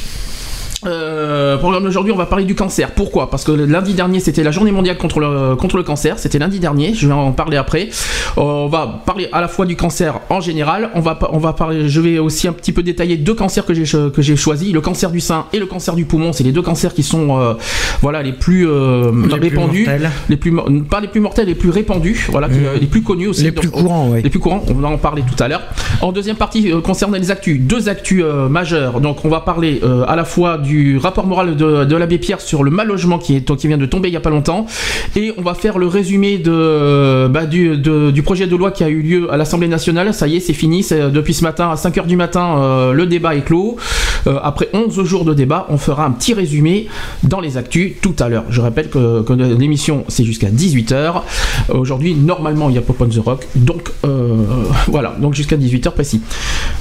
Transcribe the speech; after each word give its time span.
Euh, 0.86 1.58
programme 1.58 1.84
d'aujourd'hui, 1.84 2.12
on 2.12 2.18
va 2.18 2.26
parler 2.26 2.46
du 2.46 2.56
cancer. 2.56 2.92
Pourquoi? 2.92 3.30
Parce 3.30 3.44
que 3.44 3.52
lundi 3.52 3.94
dernier, 3.94 4.20
c'était 4.20 4.44
la 4.44 4.52
journée 4.52 4.72
mondiale 4.72 4.98
contre 4.98 5.20
le, 5.20 5.56
contre 5.56 5.78
le 5.78 5.84
cancer. 5.84 6.20
C'était 6.20 6.40
lundi 6.40 6.60
dernier. 6.60 6.94
Je 6.94 7.08
vais 7.08 7.14
en 7.14 7.32
parler 7.32 7.58
après. 7.58 7.90
Euh, 8.38 8.42
on 8.42 8.68
va 8.68 9.02
parler 9.06 9.30
à 9.32 9.42
la 9.42 9.48
fois 9.48 9.66
du 9.66 9.76
cancer 9.76 10.20
en 10.30 10.42
général. 10.42 10.90
On 10.96 11.00
va, 11.00 11.18
on 11.32 11.38
va 11.38 11.54
parler. 11.54 11.90
Je 11.90 12.02
vais 12.02 12.20
aussi 12.20 12.48
un 12.48 12.54
petit 12.54 12.72
peu 12.72 12.84
détailler 12.84 13.18
deux 13.18 13.34
cancers 13.34 13.66
que 13.66 13.74
j'ai 13.74 13.84
que 13.84 14.22
j'ai 14.22 14.36
choisis 14.36 14.74
le 14.74 14.82
cancer 14.82 15.12
du 15.12 15.20
sein 15.20 15.46
et 15.54 15.60
le 15.60 15.66
cancer 15.66 15.96
du 15.96 16.06
poumon. 16.06 16.34
C'est 16.34 16.44
les 16.44 16.52
deux 16.52 16.62
cancers 16.62 16.94
qui 16.94 17.04
sont 17.04 17.40
euh, 17.40 17.54
voilà 18.02 18.22
les 18.22 18.34
plus 18.34 18.66
les 18.66 19.36
répandus, 19.36 19.86
plus 19.86 20.08
les 20.30 20.38
plus 20.38 20.54
pas 20.90 21.00
les 21.00 21.08
plus 21.08 21.20
mortels, 21.20 21.48
les 21.48 21.56
plus 21.56 21.70
répandus. 21.70 22.28
Voilà, 22.32 22.48
mmh. 22.48 22.80
les 22.80 22.88
plus 22.88 23.02
connus 23.02 23.28
aussi. 23.28 23.44
Les 23.44 23.52
plus 23.52 23.70
courants, 23.70 24.10
oui. 24.12 24.22
Les 24.24 24.30
plus 24.30 24.40
courants. 24.40 24.64
On 24.70 24.74
va 24.74 24.90
en 24.90 24.98
parler 24.98 25.24
tout 25.24 25.42
à 25.42 25.48
l'heure. 25.48 25.62
En 26.02 26.12
deuxième 26.12 26.36
partie, 26.36 26.72
concernant 26.84 27.18
les 27.18 27.32
actus, 27.32 27.60
deux 27.60 27.90
actus 27.90 28.24
majeures. 28.50 29.00
Donc, 29.00 29.24
on 29.26 29.30
va 29.30 29.42
parler 29.42 29.82
à 30.08 30.16
la 30.16 30.26
fois 30.26 30.58
du 30.58 30.73
du 30.74 30.98
rapport 30.98 31.28
moral 31.28 31.56
de, 31.56 31.96
l'abbé 31.96 32.18
Pierre 32.18 32.42
sur 32.42 32.64
le 32.64 32.72
mal 32.72 32.88
logement 32.88 33.20
qui, 33.20 33.36
est, 33.36 33.56
qui 33.56 33.68
vient 33.68 33.78
de 33.78 33.86
tomber 33.86 34.10
il 34.10 34.12
n'y 34.12 34.18
a 34.18 34.22
pas 34.22 34.32
longtemps. 34.32 34.66
Et 35.16 35.32
on 35.38 35.42
va 35.42 35.54
faire 35.54 35.78
le 35.78 35.88
résumé 35.88 36.38
bah, 36.38 37.46
du, 37.46 37.78
de, 37.78 38.12
du 38.12 38.24
projet 38.24 38.48
de 38.48 38.56
loi 38.56 38.72
qui 38.72 38.84
a 38.84 38.90
eu 38.90 39.02
lieu 39.02 39.32
à 39.32 39.38
l'Assemblée 39.38 39.68
nationale. 39.68 40.14
Ça 40.14 40.28
y 40.28 40.38
est, 40.38 40.40
c'est 40.40 40.54
fini. 40.54 40.84
Depuis 40.92 41.34
ce 41.34 41.44
matin, 41.44 41.70
à 41.70 41.76
5h 41.76 42.08
du 42.08 42.16
matin, 42.16 42.58
euh, 42.58 42.94
le 42.94 43.06
débat 43.06 43.36
est 43.36 43.44
clos. 43.44 43.78
Euh, 44.26 44.40
après 44.42 44.70
11 44.74 45.04
jours 45.04 45.26
de 45.26 45.34
débat, 45.34 45.68
on 45.70 45.78
fera 45.78 46.06
un 46.06 46.12
petit 46.12 46.34
résumé 46.34 46.88
dans 47.24 47.40
les 47.40 47.58
actus 47.58 47.94
tout 48.02 48.16
à 48.20 48.30
l'heure. 48.30 48.46
Je 48.50 48.62
rappelle 48.62 48.90
que, 48.90 49.34
l'émission, 49.34 50.06
c'est 50.08 50.24
jusqu'à 50.24 50.50
18h. 50.50 51.22
Aujourd'hui, 51.70 52.16
normalement, 52.16 52.70
il 52.70 52.76
y 52.76 52.80
a 52.80 52.82
Pop 52.82 53.00
on 53.00 53.08
the 53.08 53.20
Rock. 53.24 53.48
Donc, 53.56 53.92
euh, 54.06 54.44
voilà. 54.88 55.16
Donc, 55.20 55.34
jusqu'à 55.36 55.58
18h 55.58 55.92
précis. 55.92 56.22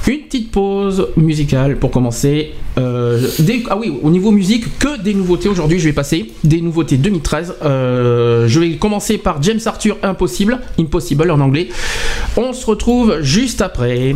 Une 0.07 0.19
petite 0.21 0.51
pause 0.51 1.09
musicale 1.15 1.77
pour 1.77 1.91
commencer. 1.91 2.53
Ah 2.75 3.77
oui, 3.77 3.82
au 3.89 4.09
niveau 4.09 4.31
musique, 4.31 4.77
que 4.79 5.01
des 5.01 5.13
nouveautés 5.13 5.49
aujourd'hui. 5.49 5.79
Je 5.79 5.85
vais 5.85 5.93
passer 5.93 6.31
des 6.43 6.61
nouveautés 6.61 6.97
2013. 6.97 7.55
Euh, 7.63 8.47
je 8.47 8.59
vais 8.59 8.77
commencer 8.77 9.17
par 9.17 9.41
James 9.41 9.59
Arthur 9.65 9.97
Impossible, 10.03 10.59
Impossible 10.79 11.29
en 11.31 11.39
anglais. 11.39 11.69
On 12.37 12.53
se 12.53 12.65
retrouve 12.65 13.21
juste 13.21 13.61
après. 13.61 14.15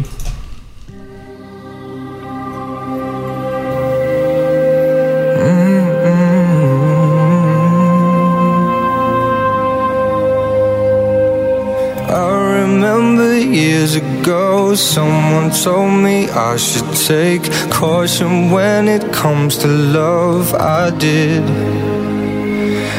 Years 13.87 13.95
ago, 13.95 14.75
someone 14.75 15.51
told 15.51 16.03
me 16.03 16.29
I 16.29 16.57
should 16.57 16.93
take 16.95 17.43
caution 17.71 18.51
when 18.51 18.87
it 18.87 19.13
comes 19.13 19.57
to 19.59 19.67
love. 19.67 20.53
I 20.53 20.89
did. 20.97 21.96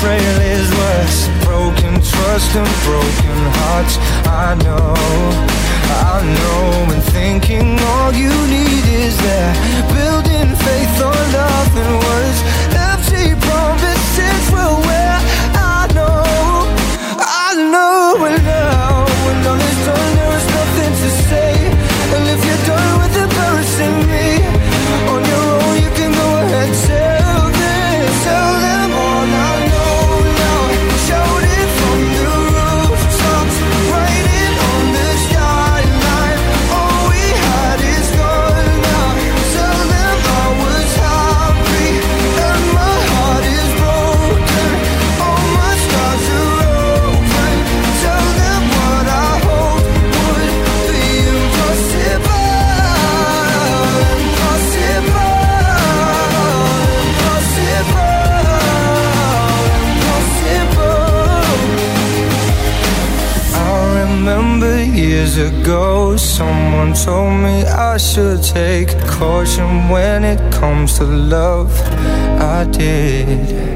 betrayal 0.00 0.40
is 0.40 0.70
worse. 0.70 1.28
Broken 1.44 1.94
trust 2.00 2.56
and 2.56 2.72
broken 2.88 3.38
hearts. 3.60 3.98
I 4.26 4.54
know, 4.64 4.94
I 6.08 6.24
know. 6.36 6.94
And 6.94 7.02
thinking 7.12 7.78
all 7.78 8.12
you 8.12 8.32
need 8.48 8.84
is 9.04 9.16
that 9.18 9.52
building 9.92 10.56
faith 10.64 10.96
on 11.04 11.24
nothing 11.32 11.92
worse. 12.08 12.49
Told 67.04 67.32
me 67.32 67.64
I 67.64 67.96
should 67.96 68.42
take 68.42 68.90
caution 69.06 69.88
when 69.88 70.22
it 70.22 70.52
comes 70.52 70.98
to 70.98 71.04
love. 71.04 71.70
I 72.38 72.64
did. 72.64 73.69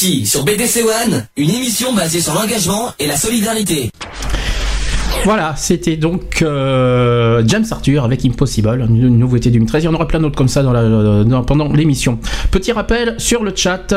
Sur 0.00 0.44
BDC 0.44 0.82
One, 0.82 1.26
une 1.36 1.50
émission 1.50 1.92
basée 1.92 2.22
sur 2.22 2.32
l'engagement 2.32 2.90
et 2.98 3.06
la 3.06 3.18
solidarité. 3.18 3.90
Voilà, 5.26 5.54
c'était 5.58 5.98
donc 5.98 6.40
euh, 6.40 7.42
James 7.46 7.66
Arthur 7.70 8.02
avec 8.02 8.24
Impossible, 8.24 8.80
une 8.88 9.18
nouveauté 9.18 9.50
du 9.50 9.58
2013. 9.58 9.82
Il 9.82 9.86
y 9.86 9.88
en 9.90 9.94
aura 9.94 10.08
plein 10.08 10.20
d'autres 10.20 10.36
comme 10.38 10.48
ça 10.48 10.62
dans 10.62 10.72
la, 10.72 11.24
dans- 11.24 11.44
pendant 11.44 11.70
l'émission. 11.70 12.18
Petit 12.50 12.72
rappel 12.72 13.16
sur 13.18 13.42
le 13.44 13.52
chat. 13.54 13.94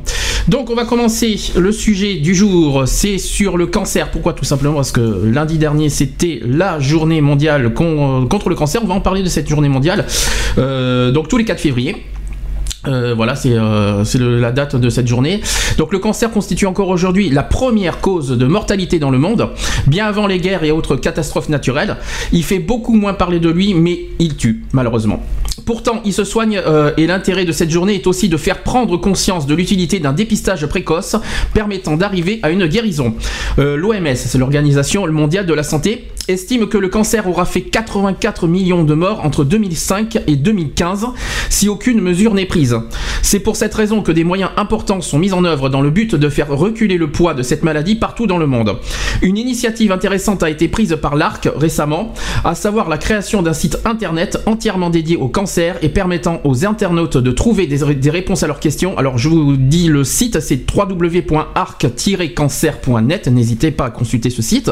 Donc 0.50 0.70
on 0.70 0.76
va 0.76 0.84
commencer 0.86 1.40
le 1.56 1.72
sujet 1.72 2.16
du 2.16 2.36
jour, 2.36 2.84
c'est 2.88 3.18
sur 3.18 3.56
le 3.58 3.68
cancer. 3.68 4.12
Pourquoi 4.12 4.34
Tout 4.34 4.44
simplement? 4.46 4.76
Parce 4.76 4.92
que 4.92 5.24
lundi 5.26 5.58
dernier 5.58 5.88
c'était 5.90 6.42
la 6.46 6.78
journée 6.80 7.22
mondiale 7.22 7.74
con- 7.74 8.28
contre 8.30 8.50
le 8.50 8.56
cancer. 8.56 8.82
On 8.84 8.88
va 8.88 8.96
en 8.96 9.02
parler 9.02 9.24
de 9.24 9.30
cette 9.30 9.48
journée 9.48 9.70
mondiale. 9.70 10.06
Euh, 10.58 11.12
donc 11.12 11.30
tous 11.30 11.38
les 11.38 11.46
4 11.46 11.62
février. 11.62 11.96
Euh, 12.88 13.14
voilà, 13.16 13.36
c'est 13.36 13.54
euh, 13.54 14.04
la 14.20 14.52
date 14.52 14.76
de 14.76 14.90
cette 14.90 15.08
journée. 15.08 15.42
Donc 15.78 15.94
le 15.94 16.00
cancer 16.00 16.32
constitue 16.32 16.66
encore 16.66 16.90
aujourd'hui 16.90 17.30
la 17.30 17.44
première 17.44 18.00
cause 18.02 18.30
de 18.30 18.46
mortalité 18.46 18.98
dans 18.98 19.12
le 19.12 19.20
monde, 19.20 19.50
bien 19.88 20.08
avant 20.08 20.28
les 20.28 20.40
guerres 20.40 20.64
et 20.64 20.72
autres 20.72 20.96
catastrophes 20.96 21.50
naturelles. 21.50 21.98
Il 22.32 22.44
fait 22.44 22.60
beaucoup 22.60 22.96
moins 22.96 23.14
parler 23.14 23.40
de 23.40 23.50
lui, 23.50 23.74
mais 23.74 24.00
il 24.20 24.36
tue, 24.36 24.64
malheureusement. 24.74 25.22
Pourtant, 25.66 26.02
il 26.06 26.14
se 26.14 26.24
soigne 26.24 26.62
euh, 26.66 26.92
et 26.98 27.08
l'intérêt 27.08 27.46
de 27.46 27.52
cette 27.52 27.70
journée 27.70 27.96
est 27.96 28.08
aussi 28.08 28.30
de 28.30 28.38
faire 28.38 28.64
prendre 28.64 28.98
conscience 28.98 29.46
de 29.46 29.54
l'utilité 29.54 30.00
d'un 30.00 30.14
dépistage 30.14 30.66
précoce 30.66 31.16
permettant 31.54 31.98
d'arriver 31.98 32.40
à 32.42 32.50
une 32.50 32.68
guérison. 32.68 33.14
Euh, 33.60 33.76
L'OMS, 33.76 34.16
c'est 34.16 34.38
l'Organisation 34.38 35.06
mondiale 35.12 35.46
de 35.46 35.54
la 35.54 35.64
santé, 35.64 36.08
estime 36.28 36.68
que 36.68 36.78
le 36.78 36.88
cancer 36.88 37.28
aura 37.28 37.46
fait 37.46 37.62
84 37.62 38.48
millions 38.48 38.84
de 38.84 38.94
morts 38.94 39.26
entre 39.26 39.44
2005 39.44 40.20
et 40.28 40.36
2015 40.36 41.08
si 41.50 41.68
aucune 41.68 42.00
mesure 42.00 42.34
n'est 42.34 42.46
prise. 42.46 42.78
C'est 43.22 43.40
pour 43.40 43.56
cette 43.56 43.74
raison 43.74 44.02
que 44.02 44.12
des 44.12 44.24
moyens 44.24 44.52
importants 44.58 45.02
sont 45.02 45.20
mis 45.20 45.34
en 45.34 45.44
œuvre 45.44 45.70
dans 45.70 45.82
le 45.82 45.90
but 45.90 46.16
de 46.16 46.30
faire 46.30 46.50
reculer 46.50 46.98
le 46.98 47.12
poids 47.12 47.34
de 47.34 47.44
cette 47.44 47.64
maladie 47.64 47.96
partout 47.96 48.28
dans 48.28 48.38
le 48.38 48.48
monde. 48.48 48.78
Une 49.22 49.38
initiative 49.38 49.92
intéressante 49.92 50.44
a 50.44 50.50
été 50.50 50.68
prise 50.68 50.98
par 51.02 51.16
l'ARC 51.16 51.50
récemment, 51.56 52.14
à 52.46 52.56
savoir 52.56 52.88
la 52.88 52.98
création 52.98 53.42
d'un 53.42 53.54
site 53.54 53.80
internet 53.86 54.40
entièrement 54.46 54.90
dédié 54.90 55.18
au 55.18 55.28
cancer 55.28 55.41
et 55.82 55.90
permettant 55.90 56.40
aux 56.44 56.66
internautes 56.66 57.18
de 57.18 57.32
trouver 57.32 57.66
des, 57.66 58.10
réponses 58.10 58.44
à 58.44 58.48
leurs 58.48 58.60
questions. 58.60 58.96
Alors 58.98 59.18
je 59.18 59.28
vous 59.28 59.58
dis 59.58 59.88
le 59.88 60.04
site, 60.04 60.40
c'est 60.40 60.60
www.arc-cancer.net, 60.72 63.28
n'hésitez 63.28 63.72
pas 63.72 63.86
à 63.86 63.90
consulter 63.90 64.30
ce 64.30 64.44
site. 64.44 64.70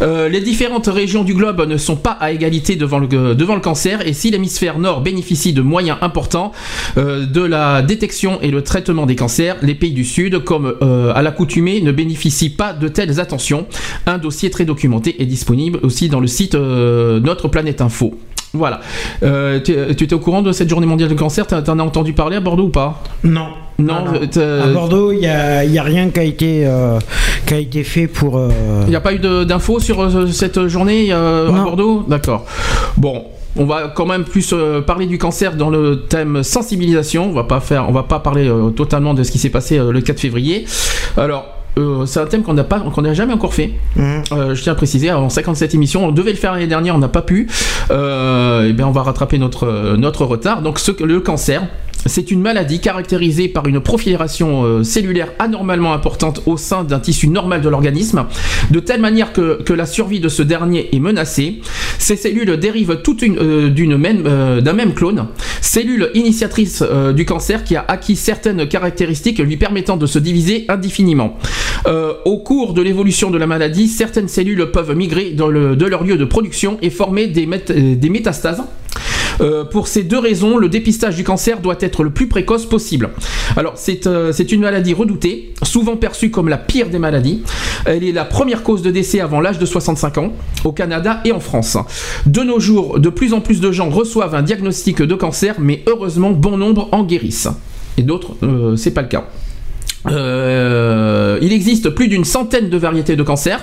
Euh, 0.00 0.30
les 0.30 0.40
différentes 0.40 0.86
régions 0.86 1.22
du 1.22 1.34
globe 1.34 1.68
ne 1.68 1.76
sont 1.76 1.96
pas 1.96 2.12
à 2.12 2.32
égalité 2.32 2.76
devant 2.76 2.98
le, 2.98 3.34
devant 3.34 3.54
le 3.54 3.60
cancer 3.60 4.06
et 4.06 4.14
si 4.14 4.30
l'hémisphère 4.30 4.78
nord 4.78 5.02
bénéficie 5.02 5.52
de 5.52 5.60
moyens 5.60 5.98
importants 6.00 6.52
euh, 6.96 7.26
de 7.26 7.42
la 7.42 7.82
détection 7.82 8.40
et 8.40 8.50
le 8.50 8.62
traitement 8.62 9.04
des 9.04 9.16
cancers, 9.16 9.58
les 9.60 9.74
pays 9.74 9.92
du 9.92 10.04
sud, 10.04 10.44
comme 10.44 10.76
euh, 10.80 11.12
à 11.14 11.20
l'accoutumée, 11.20 11.82
ne 11.82 11.92
bénéficient 11.92 12.48
pas 12.50 12.72
de 12.72 12.88
telles 12.88 13.20
attentions. 13.20 13.66
Un 14.06 14.16
dossier 14.16 14.48
très 14.50 14.64
documenté 14.64 15.22
est 15.22 15.26
disponible 15.26 15.78
aussi 15.82 16.08
dans 16.08 16.20
le 16.20 16.26
site 16.26 16.54
Notre 16.54 17.48
Planète 17.48 17.82
Info. 17.82 18.18
Voilà. 18.52 18.80
Euh, 19.22 19.60
tu 19.60 19.74
tu 19.96 20.04
étais 20.04 20.14
au 20.14 20.18
courant 20.18 20.42
de 20.42 20.52
cette 20.52 20.68
journée 20.68 20.86
mondiale 20.86 21.08
du 21.10 21.16
cancer? 21.16 21.46
T'en 21.46 21.62
t'en 21.62 21.78
as 21.78 21.82
entendu 21.82 22.12
parler 22.12 22.36
à 22.36 22.40
Bordeaux 22.40 22.64
ou 22.64 22.68
pas? 22.70 23.02
Non. 23.24 23.48
Non, 23.78 24.04
À 24.36 24.66
Bordeaux, 24.68 25.12
il 25.12 25.18
n'y 25.18 25.26
a, 25.26 25.62
il 25.64 25.70
y 25.72 25.78
a 25.78 25.82
rien 25.82 26.08
qui 26.08 26.18
a 26.20 26.22
été, 26.22 26.66
euh, 26.66 26.98
qui 27.46 27.52
a 27.52 27.58
été 27.58 27.84
fait 27.84 28.06
pour. 28.06 28.38
euh, 28.38 28.48
Il 28.86 28.88
n'y 28.90 28.96
a 28.96 29.00
pas 29.02 29.12
eu 29.12 29.18
d'infos 29.18 29.80
sur 29.80 30.08
cette 30.32 30.66
journée 30.68 31.12
à. 31.12 31.44
Bordeaux? 31.50 32.04
D'accord. 32.08 32.46
Bon. 32.96 33.24
On 33.58 33.64
va 33.64 33.88
quand 33.88 34.04
même 34.04 34.24
plus 34.24 34.54
parler 34.86 35.06
du 35.06 35.16
cancer 35.16 35.56
dans 35.56 35.70
le 35.70 36.02
thème 36.10 36.42
sensibilisation. 36.42 37.30
On 37.30 37.32
va 37.32 37.44
pas 37.44 37.60
faire, 37.60 37.88
on 37.88 37.92
va 37.92 38.02
pas 38.02 38.18
parler 38.20 38.46
euh, 38.46 38.68
totalement 38.68 39.14
de 39.14 39.22
ce 39.22 39.32
qui 39.32 39.38
s'est 39.38 39.48
passé 39.48 39.78
euh, 39.78 39.92
le 39.92 40.02
4 40.02 40.20
février. 40.20 40.66
Alors, 41.16 41.46
euh, 41.78 42.06
c'est 42.06 42.20
un 42.20 42.26
thème 42.26 42.42
qu'on 42.42 42.54
n'a 42.54 42.64
pas, 42.64 42.80
qu'on 42.80 43.02
n'a 43.02 43.14
jamais 43.14 43.32
encore 43.34 43.54
fait. 43.54 43.72
hum. 43.98 44.22
Euh, 44.32 44.54
je 44.54 44.62
tiens 44.62 44.72
à 44.72 44.76
préciser, 44.76 45.10
en 45.12 45.28
57 45.28 45.74
émissions, 45.74 46.06
on 46.06 46.12
devait 46.12 46.30
le 46.32 46.36
faire 46.38 46.52
l'année 46.52 46.66
dernière, 46.66 46.94
on 46.94 46.98
n'a 46.98 47.08
pas 47.08 47.22
pu. 47.22 47.48
Euh, 47.90 48.68
et 48.68 48.72
bien, 48.72 48.86
on 48.86 48.92
va 48.92 49.02
rattraper 49.02 49.38
notre 49.38 49.64
euh, 49.66 49.96
notre 49.96 50.24
retard. 50.24 50.62
Donc, 50.62 50.78
ce, 50.78 50.90
le 51.02 51.20
cancer, 51.20 51.62
C'est 52.08 52.30
une 52.30 52.40
maladie 52.40 52.78
caractérisée 52.80 53.48
par 53.48 53.66
une 53.66 53.80
prolifération 53.80 54.84
cellulaire 54.84 55.32
anormalement 55.40 55.92
importante 55.92 56.40
au 56.46 56.56
sein 56.56 56.84
d'un 56.84 57.00
tissu 57.00 57.26
normal 57.28 57.60
de 57.62 57.68
l'organisme, 57.68 58.26
de 58.70 58.78
telle 58.80 59.00
manière 59.00 59.32
que, 59.32 59.60
que 59.64 59.72
la 59.72 59.86
survie 59.86 60.20
de 60.20 60.28
ce 60.28 60.42
dernier 60.44 60.88
est 60.94 61.00
menacée. 61.00 61.60
Ces 61.98 62.14
cellules 62.16 62.56
dérivent 62.58 63.00
toutes 63.02 63.22
une- 63.22 63.38
euh, 63.38 63.68
d'une 63.70 63.96
même, 63.96 64.22
euh, 64.26 64.60
d'un 64.60 64.72
même 64.74 64.94
clone, 64.94 65.26
cellule 65.60 66.10
initiatrice 66.14 66.84
du 67.16 67.24
cancer 67.24 67.64
qui 67.64 67.74
a 67.74 67.84
acquis 67.88 68.14
certaines 68.14 68.68
caractéristiques 68.68 69.40
lui 69.40 69.56
permettant 69.56 69.96
de 69.96 70.06
se 70.06 70.20
diviser 70.20 70.64
indéfiniment. 70.68 71.36
Euh, 71.86 72.14
au 72.24 72.38
cours 72.38 72.74
de 72.74 72.82
l'évolution 72.82 73.30
de 73.30 73.38
la 73.38 73.46
maladie, 73.46 73.88
certaines 73.88 74.28
cellules 74.28 74.70
peuvent 74.72 74.94
migrer 74.94 75.30
de 75.30 75.86
leur 75.86 76.04
lieu 76.04 76.16
de 76.16 76.24
production 76.24 76.78
et 76.82 76.90
former 76.90 77.26
des, 77.28 77.46
euh, 77.46 78.10
métastases. 78.10 78.62
Euh, 79.40 79.64
pour 79.64 79.86
ces 79.86 80.02
deux 80.02 80.18
raisons, 80.18 80.56
le 80.56 80.68
dépistage 80.68 81.16
du 81.16 81.24
cancer 81.24 81.60
doit 81.60 81.76
être 81.80 82.02
le 82.02 82.10
plus 82.10 82.26
précoce 82.26 82.64
possible. 82.64 83.10
Alors, 83.56 83.74
c'est 83.76 84.08
c'est 84.32 84.52
une 84.52 84.62
maladie 84.62 84.94
redoutée, 84.94 85.52
souvent 85.62 85.96
perçue 85.96 86.30
comme 86.30 86.48
la 86.48 86.56
pire 86.56 86.88
des 86.88 86.98
maladies. 86.98 87.42
Elle 87.84 88.04
est 88.04 88.12
la 88.12 88.24
première 88.24 88.62
cause 88.62 88.82
de 88.82 88.90
décès 88.90 89.20
avant 89.20 89.40
l'âge 89.40 89.58
de 89.58 89.66
65 89.66 90.18
ans, 90.18 90.32
au 90.64 90.72
Canada 90.72 91.20
et 91.24 91.32
en 91.32 91.40
France. 91.40 91.76
De 92.24 92.40
nos 92.40 92.60
jours, 92.60 92.98
de 92.98 93.08
plus 93.10 93.34
en 93.34 93.40
plus 93.40 93.60
de 93.60 93.70
gens 93.72 93.90
reçoivent 93.90 94.34
un 94.34 94.42
diagnostic 94.42 95.02
de 95.02 95.14
cancer, 95.14 95.56
mais 95.58 95.82
heureusement, 95.86 96.30
bon 96.30 96.56
nombre 96.56 96.88
en 96.92 97.04
guérissent. 97.04 97.48
Et 97.98 98.02
d'autres, 98.02 98.36
euh, 98.42 98.76
c'est 98.76 98.90
pas 98.90 99.02
le 99.02 99.08
cas. 99.08 99.28
Euh, 100.08 101.38
il 101.42 101.52
existe 101.52 101.90
plus 101.90 102.08
d'une 102.08 102.24
centaine 102.24 102.68
de 102.68 102.76
variétés 102.76 103.16
de 103.16 103.22
cancers, 103.22 103.62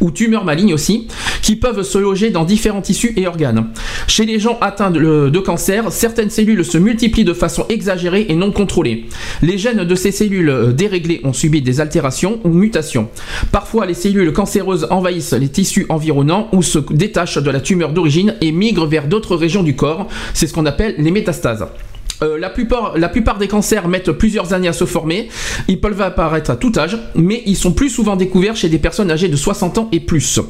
ou 0.00 0.10
tumeurs 0.10 0.44
malignes 0.44 0.74
aussi, 0.74 1.08
qui 1.42 1.56
peuvent 1.56 1.82
se 1.82 1.98
loger 1.98 2.30
dans 2.30 2.44
différents 2.44 2.80
tissus 2.80 3.12
et 3.16 3.26
organes. 3.26 3.66
Chez 4.06 4.24
les 4.24 4.38
gens 4.38 4.58
atteints 4.60 4.90
de, 4.90 5.28
de 5.28 5.38
cancer, 5.38 5.90
certaines 5.92 6.30
cellules 6.30 6.64
se 6.64 6.78
multiplient 6.78 7.24
de 7.24 7.34
façon 7.34 7.66
exagérée 7.68 8.26
et 8.28 8.34
non 8.34 8.52
contrôlée. 8.52 9.06
Les 9.42 9.58
gènes 9.58 9.84
de 9.84 9.94
ces 9.94 10.12
cellules 10.12 10.50
euh, 10.50 10.72
déréglées 10.72 11.20
ont 11.24 11.32
subi 11.32 11.62
des 11.62 11.80
altérations 11.80 12.40
ou 12.44 12.50
mutations. 12.50 13.08
Parfois, 13.52 13.86
les 13.86 13.94
cellules 13.94 14.32
cancéreuses 14.32 14.86
envahissent 14.90 15.32
les 15.32 15.48
tissus 15.48 15.86
environnants 15.88 16.48
ou 16.52 16.62
se 16.62 16.78
détachent 16.78 17.38
de 17.38 17.50
la 17.50 17.60
tumeur 17.60 17.92
d'origine 17.92 18.34
et 18.40 18.52
migrent 18.52 18.86
vers 18.86 19.06
d'autres 19.06 19.36
régions 19.36 19.62
du 19.62 19.76
corps. 19.76 20.08
C'est 20.34 20.46
ce 20.46 20.54
qu'on 20.54 20.66
appelle 20.66 20.94
les 20.98 21.10
métastases. 21.10 21.66
Euh, 22.22 22.38
la, 22.38 22.50
plupart, 22.50 22.98
la 22.98 23.08
plupart 23.08 23.38
des 23.38 23.48
cancers 23.48 23.88
mettent 23.88 24.12
plusieurs 24.12 24.52
années 24.52 24.68
à 24.68 24.72
se 24.72 24.84
former. 24.84 25.28
Ils 25.68 25.80
peuvent 25.80 26.00
apparaître 26.02 26.50
à 26.50 26.56
tout 26.56 26.72
âge, 26.76 26.98
mais 27.14 27.42
ils 27.46 27.56
sont 27.56 27.72
plus 27.72 27.88
souvent 27.90 28.16
découverts 28.16 28.56
chez 28.56 28.68
des 28.68 28.78
personnes 28.78 29.10
âgées 29.10 29.28
de 29.28 29.36
60 29.36 29.78
ans 29.78 29.88
et 29.92 30.00
plus. 30.00 30.40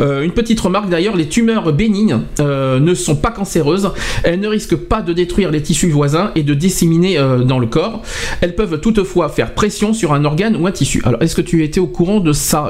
Euh, 0.00 0.22
une 0.22 0.32
petite 0.32 0.58
remarque 0.60 0.88
d'ailleurs, 0.88 1.16
les 1.16 1.28
tumeurs 1.28 1.72
bénignes 1.72 2.18
euh, 2.40 2.80
ne 2.80 2.94
sont 2.94 3.16
pas 3.16 3.30
cancéreuses. 3.30 3.90
Elles 4.24 4.40
ne 4.40 4.48
risquent 4.48 4.76
pas 4.76 5.02
de 5.02 5.12
détruire 5.12 5.50
les 5.50 5.62
tissus 5.62 5.90
voisins 5.90 6.32
et 6.34 6.42
de 6.42 6.54
disséminer 6.54 7.16
dans 7.46 7.58
le 7.58 7.66
corps. 7.66 8.02
Elles 8.40 8.54
peuvent 8.54 8.80
toutefois 8.80 9.28
faire 9.28 9.54
pression 9.54 9.92
sur 9.92 10.12
un 10.12 10.24
organe 10.24 10.56
ou 10.56 10.66
un 10.66 10.72
tissu. 10.72 11.00
Alors, 11.04 11.22
est-ce 11.22 11.34
que 11.36 11.42
tu 11.42 11.62
étais 11.64 11.80
au 11.80 11.86
courant 11.86 12.20
de 12.20 12.32
ça 12.32 12.68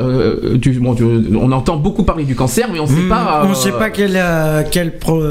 du- 0.55 0.81
bon, 0.81 0.95
tu- 0.95 1.05
On 1.35 1.51
entend 1.53 1.77
beaucoup 1.77 2.05
parler 2.05 2.25
du 2.25 2.35
cancer, 2.35 2.69
mais 2.73 2.79
on 2.81 2.85
ne 2.85 2.89
sait 2.89 2.95
Hmm, 2.95 3.09
pas. 3.09 3.43
on 3.47 3.51
euh, 3.51 3.55
sait 3.55 3.73
pas 3.73 3.91
quel, 3.91 4.21
quel 4.71 4.99
pro- 4.99 5.23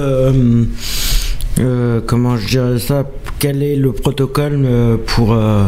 euh, 1.60 2.02
comment 2.06 2.38
je 2.38 2.48
dirais 2.48 2.80
ça, 2.80 3.04
quel 3.40 3.62
est 3.64 3.76
le 3.76 3.92
protocole 3.94 4.62
euh, 4.66 4.98
pour. 5.06 5.34
euh, 5.34 5.64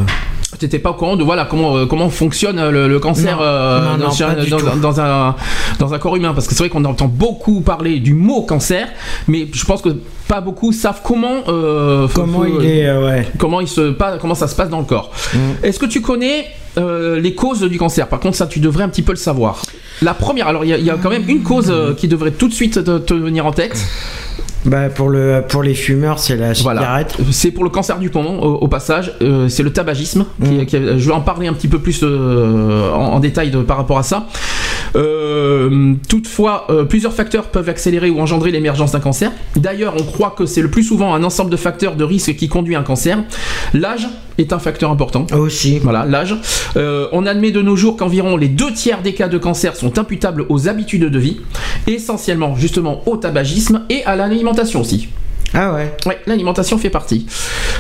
T'étais 0.57 0.79
pas 0.79 0.91
au 0.91 0.93
courant 0.93 1.17
de 1.17 1.23
voilà 1.23 1.43
comment 1.43 1.85
comment 1.85 2.09
fonctionne 2.09 2.69
le, 2.69 2.87
le 2.87 2.99
cancer 2.99 3.35
Non, 3.35 3.43
euh, 3.43 3.79
non, 3.81 3.97
dans, 3.97 3.97
non, 3.97 4.99
un 4.99 5.35
dans 5.79 5.93
un 5.93 5.99
corps 5.99 6.15
humain? 6.15 6.33
Parce 6.33 6.47
que 6.47 6.53
c'est 6.53 6.59
vrai 6.63 6.69
qu'on 6.69 6.85
entend 6.85 7.07
beaucoup 7.09 7.59
parler 7.59 7.99
du 7.99 8.13
mot 8.13 8.41
cancer 8.43 8.87
mais 9.27 9.49
je 9.51 9.65
pense 9.65 9.81
que 9.81 9.89
pas 10.29 10.39
beaucoup 10.39 10.71
savent 10.71 11.01
comment 11.03 11.43
euh, 11.49 12.07
comment 12.13 12.39
faut- 12.39 12.61
il 12.61 12.65
est, 12.69 12.87
euh, 12.87 13.05
ouais. 13.05 13.27
comment 13.37 13.59
il 13.59 13.67
se 13.67 13.91
pas 13.91 14.17
comment 14.17 14.33
ça 14.35 14.47
se 14.47 14.55
passe 14.55 14.69
dans 14.69 14.79
le 14.79 14.85
corps. 14.85 15.11
Mm. 15.33 15.37
Est-ce 15.65 15.77
que 15.77 15.87
tu 15.87 15.99
connais 16.01 16.45
les 16.77 17.35
causes 17.35 17.61
du 17.63 17.77
cancer? 17.77 18.07
Par 18.07 18.21
contre 18.21 18.37
ça 18.37 18.47
tu 18.47 18.59
devrais 18.61 18.85
un 18.85 18.89
petit 18.89 19.01
peu 19.03 19.11
le 19.11 19.17
savoir. 19.17 19.61
La 20.01 20.13
première 20.13 20.47
alors 20.47 20.63
il 20.63 20.69
y, 20.69 20.73
a- 20.73 20.77
il 20.77 20.85
y 20.85 20.89
a 20.89 20.95
quand 20.95 21.09
même 21.09 21.27
une 21.27 21.43
cause 21.43 21.73
qui 21.97 22.07
devrait 22.07 22.31
tout 22.31 22.47
de 22.47 22.53
suite 22.53 22.81
te, 22.81 22.97
te 22.97 23.13
venir 23.13 23.45
en 23.45 23.51
tête. 23.51 23.77
Bah 24.65 24.89
pour 24.89 25.09
le 25.09 25.43
pour 25.47 25.61
les 25.61 25.75
fumeurs, 25.75 26.17
c'est 26.17 26.35
la 26.35 26.53
Voilà. 26.53 26.81
cigarette. 26.81 27.17
C'est 27.31 27.51
pour 27.51 27.63
le 27.63 27.69
cancer 27.69 27.99
du 27.99 28.09
poumon 28.09 28.41
au, 28.41 28.53
au 28.55 28.67
passage. 28.67 29.13
Euh, 29.21 29.47
c'est 29.47 29.61
le 29.63 29.71
tabagisme. 29.71 30.25
qui- 30.43 30.49
Mm. 30.49 30.65
qui- 30.65 30.77
je 30.99 31.07
vais 31.07 31.13
en 31.13 31.21
parler 31.21 31.47
un 31.47 31.53
petit 31.53 31.67
peu 31.67 31.77
plus 31.79 31.99
euh, 32.03 32.91
en, 32.91 33.13
en 33.13 33.19
détail 33.19 33.51
de- 33.51 33.61
par 33.61 33.77
rapport 33.77 33.99
à 33.99 34.03
ça. 34.03 34.25
Euh, 34.95 35.93
toutefois, 36.07 36.67
euh, 36.69 36.85
plusieurs 36.85 37.13
facteurs 37.13 37.45
peuvent 37.45 37.69
accélérer 37.69 38.09
ou 38.09 38.19
engendrer 38.19 38.51
l'émergence 38.51 38.91
d'un 38.91 38.99
cancer. 38.99 39.31
D'ailleurs, 39.55 39.95
on 39.99 40.03
croit 40.03 40.35
que 40.37 40.45
c'est 40.45 40.61
le 40.61 40.69
plus 40.69 40.83
souvent 40.83 41.13
un 41.13 41.23
ensemble 41.23 41.51
de 41.51 41.57
facteurs 41.57 41.95
de 41.95 42.03
risque 42.03 42.35
qui 42.35 42.47
conduit 42.47 42.75
à 42.75 42.79
un 42.79 42.83
cancer. 42.83 43.23
L'âge 43.73 44.07
est 44.37 44.53
un 44.53 44.59
facteur 44.59 44.91
important. 44.91 45.25
Aussi. 45.33 45.79
Voilà, 45.79 46.05
l'âge. 46.05 46.35
Euh, 46.77 47.07
on 47.11 47.25
admet 47.25 47.51
de 47.51 47.61
nos 47.61 47.75
jours 47.75 47.97
qu'environ 47.97 48.37
les 48.37 48.49
deux 48.49 48.73
tiers 48.73 49.01
des 49.01 49.13
cas 49.13 49.27
de 49.27 49.37
cancer 49.37 49.75
sont 49.75 49.97
imputables 49.97 50.45
aux 50.49 50.67
habitudes 50.67 51.05
de 51.05 51.19
vie, 51.19 51.37
essentiellement 51.87 52.55
justement 52.55 53.01
au 53.07 53.17
tabagisme 53.17 53.83
et 53.89 54.03
à 54.05 54.15
l'alimentation 54.15 54.81
aussi. 54.81 55.09
Ah 55.55 55.73
ouais. 55.73 55.95
Ouais, 56.05 56.19
l'alimentation 56.27 56.77
fait 56.77 56.89
partie. 56.89 57.25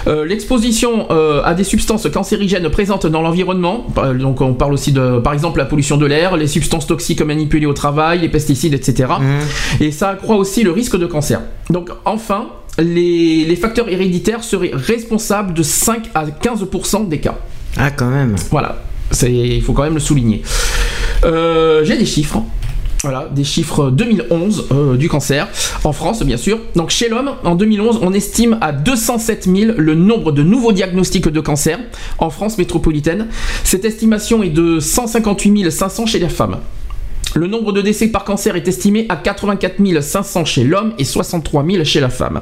Euh, 0.07 0.23
L'exposition 0.25 1.07
euh, 1.11 1.41
à 1.43 1.53
des 1.53 1.63
substances 1.63 2.07
cancérigènes 2.09 2.69
présentes 2.69 3.05
dans 3.05 3.21
l'environnement, 3.21 3.85
par- 3.93 4.13
donc 4.13 4.39
on 4.41 4.53
parle 4.53 4.73
aussi 4.73 4.91
de, 4.91 5.19
par 5.19 5.33
exemple, 5.33 5.57
la 5.59 5.65
pollution 5.65 5.97
de 5.97 6.05
l'air, 6.05 6.37
les 6.37 6.47
substances 6.47 6.87
toxiques 6.87 7.21
manipulées 7.21 7.65
au 7.65 7.73
travail, 7.73 8.19
les 8.19 8.29
pesticides, 8.29 8.73
etc. 8.73 9.09
Mmh. 9.19 9.83
Et 9.83 9.91
ça 9.91 10.09
accroît 10.09 10.37
aussi 10.37 10.63
le 10.63 10.71
risque 10.71 10.97
de 10.97 11.05
cancer. 11.05 11.41
Donc 11.69 11.89
enfin, 12.05 12.47
les, 12.77 13.43
les 13.45 13.55
facteurs 13.55 13.89
héréditaires 13.89 14.43
seraient 14.43 14.71
responsables 14.73 15.53
de 15.53 15.63
5 15.63 16.09
à 16.15 16.25
15% 16.25 17.07
des 17.09 17.19
cas. 17.19 17.35
Ah 17.77 17.91
quand 17.91 18.09
même. 18.09 18.35
Voilà, 18.51 18.77
il 19.23 19.61
faut 19.61 19.73
quand 19.73 19.83
même 19.83 19.95
le 19.95 19.99
souligner. 19.99 20.41
Euh, 21.25 21.83
J'ai 21.83 21.97
des 21.97 22.05
chiffres. 22.05 22.41
Voilà, 23.05 23.29
des 23.29 23.43
chiffres 23.43 23.91
2011 23.91 24.69
euh, 24.71 24.97
du 24.97 25.09
cancer, 25.09 25.47
en 25.83 25.93
France 25.93 26.23
bien 26.23 26.37
sûr. 26.37 26.57
Donc 26.75 26.89
chez 26.89 27.07
l'homme, 27.07 27.33
en 27.43 27.53
2011, 27.53 27.99
on 28.01 28.11
estime 28.13 28.57
à 28.61 28.71
207 28.71 29.43
000 29.43 29.73
le 29.77 29.93
nombre 29.93 30.31
de 30.31 30.41
nouveaux 30.41 30.71
diagnostics 30.71 31.27
de 31.27 31.39
cancer 31.39 31.77
en 32.17 32.31
France 32.31 32.57
métropolitaine. 32.57 33.27
Cette 33.63 33.85
estimation 33.85 34.41
est 34.41 34.49
de 34.49 34.79
158 34.79 35.69
500 35.69 36.07
chez 36.07 36.17
les 36.17 36.29
femmes. 36.29 36.57
Le 37.35 37.47
nombre 37.47 37.73
de 37.73 37.81
décès 37.81 38.07
par 38.07 38.23
cancer 38.23 38.55
est 38.55 38.67
estimé 38.67 39.05
à 39.09 39.17
84 39.17 39.75
500 40.01 40.45
chez 40.45 40.63
l'homme 40.63 40.93
et 40.97 41.03
63 41.03 41.65
000 41.69 41.83
chez 41.83 41.99
la 41.99 42.09
femme. 42.09 42.41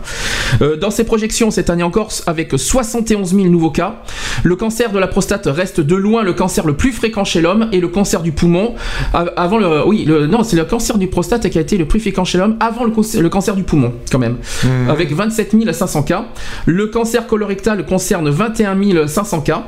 Euh, 0.61 0.77
dans 0.77 0.91
ces 0.91 1.03
projections, 1.03 1.49
cette 1.49 1.69
année 1.71 1.81
encore, 1.83 2.11
avec 2.27 2.51
71 2.55 3.33
000 3.33 3.47
nouveaux 3.47 3.71
cas, 3.71 3.95
le 4.43 4.55
cancer 4.55 4.91
de 4.91 4.99
la 4.99 5.07
prostate 5.07 5.47
reste 5.47 5.81
de 5.81 5.95
loin 5.95 6.21
le 6.23 6.33
cancer 6.33 6.65
le 6.67 6.75
plus 6.75 6.91
fréquent 6.91 7.23
chez 7.23 7.41
l'homme 7.41 7.69
et 7.71 7.79
le 7.79 7.87
cancer 7.87 8.21
du 8.21 8.31
poumon 8.31 8.75
av- 9.13 9.31
avant 9.35 9.57
le 9.57 9.85
oui 9.87 10.05
le, 10.05 10.27
non 10.27 10.43
c'est 10.43 10.55
le 10.57 10.65
cancer 10.65 10.97
du 10.97 11.07
prostate 11.07 11.49
qui 11.49 11.57
a 11.57 11.61
été 11.61 11.77
le 11.77 11.85
plus 11.85 11.99
fréquent 11.99 12.23
chez 12.25 12.37
l'homme 12.37 12.55
avant 12.59 12.83
le, 12.83 12.91
cancer- 12.91 13.21
le 13.21 13.29
cancer 13.29 13.55
du 13.55 13.63
poumon 13.63 13.93
quand 14.11 14.19
même 14.19 14.37
avec 14.89 15.11
27 15.13 15.55
500 15.73 16.03
cas. 16.03 16.25
Le 16.65 16.87
cancer 16.87 17.25
colorectal 17.27 17.85
concerne 17.85 18.29
21 18.29 19.07
500 19.07 19.41
cas. 19.41 19.63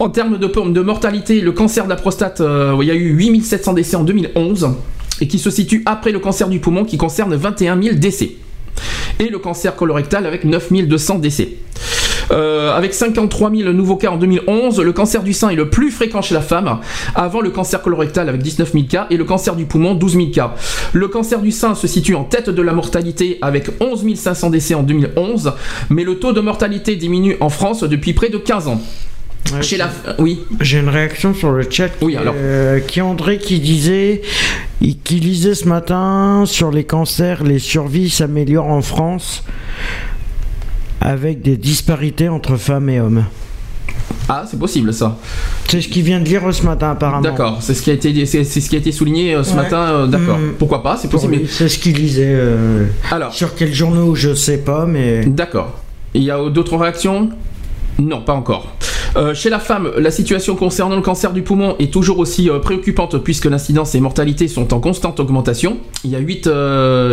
En 0.00 0.10
termes 0.10 0.38
de, 0.38 0.46
de 0.46 0.80
mortalité, 0.80 1.40
le 1.40 1.50
cancer 1.50 1.84
de 1.84 1.88
la 1.88 1.96
prostate, 1.96 2.40
euh, 2.40 2.76
il 2.80 2.86
y 2.86 2.90
a 2.90 2.94
eu 2.94 3.14
8 3.14 3.42
700 3.42 3.72
décès 3.72 3.96
en 3.96 4.04
2011 4.04 4.47
et 5.20 5.28
qui 5.28 5.38
se 5.38 5.50
situe 5.50 5.82
après 5.86 6.12
le 6.12 6.18
cancer 6.18 6.48
du 6.48 6.60
poumon 6.60 6.84
qui 6.84 6.96
concerne 6.96 7.34
21 7.34 7.80
000 7.82 7.96
décès. 7.96 8.32
Et 9.18 9.28
le 9.28 9.38
cancer 9.38 9.74
colorectal 9.74 10.26
avec 10.26 10.44
9 10.44 10.72
200 10.72 11.18
décès. 11.18 11.56
Euh, 12.30 12.76
avec 12.76 12.92
53 12.92 13.50
000 13.50 13.72
nouveaux 13.72 13.96
cas 13.96 14.10
en 14.10 14.18
2011, 14.18 14.80
le 14.80 14.92
cancer 14.92 15.22
du 15.22 15.32
sein 15.32 15.48
est 15.48 15.56
le 15.56 15.70
plus 15.70 15.90
fréquent 15.90 16.20
chez 16.20 16.34
la 16.34 16.42
femme, 16.42 16.78
avant 17.14 17.40
le 17.40 17.50
cancer 17.50 17.80
colorectal 17.80 18.28
avec 18.28 18.42
19 18.42 18.72
000 18.72 18.84
cas 18.84 19.06
et 19.08 19.16
le 19.16 19.24
cancer 19.24 19.56
du 19.56 19.64
poumon 19.64 19.94
12 19.94 20.12
000 20.12 20.26
cas. 20.28 20.54
Le 20.92 21.08
cancer 21.08 21.40
du 21.40 21.52
sein 21.52 21.74
se 21.74 21.86
situe 21.86 22.14
en 22.14 22.24
tête 22.24 22.50
de 22.50 22.62
la 22.62 22.74
mortalité 22.74 23.38
avec 23.40 23.70
11 23.80 24.14
500 24.14 24.50
décès 24.50 24.74
en 24.74 24.82
2011, 24.82 25.52
mais 25.90 26.04
le 26.04 26.18
taux 26.18 26.32
de 26.32 26.40
mortalité 26.40 26.96
diminue 26.96 27.36
en 27.40 27.48
France 27.48 27.82
depuis 27.82 28.12
près 28.12 28.28
de 28.28 28.38
15 28.38 28.68
ans. 28.68 28.82
Ouais, 29.52 29.62
Chez 29.62 29.76
la... 29.78 29.88
Oui, 30.18 30.40
J'ai 30.60 30.78
une 30.80 30.88
réaction 30.90 31.32
sur 31.32 31.50
le 31.52 31.66
chat. 31.70 31.88
Oui, 32.02 32.12
qui, 32.12 32.18
alors. 32.18 32.34
euh, 32.36 32.80
qui 32.80 33.00
André 33.00 33.38
qui 33.38 33.60
disait, 33.60 34.20
qui 35.04 35.20
lisait 35.20 35.54
ce 35.54 35.66
matin 35.66 36.44
sur 36.46 36.70
les 36.70 36.84
cancers, 36.84 37.42
les 37.44 37.58
survies 37.58 38.10
s'améliorent 38.10 38.66
en 38.68 38.82
France 38.82 39.42
avec 41.00 41.42
des 41.42 41.56
disparités 41.56 42.28
entre 42.28 42.56
femmes 42.56 42.90
et 42.90 43.00
hommes. 43.00 43.24
ah 44.28 44.44
c'est 44.50 44.58
possible 44.58 44.92
ça. 44.92 45.16
C'est 45.68 45.80
ce 45.80 45.88
qu'il 45.88 46.02
vient 46.02 46.20
de 46.20 46.24
lire 46.28 46.42
ce 46.52 46.64
matin 46.64 46.90
apparemment. 46.90 47.22
D'accord, 47.22 47.58
c'est 47.62 47.72
ce 47.74 47.82
qui 47.82 47.90
a 47.90 47.94
été 47.94 48.26
c'est 48.26 48.44
ce 48.44 48.68
qui 48.68 48.74
a 48.76 48.78
été 48.78 48.92
souligné 48.92 49.34
euh, 49.34 49.44
ce 49.44 49.50
Ouais. 49.50 49.56
matin. 49.62 49.80
euh, 49.92 50.06
D'accord, 50.06 50.38
Mm. 50.38 50.54
pourquoi 50.58 50.82
pas, 50.82 50.96
c'est 50.96 51.08
possible. 51.08 51.38
C'est 51.48 51.68
ce 51.68 51.78
qu'il 51.78 51.96
lisait. 51.96 52.24
euh, 52.34 52.86
Alors, 53.10 53.32
sur 53.32 53.54
quel 53.54 53.72
journaux 53.72 54.14
je 54.14 54.34
sais 54.34 54.58
pas, 54.58 54.84
mais 54.86 55.24
D'accord. 55.24 55.78
Il 56.14 56.22
y 56.22 56.30
a 56.30 56.38
d'autres 56.50 56.76
réactions? 56.76 57.30
Non, 57.98 58.20
pas 58.22 58.32
encore. 58.34 58.74
Euh, 59.16 59.34
chez 59.34 59.50
la 59.50 59.58
femme, 59.58 59.90
la 59.96 60.10
situation 60.10 60.54
concernant 60.54 60.96
le 60.96 61.02
cancer 61.02 61.32
du 61.32 61.42
poumon 61.42 61.76
est 61.78 61.92
toujours 61.92 62.18
aussi 62.18 62.50
euh, 62.50 62.58
préoccupante 62.58 63.18
puisque 63.18 63.46
l'incidence 63.46 63.94
et 63.94 64.00
mortalité 64.00 64.48
sont 64.48 64.74
en 64.74 64.80
constante 64.80 65.20
augmentation. 65.20 65.78
Il 66.04 66.10
y 66.10 66.16
a 66.16 66.18
8, 66.18 66.50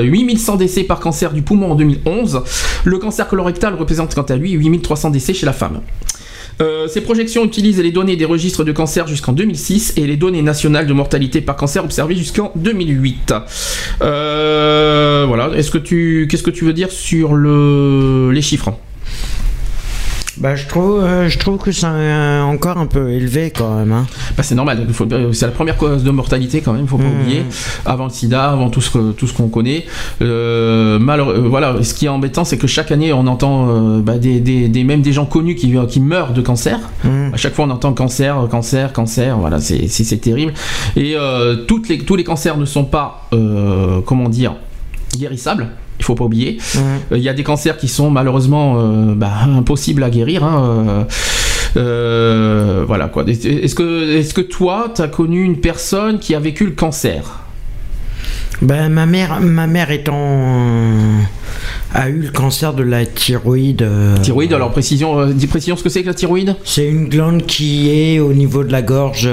8100 0.04 0.56
décès 0.58 0.84
par 0.84 1.00
cancer 1.00 1.34
du 1.34 1.42
poumon 1.42 1.72
en 1.72 1.76
2011. 1.76 2.42
Le 2.84 2.98
cancer 2.98 3.28
colorectal 3.28 3.76
représente 3.76 4.14
quant 4.14 4.24
à 4.24 4.36
lui 4.36 4.52
8300 4.52 5.10
décès 5.12 5.34
chez 5.34 5.46
la 5.46 5.54
femme. 5.54 5.82
Euh, 6.62 6.88
ces 6.88 7.02
projections 7.02 7.44
utilisent 7.44 7.82
les 7.82 7.92
données 7.92 8.16
des 8.16 8.26
registres 8.26 8.64
de 8.64 8.72
cancer 8.72 9.08
jusqu'en 9.08 9.34
2006 9.34 9.94
et 9.98 10.08
les 10.08 10.16
données 10.16 10.42
nationales 10.42 10.88
de 10.88 10.94
mortalité 10.94 11.42
par 11.42 11.58
cancer 11.58 11.84
observées 11.84 12.16
jusqu'en 12.16 12.52
2008. 12.56 13.34
Euh, 14.02 15.26
voilà. 15.28 15.50
Est-ce 15.56 15.70
que 15.70 15.78
tu, 15.78 16.28
qu'est-ce 16.30 16.44
que 16.44 16.52
tu 16.52 16.64
veux 16.64 16.74
dire 16.74 16.92
sur 16.92 17.34
le, 17.34 18.32
les 18.32 18.42
chiffres? 18.42 18.74
Bah, 20.38 20.56
je 20.56 20.68
trouve, 20.68 21.02
euh, 21.02 21.30
je 21.30 21.40
trouve 21.40 21.58
que 21.58 21.72
c'est 21.72 21.88
encore 21.88 22.78
un 22.78 22.88
peu 22.88 23.12
élevé 23.12 23.52
quand 23.52 23.78
même. 23.78 23.92
Hein. 23.92 24.06
Bah, 24.36 24.44
c'est 24.44 24.56
normal. 24.56 24.86
C'est 25.32 25.46
la 25.46 25.52
première 25.52 25.78
cause 25.78 26.04
de 26.04 26.12
mortalité 26.12 26.62
quand 26.62 26.74
même. 26.74 26.84
Il 26.84 26.88
faut 26.88 26.98
pas 26.98 27.04
mmh. 27.04 27.22
oublier. 27.22 27.44
Avant 27.86 28.06
le 28.06 28.10
SIDA, 28.10 28.52
avant 28.52 28.70
tout 28.70 28.82
ce 28.82 29.12
tout 29.14 29.28
ce 29.28 29.34
qu'on 29.34 29.48
connaît. 29.48 29.86
Euh, 30.22 31.00
euh, 31.00 31.48
voilà. 31.48 31.82
Ce 31.84 31.94
qui 31.94 32.06
est 32.06 32.10
embêtant, 32.10 32.44
c'est 32.44 32.58
que 32.58 32.68
chaque 32.68 32.92
année, 32.92 33.14
on 33.14 33.28
entend 33.28 34.00
bah, 34.00 34.18
des, 34.18 34.40
des, 34.40 34.84
même 34.84 35.02
des 35.02 35.14
gens 35.14 35.26
connus 35.26 35.56
qui, 35.56 35.74
qui 35.88 36.00
meurent 36.00 36.34
de 36.34 36.42
cancer. 36.42 36.80
Mmh. 37.04 37.34
À 37.34 37.38
chaque 37.38 37.54
fois, 37.54 37.66
on 37.66 37.70
entend 37.70 37.94
cancer, 37.94 38.48
cancer, 38.50 38.92
cancer. 38.92 39.38
Voilà, 39.38 39.60
c'est, 39.60 39.88
c'est, 39.88 40.18
terrible. 40.18 40.54
Et 40.98 41.16
toutes 41.68 41.88
les, 41.88 42.00
tous 42.00 42.16
les 42.16 42.24
cancers 42.24 42.58
ne 42.58 42.66
sont 42.66 42.86
pas, 42.86 43.30
comment 44.06 44.30
dire, 44.30 44.56
guérissables 45.18 45.70
il 46.06 46.08
faut 46.08 46.16
pas 46.16 46.26
oublier. 46.26 46.60
Euh, 46.78 47.18
il 47.18 47.24
y 47.24 47.30
a 47.30 47.34
des 47.34 47.42
cancers 47.42 47.78
qui 47.78 47.88
sont 47.88 48.12
malheureusement 48.12 48.76
euh, 48.78 49.16
bah, 49.16 49.32
impossibles 49.58 50.04
à 50.04 50.12
guérir. 50.12 50.44
Hein, 50.44 51.08
euh, 51.78 52.84
voilà 52.86 53.08
quoi. 53.08 53.26
Est-ce 53.28 53.74
que, 53.74 54.18
est 54.20 54.32
que 54.32 54.42
toi, 54.42 54.92
tu 54.96 55.02
as 55.02 55.08
connu 55.08 55.44
une 55.44 55.58
personne 55.58 56.20
qui 56.20 56.36
a 56.36 56.40
vécu 56.40 56.66
le 56.66 56.74
cancer? 56.74 57.40
Ben, 58.62 58.90
ma 58.90 59.08
mère, 59.08 59.42
ma 59.42 59.66
mère 59.66 59.90
étant 59.90 60.92
a 61.94 62.10
eu 62.10 62.20
le 62.20 62.32
cancer 62.32 62.74
de 62.74 62.84
la 62.84 63.06
thyroïde. 63.06 63.86
Thyroïde, 64.22 64.54
alors 64.54 64.72
précision, 64.72 65.26
dis 65.32 65.48
précision 65.48 65.76
ce 65.76 65.84
que 65.84 65.90
c'est 65.90 66.04
que 66.04 66.08
la 66.08 66.14
thyroïde? 66.14 66.56
C'est 66.64 66.88
une 66.88 67.10
glande 67.10 67.48
qui 67.48 67.90
est 67.90 68.20
au 68.20 68.32
niveau 68.32 68.64
de 68.64 68.72
la 68.72 68.84
gorge. 68.84 69.28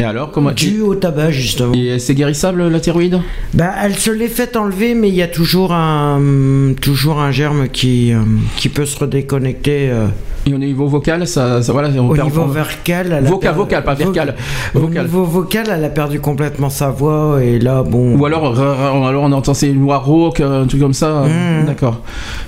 Et 0.00 0.04
alors, 0.04 0.32
comment 0.32 0.50
Dû 0.50 0.80
au 0.80 0.96
tabac, 0.96 1.30
justement. 1.30 1.72
Et 1.74 1.98
c'est 1.98 2.14
guérissable 2.14 2.66
la 2.66 2.80
thyroïde? 2.80 3.20
Bah, 3.52 3.70
elle 3.82 3.96
se 3.96 4.10
l'est 4.10 4.28
fait 4.28 4.56
enlever, 4.56 4.94
mais 4.94 5.08
il 5.08 5.14
y 5.14 5.22
a 5.22 5.28
toujours 5.28 5.72
un, 5.72 6.72
toujours 6.80 7.20
un 7.20 7.30
germe 7.30 7.68
qui, 7.68 8.12
euh, 8.12 8.18
qui 8.56 8.68
peut 8.68 8.86
se 8.86 8.98
redéconnecter. 8.98 9.90
Euh. 9.90 10.06
Et 10.46 10.52
au 10.52 10.58
niveau 10.58 10.88
vocal, 10.88 11.26
ça, 11.28 11.62
ça 11.62 11.72
voilà, 11.72 11.88
on 11.96 12.10
au 12.10 12.16
niveau 12.16 12.44
vocal, 12.44 13.12
elle 13.12 13.24
vocal, 13.24 13.54
vocal, 13.54 13.84
pas 13.84 13.94
vocal. 13.94 14.34
Au 14.74 14.88
niveau 14.88 15.24
vocal, 15.24 15.66
elle 15.70 15.84
a 15.84 15.88
perdu 15.88 16.20
complètement 16.20 16.68
sa 16.68 16.90
voix 16.90 17.42
et 17.42 17.58
là, 17.58 17.82
bon. 17.82 18.18
Ou 18.18 18.26
alors, 18.26 18.60
alors 18.60 19.22
on 19.22 19.32
entend 19.32 19.54
ces 19.54 19.72
noir 19.72 20.04
rauque, 20.04 20.40
un 20.40 20.66
truc 20.66 20.82
comme 20.82 20.92
ça. 20.92 21.24
Mmh. 21.24 21.66
D'accord. 21.66 22.02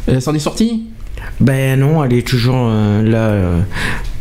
Elle 0.06 0.20
s'en 0.20 0.34
est 0.34 0.40
sortie 0.40 0.84
Ben 1.40 1.80
non, 1.80 2.04
elle 2.04 2.12
est 2.12 2.26
toujours 2.26 2.68
euh, 2.68 3.02
là 3.02 3.64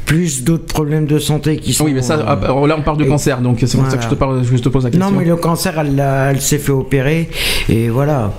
plus 0.06 0.44
d'autres 0.44 0.66
problèmes 0.66 1.06
de 1.06 1.20
santé 1.20 1.58
qui 1.58 1.74
sont. 1.74 1.86
Oui, 1.86 1.94
mais 1.94 2.02
ça, 2.02 2.24
ah, 2.28 2.40
là 2.68 2.76
on 2.78 2.82
parle 2.82 2.98
de 2.98 3.06
cancer, 3.06 3.42
donc 3.42 3.58
c'est 3.66 3.78
pour 3.78 3.90
ça 3.90 3.98
que 3.98 4.04
je 4.04 4.10
te, 4.10 4.16
parle, 4.16 4.44
je 4.44 4.58
te 4.58 4.70
pose 4.70 4.84
la 4.84 4.92
question. 4.92 5.12
Non, 5.12 5.18
mais 5.18 5.26
le 5.26 5.36
cancer, 5.36 5.78
elle, 5.80 6.00
elle 6.00 6.42
s'est 6.42 6.60
fait 6.60 6.72
opérer, 6.72 7.30
et 7.70 7.90
voilà. 7.90 8.34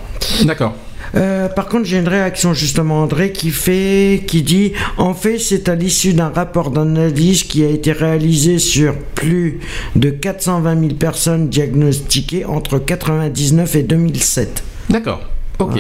D'accord. 0.45 0.75
Euh, 1.15 1.49
par 1.49 1.69
contre, 1.69 1.85
j'ai 1.85 1.99
une 1.99 2.09
réaction 2.09 2.53
justement 2.53 3.03
André 3.03 3.33
qui 3.33 3.51
fait, 3.51 4.25
qui 4.27 4.43
dit, 4.43 4.73
en 4.99 5.15
fait, 5.15 5.39
c'est 5.39 5.69
à 5.69 5.75
l'issue 5.75 6.13
d'un 6.13 6.29
rapport 6.29 6.71
d'analyse 6.71 7.45
qui 7.45 7.65
a 7.65 7.69
été 7.69 7.93
réalisé 7.93 8.59
sur 8.59 8.95
plus 9.15 9.61
de 9.95 10.11
420 10.11 10.81
000 10.81 10.95
personnes 10.95 11.49
diagnostiquées 11.49 12.45
entre 12.45 12.79
99 12.79 13.77
et 13.77 13.83
2007. 13.83 14.65
D'accord. 14.91 15.21
Ok. 15.59 15.79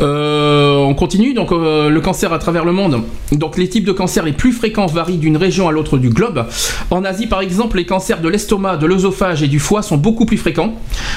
Euh, 0.00 0.76
on 0.76 0.94
continue, 0.94 1.34
donc 1.34 1.50
euh, 1.50 1.88
le 1.88 2.00
cancer 2.00 2.32
à 2.32 2.38
travers 2.38 2.64
le 2.64 2.72
monde. 2.72 3.02
Donc 3.32 3.56
les 3.56 3.68
types 3.68 3.84
de 3.84 3.92
cancers 3.92 4.24
les 4.24 4.32
plus 4.32 4.52
fréquents 4.52 4.86
varient 4.86 5.18
d'une 5.18 5.36
région 5.36 5.68
à 5.68 5.72
l'autre 5.72 5.98
du 5.98 6.10
globe. 6.10 6.46
En 6.90 7.04
Asie, 7.04 7.26
par 7.26 7.40
exemple, 7.40 7.76
les 7.76 7.86
cancers 7.86 8.20
de 8.20 8.28
l'estomac, 8.28 8.76
de 8.76 8.86
l'œsophage 8.86 9.42
et 9.42 9.48
du 9.48 9.58
foie 9.58 9.82
sont 9.82 9.96
beaucoup 9.96 10.24
plus 10.24 10.36
fréquents, 10.36 10.74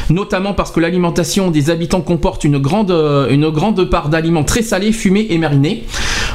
notamment 0.10 0.54
parce 0.54 0.72
que 0.72 0.80
l'alimentation 0.80 1.52
des 1.52 1.70
habitants 1.70 2.02
comporte 2.02 2.44
une 2.44 2.58
grande, 2.58 2.92
euh, 2.92 3.30
une 3.30 3.50
grande 3.50 3.84
part 3.90 4.10
d'aliments 4.10 4.44
très 4.44 4.64
salés, 4.64 4.92
fumés 4.92 5.28
et 5.30 5.38
marinés. 5.38 5.84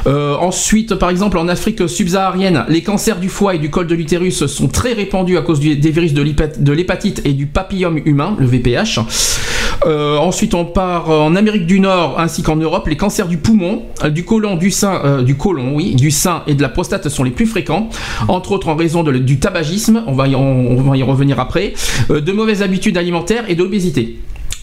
ensuite, 0.05 0.95
par 0.95 1.09
exemple, 1.09 1.37
en 1.37 1.49
Afrique 1.49 1.89
subsaharienne, 1.89 2.63
les 2.69 2.81
cancers 2.81 3.19
du 3.19 3.27
foie 3.27 3.55
et 3.55 3.59
du 3.59 3.69
col 3.69 3.87
de 3.87 3.95
l'utérus 3.95 4.45
sont 4.45 4.69
très 4.69 4.93
répandus 4.93 5.37
à 5.37 5.41
cause 5.41 5.59
des 5.59 5.91
virus 5.91 6.13
de 6.13 6.71
l'hépatite 6.71 7.21
et 7.25 7.33
du 7.33 7.45
papillome 7.45 7.99
humain, 8.05 8.35
le 8.39 8.45
VPH. 8.45 8.99
Ensuite, 9.85 10.53
on 10.53 10.65
part 10.65 11.09
en 11.09 11.35
Amérique 11.35 11.65
du 11.65 11.79
Nord 11.79 12.19
ainsi 12.19 12.43
qu'en 12.43 12.55
Europe, 12.55 12.87
les 12.87 12.97
cancers 12.97 13.27
du 13.27 13.37
poumon, 13.37 13.83
euh, 14.03 14.09
du 14.09 14.23
côlon, 14.23 14.55
du 14.55 14.71
sein, 14.71 15.01
euh, 15.03 15.21
du 15.21 15.35
côlon, 15.35 15.75
oui, 15.75 15.95
du 15.95 16.11
sein 16.11 16.43
et 16.47 16.55
de 16.55 16.61
la 16.61 16.69
prostate 16.69 17.07
sont 17.09 17.23
les 17.23 17.31
plus 17.31 17.45
fréquents, 17.45 17.89
entre 18.27 18.51
autres 18.51 18.69
en 18.69 18.75
raison 18.75 19.03
du 19.03 19.39
tabagisme, 19.39 20.03
on 20.07 20.13
va 20.13 20.27
y, 20.27 20.35
revenir 21.03 21.39
après, 21.39 21.73
euh, 22.09 22.21
de 22.21 22.31
mauvaises 22.31 22.61
habitudes 22.61 22.97
alimentaires 22.97 23.45
et 23.47 23.55
d'obésité. 23.55 24.17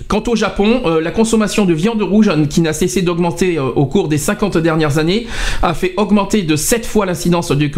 Quant 0.09 0.23
au 0.27 0.37
Japon, 0.37 0.83
la 1.01 1.11
consommation 1.11 1.65
de 1.65 1.73
viande 1.73 2.03
rouge, 2.03 2.31
qui 2.51 2.61
n'a 2.61 2.73
cessé 2.73 3.03
d'augmenter 3.03 3.59
au 3.59 3.87
cours 3.87 4.09
des 4.09 4.19
50 4.19 4.59
dernières 4.59 4.99
années, 4.99 5.27
a 5.63 5.73
fait 5.73 5.95
augmenter 5.97 6.43
de 6.43 6.57
7 6.57 6.85
fois 6.85 7.07
l'incidence 7.07 7.53
du, 7.53 7.71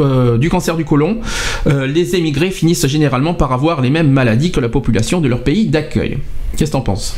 cancer 0.49 0.77
du 0.77 0.85
côlon. 0.85 1.19
les 1.67 2.17
émigrés 2.17 2.51
finissent 2.51 2.87
généralement 2.87 3.35
par 3.35 3.53
avoir 3.53 3.81
les 3.81 3.91
mêmes 3.91 4.11
maladies 4.11 4.51
que 4.51 4.61
la 4.61 4.69
population 4.69 5.21
de 5.21 5.29
leur 5.29 5.43
pays 5.43 5.67
d'accueil. 5.67 6.19
Qu'est-ce 6.57 6.71
que 6.71 6.77
t'en 6.77 6.81
penses? 6.81 7.17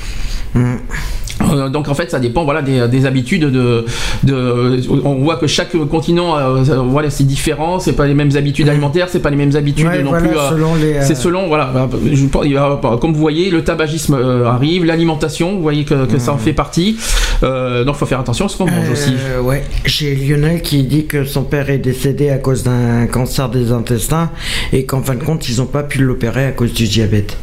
Hmm. 0.55 0.77
Euh, 1.53 1.69
donc 1.69 1.89
en 1.89 1.95
fait 1.95 2.11
ça 2.11 2.19
dépend 2.19 2.45
voilà 2.45 2.63
des, 2.63 3.07
habitudes 3.07 3.45
de, 3.45 3.85
de, 4.25 4.81
on 5.05 5.17
voit 5.17 5.37
que 5.37 5.47
chaque 5.47 5.77
continent 5.89 6.37
euh, 6.37 6.63
voilà 6.83 7.11
c'est 7.11 7.25
différent 7.25 7.79
c'est 7.79 7.93
pas 7.93 8.07
les 8.07 8.15
mêmes 8.15 8.31
habitudes 8.37 8.69
alimentaires 8.69 9.09
c'est 9.09 9.21
pas 9.21 9.31
les 9.31 9.37
mêmes 9.37 9.55
habitudes 9.57 9.87
non 10.05 10.13
plus 10.13 10.31
euh, 10.37 11.01
c'est 11.01 11.15
selon 11.15 11.47
voilà 11.49 11.89
comme 13.01 13.13
vous 13.13 13.21
voyez 13.21 13.51
le 13.51 13.63
tabagisme 13.65 14.15
arrive 14.45 14.85
l'alimentation 14.85 15.57
vous 15.57 15.63
voyez 15.63 15.85
que, 15.85 16.19
ça 16.19 16.33
en 16.33 16.35
mhm. 16.35 16.41
fait 16.41 16.53
partie. 16.53 16.97
Donc 17.43 17.97
faut 17.97 18.07
faire 18.07 18.21
attention 18.21 18.47
à 18.47 18.49
ce 18.49 18.57
qu'on 18.57 18.67
mange 18.67 18.91
aussi. 18.91 19.15
Ouais. 19.43 19.63
J'ai 19.85 20.15
Lionel 20.15 20.63
qui 20.63 20.83
dit 20.83 21.07
que 21.07 21.25
son 21.25 21.45
père 21.45 21.71
est 21.71 21.79
décédé 21.79 22.31
à 22.31 22.39
cause 22.39 22.65
d'un 22.65 23.07
cancer 23.07 23.49
des 23.49 23.73
intestins 23.73 24.31
et 24.73 24.85
qu'en 24.85 25.03
fin 25.03 25.15
de 25.15 25.23
compte 25.23 25.49
ils 25.49 25.63
ont 25.63 25.67
pas 25.67 25.83
pu 25.83 25.99
l'opérer 25.99 26.47
à 26.47 26.53
cause 26.53 26.73
du 26.73 26.87
diabète. 26.87 27.37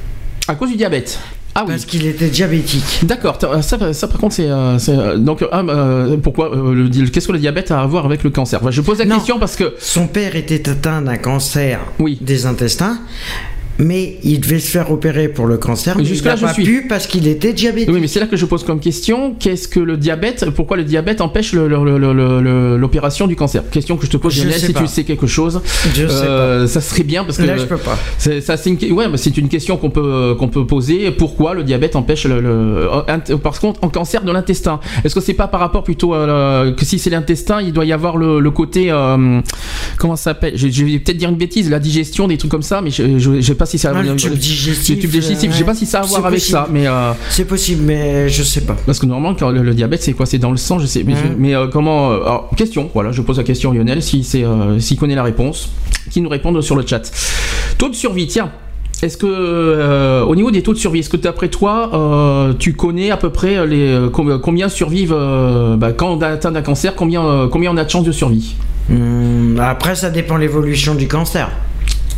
À 0.47 0.55
cause 0.55 0.69
du 0.69 0.75
diabète 0.75 1.19
ah 1.57 1.63
Parce 1.65 1.85
qu'il 1.85 2.05
était 2.05 2.27
diabétique. 2.27 2.99
D'accord. 3.03 3.39
Ça, 3.61 3.93
ça, 3.93 4.07
par 4.09 4.19
contre, 4.19 4.35
c'est 4.35 4.49
euh, 4.49 4.77
euh, 4.89 5.17
donc 5.17 5.41
ah, 5.53 5.63
euh, 5.65 6.17
pourquoi 6.17 6.51
le 6.53 6.89
qu'est-ce 7.07 7.27
que 7.27 7.31
le 7.31 7.39
diabète 7.39 7.71
a 7.71 7.81
à 7.81 7.85
voir 7.87 8.03
avec 8.03 8.25
le 8.25 8.29
cancer? 8.29 8.59
Je 8.73 8.81
pose 8.81 8.99
la 8.99 9.05
question 9.05 9.39
parce 9.39 9.55
que 9.55 9.73
son 9.79 10.07
père 10.07 10.35
était 10.35 10.69
atteint 10.69 11.01
d'un 11.01 11.15
cancer 11.15 11.79
oui. 11.99 12.17
des 12.19 12.45
intestins 12.45 12.99
mais 13.77 14.17
il 14.23 14.39
devait 14.39 14.59
se 14.59 14.69
faire 14.69 14.91
opérer 14.91 15.27
pour 15.27 15.47
le 15.47 15.57
cancer, 15.57 15.97
mais, 15.97 16.05
jusque 16.05 16.25
là, 16.25 16.35
je 16.35 16.45
pas 16.45 16.53
suis. 16.53 16.63
pu 16.63 16.85
parce 16.87 17.07
qu'il 17.07 17.27
était 17.27 17.53
diabétique. 17.53 17.93
Oui, 17.93 17.99
mais 17.99 18.07
c'est 18.07 18.19
là 18.19 18.27
que 18.27 18.37
je 18.37 18.45
pose 18.45 18.63
comme 18.63 18.79
question 18.79 19.35
qu'est-ce 19.37 19.67
que 19.67 19.79
le 19.79 19.97
diabète 19.97 20.49
Pourquoi 20.51 20.77
le 20.77 20.83
diabète 20.83 21.21
empêche 21.21 21.53
l'opération 21.53 23.27
du 23.27 23.35
cancer? 23.35 23.63
Question 23.69 23.97
que 23.97 24.05
je 24.05 24.11
te 24.11 24.17
pose, 24.17 24.37
Lionel, 24.37 24.59
si 24.59 24.73
tu 24.73 24.87
sais 24.87 25.03
quelque 25.03 25.27
chose. 25.27 25.61
Je 25.93 26.07
sais 26.07 26.25
pas. 26.25 26.67
Ça 26.67 26.81
serait 26.81 27.03
bien 27.03 27.23
parce 27.23 27.37
que 27.37 27.43
là, 27.43 27.57
je 27.57 27.65
peux 27.65 27.77
pas. 27.77 27.97
C'est, 28.17 28.41
ça, 28.41 28.57
c'est 28.57 28.69
une, 28.69 28.93
ouais, 28.93 29.05
c'est 29.15 29.37
une 29.37 29.49
question 29.49 29.77
qu'on 29.77 29.89
peut 29.89 30.35
qu'on 30.37 30.47
peut 30.47 30.65
poser. 30.65 31.11
Pourquoi 31.11 31.53
le 31.53 31.63
diabète 31.63 31.95
empêche 31.95 32.25
le, 32.25 32.89
parce 33.43 33.59
contre 33.59 33.83
en 33.83 33.89
cancer 33.89 34.23
de 34.23 34.31
l'intestin 34.31 34.79
Est-ce 35.03 35.15
que 35.15 35.21
c'est 35.21 35.33
pas 35.33 35.47
par 35.47 35.59
rapport 35.59 35.83
plutôt 35.83 36.13
à, 36.13 36.65
que 36.75 36.85
si 36.85 36.99
c'est 36.99 37.09
l'intestin, 37.09 37.61
il 37.61 37.73
doit 37.73 37.85
y 37.85 37.93
avoir 37.93 38.17
le, 38.17 38.51
côté 38.51 38.87
euh, 38.89 39.41
comment 39.97 40.15
ça 40.15 40.31
s'appelle? 40.31 40.53
Je, 40.55 40.67
vais 40.85 40.99
peut-être 40.99 41.17
dire 41.17 41.29
une 41.29 41.35
bêtise, 41.35 41.69
la 41.69 41.79
digestion, 41.79 42.27
des 42.27 42.37
trucs 42.37 42.51
comme 42.51 42.61
ça, 42.61 42.81
mais 42.81 42.89
je, 42.89 43.19
je, 43.19 43.41
je 43.41 43.53
pas 43.53 43.64
si 43.65 43.77
ça. 43.77 43.91
Ah, 43.95 44.01
le 44.01 44.15
tube 44.15 44.33
digestif. 44.33 45.01
Le 45.01 45.09
digestif. 45.09 45.51
Je 45.51 45.57
sais 45.57 45.63
pas 45.63 45.75
si 45.75 45.85
ça 45.85 45.99
a 45.99 46.03
à 46.03 46.05
voir 46.05 46.25
avec 46.25 46.39
ça, 46.39 46.67
mais. 46.71 46.87
Euh, 46.87 47.11
c'est 47.29 47.45
possible, 47.45 47.83
mais 47.83 48.29
je 48.29 48.43
sais 48.43 48.61
pas. 48.61 48.75
Parce 48.85 48.99
que 48.99 49.05
normalement, 49.05 49.35
quand 49.37 49.51
le, 49.51 49.73
diabète, 49.73 50.03
c'est 50.03 50.13
quoi? 50.13 50.25
C'est 50.25 50.37
dans 50.37 50.51
le 50.51 50.57
sang, 50.57 50.79
je 50.79 50.85
sais. 50.85 51.05
Mais, 51.37 51.55
euh, 51.55 51.67
comment 51.67 52.11
euh, 52.11 52.37
Question. 52.55 52.89
Voilà, 52.93 53.11
je 53.11 53.21
pose 53.21 53.37
la 53.37 53.43
question 53.43 53.71
à 53.71 53.73
Lionel, 53.73 54.01
si 54.01 54.23
c'est, 54.23 54.43
s'il 54.79 54.97
connaît 54.97 55.15
la 55.15 55.23
réponse, 55.23 55.71
qui 56.11 56.21
nous 56.21 56.29
répondent 56.29 56.61
sur 56.61 56.75
le 56.75 56.85
chat. 56.85 57.11
Taux 57.77 57.89
de 57.89 57.95
survie. 57.95 58.27
Tiens. 58.27 58.51
Est-ce 59.03 59.17
que, 59.17 60.23
au 60.23 60.35
niveau 60.35 60.51
des 60.51 60.63
taux 60.63 60.73
de 60.73 60.77
survie, 60.77 60.99
est-ce 60.99 61.09
que 61.09 61.17
d'après 61.17 61.49
toi, 61.49 62.53
tu 62.59 62.73
connais 62.73 63.11
à 63.11 63.17
peu 63.17 63.29
près 63.29 63.67
les, 63.67 64.07
combien 64.11 64.69
survivent 64.69 65.15
bah, 65.77 65.91
quand 65.91 66.13
on 66.13 66.21
atteint 66.21 66.51
d'un 66.51 66.61
cancer, 66.61 66.95
combien, 66.95 67.49
combien 67.51 67.71
on 67.71 67.77
a 67.77 67.83
de 67.83 67.89
chances 67.89 68.05
de 68.05 68.11
survie? 68.11 68.55
Hmm, 68.89 69.59
Après, 69.59 69.95
ça 69.95 70.09
dépend 70.09 70.35
de 70.35 70.41
l'évolution 70.41 70.95
du 70.95 71.07
cancer. 71.07 71.49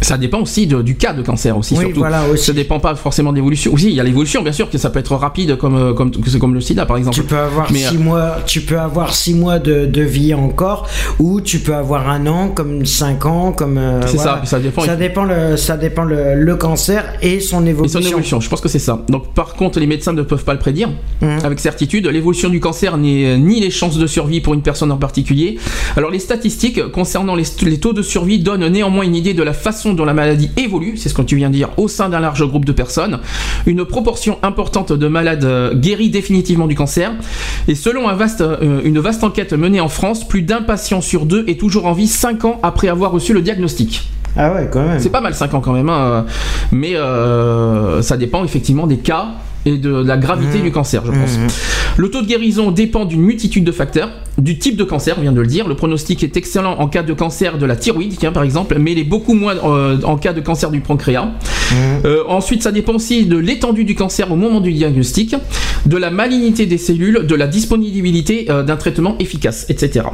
Ça 0.02 0.18
dépend 0.18 0.40
aussi 0.42 0.68
de- 0.68 0.82
du 0.82 0.96
cas 0.96 1.14
de 1.14 1.22
cancer 1.24 1.58
aussi 1.58 1.74
Oui, 1.76 1.86
surtout. 1.86 2.00
voilà, 2.00 2.28
aussi. 2.30 2.46
Ça 2.46 2.54
dépend 2.54 2.80
pas 2.80 2.96
forcément 2.96 3.32
de 3.32 3.38
l'évolution. 3.38 3.74
Aussi, 3.74 3.88
il 3.90 3.94
y 3.96 4.00
a 4.00 4.04
l'évolution 4.04 4.42
bien 4.44 4.52
sûr 4.52 4.70
que 4.70 4.78
ça 4.78 4.90
peut 4.90 5.00
être 5.00 5.16
rapide 5.16 5.58
comme 5.58 5.76
euh, 5.76 5.94
comme 5.94 6.12
comme 6.40 6.54
le 6.54 6.62
sida 6.62 6.86
par 6.86 6.98
exemple. 6.98 7.16
Tu 7.16 7.24
peux 7.24 7.38
avoir 7.38 7.72
Mais, 7.72 7.80
six 7.80 7.96
euh, 7.96 8.00
mois, 8.00 8.38
tu 8.46 8.62
peux 8.62 8.80
avoir 8.80 9.14
six 9.16 9.34
mois 9.34 9.60
de, 9.60 9.86
de 9.86 10.02
vie 10.02 10.34
encore, 10.34 10.88
ou 11.20 11.42
tu 11.42 11.60
peux 11.60 11.74
avoir 11.76 12.10
un 12.10 12.28
an, 12.28 12.50
comme 12.50 12.86
cinq 12.86 13.26
ans, 13.26 13.52
comme. 13.52 13.78
euh, 13.78 14.02
C'est 14.06 14.18
voilà. 14.18 14.42
ça, 14.44 14.46
ça 14.46 14.60
dépend. 14.60 14.82
Ça 14.84 14.96
dépend 14.96 15.24
le, 15.24 15.58
ça 15.58 15.78
dépend 15.78 16.04
le, 16.04 16.36
le 16.36 16.56
cancer 16.56 17.04
et 17.22 17.40
son 17.40 17.66
Et 17.66 17.70
évolution. 17.70 18.00
son 18.02 18.08
évolution, 18.08 18.40
je 18.40 18.50
pense 18.50 18.62
que 18.62 18.70
c'est 18.70 18.80
ça. 18.80 19.04
Donc 19.10 19.34
par 19.34 19.56
contre, 19.56 19.80
les 19.80 19.88
médecins 19.88 20.14
ne 20.14 20.22
peuvent 20.22 20.44
pas 20.46 20.54
le 20.54 20.60
prédire 20.60 20.90
Mhm. 21.22 21.40
avec 21.44 21.60
certitude. 21.60 22.06
L'évolution 22.08 22.50
du 22.50 22.60
cancer 22.60 22.98
n'est 22.98 23.38
ni 23.40 23.60
les 23.60 23.72
chances 23.72 23.98
de 23.98 24.06
survie 24.08 24.42
pour 24.42 24.54
une 24.54 24.62
personne 24.62 24.92
en 24.92 24.98
particulier. 24.98 25.58
Alors 25.96 26.12
les 26.12 26.20
statistiques 26.20 26.92
concernant 26.92 27.36
les, 27.36 27.44
les 27.64 27.80
taux 27.80 27.94
de 27.94 28.02
survie 28.04 28.40
donnent 28.40 28.68
néanmoins 28.68 29.04
une 29.04 29.16
idée 29.16 29.34
de 29.34 29.44
la 29.44 29.54
façon 29.54 29.87
dont 29.94 30.06
la 30.06 30.14
maladie 30.14 30.52
évolue, 30.58 30.98
c'est 30.98 31.10
ce 31.10 31.14
que 31.14 31.22
tu 31.22 31.36
viens 31.36 31.50
de 31.50 31.56
dire, 31.56 31.70
au 31.78 31.88
sein 31.88 32.10
d'un 32.10 32.20
large 32.20 32.46
groupe 32.46 32.66
de 32.66 32.72
personnes. 32.72 33.20
Une 33.66 33.86
proportion 33.86 34.38
importante 34.44 34.94
de 34.94 35.08
malades 35.08 35.44
euh, 35.44 35.74
guérit 35.74 36.10
définitivement 36.10 36.68
du 36.68 36.76
cancer. 36.76 37.12
Et 37.68 37.76
selon 37.76 38.08
un 38.08 38.14
vaste, 38.14 38.42
euh, 38.42 38.82
une 38.84 39.00
vaste 39.00 39.24
enquête 39.24 39.54
menée 39.54 39.82
en 39.82 39.90
France, 39.90 40.28
plus 40.28 40.42
d'un 40.42 40.62
patient 40.62 41.02
sur 41.02 41.26
deux 41.26 41.44
est 41.48 41.60
toujours 41.60 41.86
en 41.86 41.94
vie 41.94 42.08
5 42.08 42.46
ans 42.46 42.60
après 42.64 42.88
avoir 42.88 43.12
reçu 43.12 43.34
le 43.34 43.42
diagnostic. 43.42 44.10
Ah 44.36 44.54
ouais, 44.54 44.70
quand 44.72 44.84
même. 44.84 45.00
C'est 45.00 45.10
pas 45.10 45.22
mal 45.22 45.34
5 45.34 45.54
ans 45.56 45.62
quand 45.62 45.74
même, 45.74 45.90
hein, 45.90 46.26
mais 46.72 46.96
euh, 46.96 48.02
ça 48.02 48.18
dépend 48.18 48.44
effectivement 48.44 48.86
des 48.86 48.98
cas 48.98 49.30
et 49.68 49.78
de 49.78 49.94
la 50.04 50.18
gravité 50.18 50.60
Mmh. 50.60 50.64
du 50.64 50.72
cancer, 50.72 51.04
je 51.06 51.12
pense. 51.12 51.38
Mhm. 51.38 51.48
Le 51.98 52.10
taux 52.10 52.22
de 52.22 52.28
guérison 52.28 52.72
dépend 52.72 53.06
d'une 53.06 53.22
multitude 53.22 53.64
de 53.64 53.72
facteurs, 53.72 54.10
du 54.38 54.58
type 54.60 54.78
de 54.78 54.84
cancer, 54.84 55.16
on 55.18 55.22
vient 55.22 55.32
de 55.32 55.42
le 55.42 55.48
dire. 55.48 55.68
Le 55.68 55.76
pronostic 55.76 56.24
est 56.24 56.38
excellent 56.38 56.76
en 56.80 56.88
cas 56.88 57.04
de 57.04 57.14
cancer 57.14 57.58
de 57.58 57.66
la 57.66 57.76
thyroïde, 57.76 58.16
tiens, 58.18 58.32
par 58.32 58.44
exemple, 58.44 58.78
mais 58.80 58.92
il 58.92 59.00
est 59.00 59.04
beaucoup 59.04 59.34
moins 59.34 59.56
euh, 59.64 59.98
en 60.04 60.18
cas 60.18 60.34
de 60.34 60.42
cancer 60.42 60.70
du 60.70 60.80
pancréas. 60.80 61.26
Mhm. 61.26 61.78
Euh, 62.06 62.24
ensuite, 62.28 62.64
ça 62.64 62.72
dépend 62.72 62.94
aussi 62.94 63.26
de 63.26 63.38
l'étendue 63.38 63.84
du 63.84 63.96
cancer 63.96 64.32
au 64.32 64.36
moment 64.36 64.62
du 64.62 64.72
diagnostic, 64.74 65.36
de 65.86 65.98
la 65.98 66.12
malignité 66.12 66.66
des 66.66 66.78
cellules, 66.78 67.26
de 67.26 67.36
la 67.36 67.48
disponibilité 67.48 68.46
euh, 68.50 68.64
d'un 68.64 68.78
traitement 68.78 69.16
efficace, 69.20 69.66
etc. 69.70 70.06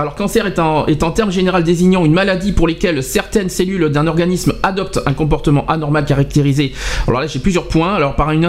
Alors, 0.00 0.14
cancer 0.14 0.46
est 0.46 0.58
en, 0.58 1.10
termes 1.10 1.30
général 1.30 1.62
désignant 1.62 2.06
une 2.06 2.14
maladie 2.14 2.52
pour 2.52 2.66
lesquelles 2.66 3.02
certaines 3.02 3.50
cellules 3.50 3.90
d'un 3.90 4.06
organisme 4.06 4.54
adoptent 4.62 5.00
un 5.04 5.12
comportement 5.12 5.66
anormal 5.66 6.06
caractérisé. 6.06 6.72
Alors 7.06 7.20
là, 7.20 7.26
j'ai 7.26 7.38
plusieurs 7.38 7.68
points. 7.68 7.96
Alors, 7.96 8.16
par 8.16 8.30
une, 8.30 8.46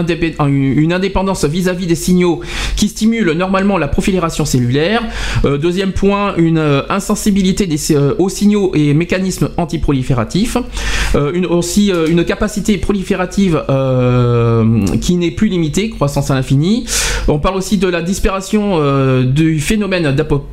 indépendance 0.92 1.44
vis-à-vis 1.44 1.86
des 1.86 1.94
signaux 1.94 2.40
qui 2.76 2.88
stimulent 2.88 3.32
normalement 3.32 3.76
la 3.76 3.88
profilération 3.88 4.46
cellulaire. 4.46 5.02
Euh, 5.44 5.58
deuxième 5.58 5.92
point, 5.92 6.34
une 6.36 6.56
euh, 6.56 6.82
insensibilité 6.88 7.66
des, 7.66 7.92
euh, 7.92 8.14
aux 8.18 8.30
signaux 8.30 8.72
et 8.74 8.94
mécanismes 8.94 9.50
antiprolifératifs. 9.58 10.56
Aussi 11.50 11.92
une 12.08 12.24
capacité 12.24 12.78
proliférative 12.78 13.62
qui 15.02 15.16
n'est 15.16 15.30
plus 15.30 15.48
limitée, 15.48 15.90
croissance 15.90 16.30
à 16.30 16.34
l'infini. 16.34 16.86
On 17.28 17.38
parle 17.38 17.56
aussi 17.56 17.76
de 17.76 17.86
la 17.86 18.00
disparition 18.00 19.22
du 19.24 19.60
phénomène 19.60 20.14
d'apo- 20.14 20.46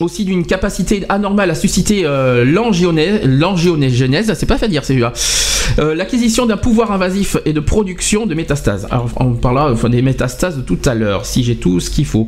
Aussi 0.00 0.24
d'une 0.24 0.46
capacité 0.46 1.04
anormale 1.08 1.50
à 1.50 1.54
susciter 1.56 2.02
euh, 2.04 2.44
c'est 4.34 4.46
pas 4.46 4.58
fait 4.58 4.68
dire 4.68 4.84
celui-là. 4.84 5.12
Euh, 5.78 5.94
L'acquisition 5.94 6.46
d'un 6.46 6.56
pouvoir 6.56 6.92
invasif 6.92 7.36
et 7.44 7.52
de 7.52 7.60
production 7.60 8.26
de 8.26 8.34
métastases. 8.34 8.86
Alors, 8.90 9.08
on 9.16 9.32
parlera 9.32 9.74
des 9.88 10.02
métastases 10.02 10.62
tout 10.66 10.78
à 10.84 10.94
l'heure, 10.94 11.26
si 11.26 11.44
j'ai 11.44 11.56
tout 11.56 11.80
ce 11.80 11.90
qu'il 11.90 12.06
faut. 12.06 12.26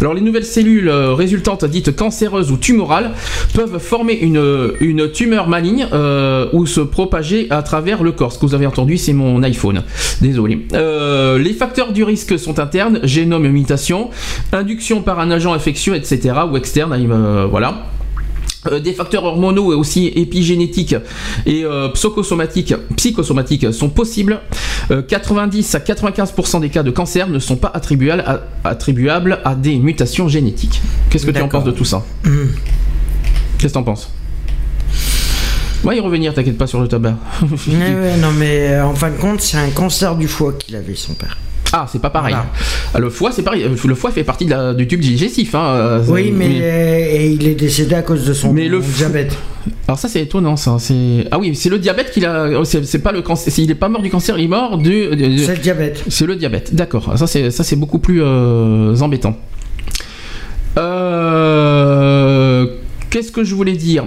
Alors, 0.00 0.14
les 0.14 0.20
nouvelles 0.20 0.44
cellules 0.44 0.88
euh, 0.88 1.14
résultantes 1.14 1.64
dites 1.64 1.94
cancéreuses 1.94 2.50
ou 2.50 2.56
tumorales 2.56 3.12
peuvent 3.54 3.78
former 3.78 4.14
une, 4.14 5.10
tumeur 5.12 5.48
maligne 5.48 5.86
euh, 5.92 6.48
ou 6.52 6.66
se 6.66 6.80
propager 6.80 7.46
à 7.50 7.62
travers 7.62 8.02
le 8.02 8.12
corps. 8.12 8.32
Ce 8.32 8.38
que 8.38 8.46
vous 8.46 8.54
avez 8.54 8.66
entendu, 8.66 8.96
c'est 8.96 9.12
mon 9.12 9.42
iPhone. 9.42 9.82
Désolé. 10.20 10.66
Les 10.72 11.52
facteurs 11.52 11.92
du 11.92 12.04
risque 12.04 12.38
sont 12.38 12.58
internes, 12.58 13.00
génome 13.02 13.48
mutation, 13.48 14.10
induction 14.52 15.02
par 15.02 15.20
un 15.20 15.30
agent 15.30 15.52
infectieux, 15.52 15.94
etc. 15.94 16.34
ou 16.50 16.56
externe, 16.56 16.96
voilà. 17.50 17.86
Euh, 18.66 18.78
des 18.78 18.92
facteurs 18.92 19.24
hormonaux 19.24 19.72
et 19.72 19.74
aussi 19.74 20.08
épigénétiques 20.08 20.94
et 21.46 21.64
euh, 21.64 21.88
psychosomatiques, 21.94 22.74
psychosomatiques 22.94 23.72
sont 23.72 23.88
possibles. 23.88 24.40
Euh, 24.90 25.00
90 25.00 25.74
à 25.74 25.78
95% 25.78 26.60
des 26.60 26.68
cas 26.68 26.82
de 26.82 26.90
cancer 26.90 27.28
ne 27.28 27.38
sont 27.38 27.56
pas 27.56 27.70
attribuables 27.72 28.22
à, 28.26 28.42
attribuables 28.64 29.40
à 29.46 29.54
des 29.54 29.76
mutations 29.76 30.28
génétiques. 30.28 30.82
Qu'est-ce 31.08 31.24
que 31.24 31.30
tu 31.30 31.40
en 31.40 31.48
penses 31.48 31.64
de 31.64 31.70
tout 31.70 31.86
ça 31.86 32.04
Mhm. 32.24 32.52
Qu'est-ce 33.58 33.72
que 33.72 33.78
t'en 33.78 33.82
penses? 33.82 34.10
On 35.82 35.86
va 35.88 35.94
y 35.94 36.00
revenir, 36.00 36.34
t'inquiète 36.34 36.58
pas 36.58 36.66
sur 36.66 36.80
le 36.80 36.88
tabac. 36.88 37.16
Ouais, 37.42 37.48
ouais, 37.68 38.16
non, 38.18 38.32
mais 38.32 38.68
euh, 38.72 38.84
en 38.84 38.94
fin 38.94 39.10
de 39.10 39.16
compte, 39.16 39.40
c'est 39.40 39.56
un 39.56 39.70
cancer 39.70 40.14
du 40.16 40.28
foie 40.28 40.52
qu'il 40.52 40.76
avait, 40.76 40.94
son 40.94 41.14
père. 41.14 41.38
Ah, 41.72 41.86
c'est 41.90 42.00
pas 42.00 42.10
pareil. 42.10 42.34
Voilà. 42.34 42.50
Ah, 42.94 42.98
Le 42.98 43.10
foie, 43.10 43.30
c'est 43.32 43.42
pareil. 43.42 43.64
Le 43.84 43.94
foie 43.94 44.10
fait 44.10 44.24
partie 44.24 44.44
de 44.44 44.50
la- 44.50 44.74
du 44.74 44.88
tube 44.88 45.00
digestif. 45.00 45.54
Hein. 45.54 45.64
euh, 45.76 46.04
Oui, 46.08 46.32
mais, 46.36 46.58
euh, 46.60 46.98
et 47.12 47.30
il 47.30 47.46
est 47.46 47.54
décédé 47.54 47.94
à 47.94 48.02
cause 48.02 48.24
de 48.26 48.32
son 48.32 48.52
Mais 48.52 48.66
le 48.68 48.80
fou- 48.80 48.96
diabète. 48.98 49.36
Alors 49.86 49.98
ça 49.98 50.08
c'est 50.08 50.22
étonnant 50.22 50.56
ça. 50.56 50.76
C'est 50.78 51.26
ah 51.30 51.38
oui 51.38 51.54
c'est 51.54 51.68
le 51.68 51.78
diabète 51.78 52.10
qu'il 52.12 52.24
a. 52.24 52.48
oh, 52.58 52.64
C'est 52.64 53.02
pas 53.02 53.12
le 53.12 53.20
cancer. 53.22 53.52
Il 53.58 53.70
est 53.70 53.74
pas 53.74 53.88
mort 53.90 54.00
du 54.02 54.08
cancer. 54.10 54.38
Il 54.38 54.44
est 54.44 54.48
mort 54.48 54.78
du. 54.78 55.04
C'est 55.38 55.54
le 55.54 55.60
diabète. 55.60 56.02
C'est 56.08 56.26
le 56.26 56.34
diabète. 56.36 56.74
D'accord. 56.74 57.12
Ça 57.16 57.26
c'est 57.26 57.50
ça 57.50 57.62
c'est 57.62 57.76
beaucoup 57.76 57.98
plus 57.98 58.20
euh, 58.22 58.96
embêtant. 59.00 59.36
Euh, 61.20 62.66
Qu'est-ce 63.10 63.32
que 63.32 63.42
je 63.44 63.54
voulais 63.54 63.72
dire? 63.76 64.06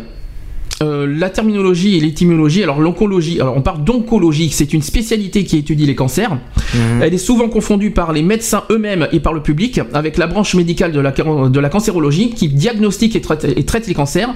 Euh, 0.82 1.06
la 1.08 1.30
terminologie 1.30 1.98
et 1.98 2.00
l'étymologie. 2.02 2.64
Alors 2.64 2.82
l'oncologie, 2.82 3.40
alors 3.40 3.56
on 3.56 3.62
parle 3.62 3.84
d'oncologie, 3.84 4.50
c'est 4.50 4.74
une 4.74 4.82
spécialité 4.82 5.44
qui 5.44 5.58
étudie 5.58 5.86
les 5.86 5.96
cancers. 5.96 6.32
Mhm. 6.34 7.02
Elle 7.04 7.14
est 7.14 7.18
souvent 7.20 7.48
confondue 7.48 7.92
par 7.92 8.12
les 8.12 8.24
médecins 8.24 8.64
eux-mêmes 8.72 9.08
et 9.12 9.20
par 9.20 9.34
le 9.34 9.42
public 9.44 9.80
avec 9.94 10.18
la 10.18 10.26
branche 10.28 10.56
médicale 10.56 10.92
de 10.92 11.00
la, 11.00 11.12
de 11.12 11.60
la 11.60 11.70
cancérologie 11.70 12.32
qui 12.32 12.48
diagnostique 12.48 13.16
et 13.16 13.22
traite, 13.22 13.46
et 13.56 13.64
traite 13.64 13.88
les 13.88 13.94
cancers. 13.94 14.34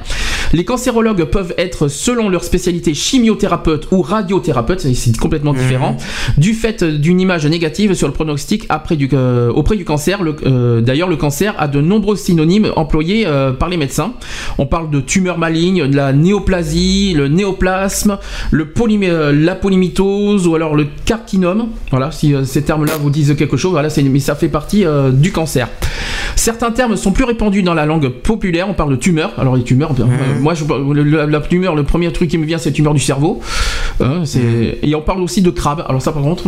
Les 0.54 0.64
cancérologues 0.64 1.24
peuvent 1.26 1.54
être, 1.58 1.88
selon 1.88 2.30
leur 2.30 2.44
spécialité, 2.44 2.94
chimiothérapeute 2.94 3.88
ou 3.92 4.02
radiothérapeute, 4.02 4.80
c'est- 4.82 5.18
complètement 5.18 5.54
différent, 5.54 5.98
du 6.38 6.54
fait 6.54 6.84
d'une 6.84 7.20
image 7.20 7.46
négative 7.48 7.94
sur 7.96 8.08
le 8.08 8.14
pronostic 8.14 8.66
après 8.70 8.96
du, 8.96 9.10
euh, 9.14 9.50
auprès 9.52 9.76
du 9.76 9.84
cancer. 9.86 10.20
Euh, 10.46 10.82
D'ailleurs, 10.82 11.10
le 11.10 11.16
cancer 11.16 11.56
a 11.58 11.68
de 11.68 11.82
nombreux 11.82 12.16
synonymes 12.16 12.72
employés 12.76 13.26
par 13.60 13.68
les 13.70 13.78
médecins. 13.78 14.14
On 14.60 14.68
parle 14.68 14.92
de 14.92 15.02
tumeur 15.02 15.38
maligne, 15.40 15.88
de 15.88 15.96
la 15.96 16.14
néoplasie, 16.28 17.14
le 17.16 17.28
néoplasme, 17.28 18.18
le 18.52 18.68
euh, 19.04 19.32
la 19.34 19.56
polymitose 19.56 20.48
ou 20.48 20.56
alors 20.56 20.76
le 20.76 20.86
carcinome. 21.06 21.68
Voilà, 21.92 22.12
si 22.12 22.34
euh, 22.34 22.44
ces 22.44 22.62
termes-là 22.64 22.94
vous 23.02 23.10
disent 23.10 23.36
quelque 23.38 23.58
chose, 23.58 23.72
voilà, 23.72 23.90
mais 24.04 24.20
ça 24.20 24.36
fait 24.36 24.50
partie 24.50 24.86
euh, 24.86 25.12
du 25.12 25.32
cancer. 25.32 25.68
Certains 26.36 26.72
termes 26.72 26.96
sont 26.96 27.12
plus 27.12 27.24
répandus 27.24 27.64
dans 27.64 27.74
la 27.74 27.86
langue 27.86 28.10
populaire. 28.10 28.68
On 28.70 28.74
parle 28.74 28.92
de 28.92 28.96
tumeur. 28.96 29.32
Alors 29.38 29.56
les 29.56 29.64
tumeurs, 29.64 29.92
euh, 30.00 30.06
moi, 30.40 30.54
je, 30.54 30.64
la 30.66 31.42
tumeur, 31.42 31.76
le 31.76 31.84
premier 31.84 32.12
truc 32.12 32.30
qui 32.30 32.38
me 32.38 32.46
vient, 32.46 32.58
c'est 32.60 32.72
tumeur 32.72 32.94
du 32.94 33.00
cerveau. 33.00 33.42
Hein, 34.00 34.22
c'est- 34.26 34.78
Et 34.84 34.94
on 34.96 35.02
parle 35.02 35.22
aussi 35.22 35.42
de 35.42 35.50
crabe. 35.50 35.84
Alors 35.88 36.02
ça, 36.02 36.12
par 36.12 36.22
contre. 36.22 36.46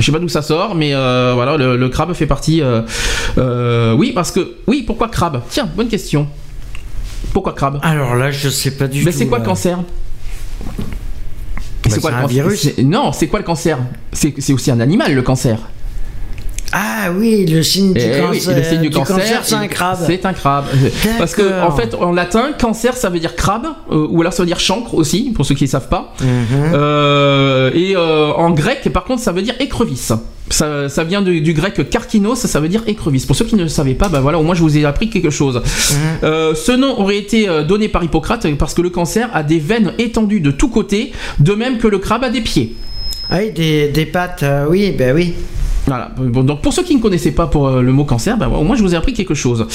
Je 0.00 0.04
sais 0.04 0.12
pas 0.12 0.20
d'où 0.20 0.28
ça 0.28 0.42
sort, 0.42 0.76
mais 0.76 0.94
euh, 0.94 1.32
voilà, 1.34 1.56
le, 1.56 1.76
le 1.76 1.88
crabe 1.88 2.12
fait 2.12 2.26
partie. 2.26 2.62
euh, 2.62 2.82
euh, 3.36 3.94
oui, 3.94 4.12
parce 4.14 4.30
que 4.30 4.54
oui, 4.68 4.84
pourquoi 4.86 5.08
crabe? 5.08 5.40
Tiens, 5.50 5.68
bonne 5.76 5.88
question. 5.88 6.28
Pourquoi 7.32 7.52
crabe 7.52 7.80
Alors 7.82 8.14
là, 8.14 8.30
je 8.30 8.48
sais 8.48 8.72
pas 8.72 8.88
du 8.88 9.04
Mais 9.04 9.12
tout. 9.12 9.18
c'est 9.18 9.26
quoi 9.26 9.38
le 9.38 9.44
cancer 9.44 9.78
Bah, 9.78 9.84
c'est 11.88 11.96
un 11.96 12.00
cancer 12.00 12.26
virus. 12.28 12.78
Non, 12.78 13.12
c'est 13.12 13.26
quoi 13.26 13.38
le 13.38 13.44
cancer 13.44 13.78
C'est 14.12 14.52
aussi 14.52 14.70
un 14.70 14.80
animal, 14.80 15.14
le 15.14 15.22
cancer. 15.22 15.58
Ah 16.72 17.10
oui, 17.16 17.46
le 17.46 17.62
signe 17.62 17.94
du 17.94 18.00
Eh 18.00 18.20
cancer. 18.20 18.56
le 18.56 18.62
signe 18.62 18.80
du, 18.82 18.90
cancer, 18.90 19.40
c'est 19.42 19.54
un 19.54 19.68
crabe. 19.68 19.98
C'est 20.06 20.26
un 20.26 20.32
crabe. 20.32 20.66
Parce 21.18 21.34
que 21.34 21.62
en 21.62 21.70
fait, 21.74 21.94
en 21.94 22.12
latin, 22.12 22.50
cancer, 22.58 22.96
ça 22.96 23.08
veut 23.08 23.20
dire 23.20 23.36
crabe, 23.36 23.68
euh, 23.90 24.06
ou 24.10 24.20
alors 24.20 24.32
ça 24.32 24.42
veut 24.42 24.46
dire 24.46 24.60
chancre 24.60 24.94
aussi, 24.94 25.32
pour 25.34 25.46
ceux 25.46 25.54
qui 25.54 25.64
ne 25.64 25.68
savent 25.68 25.88
pas. 25.88 26.12
Mhm. 26.20 26.26
Euh, 26.74 27.70
et 27.72 27.96
euh, 27.96 28.32
en 28.32 28.50
grec, 28.50 28.88
par 28.92 29.04
contre, 29.04 29.22
ça 29.22 29.32
veut 29.32 29.42
dire 29.42 29.54
écrevisse. 29.60 30.12
Ça, 30.50 30.88
ça 30.88 31.04
vient 31.04 31.22
du, 31.22 31.40
du 31.40 31.52
grec 31.52 31.88
karkinos, 31.90 32.36
ça, 32.36 32.60
veut 32.60 32.68
dire 32.68 32.82
écrevisse. 32.86 33.26
Pour 33.26 33.36
ceux 33.36 33.44
qui 33.44 33.54
ne 33.54 33.62
le 33.62 33.68
savaient 33.68 33.94
pas, 33.94 34.08
bah 34.08 34.20
voilà, 34.20 34.38
au 34.38 34.42
moins 34.42 34.54
je 34.54 34.62
vous 34.62 34.78
ai 34.78 34.84
appris 34.84 35.10
quelque 35.10 35.30
chose. 35.30 35.56
Mhm. 35.56 35.96
Euh, 36.24 36.54
ce 36.54 36.72
nom 36.72 36.98
aurait 36.98 37.18
été 37.18 37.48
euh, 37.48 37.64
donné 37.64 37.88
par 37.88 38.02
Hippocrate 38.02 38.46
parce 38.56 38.74
que 38.74 38.82
le 38.82 38.90
cancer 38.90 39.28
a 39.34 39.42
des 39.42 39.58
veines 39.58 39.92
étendues 39.98 40.40
de 40.40 40.50
tous 40.50 40.68
côtés, 40.68 41.12
de 41.38 41.52
même 41.52 41.78
que 41.78 41.86
le 41.86 41.98
crabe 41.98 42.24
a 42.24 42.30
des 42.30 42.40
pieds. 42.40 42.76
Ah 43.30 43.38
oui, 43.40 43.50
des, 43.50 43.88
des 43.88 44.06
pattes, 44.06 44.42
euh, 44.42 44.66
oui, 44.68 44.94
ben 44.96 45.14
oui. 45.14 45.34
Voilà. 45.86 46.10
Bon, 46.16 46.42
donc 46.42 46.62
pour 46.62 46.72
ceux 46.72 46.82
qui 46.82 46.94
ne 46.94 47.00
connaissaient 47.00 47.32
pas 47.32 47.46
pour 47.46 47.68
euh, 47.68 47.82
le 47.82 47.92
mot 47.92 48.04
cancer, 48.04 48.36
bah, 48.36 48.48
au 48.48 48.62
moins 48.62 48.76
je 48.76 48.82
vous 48.82 48.94
ai 48.94 48.96
appris 48.96 49.12
quelque 49.12 49.34
chose. 49.34 49.66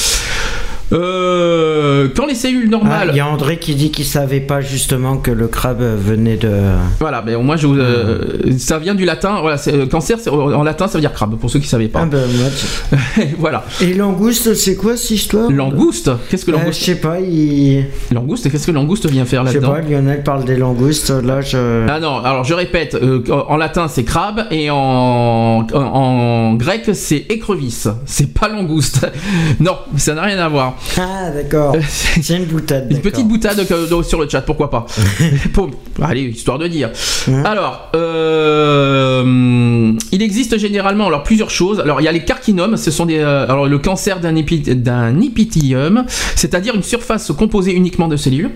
Euh, 0.93 2.08
quand 2.15 2.25
les 2.25 2.36
cellules 2.36 2.65
Ah, 2.67 2.71
normales. 2.71 3.10
Il 3.12 3.17
y 3.17 3.19
a 3.19 3.27
André 3.27 3.58
qui 3.58 3.75
dit 3.75 3.91
qu'il 3.91 4.06
savait 4.06 4.39
pas 4.39 4.62
justement 4.62 5.17
que 5.17 5.32
le 5.32 5.47
crabe 5.47 5.82
venait 5.82 6.38
de. 6.38 6.51
Voilà, 6.99 7.23
mais 7.25 7.36
moins 7.36 7.56
je 7.58 7.67
vous, 7.67 7.77
euh, 7.77 8.19
ça 8.58 8.77
vient 8.79 8.95
du 8.95 9.06
latin. 9.06 9.39
Voilà, 9.41 9.58
c'est- 9.58 9.73
euh, 9.73 9.86
cancer 9.86 10.17
c'est- 10.19 10.29
en 10.29 10.63
latin 10.63 10.88
ça 10.88 10.97
veut 10.97 11.01
dire 11.01 11.13
crabe 11.13 11.36
pour 11.38 11.49
ceux 11.49 11.60
qui 11.60 11.67
savaient 11.67 11.89
Ah 11.93 11.99
pas. 11.99 12.06
ben, 12.06 12.21
moi, 12.27 12.47
tu- 13.19 13.36
voilà. 13.39 13.65
Et 13.82 13.93
langouste, 13.93 14.53
c'est 14.53 14.75
quoi 14.75 14.95
cette 14.97 15.12
histoire? 15.12 15.49
Langouste, 15.51 16.12
qu'est-ce 16.29 16.45
que 16.45 16.51
Euh, 16.51 16.56
Je 16.56 16.60
langouste 16.60 16.84
sais 16.84 16.95
pas, 16.95 17.19
il. 17.19 17.86
Langouste, 18.13 18.51
qu'est-ce 18.51 18.67
que 18.67 18.71
langouste 18.71 19.10
vient 19.10 19.25
faire 19.25 19.43
Je 19.45 19.51
sais 19.51 19.60
là-dedans? 19.60 19.73
pas, 19.73 19.82
Lionel 19.82 20.23
parle 20.23 20.45
des 20.45 20.56
langoustes, 20.56 21.10
là 21.10 21.41
je. 21.41 21.86
Ah 21.89 21.99
non, 21.99 22.17
alors 22.23 22.43
je 22.43 22.53
répète, 22.53 22.95
euh, 22.95 23.23
en 23.47 23.58
latin 23.58 23.88
c'est 23.88 24.03
crabe 24.03 24.45
et 24.51 24.69
en, 24.69 24.75
en, 24.75 25.67
en 25.73 26.53
grec 26.53 26.89
c'est 26.93 27.25
écrevisse, 27.29 27.88
c'est 28.06 28.34
pas 28.34 28.47
langouste. 28.47 29.08
non, 29.60 29.75
ça 29.97 30.13
n'a 30.13 30.21
rien 30.23 30.38
à 30.39 30.49
voir. 30.49 30.75
Ah 30.98 31.32
d'accord. 31.32 31.76
C'est 31.89 32.38
une 32.38 32.46
boutade. 32.46 32.88
Une 32.91 33.00
petite 33.02 33.28
boutade 33.28 33.65
que- 33.67 34.04
sur 34.04 34.22
le 34.22 34.30
chat, 34.30 34.41
pourquoi 34.41 34.69
pas 34.69 34.86
Pour- 35.54 35.69
Allez, 36.02 36.22
histoire 36.24 36.60
de 36.60 36.67
dire. 36.67 36.91
Alors, 37.46 37.89
euh, 37.96 39.93
il 40.12 40.22
existe 40.22 40.58
généralement 40.58 41.08
alors 41.08 41.24
plusieurs 41.24 41.50
choses. 41.50 41.80
Alors, 41.80 42.02
il 42.02 42.04
y 42.04 42.08
a 42.08 42.12
les 42.12 42.24
carcinomes, 42.26 42.78
ce 42.78 42.91
sont 42.91 43.06
des, 43.06 43.17
euh, 43.19 43.46
alors 43.50 43.65
le 43.67 43.80
cancer 43.80 44.19
d'un 44.19 44.36
épi- 44.36 44.62
d'un 44.76 45.19
épithélium, 45.22 46.06
c'est-à-dire 46.36 46.76
une 46.76 46.84
surface 46.84 47.32
composée 47.32 47.74
uniquement 47.74 48.08
de 48.08 48.15
cellules. 48.17 48.52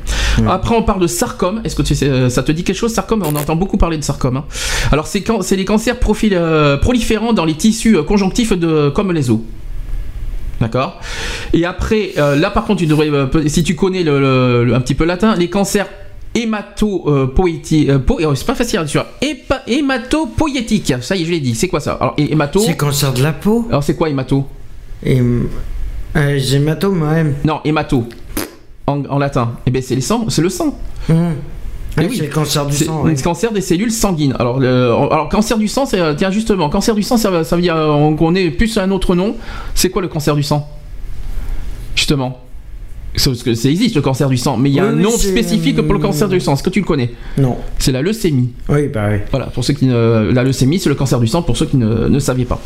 Après, 0.48 0.76
on 0.76 0.84
parle 0.84 1.02
de 1.02 1.08
sarcome. 1.08 1.62
Est-ce 1.63 1.76
que 1.76 1.82
tu 1.82 1.96
sais, 1.96 2.08
euh, 2.08 2.30
ça 2.30 2.44
te 2.44 2.52
dit 2.52 2.63
quelque 2.63 2.76
chose, 2.78 2.94
sarcome? 2.94 3.24
On 3.26 3.36
entend 3.36 3.56
beaucoup 3.56 3.78
parler 3.78 3.98
de 3.98 4.04
sarcome. 4.04 4.38
hein. 4.38 4.46
Alors, 4.92 5.08
c'est 5.08 5.24
les 5.56 5.66
cancers 5.66 5.98
profil- 6.00 6.34
euh, 6.34 6.78
proliférants 6.78 7.34
dans 7.34 7.46
les 7.46 7.56
tissus 7.56 7.96
euh, 7.98 8.04
conjonctifs 8.04 8.54
de, 8.54 8.90
comme 8.90 9.12
les 9.12 9.30
os. 9.32 9.40
D'accord 10.62 11.00
Et 11.54 11.65
après, 11.65 12.13
euh, 12.17 12.36
là 12.36 12.50
par 12.50 12.65
contre, 12.65 12.80
tu 12.80 12.88
devrais, 12.88 13.10
euh, 13.10 13.28
si 13.48 13.63
tu 13.63 13.76
connais 13.76 14.04
le, 14.04 14.20
le- 14.20 14.63
le- 14.65 14.74
un 14.76 14.82
petit 14.82 14.96
peu 14.96 15.06
latin, 15.06 15.36
les 15.36 15.50
cancers 15.50 15.88
hématopoétiques. 16.34 17.89
c'est 18.36 18.46
pas 18.46 18.56
facile 18.56 18.80
à 18.80 18.84
dire. 18.84 19.06
Hépa- 19.22 19.62
Hématopoïétiques. 19.67 20.93
Ça 21.02 21.15
y 21.15 21.22
est, 21.22 21.26
je 21.26 21.32
l'ai 21.32 21.39
dit. 21.39 21.56
C'est 21.56 21.67
quoi 21.67 21.80
ça 21.80 21.93
Alors, 22.00 22.13
hé- 22.17 22.32
hémato. 22.32 22.60
C'est 22.60 22.76
cancer 22.78 23.13
de 23.13 23.24
la 23.24 23.34
peau. 23.34 23.65
Alors, 23.70 23.84
c'est 23.84 23.96
quoi 23.96 24.10
hémato. 24.10 24.46
Euh, 25.06 25.43
les 26.15 26.56
hématomes, 26.56 27.02
ouais. 27.04 27.26
Non, 27.46 27.62
hémato. 27.63 28.06
En, 28.88 29.04
en 29.06 29.20
latin. 29.20 29.54
Eh 29.65 29.72
bien, 29.72 29.82
c'est 29.84 29.96
les 29.96 30.02
sang, 30.02 30.26
c'est 30.30 30.41
le 30.41 30.50
sang. 30.50 30.78
Eh 31.99 32.05
oui. 32.05 32.15
C'est 32.17 32.27
le 32.27 32.31
cancer 32.33 32.65
du 32.65 32.75
sang. 32.75 33.03
le 33.03 33.15
cancer 33.15 33.51
des 33.51 33.62
cellules 33.62 33.91
sanguines. 33.91 34.36
Alors, 34.39 34.60
le- 34.60 34.91
alors 35.12 35.29
cancer 35.29 35.57
du 35.57 35.67
sang, 35.67 35.86
c'est 35.86 35.99
euh, 35.99 36.13
tiens 36.15 36.29
justement, 36.31 36.69
cancer 36.69 36.93
du 36.95 37.03
sang, 37.03 37.17
ça, 37.17 37.43
ça 37.43 37.55
veut 37.55 37.62
dire 37.62 37.75
euh, 37.75 38.13
qu'on 38.15 38.36
est 38.36 38.51
plus 38.51 38.77
un 38.77 38.91
autre 38.91 39.15
nom. 39.15 39.36
C'est 39.73 39.89
quoi 39.89 40.01
le 40.01 40.07
cancer 40.07 40.36
du 40.36 40.43
sang? 40.43 40.67
Justement. 41.95 42.41
Parce 43.25 43.41
que 43.41 43.55
ça 43.55 43.67
existe 43.69 43.95
le 43.95 44.01
cancer 44.03 44.29
du 44.29 44.38
sang, 44.38 44.57
mais 44.57 44.69
il 44.69 44.75
y 44.75 44.79
a 44.79 44.83
Oui, 44.83 44.89
un 44.89 44.91
nom 44.91 45.10
spécifique 45.10 45.81
pour 45.81 45.93
le 45.93 45.99
cancer 45.99 46.29
du 46.29 46.39
sang. 46.39 46.53
Est-ce 46.53 46.62
que 46.62 46.69
tu 46.69 46.81
le 46.81 46.86
connais? 46.86 47.10
Non. 47.39 47.57
C'est 47.79 47.91
la 47.91 48.03
leucémie. 48.03 48.51
Oui, 48.69 48.89
bah 48.89 49.07
oui. 49.10 49.17
Voilà, 49.31 49.47
pour 49.47 49.63
ceux 49.63 49.73
qui 49.73 49.88
ne... 49.88 50.29
La 50.31 50.43
leucémie, 50.43 50.77
c'est 50.77 50.89
le 50.89 50.93
cancer 50.93 51.19
du 51.19 51.25
sang, 51.25 51.41
pour 51.41 51.57
ceux 51.57 51.65
qui 51.65 51.77
ne, 51.77 52.07
ne 52.10 52.19
savaient 52.19 52.45
pas. 52.45 52.62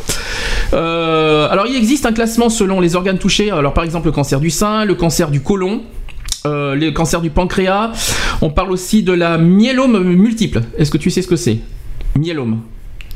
Euh, 0.74 1.48
alors, 1.50 1.68
il 1.68 1.76
existe 1.78 2.06
un 2.06 2.12
classement 2.12 2.50
selon 2.50 2.82
les 2.82 2.98
organes 2.98 3.18
touchés. 3.18 3.50
Alors, 3.50 3.74
par 3.74 3.86
exemple, 3.86 4.08
le 4.08 4.12
cancer 4.12 4.42
du 4.42 4.50
sein, 4.50 4.84
le 4.84 4.96
cancer 4.96 5.32
du 5.32 5.40
côlon, 5.40 5.84
euh, 6.46 6.76
le 6.76 6.92
cancer 6.92 7.22
du 7.22 7.30
pancréas. 7.30 7.92
On 8.42 8.50
parle 8.50 8.72
aussi 8.72 9.04
de 9.04 9.14
la 9.14 9.38
myélome 9.38 10.02
multiple. 10.04 10.62
Est-ce 10.78 10.92
que 10.92 10.98
tu 10.98 11.10
sais 11.10 11.22
ce 11.22 11.28
que 11.28 11.36
c'est? 11.36 11.60
Myélome. 12.18 12.62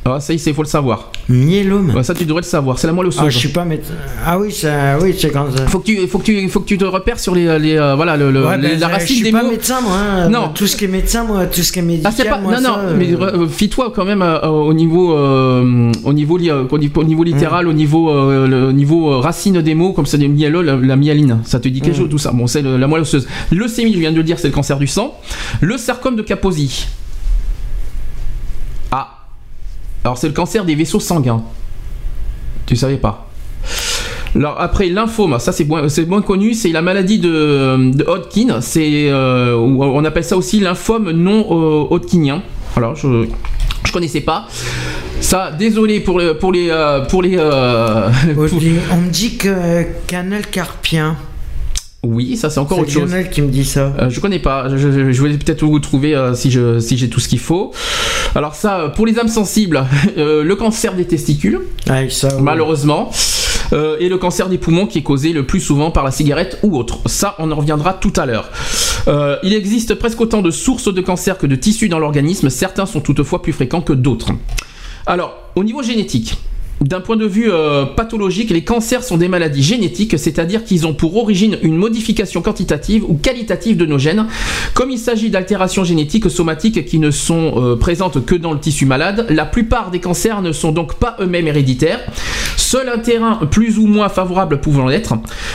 Ah, 0.07 0.19
ça, 0.19 0.33
il 0.33 0.39
faut 0.53 0.61
le 0.61 0.67
savoir. 0.67 1.11
Myélome. 1.27 1.89
Ouais, 1.95 2.03
ça, 2.03 2.13
tu 2.13 2.25
devrais 2.25 2.41
le 2.41 2.45
savoir. 2.45 2.77
C'est 2.77 2.85
la 2.85 2.93
moelle 2.93 3.07
osseuse. 3.07 3.23
Ah, 3.25 3.29
je 3.29 3.39
suis 3.39 3.49
pas 3.49 3.65
médecin. 3.65 3.95
Ah 4.23 4.37
oui, 4.37 4.51
ça... 4.51 4.99
oui 5.01 5.15
c'est 5.17 5.31
quand. 5.31 5.47
Faut 5.67 5.79
que 5.79 5.85
tu, 5.85 6.07
faut 6.07 6.19
que 6.19 6.23
tu, 6.23 6.47
faut 6.47 6.59
que 6.59 6.67
tu 6.67 6.77
te 6.77 6.85
repères 6.85 7.19
sur 7.19 7.33
les, 7.33 7.57
les, 7.57 7.75
euh, 7.75 7.95
voilà, 7.95 8.15
le, 8.15 8.29
le- 8.29 8.45
Ouais, 8.45 8.55
les- 8.59 8.67
ben, 8.69 8.79
la 8.81 8.87
je 8.87 8.93
racine 8.93 9.15
suis 9.15 9.23
des 9.25 9.31
pas 9.31 9.41
mots. 9.41 9.49
médecin, 9.49 9.81
moi. 9.81 9.97
hein. 9.97 10.29
Non. 10.29 10.49
Tout 10.53 10.67
ce 10.67 10.75
qui 10.77 10.85
est 10.85 10.89
médecin, 10.89 11.23
moi, 11.23 11.47
tout 11.47 11.61
ce 11.63 11.71
qui 11.71 11.79
est 11.79 11.81
médical, 11.81 12.11
Ah 12.13 12.15
c'est 12.15 12.29
pas 12.29 12.37
moi, 12.37 12.51
non 12.53 12.61
non 12.61 12.75
ça, 12.75 12.81
mais 12.95 13.13
euh, 13.13 13.17
euh, 13.45 13.47
fie-toi 13.47 13.91
quand 13.95 14.05
même 14.05 14.21
euh, 14.21 14.41
au 14.47 14.75
niveau 14.75 15.11
au 15.17 16.13
niveau 16.13 16.37
li- 16.37 16.51
au 16.51 16.77
niveau, 16.77 17.01
au 17.01 17.03
niveau 17.03 17.23
littéral 17.23 17.67
au 17.67 17.73
niveau 17.73 18.13
le 18.45 18.71
niveau 18.73 19.19
racine 19.21 19.59
des 19.63 19.73
mots 19.73 19.93
comme 19.93 20.05
c'est 20.05 20.19
des 20.19 20.27
myélo 20.27 20.61
la, 20.61 20.75
la 20.75 20.95
myaline 20.95 21.39
ça 21.45 21.59
te 21.59 21.67
dit 21.67 21.81
quelque 21.81 21.95
Mm. 21.95 21.99
chose 22.01 22.09
tout 22.09 22.17
ça 22.19 22.31
bon 22.31 22.45
c'est 22.47 22.61
le- 22.61 22.77
la 22.77 22.87
moelle 22.87 23.01
osseuse 23.01 23.27
leucémie 23.51 23.93
je 23.93 23.99
viens 23.99 24.11
de 24.11 24.17
le 24.17 24.23
dire 24.23 24.37
c'est 24.37 24.47
le 24.49 24.53
cancer 24.53 24.77
du 24.77 24.87
sang 24.87 25.15
le 25.61 25.77
sarcome 25.77 26.15
de 26.15 26.21
Kaposi 26.21 26.85
alors 30.05 30.17
c'est 30.17 30.27
le 30.27 30.33
cancer 30.33 30.63
des 30.63 30.75
vaisseaux 30.75 31.01
sanguins 31.01 31.43
tu 32.65 32.77
savais 32.77 32.97
pas 32.97 33.29
alors 34.35 34.57
après 34.59 34.89
lymphome, 34.89 35.39
ça 35.39 35.53
c'est 35.53 35.63
moins, 35.63 36.21
connu, 36.21 36.53
c'est 36.53 36.69
la 36.69 36.81
maladie 36.81 37.19
de, 37.19 37.91
de 37.93 38.03
Hodgkin, 38.03 38.59
euh, 38.77 39.55
on 39.55 40.03
appelle 40.03 40.25
ça 40.25 40.35
aussi 40.35 40.59
lymphome 40.59 41.11
non 41.11 41.45
euh, 41.51 41.87
hodgkinien. 41.89 42.41
Alors 42.75 42.95
je 42.95 43.27
je 43.85 43.91
connaissais 43.93 44.21
pas. 44.21 44.47
Ça, 45.21 45.51
désolé 45.51 46.01
pour 46.01 46.19
les 46.19 46.33
pour 46.33 46.51
les 46.51 46.67
euh, 46.69 47.05
pour 47.05 47.21
les. 47.21 47.37
euh, 47.37 48.09
On 48.91 48.97
me 48.97 49.09
dit 49.09 49.37
que 49.37 49.85
canal 50.07 50.45
carpien. 50.47 51.15
Oui, 52.05 52.37
ça 52.37 52.49
c'est 52.49 52.59
encore 52.59 52.77
C'est 52.77 52.83
autre 52.83 52.91
chose. 52.91 53.09
Lionel 53.11 53.29
qui 53.29 53.41
me 53.41 53.49
dit 53.49 53.65
ça. 53.65 53.93
Euh, 53.99 54.09
je 54.09 54.19
connais 54.19 54.39
pas. 54.39 54.69
Je, 54.69 54.77
je- 54.77 55.11
je 55.11 55.23
vais 55.23 55.37
peut-être 55.37 55.63
vous 55.65 55.79
trouver 55.79 56.15
euh, 56.15 56.33
si 56.35 56.51
je 56.51 56.79
si 56.79 56.97
j'ai 56.97 57.09
tout 57.09 57.19
ce 57.19 57.27
qu'il 57.27 57.39
faut. 57.39 57.71
Alors 58.35 58.53
ça, 58.55 58.79
euh, 58.79 58.89
pour 58.89 59.05
les 59.05 59.17
âmes 59.19 59.27
sensibles, 59.27 59.83
euh, 60.17 60.43
le 60.43 60.55
cancer 60.55 60.93
des 60.93 61.05
testicules, 61.05 61.59
Ah, 61.89 62.07
ça, 62.09 62.29
malheureusement, 62.39 63.09
et 63.99 64.09
le 64.09 64.17
cancer 64.17 64.47
des 64.47 64.57
poumons 64.59 64.85
qui 64.85 64.99
est 64.99 65.03
causé 65.03 65.33
le 65.33 65.45
plus 65.45 65.59
souvent 65.59 65.89
par 65.91 66.03
la 66.03 66.11
cigarette 66.11 66.59
ou 66.63 66.77
autre. 66.77 66.99
Ça, 67.07 67.35
on 67.39 67.51
en 67.51 67.55
reviendra 67.55 67.93
tout 67.93 68.13
à 68.15 68.25
l'heure. 68.25 68.49
Il 69.43 69.53
existe 69.53 69.95
presque 69.95 70.21
autant 70.21 70.41
de 70.41 70.51
sources 70.51 70.93
de 70.93 71.01
cancer 71.01 71.37
que 71.37 71.47
de 71.47 71.55
tissus 71.55 71.89
dans 71.89 71.99
l'organisme. 71.99 72.49
Certains 72.49 72.85
sont 72.85 73.01
toutefois 73.01 73.41
plus 73.41 73.53
fréquents 73.53 73.81
que 73.81 73.93
d'autres. 73.93 74.29
Alors, 75.07 75.33
au 75.55 75.63
niveau 75.63 75.81
génétique. 75.83 76.37
D'un 76.81 76.99
point 76.99 77.15
de 77.15 77.25
vue 77.25 77.49
euh, 77.51 77.85
pathologique, 77.85 78.49
les 78.49 78.63
cancers 78.63 79.03
sont 79.03 79.17
des 79.17 79.29
maladies 79.29 79.63
génétiques, 79.63 80.19
c'est-à-dire 80.19 80.63
qu'ils 80.63 80.85
ont 80.85 80.93
pour 80.93 81.15
origine 81.15 81.57
une 81.63 81.77
modification 81.77 82.41
quantitative 82.41 83.03
ou 83.07 83.15
qualitative 83.15 83.77
de 83.77 83.85
nos 83.85 83.97
gènes. 83.97 84.27
Comme 84.73 84.91
il 84.91 84.99
s'agit 84.99 85.29
d'altérations 85.29 85.85
génétiques 85.85 86.29
somatiques 86.29 86.85
qui 86.85 86.99
ne 86.99 87.11
sont 87.11 87.53
euh, 87.55 87.75
présentes 87.77 88.25
que 88.25 88.35
dans 88.35 88.51
le 88.51 88.59
tissu 88.59 88.85
malade, 88.85 89.25
la 89.29 89.45
plupart 89.45 89.89
des 89.89 89.99
cancers 89.99 90.41
ne 90.41 90.51
sont 90.51 90.73
donc 90.73 90.95
pas 90.95 91.15
eux-mêmes 91.21 91.47
héréditaires. 91.47 92.01
Seul 92.57 92.89
un 92.89 92.99
terrain 92.99 93.39
plus 93.49 93.77
ou 93.79 93.87
moins 93.87 94.09
favorable 94.09 94.59
pouvant 94.59 94.87
l'être. 94.87 95.13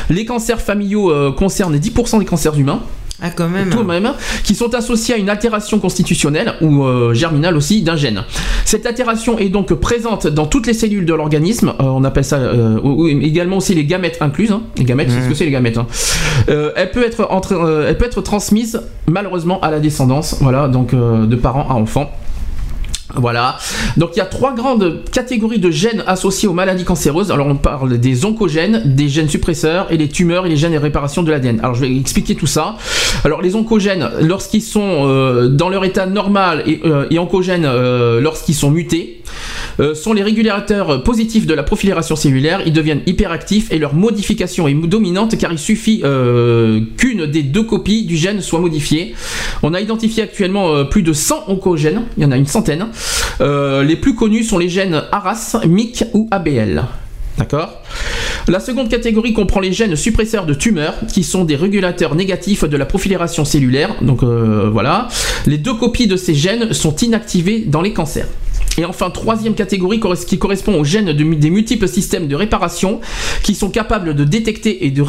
Les 0.09 0.25
cancers 0.25 0.61
familiaux 0.61 1.11
euh, 1.11 1.33
concernent 1.33 1.77
10% 1.77 2.19
des 2.19 2.25
cancers 2.25 2.59
humains 2.59 2.81
Ah, 3.23 3.31
quand 3.31 3.49
même. 3.49 3.71
tout 3.71 3.79
de 3.83 3.89
même, 3.89 4.13
qui 4.45 4.55
sont 4.55 4.75
associés 4.75 5.15
à 5.15 5.19
une 5.19 5.29
altération 5.29 5.79
constitutionnelle 5.79 6.55
ou 6.61 6.85
euh, 6.85 7.13
germinale 7.15 7.57
aussi 7.57 7.83
d'un 7.83 7.97
gène. 7.97 8.25
Cette 8.65 8.87
altération 8.87 9.39
est 9.39 9.49
donc 9.49 9.73
présente 9.75 10.27
dans 10.27 10.47
toutes 10.47 10.67
les 10.67 10.73
cellules 10.75 11.05
de 11.05 11.15
l'organisme. 11.15 11.69
Euh, 11.81 11.85
on 11.85 12.05
appelle 12.05 12.25
ça 12.25 12.37
euh, 12.37 12.79
ou- 12.83 13.05
ou 13.05 13.09
également 13.09 13.59
aussi 13.59 13.75
les 13.75 13.85
gamètes 13.85 14.19
incluses. 14.21 14.53
hein. 14.53 14.63
Les 14.79 14.85
gamètes, 14.85 15.11
c'est 15.11 15.23
ce 15.23 15.29
que 15.29 15.35
c'est 15.35 15.45
les 15.45 15.51
gamètes. 15.51 15.79
hein. 15.79 15.87
Elle 16.49 16.91
peut 16.91 17.05
être 17.05 17.27
entre, 17.31 17.85
elle 17.89 17.97
peut 17.99 18.07
être 18.07 18.23
transmise 18.23 18.81
malheureusement 19.07 19.61
à 19.61 19.71
la 19.71 19.81
descendance. 19.81 20.37
Voilà, 20.41 20.69
donc 20.69 20.95
de 20.95 21.37
parents 21.37 21.67
à 21.69 21.75
enfants. 21.75 22.11
Voilà. 23.15 23.59
Donc 23.97 24.11
il 24.15 24.19
y 24.19 24.23
a 24.23 24.27
trois 24.27 24.55
grandes 24.55 25.03
catégories 25.13 25.59
de 25.59 25.71
gènes 25.71 26.05
associés 26.07 26.49
aux 26.49 26.53
maladies 26.53 26.85
cancéreuses. 26.85 27.31
Alors 27.31 27.47
on 27.47 27.57
parle 27.57 27.99
des 27.99 28.25
oncogènes, 28.25 28.83
des 28.85 29.09
gènes 29.09 29.29
suppresseurs 29.29 29.91
et 29.91 29.97
les 29.97 30.09
tumeurs 30.09 30.47
et 30.47 30.49
les 30.49 30.57
gènes 30.57 30.73
de 30.73 30.79
réparation 30.79 31.23
de 31.23 31.31
l'ADN. 31.31 31.61
Alors 31.61 31.75
je 31.75 31.81
vais 31.81 31.97
expliquer 31.97 32.35
tout 32.35 32.47
ça. 32.47 32.77
Alors 33.25 33.43
les 33.43 33.57
oncogènes, 33.57 34.09
lorsqu'ils 34.21 34.63
sont 34.63 35.07
euh, 35.07 35.49
dans 35.49 35.69
leur 35.69 35.85
état 35.85 36.07
normal 36.07 36.63
et, 36.67 36.81
euh, 36.85 37.07
oncogènes 37.19 37.67
euh, 37.67 38.21
lorsqu'ils 38.21 38.55
sont 38.55 38.71
mutés, 38.71 39.20
euh, 39.81 39.95
sont 39.95 40.13
les 40.13 40.23
régulateurs 40.23 41.03
positifs 41.03 41.47
de 41.47 41.55
la 41.55 41.63
profilation 41.63 42.17
cellulaire. 42.17 42.61
Ils 42.67 42.73
deviennent 42.73 43.03
hyperactifs 43.07 43.73
et 43.73 43.79
leur 43.79 43.95
modification 43.95 44.69
est 44.69 44.75
dominante 44.75 45.37
car 45.39 45.53
il 45.53 45.59
suffit 45.59 46.03
euh, 46.05 46.81
qu'une 46.97 47.27
des 47.27 47.43
deux 47.43 47.63
copies 47.63 48.05
du 48.05 48.17
gène 48.17 48.41
soit 48.41 48.61
modifiée. 48.61 49.15
On 49.63 49.75
a 49.75 49.81
identifié 49.81 50.23
actuellement 50.23 50.75
euh, 50.75 50.85
plus 50.85 51.03
de 51.03 51.13
100 51.13 51.45
oncogènes, 51.49 52.03
il 52.17 52.23
y 52.23 52.27
en 52.27 52.33
a 52.33 52.37
une 52.37 52.47
centaine. 52.47 52.89
Les 53.41 53.97
plus 53.97 54.15
connus 54.15 54.45
sont 54.45 54.59
les 54.59 54.69
gènes 54.69 55.03
ARAS, 55.13 55.57
MIC 55.67 56.05
ou 56.13 56.29
ABL. 56.31 56.85
D'accord? 57.39 57.83
La 58.49 58.61
seconde 58.61 58.91
catégorie 58.91 59.33
comprend 59.33 59.61
les 59.61 59.73
gènes 59.73 59.97
suppresseurs 59.97 60.45
de 60.45 60.53
tumeurs, 60.53 60.95
qui 61.11 61.25
sont 61.25 61.45
des 61.45 61.57
régulateurs 61.57 62.15
négatifs 62.15 62.65
de 62.65 62.77
la 62.77 62.85
profilération 62.85 63.47
cellulaire. 63.47 63.97
Donc 64.03 64.23
voilà. 64.23 65.09
Les 65.47 65.57
deux 65.57 65.75
copies 65.75 66.07
de 66.07 66.17
ces 66.17 66.35
gènes 66.35 66.75
sont 66.75 66.95
inactivées 66.97 67.61
dans 67.61 67.81
les 67.81 67.95
cancers. 67.95 68.27
Et 68.81 68.87
enfin, 68.87 69.11
troisième 69.11 69.55
catégorie 69.55 70.01
qui 70.27 70.39
correspond 70.39 70.81
aux 70.81 70.85
gènes 70.85 71.13
des 71.13 71.51
multiples 71.51 71.87
systèmes 71.87 72.29
de 72.29 72.35
réparation 72.35 73.01
qui 73.43 73.55
sont 73.55 73.69
capables 73.69 74.15
de 74.15 74.25
détecter 74.25 74.87
et 74.87 74.91
de, 74.91 75.03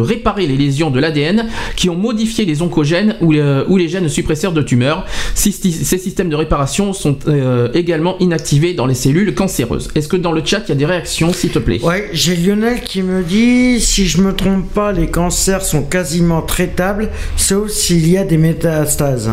réparer 0.00 0.48
les 0.48 0.56
lésions 0.56 0.90
de 0.90 0.98
l'ADN 0.98 1.46
qui 1.76 1.88
ont 1.90 1.94
modifié 1.94 2.44
les 2.44 2.60
oncogènes 2.60 3.14
ou 3.20 3.30
les, 3.30 3.88
gènes 3.88 4.08
suppresseurs 4.08 4.52
de 4.52 4.62
tumeurs. 4.62 5.06
Ces, 5.36 5.52
systèmes 5.52 6.28
de 6.28 6.34
réparation 6.34 6.92
sont 6.92 7.16
euh, 7.28 7.68
également 7.72 8.18
inactivés 8.18 8.74
dans 8.74 8.86
les 8.86 8.94
cellules 8.94 9.32
cancéreuses. 9.32 9.90
Est-ce 9.94 10.08
que 10.08 10.16
dans 10.16 10.32
le 10.32 10.44
chat, 10.44 10.62
il 10.66 10.70
y 10.70 10.72
a 10.72 10.74
des 10.74 10.86
réactions, 10.86 11.32
s'il 11.32 11.50
te 11.50 11.60
plaît? 11.60 11.80
Ouais, 11.84 12.10
j'ai 12.12 12.34
Lionel 12.34 12.80
qui 12.82 13.02
me 13.02 13.22
dit 13.22 13.80
si 13.80 14.08
je 14.08 14.20
me 14.20 14.34
trompe 14.34 14.68
pas, 14.72 14.90
les 14.90 15.06
cancers 15.06 15.62
sont 15.62 15.84
quasiment 15.84 16.42
traitables, 16.42 17.10
sauf 17.36 17.70
s'il 17.70 18.08
y 18.10 18.18
a 18.18 18.24
des 18.24 18.38
métastases. 18.38 19.30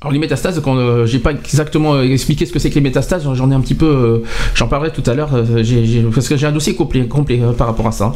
Alors 0.00 0.12
les 0.12 0.20
métastases, 0.20 0.62
euh, 0.64 1.06
j'ai 1.06 1.18
pas 1.18 1.32
exactement 1.32 1.94
euh, 1.94 2.04
expliqué 2.04 2.46
ce 2.46 2.52
que 2.52 2.60
c'est 2.60 2.70
que 2.70 2.76
les 2.76 2.80
métastases, 2.80 3.28
j'en 3.34 3.50
ai 3.50 3.54
un 3.54 3.60
petit 3.60 3.74
peu, 3.74 3.86
euh, 3.86 4.18
j'en 4.54 4.68
parlerai 4.68 4.92
tout 4.92 5.02
à 5.06 5.14
l'heure, 5.14 5.30
parce 5.30 6.28
que 6.28 6.36
j'ai 6.36 6.46
un 6.46 6.52
dossier 6.52 6.76
complet, 6.76 7.08
par 7.56 7.66
rapport 7.66 7.88
à 7.88 7.92
ça. 7.92 8.12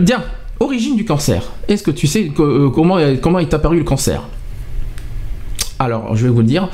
bien, 0.00 0.22
origine 0.60 0.96
du 0.96 1.06
cancer. 1.06 1.44
Est-ce 1.66 1.82
que 1.82 1.90
tu 1.90 2.06
sais 2.06 2.30
comment, 2.36 2.98
comment 3.22 3.38
est 3.38 3.54
apparu 3.54 3.78
le 3.78 3.84
cancer? 3.84 4.24
Alors, 5.78 6.14
je 6.14 6.24
vais 6.24 6.30
vous 6.30 6.40
le 6.40 6.46
dire. 6.46 6.68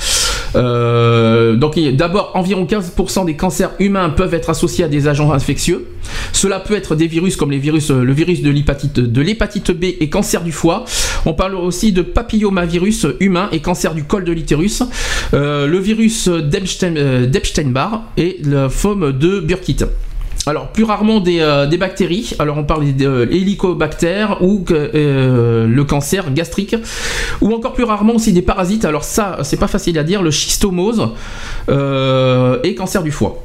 Euh, 0.57 1.57
donc 1.57 1.79
d'abord, 1.79 2.33
environ 2.35 2.65
15% 2.65 3.27
des 3.27 3.37
cancers 3.37 3.73
humains 3.79 4.11
peuvent 4.11 4.35
être 4.35 4.51
associés 4.51 4.85
à 4.85 4.89
des 4.89 5.09
agents 5.09 5.33
infectieux. 5.33 5.87
Cela 6.33 6.61
peut 6.61 6.75
être 6.75 6.95
des 6.95 7.07
virus 7.07 7.37
comme 7.37 7.53
euh, 7.53 8.05
le 8.05 8.13
virus 8.13 8.43
de 8.43 8.51
l'hépatite, 8.51 9.01
de 9.01 9.21
l'hépatite 9.21 9.71
B 9.71 9.85
et 10.01 10.09
cancer 10.09 10.43
du 10.43 10.53
foie. 10.53 10.85
On 11.27 11.35
parle 11.35 11.55
aussi 11.55 11.93
de 11.93 12.03
papillomavirus 12.03 13.07
humain 13.21 13.49
et 13.53 13.61
cancer 13.61 13.95
du 13.95 14.05
col 14.05 14.25
de 14.25 14.33
l'utérus. 14.33 14.83
Euh, 15.35 15.67
le 15.67 15.79
virus 15.79 16.29
d'Epstein-Barr 16.29 18.05
et 18.17 18.39
la 18.45 18.69
forme 18.69 19.13
de 19.13 19.41
Burkitt. 19.41 19.85
Alors, 20.47 20.69
plus 20.69 20.85
rarement 20.85 21.21
des, 21.21 21.41
euh, 21.41 21.67
bactéries. 21.79 22.33
Alors, 22.39 22.57
on 22.57 22.65
parle 22.65 22.85
d'hélicobactères 22.93 24.43
ou 24.43 24.65
euh, 24.71 25.67
le 25.67 25.85
cancer 25.85 26.33
gastrique. 26.33 26.77
Ou 27.41 27.53
encore 27.53 27.75
plus 27.75 27.85
rarement 27.85 28.15
aussi 28.15 28.33
des 28.33 28.43
parasites. 28.43 28.85
Alors, 28.85 29.05
ça, 29.05 29.39
c'est 29.43 29.59
pas 29.59 29.69
facile 29.69 29.99
à 29.99 30.03
dire. 30.03 30.23
Le 30.23 30.31
schistomose 30.31 31.11
euh, 31.69 32.59
et 32.65 32.75
cancer 32.75 33.03
du 33.03 33.11
foie. 33.11 33.43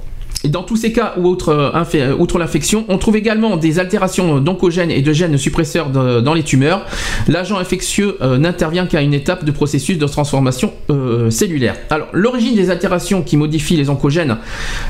Dans 0.48 0.64
tous 0.64 0.76
ces 0.76 0.92
cas, 0.92 1.14
ou 1.18 1.28
outre, 1.28 1.50
euh, 1.50 2.16
outre 2.18 2.38
l'infection, 2.38 2.86
on 2.88 2.98
trouve 2.98 3.16
également 3.16 3.58
des 3.58 3.80
altérations 3.80 4.40
d'oncogènes 4.40 4.92
et 4.92 5.02
de 5.02 5.14
gènes 5.14 5.38
suppresseurs 5.38 5.90
dans 5.90 6.34
les 6.34 6.44
tumeurs. 6.44 6.86
L'agent 7.28 7.58
infectieux 7.58 8.18
euh, 8.22 8.38
n'intervient 8.38 8.86
qu'à 8.86 9.02
une 9.02 9.14
étape 9.14 9.46
de 9.46 9.52
processus 9.52 9.98
de 9.98 10.06
transformation 10.06 10.74
euh, 10.90 11.30
cellulaire. 11.30 11.76
Alors, 11.90 12.08
l'origine 12.14 12.56
des 12.56 12.70
altérations 12.70 13.22
qui 13.22 13.38
modifient 13.38 13.78
les 13.78 13.90
oncogènes 13.90 14.38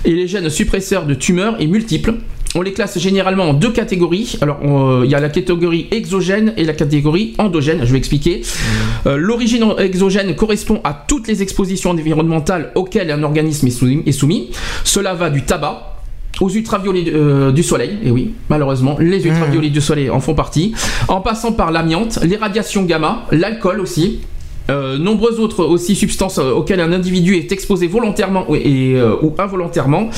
et 0.04 0.12
les 0.12 0.28
gènes 0.28 0.50
suppresseurs 0.50 1.06
de 1.06 1.14
tumeurs 1.14 1.62
est 1.62 1.68
multiple. 1.68 2.16
On 2.56 2.62
les 2.62 2.72
classe 2.72 2.98
généralement 2.98 3.50
en 3.50 3.54
deux 3.54 3.72
catégories. 3.72 4.38
Alors, 4.42 4.60
il 5.04 5.12
y 5.12 5.16
a 5.16 5.20
la 5.20 5.30
catégorie 5.30 5.88
exogène 5.92 6.54
et 6.56 6.64
la 6.64 6.74
catégorie 6.74 7.34
endogène. 7.38 7.86
Je 7.86 7.92
vais 7.92 7.98
expliquer. 7.98 8.42
Mmh. 8.42 9.08
Euh, 9.08 9.18
l'origine 9.18 9.66
exogène 9.78 10.34
correspond 10.36 10.80
à 10.84 10.94
toutes 10.94 11.28
les 11.28 11.42
expositions 11.42 11.92
environnementales 11.92 12.72
auxquelles 12.76 13.12
un 13.12 13.24
organisme 13.24 13.68
est 13.68 14.12
soumis. 14.12 14.52
Cela 14.84 15.14
va 15.14 15.30
du 15.30 15.44
tabac, 15.44 15.96
aux 16.42 16.50
ultraviolets 16.50 17.12
euh, 17.14 17.52
du 17.52 17.64
soleil, 17.64 17.98
et 18.04 18.12
oui, 18.12 18.34
malheureusement, 18.50 18.98
les 19.00 19.20
mmh. 19.20 19.28
ultraviolets 19.28 19.70
du 19.70 19.82
soleil 19.82 20.10
en 20.10 20.20
font 20.20 20.34
partie, 20.34 20.74
en 21.08 21.22
passant 21.22 21.52
par 21.52 21.72
l'amiante, 21.72 22.20
les 22.24 22.36
radiations 22.36 22.84
gamma, 22.84 23.26
l'alcool 23.32 23.80
aussi, 23.80 24.20
euh, 24.70 24.98
nombreuses 24.98 25.40
autres 25.40 25.64
aussi 25.64 25.96
substances 25.96 26.40
euh, 26.40 26.52
auxquelles 26.52 26.80
un 26.80 26.92
individu 26.92 27.36
est 27.36 27.52
exposé 27.52 27.86
volontairement 27.88 28.48
et, 28.56 28.96
euh, 28.96 29.16
ou 29.22 29.34
involontairement, 29.38 30.10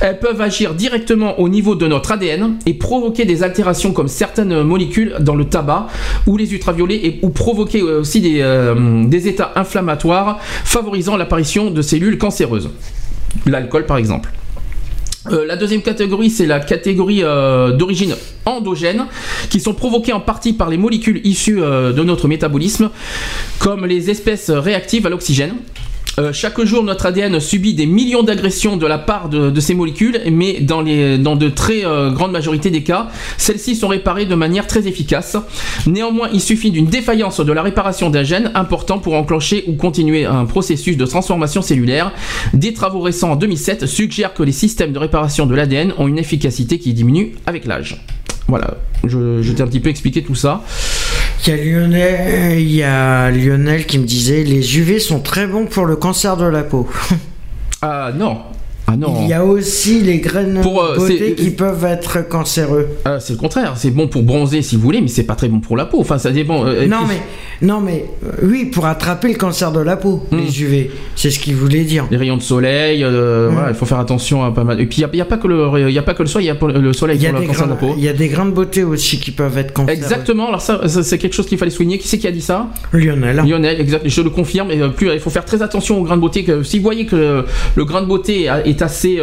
elles 0.00 0.18
peuvent 0.18 0.40
agir 0.40 0.74
directement 0.74 1.38
au 1.38 1.48
niveau 1.48 1.76
de 1.76 1.86
notre 1.86 2.10
ADN 2.12 2.56
et 2.66 2.74
provoquer 2.74 3.24
des 3.24 3.44
altérations 3.44 3.92
comme 3.92 4.08
certaines 4.08 4.62
molécules 4.62 5.14
dans 5.20 5.36
le 5.36 5.44
tabac 5.44 5.86
ou 6.26 6.36
les 6.36 6.52
ultraviolets 6.52 6.96
et, 6.96 7.20
ou 7.22 7.28
provoquer 7.30 7.82
aussi 7.82 8.20
des, 8.20 8.42
des 9.06 9.28
états 9.28 9.52
inflammatoires 9.54 10.38
favorisant 10.64 11.16
l'apparition 11.16 11.70
de 11.70 11.82
cellules 11.82 12.18
cancéreuses. 12.18 12.70
L'alcool 13.46 13.86
par 13.86 13.98
exemple. 13.98 14.30
Euh, 15.30 15.46
la 15.46 15.56
deuxième 15.56 15.82
catégorie, 15.82 16.30
c'est 16.30 16.46
la 16.46 16.58
catégorie 16.58 17.22
euh, 17.22 17.72
d'origine 17.72 18.16
endogène, 18.44 19.06
qui 19.50 19.60
sont 19.60 19.74
provoquées 19.74 20.12
en 20.12 20.20
partie 20.20 20.52
par 20.52 20.68
les 20.68 20.78
molécules 20.78 21.20
issues 21.24 21.62
euh, 21.62 21.92
de 21.92 22.02
notre 22.02 22.26
métabolisme, 22.26 22.90
comme 23.58 23.86
les 23.86 24.10
espèces 24.10 24.50
réactives 24.50 25.06
à 25.06 25.10
l'oxygène. 25.10 25.54
Euh, 26.18 26.32
chaque 26.32 26.60
jour, 26.62 26.82
notre 26.82 27.06
ADN 27.06 27.40
subit 27.40 27.74
des 27.74 27.86
millions 27.86 28.22
d'agressions 28.22 28.76
de 28.76 28.86
la 28.86 28.98
part 28.98 29.28
de, 29.28 29.60
ces 29.60 29.74
molécules, 29.74 30.20
mais 30.30 30.60
dans, 30.60 30.82
de 30.82 31.48
très 31.48 31.84
euh, 31.84 32.10
grandes 32.10 32.32
majorités 32.32 32.70
des 32.70 32.82
cas, 32.82 33.08
celles-ci 33.38 33.76
sont 33.76 33.88
réparées 33.88 34.26
de 34.26 34.34
manière 34.34 34.66
très 34.66 34.86
efficace. 34.86 35.36
Néanmoins, 35.86 36.28
il 36.32 36.40
suffit 36.40 36.70
d'une 36.70 36.86
défaillance 36.86 37.40
de 37.40 37.52
la 37.52 37.62
réparation 37.62 38.10
d'un 38.10 38.24
gène 38.24 38.50
important 38.54 38.98
pour 38.98 39.14
enclencher 39.14 39.64
ou 39.68 39.72
continuer 39.74 40.24
un 40.24 40.44
processus 40.44 40.96
de 40.96 41.06
transformation 41.06 41.62
cellulaire. 41.62 42.12
Des 42.52 42.74
travaux 42.74 43.00
récents 43.00 43.32
en 43.32 43.36
2007 43.36 43.86
suggèrent 43.86 44.34
que 44.34 44.42
les 44.42 44.52
systèmes 44.52 44.92
de 44.92 44.98
réparation 44.98 45.46
de 45.46 45.54
l'ADN 45.54 45.92
ont 45.98 46.08
une 46.08 46.18
efficacité 46.18 46.78
qui 46.78 46.92
diminue 46.92 47.32
avec 47.46 47.66
l'âge. 47.66 48.04
Voilà, 48.48 48.74
je, 49.04 49.50
t'ai 49.52 49.62
un 49.62 49.66
petit 49.66 49.80
peu 49.80 49.88
expliqué 49.88 50.22
tout 50.22 50.34
ça. 50.34 50.62
Il 51.44 51.48
y, 51.48 51.52
a 51.52 51.56
Lionel, 51.56 52.60
y 52.60 52.82
a 52.84 53.30
Lionel 53.30 53.84
qui 53.86 53.98
me 53.98 54.04
disait 54.04 54.44
les 54.44 54.78
UV 54.78 55.00
sont 55.00 55.18
très 55.18 55.48
bons 55.48 55.66
pour 55.66 55.86
le 55.86 55.96
cancer 55.96 56.36
de 56.36 56.44
la 56.44 56.62
peau. 56.62 56.88
Ah 57.84 58.12
non, 58.14 58.42
ah 58.86 58.94
Il 59.22 59.28
y 59.28 59.32
a 59.32 59.44
aussi 59.44 60.00
les 60.00 60.18
graines 60.18 60.60
pour, 60.60 60.82
euh, 60.82 60.96
beauté 60.96 61.34
qui 61.34 61.50
peuvent 61.50 61.84
être 61.84 62.28
cancéreux. 62.28 62.88
Ah, 63.04 63.20
c'est 63.20 63.34
le 63.34 63.38
contraire. 63.38 63.74
C'est 63.76 63.90
bon 63.90 64.08
pour 64.08 64.22
bronzer 64.22 64.62
si 64.62 64.76
vous 64.76 64.82
voulez, 64.82 65.00
mais 65.00 65.08
c'est 65.08 65.22
pas 65.22 65.34
très 65.34 65.48
bon 65.48 65.60
pour 65.60 65.76
la 65.76 65.86
peau. 65.86 66.00
Enfin, 66.00 66.18
ça 66.18 66.30
dépend. 66.30 66.66
Euh, 66.66 66.86
non, 66.86 66.98
mais, 67.08 67.20
non, 67.66 67.80
mais 67.80 68.06
euh, 68.24 68.30
oui, 68.42 68.66
pour 68.66 68.86
attraper 68.86 69.28
le 69.28 69.34
cancer 69.34 69.72
de 69.72 69.80
la 69.80 69.96
peau, 69.96 70.22
hmm. 70.30 70.36
les 70.36 70.62
UV. 70.62 70.90
C'est 71.14 71.30
ce 71.30 71.38
qu'il 71.38 71.54
voulait 71.54 71.84
dire. 71.84 72.06
Les 72.10 72.16
rayons 72.16 72.36
de 72.36 72.42
soleil, 72.42 73.04
hmm. 73.04 73.68
il 73.68 73.74
faut 73.74 73.86
faire 73.86 74.00
attention 74.00 74.44
à 74.44 74.50
pas 74.50 74.64
mal. 74.64 74.80
Et 74.80 74.86
puis, 74.86 75.02
il 75.02 75.08
n'y 75.14 75.20
a, 75.20 75.24
pas 75.24 75.36
que 75.36 75.46
le, 75.46 75.90
il 75.90 75.98
a 75.98 76.02
pas 76.02 76.14
que 76.14 76.22
le 76.22 76.28
soleil, 76.28 76.46
il 76.46 76.48
y 76.48 76.50
a 76.50 76.78
le 76.78 76.92
soleil 76.92 77.18
pour 77.18 77.40
le 77.40 77.46
cancer 77.46 77.66
de 77.66 77.70
la 77.70 77.76
peau. 77.76 77.94
Il 77.96 78.04
y 78.04 78.08
a 78.08 78.12
des 78.12 78.28
grains 78.28 78.46
de 78.46 78.50
beauté 78.50 78.82
aussi 78.82 79.18
qui 79.18 79.30
peuvent 79.30 79.56
être 79.58 79.72
cancéreux. 79.72 79.96
Exactement. 79.96 80.48
Alors, 80.48 80.60
ça, 80.60 80.80
c'est 80.88 81.18
quelque 81.18 81.34
chose 81.34 81.46
qu'il 81.46 81.58
fallait 81.58 81.70
souligner. 81.70 81.98
Qui 81.98 82.08
c'est 82.08 82.18
qui 82.18 82.26
a 82.26 82.32
dit 82.32 82.40
ça? 82.40 82.68
Lionel. 82.92 83.36
Lionel, 83.46 83.80
exact. 83.80 84.02
Je 84.06 84.22
le 84.22 84.30
confirme. 84.30 84.70
Et 84.70 84.80
plus, 84.88 85.12
il 85.12 85.20
faut 85.20 85.30
faire 85.30 85.44
très 85.44 85.62
attention 85.62 85.98
aux 85.98 86.02
grains 86.02 86.16
de 86.16 86.20
beauté. 86.20 86.44
Que, 86.44 86.62
si 86.62 86.78
vous 86.78 86.84
voyez 86.84 87.06
que 87.06 87.44
le, 87.76 87.84
grain 87.84 88.02
de 88.02 88.06
beauté 88.06 88.50
est 88.64 88.71
assez 88.80 89.20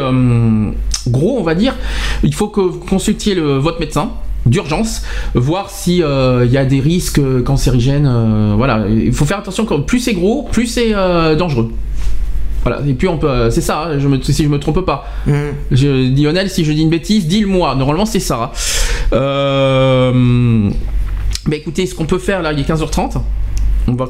gros, 1.08 1.40
on 1.40 1.44
va 1.44 1.56
dire, 1.56 1.76
il 2.24 2.34
faut 2.34 2.50
que 2.50 2.62
vous 2.62 2.80
consultiez 2.80 3.34
le, 3.36 3.58
votre 3.58 3.80
médecin 3.80 4.12
d'urgence, 4.46 5.04
voir 5.36 5.70
s'il 5.70 6.04
euh, 6.04 6.46
y 6.46 6.58
a 6.58 6.66
des 6.66 6.80
risques 6.80 7.22
cancérigènes. 7.44 8.08
Euh, 8.08 8.54
voilà, 8.58 8.86
il 8.90 9.14
faut 9.14 9.26
faire 9.26 9.40
attention. 9.40 9.66
Plus 9.82 10.00
c'est 10.00 10.14
gros, 10.14 10.44
plus 10.52 10.68
c'est 10.68 10.94
euh, 10.96 11.36
dangereux. 11.36 11.72
Voilà, 12.64 12.82
et 12.86 12.94
puis 12.94 13.08
on 13.08 13.18
peut, 13.18 13.50
c'est 13.52 13.62
ça, 13.62 13.84
hein, 13.84 14.00
je 14.00 14.08
me, 14.08 14.22
si 14.22 14.44
je 14.44 14.50
me 14.50 14.60
trompe 14.60 14.82
pas. 14.82 15.08
Mmh. 15.26 15.34
Je, 15.72 16.22
Lionel, 16.22 16.50
si 16.50 16.66
je 16.66 16.74
dis 16.74 16.82
une 16.82 16.90
bêtise, 16.90 17.26
dis-le-moi. 17.28 17.76
Normalement, 17.76 18.06
c'est 18.06 18.20
ça. 18.20 18.52
mais 21.46 21.58
écoutez, 21.58 21.86
ce 21.86 21.96
qu'on 21.96 22.06
peut 22.06 22.20
faire 22.20 22.42
là, 22.42 22.52
il 22.52 22.60
est 22.60 22.70
15h30. 22.70 23.22
On 23.90 23.96
va, 23.96 24.08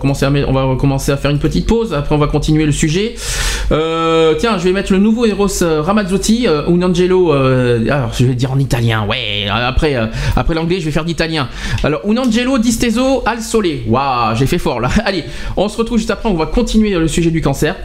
commencer 0.75 1.11
à, 1.11 1.17
faire 1.17 1.31
une 1.31 1.39
petite 1.39 1.65
pause, 1.65 1.93
après 1.93 2.15
on 2.15 2.17
va 2.17 2.27
continuer 2.27 2.65
le 2.65 2.71
sujet. 2.71 3.15
Euh, 3.71 4.35
tiens, 4.37 4.57
je 4.57 4.63
vais 4.63 4.71
mettre 4.71 4.91
le 4.91 4.99
nouveau 4.99 5.25
Eros 5.25 5.61
euh, 5.61 5.81
Ramazzotti, 5.81 6.47
euh, 6.47 6.67
un 6.67 6.81
angelo. 6.81 7.31
alors 7.31 8.11
je 8.13 8.25
vais 8.25 8.35
dire 8.35 8.51
en 8.51 8.59
italien, 8.59 9.05
ouais, 9.07 9.47
après, 9.49 9.95
après 10.35 10.53
l'anglais 10.53 10.79
je 10.79 10.85
vais 10.85 10.91
faire 10.91 11.05
d'italien. 11.05 11.47
Alors 11.83 12.01
un 12.07 12.17
angelo 12.17 12.57
disteso 12.57 13.23
al 13.25 13.41
sole. 13.41 13.81
Waouh, 13.87 14.35
j'ai 14.35 14.47
fait 14.47 14.57
fort 14.57 14.79
là. 14.79 14.89
Allez, 15.05 15.23
on 15.57 15.69
se 15.69 15.77
retrouve 15.77 15.97
juste 15.97 16.11
après, 16.11 16.29
on 16.29 16.35
va 16.35 16.45
continuer 16.45 16.91
le 16.91 17.07
sujet 17.07 17.31
du 17.31 17.41
cancer. 17.41 17.75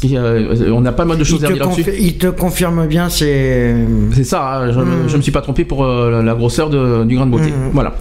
Parce 0.00 0.12
qu'on 0.12 0.86
a 0.86 0.92
pas 0.92 1.04
mal 1.04 1.18
de 1.18 1.24
choses 1.24 1.44
à 1.44 1.48
dire 1.48 1.66
là-dessus. 1.66 1.84
Il 2.00 2.18
te 2.18 2.26
confirme 2.26 2.86
bien, 2.86 3.08
c'est. 3.08 3.76
C'est 4.12 4.24
ça, 4.24 4.58
hein, 4.58 4.72
je, 4.72 4.78
ne 4.80 4.84
hmm. 4.84 5.16
me 5.16 5.22
suis 5.22 5.32
pas 5.32 5.40
trompé 5.40 5.64
pour 5.64 5.84
euh, 5.84 6.22
la 6.22 6.34
grosseur 6.34 6.70
du 6.70 7.14
grain 7.14 7.26
de 7.26 7.30
beauté. 7.30 7.50
Hmm. 7.50 7.70
Voilà. 7.72 7.94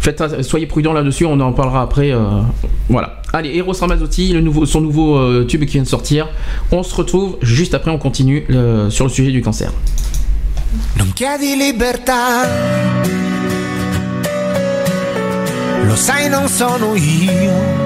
Faites, 0.00 0.42
soyez 0.42 0.66
prudents 0.66 0.92
là-dessus, 0.92 1.26
on 1.26 1.38
en 1.40 1.52
parlera 1.52 1.82
après. 1.82 2.12
Euh, 2.12 2.40
voilà. 2.88 3.22
Allez, 3.32 3.56
Eros 3.56 3.72
Ramazzotti, 3.72 4.32
le 4.32 4.40
nouveau, 4.40 4.64
son 4.64 4.80
nouveau 4.80 5.16
euh, 5.16 5.44
tube 5.44 5.64
qui 5.64 5.74
vient 5.74 5.82
de 5.82 5.88
sortir. 5.88 6.28
On 6.72 6.82
se 6.82 6.94
retrouve 6.94 7.36
juste 7.42 7.74
après, 7.74 7.90
on 7.90 7.98
continue 7.98 8.46
sur 8.88 9.04
le 9.04 9.10
sujet 9.10 9.30
du 9.30 9.42
cancer. 9.42 9.72
Non 10.98 11.04
chiedi 11.14 11.56
libertà, 11.56 12.48
lo 15.84 15.94
sai 15.94 16.28
non 16.28 16.48
sono 16.48 16.94
io. 16.96 17.83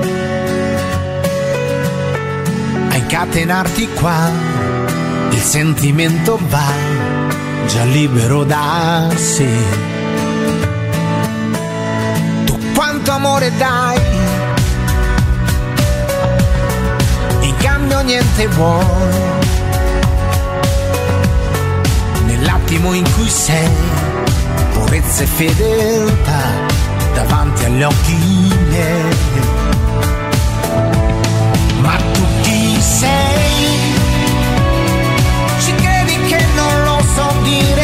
Incatenarti 3.11 3.89
qua, 3.95 4.31
il 5.31 5.41
sentimento 5.41 6.39
va 6.49 6.71
già 7.67 7.83
libero 7.85 8.45
da 8.45 9.09
sé. 9.15 9.49
Tu 12.45 12.59
quanto 12.75 13.11
amore 13.11 13.51
dai, 13.57 13.99
in 17.41 17.57
cambio 17.57 18.03
niente 18.03 18.47
vuoi. 18.49 18.85
Nell'attimo 22.27 22.93
in 22.93 23.11
cui 23.15 23.29
sei, 23.31 23.71
purezza 24.75 25.23
e 25.23 25.27
fedeltà 25.27 26.43
davanti 27.15 27.65
agli 27.65 27.83
occhi 27.83 28.53
miei. 28.69 29.58
Lo 37.51 37.78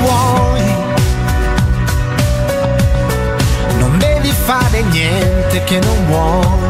vuoi, 0.00 0.62
non 3.78 3.98
devi 3.98 4.30
fare 4.30 4.82
niente 4.82 5.64
che 5.64 5.78
non 5.78 6.06
vuoi. 6.06 6.68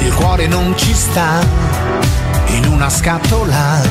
Il 0.00 0.14
cuore 0.14 0.46
non 0.46 0.74
ci 0.76 0.94
sta 0.94 1.40
in 2.48 2.66
una 2.66 2.88
scatola 2.88 3.82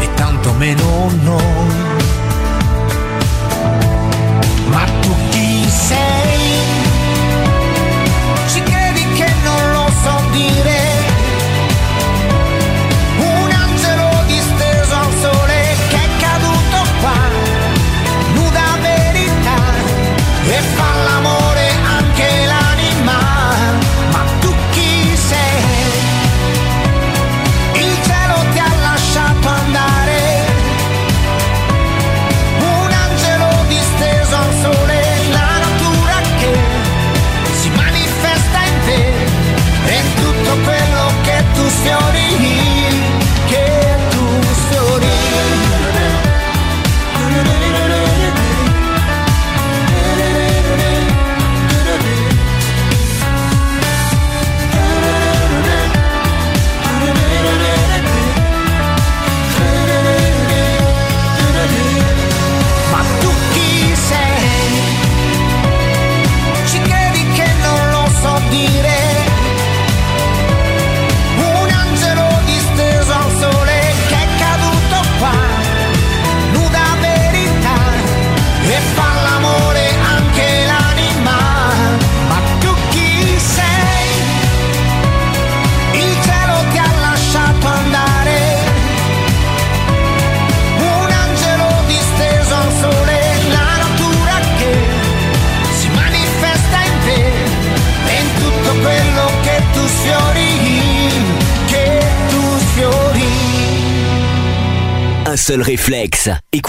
e 0.00 0.08
tanto 0.14 0.52
meno 0.52 1.10
noi. 1.22 1.74
Ma 4.70 4.84
tu 5.00 5.14
chi 5.30 5.68
sei? 5.68 6.37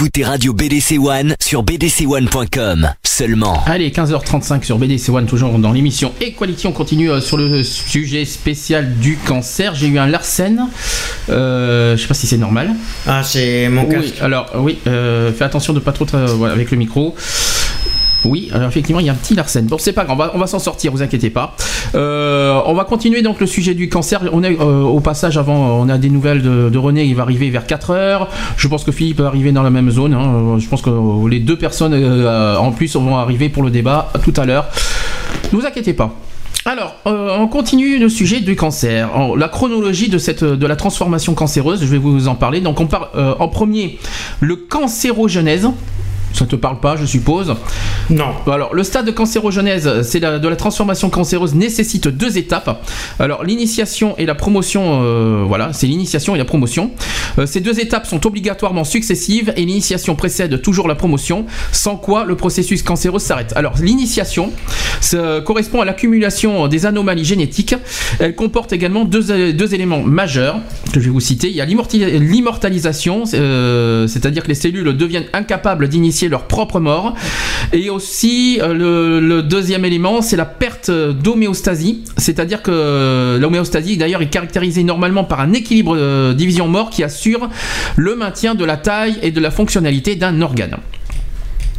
Écoutez 0.00 0.24
Radio 0.24 0.54
BDC 0.54 0.96
One 0.98 1.34
sur 1.38 1.62
bdc1.com. 1.62 2.88
Seulement. 3.04 3.62
Allez, 3.66 3.90
15h35 3.90 4.62
sur 4.62 4.78
BDC 4.78 5.10
One, 5.10 5.26
toujours 5.26 5.58
dans 5.58 5.72
l'émission 5.72 6.14
Equality. 6.22 6.66
On 6.68 6.72
continue 6.72 7.10
euh, 7.10 7.20
sur 7.20 7.36
le 7.36 7.62
sujet 7.62 8.24
spécial 8.24 8.96
du 8.96 9.18
cancer. 9.18 9.74
J'ai 9.74 9.88
eu 9.88 9.98
un 9.98 10.06
Larsen. 10.06 10.68
Euh, 11.28 11.98
je 11.98 12.00
sais 12.00 12.08
pas 12.08 12.14
si 12.14 12.26
c'est 12.26 12.38
normal. 12.38 12.70
Ah, 13.06 13.22
c'est 13.22 13.68
mon 13.68 13.84
Oui, 13.84 13.90
casque. 13.94 14.22
alors 14.22 14.50
oui, 14.54 14.78
euh, 14.86 15.34
fais 15.34 15.44
attention 15.44 15.74
de 15.74 15.80
pas 15.80 15.92
trop 15.92 16.06
te- 16.06 16.16
voilà, 16.16 16.54
avec 16.54 16.70
le 16.70 16.78
micro. 16.78 17.14
Oui, 18.24 18.50
alors 18.52 18.68
effectivement, 18.68 19.00
il 19.00 19.06
y 19.06 19.08
a 19.08 19.12
un 19.12 19.16
petit 19.16 19.34
Larsen. 19.34 19.66
Bon, 19.66 19.78
c'est 19.78 19.92
pas 19.92 20.04
grave, 20.04 20.30
on 20.34 20.38
va, 20.38 20.46
s'en 20.46 20.58
sortir, 20.58 20.92
vous 20.92 21.02
inquiétez 21.02 21.30
pas. 21.30 21.54
Euh, 21.94 22.60
on 22.66 22.74
va 22.74 22.84
continuer 22.84 23.22
donc 23.22 23.40
le 23.40 23.46
sujet 23.46 23.74
du 23.74 23.88
cancer. 23.88 24.20
On 24.32 24.42
est 24.42 24.60
euh, 24.60 24.82
au 24.82 25.00
passage 25.00 25.38
avant, 25.38 25.80
on 25.80 25.88
a 25.88 25.96
des 25.96 26.10
nouvelles 26.10 26.42
de, 26.42 26.78
René, 26.78 27.04
il 27.04 27.14
va 27.14 27.22
arriver 27.22 27.50
vers 27.50 27.66
4 27.66 27.90
heures. 27.90 28.28
Je 28.56 28.68
pense 28.68 28.84
que 28.84 28.92
Philippe 28.92 29.20
va 29.20 29.26
arriver 29.26 29.52
dans 29.52 29.62
la 29.62 29.70
même 29.70 29.90
zone. 29.90 30.14
hein. 30.14 30.58
Je 30.58 30.68
pense 30.68 30.82
que 30.82 30.90
les 31.28 31.40
deux 31.40 31.56
personnes 31.56 31.94
euh, 31.94 32.56
en 32.56 32.72
plus 32.72 32.94
vont 32.96 33.16
arriver 33.16 33.48
pour 33.48 33.62
le 33.62 33.70
débat 33.70 34.12
tout 34.22 34.34
à 34.36 34.44
l'heure. 34.44 34.66
Ne 35.52 35.58
vous 35.58 35.66
inquiétez 35.66 35.94
pas. 35.94 36.14
Alors, 36.66 36.96
on 37.06 37.48
continue 37.48 37.98
le 37.98 38.10
sujet 38.10 38.40
du 38.40 38.54
cancer. 38.54 39.08
La 39.36 39.48
chronologie 39.48 40.10
de, 40.10 40.66
la 40.66 40.76
transformation 40.76 41.32
cancéreuse, 41.32 41.80
je 41.80 41.86
vais 41.86 41.98
vous 41.98 42.28
en 42.28 42.34
parler. 42.34 42.60
Donc, 42.60 42.80
on 42.80 42.86
parle 42.86 43.08
en 43.38 43.48
premier 43.48 43.98
le 44.40 44.56
cancérogenèse. 44.56 45.68
Ça 46.32 46.46
te 46.46 46.56
parle 46.56 46.80
pas, 46.80 46.96
je 46.96 47.04
suppose. 47.04 47.54
Non. 48.08 48.34
Alors, 48.50 48.74
le 48.74 48.82
stade 48.82 49.06
de 49.06 49.10
cancérogenèse, 49.10 50.02
c'est 50.02 50.20
de 50.20 50.48
la 50.48 50.56
transformation 50.56 51.10
cancéreuse 51.10 51.54
nécessite 51.54 52.08
deux 52.08 52.38
étapes. 52.38 52.82
Alors, 53.18 53.44
l'initiation 53.44 54.14
et 54.18 54.26
la 54.26 54.34
promotion, 54.34 55.02
euh, 55.02 55.44
voilà, 55.46 55.72
c'est 55.72 55.86
l'initiation 55.86 56.34
et 56.34 56.38
la 56.38 56.44
promotion. 56.44 56.90
Euh, 57.38 57.46
ces 57.46 57.60
deux 57.60 57.80
étapes 57.80 58.06
sont 58.06 58.26
obligatoirement 58.26 58.84
successives 58.84 59.52
et 59.56 59.64
l'initiation 59.64 60.14
précède 60.16 60.62
toujours 60.62 60.88
la 60.88 60.94
promotion, 60.94 61.46
sans 61.72 61.96
quoi 61.96 62.24
le 62.24 62.36
processus 62.36 62.82
cancéreux 62.82 63.18
s'arrête. 63.18 63.52
Alors, 63.56 63.74
l'initiation 63.80 64.52
ça 65.00 65.40
correspond 65.44 65.80
à 65.80 65.84
l'accumulation 65.84 66.68
des 66.68 66.86
anomalies 66.86 67.24
génétiques. 67.24 67.74
Elle 68.18 68.34
comporte 68.34 68.72
également 68.72 69.04
deux, 69.04 69.52
deux 69.52 69.74
éléments 69.74 70.02
majeurs 70.02 70.60
que 70.92 71.00
je 71.00 71.06
vais 71.06 71.10
vous 71.10 71.20
citer. 71.20 71.48
Il 71.48 71.56
y 71.56 71.60
a 71.60 71.64
l'immortalisation, 71.64 73.24
euh, 73.34 74.06
c'est-à-dire 74.06 74.42
que 74.42 74.48
les 74.48 74.54
cellules 74.54 74.96
deviennent 74.96 75.26
incapables 75.32 75.88
d'initier 75.88 76.19
leur 76.28 76.44
propre 76.46 76.80
mort. 76.80 77.14
Et 77.72 77.90
aussi, 77.90 78.58
euh, 78.60 78.74
le, 78.74 79.20
le 79.20 79.42
deuxième 79.42 79.84
élément, 79.84 80.22
c'est 80.22 80.36
la 80.36 80.44
perte 80.44 80.90
d'homéostasie, 80.90 82.04
c'est-à-dire 82.16 82.62
que 82.62 83.38
l'homéostasie, 83.40 83.96
d'ailleurs, 83.96 84.22
est 84.22 84.30
caractérisée 84.30 84.84
normalement 84.84 85.24
par 85.24 85.40
un 85.40 85.52
équilibre 85.52 85.96
euh, 85.96 86.34
division-mort 86.34 86.90
qui 86.90 87.02
assure 87.02 87.48
le 87.96 88.16
maintien 88.16 88.54
de 88.54 88.64
la 88.64 88.76
taille 88.76 89.18
et 89.22 89.30
de 89.30 89.40
la 89.40 89.50
fonctionnalité 89.50 90.16
d'un 90.16 90.40
organe. 90.40 90.76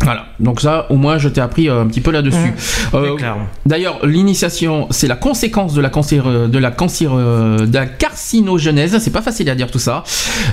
Voilà, 0.04 0.28
donc 0.40 0.62
ça, 0.62 0.88
au 0.90 0.96
moins, 0.96 1.18
je 1.18 1.30
t'ai 1.30 1.42
appris 1.42 1.70
euh, 1.70 1.82
un 1.82 1.88
petit 1.88 2.02
peu 2.02 2.12
là-dessus. 2.12 2.54
Euh, 2.94 3.16
clair. 3.16 3.38
D'ailleurs, 3.66 4.06
l'initiation, 4.06 4.88
c'est 4.90 5.08
la 5.08 5.16
conséquence 5.16 5.74
de 5.74 5.82
la, 5.82 5.90
cancer, 5.90 6.28
euh, 6.28 6.48
de 6.48 6.58
la, 6.58 6.72
euh, 6.72 7.66
de 7.66 7.74
la 7.74 7.86
carcinogenèse. 7.86 8.98
C'est 9.00 9.12
pas 9.12 9.22
facile 9.22 9.50
à 9.50 9.56
dire 9.56 9.70
tout 9.70 9.80
ça. 9.80 10.04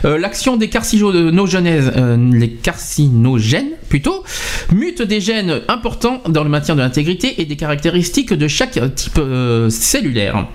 Euh, 0.05 0.19
L'action 0.19 0.57
des 0.57 0.69
carcinogenèses, 0.69 1.93
euh, 1.97 2.17
les 2.33 2.51
carcinogènes 2.51 3.71
plutôt, 3.89 4.25
mutent 4.73 5.03
des 5.03 5.21
gènes 5.21 5.61
importants 5.69 6.23
dans 6.29 6.45
le 6.45 6.51
maintien 6.51 6.75
de 6.75 6.81
l'intégrité 6.81 7.41
et 7.41 7.45
des 7.45 7.57
caractéristiques 7.57 8.35
de 8.35 8.49
chaque 8.49 8.79
type 8.95 9.19
euh, 9.19 9.71
cellulaire. 9.71 10.47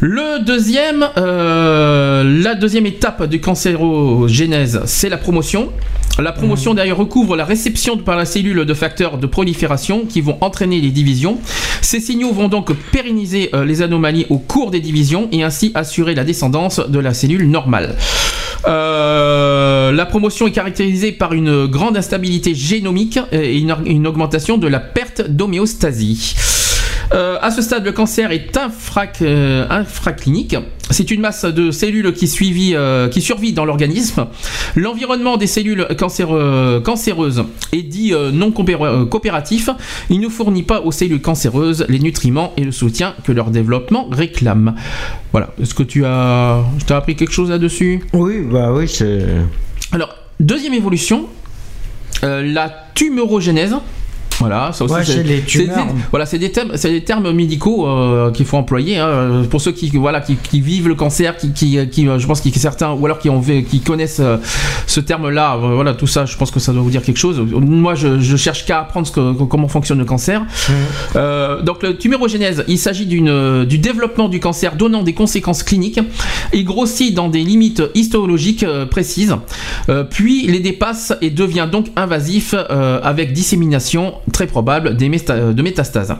Le 0.00 0.44
deuxième, 0.44 1.08
euh, 1.16 2.42
la 2.42 2.54
deuxième 2.54 2.84
étape 2.84 3.24
du 3.24 3.40
cancérogénèse, 3.40 4.82
c'est 4.84 5.08
la 5.08 5.16
promotion. 5.16 5.72
La 6.18 6.32
promotion 6.32 6.74
d'ailleurs 6.74 6.98
recouvre 6.98 7.34
la 7.34 7.46
réception 7.46 7.96
par 7.96 8.16
la 8.16 8.26
cellule 8.26 8.66
de 8.66 8.74
facteurs 8.74 9.16
de 9.16 9.26
prolifération 9.26 10.04
qui 10.06 10.20
vont 10.20 10.36
entraîner 10.42 10.82
les 10.82 10.90
divisions. 10.90 11.38
Ces 11.80 12.00
signaux 12.00 12.32
vont 12.32 12.48
donc 12.48 12.74
pérenniser 12.92 13.48
euh, 13.54 13.64
les 13.64 13.80
anomalies 13.80 14.26
au 14.28 14.36
cours 14.36 14.70
des 14.70 14.80
divisions 14.80 15.28
et 15.32 15.42
ainsi 15.42 15.72
assurer 15.74 16.14
la 16.14 16.24
descendance 16.24 16.78
de 16.86 16.98
la 16.98 17.14
cellule 17.14 17.48
normale. 17.48 17.96
Euh, 18.68 19.92
la 19.92 20.04
promotion 20.04 20.46
est 20.46 20.52
caractérisée 20.52 21.12
par 21.12 21.32
une 21.32 21.66
grande 21.66 21.96
instabilité 21.96 22.54
génomique 22.54 23.18
et 23.32 23.56
une, 23.58 23.74
une 23.86 24.06
augmentation 24.06 24.58
de 24.58 24.68
la 24.68 24.80
perte 24.80 25.22
d'homéostasie. 25.30 26.34
Euh, 27.12 27.38
à 27.40 27.50
ce 27.50 27.62
stade, 27.62 27.84
le 27.84 27.92
cancer 27.92 28.32
est 28.32 28.58
euh, 29.22 29.66
infraclinique. 29.70 30.56
C'est 30.90 31.10
une 31.10 31.20
masse 31.20 31.44
de 31.44 31.70
cellules 31.70 32.12
qui, 32.12 32.28
suivit, 32.28 32.74
euh, 32.74 33.08
qui 33.08 33.20
survit 33.20 33.52
dans 33.52 33.64
l'organisme. 33.64 34.26
L'environnement 34.74 35.36
des 35.36 35.46
cellules 35.46 35.86
cancéreux- 35.98 36.80
cancéreuses 36.84 37.44
est 37.72 37.82
dit 37.82 38.12
euh, 38.12 38.30
non 38.30 38.52
euh, 38.56 39.04
coopératif. 39.06 39.70
Il 40.10 40.20
ne 40.20 40.28
fournit 40.28 40.62
pas 40.62 40.80
aux 40.80 40.92
cellules 40.92 41.20
cancéreuses 41.20 41.86
les 41.88 41.98
nutriments 41.98 42.52
et 42.56 42.64
le 42.64 42.72
soutien 42.72 43.14
que 43.24 43.32
leur 43.32 43.50
développement 43.50 44.08
réclame. 44.10 44.74
Voilà. 45.32 45.50
Est-ce 45.60 45.74
que 45.74 45.82
tu 45.82 46.04
as, 46.04 46.62
je 46.78 46.84
t'ai 46.84 46.94
appris 46.94 47.16
quelque 47.16 47.32
chose 47.32 47.50
là-dessus? 47.50 48.02
Oui, 48.12 48.40
bah 48.50 48.72
oui, 48.72 48.88
c'est. 48.88 49.24
Alors, 49.92 50.14
deuxième 50.40 50.74
évolution, 50.74 51.26
euh, 52.24 52.42
la 52.42 52.72
tumorogénèse. 52.94 53.76
Voilà, 54.40 54.70
ça 54.72 54.84
aussi, 54.84 54.94
Ouais, 54.94 55.04
c'est 55.04 55.22
les 55.22 55.40
tumeurs. 55.42 55.86
des- 55.86 55.92
voilà, 56.10 56.26
c'est 56.26 56.38
des 56.38 56.52
termes, 56.52 56.72
c'est 56.76 56.90
des 56.90 57.02
termes 57.04 57.30
médicaux 57.32 57.86
euh, 57.88 58.30
qu'il 58.30 58.44
faut 58.46 58.56
employer 58.56 58.98
hein, 58.98 59.42
pour 59.50 59.60
ceux 59.60 59.72
qui, 59.72 59.88
voilà, 59.90 60.20
qui, 60.20 60.36
qui 60.36 60.60
vivent 60.60 60.88
le 60.88 60.94
cancer, 60.94 61.36
qui, 61.36 61.52
qui, 61.52 61.78
qui, 61.88 62.06
euh, 62.08 62.18
je 62.18 62.26
pense 62.26 62.40
a 62.46 62.50
certains, 62.58 62.92
ou 62.92 63.04
alors 63.06 63.18
qui 63.18 63.30
ont, 63.30 63.40
qui 63.40 63.80
connaissent 63.80 64.20
euh, 64.20 64.36
ce 64.86 65.00
terme-là. 65.00 65.56
voilà, 65.56 65.94
tout 65.94 66.06
ça, 66.06 66.26
je 66.26 66.36
pense 66.36 66.50
que 66.50 66.60
ça 66.60 66.72
doit 66.72 66.82
vous 66.82 66.90
dire 66.90 67.02
quelque 67.02 67.16
chose. 67.18 67.40
Moi, 67.40 67.94
je, 67.94 68.20
je 68.20 68.36
cherche 68.36 68.64
qu'à 68.66 68.80
apprendre 68.80 69.06
ce 69.06 69.12
que- 69.12 69.44
comment 69.44 69.68
fonctionne 69.68 69.98
le 69.98 70.04
cancer. 70.04 70.42
Euh, 71.16 71.62
donc, 71.62 71.82
le 71.82 71.96
tumorogénèse, 71.96 72.64
il 72.68 72.78
s'agit 72.78 73.06
d'une, 73.06 73.64
du 73.64 73.78
développement 73.78 74.28
du 74.28 74.40
cancer 74.40 74.76
donnant 74.76 75.02
des 75.02 75.12
conséquences 75.14 75.62
cliniques. 75.62 76.00
Il 76.52 76.64
grossit 76.64 77.14
dans 77.14 77.28
des 77.28 77.42
limites 77.42 77.82
histologiques 77.94 78.64
précises, 78.90 79.34
puis 80.10 80.46
les 80.46 80.60
dépasse 80.60 81.12
et 81.22 81.30
devient 81.30 81.68
donc 81.70 81.86
invasif 81.96 82.54
avec 83.02 83.32
dissémination 83.32 84.14
très 84.32 84.46
probable 84.46 84.96
mésta- 84.96 85.52
de 85.52 85.62
métastases. 85.62 86.14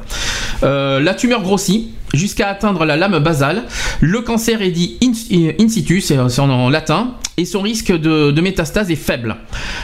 Euh, 0.63 1.01
la 1.01 1.15
tumeur 1.15 1.43
grossit 1.43 1.91
jusqu'à 2.15 2.49
atteindre 2.49 2.85
la 2.85 2.97
lame 2.97 3.19
basale. 3.19 3.65
Le 4.01 4.21
cancer 4.21 4.63
est 4.63 4.71
dit 4.71 4.97
in, 5.03 5.13
in 5.59 5.69
situ, 5.69 6.01
c'est 6.01 6.19
en, 6.19 6.71
latin, 6.71 7.15
et 7.37 7.45
son 7.45 7.61
risque 7.61 7.93
de, 7.93 8.41
métastase 8.41 8.91
est 8.91 8.97
faible. 8.97 9.37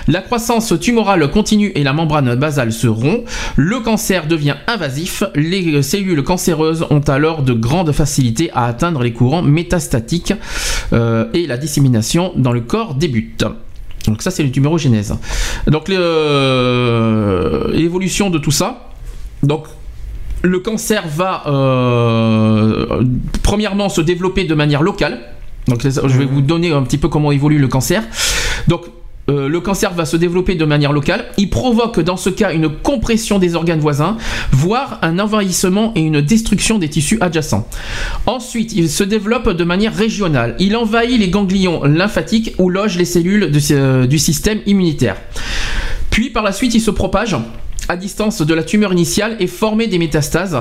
La 0.09 0.21
croissance 0.21 0.73
tumorale 0.81 1.31
continue 1.31 1.73
et 1.75 1.83
la 1.83 1.93
membrane 1.93 2.35
basale 2.35 2.73
se 2.73 2.87
rompt. 2.87 3.25
Le 3.57 3.81
cancer 3.81 4.27
devient 4.27 4.57
invasif. 4.67 5.23
Les 5.35 5.83
cellules 5.83 6.23
cancéreuses 6.23 6.87
ont 6.91 7.01
alors 7.01 7.43
de 7.43 7.53
grandes 7.53 7.93
facilités 7.93 8.51
à 8.55 8.67
atteindre 8.67 9.03
les 9.03 9.13
courants 9.13 9.43
métastatiques 9.43 10.35
euh, 10.93 11.27
et 11.35 11.47
la 11.47 11.57
dissémination 11.57 12.33
dans 12.37 12.53
le 12.53 12.61
corps 12.61 12.95
débute. 12.95 13.45
Donc 14.07 14.23
ça 14.23 14.31
c'est 14.31 14.43
le 14.43 14.51
tumorogénèse. 14.51 15.15
Donc 15.67 15.89
l'évolution 17.73 18.31
de 18.31 18.39
tout 18.39 18.51
ça. 18.51 18.89
Donc 19.43 19.67
le 20.43 20.59
cancer 20.59 21.05
va 21.09 21.45
euh, 21.47 23.05
premièrement 23.43 23.89
se 23.89 24.01
développer 24.01 24.45
de 24.45 24.55
manière 24.55 24.83
locale. 24.83 25.21
Donc 25.69 25.83
je 25.83 26.19
vais 26.19 26.25
vous 26.25 26.41
donner 26.41 26.73
un 26.73 26.83
petit 26.83 26.99
peu 26.99 27.09
comment 27.09 27.31
évolue 27.33 27.59
le 27.59 27.69
cancer. 27.69 28.03
Donc 28.69 28.83
euh, 29.31 29.49
le 29.49 29.61
cancer 29.61 29.93
va 29.95 30.05
se 30.05 30.17
développer 30.17 30.55
de 30.55 30.65
manière 30.65 30.93
locale. 30.93 31.27
Il 31.39 31.49
provoque 31.51 32.01
dans 32.01 32.17
ce 32.17 32.29
cas 32.31 32.53
une 32.53 32.69
compression 32.69 33.39
des 33.39 33.55
organes 33.55 33.81
voisins, 33.81 34.17
voire 34.51 34.99
un 35.03 35.19
envahissement 35.19 35.93
et 35.95 36.01
une 36.01 36.21
destruction 36.21 36.79
des 36.79 36.89
tissus 36.89 37.19
adjacents. 37.21 37.69
Ensuite, 38.27 38.73
il 38.75 38.91
se 38.91 39.05
développe 39.05 39.49
de 39.51 39.65
manière 39.65 39.95
régionale. 39.95 40.57
Il 40.59 40.77
envahit 40.77 41.19
les 41.19 41.29
ganglions 41.29 41.85
lymphatiques 41.85 42.55
où 42.59 42.69
logent 42.69 42.99
les 42.99 43.05
cellules 43.05 43.51
de- 43.51 43.61
euh, 43.75 44.07
du 44.07 44.19
système 44.19 44.59
immunitaire. 44.67 45.17
Puis 46.11 46.31
par 46.31 46.43
la 46.43 46.53
suite, 46.53 46.75
il 46.75 46.81
se 46.81 46.91
propage 46.91 47.37
à 47.89 47.97
distance 47.97 48.43
de 48.43 48.55
la 48.55 48.63
tumeur 48.63 48.93
initiale 48.93 49.37
et 49.41 49.47
former 49.47 49.87
des 49.89 49.99
métastases. 49.99 50.57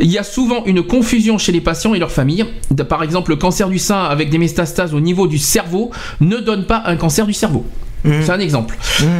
Il 0.00 0.10
y 0.10 0.18
a 0.18 0.22
souvent 0.24 0.64
une 0.66 0.82
confusion 0.82 1.38
chez 1.38 1.52
les 1.52 1.60
patients 1.60 1.94
et 1.94 1.98
leurs 1.98 2.10
familles. 2.10 2.44
Par 2.88 3.02
exemple, 3.02 3.30
le 3.30 3.36
cancer 3.36 3.68
du 3.68 3.78
sein 3.78 4.04
avec 4.04 4.28
des 4.30 4.38
métastases 4.38 4.92
au 4.94 5.00
niveau 5.00 5.26
du 5.26 5.38
cerveau 5.38 5.90
ne 6.20 6.38
donne 6.38 6.66
pas 6.66 6.82
un 6.86 6.96
cancer 6.96 7.26
du 7.26 7.32
cerveau. 7.32 7.64
C'est 8.04 8.30
un 8.30 8.40
exemple. 8.40 8.76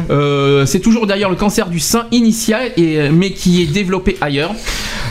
Euh, 0.09 0.65
c'est 0.65 0.79
toujours 0.79 1.07
d'ailleurs 1.07 1.29
le 1.29 1.35
cancer 1.35 1.69
du 1.69 1.79
sein 1.79 2.05
initial, 2.11 2.71
mais 3.11 3.31
qui 3.31 3.63
est 3.63 3.65
développé 3.65 4.17
ailleurs. 4.21 4.53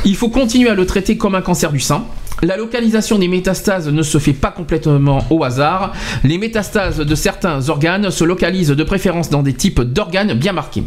Il 0.04 0.16
faut 0.16 0.28
continuer 0.28 0.68
à 0.68 0.74
le 0.74 0.86
traiter 0.86 1.16
comme 1.16 1.34
un 1.34 1.42
cancer 1.42 1.72
du 1.72 1.80
sein. 1.80 2.04
La 2.42 2.56
localisation 2.56 3.18
des 3.18 3.28
métastases 3.28 3.88
ne 3.88 4.02
se 4.02 4.18
fait 4.18 4.32
pas 4.32 4.50
complètement 4.50 5.24
au 5.30 5.44
hasard. 5.44 5.92
Les 6.24 6.36
métastases 6.36 6.98
de 6.98 7.14
certains 7.14 7.68
organes 7.68 8.10
se 8.10 8.24
localisent 8.24 8.68
de 8.68 8.84
préférence 8.84 9.30
dans 9.30 9.42
des 9.42 9.54
types 9.54 9.80
d'organes 9.80 10.34
bien 10.34 10.52
marqués. 10.52 10.84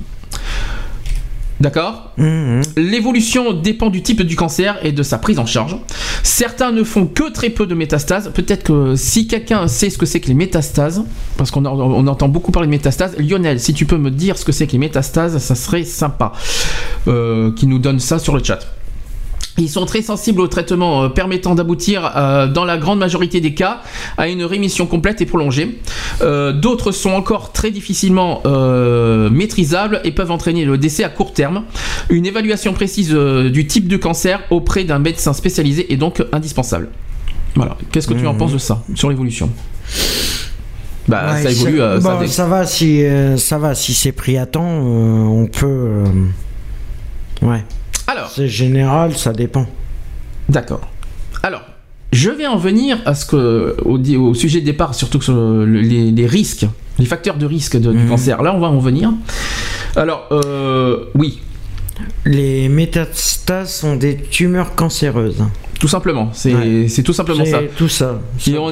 D'accord 1.59 2.11
L'évolution 2.77 3.53
dépend 3.53 3.89
du 3.89 4.03
type 4.03 4.21
du 4.21 4.35
cancer 4.35 4.77
et 4.85 4.91
de 4.91 5.01
sa 5.03 5.17
prise 5.17 5.39
en 5.39 5.45
charge. 5.45 5.75
Certains 6.23 6.71
ne 6.71 6.83
font 6.83 7.07
que 7.07 7.31
très 7.31 7.49
peu 7.49 7.65
de 7.65 7.73
métastases. 7.73 8.31
Peut-être 8.33 8.63
que 8.63 8.95
si 8.95 9.27
quelqu'un 9.27 9.67
sait 9.67 9.89
ce 9.89 9.97
que 9.97 10.05
c'est 10.05 10.19
que 10.19 10.27
les 10.27 10.33
métastases, 10.35 11.03
parce 11.35 11.49
qu'on 11.49 11.65
en- 11.65 11.79
on 11.79 12.05
entend 12.07 12.27
beaucoup 12.27 12.51
parler 12.51 12.67
de 12.67 12.71
métastases, 12.71 13.17
Lionel, 13.17 13.59
si 13.59 13.73
tu 13.73 13.85
peux 13.85 13.97
me 13.97 14.11
dire 14.11 14.37
ce 14.37 14.45
que 14.45 14.51
c'est 14.51 14.67
que 14.67 14.73
les 14.73 14.77
métastases, 14.77 15.37
ça 15.39 15.55
serait 15.55 15.83
sympa. 15.83 16.31
Euh, 17.07 17.51
qui 17.55 17.67
nous 17.67 17.79
donne 17.79 17.99
ça 17.99 18.19
sur 18.19 18.35
le 18.35 18.43
chat. 18.43 18.59
Ils 19.59 19.69
sont 19.69 19.85
très 19.85 20.03
sensibles 20.03 20.41
au 20.41 20.47
traitement 20.47 21.03
euh, 21.03 21.09
permettant 21.09 21.55
d'aboutir, 21.55 22.11
euh, 22.15 22.47
dans 22.47 22.63
la 22.63 22.77
grande 22.77 22.99
majorité 22.99 23.41
des 23.41 23.55
cas, 23.55 23.81
à 24.17 24.27
une 24.27 24.43
rémission 24.43 24.85
complète 24.85 25.19
et 25.21 25.25
prolongée. 25.25 25.79
Euh, 26.21 26.53
D'autres 26.53 26.91
sont 26.91 27.09
encore 27.09 27.51
très 27.51 27.71
difficilement 27.71 28.41
euh, 28.45 29.29
maîtrisables 29.31 29.99
et 30.03 30.11
peuvent 30.11 30.31
entraîner 30.31 30.63
le 30.63 30.77
décès 30.77 31.03
à 31.03 31.09
court 31.09 31.33
terme. 31.33 31.63
Une 32.09 32.25
évaluation 32.25 32.73
précise 32.73 33.09
du 33.11 33.65
type 33.67 33.87
de 33.87 33.97
cancer 33.97 34.41
auprès 34.51 34.83
d'un 34.83 34.99
médecin 34.99 35.33
spécialisé 35.33 35.91
est 35.91 35.97
donc 35.97 36.23
indispensable. 36.31 36.89
Voilà. 37.55 37.77
Qu'est-ce 37.91 38.07
que 38.07 38.13
tu 38.13 38.27
en 38.27 38.35
penses 38.35 38.53
de 38.53 38.57
ça, 38.59 38.83
sur 38.93 39.09
l'évolution? 39.09 39.49
Bah, 41.07 41.33
Ouais, 41.33 41.43
ça 41.43 41.51
évolue. 41.51 41.77
ça 41.79 41.97
bon, 41.99 42.27
ça 42.27 42.45
va 42.45 42.65
si 42.65 43.01
ça 43.37 43.57
va 43.57 43.73
si 43.73 43.93
c'est 43.93 44.11
pris 44.11 44.37
à 44.37 44.45
temps, 44.45 44.67
on 44.67 45.47
peut. 45.47 46.03
Ouais. 47.41 47.63
Alors. 48.07 48.29
C'est 48.29 48.47
général, 48.47 49.15
ça 49.17 49.33
dépend. 49.33 49.65
D'accord. 50.49 50.81
Alors, 51.43 51.61
je 52.13 52.29
vais 52.29 52.47
en 52.47 52.57
venir 52.57 52.99
à 53.05 53.13
ce 53.15 53.25
que, 53.25 53.75
au, 53.83 54.33
sujet 54.33 54.61
de 54.61 54.65
départ, 54.65 54.95
surtout 54.95 55.21
sur 55.21 55.33
le- 55.33 55.65
les, 55.65 56.11
les 56.11 56.25
risques, 56.25 56.65
les 56.99 57.05
facteurs 57.05 57.35
de 57.37 57.45
risque 57.45 57.77
de- 57.77 57.91
du 57.93 58.05
cancer. 58.07 58.41
Là, 58.41 58.53
on 58.55 58.59
va 58.59 58.67
en 58.67 58.79
venir. 58.79 59.11
Alors, 59.95 60.27
euh, 60.31 61.05
oui, 61.15 61.39
Les 62.25 62.69
métastases 62.69 63.73
sont 63.73 63.95
des 63.95 64.17
tumeurs 64.17 64.75
cancéreuses. 64.75 65.43
Tout 65.79 65.87
simplement. 65.87 66.29
C'est 66.33 66.53
Ouais. 66.53 66.87
tout 67.03 67.13
simplement 67.13 67.45
ça. 67.45 67.59
tout 67.77 67.87
ça. 67.87 68.19
Et, 68.47 68.57
on 68.57 68.71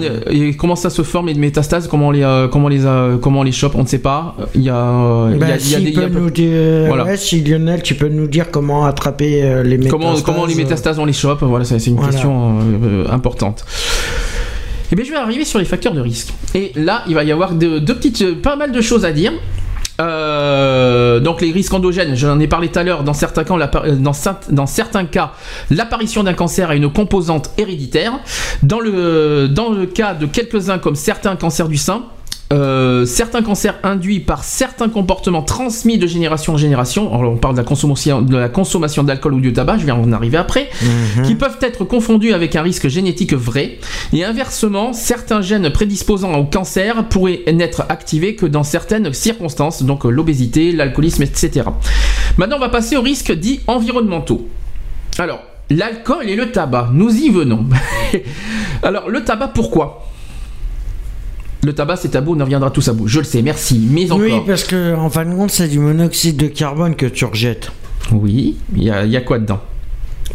comment 0.58 0.76
ça 0.76 0.90
se 0.90 1.02
forme 1.04 1.28
les 1.28 1.34
métastases 1.36 1.88
Comment 1.88 2.08
on 2.08 2.12
les 2.12 2.24
euh, 2.24 2.48
comment 2.48 2.66
on 2.66 2.70
les 2.70 2.86
euh, 2.86 3.18
comment 3.18 3.42
on 3.42 3.44
les 3.44 3.52
chope 3.52 3.76
On 3.76 3.84
ne 3.84 3.88
sait 3.88 4.00
pas. 4.00 4.36
Il 4.56 4.62
y 4.64 4.70
a, 4.70 4.76
euh, 4.76 5.32
il 5.34 5.40
y 5.40 5.44
a- 5.44 5.48
il 5.48 5.50
y 5.50 5.54
a 5.54 5.60
s'il 5.60 5.84
des- 5.86 5.90
il 5.92 5.96
y 5.96 6.00
a 6.00 6.08
peut 6.08 6.14
peu- 6.14 6.20
nous 6.20 6.30
dire, 6.32 6.86
Voilà. 6.88 7.06
ouais, 7.06 7.18
si 7.18 7.42
Lionel, 7.42 7.82
tu 7.84 7.96
peux 7.96 8.08
nous 8.10 8.28
dire 8.28 8.50
comment 8.52 8.86
attraper 8.86 9.62
les 9.64 9.78
métastases. 9.78 10.22
comment 10.24 10.46
les 10.46 10.56
métastases 10.56 11.00
on 11.00 11.06
les 11.06 11.14
chope 11.14 11.44
Voilà, 11.44 11.66
c'est 11.66 11.84
une 11.88 11.96
Voilà. 11.96 12.12
question 12.12 12.60
importante. 13.12 13.66
Et 14.92 14.96
bien, 14.96 15.04
je 15.04 15.10
vais 15.12 15.18
arriver 15.18 15.46
sur 15.46 15.58
les 15.60 15.66
facteurs 15.66 15.94
de 15.94 16.00
risque. 16.02 16.34
Et 16.54 16.72
là, 16.76 17.04
il 17.08 17.16
va 17.16 17.24
y 17.24 17.32
avoir 17.32 17.54
de- 17.54 17.80
petites, 17.80 18.42
pas 18.42 18.56
mal 18.56 18.72
de 18.72 18.82
choses 18.82 19.04
à 19.06 19.12
dire. 19.12 19.34
Euh, 20.02 21.20
donc 21.20 21.42
les 21.42 21.52
risques 21.52 21.74
endogènes, 21.74 22.16
j'en 22.16 22.40
ai 22.40 22.48
parlé 22.48 22.70
tout 22.70 22.80
à 22.80 22.84
l'heure, 22.84 23.04
dans 23.04 23.14
certains 23.14 23.44
cas, 23.44 23.54
euh, 23.56 23.96
dans 24.50 24.66
certains 24.66 25.06
cas, 25.06 25.32
l'apparition 25.70 26.24
d'un 26.24 26.34
cancer 26.34 26.70
a 26.70 26.76
une 26.76 26.92
composante 26.92 27.52
héréditaire. 27.58 28.14
Dans 28.64 28.80
le, 28.80 29.48
dans 29.48 29.70
le 29.70 29.86
cas 29.86 30.14
de 30.14 30.26
quelques-uns 30.26 30.80
comme 30.80 30.96
certains 30.96 31.36
cancers 31.36 31.68
du 31.68 31.78
sein, 31.78 32.04
euh, 32.54 33.06
certains 33.06 33.42
cancers 33.42 33.80
induits 33.84 34.20
par 34.20 34.44
certains 34.44 34.90
comportements 34.90 35.42
transmis 35.42 35.98
de 35.98 36.06
génération 36.06 36.54
en 36.54 36.58
génération, 36.58 37.14
alors 37.18 37.34
on 37.34 37.38
parle 37.38 37.56
de 37.56 37.60
la 37.60 37.66
consommation 37.66 38.22
de 38.22 38.38
la 38.38 38.50
consommation 38.50 39.04
d'alcool 39.04 39.34
ou 39.34 39.40
du 39.40 39.52
tabac, 39.52 39.80
je 39.80 39.86
vais 39.86 39.92
en 39.92 40.12
arriver 40.12 40.38
après, 40.38 40.70
qui 41.26 41.36
peuvent 41.36 41.58
être 41.62 41.86
confondus 41.86 42.34
avec 42.34 42.56
un 42.56 42.62
risque 42.62 42.88
génétique 42.88 43.34
vrai, 43.34 43.80
et 44.14 44.24
inversement, 44.24 44.94
certains 44.94 45.42
gènes 45.42 45.72
prédisposant 45.72 46.34
au 46.36 46.44
cancer 46.44 47.08
pourraient 47.10 47.42
n'être 47.52 47.86
activés 47.90 48.36
que 48.36 48.46
dans 48.46 48.64
certaines 48.64 49.12
circonstances, 49.14 49.84
donc 49.84 50.04
l'obésité, 50.04 50.72
l'alcoolisme, 50.72 51.24
etc. 51.24 51.70
Maintenant, 52.38 52.58
on 52.58 52.60
va 52.60 52.70
passer 52.70 52.96
aux 52.96 53.02
risques 53.02 53.32
dits 53.32 53.62
environnementaux. 53.68 54.48
Alors, 55.18 55.42
l'alcool 55.70 56.30
et 56.30 56.36
le 56.36 56.52
tabac, 56.52 56.90
nous 56.94 57.10
y 57.10 57.30
venons. 57.30 57.66
Alors, 58.84 59.10
le 59.10 59.24
tabac, 59.24 59.50
pourquoi? 59.50 60.06
Le 61.66 61.74
tabac, 61.74 61.96
c'est 61.96 62.10
tabou, 62.10 62.36
on 62.36 62.40
en 62.40 62.44
reviendra 62.44 62.70
tous 62.70 62.88
à 62.90 62.94
bout. 62.94 63.08
Je 63.08 63.18
le 63.18 63.26
sais, 63.26 63.42
merci. 63.42 63.82
Mais 63.90 64.06
encore. 64.12 64.20
Oui, 64.20 64.34
parce 64.46 64.66
que 64.66 64.96
en 64.96 65.10
fin 65.10 65.26
de 65.26 65.34
compte, 65.34 65.50
c'est 65.50 65.68
du 65.68 65.80
monoxyde 65.80 66.38
de 66.38 66.46
carbone 66.46 66.96
que 66.96 67.08
tu 67.08 67.26
rejettes. 67.26 67.72
Oui, 68.12 68.58
il 68.76 68.84
y 68.84 68.92
a, 68.92 69.04
il 69.04 69.10
y 69.10 69.18
a 69.18 69.22
quoi 69.22 69.40
dedans? 69.40 69.60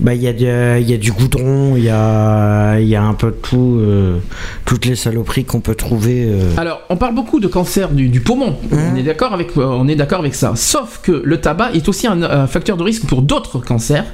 Bah, 0.01 0.12
il 0.14 0.22
y, 0.22 0.26
a 0.26 0.78
y 0.81 0.99
du 0.99 1.12
goudron, 1.12 1.76
il 1.76 1.85
y 1.85 1.89
a, 1.89 2.81
il 2.81 2.89
y 2.89 2.97
a 2.97 3.03
un 3.05 3.14
peu 3.14 3.28
de 3.28 3.37
tout, 3.37 3.76
euh, 3.78 4.18
toutes 4.64 4.87
les 4.87 4.97
saloperies 4.97 5.45
qu'on 5.45 5.61
peut 5.61 5.76
trouver. 5.76 6.24
euh. 6.26 6.57
Alors, 6.57 6.81
on 6.91 6.97
parle 6.97 7.14
beaucoup 7.14 7.39
de 7.39 7.47
cancer 7.47 7.91
du, 7.91 8.09
du 8.09 8.20
poumon. 8.20 8.57
On 8.72 8.97
est 8.97 9.03
d'accord 9.05 9.33
avec, 9.33 9.57
euh, 9.57 9.62
on 9.64 9.87
est 9.87 9.95
d'accord 9.95 10.18
avec 10.18 10.35
ça. 10.35 10.55
Sauf 10.57 11.01
que 11.01 11.12
le 11.24 11.41
tabac 11.41 11.72
est 11.74 11.89
aussi 11.89 12.09
un, 12.09 12.22
un 12.22 12.47
facteur 12.49 12.76
de 12.76 12.83
risque 12.83 13.05
pour 13.07 13.22
d'autres 13.22 13.61
cancers. 13.61 14.07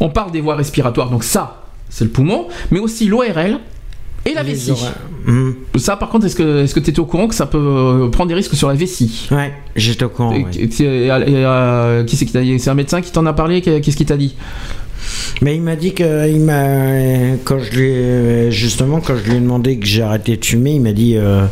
On 0.00 0.08
parle 0.08 0.30
des 0.30 0.40
voies 0.40 0.54
respiratoires, 0.56 1.10
donc 1.10 1.22
ça, 1.24 1.64
c'est 1.90 2.04
le 2.04 2.10
poumon, 2.10 2.46
mais 2.70 2.78
aussi 2.78 3.06
l'ORL 3.08 3.58
et 4.26 4.34
la 4.34 4.42
vessie. 4.42 4.72
Ça, 5.76 5.96
par 5.96 6.08
contre, 6.10 6.26
est-ce 6.26 6.36
que 6.36 6.62
est-ce 6.64 6.74
que 6.74 6.80
tu 6.80 6.90
étais 6.90 7.00
au 7.00 7.04
courant 7.06 7.26
que 7.28 7.34
ça 7.34 7.46
peut 7.46 7.58
euh, 7.58 8.08
prendre 8.08 8.28
des 8.28 8.34
risques 8.34 8.54
sur 8.54 8.68
la 8.68 8.74
vessie? 8.74 9.28
Ouais, 9.30 9.52
j'étais 9.74 10.04
au 10.04 10.08
courant. 10.08 10.32
Et- 10.32 10.44
ouais. 10.44 10.50
et- 10.56 10.82
et- 10.82 11.06
et- 11.06 11.10
euh, 11.10 12.04
qui 12.04 12.16
c'est 12.16 12.26
qui 12.26 12.32
t'a 12.32 12.42
dit? 12.42 12.58
C'est 12.58 12.70
un 12.70 12.74
médecin 12.74 13.00
qui 13.00 13.10
t'en 13.12 13.26
a 13.26 13.32
parlé? 13.32 13.60
Qu'est-ce 13.60 13.96
qu'il 13.96 14.06
t'a 14.06 14.16
dit? 14.16 14.34
Mais 15.42 15.54
il 15.54 15.62
m'a 15.62 15.76
dit 15.76 15.92
que 15.94 16.28
il 16.28 16.40
m'a 16.40 17.36
quand 17.44 17.58
je 17.60 17.70
lui 17.72 17.88
ai- 17.90 18.50
justement 18.50 19.00
quand 19.00 19.14
je 19.16 19.28
lui 19.30 19.36
ai 19.36 19.40
demandé 19.40 19.78
que 19.78 19.86
j'ai 19.86 20.02
arrêté 20.02 20.36
de 20.36 20.44
fumer, 20.44 20.72
il 20.72 20.80
m'a 20.80 20.92
dit 20.92 21.14
euh, 21.16 21.44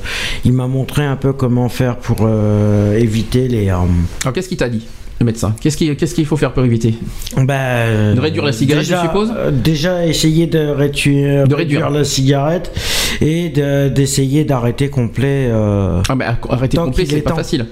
il 0.44 0.52
m'a 0.52 0.66
montré 0.66 1.04
un 1.04 1.16
peu 1.16 1.32
comment 1.32 1.68
faire 1.68 1.96
pour 1.98 2.18
euh, 2.22 2.98
éviter 2.98 3.46
les 3.48 3.68
Alors, 3.68 3.86
qu'est-ce 4.34 4.48
qu'il 4.48 4.56
t'a 4.56 4.68
dit? 4.68 4.86
Le 5.20 5.26
médecin 5.26 5.54
Qu'est-ce 5.60 5.76
qu'il 5.76 5.96
qu'est-ce 5.96 6.14
qu'il 6.14 6.26
faut 6.26 6.36
faire 6.36 6.52
pour 6.52 6.64
éviter? 6.64 6.94
Bah, 7.36 7.54
euh, 7.54 8.14
De 8.14 8.20
réduire 8.20 8.44
la 8.44 8.52
cigarette, 8.52 8.84
déjà, 8.84 9.02
je 9.02 9.06
suppose? 9.06 9.32
euh, 9.36 9.50
Déjà 9.50 10.06
essayer 10.06 10.46
de 10.46 10.58
réduire, 10.68 11.46
De 11.46 11.54
réduire. 11.54 11.88
la 11.90 12.04
cigarette 12.04 12.72
et 13.20 13.48
de- 13.48 13.88
d'essayer 13.88 14.44
d'arrêter 14.44 14.88
complet 14.88 15.48
euh, 15.50 16.00
Ah, 16.08 16.14
mais 16.14 16.24
arrêter 16.50 16.76
complet, 16.76 17.06
c'est 17.06 17.18
est 17.18 17.22
pas 17.22 17.30
temps. 17.30 17.36
facile. 17.36 17.66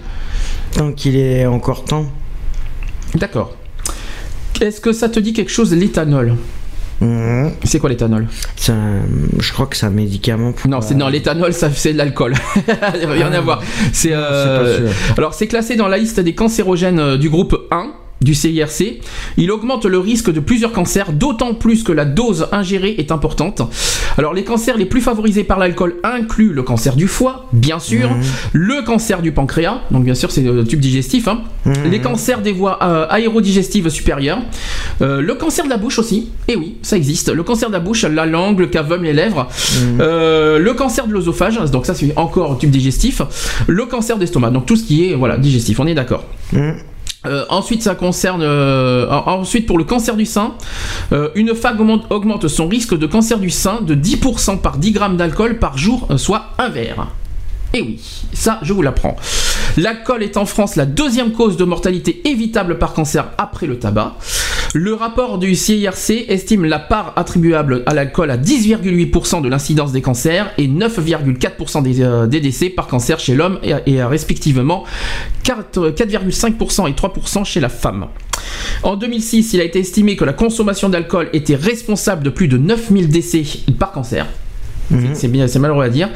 tant 0.76 0.92
qu'il 0.92 1.16
est 1.16 1.44
encore 1.46 1.84
temps. 1.84 2.06
D'accord. 3.14 3.54
Est-ce 4.60 4.80
que 4.80 4.92
ça 4.92 5.08
te 5.08 5.18
dit 5.20 5.32
quelque 5.32 5.50
chose 5.50 5.74
l'éthanol? 5.74 6.36
Mhm. 7.02 7.50
C'est 7.64 7.78
quoi 7.78 7.90
l'éthanol 7.90 8.26
C'est 8.56 8.72
un- 8.72 9.02
je 9.38 9.52
crois 9.52 9.66
que 9.66 9.76
c'est 9.76 9.86
un 9.86 9.90
médicament. 9.90 10.52
Pour, 10.52 10.70
Non, 10.70 10.80
c'est 10.80 10.94
non, 10.94 11.08
l'éthanol, 11.08 11.52
ça 11.52 11.68
c'est 11.74 11.92
de 11.92 11.98
l'alcool. 11.98 12.34
Rien 13.08 13.32
à 13.32 13.40
voir. 13.40 13.62
C'est 13.92 14.12
euh, 14.12 14.88
alors 15.18 15.34
c'est 15.34 15.46
classé 15.48 15.76
dans 15.76 15.88
la 15.88 15.98
liste 15.98 16.20
des 16.20 16.34
cancérogènes 16.34 16.98
euh, 17.00 17.16
du 17.18 17.28
groupe 17.28 17.56
1 17.70 17.92
du 18.22 18.34
CIRC. 18.34 19.00
Il 19.36 19.50
augmente 19.50 19.86
le 19.86 19.98
risque 19.98 20.30
de 20.32 20.40
plusieurs 20.40 20.72
cancers, 20.72 21.12
d'autant 21.12 21.54
plus 21.54 21.82
que 21.82 21.92
la 21.92 22.04
dose 22.04 22.48
ingérée 22.52 22.94
est 22.98 23.12
importante. 23.12 23.62
Alors 24.18 24.34
les 24.34 24.44
cancers 24.44 24.76
les 24.76 24.84
plus 24.84 25.00
favorisés 25.00 25.44
par 25.44 25.58
l'alcool 25.58 25.96
incluent 26.02 26.52
le 26.52 26.62
cancer 26.62 26.96
du 26.96 27.06
foie, 27.06 27.46
bien 27.52 27.78
sûr, 27.78 28.10
le 28.52 28.82
cancer 28.82 29.22
du 29.22 29.32
pancréas, 29.32 29.80
donc 29.90 30.04
bien 30.04 30.14
sûr 30.14 30.30
c'est 30.30 30.42
le 30.42 30.64
tube 30.64 30.80
digestif, 30.80 31.28
hein, 31.28 31.42
les 31.90 32.00
cancers 32.00 32.42
des 32.42 32.52
voies 32.52 32.78
euh, 32.82 33.06
aérodigestives 33.08 33.88
supérieures, 33.88 34.40
euh, 35.00 35.20
le 35.20 35.34
cancer 35.34 35.64
de 35.64 35.70
la 35.70 35.76
bouche 35.76 35.98
aussi, 35.98 36.30
et 36.48 36.56
oui, 36.56 36.76
ça 36.82 36.96
existe, 36.96 37.30
le 37.30 37.42
cancer 37.42 37.68
de 37.68 37.74
la 37.74 37.80
bouche, 37.80 38.02
la 38.04 38.26
langue, 38.26 38.58
le 38.58 38.66
cavum, 38.66 39.02
les 39.02 39.12
lèvres, 39.12 39.48
euh, 40.00 40.58
le 40.58 40.74
cancer 40.74 41.06
de 41.06 41.12
l'œsophage, 41.12 41.58
donc 41.70 41.86
ça 41.86 41.94
c'est 41.94 42.12
encore 42.16 42.58
tube 42.58 42.70
digestif, 42.70 43.22
le 43.66 43.86
cancer 43.86 44.18
d'estomac, 44.18 44.50
donc 44.50 44.66
tout 44.66 44.76
ce 44.76 44.84
qui 44.84 45.06
est 45.10 45.14
voilà 45.14 45.38
digestif, 45.38 45.80
on 45.80 45.86
est 45.86 45.94
d'accord. 45.94 46.24
Euh, 47.26 47.44
ensuite, 47.50 47.82
ça 47.82 47.94
concerne. 47.94 48.42
euh, 48.42 49.08
en- 49.10 49.40
ensuite, 49.40 49.66
pour 49.66 49.78
le 49.78 49.84
cancer 49.84 50.16
du 50.16 50.26
sein, 50.26 50.54
euh, 51.12 51.28
une 51.36 51.54
femme 51.54 51.80
augmente, 51.80 52.04
augmente 52.10 52.48
son 52.48 52.66
risque 52.68 52.96
de 52.98 53.06
cancer 53.06 53.38
du 53.38 53.50
sein 53.50 53.80
de 53.80 53.94
10% 53.94 54.56
par 54.58 54.76
10 54.78 54.92
grammes 54.92 55.16
d'alcool 55.16 55.58
par 55.58 55.78
jour, 55.78 56.08
euh, 56.10 56.16
soit 56.18 56.46
un 56.58 56.68
verre. 56.68 57.06
Et 57.74 57.80
oui, 57.80 57.98
ça, 58.32 58.58
je 58.62 58.72
vous 58.72 58.82
l'apprends. 58.82 59.16
L'alcool 59.78 60.22
est 60.22 60.36
en 60.36 60.44
France 60.44 60.76
la 60.76 60.84
deuxième 60.84 61.32
cause 61.32 61.56
de 61.56 61.64
mortalité 61.64 62.20
évitable 62.28 62.78
par 62.78 62.92
cancer 62.92 63.30
après 63.38 63.66
le 63.66 63.78
tabac. 63.78 64.16
Le 64.74 64.94
rapport 64.94 65.38
du 65.38 65.54
CIRC 65.54 66.24
estime 66.28 66.64
la 66.64 66.78
part 66.78 67.12
attribuable 67.16 67.82
à 67.84 67.92
l'alcool 67.92 68.30
à 68.30 68.38
10,8% 68.38 69.42
de 69.42 69.48
l'incidence 69.48 69.92
des 69.92 70.00
cancers 70.00 70.50
et 70.56 70.66
9,4% 70.66 71.82
des, 71.82 72.02
euh, 72.02 72.26
des 72.26 72.40
décès 72.40 72.70
par 72.70 72.86
cancer 72.86 73.18
chez 73.18 73.34
l'homme 73.34 73.58
et, 73.62 74.00
euh, 74.00 74.08
respectivement 74.08 74.84
4, 75.44 75.90
4,5% 75.90 76.88
et 76.88 76.94
3% 76.94 77.44
chez 77.44 77.60
la 77.60 77.68
femme. 77.68 78.06
En 78.82 78.96
2006, 78.96 79.52
il 79.52 79.60
a 79.60 79.64
été 79.64 79.80
estimé 79.80 80.16
que 80.16 80.24
la 80.24 80.32
consommation 80.32 80.88
d'alcool 80.88 81.28
était 81.34 81.54
responsable 81.54 82.22
de 82.22 82.30
plus 82.30 82.48
de 82.48 82.56
9000 82.56 83.08
décès 83.08 83.44
par 83.78 83.92
cancer. 83.92 84.26
C'est- 84.90 85.14
C'est 85.14 85.28
bien, 85.28 85.46
c'est 85.48 85.58
malheureux 85.58 85.84
à 85.84 85.88
dire. 85.88 86.08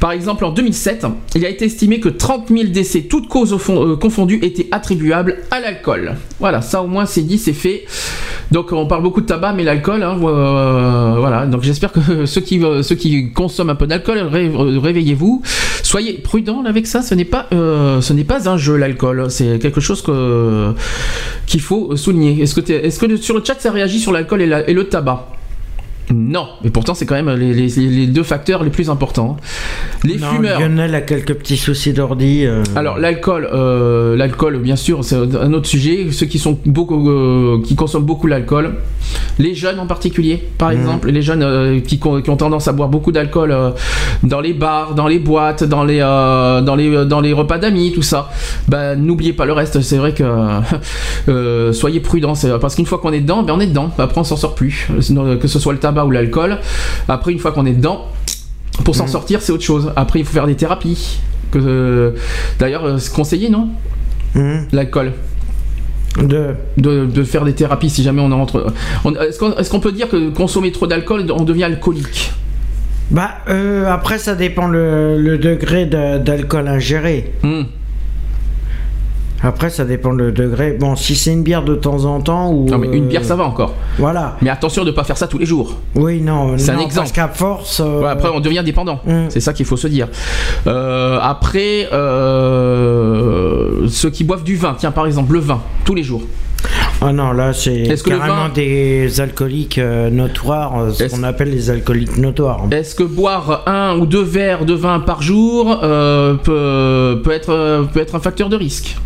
Par 0.00 0.10
exemple, 0.12 0.44
en 0.44 0.50
2007, 0.50 1.06
il 1.36 1.46
a 1.46 1.48
été 1.48 1.64
estimé 1.66 2.00
que 2.00 2.08
30 2.08 2.48
000 2.48 2.64
décès, 2.72 3.02
toutes 3.02 3.28
causes 3.28 3.52
euh, 3.70 3.96
confondues, 3.96 4.40
étaient 4.42 4.66
attribuables 4.72 5.36
à 5.52 5.60
l'alcool. 5.60 6.16
Voilà, 6.40 6.60
ça 6.60 6.82
au 6.82 6.88
moins 6.88 7.06
c'est 7.06 7.22
dit, 7.22 7.38
c'est 7.38 7.52
fait. 7.52 7.84
Donc 8.50 8.72
on 8.72 8.86
parle 8.86 9.02
beaucoup 9.02 9.20
de 9.20 9.26
tabac, 9.26 9.52
mais 9.54 9.62
l'alcool, 9.62 10.02
hein, 10.02 10.18
euh, 10.22 11.14
voilà. 11.18 11.46
Donc 11.46 11.62
j'espère 11.62 11.92
que 11.92 12.00
ceux 12.26 12.40
qui, 12.40 12.62
euh, 12.64 12.82
ceux 12.82 12.96
qui 12.96 13.32
consomment 13.32 13.70
un 13.70 13.74
peu 13.76 13.86
d'alcool, 13.86 14.18
ré- 14.18 14.50
réveillez-vous. 14.52 15.40
Soyez 15.84 16.14
prudents 16.14 16.64
avec 16.64 16.86
ça. 16.88 17.00
Ce 17.02 17.14
n'est 17.14 17.24
pas, 17.24 17.46
ce 17.52 18.12
n'est 18.12 18.24
pas 18.24 18.48
un 18.48 18.56
jeu 18.56 18.76
l'alcool. 18.76 19.26
C'est 19.30 19.58
quelque 19.60 19.80
chose 19.80 20.02
que 20.02 20.72
qu'il 21.46 21.60
faut 21.60 21.96
souligner. 21.96 22.42
Est-ce 22.42 22.54
que, 22.56 22.60
t'es- 22.60 22.84
est-ce 22.86 22.98
que 22.98 23.16
sur 23.16 23.36
le 23.38 23.44
chat 23.44 23.54
ça 23.60 23.70
réagit 23.70 24.00
sur 24.00 24.10
l'alcool 24.12 24.42
et, 24.42 24.46
la- 24.46 24.68
et 24.68 24.74
le 24.74 24.84
tabac? 24.88 25.28
Non, 26.10 26.46
mais 26.64 26.70
pourtant 26.70 26.94
c'est 26.94 27.06
quand 27.06 27.14
même 27.14 27.30
les, 27.30 27.54
les- 27.54 27.68
les 27.68 28.06
deux 28.06 28.22
facteurs 28.22 28.64
les 28.64 28.70
plus 28.70 28.90
importants. 28.90 29.36
Les 30.04 30.16
Non, 30.18 30.26
fumeurs. 30.34 30.60
Lionel 30.60 30.94
a 30.94 31.00
quelques 31.00 31.34
petits 31.34 31.56
soucis 31.56 31.92
d'ordi. 31.92 32.44
euh, 32.44 32.62
Alors 32.76 32.98
l'alcool, 32.98 33.48
euh, 33.52 34.16
l'alcool 34.16 34.58
bien 34.58 34.76
sûr 34.76 35.04
c'est 35.04 35.16
un 35.16 35.52
autre 35.52 35.66
sujet. 35.68 36.08
Ceux 36.10 36.26
qui 36.26 36.38
sont 36.38 36.58
beaucoup, 36.66 37.08
euh, 37.08 37.62
qui 37.64 37.74
consomment 37.76 38.04
beaucoup 38.04 38.26
l'alcool, 38.26 38.74
les 39.38 39.54
jeunes 39.54 39.78
en 39.78 39.86
particulier, 39.86 40.42
par 40.58 40.70
Mhm. 40.70 40.76
exemple, 40.78 41.10
les 41.10 41.22
jeunes 41.22 41.80
qui, 41.82 41.98
qui 41.98 42.06
ont 42.30 42.36
tendance 42.36 42.68
à 42.68 42.72
boire 42.72 42.88
beaucoup 42.88 43.12
d'alcool 43.12 43.54
dans 44.22 44.40
les 44.40 44.52
bars, 44.52 44.94
dans 44.94 45.06
les 45.08 45.18
boîtes, 45.18 45.64
dans 45.64 45.84
les, 45.84 46.00
dans 46.00 46.74
les, 46.76 47.06
dans 47.06 47.20
les 47.20 47.32
repas 47.32 47.58
d'amis, 47.58 47.92
tout 47.92 48.02
ça. 48.02 48.30
Ben 48.68 48.96
n'oubliez 48.96 49.32
pas 49.32 49.46
le 49.46 49.52
reste. 49.52 49.80
C'est 49.80 49.98
vrai 49.98 50.12
que 50.14 50.24
soyez 51.72 52.00
prudents, 52.00 52.34
parce 52.60 52.74
qu'une 52.74 52.86
fois 52.86 52.98
qu'on 52.98 53.12
est 53.12 53.20
dedans, 53.20 53.42
ben 53.42 53.54
on 53.56 53.60
est 53.60 53.66
dedans. 53.68 53.90
Après 53.98 54.20
on 54.20 54.24
s'en 54.24 54.36
sort 54.36 54.54
plus. 54.54 54.88
Que 55.40 55.48
ce 55.48 55.58
soit 55.58 55.72
le 55.72 55.78
tabac 55.78 55.91
ou 56.04 56.10
l'alcool. 56.10 56.58
Après 57.08 57.32
une 57.32 57.38
fois 57.38 57.52
qu'on 57.52 57.66
est 57.66 57.72
dedans. 57.72 58.06
Pour 58.84 58.96
s'en 58.96 59.06
sortir, 59.06 59.42
c'est 59.42 59.52
autre 59.52 59.62
chose. 59.62 59.92
Après, 59.96 60.18
il 60.18 60.24
faut 60.24 60.32
faire 60.32 60.46
des 60.46 60.54
thérapies. 60.56 61.20
Que, 61.50 61.58
euh, 61.62 62.10
D'ailleurs, 62.58 62.84
euh, 62.86 62.98
c'est 62.98 63.12
conseillé, 63.14 63.50
non 63.50 63.68
hum, 64.34 64.66
L'alcool. 64.72 65.12
de... 66.18 66.54
De, 66.78 67.04
de 67.04 67.22
faire 67.22 67.44
des 67.44 67.52
thérapies 67.52 67.90
si 67.90 68.02
jamais 68.02 68.22
on 68.22 68.32
entre. 68.32 68.72
Est-ce 69.20 69.70
qu'on 69.70 69.80
peut 69.80 69.92
dire 69.92 70.08
que 70.08 70.30
consommer 70.30 70.72
trop 70.72 70.86
d'alcool, 70.86 71.26
on 71.30 71.44
devient 71.44 71.64
alcoolique? 71.64 72.32
Bah, 73.10 73.30
euh, 73.50 73.86
après, 73.92 74.16
ça 74.18 74.34
dépend 74.34 74.66
le, 74.68 75.18
le 75.18 75.36
degré 75.36 75.84
de- 75.84 76.16
d'alcool 76.18 76.66
ingéré. 76.66 77.30
Hmm. 77.42 77.64
Après, 79.44 79.70
ça 79.70 79.84
dépend 79.84 80.10
le 80.12 80.30
degré. 80.32 80.76
Bon, 80.78 80.94
si 80.96 81.16
c'est 81.16 81.32
une 81.32 81.42
bière 81.42 81.64
de 81.64 81.74
temps 81.74 82.04
en 82.04 82.20
temps 82.20 82.50
ou. 82.52 82.66
Non, 82.68 82.78
mais 82.78 82.86
une 82.88 83.04
euh, 83.04 83.08
bière, 83.08 83.24
ça 83.24 83.34
va 83.36 83.44
encore. 83.44 83.74
Voilà. 83.98 84.36
Mais 84.40 84.50
attention 84.50 84.82
de 84.84 84.90
ne 84.90 84.94
pas 84.94 85.04
faire 85.04 85.16
ça 85.16 85.26
tous 85.26 85.38
les 85.38 85.46
jours. 85.46 85.74
Oui, 85.96 86.20
non. 86.20 86.56
C'est 86.58 86.70
un 86.70 86.78
exemple. 86.78 86.94
Parce 86.94 87.12
qu'à 87.12 87.28
force. 87.28 87.80
euh, 87.84 88.00
Ouais, 88.02 88.08
après, 88.08 88.28
on 88.32 88.40
devient 88.40 88.62
dépendant. 88.64 89.00
Mm. 89.06 89.24
C'est 89.30 89.40
ça 89.40 89.52
qu'il 89.52 89.66
faut 89.66 89.76
se 89.76 89.88
dire. 89.88 90.08
Euh, 90.66 91.18
après, 91.20 91.88
euh, 91.92 93.86
ceux 93.88 94.10
qui 94.10 94.24
boivent 94.24 94.44
du 94.44 94.56
vin, 94.56 94.74
tiens, 94.78 94.90
par 94.92 95.06
exemple, 95.06 95.32
le 95.32 95.40
vin, 95.40 95.60
tous 95.84 95.94
les 95.94 96.02
jours. 96.02 96.22
Ah 97.00 97.12
non, 97.12 97.32
là, 97.32 97.52
c'est 97.52 97.74
Est-ce 97.74 98.04
que 98.04 98.10
le 98.10 98.18
carrément 98.18 98.44
vin- 98.44 98.48
des 98.54 99.20
alcooliques 99.20 99.78
euh, 99.78 100.08
notoires, 100.10 100.78
euh, 100.80 100.90
ce 100.92 101.04
qu'on 101.04 101.24
appelle 101.24 101.50
les 101.50 101.68
alcooliques 101.70 102.16
notoires. 102.16 102.60
Est-ce 102.70 102.94
que 102.94 103.02
boire 103.02 103.64
un 103.66 103.96
ou 103.98 104.06
deux 104.06 104.22
verres 104.22 104.64
de 104.64 104.74
vin 104.74 105.00
par 105.00 105.20
jour 105.20 105.80
euh, 105.82 106.34
peut, 106.34 107.20
peut, 107.24 107.32
être, 107.32 107.50
euh, 107.50 107.82
peut 107.82 107.98
être 108.00 108.14
un 108.14 108.20
facteur 108.20 108.48
de 108.48 108.54
risque? 108.56 108.96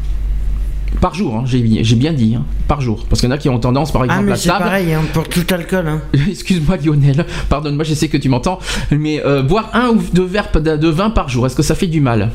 Par 1.01 1.15
jour, 1.15 1.37
hein, 1.37 1.43
j'ai 1.45 1.61
bien 1.61 2.13
dit, 2.13 2.35
hein, 2.37 2.45
par 2.69 2.81
jour. 2.81 3.05
Parce 3.09 3.21
qu'il 3.21 3.29
y 3.29 3.33
en 3.33 3.35
a 3.35 3.39
qui 3.39 3.49
ont 3.49 3.59
tendance, 3.59 3.93
par 3.93 4.03
Ah, 4.03 4.07
exemple, 4.07 4.25
mais 4.25 4.33
à 4.33 4.37
c'est 4.37 4.49
table. 4.49 4.65
pareil, 4.65 4.93
hein, 4.95 5.03
pour 5.13 5.29
tout 5.29 5.45
alcool. 5.51 5.87
Hein. 5.89 6.01
Excuse-moi 6.29 6.77
Lionel, 6.79 7.27
pardonne-moi, 7.49 7.85
je 7.85 7.95
sais 7.95 8.09
que 8.09 8.17
tu 8.17 8.29
m'entends, 8.29 8.59
mais 8.91 9.23
euh, 9.25 9.43
boire 9.43 9.71
un 9.75 9.89
ou 9.91 10.03
deux 10.15 10.25
verres 10.25 10.51
de 10.55 10.89
vin 10.89 11.11
par 11.11 11.29
jour, 11.29 11.47
est-ce 11.47 11.57
que 11.57 11.63
ça 11.63 11.75
fait 11.75 11.87
du 11.87 12.01
mal? 12.01 12.31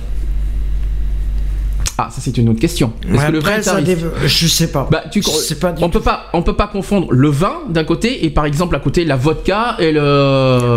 Ah, 2.04 2.10
ça 2.10 2.20
c'est 2.20 2.36
une 2.38 2.50
autre 2.50 2.60
question. 2.60 2.94
Est-ce 3.14 3.28
que 3.28 3.32
le 3.32 3.40
vin 3.40 3.48
Après, 3.50 3.60
est 3.60 3.64
ça 3.64 3.80
dé- 3.82 3.96
je 4.26 4.48
sais 4.48 4.72
pas. 4.72 4.88
Bah, 4.90 5.04
tu, 5.12 5.22
Je 5.22 5.28
sais 5.30 5.56
pas 5.60 5.74
on 5.80 5.86
tout. 5.90 6.00
peut 6.00 6.04
pas, 6.04 6.26
on 6.34 6.42
peut 6.42 6.56
pas 6.56 6.66
confondre 6.68 7.08
le 7.12 7.30
vin 7.30 7.54
d'un 7.70 7.84
côté 7.84 8.26
et 8.26 8.30
par 8.32 8.46
exemple 8.46 8.76
à 8.76 8.80
côté 8.80 9.06
la 9.06 9.16
vodka 9.18 9.76
et 9.80 9.92
le. 9.92 10.02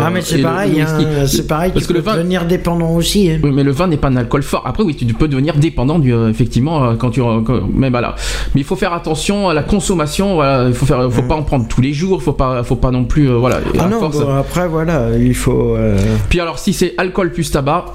Ah, 0.03 0.09
mais 0.13 0.21
c'est 0.21 0.37
pareil, 0.41 0.81
hein, 0.81 1.25
c'est 1.25 1.47
pareil, 1.47 1.71
Parce 1.71 1.85
tu 1.87 1.93
que 1.93 1.97
peux 1.99 1.99
le 1.99 2.05
vin, 2.05 2.15
devenir 2.17 2.45
dépendant 2.45 2.91
aussi. 2.91 3.31
hein. 3.31 3.39
oui, 3.43 3.51
mais 3.51 3.63
le 3.63 3.71
vin 3.71 3.87
n'est 3.87 3.97
pas 3.97 4.09
un 4.09 4.17
alcool 4.17 4.43
fort. 4.43 4.63
Après, 4.67 4.83
oui, 4.83 4.95
tu 4.95 5.05
peux 5.13 5.27
devenir 5.27 5.55
dépendant 5.55 5.97
du, 5.97 6.13
euh, 6.13 6.29
effectivement, 6.29 6.83
euh, 6.85 6.93
quand 6.95 7.09
tu, 7.09 7.21
euh, 7.21 7.41
quand- 7.43 7.61
mais 7.73 7.89
voilà. 7.89 8.15
Mais 8.53 8.61
il 8.61 8.63
faut 8.63 8.75
faire 8.75 8.93
attention 8.93 9.49
à 9.49 9.53
la 9.55 9.63
consommation. 9.63 10.35
Voilà, 10.35 10.67
il 10.67 10.73
faut 10.75 10.85
faire, 10.85 11.11
faut 11.11 11.23
pas 11.23 11.35
en 11.35 11.43
prendre 11.43 11.67
tous 11.67 11.81
les 11.81 11.93
jours. 11.93 12.19
Il 12.21 12.23
faut 12.23 12.33
pas, 12.33 12.63
faut 12.63 12.75
pas 12.75 12.91
non 12.91 13.05
plus, 13.05 13.29
euh, 13.29 13.35
voilà. 13.37 13.59
Mm. 13.59 13.63
Ah 13.79 13.87
non, 13.87 13.99
force. 13.99 14.19
bon, 14.19 14.35
après 14.37 14.67
voilà, 14.67 15.09
il 15.17 15.33
faut. 15.35 15.75
euh, 15.75 15.97
Puis 16.29 16.39
alors, 16.39 16.59
si 16.59 16.73
c'est 16.73 16.93
alcool 16.97 17.31
plus 17.31 17.49
tabac, 17.49 17.85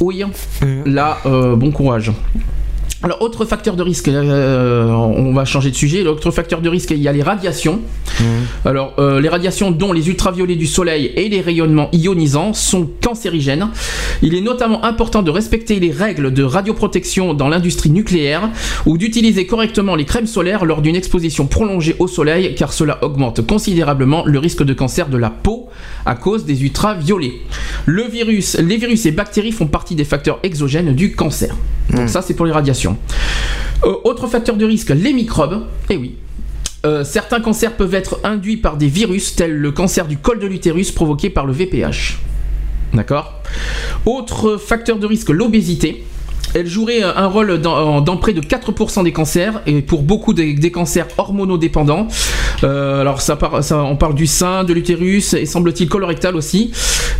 oui, 0.00 0.22
Mhm. 0.62 0.82
là, 0.86 1.18
euh, 1.26 1.56
bon 1.56 1.70
courage. 1.70 2.12
Alors, 3.02 3.22
autre 3.22 3.46
facteur 3.46 3.76
de 3.76 3.82
risque, 3.82 4.08
euh, 4.08 4.88
on 4.88 5.32
va 5.32 5.46
changer 5.46 5.70
de 5.70 5.74
sujet. 5.74 6.02
L'autre 6.02 6.30
facteur 6.30 6.60
de 6.60 6.68
risque, 6.68 6.90
il 6.90 6.98
y 6.98 7.08
a 7.08 7.12
les 7.12 7.22
radiations. 7.22 7.80
Alors, 8.66 8.92
euh, 8.98 9.22
les 9.22 9.30
radiations, 9.30 9.70
dont 9.70 9.94
les 9.94 10.08
ultraviolets 10.08 10.56
du 10.56 10.66
soleil 10.66 11.10
et 11.16 11.30
les 11.30 11.40
rayonnements 11.40 11.88
ionisants, 11.92 12.52
sont 12.52 12.86
cancérigènes. 13.00 13.68
Il 14.20 14.34
est 14.34 14.42
notamment 14.42 14.84
important 14.84 15.22
de 15.22 15.30
respecter 15.30 15.80
les 15.80 15.90
règles 15.90 16.34
de 16.34 16.42
radioprotection 16.42 17.32
dans 17.32 17.48
l'industrie 17.48 17.88
nucléaire 17.88 18.50
ou 18.84 18.98
d'utiliser 18.98 19.46
correctement 19.46 19.96
les 19.96 20.04
crèmes 20.04 20.26
solaires 20.26 20.66
lors 20.66 20.82
d'une 20.82 20.96
exposition 20.96 21.46
prolongée 21.46 21.96
au 21.98 22.06
soleil, 22.06 22.54
car 22.54 22.74
cela 22.74 23.02
augmente 23.02 23.46
considérablement 23.46 24.24
le 24.26 24.38
risque 24.38 24.62
de 24.62 24.74
cancer 24.74 25.08
de 25.08 25.16
la 25.16 25.30
peau 25.30 25.70
à 26.04 26.14
cause 26.16 26.44
des 26.44 26.62
ultraviolets. 26.62 27.40
Le 27.86 28.02
virus, 28.02 28.58
les 28.58 28.76
virus 28.76 29.06
et 29.06 29.12
bactéries 29.12 29.52
font 29.52 29.68
partie 29.68 29.94
des 29.94 30.04
facteurs 30.04 30.38
exogènes 30.42 30.94
du 30.94 31.14
cancer. 31.14 31.56
Donc 31.90 32.08
ça, 32.08 32.22
c'est 32.22 32.34
pour 32.34 32.46
les 32.46 32.52
radiations. 32.52 32.89
Euh, 33.84 33.94
autre 34.04 34.26
facteur 34.26 34.56
de 34.56 34.64
risque, 34.64 34.90
les 34.90 35.12
microbes. 35.12 35.66
Eh 35.88 35.96
oui. 35.96 36.16
Euh, 36.86 37.04
certains 37.04 37.40
cancers 37.40 37.76
peuvent 37.76 37.94
être 37.94 38.20
induits 38.24 38.56
par 38.56 38.76
des 38.76 38.88
virus, 38.88 39.36
tels 39.36 39.56
le 39.56 39.70
cancer 39.70 40.06
du 40.06 40.16
col 40.16 40.38
de 40.38 40.46
l'utérus 40.46 40.92
provoqué 40.92 41.28
par 41.28 41.46
le 41.46 41.52
VPH. 41.52 42.18
D'accord? 42.94 43.42
Autre 44.06 44.56
facteur 44.56 44.98
de 44.98 45.06
risque, 45.06 45.28
l'obésité. 45.28 46.04
Elle 46.54 46.66
jouerait 46.66 47.02
un 47.02 47.26
rôle 47.26 47.58
dans, 47.60 48.00
dans 48.00 48.16
près 48.16 48.32
de 48.32 48.40
4% 48.40 49.04
des 49.04 49.12
cancers 49.12 49.62
et 49.66 49.82
pour 49.82 50.02
beaucoup 50.02 50.32
des, 50.34 50.54
des 50.54 50.70
cancers 50.72 51.06
hormonodépendants. 51.16 52.08
Euh, 52.64 53.00
alors 53.00 53.20
ça, 53.20 53.36
par- 53.36 53.62
ça- 53.62 53.82
on 53.84 53.96
parle 53.96 54.14
du 54.14 54.26
sein, 54.26 54.64
de 54.64 54.72
l'utérus 54.72 55.34
et 55.34 55.46
semble-t-il 55.46 55.88
colorectal 55.88 56.34
aussi. 56.34 56.72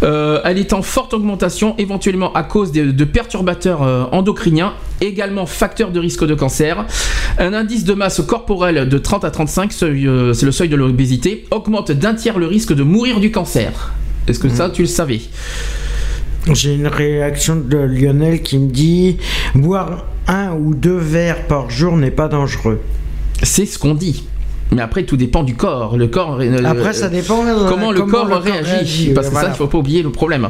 Euh, 0.03 0.41
elle 0.45 0.59
est 0.59 0.73
en 0.73 0.83
forte 0.83 1.15
augmentation 1.15 1.75
éventuellement 1.79 2.33
à 2.33 2.43
cause 2.43 2.73
de, 2.73 2.91
de 2.91 3.05
perturbateurs 3.05 3.83
euh, 3.83 4.05
endocriniens, 4.13 4.73
également 5.01 5.47
facteur 5.47 5.91
de 5.93 6.01
risque 6.01 6.27
de 6.27 6.35
cancer. 6.35 6.85
Un 7.39 7.55
indice 7.55 7.85
de 7.85 7.95
masse 7.95 8.21
corporelle 8.27 8.89
de 8.89 8.99
30 8.99 9.25
à 9.25 9.31
35, 9.31 9.73
seuil, 9.73 10.07
euh, 10.09 10.33
c'est 10.33 10.47
le 10.47 10.53
seuil 10.53 10.69
de 10.69 10.77
l'obésité, 10.77 11.45
augmente 11.51 11.93
d'un 11.93 12.15
tiers 12.15 12.39
le 12.39 12.47
risque 12.47 12.75
de 12.75 12.83
mourir 12.83 13.21
du 13.21 13.31
cancer. 13.31 13.93
Est-ce 14.27 14.39
que 14.41 14.49
ça 14.49 14.69
tu 14.71 14.83
le 14.83 14.89
savais? 14.89 15.21
J'ai 16.53 16.75
une 16.75 16.87
réaction 16.87 17.57
de 17.57 17.77
Lionel 17.77 18.43
qui 18.43 18.59
me 18.59 18.69
dit 18.71 19.19
boire 19.55 20.07
un 20.27 20.53
ou 20.53 20.75
deux 20.75 20.97
verres 20.97 21.47
par 21.47 21.71
jour 21.71 21.97
n'est 21.97 22.11
pas 22.11 22.29
dangereux. 22.29 22.81
C'est 23.43 23.67
ce 23.67 23.79
qu'on 23.79 23.95
dit. 23.95 24.25
Mais 24.73 24.83
après, 24.83 25.03
tout 25.03 25.17
dépend 25.17 25.43
du 25.43 25.55
corps. 25.55 25.97
Le 25.97 26.07
corps. 26.07 26.39
euh, 26.41 26.63
Après, 26.65 26.93
ça 26.93 27.09
dépend 27.09 27.45
euh, 27.45 27.69
comment 27.69 27.91
le 27.93 28.03
corps 28.03 28.29
réagit. 28.29 28.71
réagit, 28.71 29.13
Parce 29.15 29.27
que 29.29 29.33
voilà. 29.33 29.49
ça, 29.49 29.55
il 29.55 29.59
faut 29.59 29.67
pas 29.67 29.79
oublier 29.79 30.03
le 30.03 30.11
problème. 30.13 30.49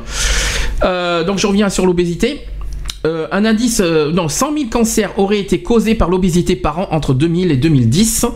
Euh, 0.84 1.24
donc, 1.24 1.38
je 1.38 1.46
reviens 1.46 1.70
sur 1.70 1.86
l'obésité. 1.86 2.40
Euh, 3.06 3.26
un 3.32 3.46
indice, 3.46 3.80
euh, 3.82 4.12
non, 4.12 4.28
100 4.28 4.52
000 4.52 4.64
cancers 4.70 5.18
auraient 5.18 5.38
été 5.38 5.62
causés 5.62 5.94
par 5.94 6.10
l'obésité 6.10 6.54
par 6.54 6.80
an 6.80 6.88
entre 6.90 7.14
2000 7.14 7.50
et 7.50 7.56
2010. 7.56 8.26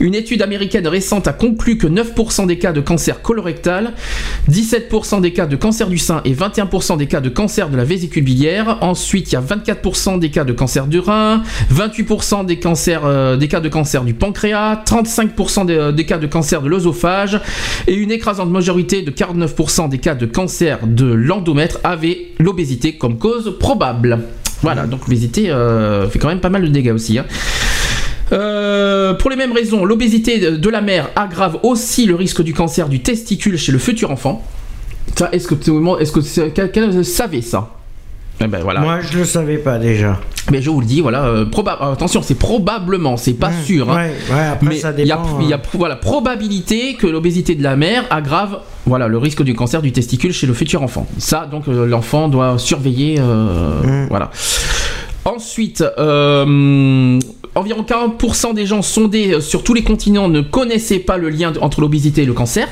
Une 0.00 0.14
étude 0.14 0.40
américaine 0.40 0.88
récente 0.88 1.28
a 1.28 1.34
conclu 1.34 1.76
que 1.76 1.86
9% 1.86 2.46
des 2.46 2.58
cas 2.58 2.72
de 2.72 2.80
cancer 2.80 3.20
colorectal, 3.20 3.92
17% 4.50 5.20
des 5.20 5.34
cas 5.34 5.44
de 5.44 5.56
cancer 5.56 5.88
du 5.88 5.98
sein 5.98 6.22
et 6.24 6.32
21% 6.32 6.96
des 6.96 7.06
cas 7.06 7.20
de 7.20 7.28
cancer 7.28 7.68
de 7.68 7.76
la 7.76 7.84
vésicule 7.84 8.24
biliaire. 8.24 8.78
Ensuite, 8.80 9.32
il 9.32 9.34
y 9.34 9.36
a 9.36 9.42
24% 9.42 10.18
des 10.18 10.30
cas 10.30 10.44
de 10.44 10.54
cancer 10.54 10.86
du 10.86 10.98
rein, 10.98 11.42
28% 11.74 12.46
des, 12.46 12.58
cancers, 12.58 13.04
euh, 13.04 13.36
des 13.36 13.48
cas 13.48 13.60
de 13.60 13.68
cancer 13.68 14.02
du 14.02 14.14
pancréas, 14.14 14.82
35% 14.86 15.66
des, 15.66 15.92
des 15.94 16.06
cas 16.06 16.16
de 16.16 16.26
cancer 16.26 16.62
de 16.62 16.70
l'œsophage 16.70 17.38
et 17.86 17.94
une 17.94 18.10
écrasante 18.10 18.50
majorité 18.50 19.02
de 19.02 19.10
49% 19.10 19.90
des 19.90 19.98
cas 19.98 20.14
de 20.14 20.24
cancer 20.24 20.78
de 20.86 21.06
l'endomètre 21.06 21.80
avaient 21.84 22.28
l'obésité 22.38 22.96
comme 22.96 23.18
cause 23.18 23.58
probable. 23.58 24.05
Voilà, 24.62 24.86
donc 24.86 25.00
l'obésité 25.02 25.50
euh, 25.50 26.08
fait 26.08 26.18
quand 26.18 26.28
même 26.28 26.40
pas 26.40 26.48
mal 26.48 26.62
de 26.62 26.68
dégâts 26.68 26.92
aussi. 26.92 27.18
hein. 27.18 27.26
Euh, 28.32 29.14
pour 29.14 29.30
les 29.30 29.36
mêmes 29.36 29.52
raisons, 29.52 29.84
l'obésité 29.84 30.38
de- 30.38 30.56
la 30.68 30.80
mère 30.80 31.10
aggrave 31.14 31.58
aussi 31.62 32.06
le 32.06 32.14
risque 32.16 32.42
du 32.42 32.54
cancer 32.54 32.88
du 32.88 33.00
testicule 33.00 33.56
chez 33.56 33.70
le 33.70 33.78
futur 33.78 34.10
enfant. 34.10 34.42
Ça, 35.16 35.28
est-ce 35.32 35.46
que, 35.46 35.54
est-ce 36.00 36.10
que 36.12 36.20
c'est- 36.20 36.50
quelqu'un 36.50 37.02
savait 37.04 37.40
ça? 37.42 37.70
Eh 38.40 38.46
ben 38.48 38.60
voilà. 38.62 38.80
Moi, 38.80 39.00
je 39.00 39.18
le 39.18 39.24
savais 39.24 39.56
pas 39.58 39.78
déjà. 39.78 40.18
Mais 40.52 40.62
je 40.62 40.70
vous 40.70 40.80
le 40.80 40.86
dis, 40.86 41.00
voilà, 41.00 41.24
euh, 41.24 41.44
proba- 41.46 41.76
euh, 41.82 41.92
attention, 41.94 42.22
c'est 42.22 42.36
probablement, 42.38 43.16
c'est 43.16 43.32
pas 43.32 43.50
sûr. 43.64 43.90
hein. 43.90 43.96
Ouais, 43.96 44.34
ouais, 44.34 44.44
après, 44.52 44.66
Mais 44.68 44.76
ça 44.78 44.92
il 44.96 45.04
y 45.06 45.10
a, 45.10 45.18
y 45.40 45.52
euh, 45.52 45.56
voilà, 45.72 45.96
probabilité 45.96 46.94
que 46.94 47.06
l'obésité 47.08 47.54
de 47.56 47.62
la 47.64 47.74
mère 47.76 48.04
aggrave 48.10 48.58
voilà, 48.84 49.08
le 49.08 49.18
risque 49.18 49.42
du 49.42 49.54
cancer 49.54 49.82
du 49.82 49.90
testicule 49.90 50.32
chez 50.32 50.46
le 50.46 50.54
futur 50.54 50.82
enfant. 50.84 51.06
Ça, 51.18 51.48
donc, 51.50 51.66
euh, 51.66 51.86
l'enfant 51.86 52.28
doit 52.28 52.58
surveiller. 52.58 53.16
euh, 53.18 54.04
Mm. 54.04 54.06
Voilà. 54.08 54.30
Ensuite, 55.26 55.82
euh, 55.98 57.18
environ 57.56 57.82
40% 57.82 58.54
des 58.54 58.64
gens 58.64 58.80
sondés 58.80 59.40
sur 59.40 59.64
tous 59.64 59.74
les 59.74 59.82
continents 59.82 60.28
ne 60.28 60.40
connaissaient 60.40 61.00
pas 61.00 61.16
le 61.16 61.30
lien 61.30 61.52
entre 61.60 61.80
l'obésité 61.80 62.22
et 62.22 62.26
le 62.26 62.32
cancer. 62.32 62.68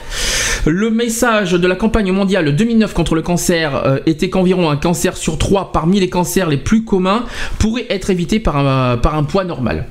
Le 0.64 0.88
message 0.88 1.52
de 1.52 1.66
la 1.66 1.74
campagne 1.74 2.12
mondiale 2.12 2.55
2009 2.55 2.94
contre 2.94 3.16
le 3.16 3.22
cancer 3.22 3.74
euh, 3.74 3.98
était 4.07 4.30
qu'environ 4.30 4.70
un 4.70 4.76
cancer 4.76 5.16
sur 5.16 5.36
trois 5.36 5.72
parmi 5.72 5.98
les 5.98 6.09
cancers 6.09 6.48
les 6.48 6.57
plus 6.57 6.84
communs 6.84 7.24
pourrait 7.59 7.86
être 7.90 8.11
évité 8.11 8.38
par 8.38 8.57
un, 8.57 8.98
par 8.98 9.16
un 9.16 9.24
poids 9.24 9.42
normal. 9.42 9.88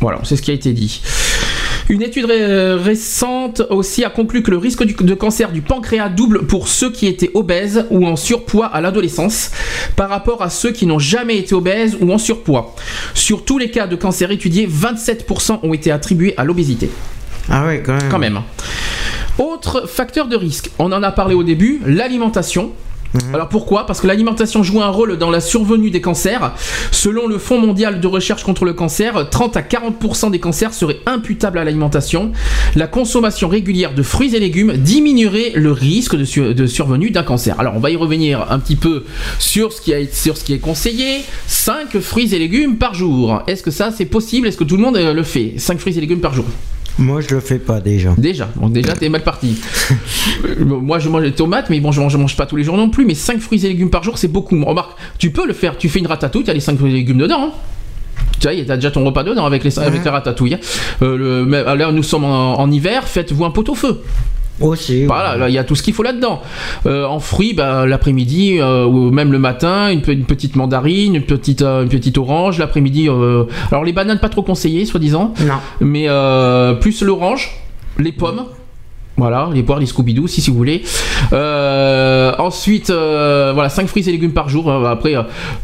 Voilà, 0.00 0.20
c'est 0.24 0.36
ce 0.36 0.42
qui 0.42 0.50
a 0.50 0.54
été 0.54 0.74
dit. 0.74 1.00
Une 1.90 2.02
étude 2.02 2.24
ré- 2.26 2.74
récente 2.76 3.62
aussi 3.68 4.04
a 4.04 4.10
conclu 4.10 4.44
que 4.44 4.50
le 4.52 4.58
risque 4.58 4.84
du- 4.84 4.94
de 4.94 5.14
cancer 5.14 5.50
du 5.50 5.60
pancréas 5.60 6.08
double 6.08 6.46
pour 6.46 6.68
ceux 6.68 6.92
qui 6.92 7.08
étaient 7.08 7.32
obèses 7.34 7.84
ou 7.90 8.06
en 8.06 8.14
surpoids 8.14 8.66
à 8.66 8.80
l'adolescence 8.80 9.50
par 9.96 10.08
rapport 10.08 10.40
à 10.40 10.50
ceux 10.50 10.70
qui 10.70 10.86
n'ont 10.86 11.00
jamais 11.00 11.36
été 11.38 11.52
obèses 11.52 11.96
ou 12.00 12.12
en 12.12 12.18
surpoids. 12.18 12.76
Sur 13.12 13.44
tous 13.44 13.58
les 13.58 13.72
cas 13.72 13.88
de 13.88 13.96
cancer 13.96 14.30
étudiés, 14.30 14.68
27% 14.70 15.58
ont 15.64 15.74
été 15.74 15.90
attribués 15.90 16.32
à 16.36 16.44
l'obésité. 16.44 16.88
Ah 17.48 17.66
ouais, 17.66 17.82
quand 17.84 17.94
même. 17.96 18.08
Quand 18.08 18.18
même. 18.20 18.40
Autre 19.38 19.88
facteur 19.88 20.28
de 20.28 20.36
risque, 20.36 20.70
on 20.78 20.92
en 20.92 21.02
a 21.02 21.10
parlé 21.10 21.34
au 21.34 21.42
début, 21.42 21.80
l'alimentation. 21.84 22.70
Alors 23.34 23.48
pourquoi? 23.48 23.86
Parce 23.86 24.00
que 24.00 24.06
l'alimentation 24.06 24.62
joue 24.62 24.82
un 24.82 24.88
rôle 24.88 25.18
dans 25.18 25.30
la 25.30 25.40
survenue 25.40 25.90
des 25.90 26.00
cancers. 26.00 26.52
Selon 26.92 27.26
le 27.26 27.38
Fonds 27.38 27.58
mondial 27.58 28.00
de 28.00 28.06
recherche 28.06 28.44
contre 28.44 28.64
le 28.64 28.72
cancer, 28.72 29.28
30 29.30 29.56
à 29.56 29.62
40% 29.62 30.30
des 30.30 30.38
cancers 30.38 30.72
seraient 30.72 31.00
imputables 31.06 31.58
à 31.58 31.64
l'alimentation. 31.64 32.30
La 32.76 32.86
consommation 32.86 33.48
régulière 33.48 33.94
de 33.94 34.02
fruits 34.02 34.36
et 34.36 34.40
légumes 34.40 34.74
diminuerait 34.76 35.52
le 35.56 35.72
risque 35.72 36.14
de, 36.16 36.24
sur- 36.24 36.54
de 36.54 36.66
survenue 36.66 37.10
d'un 37.10 37.24
cancer. 37.24 37.58
Alors 37.58 37.74
on 37.76 37.80
va 37.80 37.90
y 37.90 37.96
revenir 37.96 38.46
un 38.50 38.58
petit 38.60 38.76
peu 38.76 39.04
sur 39.38 39.72
ce 39.72 39.80
qui, 39.80 39.92
sur 40.12 40.36
ce 40.36 40.44
qui 40.44 40.52
est 40.52 40.58
conseillé. 40.58 41.22
5 41.48 41.98
fruits 41.98 42.32
et 42.34 42.38
légumes 42.38 42.76
par 42.76 42.94
jour. 42.94 43.42
Est-ce 43.48 43.62
que 43.62 43.70
ça 43.72 43.90
c'est 43.90 44.04
possible? 44.04 44.46
Est-ce 44.46 44.56
que 44.56 44.64
tout 44.64 44.76
le 44.76 44.82
monde 44.82 44.96
euh, 44.96 45.12
le 45.12 45.22
fait? 45.24 45.54
5 45.56 45.78
fruits 45.80 45.96
et 45.98 46.00
légumes 46.00 46.20
par 46.20 46.32
jour 46.34 46.44
Moi, 47.00 47.20
je 47.22 47.34
le 47.34 47.40
fais 47.40 47.58
pas 47.58 47.80
déjà. 47.80 48.14
Déjà, 48.16 48.48
déjà 48.68 48.92
t'es 48.94 49.08
mal 49.08 49.22
parti. 49.22 49.58
Moi 50.58 50.98
je 50.98 51.08
mange 51.08 51.22
des 51.22 51.32
tomates, 51.32 51.70
mais 51.70 51.80
bon 51.80 51.92
je 51.92 52.00
mange, 52.00 52.12
je 52.12 52.18
mange 52.18 52.36
pas 52.36 52.46
tous 52.46 52.56
les 52.56 52.64
jours 52.64 52.76
non 52.76 52.90
plus. 52.90 53.04
Mais 53.06 53.14
5 53.14 53.40
fruits 53.40 53.64
et 53.64 53.68
légumes 53.68 53.90
par 53.90 54.02
jour 54.02 54.18
c'est 54.18 54.28
beaucoup. 54.28 54.62
Remarque, 54.64 54.92
tu 55.18 55.30
peux 55.30 55.46
le 55.46 55.52
faire. 55.54 55.76
Tu 55.78 55.88
fais 55.88 55.98
une 55.98 56.06
ratatouille, 56.06 56.44
t'as 56.44 56.52
les 56.52 56.60
5 56.60 56.76
fruits 56.76 56.90
et 56.90 56.94
légumes 56.94 57.18
dedans. 57.18 57.42
hein. 57.48 57.52
Tu 58.38 58.48
vois, 58.48 58.56
t'as 58.66 58.76
déjà 58.76 58.90
ton 58.90 59.04
repas 59.04 59.22
dedans 59.24 59.44
avec 59.44 59.64
les, 59.64 59.78
avec 59.78 60.04
les 60.04 60.10
ratatouilles. 60.10 60.54
hein. 60.54 60.60
Euh, 61.02 61.16
le- 61.16 61.44
mais 61.44 61.62
là 61.62 61.90
nous 61.92 62.02
sommes 62.02 62.24
en, 62.24 62.58
en 62.60 62.70
hiver, 62.70 63.06
faites-vous 63.08 63.44
un 63.44 63.50
pot-au-feu. 63.50 64.02
Aussi. 64.60 65.06
Voilà, 65.06 65.36
là, 65.36 65.48
il 65.48 65.54
y 65.54 65.58
a 65.58 65.64
tout 65.64 65.74
ce 65.74 65.82
qu'il 65.82 65.94
faut 65.94 66.02
là-dedans. 66.02 66.40
Euh, 66.86 67.04
en 67.06 67.18
fruits, 67.20 67.54
bah, 67.54 67.86
l'après-midi 67.86 68.58
euh, 68.60 68.84
ou 68.84 69.10
même 69.10 69.32
le 69.32 69.38
matin, 69.38 69.90
une, 69.90 70.02
pe- 70.02 70.12
une 70.12 70.24
petite 70.24 70.56
mandarine, 70.56 71.14
une 71.14 71.22
petite, 71.24 71.62
euh, 71.62 71.82
une 71.82 71.88
petite 71.88 72.18
orange. 72.18 72.58
L'après-midi, 72.58 73.08
alors 73.08 73.84
les 73.84 73.92
bananes 73.92 74.18
pas 74.18 74.28
trop 74.28 74.42
conseillées, 74.42 74.84
soi-disant 74.84 75.34
Non. 75.40 75.54
mais 75.80 76.04
euh, 76.08 76.74
plus 76.74 77.02
l'orange, 77.02 77.50
les 77.98 78.12
pommes. 78.12 78.44
Voilà, 79.20 79.50
les 79.52 79.62
poires, 79.62 79.78
les 79.78 79.84
Scooby-Doo, 79.86 80.26
si, 80.28 80.40
si 80.40 80.50
vous 80.50 80.56
voulez. 80.56 80.80
Euh, 81.34 82.32
ensuite, 82.38 82.88
euh, 82.88 83.50
voilà, 83.52 83.68
5 83.68 83.86
fruits 83.86 84.08
et 84.08 84.12
légumes 84.12 84.32
par 84.32 84.48
jour. 84.48 84.70
Euh, 84.70 84.86
Après, 84.86 85.12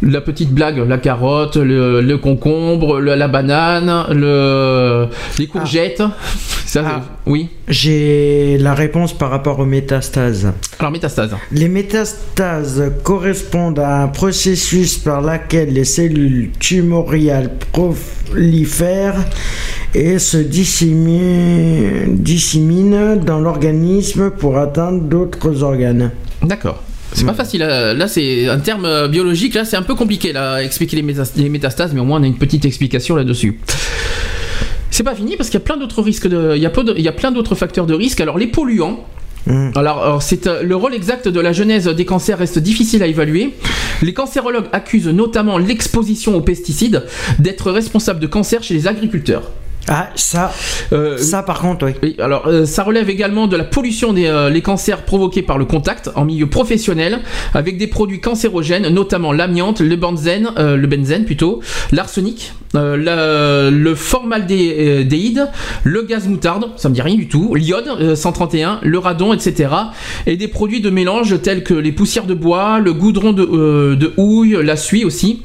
la 0.02 0.20
petite 0.20 0.50
blague, 0.52 0.76
la 0.86 0.98
carotte, 0.98 1.56
le, 1.56 2.02
le 2.02 2.18
concombre, 2.18 3.00
le- 3.00 3.14
la 3.14 3.28
banane, 3.28 4.04
le, 4.10 5.06
les 5.38 5.46
courgettes. 5.46 6.02
Ça, 6.66 6.82
Ah. 6.84 7.00
Oui. 7.24 7.48
J'ai 7.68 8.58
la 8.60 8.74
réponse 8.74 9.14
par 9.14 9.30
rapport 9.30 9.58
aux 9.58 9.64
métastases. 9.64 10.52
Alors, 10.78 10.92
métastase. 10.92 11.34
Les 11.50 11.68
métastases 11.68 12.92
correspondent 13.02 13.78
à 13.78 14.02
un 14.02 14.08
processus 14.08 14.98
par 14.98 15.22
lequel 15.22 15.72
les 15.72 15.84
cellules 15.84 16.50
tumoriales 16.60 17.52
prolifèrent 17.72 19.16
et 19.94 20.18
se 20.18 20.36
disséminent, 20.36 22.06
dans 23.16 23.40
l'organisme 23.46 24.30
pour 24.30 24.58
atteindre 24.58 25.02
d'autres 25.02 25.62
organes. 25.62 26.10
D'accord. 26.42 26.82
C'est 27.12 27.24
pas 27.24 27.32
facile. 27.34 27.62
euh, 27.62 27.94
Là, 27.94 28.08
c'est 28.08 28.48
un 28.48 28.58
terme 28.58 28.84
euh, 28.84 29.06
biologique. 29.08 29.54
Là, 29.54 29.64
c'est 29.64 29.76
un 29.76 29.82
peu 29.82 29.94
compliqué 29.94 30.32
là, 30.32 30.54
à 30.54 30.62
expliquer 30.62 30.96
les, 30.96 31.02
métas- 31.02 31.32
les 31.36 31.48
métastases, 31.48 31.94
mais 31.94 32.00
au 32.00 32.04
moins 32.04 32.20
on 32.20 32.24
a 32.24 32.26
une 32.26 32.36
petite 32.36 32.64
explication 32.64 33.14
là-dessus. 33.14 33.60
C'est 34.90 35.04
pas 35.04 35.14
fini 35.14 35.36
parce 35.36 35.48
qu'il 35.48 35.58
y 35.60 35.62
a 35.62 35.64
plein 35.64 35.76
d'autres 35.76 36.02
risques. 36.02 36.26
De, 36.26 36.54
il, 36.56 36.62
y 36.62 36.66
a 36.66 36.70
peu 36.70 36.82
de- 36.82 36.94
il 36.96 37.02
y 37.02 37.08
a 37.08 37.12
plein 37.12 37.30
d'autres 37.30 37.54
facteurs 37.54 37.86
de 37.86 37.94
risque. 37.94 38.20
Alors, 38.20 38.36
les 38.36 38.48
polluants. 38.48 39.04
Mm. 39.46 39.70
Alors, 39.76 40.02
alors, 40.02 40.22
c'est 40.22 40.48
euh, 40.48 40.62
le 40.64 40.74
rôle 40.74 40.94
exact 40.94 41.28
de 41.28 41.40
la 41.40 41.52
genèse 41.52 41.86
des 41.86 42.04
cancers 42.04 42.38
reste 42.38 42.58
difficile 42.58 43.02
à 43.04 43.06
évaluer. 43.06 43.54
Les 44.02 44.12
cancérologues 44.12 44.66
accusent 44.72 45.06
notamment 45.08 45.56
l'exposition 45.58 46.34
aux 46.34 46.40
pesticides 46.40 47.04
d'être 47.38 47.70
responsable 47.70 48.18
de 48.20 48.26
cancers 48.26 48.62
chez 48.64 48.74
les 48.74 48.88
agriculteurs. 48.88 49.52
Ah, 49.88 50.10
ça, 50.16 50.52
Euh, 50.92 51.16
ça 51.18 51.42
par 51.42 51.60
contre, 51.60 51.86
oui. 51.86 51.92
oui, 52.02 52.16
alors 52.18 52.46
euh, 52.46 52.64
ça 52.66 52.82
relève 52.82 53.08
également 53.10 53.46
de 53.46 53.56
la 53.56 53.64
pollution 53.64 54.12
des 54.12 54.26
euh, 54.26 54.50
les 54.50 54.62
cancers 54.62 55.02
provoqués 55.04 55.42
par 55.42 55.58
le 55.58 55.64
contact 55.64 56.10
en 56.14 56.24
milieu 56.24 56.48
professionnel 56.48 57.20
avec 57.54 57.78
des 57.78 57.86
produits 57.86 58.20
cancérogènes, 58.20 58.88
notamment 58.88 59.32
l'amiante, 59.32 59.80
le 59.80 59.96
benzène, 59.96 60.50
euh, 60.58 60.76
le 60.76 60.86
benzène 60.86 61.24
plutôt, 61.24 61.60
l'arsenic, 61.92 62.52
euh, 62.74 62.96
la- 62.96 63.70
le 63.70 63.94
formaldéhyde, 64.50 65.48
le 65.84 66.02
gaz 66.02 66.26
moutarde, 66.28 66.66
ça 66.76 66.88
me 66.88 66.94
dit 66.94 67.02
rien 67.02 67.16
du 67.16 67.28
tout, 67.28 67.54
l'iode 67.54 67.88
euh, 68.00 68.14
131, 68.16 68.80
le 68.82 68.98
radon, 68.98 69.32
etc. 69.32 69.70
Et 70.26 70.36
des 70.36 70.48
produits 70.48 70.80
de 70.80 70.90
mélange 70.90 71.40
tels 71.42 71.62
que 71.64 71.74
les 71.74 71.92
poussières 71.92 72.26
de 72.26 72.34
bois, 72.34 72.78
le 72.80 72.92
goudron 72.92 73.32
de, 73.32 73.42
euh, 73.42 73.96
de 73.96 74.12
houille, 74.16 74.58
la 74.62 74.76
suie 74.76 75.04
aussi. 75.04 75.42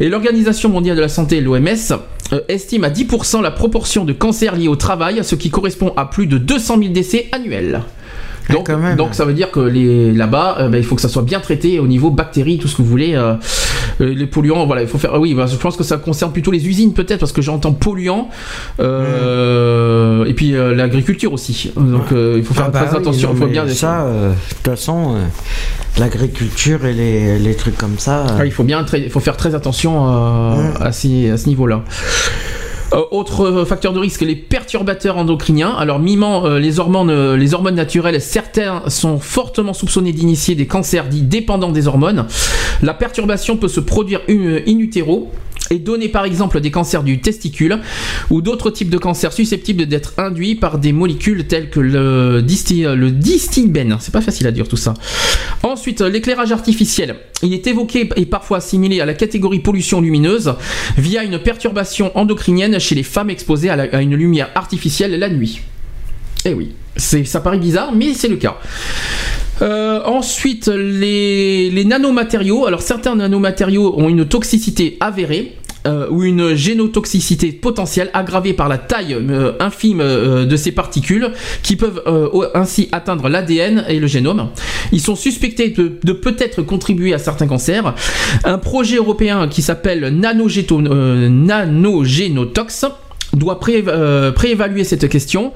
Et 0.00 0.08
l'Organisation 0.08 0.68
mondiale 0.68 0.96
de 0.96 1.00
la 1.02 1.08
santé, 1.08 1.40
l'OMS, 1.40 1.66
estime 2.48 2.84
à 2.84 2.90
10% 2.90 3.42
la 3.42 3.50
proportion 3.50 4.04
de 4.04 4.12
cancers 4.12 4.56
liés 4.56 4.68
au 4.68 4.76
travail, 4.76 5.24
ce 5.24 5.34
qui 5.34 5.50
correspond 5.50 5.92
à 5.96 6.06
plus 6.06 6.26
de 6.26 6.38
200 6.38 6.78
000 6.78 6.92
décès 6.92 7.28
annuels. 7.32 7.82
Ah, 8.92 8.94
Donc, 8.96 9.14
ça 9.14 9.24
veut 9.24 9.32
dire 9.32 9.50
que 9.50 9.60
les 9.60 10.12
là-bas, 10.12 10.56
euh, 10.60 10.68
ben, 10.68 10.78
il 10.78 10.84
faut 10.84 10.94
que 10.94 11.00
ça 11.02 11.08
soit 11.08 11.22
bien 11.22 11.40
traité 11.40 11.78
au 11.78 11.86
niveau 11.86 12.10
bactéries, 12.10 12.58
tout 12.58 12.68
ce 12.68 12.76
que 12.76 12.82
vous 12.82 12.88
voulez, 12.88 13.14
euh, 13.14 13.34
euh, 14.00 14.14
les 14.14 14.26
polluants. 14.26 14.66
Voilà, 14.66 14.82
il 14.82 14.88
faut 14.88 14.98
faire. 14.98 15.18
Oui, 15.20 15.34
bah, 15.34 15.46
je 15.46 15.56
pense 15.56 15.76
que 15.76 15.84
ça 15.84 15.96
concerne 15.98 16.32
plutôt 16.32 16.50
les 16.50 16.66
usines 16.68 16.92
peut-être 16.92 17.20
parce 17.20 17.32
que 17.32 17.42
j'entends 17.42 17.72
polluants 17.72 18.28
et 18.78 20.34
puis 20.34 20.52
l'agriculture 20.52 21.32
aussi. 21.32 21.72
Donc 21.76 22.06
il 22.12 22.42
faut 22.44 22.54
faire 22.54 22.66
Ah 22.68 22.70
bah 22.70 22.80
très 22.80 22.90
oui, 22.96 22.96
attention. 23.02 23.28
non, 23.30 23.34
Il 23.34 23.38
faut 23.40 23.46
bien. 23.46 23.68
Ça, 23.68 24.06
de 24.06 24.54
toute 24.54 24.66
façon, 24.66 25.16
l'agriculture 25.98 26.84
et 26.86 26.92
les, 26.92 27.38
les 27.38 27.54
trucs 27.54 27.76
comme 27.76 27.98
ça. 27.98 28.26
Ah, 28.38 28.44
il 28.44 28.52
faut 28.52 28.64
bien, 28.64 28.84
il 28.94 29.10
faut 29.10 29.20
faire 29.20 29.36
très 29.36 29.54
attention 29.54 30.06
à, 30.06 30.92
ces- 30.92 31.30
à 31.30 31.36
ce 31.36 31.48
niveau-là. 31.48 31.82
Euh, 32.92 33.04
autre 33.12 33.42
euh, 33.42 33.64
facteur 33.64 33.92
de 33.92 34.00
risque, 34.00 34.22
les 34.22 34.34
perturbateurs 34.34 35.16
endocriniens. 35.16 35.70
Alors, 35.70 36.00
mimant 36.00 36.46
euh, 36.46 36.58
les, 36.58 36.80
hormones, 36.80 37.34
les 37.34 37.54
hormones 37.54 37.76
naturelles, 37.76 38.20
certains 38.20 38.82
sont 38.88 39.20
fortement 39.20 39.72
soupçonnés 39.72 40.12
d'initier 40.12 40.56
des 40.56 40.66
cancers 40.66 41.08
dits 41.08 41.22
dépendants 41.22 41.70
des 41.70 41.86
hormones. 41.86 42.26
La 42.82 42.94
perturbation 42.94 43.56
peut 43.56 43.68
se 43.68 43.80
produire 43.80 44.20
in, 44.28 44.58
in 44.66 44.78
utero 44.78 45.30
et 45.70 45.78
donner 45.78 46.08
par 46.08 46.24
exemple 46.24 46.60
des 46.60 46.72
cancers 46.72 47.04
du 47.04 47.20
testicule 47.20 47.78
ou 48.28 48.42
d'autres 48.42 48.70
types 48.70 48.90
de 48.90 48.98
cancers 48.98 49.32
susceptibles 49.32 49.86
d'être 49.86 50.14
induits 50.18 50.56
par 50.56 50.78
des 50.78 50.92
molécules 50.92 51.46
telles 51.46 51.70
que 51.70 51.78
le, 51.78 52.42
disti, 52.42 52.82
le 52.82 53.10
distilbène. 53.12 53.96
C'est 54.00 54.12
pas 54.12 54.20
facile 54.20 54.48
à 54.48 54.50
dire 54.50 54.66
tout 54.66 54.76
ça. 54.76 54.94
Ensuite, 55.62 56.00
l'éclairage 56.00 56.50
artificiel. 56.50 57.16
Il 57.42 57.54
est 57.54 57.66
évoqué 57.68 58.08
et 58.16 58.26
parfois 58.26 58.58
assimilé 58.58 59.00
à 59.00 59.06
la 59.06 59.14
catégorie 59.14 59.60
pollution 59.60 60.00
lumineuse 60.00 60.54
via 60.98 61.22
une 61.22 61.38
perturbation 61.38 62.10
endocrinienne 62.18 62.78
chez 62.80 62.96
les 62.96 63.04
femmes 63.04 63.30
exposées 63.30 63.70
à, 63.70 64.00
une 64.00 64.16
lumière 64.16 64.50
artificielle 64.56 65.18
la 65.18 65.28
nuit. 65.28 65.60
Eh 66.44 66.54
oui, 66.54 66.72
ça 66.96 67.40
paraît 67.40 67.58
bizarre, 67.58 67.92
mais 67.94 68.14
c'est 68.14 68.28
le 68.28 68.36
cas. 68.36 68.58
Euh, 69.62 70.02
ensuite, 70.04 70.68
les 70.68 71.84
nanomatériaux. 71.84 72.66
Alors, 72.66 72.80
certains 72.80 73.14
nanomatériaux 73.14 73.94
ont 73.98 74.08
une 74.08 74.26
toxicité 74.26 74.96
avérée. 75.00 75.56
Euh, 75.86 76.08
ou 76.10 76.24
une 76.24 76.54
génotoxicité 76.54 77.52
potentielle 77.52 78.10
aggravée 78.12 78.52
par 78.52 78.68
la 78.68 78.76
taille 78.76 79.14
euh, 79.14 79.52
infime 79.60 80.02
euh, 80.02 80.44
de 80.44 80.56
ces 80.56 80.72
particules 80.72 81.30
qui 81.62 81.76
peuvent 81.76 82.02
ainsi 82.54 82.90
atteindre 82.92 83.30
l'ADN 83.30 83.84
et 83.88 83.98
le 83.98 84.06
génome. 84.06 84.48
Ils 84.92 85.00
sont 85.00 85.16
suspectés 85.16 85.70
de, 85.70 86.12
peut-être 86.12 86.60
contribuer 86.62 87.14
à 87.14 87.18
certains 87.18 87.46
cancers. 87.46 87.94
Un 88.44 88.58
projet 88.58 88.96
européen 88.96 89.48
qui 89.48 89.62
s'appelle 89.62 90.08
Nanogénotox 90.08 92.84
doit 93.32 93.58
pré- 93.60 93.84
préévaluer 94.34 94.84
cette 94.84 95.08
question 95.08 95.52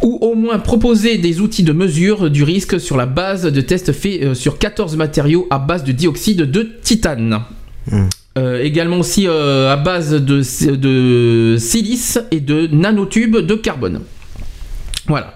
ou 0.00 0.16
au 0.22 0.34
moins 0.34 0.58
proposer 0.58 1.18
des 1.18 1.40
outils 1.40 1.64
de 1.64 1.72
mesure 1.72 2.30
du 2.30 2.44
risque 2.44 2.80
sur 2.80 2.96
la 2.96 3.04
base 3.06 3.42
de 3.42 3.60
tests 3.60 3.92
faits 3.92 4.32
sur 4.34 4.56
14 4.58 4.96
matériaux 4.96 5.46
à 5.50 5.58
base 5.58 5.84
de 5.84 5.92
dioxyde 5.92 6.50
de 6.50 6.70
titane. 6.82 7.40
Euh, 8.38 8.62
également 8.62 8.98
aussi 8.98 9.26
euh, 9.26 9.72
à 9.72 9.76
base 9.76 10.12
de, 10.12 10.42
de 10.76 11.56
silice 11.58 12.20
et 12.30 12.38
de 12.40 12.68
nanotubes 12.68 13.38
de 13.38 13.54
carbone. 13.56 14.02
Voilà. 15.08 15.34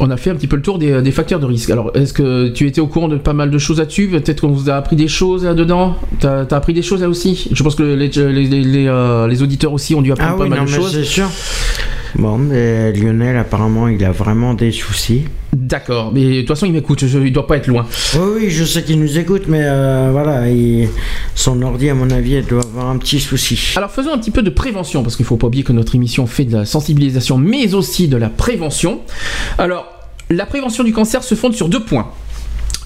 On 0.00 0.10
a 0.10 0.16
fait 0.16 0.30
un 0.30 0.34
petit 0.34 0.46
peu 0.48 0.56
le 0.56 0.62
tour 0.62 0.78
des, 0.78 1.02
des 1.02 1.10
facteurs 1.12 1.38
de 1.40 1.46
risque. 1.46 1.70
Alors, 1.70 1.90
est-ce 1.94 2.12
que 2.12 2.48
tu 2.48 2.66
étais 2.66 2.80
au 2.80 2.86
courant 2.88 3.08
de 3.08 3.16
pas 3.16 3.32
mal 3.32 3.50
de 3.50 3.58
choses 3.58 3.78
là-dessus? 3.78 4.08
Peut-être 4.08 4.40
qu'on 4.40 4.48
vous 4.52 4.70
a 4.70 4.74
appris 4.74 4.96
des 4.96 5.08
choses 5.08 5.44
là-dedans? 5.44 5.96
T'as 6.20 6.44
as 6.50 6.54
appris 6.56 6.72
des 6.72 6.82
choses 6.82 7.00
là 7.00 7.08
aussi? 7.08 7.48
Je 7.52 7.62
pense 7.62 7.74
que 7.74 7.82
les, 7.82 8.08
les, 8.08 8.46
les, 8.64 8.86
euh, 8.88 9.28
auditeurs 9.40 9.72
aussi 9.72 9.94
ont 9.94 10.02
dû 10.02 10.12
apprendre 10.12 10.32
Ah 10.34 10.38
pas 10.38 10.44
oui, 10.44 10.50
mal 10.50 10.58
non, 10.60 10.64
de 10.66 10.70
mais 10.70 10.76
choses. 10.76 10.92
c'est 10.92 11.04
sûr. 11.04 11.28
Bon, 12.16 12.38
mais 12.38 12.92
Lionel, 12.92 13.36
apparemment, 13.36 13.88
il 13.88 14.04
a 14.04 14.10
vraiment 14.12 14.54
des 14.54 14.72
soucis. 14.72 15.24
D'accord, 15.52 16.12
mais 16.12 16.24
de 16.24 16.38
toute 16.40 16.48
façon, 16.48 16.66
il 16.66 16.72
m'écoute, 16.72 17.06
je, 17.06 17.18
il 17.18 17.32
doit 17.32 17.46
pas 17.46 17.56
être 17.56 17.66
loin. 17.66 17.86
Oui, 18.14 18.20
oui, 18.36 18.50
je 18.50 18.64
sais 18.64 18.82
qu'il 18.82 19.00
nous 19.00 19.18
écoute, 19.18 19.44
mais 19.48 19.62
euh, 19.62 20.08
voilà, 20.12 20.48
il- 20.50 20.88
son 21.34 21.60
ordi, 21.62 21.88
à 21.90 21.94
mon 21.94 22.10
avis, 22.10 22.34
elle 22.34 22.46
doit 22.46 22.62
avoir 22.62 22.88
un 22.88 22.98
petit 22.98 23.20
souci. 23.20 23.72
Alors 23.76 23.90
faisons 23.90 24.12
un 24.12 24.18
petit 24.18 24.30
peu 24.30 24.42
de 24.42 24.50
prévention, 24.50 25.02
parce 25.02 25.16
qu'il 25.16 25.24
faut 25.26 25.36
pas 25.36 25.46
oublier 25.46 25.64
que 25.64 25.72
notre 25.72 25.94
émission 25.94 26.26
fait 26.26 26.44
de 26.44 26.56
la 26.56 26.64
sensibilisation, 26.64 27.38
mais 27.38 27.74
aussi 27.74 28.08
de 28.08 28.16
la 28.16 28.28
prévention. 28.28 29.00
Alors, 29.58 29.86
la 30.30 30.44
prévention 30.46 30.84
du 30.84 30.92
cancer 30.92 31.22
se 31.22 31.34
fonde 31.34 31.54
sur 31.54 31.68
deux 31.68 31.82
points. 31.84 32.08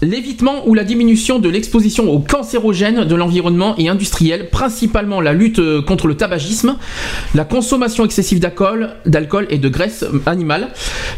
L'évitement 0.02 0.66
ou 0.66 0.74
la 0.74 0.82
diminution 0.82 1.38
de 1.38 1.48
l'exposition 1.48 2.10
aux 2.10 2.18
cancérogènes 2.18 3.04
de 3.04 3.14
l'environnement 3.14 3.76
et 3.78 3.88
industriel, 3.88 4.50
principalement 4.50 5.20
la 5.20 5.32
lutte 5.32 5.60
euh, 5.60 5.80
contre 5.80 6.08
le 6.08 6.16
tabagisme, 6.16 6.76
la 7.36 7.44
consommation 7.44 8.04
excessive 8.04 8.40
d'alcool, 8.40 9.46
et 9.48 9.58
de 9.58 9.68
graisse 9.68 10.04
animale, 10.26 10.70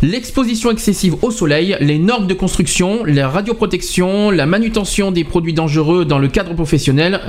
l'exposition 0.02 0.70
excessive 0.70 1.16
au 1.22 1.30
soleil, 1.30 1.78
les 1.80 1.98
normes 1.98 2.26
de 2.26 2.34
construction, 2.34 3.04
la 3.06 3.30
radioprotection, 3.30 4.30
la 4.30 4.44
manutention 4.44 5.12
des 5.12 5.24
produits 5.24 5.54
dangereux 5.54 6.04
dans 6.04 6.18
le 6.18 6.28
cadre 6.28 6.52
professionnel. 6.52 7.20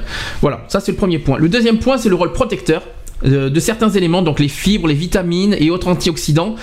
Voilà, 0.41 0.65
ça 0.67 0.81
c'est 0.81 0.91
le 0.91 0.97
premier 0.97 1.19
point. 1.19 1.37
Le 1.37 1.47
deuxième 1.47 1.79
point, 1.79 1.97
c'est 1.97 2.09
le 2.09 2.15
rôle 2.15 2.33
protecteur 2.33 2.83
euh, 3.25 3.49
de 3.49 3.59
certains 3.59 3.89
éléments, 3.89 4.21
donc 4.21 4.39
les 4.39 4.47
fibres, 4.47 4.87
les 4.87 4.93
vitamines 4.93 5.55
et 5.59 5.71
autres 5.71 5.87
antioxydants, 5.87 6.55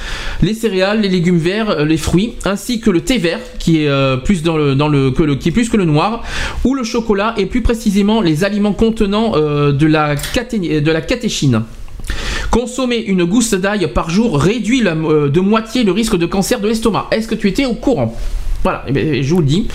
les 0.42 0.54
céréales, 0.54 1.00
les 1.00 1.08
légumes 1.08 1.38
verts, 1.38 1.70
euh, 1.70 1.84
les 1.84 1.96
fruits, 1.96 2.34
ainsi 2.44 2.80
que 2.80 2.90
le 2.90 3.00
thé 3.00 3.18
vert 3.18 3.40
qui 3.58 3.82
est 3.82 3.88
euh, 3.88 4.16
plus 4.16 4.42
dans 4.42 4.56
le, 4.56 4.74
dans 4.74 4.88
le, 4.88 5.10
que 5.10 5.22
le 5.22 5.36
qui 5.36 5.48
est 5.48 5.52
plus 5.52 5.68
que 5.68 5.76
le 5.76 5.84
noir, 5.84 6.22
ou 6.64 6.74
le 6.74 6.84
chocolat 6.84 7.34
et 7.36 7.46
plus 7.46 7.62
précisément 7.62 8.20
les 8.20 8.44
aliments 8.44 8.72
contenant 8.72 9.32
de 9.32 9.86
la 9.86 10.14
caté- 10.14 10.82
catéchine. 11.06 11.62
Consommer 12.50 12.96
une 12.96 13.24
gousse 13.24 13.54
d'ail 13.54 13.88
par 13.94 14.10
jour 14.10 14.38
réduit 14.38 14.82
de 14.82 15.40
moitié 15.40 15.84
le 15.84 15.92
risque 15.92 16.16
de 16.16 16.26
cancer 16.26 16.60
de 16.60 16.68
l'estomac. 16.68 17.08
Est-ce 17.10 17.28
que 17.28 17.34
tu 17.34 17.48
étais 17.48 17.64
au 17.64 17.74
courant? 17.74 18.14
Voilà, 18.62 18.84
eh 18.86 18.92
ben, 18.92 19.22
je 19.22 19.34
vous 19.34 19.40
le 19.40 19.46
dis. 19.46 19.68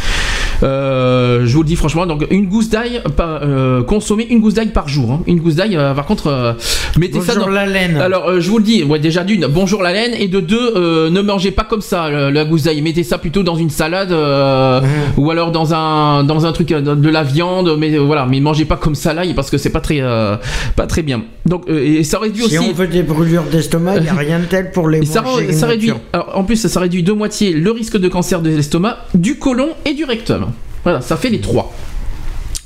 Euh, 0.63 1.41
je 1.45 1.53
vous 1.53 1.61
le 1.63 1.67
dis 1.67 1.75
franchement, 1.75 2.05
donc 2.05 2.25
une 2.31 2.47
gousse 2.47 2.69
d'ail, 2.69 3.01
euh, 3.19 3.83
consommer 3.83 4.27
une 4.29 4.39
gousse 4.39 4.55
d'ail 4.55 4.69
par 4.69 4.87
jour. 4.87 5.11
hein. 5.11 5.21
Une 5.27 5.39
gousse 5.39 5.55
d'ail, 5.55 5.75
euh, 5.75 5.93
par 5.93 6.05
contre, 6.05 6.27
euh, 6.27 6.53
mettez 6.97 7.21
ça 7.21 7.35
dans. 7.35 7.47
la 7.49 7.65
laine. 7.65 7.97
Alors, 7.97 8.27
euh, 8.29 8.39
je 8.39 8.49
vous 8.49 8.57
le 8.57 8.63
dis, 8.63 8.83
ouais, 8.83 8.99
déjà 8.99 9.23
d'une, 9.23 9.47
bonjour 9.47 9.83
la 9.83 9.93
laine, 9.93 10.11
et 10.17 10.27
de 10.27 10.39
deux, 10.39 10.73
euh, 10.75 11.09
ne 11.09 11.21
mangez 11.21 11.51
pas 11.51 11.63
comme 11.63 11.81
ça 11.81 12.09
le- 12.09 12.29
la 12.31 12.45
gousse 12.45 12.63
d'ail. 12.63 12.81
Mettez 12.81 13.03
ça 13.03 13.17
plutôt 13.17 13.43
dans 13.43 13.55
une 13.55 13.69
salade 13.69 14.11
euh, 14.11 14.81
Mhm. 14.81 14.87
ou 15.17 15.31
alors 15.31 15.51
dans 15.51 15.73
un 15.73 16.23
dans 16.23 16.45
un 16.45 16.51
truc 16.51 16.69
de, 16.69 17.09
la 17.09 17.23
viande, 17.23 17.75
mais 17.77 17.97
voilà, 17.97 18.25
mais 18.25 18.39
mangez 18.39 18.65
pas 18.65 18.75
comme 18.77 18.95
ça 18.95 19.13
l'ail 19.13 19.33
parce 19.33 19.49
que 19.49 19.57
c'est 19.57 19.69
pas 19.69 19.79
très 19.81 19.99
euh, 20.01 20.35
pas 20.75 20.87
très 20.87 21.03
bien. 21.03 21.23
Donc, 21.45 21.63
euh, 21.69 21.99
et 21.99 22.03
ça 22.03 22.19
réduit 22.19 22.43
si 22.43 22.57
aussi. 22.57 22.69
on 22.69 22.73
veut 22.73 22.87
des 22.87 23.03
brûlures 23.03 23.43
d'estomac, 23.51 23.97
il 23.97 24.03
n'y 24.03 24.09
a 24.09 24.13
rien 24.27 24.39
de 24.39 24.45
tel 24.45 24.71
pour 24.71 24.89
les 24.89 25.05
ça, 25.05 25.23
ça 25.51 25.67
réduit, 25.67 25.91
alors, 26.13 26.31
en 26.35 26.43
plus, 26.43 26.55
ça 26.67 26.79
réduit 26.79 27.03
de 27.03 27.11
moitié 27.13 27.53
le 27.53 27.71
risque 27.71 27.97
de 27.97 28.07
cancer 28.07 28.41
de 28.41 28.49
l'estomac, 28.49 28.97
du 29.13 29.37
côlon 29.37 29.69
et 29.85 29.93
du 29.93 30.03
rectum. 30.03 30.46
Voilà, 30.87 31.01
ça 31.01 31.17
fait 31.17 31.27
les 31.27 31.41
trois. 31.41 31.73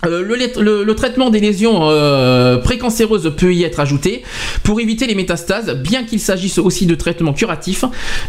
Euh, 0.06 0.22
le, 0.24 0.94
traitement 0.94 1.32
des 1.32 1.40
lésions 1.40 1.90
euh, 1.90 2.58
précancéreuses 2.58 3.34
peut 3.36 3.52
y 3.52 3.64
être 3.64 3.80
ajouté 3.80 4.22
pour 4.62 4.80
éviter 4.80 5.08
les 5.08 5.16
métastases, 5.16 5.76
bien 5.76 6.04
qu'il 6.04 6.20
s'agisse 6.20 6.60
aussi 6.60 6.86
de 6.86 6.94
traitements 6.94 7.34
curatifs. 7.34 7.84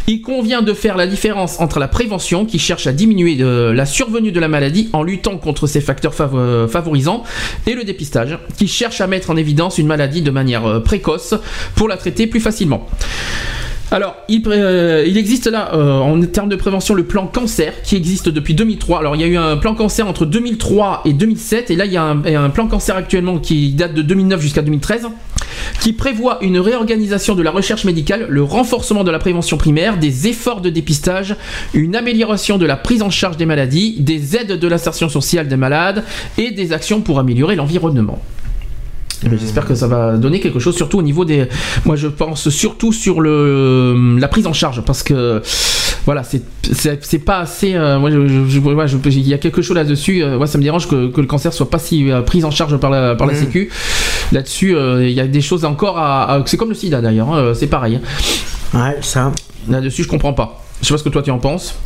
Il 0.07 0.23
convient 0.23 0.63
de 0.63 0.73
faire 0.73 0.97
la 0.97 1.07
différence 1.07 1.61
entre 1.61 1.79
la 1.79 1.89
prévention, 1.89 2.47
qui 2.47 2.59
cherche 2.59 2.87
à 2.87 2.93
diminuer 2.93 3.37
euh, 3.41 3.75
la 3.75 3.85
survenue 3.85 4.33
de 4.33 4.41
la 4.41 4.49
maladie 4.49 4.89
en 4.95 5.03
luttant 5.03 5.37
contre 5.37 5.67
ses 5.67 5.83
facteurs 5.83 6.15
favo- 6.15 6.67
favorisants, 6.69 7.23
et 7.67 7.75
le 7.75 7.85
dépistage, 7.85 8.39
qui 8.57 8.69
cherche 8.69 9.03
à 9.03 9.07
mettre 9.07 9.29
en 9.29 9.37
évidence 9.37 9.77
une 9.77 9.89
maladie 9.89 10.23
de 10.23 10.31
manière 10.31 10.83
précoce 10.83 11.35
pour 11.75 11.87
la 11.87 11.99
traiter 11.99 12.27
plus 12.27 12.41
facilement. 12.41 12.89
Alors, 13.93 14.17
euh, 14.47 15.05
il 15.07 15.19
existe 15.19 15.47
là, 15.49 15.75
euh, 15.75 15.99
en 15.99 16.19
termes 16.23 16.49
de 16.49 16.57
prévention, 16.57 16.95
le 16.95 17.05
plan 17.05 17.27
cancer 17.27 17.75
qui 17.83 17.95
existe 17.95 18.31
depuis 18.31 18.55
2003. 18.55 19.01
Alors, 19.01 19.17
il 19.17 19.21
y 19.21 19.25
a 19.25 19.27
eu 19.27 19.37
un 19.37 19.59
plan 19.59 19.75
cancer 19.75 20.09
entre 20.09 20.25
2003 20.25 21.03
et 21.05 21.13
2007, 21.13 21.71
et 21.71 21.77
là, 21.77 21.85
il 21.85 21.93
y 21.93 21.99
a 21.99 22.03
un, 22.03 22.25
un 22.25 22.49
plan 22.49 22.69
cancer 22.69 22.97
actuellement 22.97 23.39
qui 23.39 23.73
date 23.73 23.93
de 23.93 24.01
2009 24.01 24.41
jusqu'à 24.41 24.63
2013, 24.63 25.09
qui 25.83 25.93
prévoit 25.93 26.39
une 26.41 26.59
réorganisation 26.59 27.35
de 27.35 27.43
la 27.43 27.51
recherche 27.51 27.85
médicale, 27.85 28.25
le 28.31 28.43
renforcement 28.43 29.05
de 29.05 29.11
la 29.11 29.19
prévention 29.19 29.59
primaire, 29.59 29.99
des 29.99 30.27
efforts 30.27 30.63
de 30.63 30.71
dépistage, 30.71 31.37
une 31.75 31.95
amélioration 31.95 32.57
de 32.57 32.65
la 32.65 32.77
prise 32.77 33.03
en 33.03 33.11
charge 33.11 33.37
des 33.37 33.45
maladies, 33.45 33.97
des 34.01 34.37
aides 34.37 34.59
de 34.59 34.69
l'insertion 34.69 35.11
sociale 35.11 35.49
des 35.49 35.57
malades 35.59 36.03
et 36.39 36.51
des 36.51 36.73
actions 36.73 37.03
pour 37.03 37.19
améliorer 37.19 37.57
l'environnement. 37.57 38.23
Eh 39.25 39.29
ben, 39.29 39.39
J'espère 39.39 39.67
que 39.67 39.75
ça 39.75 39.87
va 39.87 40.17
donner 40.17 40.41
quelque 40.41 40.59
chose, 40.59 40.75
surtout 40.77 40.99
au 40.99 41.03
niveau 41.03 41.25
des. 41.25 41.47
Moi, 41.85 41.97
je 41.97 42.09
pense 42.09 42.49
surtout 42.49 42.93
sur 42.93 43.21
le 43.21 44.17
la 44.19 44.29
prise 44.29 44.47
en 44.47 44.53
charge, 44.53 44.81
parce 44.83 45.03
que 45.03 45.41
voilà, 46.05 46.23
c'est 46.25 47.19
pas 47.25 47.39
assez. 47.39 47.75
euh, 47.75 47.99
moi, 48.01 48.11
je, 48.11 48.27
je- 48.49 48.59
ouais, 48.59 48.87
il 49.07 49.29
y 49.29 49.35
a 49.35 49.39
quelque 49.39 49.63
chose 49.63 49.77
là-dessus. 49.77 50.23
euh, 50.23 50.39
moi, 50.39 50.47
ça 50.47 50.59
me 50.59 50.63
dérange 50.65 50.89
que, 50.89 51.09
que 51.09 51.21
le 51.21 51.27
cancer 51.27 51.53
soit 51.53 51.71
pas 51.71 51.79
si 51.79 52.11
euh, 52.11 52.23
pris 52.23 52.43
en 52.45 52.51
charge 52.51 52.77
par 52.79 52.91
la 52.91 53.15
par 53.15 53.27
la. 53.29 53.35
Sécu. 53.39 53.71
Là-dessus, 54.33 54.75
euh, 54.75 55.07
il 55.07 55.13
y 55.13 55.21
a 55.21 55.27
des 55.27 55.41
choses 55.41 55.65
encore 55.65 55.99
à. 55.99 56.35
à- 56.35 56.43
c'est 56.47 56.57
comme 56.57 56.71
le 56.71 56.75
SIDA 56.75 57.01
d'ailleurs, 57.01 57.31
hein, 57.33 57.39
euh, 57.39 57.55
c'est 57.55 57.67
pareil. 57.69 58.01
hein. 58.75 58.79
Ouais, 58.79 58.97
ça. 59.03 59.31
Là-dessus, 59.69 60.03
je 60.03 60.09
comprends 60.09 60.33
pas. 60.33 60.65
Je 60.81 60.89
sais 60.89 60.95
pas 60.95 60.99
ce 60.99 61.05
que 61.05 61.09
toi 61.11 61.23
tu 61.23 61.31
en 61.31 61.39
penses. 61.39 61.77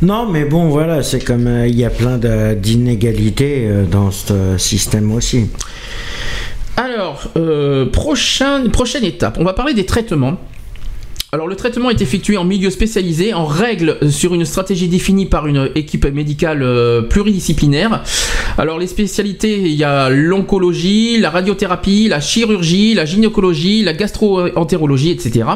Non, 0.00 0.28
mais 0.28 0.44
bon, 0.44 0.68
voilà, 0.68 1.04
c'est 1.04 1.20
comme 1.22 1.46
euh, 1.46 1.68
il 1.68 1.78
y 1.78 1.84
a 1.84 1.90
plein 1.90 2.18
d'inégalités 2.56 3.66
euh, 3.68 3.84
dans 3.84 4.10
ce 4.10 4.32
euh, 4.32 4.58
système 4.58 5.12
aussi. 5.12 5.46
Alors, 6.76 7.24
euh, 7.36 7.86
prochaine, 7.86 8.70
prochaine 8.70 9.04
étape, 9.04 9.36
on 9.38 9.44
va 9.44 9.52
parler 9.52 9.74
des 9.74 9.84
traitements. 9.86 10.38
Alors 11.34 11.48
le 11.48 11.56
traitement 11.56 11.88
est 11.88 12.02
effectué 12.02 12.36
en 12.36 12.44
milieu 12.44 12.68
spécialisé, 12.68 13.32
en 13.32 13.46
règle 13.46 13.96
euh, 14.02 14.10
sur 14.10 14.34
une 14.34 14.44
stratégie 14.44 14.88
définie 14.88 15.24
par 15.24 15.46
une 15.46 15.70
équipe 15.74 16.04
médicale 16.04 16.62
euh, 16.62 17.00
pluridisciplinaire. 17.00 18.02
Alors 18.58 18.78
les 18.78 18.86
spécialités, 18.86 19.60
il 19.60 19.72
y 19.72 19.82
a 19.82 20.10
l'oncologie, 20.10 21.18
la 21.18 21.30
radiothérapie, 21.30 22.06
la 22.06 22.20
chirurgie, 22.20 22.92
la 22.92 23.06
gynécologie, 23.06 23.82
la 23.82 23.94
gastro-entérologie, 23.94 25.10
etc. 25.10 25.46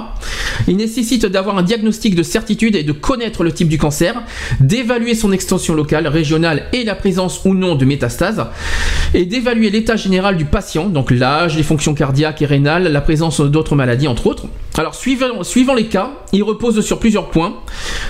Il 0.66 0.76
nécessite 0.76 1.26
d'avoir 1.26 1.58
un 1.58 1.62
diagnostic 1.62 2.14
de 2.14 2.22
certitude 2.22 2.74
et 2.74 2.82
de 2.82 2.92
connaître 2.92 3.44
le 3.44 3.52
type 3.52 3.68
du 3.68 3.76
cancer, 3.76 4.22
d'évaluer 4.60 5.14
son 5.14 5.30
extension 5.30 5.74
locale, 5.74 6.06
régionale 6.08 6.68
et 6.72 6.84
la 6.84 6.94
présence 6.94 7.42
ou 7.44 7.52
non 7.52 7.74
de 7.74 7.84
métastases, 7.84 8.46
et 9.12 9.26
d'évaluer 9.26 9.68
l'état 9.68 9.96
général 9.96 10.38
du 10.38 10.46
patient, 10.46 10.86
donc 10.86 11.10
l'âge, 11.10 11.54
les 11.54 11.62
fonctions 11.62 11.92
cardiaques 11.92 12.40
et 12.40 12.46
rénales, 12.46 12.84
la 12.90 13.00
présence 13.02 13.42
d'autres 13.42 13.76
maladies 13.76 14.08
entre 14.08 14.26
autres. 14.26 14.46
Alors 14.78 14.94
les 15.74 15.86
cas, 15.86 16.12
il 16.32 16.42
repose 16.42 16.80
sur 16.84 16.98
plusieurs 16.98 17.30
points. 17.30 17.56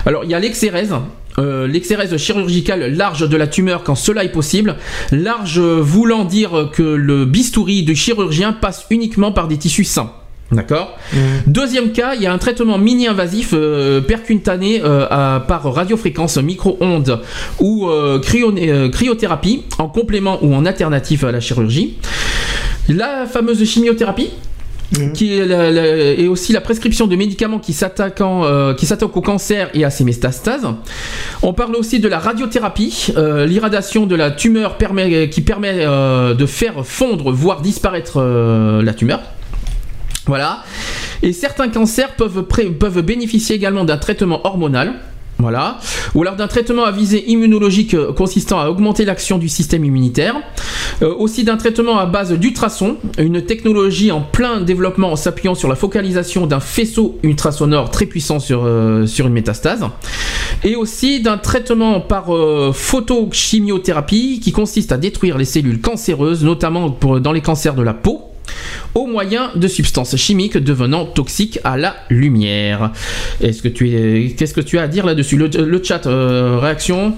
Alors 0.05 0.25
il 0.25 0.31
y 0.31 0.35
a 0.35 0.39
l'exérèse, 0.39 0.95
euh, 1.39 1.67
l'exérèse 1.67 2.17
chirurgicale 2.17 2.95
large 2.95 3.29
de 3.29 3.37
la 3.37 3.47
tumeur 3.47 3.83
quand 3.83 3.95
cela 3.95 4.25
est 4.25 4.33
possible, 4.33 4.77
large 5.13 5.59
voulant 5.61 6.25
dire 6.25 6.71
que 6.73 6.83
le 6.83 7.25
bistouri 7.25 7.83
du 7.83 7.95
chirurgien 7.97 8.53
passe 8.53 8.87
uniquement 8.91 9.33
par 9.33 9.49
des 9.49 9.57
tissus 9.59 9.85
sains. 9.85 10.13
D'accord 10.53 10.97
Deuxième 11.49 11.91
cas, 11.91 12.15
il 12.15 12.23
y 12.23 12.27
a 12.27 12.33
un 12.33 12.39
traitement 12.39 12.79
mini-invasif 12.79 13.51
euh, 13.53 14.01
percutané 14.01 14.81
euh, 14.81 15.05
à- 15.11 15.41
par 15.47 15.65
radiofréquence 15.75 16.37
micro-ondes 16.39 17.21
ou 17.59 17.89
cryothérapie 18.93 19.65
en 19.79 19.89
complément 19.89 20.39
ou 20.43 20.55
en 20.55 20.65
alternative 20.65 21.25
à 21.25 21.33
la 21.33 21.41
chirurgie. 21.41 21.97
La 22.89 23.27
fameuse 23.27 23.65
chimiothérapie, 23.65 24.31
qui 25.15 25.35
est, 25.35 26.19
et 26.19 26.29
aussi 26.29 26.53
la 26.53 26.61
prescription 26.61 27.07
de 27.07 27.17
médicaments 27.17 27.59
qui 27.59 27.73
s'attaquent 27.73 28.21
euh, 28.21 28.75
qui 28.75 28.87
s'attaquent 28.87 29.17
au 29.17 29.21
cancer 29.21 29.69
et 29.75 29.85
à 29.85 29.91
ses 29.91 30.05
métastases. 30.05 30.67
On 31.43 31.53
parle 31.53 31.75
aussi 31.77 31.99
de 32.01 32.09
la 32.09 32.19
radiothérapie, 32.19 33.13
euh, 33.17 33.47
l'irradiation 33.47 34.07
de 34.07 34.15
la 34.15 34.31
tumeur 34.31 34.77
qui 35.31 35.41
permet 35.41 35.85
euh, 35.85 36.35
de 36.35 36.47
faire 36.47 36.87
fondre, 36.87 37.33
voire 37.33 37.63
disparaître 37.63 38.21
la 38.21 38.95
tumeur. 38.95 39.23
Voilà. 40.27 40.65
Et 41.23 41.33
certains 41.33 41.69
cancers 41.69 42.15
peuvent 42.15 43.03
bénéficier 43.03 43.57
également 43.57 43.85
d'un 43.85 43.97
traitement 43.97 44.45
hormonal. 44.47 44.95
Voilà. 45.39 45.79
Ou 46.15 46.23
alors 46.23 46.37
d'un 46.37 46.47
traitement 46.49 46.85
à 46.85 46.91
visée 46.91 47.31
immunologique 47.31 47.93
euh, 47.95 48.13
consistant 48.13 48.59
à 48.59 48.69
augmenter 48.69 49.05
l'action 49.05 49.37
du 49.37 49.49
système 49.49 49.85
immunitaire. 49.85 50.35
Euh, 51.03 51.15
aussi 51.15 51.45
d'un 51.45 51.59
traitement 51.59 51.99
à 51.99 52.07
base 52.07 52.33
d'ultrasons, 52.33 52.97
une 53.19 53.43
technologie 53.43 54.11
en 54.11 54.23
plein 54.23 54.63
développement 54.63 55.13
en 55.13 55.17
s'appuyant 55.17 55.55
sur 55.55 55.69
la 55.69 55.75
focalisation 55.75 56.47
d'un 56.47 56.61
faisceau 56.61 57.19
ultrasonore 57.23 57.91
très 57.91 58.07
puissant 58.07 58.39
sur, 58.39 58.63
euh, 58.65 59.07
sur 59.07 59.27
une 59.27 59.35
métastase. 59.35 59.85
Et 60.65 60.75
aussi 60.75 61.21
d'un 61.21 61.37
traitement 61.37 62.01
par 62.01 62.27
photochimiothérapie 62.73 64.41
qui 64.41 64.53
consiste 64.53 64.91
à 64.91 64.97
détruire 64.97 65.37
les 65.37 65.45
cellules 65.45 65.81
cancéreuses, 65.81 66.45
notamment 66.45 66.97
dans 67.21 67.33
les 67.33 67.43
cancers 67.43 67.75
de 67.75 67.83
la 67.83 67.93
peau 67.93 68.23
au 68.95 69.07
moyen 69.07 69.51
de 69.55 69.69
substances 69.69 70.17
chimiques 70.17 70.59
devenant 70.59 71.05
toxiques 71.05 71.59
à 71.65 71.77
la 71.77 71.97
lumière. 72.11 72.93
Est-ce 73.41 73.63
que 73.63 73.69
tu 73.69 73.91
es, 73.91 74.31
qu'est-ce 74.33 74.55
que 74.55 74.61
tu 74.61 74.79
as 74.79 74.83
à 74.83 74.89
dire 74.89 75.07
là-dessus? 75.07 75.37
Le, 75.37 75.83
chat, 75.83 76.07
euh, 76.07 76.59
réaction? 76.59 77.15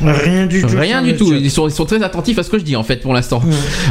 Rien 0.00 0.46
du 0.46 0.62
tout. 0.62 0.68
Rien 0.76 1.02
du 1.02 1.16
tout. 1.16 1.32
Ils 1.32 1.50
sont, 1.50 1.68
ils 1.68 1.72
sont 1.72 1.84
très 1.84 2.02
attentifs 2.02 2.38
à 2.38 2.42
ce 2.42 2.50
que 2.50 2.58
je 2.58 2.64
dis 2.64 2.74
en 2.76 2.82
fait 2.82 2.96
pour 2.96 3.12
l'instant. 3.14 3.42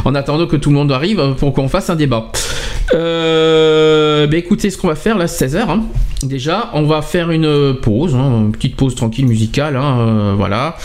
En 0.03 0.13
attendant 0.15 0.47
que 0.47 0.55
tout 0.57 0.69
le 0.69 0.75
monde 0.75 0.91
arrive 0.91 1.35
pour 1.37 1.53
qu'on 1.53 1.67
fasse 1.69 1.89
un 1.89 1.95
débat. 1.95 2.31
Euh, 2.93 4.27
bah 4.27 4.37
écoutez, 4.37 4.69
ce 4.69 4.77
qu'on 4.77 4.87
va 4.89 4.95
faire 4.95 5.17
là, 5.17 5.25
16h. 5.25 5.79
Déjà, 6.23 6.69
on 6.73 6.83
va 6.83 7.01
faire 7.01 7.31
une 7.31 7.75
pause, 7.81 8.13
hein, 8.15 8.41
une 8.45 8.51
petite 8.51 8.75
pause 8.75 8.93
tranquille 8.95 9.25
musicale. 9.25 9.75
hein, 9.75 9.97
euh, 9.99 10.33
voilà. 10.37 10.75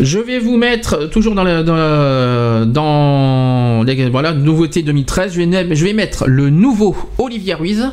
Je 0.00 0.18
vais 0.18 0.38
vous 0.38 0.56
mettre 0.56 1.08
toujours 1.08 1.34
dans 1.34 1.42
la, 1.44 1.62
dans, 1.62 1.74
la- 1.76 2.64
dans 2.66 3.82
les- 3.84 4.08
voilà 4.10 4.32
nouveauté 4.32 4.82
2013. 4.82 5.32
Je 5.34 5.40
vais, 5.42 5.74
je 5.74 5.84
vais 5.84 5.92
mettre 5.94 6.24
le 6.28 6.50
nouveau 6.50 6.96
Olivia 7.18 7.56
Ruiz. 7.56 7.88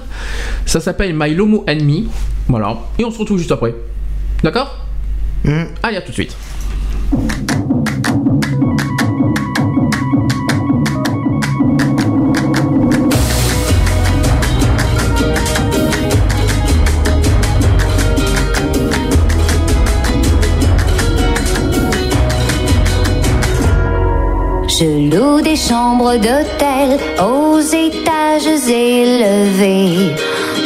Ça 0.65 0.79
s'appelle 0.79 1.15
My 1.17 1.33
Lomo 1.33 1.63
Enemy. 1.67 2.07
Voilà. 2.47 2.77
Et 2.99 3.05
on 3.05 3.11
se 3.11 3.17
retrouve 3.19 3.37
juste 3.39 3.51
après. 3.51 3.73
D'accord? 4.43 4.85
Mm. 5.43 5.63
Allez, 5.81 5.97
à 5.97 6.01
tout 6.01 6.09
de 6.09 6.15
suite. 6.15 6.35
Je 24.77 24.83
loue 25.09 25.41
des 25.41 25.55
chambres 25.55 26.15
d'hôtel 26.15 26.99
aux 27.19 27.59
étages 27.61 28.67
élevés. 28.67 30.13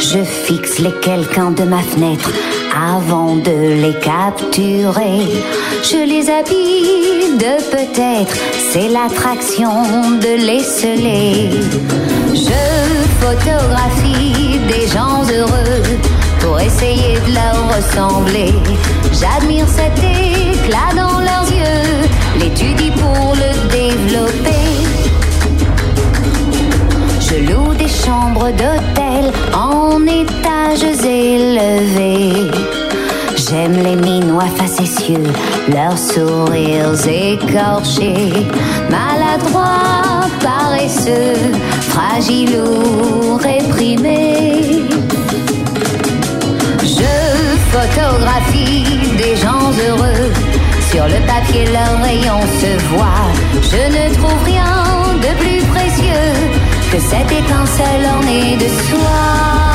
Je 0.00 0.24
fixe 0.24 0.80
les 0.80 0.90
quelqu'un 1.00 1.52
de 1.52 1.62
ma 1.62 1.78
fenêtre 1.78 2.30
avant 2.74 3.36
de 3.36 3.82
les 3.82 3.94
capturer. 4.00 5.42
Je 5.82 6.04
les 6.06 6.30
habille 6.30 7.36
de 7.38 7.54
peut-être, 7.70 8.36
c'est 8.72 8.88
l'attraction 8.88 9.70
de 10.20 10.46
les 10.46 10.62
sceller. 10.62 11.50
Je 12.34 12.80
photographie 13.20 14.58
des 14.68 14.86
gens 14.88 15.22
heureux 15.32 15.82
pour 16.40 16.58
essayer 16.60 17.18
de 17.26 17.34
leur 17.34 17.76
ressembler. 17.76 18.52
J'admire 19.12 19.66
cet 19.68 19.98
éclat 19.98 20.94
dans 20.96 21.19
d'hôtels 28.06 29.32
en 29.54 30.00
étages 30.06 31.04
élevés. 31.04 32.50
J'aime 33.36 33.76
les 33.82 33.96
minois 33.96 34.50
facétieux, 34.56 35.32
leurs 35.68 35.98
sourires 35.98 36.94
écorchés, 37.06 38.32
maladroits, 38.88 40.28
paresseux, 40.42 41.52
fragiles 41.82 42.56
ou 42.62 43.36
réprimés. 43.36 44.84
Je 46.82 47.12
photographie 47.72 48.84
des 49.16 49.36
gens 49.36 49.70
heureux. 49.88 50.32
Sur 50.90 51.04
le 51.04 51.20
papier, 51.26 51.66
leur 51.66 52.02
rayon 52.02 52.40
se 52.60 52.78
voit. 52.88 53.28
Je 53.62 53.82
ne 53.96 54.14
trouve 54.14 54.44
rien 54.44 54.74
de 55.22 55.38
plus 55.38 55.62
précieux 55.68 55.89
que 56.90 56.98
cette 56.98 57.30
étincelle 57.30 58.04
ornée 58.04 58.56
de 58.56 58.68
soie. 58.68 59.69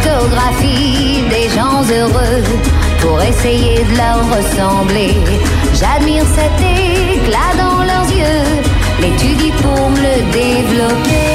Photographie 0.00 1.22
des 1.28 1.48
gens 1.48 1.82
heureux 1.82 2.42
pour 3.00 3.22
essayer 3.22 3.84
de 3.84 3.96
leur 3.96 4.18
ressembler. 4.36 5.14
J'admire 5.74 6.24
cet 6.34 6.60
éclat 6.60 7.52
dans 7.56 7.82
leurs 7.82 8.10
yeux, 8.10 8.62
l'étudie 9.00 9.52
pour 9.62 9.90
me 9.90 9.96
le 9.96 10.32
développer. 10.32 11.27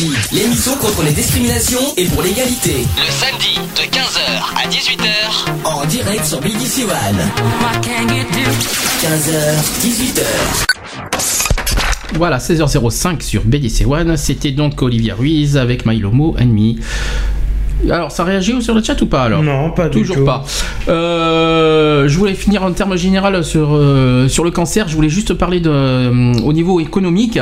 Equality, 0.00 0.12
l'émission 0.32 0.74
contre 0.76 1.02
les 1.02 1.12
discriminations 1.12 1.80
et 1.96 2.06
pour 2.06 2.22
l'égalité. 2.22 2.86
Le 2.96 3.10
samedi 3.10 3.58
de 3.76 3.82
15h 3.82 4.54
à 4.56 4.66
18h. 4.68 5.10
En 5.64 5.84
direct 5.86 6.24
sur 6.24 6.40
BBC 6.40 6.84
One. 6.84 7.30
15h, 9.02 9.56
18h. 9.82 10.22
Voilà, 12.14 12.38
16h05 12.38 13.20
sur 13.22 13.42
BDC 13.44 13.86
One. 13.86 14.16
C'était 14.16 14.50
donc 14.52 14.80
Olivia 14.82 15.14
Ruiz 15.14 15.56
avec 15.56 15.86
Mylomo 15.86 16.34
Enemy. 16.38 16.78
Alors, 17.88 18.10
ça 18.10 18.24
réagit 18.24 18.60
sur 18.60 18.74
le 18.74 18.82
chat 18.82 19.00
ou 19.00 19.06
pas 19.06 19.22
alors 19.22 19.42
Non, 19.42 19.70
pas 19.70 19.88
du 19.88 19.98
Toujours 20.00 20.16
tout. 20.16 20.24
pas. 20.24 20.44
Euh, 20.88 22.08
je 22.08 22.18
voulais 22.18 22.34
finir 22.34 22.62
en 22.62 22.72
termes 22.72 22.96
général 22.96 23.42
sur, 23.44 23.70
euh, 23.74 24.28
sur 24.28 24.44
le 24.44 24.50
cancer. 24.50 24.88
Je 24.88 24.94
voulais 24.96 25.08
juste 25.08 25.34
parler 25.34 25.60
de, 25.60 25.70
euh, 25.72 26.32
au 26.44 26.52
niveau 26.52 26.80
économique 26.80 27.38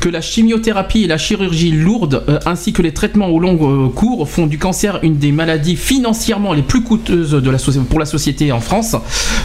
que 0.00 0.08
la 0.08 0.20
chimiothérapie 0.20 1.04
et 1.04 1.06
la 1.06 1.18
chirurgie 1.18 1.70
lourde 1.70 2.24
ainsi 2.46 2.72
que 2.72 2.82
les 2.82 2.92
traitements 2.92 3.28
au 3.28 3.38
long 3.38 3.56
cours 3.88 4.28
font 4.28 4.46
du 4.46 4.58
cancer 4.58 4.98
une 5.02 5.16
des 5.16 5.32
maladies 5.32 5.76
financièrement 5.76 6.52
les 6.52 6.62
plus 6.62 6.82
coûteuses 6.82 7.32
de 7.32 7.50
la 7.50 7.58
pour 7.90 7.98
la 7.98 8.06
société 8.06 8.50
en 8.52 8.60
France. 8.60 8.96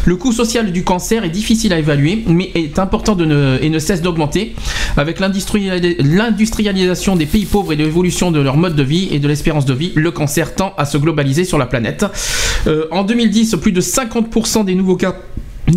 Le 0.05 0.15
coût 0.15 0.31
social 0.31 0.71
du 0.71 0.83
cancer 0.83 1.23
est 1.25 1.29
difficile 1.29 1.73
à 1.73 1.79
évaluer 1.79 2.23
mais 2.27 2.51
est 2.55 2.79
important 2.79 3.15
de 3.15 3.25
ne, 3.25 3.57
et 3.61 3.69
ne 3.69 3.79
cesse 3.79 4.01
d'augmenter 4.01 4.55
avec 4.97 5.19
l'industriali- 5.19 5.95
l'industrialisation 5.99 7.15
des 7.15 7.25
pays 7.25 7.45
pauvres 7.45 7.73
et 7.73 7.75
l'évolution 7.75 8.31
de 8.31 8.39
leur 8.39 8.55
mode 8.57 8.75
de 8.75 8.83
vie 8.83 9.09
et 9.11 9.19
de 9.19 9.27
l'espérance 9.27 9.65
de 9.65 9.73
vie. 9.73 9.91
Le 9.95 10.11
cancer 10.11 10.32
tend 10.55 10.73
à 10.77 10.85
se 10.85 10.97
globaliser 10.97 11.45
sur 11.45 11.57
la 11.57 11.65
planète. 11.65 12.05
Euh, 12.67 12.87
en 12.91 13.03
2010, 13.03 13.55
plus 13.61 13.71
de 13.71 13.81
50% 13.81 14.65
des 14.65 14.75
nouveaux 14.75 14.95
cas 14.95 15.15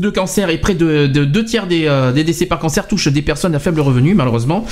de 0.01 0.11
cancer 0.11 0.51
et 0.51 0.59
près 0.59 0.75
de, 0.75 1.07
de 1.07 1.25
deux 1.25 1.45
tiers 1.45 1.67
des, 1.67 1.87
euh, 1.87 2.13
des 2.13 2.25
décès 2.25 2.47
par 2.47 2.59
cancer 2.59 2.89
touchent 2.89 3.09
des 3.09 3.23
personnes 3.23 3.55
à 3.55 3.59
faible 3.59 3.81
revenu, 3.81 4.15
malheureusement. 4.15 4.65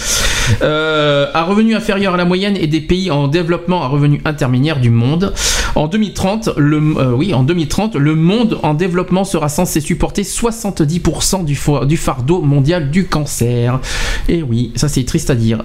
Euh, 0.62 1.26
à 1.32 1.44
revenu 1.44 1.74
inférieur 1.74 2.14
à 2.14 2.16
la 2.16 2.24
moyenne 2.24 2.56
et 2.56 2.66
des 2.66 2.80
pays 2.80 3.10
en 3.10 3.28
développement 3.28 3.82
à 3.82 3.88
revenu 3.88 4.20
intermédiaire 4.24 4.80
du 4.80 4.90
monde. 4.90 5.32
En 5.74 5.88
2030, 5.88 6.50
le, 6.56 6.76
euh, 6.98 7.12
oui, 7.12 7.34
en 7.34 7.42
2030, 7.42 7.96
le 7.96 8.14
monde 8.14 8.58
en 8.62 8.74
développement 8.74 9.24
sera 9.24 9.48
censé 9.48 9.80
supporter 9.80 10.22
70% 10.22 11.44
du, 11.44 11.58
du 11.86 11.96
fardeau 11.96 12.42
mondial 12.42 12.90
du 12.90 13.06
cancer. 13.06 13.80
Et 14.28 14.42
oui, 14.42 14.72
ça 14.76 14.88
c'est 14.88 15.04
triste 15.04 15.30
à 15.30 15.34
dire. 15.34 15.62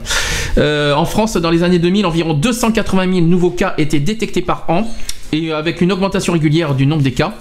Euh, 0.57 0.93
en 0.93 1.05
France, 1.05 1.38
dans 1.38 1.51
les 1.51 1.64
années 1.64 1.80
2000, 1.80 2.05
environ 2.05 2.34
280 2.34 3.14
000 3.14 3.26
nouveaux 3.26 3.51
cas 3.51 3.74
étaient 3.78 3.99
détectés 3.99 4.41
par 4.41 4.66
an, 4.70 4.88
et 5.32 5.51
avec 5.51 5.82
une 5.82 5.91
augmentation 5.91 6.34
régulière 6.34 6.74
du 6.76 6.86
nombre 6.86 7.03
des 7.03 7.12
cas. 7.12 7.34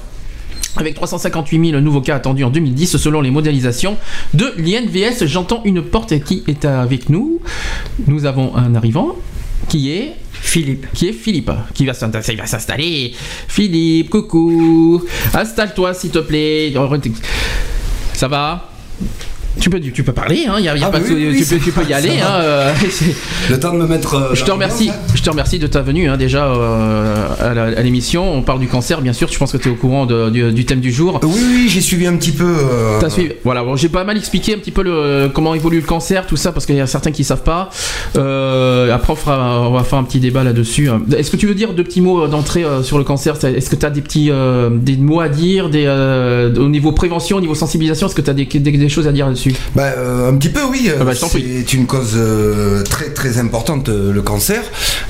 Avec 0.76 0.94
358 0.94 1.70
000 1.70 1.80
nouveaux 1.80 2.00
cas 2.00 2.16
attendus 2.16 2.44
en 2.44 2.50
2010 2.50 2.96
selon 2.96 3.20
les 3.20 3.30
modélisations 3.30 3.96
de 4.34 4.52
l'INVS. 4.58 5.26
J'entends 5.26 5.62
une 5.64 5.82
porte 5.82 6.22
qui 6.22 6.44
est 6.46 6.64
avec 6.64 7.08
nous. 7.08 7.40
Nous 8.06 8.26
avons 8.26 8.54
un 8.56 8.74
arrivant 8.74 9.16
qui 9.68 9.90
est 9.90 10.14
Philippe. 10.32 10.86
qui 10.94 11.08
est 11.08 11.12
Philippe, 11.12 11.50
qui 11.74 11.84
va 11.84 11.94
s'installer. 11.94 12.24
il 12.32 12.38
va 12.38 12.46
s'installer. 12.46 13.12
Philippe, 13.48 14.10
coucou. 14.10 15.02
Installe-toi 15.34 15.94
s'il 15.94 16.10
te 16.10 16.20
plaît. 16.20 16.72
Ça 18.14 18.28
va? 18.28 18.70
Tu 19.60 19.70
peux, 19.70 19.80
tu 19.80 20.02
peux 20.02 20.12
parler, 20.12 20.46
hein, 20.48 20.58
y 20.60 20.68
a, 20.68 20.76
y 20.76 20.82
a 20.82 20.86
Ah 20.86 20.90
pas 20.90 20.98
bah 20.98 21.08
de- 21.08 21.14
oui, 21.14 21.28
oui, 21.32 21.38
tu, 21.44 21.54
peux, 21.56 21.64
tu 21.64 21.72
peux 21.72 21.84
y 21.88 21.92
aller. 21.92 22.20
hein, 22.20 22.40
euh, 22.40 22.72
Le 23.50 23.58
temps 23.60 23.72
de 23.72 23.78
me 23.78 23.86
mettre. 23.86 24.14
euh, 24.14 24.34
je 24.34 24.44
te 24.44 24.50
remercie, 24.50 24.90
je 25.14 25.22
te 25.22 25.30
remercie 25.30 25.58
de 25.58 25.66
ta 25.66 25.82
venue 25.82 26.08
hein, 26.08 26.16
déjà 26.16 26.46
euh, 26.46 27.74
à 27.76 27.82
l'émission. 27.82 28.32
On 28.34 28.42
parle 28.42 28.60
du 28.60 28.66
cancer, 28.68 29.00
bien 29.00 29.12
sûr. 29.12 29.28
Je 29.30 29.38
pense 29.38 29.52
que 29.52 29.56
tu 29.56 29.68
es 29.68 29.72
au 29.72 29.76
courant 29.76 30.06
de- 30.06 30.30
du, 30.30 30.52
du 30.52 30.64
thème 30.64 30.80
du 30.80 30.92
jour. 30.92 31.20
Oui, 31.22 31.30
oui, 31.50 31.66
j'ai 31.68 31.80
suivi 31.80 32.06
un 32.06 32.16
petit 32.16 32.32
peu. 32.32 32.44
euh, 32.44 32.98
T'as 33.00 33.10
suivi 33.10 33.30
Voilà, 33.44 33.62
bon, 33.62 33.76
j'ai 33.76 33.88
pas 33.88 34.04
mal 34.04 34.16
expliqué 34.16 34.54
un 34.54 34.58
petit 34.58 34.70
peu 34.70 34.82
le, 34.82 35.28
comment 35.32 35.54
évolue 35.54 35.80
le 35.80 35.86
cancer, 35.86 36.26
tout 36.26 36.36
ça, 36.36 36.52
parce 36.52 36.66
qu'il 36.66 36.76
y 36.76 36.80
a 36.80 36.86
certains 36.86 37.10
qui 37.10 37.24
savent 37.24 37.42
pas. 37.42 37.70
Euh, 38.16 38.92
après, 38.94 39.12
on, 39.12 39.16
fera, 39.16 39.68
on 39.68 39.72
va 39.72 39.84
faire 39.84 39.98
un 39.98 40.04
petit 40.04 40.20
débat 40.20 40.44
là-dessus. 40.44 40.88
Est-ce 41.16 41.30
que 41.30 41.36
tu 41.36 41.46
veux 41.46 41.54
dire 41.54 41.72
deux 41.72 41.84
petits 41.84 42.00
mots 42.00 42.26
d'entrée 42.26 42.64
euh, 42.64 42.82
sur 42.82 42.98
le 42.98 43.04
cancer? 43.04 43.34
Est-ce 43.44 43.70
que 43.70 43.76
tu 43.76 43.86
as 43.86 43.90
des 43.90 44.00
petits 44.00 44.28
euh, 44.30 44.70
des 44.72 44.96
mots 44.96 45.20
à 45.20 45.28
dire 45.28 45.70
des, 45.70 45.84
euh, 45.86 46.54
au 46.56 46.68
niveau 46.68 46.92
prévention, 46.92 47.36
au 47.36 47.40
niveau 47.40 47.54
sensibilisation 47.54 48.06
Est-ce 48.06 48.14
que 48.14 48.22
tu 48.22 48.30
as 48.30 48.34
des, 48.34 48.44
des- 48.46 48.58
des 48.78 48.88
choses 48.88 49.06
à 49.06 49.12
dire 49.12 49.34
là-dessus 49.48 49.70
Bah, 49.74 49.92
euh, 49.96 50.30
un 50.30 50.36
petit 50.36 50.48
peu, 50.48 50.64
oui. 50.64 50.90
Ah 50.98 51.04
bah, 51.04 51.12
c'est 51.14 51.72
une 51.72 51.86
cause 51.86 52.12
euh, 52.14 52.82
très 52.84 53.10
très 53.10 53.38
importante, 53.38 53.88
euh, 53.88 54.12
le 54.12 54.22
cancer. 54.22 54.62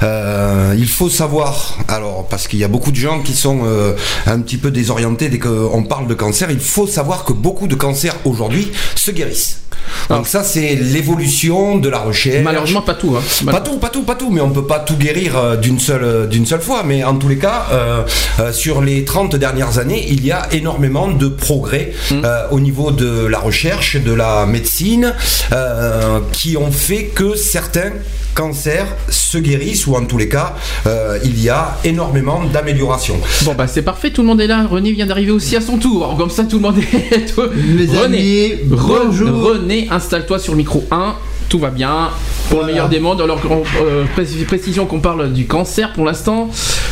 Euh, 0.03 0.75
il 0.79 0.89
faut 0.89 1.09
savoir, 1.09 1.79
alors 1.89 2.27
parce 2.29 2.49
qu'il 2.49 2.59
y 2.59 2.65
a 2.65 2.69
beaucoup 2.69 2.91
de 2.91 2.97
gens 2.97 3.21
qui 3.21 3.35
sont 3.35 3.61
euh, 3.65 3.95
un 4.27 4.41
petit 4.41 4.57
peu 4.57 4.71
désorientés 4.71 5.29
dès 5.29 5.39
qu'on 5.39 5.83
parle 5.85 6.07
de 6.07 6.15
cancer, 6.15 6.51
il 6.51 6.61
faut 6.61 6.87
savoir 6.87 7.25
que 7.25 7.33
beaucoup 7.33 7.67
de 7.67 7.75
cancers 7.75 8.17
aujourd'hui 8.25 8.71
se 8.95 9.11
guérissent. 9.11 9.61
Donc 10.09 10.27
ça, 10.27 10.43
c'est 10.43 10.75
l'évolution 10.75 11.77
de 11.79 11.89
la 11.89 11.99
recherche. 11.99 12.45
Malheureusement, 12.45 12.83
pas 12.83 12.95
tout. 12.95 13.17
Hein. 13.17 13.23
Pas 13.51 13.61
tout, 13.61 13.79
pas 13.79 13.89
tout, 13.89 14.03
pas 14.03 14.15
tout, 14.15 14.31
mais 14.31 14.41
on 14.41 14.51
peut 14.51 14.67
pas 14.67 14.81
tout 14.81 14.97
guérir 14.97 15.37
euh, 15.37 15.57
d'une 15.57 15.79
seule, 15.79 16.05
euh, 16.05 16.27
d'une 16.27 16.47
seule 16.47 16.61
fois. 16.61 16.83
Mais 16.85 17.05
en 17.05 17.15
tous 17.17 17.29
les 17.29 17.39
cas, 17.39 17.67
euh, 17.73 18.03
euh, 18.41 18.53
sur 18.53 18.81
les 18.81 19.05
30 19.05 19.37
dernières 19.37 19.79
années, 19.79 20.07
il 20.09 20.25
y 20.25 20.33
a 20.33 20.49
énormément 20.53 21.09
de 21.09 21.29
progrès 21.29 21.93
euh, 22.13 22.47
au 22.51 22.61
niveau 22.61 22.91
de 22.91 23.27
la 23.27 23.39
recherche, 23.39 23.97
de 23.97 24.13
la 24.13 24.47
médecine, 24.47 25.15
euh, 25.53 26.21
qui 26.33 26.57
ont 26.57 26.71
fait 26.73 27.05
que 27.05 27.37
certains 27.37 27.93
cancers 28.35 28.87
se 29.09 29.37
guérissent, 29.39 29.87
ou 29.89 29.97
en 29.97 30.05
tous 30.05 30.17
les 30.17 30.29
cas, 30.29 30.55
euh, 30.87 31.19
il 31.25 31.43
y 31.43 31.49
a 31.49 31.77
énormément 31.85 32.45
d'améliorations. 32.45 33.19
Bon, 33.45 33.55
bah 33.55 33.67
c'est 33.67 33.83
parfait, 33.83 34.11
tout 34.11 34.23
le 34.23 34.29
monde 34.29 34.41
est 34.41 34.47
là. 34.47 34.65
René 34.65 34.93
vient 34.93 35.07
d'arriver 35.07 35.33
aussi 35.33 35.57
à 35.57 35.61
son 35.61 35.77
tour. 35.77 36.15
Comme 36.17 36.31
ça, 36.31 36.45
tout 36.45 36.57
le 36.57 36.63
monde 36.63 36.79
est. 36.79 37.37
Mes 37.37 37.87
René, 37.87 38.03
amis, 38.05 38.53
bonjour. 38.65 39.43
René, 39.43 39.78
installe-toi 39.91 40.39
sur 40.39 40.53
le 40.55 40.59
micro 40.59 40.83
1. 40.91 41.15
Tout 41.49 41.59
va 41.59 41.71
bien. 41.71 42.09
Pour 42.51 42.61
le 42.61 42.67
meilleur 42.67 42.89
des 42.91 43.01
mondes, 43.01 43.21
alors 43.23 43.39
euh, 43.81 44.05
précis- 44.15 44.45
précision 44.45 44.85
qu'on 44.85 45.01
parle 45.01 45.33
du 45.33 45.47
cancer 45.47 45.93
pour 45.95 46.05
l'instant. 46.05 46.51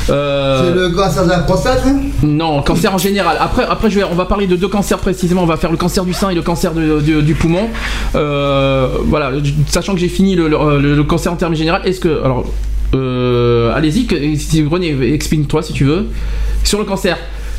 Euh, 0.08 0.62
C'est 0.70 0.74
le 0.80 0.90
cancer 0.90 1.24
de 1.24 1.28
la 1.30 1.38
prostate 1.40 1.82
hein? 1.86 1.96
Non, 2.22 2.62
cancer 2.62 2.94
en 2.94 2.98
général. 2.98 3.36
Après, 3.38 3.64
après 3.68 3.90
je 3.90 3.96
vais, 3.98 4.04
on 4.04 4.14
va 4.14 4.24
parler 4.24 4.46
de 4.46 4.56
deux 4.56 4.68
cancers 4.68 4.98
précisément. 4.98 5.42
On 5.42 5.46
va 5.46 5.58
faire 5.58 5.70
le 5.72 5.76
cancer 5.76 6.04
du 6.04 6.14
sein 6.14 6.30
et 6.30 6.34
le 6.34 6.40
cancer 6.42 6.72
de- 6.72 7.00
de- 7.00 7.20
du 7.20 7.34
poumon. 7.34 7.68
Euh, 8.14 8.88
voilà, 9.04 9.30
sachant 9.68 9.92
que 9.94 10.00
j'ai 10.00 10.08
fini 10.08 10.36
le, 10.36 10.48
le- 10.48 10.80
le- 10.80 10.94
le 10.94 11.04
cancer 11.04 11.30
en 11.32 11.36
termes 11.36 11.54
général. 11.54 11.82
Est-ce 11.84 12.00
que, 12.00 12.22
alors, 12.24 12.44
Euh, 12.94 13.74
Allez-y, 13.74 14.06
René, 14.70 14.96
explique-toi 15.12 15.60
si 15.62 15.72
tu 15.74 15.84
veux. 15.84 16.06
Sur 16.64 16.78
le 16.78 16.84
cancer. 16.84 17.18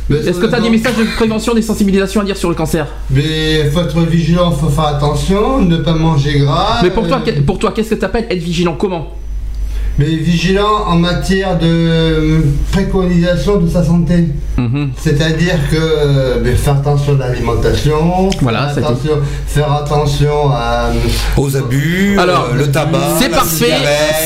Est-ce 0.09 0.39
que 0.39 0.45
tu 0.45 0.55
as 0.55 0.61
des 0.61 0.69
messages 0.69 0.95
de 0.95 1.03
prévention, 1.15 1.53
des 1.53 1.61
sensibilisations 1.61 2.21
à 2.21 2.23
dire 2.23 2.37
sur 2.37 2.49
le 2.49 2.55
cancer 2.55 2.87
Mais 3.09 3.69
faut 3.71 3.81
être 3.81 3.99
vigilant, 4.01 4.51
faut 4.51 4.69
faire 4.69 4.87
attention, 4.87 5.59
ne 5.59 5.77
pas 5.77 5.93
manger 5.93 6.39
gras. 6.39 6.79
Mais 6.81 6.89
pour 6.91 7.07
toi, 7.07 7.21
euh, 7.27 7.41
pour 7.45 7.59
toi, 7.59 7.71
qu'est-ce 7.73 7.89
que 7.89 7.95
tu 7.95 8.05
appelles 8.05 8.27
être 8.29 8.41
vigilant? 8.41 8.75
Comment? 8.79 9.11
Mais 9.99 10.05
vigilant 10.05 10.85
en 10.87 10.95
matière 10.95 11.57
de 11.57 11.65
euh, 11.67 12.39
préconisation 12.71 13.57
de 13.59 13.69
sa 13.69 13.83
santé. 13.83 14.25
Mhm. 14.57 14.91
C'est-à-dire 14.97 15.55
que 15.71 15.75
euh, 15.77 16.39
ben, 16.43 16.55
faire 16.55 16.75
attention 16.77 17.15
à 17.21 17.27
l'alimentation, 17.27 18.29
Voilà, 18.41 18.69
faire, 18.69 18.87
attention, 18.89 19.11
faire 19.47 19.71
attention 19.71 20.49
à. 20.51 20.91
Aux 21.37 21.55
abus, 21.55 22.17
Alors, 22.19 22.49
euh, 22.53 22.57
le 22.57 22.71
tabac, 22.71 23.17
c'est 23.19 23.29
la 23.29 23.37
parfait, 23.37 23.73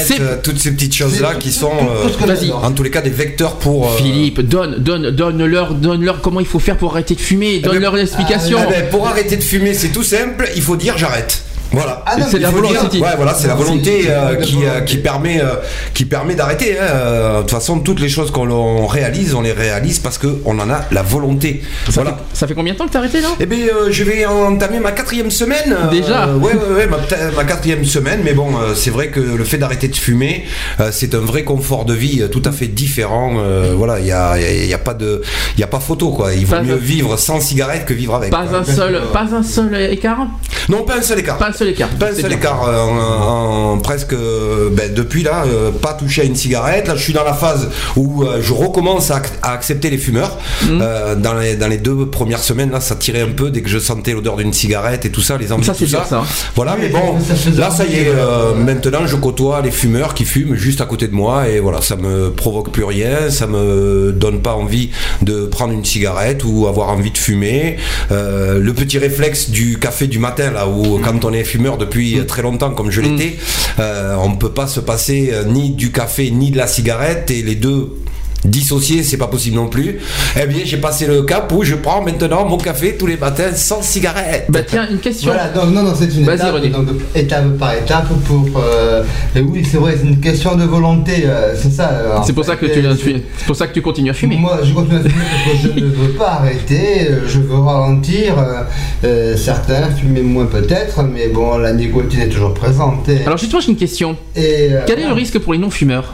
c'est- 0.06 0.20
euh, 0.22 0.38
toutes 0.42 0.60
ces 0.60 0.72
petites 0.72 0.96
choses-là 0.96 1.36
qui 1.36 1.52
sont, 1.52 1.72
ce 1.72 2.24
euh, 2.50 2.54
en 2.64 2.72
tous 2.72 2.84
les 2.84 2.92
cas, 2.92 3.02
des 3.02 3.10
vecteurs 3.10 3.56
pour. 3.56 3.88
euh, 3.88 3.98
Philippe, 3.98 4.42
donne, 4.42 4.78
donne, 4.80 5.12
donne-leur, 5.12 5.74
donne-leur 5.74 6.22
comment 6.22 6.40
il 6.40 6.46
faut 6.46 6.60
faire 6.60 6.78
pour 6.78 6.92
arrêter 6.94 7.16
de 7.16 7.20
fumer. 7.22 7.60
Donne-leur 7.60 7.96
l'explication. 7.96 8.58
Eh 8.68 8.72
ben, 8.72 8.90
pour 8.90 9.08
arrêter 9.08 9.36
de 9.38 9.44
fumer, 9.44 9.74
c'est 9.74 9.90
tout 9.90 10.04
simple, 10.04 10.50
il 10.56 10.62
faut 10.62 10.76
dire 10.76 10.98
j'arrête. 10.98 11.44
Voilà. 11.72 12.04
Ah 12.06 12.16
C'est 12.30 12.40
la 12.40 12.50
volonté. 12.50 12.76
dire- 12.90 13.02
ouais, 13.02 13.16
voilà, 13.16 13.34
c'est 13.34 13.48
la 13.48 13.56
volonté 13.56 14.06
euh, 14.10 14.36
qui, 14.36 14.58
euh, 14.66 14.82
qui 14.82 14.98
permet, 14.98 15.40
euh, 15.42 15.56
qui 15.94 16.06
permet 16.06 16.36
d'arrêter. 16.36 16.78
hein. 16.80 17.38
De 17.38 17.42
toute 17.42 17.52
façon, 17.52 17.80
toutes 17.80 18.00
les 18.02 18.10
choses 18.10 18.30
qu'on 18.32 18.86
réalise, 18.88 19.34
on 19.36 19.42
les 19.42 19.54
réalise 19.54 20.00
parce 20.00 20.18
qu'on 20.18 20.60
en 20.60 20.70
a 20.70 20.82
la 20.92 21.02
volonté. 21.02 21.62
Ça, 21.86 21.92
Voilà. 22.02 22.12
fait, 22.12 22.18
ça 22.34 22.48
fait 22.48 22.54
combien 22.56 22.74
de 22.74 22.78
temps 22.78 22.88
que 22.88 22.92
t'as 22.92 23.00
arrêté 23.00 23.22
là? 23.22 23.30
Eh 23.40 23.46
bien, 23.46 23.60
euh, 23.60 23.88
je 23.90 24.04
vais 24.04 24.26
entamer 24.26 24.80
ma 24.80 24.92
quatrième 24.92 25.32
semaine. 25.32 25.76
euh, 25.86 25.90
Déjà? 25.90 26.28
Ouais, 26.36 26.54
ouais, 26.54 26.76
ouais, 26.76 26.88
ma, 27.36 27.44
quatrième 27.46 27.86
semaine. 27.86 28.22
Mais 28.24 28.34
bon, 28.34 28.50
euh, 28.58 28.76
c'est 28.76 28.90
vrai 28.92 29.08
que 29.08 29.20
le 29.22 29.44
fait 29.44 29.58
d'arrêter 29.58 29.88
de 29.88 29.96
fumer, 29.96 30.46
euh, 30.80 30.90
c'est 30.92 31.16
un 31.16 31.20
vrai 31.20 31.44
confort 31.44 31.86
de 31.86 31.94
vie 31.94 32.22
tout 32.32 32.42
à 32.46 32.52
fait 32.52 32.68
différent. 32.68 33.36
euh, 33.38 33.74
voilà, 33.78 34.00
il 34.00 34.06
y 34.08 34.12
a, 34.12 34.38
il 34.40 34.66
y 34.68 34.74
a 34.74 34.78
pas 34.78 34.94
de, 34.94 35.22
il 35.56 35.62
y 35.62 35.64
a 35.64 35.68
pas 35.68 35.80
photo 35.80 36.12
quoi. 36.12 36.34
Il 36.34 36.46
vaut 36.46 36.56
Pas 36.58 36.62
mieux 36.64 36.74
un- 36.74 36.78
vivre 36.78 37.18
sans 37.18 37.40
cigarette 37.40 37.86
que 37.86 37.94
vivre 37.94 38.16
avec. 38.16 38.30
Pas 38.30 38.46
quoi. 38.46 38.60
un 38.60 38.64
seul, 38.66 39.02
pas 39.14 39.28
un 39.34 39.44
seul 39.44 39.74
écart? 39.92 40.28
Non, 40.70 40.84
pas 40.84 40.98
un 40.98 41.02
seul 41.02 41.20
écart. 41.20 41.38
Pas 41.38 41.48
un 41.48 41.54
seul 41.54 41.61
écart. 41.70 41.90
Pas 41.90 42.08
un 42.08 42.16
C'est 42.16 42.22
seul 42.22 42.34
écart 42.34 42.64
euh, 42.68 42.80
en, 42.84 43.74
en 43.74 43.78
presque 43.80 44.14
euh, 44.14 44.70
ben, 44.72 44.94
depuis 44.94 45.24
là, 45.24 45.44
euh, 45.46 45.72
pas 45.72 45.94
touché 45.94 46.22
à 46.22 46.26
une 46.26 46.36
cigarette. 46.36 46.88
Là, 46.88 46.96
je 46.96 47.02
suis 47.04 47.14
dans 47.14 47.24
la 47.24 47.34
phase 47.34 47.70
où 47.96 48.24
euh, 48.24 48.40
je 48.42 48.54
recommence 48.54 49.12
à, 49.12 49.20
ac- 49.20 49.32
à 49.42 49.54
accepter 49.54 49.90
les 49.90 49.98
fumeurs. 49.98 50.38
Mhm. 50.64 50.80
Euh, 50.82 51.16
dans, 51.16 51.34
les, 51.34 51.56
dans 51.56 51.68
les 51.68 51.78
deux 51.78 52.06
premières 52.08 52.40
semaines, 52.44 52.72
là, 52.72 52.80
ça 52.82 52.96
tirait 52.96 53.22
un 53.22 53.30
peu 53.32 53.50
dès 53.52 53.62
que 53.62 53.70
je 53.70 53.80
sentais 53.80 54.14
l'odeur 54.14 54.36
d'une 54.38 54.54
cigarette 54.54 55.06
et 55.06 55.12
tout 55.12 55.22
ça, 55.22 55.38
les 55.38 55.52
envies, 55.52 55.66
Ça, 55.66 55.74
tout 55.74 55.80
c'est 55.86 55.92
ça. 55.92 56.08
hein. 56.12 56.24
Voilà, 56.56 56.74
Oui, 56.76 56.84
mais 56.84 56.90
bon, 56.90 57.18
ça 57.20 57.34
là, 57.60 57.70
ça 57.72 57.86
y 57.86 57.96
est. 57.96 58.08
euh, 58.08 58.54
maintenant, 58.56 59.06
je 59.06 59.16
côtoie 59.16 59.62
les 59.62 59.72
fumeurs 59.72 60.14
qui 60.14 60.26
fument 60.26 60.56
juste 60.56 60.82
à 60.82 60.86
côté 60.86 61.08
de 61.08 61.14
moi 61.14 61.48
et 61.50 61.60
voilà, 61.60 61.82
ça 61.82 61.96
me 61.96 62.32
provoque 62.32 62.72
plus 62.72 62.84
rien, 62.84 63.30
ça 63.30 63.48
me 63.48 64.12
donne 64.14 64.42
pas 64.42 64.54
envie 64.54 64.90
de 65.22 65.46
prendre 65.46 65.74
une 65.74 65.86
cigarette 65.86 66.44
ou 66.44 66.68
avoir 66.68 66.90
envie 66.90 67.12
de 67.12 67.18
fumer. 67.18 67.78
Euh, 68.12 68.60
le 68.60 68.74
petit 68.74 68.98
réflexe 68.98 69.50
du 69.50 69.78
café 69.80 70.08
du 70.08 70.20
matin, 70.20 70.52
là, 70.52 70.68
où 70.68 71.00
quand 71.00 71.24
on 71.26 71.34
est 71.34 71.42
fumeur 71.52 71.78
depuis 71.78 72.26
très 72.26 72.42
longtemps, 72.42 72.72
comme 72.72 72.92
je 72.92 73.02
l'étais, 73.02 73.36
euh, 73.80 74.16
on 74.18 74.36
peut 74.36 74.52
pas 74.52 74.68
se 74.68 74.80
passer 74.80 75.32
euh, 75.34 75.44
ni 75.44 75.72
du 75.72 75.92
café 75.92 76.32
ni 76.32 76.50
de 76.50 76.58
la 76.58 76.68
cigarette 76.68 77.30
et 77.30 77.42
les 77.42 77.56
deux. 77.56 77.98
Dissociés, 78.44 79.04
c'est 79.04 79.18
pas 79.18 79.28
possible 79.28 79.56
non 79.56 79.68
plus. 79.68 80.00
Eh 80.42 80.48
bien, 80.48 80.62
j'ai 80.66 80.78
passé 80.78 81.06
le 81.06 81.22
cap 81.24 81.52
où 81.52 81.64
je 81.64 81.76
prends 81.76 82.02
maintenant 82.02 82.46
mon 82.48 82.58
café 82.58 82.98
tous 82.98 83.06
les 83.06 83.18
matins 83.18 83.54
sans 83.54 83.82
cigarette. 83.84 84.46
Bah 84.50 84.62
tiens, 84.66 84.88
une 84.90 84.98
question. 84.98 85.32
Voilà, 85.32 85.50
donc 85.50 85.72
non, 85.72 85.84
non, 85.84 85.94
c'est 85.98 86.06
une 86.16 86.24
Vas-y, 86.26 86.36
étape, 86.38 86.54
René. 86.56 86.70
donc, 86.70 86.88
étape 87.14 87.58
par 87.60 87.76
étape 87.76 88.08
pour. 88.26 88.50
euh, 88.58 89.04
et 89.36 89.42
oui, 89.42 89.64
c'est 89.70 89.78
vrai, 89.78 89.96
c'est 90.02 90.08
une 90.08 90.20
question 90.20 90.56
de 90.56 90.64
volonté, 90.64 91.24
euh, 91.26 91.54
c'est 91.56 91.72
ça. 91.72 91.90
euh, 91.92 92.18
C'est 92.26 92.34
pour 92.34 92.44
fait. 92.44 92.52
ça 92.52 92.58
que 92.58 92.66
tu, 92.66 92.80
Et 92.80 92.96
tu- 92.96 93.22
c'est 93.38 93.46
pour 93.46 93.56
ça 93.56 93.68
que 93.68 93.74
tu 93.74 93.82
continues 93.84 94.10
à 94.10 94.14
fumer. 94.14 94.38
Moi, 94.38 94.60
je 94.64 94.74
continue 94.74 94.98
à 94.98 95.02
fumer 95.02 95.24
parce 95.46 95.62
que 95.62 95.80
je 95.80 95.86
ne 95.86 95.90
veux 95.92 96.10
pas 96.14 96.30
arrêter, 96.40 97.08
euh, 97.12 97.28
je 97.28 97.40
veux 97.40 97.60
ralentir. 97.60 98.40
euh, 98.40 98.64
euh, 99.04 99.38
certains 99.38 99.90
fumer 99.92 100.22
moins 100.22 100.46
peut-être, 100.46 101.04
mais 101.04 101.28
bon, 101.28 101.58
la 101.58 101.74
nicotine 101.74 102.22
est 102.22 102.30
toujours 102.30 102.54
présente. 102.54 103.08
Et, 103.10 103.24
Alors 103.26 103.38
justement, 103.38 103.62
j'ai 103.62 103.70
une 103.72 103.78
question. 103.78 104.16
et, 104.36 104.70
euh, 104.72 104.82
Quel 104.88 105.00
est 105.00 105.08
le 105.08 105.14
risque 105.14 105.38
pour 105.40 105.54
les 105.54 105.60
non-fumeurs? 105.60 106.14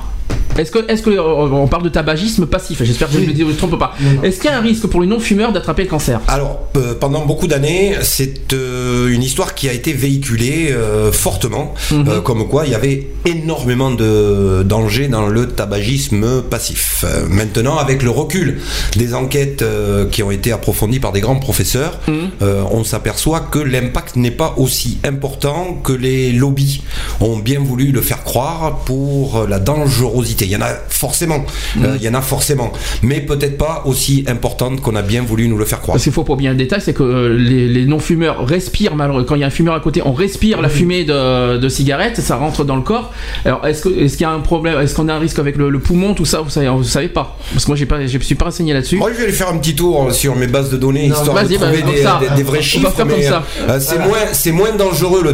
Est-ce 0.57 0.71
que, 0.71 0.91
est-ce 0.91 1.01
que 1.03 1.09
euh, 1.11 1.21
on 1.21 1.67
parle 1.67 1.83
de 1.83 1.89
tabagisme 1.89 2.45
passif 2.47 2.81
J'espère 2.83 3.09
que 3.09 3.15
je 3.15 3.19
ne 3.19 3.25
me, 3.45 3.53
trompe 3.53 3.77
pas. 3.77 3.93
Est-ce 4.23 4.37
qu'il 4.39 4.49
y 4.49 4.53
a 4.53 4.57
un 4.57 4.61
risque 4.61 4.87
pour 4.87 5.01
les 5.01 5.07
non-fumeurs 5.07 5.51
d'attraper 5.51 5.83
le 5.83 5.89
cancer 5.89 6.19
Alors, 6.27 6.59
euh, 6.75 6.93
pendant 6.99 7.25
beaucoup 7.25 7.47
d'années, 7.47 7.95
c'est 8.01 8.53
euh, 8.53 9.07
une 9.09 9.23
histoire 9.23 9.55
qui 9.55 9.69
a 9.69 9.73
été 9.73 9.93
véhiculée 9.93 10.69
euh, 10.71 11.11
fortement, 11.11 11.73
Mhm. 11.91 12.21
comme 12.23 12.47
quoi 12.47 12.65
il 12.65 12.71
y 12.71 12.75
avait 12.75 13.07
énormément 13.25 13.91
de 13.91 14.63
dangers 14.63 15.07
dans 15.07 15.27
le 15.27 15.47
tabagisme 15.47 16.41
passif. 16.41 17.05
Maintenant, 17.29 17.77
avec 17.77 18.01
le 18.03 18.09
recul 18.09 18.59
des 18.95 19.13
enquêtes 19.13 19.63
qui 20.11 20.23
ont 20.23 20.31
été 20.31 20.51
approfondies 20.51 20.99
par 20.99 21.11
des 21.11 21.21
grands 21.21 21.35
professeurs, 21.39 21.99
Mhm. 22.07 22.29
on 22.71 22.83
s'aperçoit 22.83 23.41
que 23.41 23.59
l'impact 23.59 24.15
n'est 24.15 24.31
pas 24.31 24.55
aussi 24.57 24.97
important 25.03 25.77
que 25.83 25.93
les 25.93 26.31
lobbies 26.31 26.81
ont 27.21 27.37
bien 27.37 27.59
voulu 27.59 27.91
le 27.91 28.01
faire 28.01 28.23
croire 28.23 28.79
pour 28.85 29.45
la 29.47 29.59
dangerosité. 29.59 30.46
Il 30.47 30.53
y 30.53 30.55
en 30.55 30.61
a 30.61 30.69
forcément, 30.89 31.45
euh, 31.83 31.95
il 31.99 32.03
y 32.03 32.09
en 32.09 32.13
a 32.13 32.21
forcément, 32.21 32.71
mais 33.03 33.19
peut-être 33.21 33.57
pas 33.57 33.83
aussi 33.85 34.23
importante 34.27 34.81
qu'on 34.81 34.95
a 34.95 35.01
bien 35.01 35.21
voulu 35.21 35.47
nous 35.47 35.57
le 35.57 35.65
faire 35.65 35.81
croire. 35.81 35.95
Parce 35.95 36.03
qu'il 36.03 36.13
faut 36.13 36.23
pas 36.23 36.33
oublier 36.33 36.49
un 36.49 36.55
détail, 36.55 36.81
c'est 36.81 36.93
que 36.93 37.03
euh, 37.03 37.37
les, 37.37 37.67
les 37.67 37.85
non-fumeurs 37.85 38.47
respirent, 38.47 38.95
malheureux- 38.95 39.23
quand 39.25 39.35
il 39.35 39.41
y 39.41 39.43
a 39.43 39.47
un 39.47 39.51
fumeur 39.51 39.75
à 39.75 39.79
côté, 39.79 40.01
on 40.05 40.13
respire 40.13 40.61
la 40.61 40.69
fumée 40.69 41.03
de, 41.03 41.57
de 41.57 41.69
cigarette, 41.69 42.19
ça 42.21 42.35
rentre 42.37 42.63
dans 42.63 42.75
le 42.75 42.81
corps. 42.81 43.11
Alors 43.45 43.65
est-ce 43.67 43.81
qu'il 43.83 44.21
y 44.21 44.23
a 44.23 44.31
un 44.31 44.39
problème, 44.39 44.79
est-ce 44.79 44.95
qu'on 44.95 45.09
a 45.09 45.13
un 45.13 45.19
risque 45.19 45.39
avec 45.39 45.57
le, 45.57 45.69
le 45.69 45.79
poumon, 45.79 46.13
tout 46.13 46.25
ça, 46.25 46.39
vous 46.41 46.49
savez, 46.49 46.69
vous 46.69 46.83
savez 46.83 47.09
pas 47.09 47.37
Parce 47.53 47.65
que 47.65 47.71
moi 47.71 47.77
pas, 47.87 48.05
je 48.07 48.17
me 48.17 48.23
suis 48.23 48.35
pas 48.35 48.45
renseigné 48.45 48.73
là-dessus. 48.73 48.95
Moi, 48.97 49.11
je 49.11 49.17
vais 49.17 49.23
aller 49.25 49.31
faire 49.33 49.49
un 49.49 49.57
petit 49.57 49.75
tour 49.75 50.11
sur 50.13 50.35
mes 50.35 50.47
bases 50.47 50.69
de 50.69 50.77
données, 50.77 51.07
Non, 51.09 51.15
histoire 51.15 51.43
de 51.43 51.49
bah, 51.49 51.55
trouver 51.55 51.81
des, 51.83 52.01
ça. 52.03 52.19
des- 52.21 52.35
des 52.35 52.43
vrais 52.43 52.61
chiffres. 52.61 52.93
euh, 52.99 53.79
c'est 53.79 53.99
moins, 53.99 54.17
c'est 54.33 54.51
moins 54.51 54.71
dangereux 54.75 55.23
le, 55.23 55.31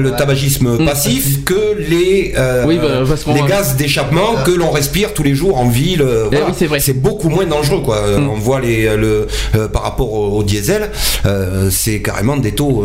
le 0.00 0.10
tabagisme 0.12 0.76
Mm. 0.78 0.84
passif 0.86 1.44
que 1.44 1.76
les, 1.78 2.34
euh, 2.36 2.64
Oui, 2.66 2.78
bah, 2.80 3.04
les 3.34 3.42
gaz 3.48 3.76
d'échappement 3.76 4.34
que 4.44 4.50
l'on 4.56 4.70
respire 4.70 5.14
tous 5.14 5.22
les 5.22 5.34
jours 5.34 5.58
en 5.58 5.68
ville. 5.68 6.02
euh, 6.02 6.24
Eh 6.26 6.36
voilà. 6.36 6.46
oui, 6.46 6.52
c'est 6.56 6.66
vrai. 6.66 6.78
beaucoup 6.94 7.28
moins 7.28 7.46
dangereux, 7.46 7.80
quoi. 7.82 7.96
Euh, 7.96 8.18
Mm. 8.18 8.30
On 8.30 8.34
voit 8.38 8.60
les, 8.60 8.96
le, 8.96 9.26
euh, 9.54 9.68
par 9.68 9.82
rapport 9.82 10.12
au, 10.12 10.38
au 10.38 10.42
diesel, 10.42 10.90
euh, 11.26 11.68
c'est 11.70 12.00
carrément 12.00 12.36
des 12.36 12.52
taux 12.52 12.84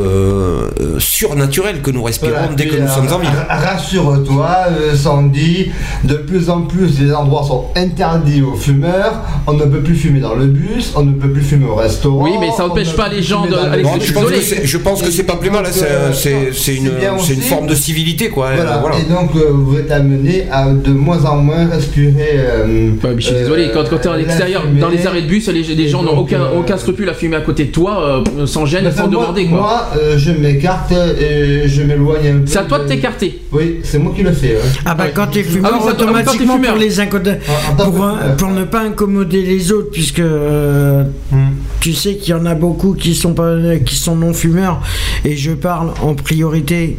surnaturels 0.99 1.81
que 1.81 1.91
nous 1.91 2.03
respirons 2.03 2.31
Voilà, 2.34 2.53
dès 2.56 2.68
que 2.68 2.76
nous 2.77 2.88
sommes 2.88 3.11
en 3.11 3.19
ville. 3.19 3.30
ra- 3.49 3.56
Rassure-toi, 3.56 4.49
Sandy, 4.95 5.72
de 6.03 6.15
plus 6.15 6.49
en 6.49 6.61
plus 6.64 6.99
les 6.99 7.14
endroits 7.14 7.43
sont 7.48 7.65
interdits 7.76 8.41
aux 8.41 8.56
fumeurs. 8.56 9.22
On 9.48 9.53
ne 9.53 9.65
peut 9.65 9.81
plus 9.81 9.95
fumer 9.95 10.19
dans 10.19 10.35
le 10.35 10.45
bus, 10.48 10.91
on 10.95 11.03
ne 11.03 11.14
peut 11.14 11.30
plus 11.31 11.41
fumer 11.41 11.65
au 11.65 11.76
restaurant. 11.76 12.23
Oui, 12.23 12.31
mais 12.39 12.49
ça 12.56 12.64
n'empêche 12.68 12.91
ne 12.91 12.98
pas 12.98 13.10
les 13.10 13.22
gens 13.22 13.45
le 13.45 13.57
Alex, 13.57 13.88
Non, 13.89 13.95
je 13.99 14.14
pense 14.14 14.26
que 14.26 14.41
c'est, 14.41 14.65
je 14.65 14.77
pense 14.77 15.02
que 15.02 15.07
Et 15.07 15.11
c'est 15.11 15.23
pas 15.23 15.35
plus 15.38 15.49
mal, 15.49 15.65
c'est, 15.72 16.76
une, 16.76 16.91
une 17.30 17.41
forme 17.41 17.68
de 17.68 17.76
civilité, 17.76 18.30
quoi. 18.30 18.52
Voilà. 18.56 18.77
Euh, 18.77 18.80
voilà. 18.81 18.95
Et 18.99 19.03
donc, 19.03 19.35
euh, 19.35 19.49
vous 19.53 19.77
êtes 19.77 19.91
amené 19.91 20.45
à 20.52 20.68
de 20.69 20.91
moins 20.91 21.23
en 21.26 21.38
moins 21.38 21.50
respirer. 21.71 22.13
euh, 22.37 22.89
je 23.17 23.21
suis 23.21 23.35
euh, 23.35 23.39
désolé, 23.39 23.71
quand, 23.73 23.87
quand 23.89 23.97
t'es 23.97 24.09
la 24.09 24.17
l'extérieur, 24.17 24.63
fumée. 24.63 24.79
dans 24.79 24.89
les 24.89 25.05
arrêts 25.07 25.21
de 25.21 25.27
bus, 25.27 25.47
les, 25.49 25.61
les 25.63 25.87
gens 25.87 26.03
n'ont 26.03 26.17
aucun, 26.17 26.41
euh, 26.41 26.59
aucun 26.59 26.77
scrupule 26.77 27.09
à 27.09 27.13
fumer 27.13 27.35
à 27.37 27.41
côté 27.41 27.65
de 27.65 27.71
toi, 27.71 28.23
euh, 28.39 28.45
sans 28.45 28.65
gêne, 28.65 28.91
sans 28.91 29.07
moi, 29.07 29.21
demander 29.21 29.45
quoi. 29.45 29.57
Moi, 29.59 29.87
euh, 29.97 30.17
je 30.17 30.31
m'écarte 30.31 30.91
et 30.91 31.67
je 31.67 31.83
m'éloigne 31.83 32.27
un 32.27 32.39
peu. 32.39 32.45
C'est 32.47 32.59
à 32.59 32.63
toi 32.63 32.79
de 32.79 32.87
t'écarter. 32.87 33.41
Oui, 33.51 33.79
c'est 33.83 33.99
moi 33.99 34.13
qui 34.15 34.23
le 34.23 34.31
fais. 34.31 34.55
ouais. 34.55 34.61
Ah 34.85 34.95
bah 34.95 35.05
Ouais. 35.05 35.11
quand 35.13 35.27
t'es 35.27 35.43
fumeur, 35.43 35.71
Ah 35.75 35.79
oui, 35.83 35.91
automatiquement 35.91 36.55
fumeur. 36.55 36.71
pour 36.73 36.81
les 36.81 36.99
incoder- 36.99 37.37
En- 37.47 37.81
en 37.81 37.91
pour, 37.91 38.17
pour 38.37 38.49
ne 38.49 38.63
pas 38.63 38.81
incommoder 38.81 39.41
les 39.41 39.71
autres, 39.71 39.91
puisque 39.91 40.19
euh, 40.19 41.03
Hmm. 41.31 41.51
tu 41.79 41.93
sais 41.93 42.15
qu'il 42.15 42.31
y 42.31 42.37
en 42.37 42.45
a 42.45 42.55
beaucoup 42.55 42.93
qui 42.93 43.15
sont 43.15 43.33
pas 43.33 43.55
qui 43.85 43.95
sont 43.95 44.15
non 44.15 44.33
fumeurs, 44.33 44.81
et 45.25 45.35
je 45.35 45.51
parle 45.51 45.91
en 46.01 46.13
priorité. 46.13 46.97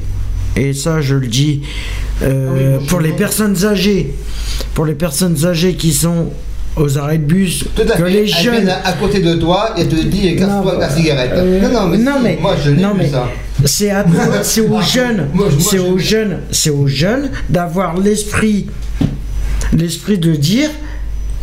Et 0.56 0.72
ça, 0.74 1.00
je 1.00 1.14
le 1.16 1.26
dis 1.26 1.62
euh, 2.22 2.48
Ah 2.76 2.78
oui, 2.80 2.86
pour 2.88 3.00
les 3.00 3.12
personnes 3.12 3.64
âgées, 3.64 4.14
pour 4.74 4.84
les 4.84 4.94
personnes 4.94 5.44
âgées 5.46 5.74
qui 5.74 5.92
sont 5.92 6.28
aux 6.76 6.96
arrêts 6.98 7.18
de 7.18 7.24
bus, 7.24 7.64
Tout 7.76 7.82
à 7.82 7.96
que 7.96 8.04
fait. 8.04 8.10
les 8.10 8.18
Elle 8.20 8.28
jeunes. 8.28 8.64
vient 8.64 8.78
à 8.84 8.92
côté 8.94 9.20
de 9.20 9.34
toi 9.34 9.74
et 9.78 9.86
te 9.86 9.94
dit 9.94 10.36
casse-toi 10.36 10.76
la 10.78 10.88
cigarette. 10.90 11.32
euh, 11.34 11.60
non, 11.60 11.68
non, 11.70 11.88
mais, 11.88 11.98
non, 11.98 12.12
mais- 12.22 12.38
moi 12.40 12.54
je 12.62 12.70
mais- 12.70 13.08
ça. 13.10 13.28
C'est 13.64 13.90
à 13.90 14.04
c'est 14.42 14.62
aux 14.62 14.80
jeunes, 14.94 15.28
c'est 15.60 15.78
aux 15.78 15.98
jeunes, 15.98 16.38
c'est 16.50 16.70
aux 16.70 16.86
jeunes 16.86 17.30
d'avoir 17.50 17.98
l'esprit, 17.98 18.66
l'esprit 19.72 20.18
de 20.18 20.32
dire, 20.34 20.70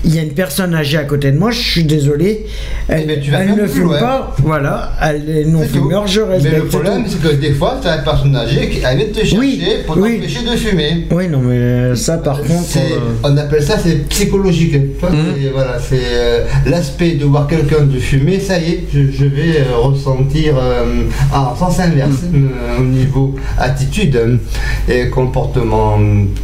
il 0.06 0.16
y 0.16 0.20
a 0.20 0.24
une 0.24 0.34
personne 0.34 0.74
âgée 0.74 0.98
à 0.98 1.04
côté 1.04 1.32
de 1.32 1.38
moi, 1.38 1.52
je 1.52 1.60
suis 1.60 1.84
désolé, 1.84 2.46
elle, 2.88 3.20
tu 3.22 3.32
vas 3.32 3.40
elle 3.40 3.48
faire 3.50 3.58
ne 3.58 3.68
fume 3.68 3.84
loin. 3.84 4.00
pas, 4.00 4.36
voilà, 4.44 4.94
elle 5.02 5.30
est 5.30 5.46
non 5.46 5.62
fumeur, 5.64 6.08
je 6.08 6.22
Mais 6.22 6.34
respecte 6.36 6.56
le 6.56 6.64
problème, 6.66 7.04
c'est 7.08 7.22
que 7.22 7.36
des 7.36 7.52
fois, 7.54 7.78
tu 7.82 7.88
as 7.88 7.98
une 7.98 8.04
personne 8.04 8.36
âgée 8.36 8.70
qui 8.70 8.80
vient 8.80 8.96
te 9.14 9.20
chercher 9.20 9.38
Oui, 9.38 9.62
pour 9.86 9.98
oui. 9.98 10.16
t'empêcher 10.20 10.46
de 10.50 10.56
fumer. 10.56 11.08
Oui, 11.12 11.28
non, 11.28 11.40
mais 11.40 11.56
euh, 11.58 11.96
ça, 11.96 12.18
par 12.18 12.40
contre, 12.42 12.78
euh, 12.78 13.00
On 13.24 13.36
appelle 13.38 13.62
ça 13.64 13.78
c'est 13.78 14.08
psychologique. 14.08 14.72
C'est- 15.02 15.50
Voilà, 15.54 15.78
c'est 15.80 16.00
euh, 16.14 16.46
l'aspect 16.66 17.12
de 17.16 17.26
voir 17.26 17.48
quelqu'un 17.48 17.84
de 17.84 18.00
fumer. 18.00 18.40
Ça 18.40 18.58
y 18.60 18.72
est, 18.72 18.84
je, 18.94 19.00
je 19.12 19.26
vais 19.26 19.58
euh, 19.62 19.78
ressentir 19.82 20.56
euh, 20.58 21.04
en 21.34 21.56
sens 21.56 21.80
inverse 21.80 22.24
euh, 22.34 22.80
au 22.80 22.84
niveau 22.84 23.36
attitude 23.58 24.40
et 24.88 25.10
comportement 25.10 25.98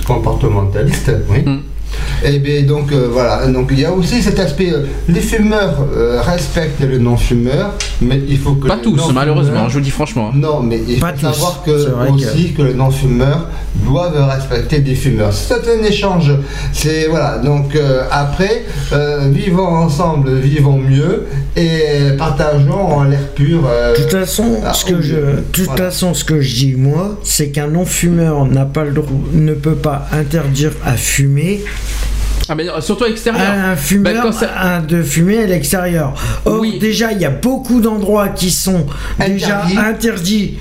comportementaliste. 0.05 1.11
Oui. 1.29 1.39
Mm. 1.45 1.59
Et 2.23 2.39
bien 2.39 2.63
donc 2.63 2.91
euh, 2.91 3.07
voilà, 3.11 3.45
donc 3.47 3.67
il 3.71 3.79
y 3.79 3.85
a 3.85 3.91
aussi 3.91 4.21
cet 4.21 4.39
aspect, 4.39 4.71
euh, 4.71 4.85
les 5.07 5.19
fumeurs 5.21 5.85
euh, 5.95 6.21
respectent 6.21 6.81
les 6.81 6.97
non-fumeurs, 6.99 7.73
mais 8.01 8.19
il 8.27 8.37
faut 8.39 8.53
que 8.53 8.67
Pas 8.67 8.77
tous, 8.77 9.11
malheureusement, 9.13 9.67
je 9.69 9.75
vous 9.75 9.81
dis 9.81 9.91
franchement. 9.91 10.31
hein. 10.33 10.37
non, 10.37 10.61
mais 10.61 10.79
il 10.87 10.99
Pas 10.99 11.13
faut 11.13 11.27
tous, 11.27 11.33
savoir 11.33 11.63
que 11.63 11.71
aussi 12.11 12.53
que... 12.53 12.61
les 12.63 12.73
non-fumeurs 12.73 13.47
doivent 13.85 14.27
respecter 14.29 14.79
des 14.79 14.95
fumeurs. 14.95 15.33
C'est 15.33 15.67
un 15.67 15.83
échange. 15.83 16.31
C'est 16.73 17.07
voilà. 17.07 17.37
Donc 17.39 17.75
euh, 17.75 18.03
après, 18.11 18.63
euh, 18.93 19.29
vivons 19.31 19.67
ensemble, 19.67 20.33
vivons 20.35 20.77
mieux 20.77 21.25
et 21.57 22.15
partageons 22.17 22.87
en 22.97 23.03
l'air 23.03 23.27
pur. 23.35 23.61
euh, 23.69 23.95
De 23.95 24.01
toute 24.01 24.11
façon, 24.11 24.59
ah, 24.65 24.73
ce 24.73 24.85
que 24.85 25.01
je, 25.01 25.15
mieux. 25.15 25.21
de 25.37 25.43
toute 25.51 25.65
Voilà. 25.65 25.85
façon, 25.85 26.13
ce 26.13 26.23
que 26.23 26.41
je 26.41 26.55
dis 26.55 26.75
moi, 26.75 27.19
c'est 27.23 27.49
qu'un 27.49 27.67
non-fumeur 27.67 28.45
n'a 28.45 28.65
pas 28.65 28.83
le 28.83 28.91
droit, 28.91 29.09
ne 29.33 29.53
peut 29.53 29.75
pas 29.75 30.07
interdire 30.11 30.71
à 30.85 30.93
fumer 30.93 31.61
Ah, 32.47 32.53
mais 32.55 32.69
euh, 32.69 32.79
surtout 32.81 33.05
à 33.05 33.07
l'extérieur. 33.07 33.41
un 33.43 33.75
fumeur 33.75 34.13
Bah, 34.13 34.19
quand 34.23 34.31
ça- 34.31 34.51
à- 34.55 34.79
de 34.81 35.01
fumer 35.01 35.43
à 35.43 35.47
l'extérieur. 35.47 36.13
Or, 36.45 36.59
Oui. 36.59 36.77
déjà, 36.79 37.11
il 37.11 37.19
y 37.19 37.25
a 37.25 37.31
beaucoup 37.31 37.81
d'endroits 37.81 38.29
qui 38.29 38.51
sont 38.51 38.85
déjà 39.25 39.63
Interdits. 39.77 40.59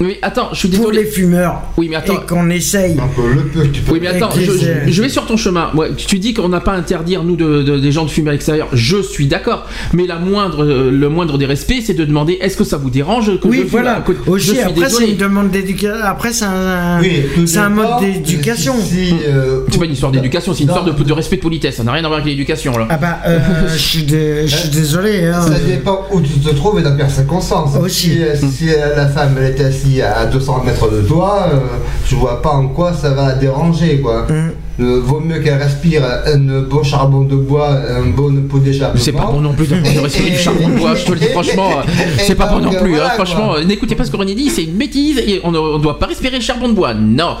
Oui, 0.00 0.16
attends, 0.22 0.48
je 0.52 0.58
suis 0.60 0.68
pour 0.68 0.78
désolé. 0.90 1.02
les 1.02 1.10
fumeurs 1.10 1.62
Oui, 1.76 1.88
mais 1.90 1.96
attends. 1.96 2.14
et 2.14 2.26
qu'on 2.26 2.48
essaye. 2.48 2.94
Le 2.96 3.42
peu 3.42 3.62
que 3.62 3.66
tu 3.66 3.82
peux. 3.82 3.92
Oui, 3.92 3.98
mais 4.00 4.08
attends, 4.08 4.30
je, 4.34 5.02
vais 5.02 5.08
sur 5.10 5.26
ton 5.26 5.36
chemin. 5.36 5.70
Tu 5.96 6.18
dis 6.18 6.32
qu'on 6.32 6.48
n'a 6.48 6.60
pas 6.60 6.72
à 6.72 6.76
interdire, 6.76 7.22
nous, 7.22 7.36
de, 7.36 7.62
de- 7.62 7.78
des 7.78 7.92
gens 7.92 8.04
de 8.06 8.10
fumer 8.10 8.30
à 8.30 8.32
l'extérieur. 8.32 8.68
Je 8.72 9.02
suis 9.02 9.26
d'accord. 9.26 9.66
Mais 9.92 10.06
la 10.06 10.18
moindre, 10.18 10.64
le 10.64 11.08
moindre 11.10 11.36
des 11.36 11.44
respects, 11.46 11.82
c'est 11.84 11.92
de 11.94 12.04
demander 12.06 12.38
est-ce 12.40 12.56
que 12.56 12.64
ça 12.64 12.78
vous 12.78 12.88
dérange 12.88 13.26
que 13.40 13.42
je 13.44 13.48
Oui, 13.48 13.58
fume 13.58 13.68
voilà. 13.68 13.96
à 13.98 14.00
côté- 14.00 14.20
Je 14.26 14.30
Aussi, 14.30 14.48
suis 14.50 14.60
après, 14.60 14.88
c'est 14.88 15.10
une 15.10 15.16
demande 15.18 15.50
d'éducation. 15.50 15.96
Après, 16.02 16.32
c'est 16.32 16.44
un, 16.46 17.00
Oui, 17.00 17.22
c'est 17.46 17.58
un 17.58 17.68
mode 17.68 18.00
d'éducation. 18.00 18.74
si- 18.82 19.08
si, 19.08 19.14
euh, 19.28 19.60
C'est 19.70 19.78
pas 19.78 19.84
une 19.84 19.92
histoire 19.92 20.12
d'éducation, 20.12 20.54
c'est 20.54 20.62
une 20.62 20.68
histoire 20.70 20.84
de, 20.86 20.92
de 20.92 21.12
respect 21.12 21.36
de 21.36 21.42
politesse. 21.42 21.76
Ça 21.76 21.84
n'a 21.84 21.92
rien 21.92 22.04
à 22.04 22.08
voir 22.08 22.20
avec 22.20 22.30
l'éducation, 22.30 22.76
là. 22.78 22.86
Ah 22.88 22.96
bah, 22.96 23.18
euh, 23.26 23.38
je 23.72 23.78
suis 23.78 24.02
dé- 24.04 24.46
suis 24.46 24.70
désolé. 24.70 25.26
hein. 25.26 25.42
Ça 25.42 25.58
dépend 25.58 26.06
où 26.10 26.20
tu 26.22 26.30
te 26.30 26.54
trouves 26.54 26.78
et 26.80 26.82
dans 26.82 26.96
quelles 26.96 27.10
circonstances. 27.10 27.76
Aussi. 27.76 28.00
Si, 28.12 28.22
euh, 28.22 28.34
si, 28.36 28.68
euh, 28.70 28.96
la 28.96 29.06
femme 29.08 29.34
elle 29.38 29.44
est 29.56 29.60
assise 29.60 29.89
à 30.00 30.26
200 30.26 30.62
mètres 30.64 30.90
de 30.90 31.02
toi, 31.02 31.48
euh, 31.52 31.58
je 32.06 32.14
vois 32.14 32.40
pas 32.40 32.50
en 32.50 32.68
quoi 32.68 32.92
ça 32.92 33.10
va 33.10 33.28
la 33.28 33.34
déranger 33.34 34.00
quoi. 34.00 34.26
Mm. 34.28 34.52
Euh, 34.80 35.00
vaut 35.04 35.20
mieux 35.20 35.40
qu'elle 35.40 35.60
respire 35.60 36.02
un 36.26 36.62
beau 36.62 36.82
charbon 36.82 37.22
de 37.22 37.36
bois, 37.36 37.68
un 37.68 38.08
bon 38.10 38.34
pot 38.48 38.58
d'échappement. 38.58 39.00
C'est 39.00 39.12
pas 39.12 39.26
bon 39.26 39.40
non 39.40 39.52
plus 39.52 39.66
de, 39.66 39.74
de 39.94 40.00
respirer 40.00 40.30
du 40.30 40.38
charbon 40.38 40.68
de 40.68 40.78
bois, 40.78 40.94
je 40.94 41.04
te 41.04 41.12
le 41.12 41.18
dis 41.18 41.26
franchement, 41.26 41.70
euh, 41.78 42.02
c'est 42.18 42.34
pas 42.34 42.46
bon 42.46 42.60
non 42.60 42.70
plus. 42.70 42.98
hein, 42.98 43.10
franchement, 43.14 43.58
n'écoutez 43.60 43.94
pas 43.94 44.04
ce 44.04 44.10
que 44.10 44.16
René 44.16 44.34
dit, 44.34 44.48
c'est 44.48 44.64
une 44.64 44.76
bêtise 44.76 45.18
et 45.18 45.40
on 45.44 45.50
ne 45.50 45.78
doit 45.82 45.98
pas 45.98 46.06
respirer 46.06 46.36
le 46.36 46.42
charbon 46.42 46.68
de 46.68 46.74
bois. 46.74 46.94
Non. 46.94 47.36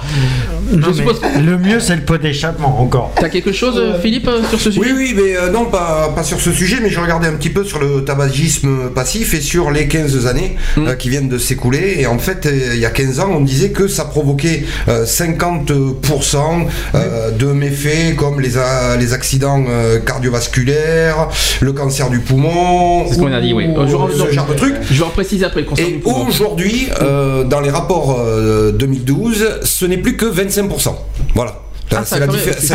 Non, 0.70 0.78
je 0.82 0.88
mais 0.90 0.94
suppose 0.96 1.20
que. 1.20 1.38
Le 1.40 1.58
mieux, 1.58 1.80
c'est 1.80 1.96
le 1.96 2.02
pot 2.02 2.16
d'échappement 2.18 2.80
encore. 2.80 3.12
T'as 3.16 3.28
quelque 3.28 3.52
chose, 3.52 3.76
euh, 3.78 3.98
Philippe, 4.00 4.28
euh, 4.28 4.42
sur 4.48 4.60
ce 4.60 4.70
sujet 4.70 4.92
Oui, 4.92 4.96
oui, 4.96 5.14
mais 5.16 5.36
euh, 5.36 5.50
non, 5.50 5.66
pas, 5.66 6.12
pas 6.14 6.22
sur 6.22 6.40
ce 6.40 6.52
sujet, 6.52 6.78
mais 6.82 6.90
je 6.90 7.00
regardais 7.00 7.28
un 7.28 7.32
petit 7.34 7.50
peu 7.50 7.64
sur 7.64 7.78
le 7.78 8.04
tabagisme 8.04 8.90
passif 8.94 9.34
et 9.34 9.40
sur 9.40 9.70
les 9.70 9.88
15 9.88 10.26
années 10.26 10.56
Mm. 10.76 10.86
euh, 10.88 10.94
qui 10.94 11.08
viennent 11.08 11.28
de 11.28 11.38
s'écouler. 11.38 11.96
Et 11.98 12.06
en 12.06 12.18
fait, 12.18 12.46
euh, 12.46 12.70
il 12.74 12.80
y 12.80 12.84
a 12.86 12.90
15 12.90 13.20
ans, 13.20 13.30
on 13.36 13.40
disait 13.40 13.70
que 13.70 13.88
ça 13.88 14.04
provoquait 14.04 14.64
euh, 14.88 15.04
50% 15.04 16.66
euh, 16.94 17.30
de 17.30 17.46
méfaits 17.46 18.16
comme 18.16 18.40
les, 18.40 18.58
a- 18.58 18.96
les 18.96 19.12
accidents 19.12 19.64
euh, 19.68 19.98
cardiovasculaires, 20.00 21.28
le 21.60 21.72
cancer 21.72 22.10
du 22.10 22.18
poumon, 22.20 23.06
C'est 23.08 23.14
ce 23.14 23.18
qu'on 23.18 23.32
a 23.32 23.40
dit, 23.40 23.52
oui. 23.52 23.66
Euh, 23.76 23.86
ce 23.86 24.30
genre 24.32 24.46
de 24.46 24.54
trucs. 24.54 24.74
Je 24.90 24.98
vais 24.98 25.04
en 25.04 25.10
préciser 25.10 25.44
après 25.44 25.60
le 25.60 25.66
concert 25.66 25.86
du 25.86 25.94
Et 25.94 26.00
aujourd'hui, 26.04 26.88
euh, 27.02 27.44
dans 27.44 27.60
les 27.60 27.70
rapports 27.70 28.18
euh, 28.20 28.72
2012, 28.72 29.60
ce 29.64 29.84
n'est 29.86 29.98
plus 29.98 30.16
que 30.16 30.26
25%. 30.26 30.59
Voilà. 31.34 31.54
Ah, 31.92 32.04
ça, 32.04 32.16
c'est 32.16 32.20
la, 32.20 32.26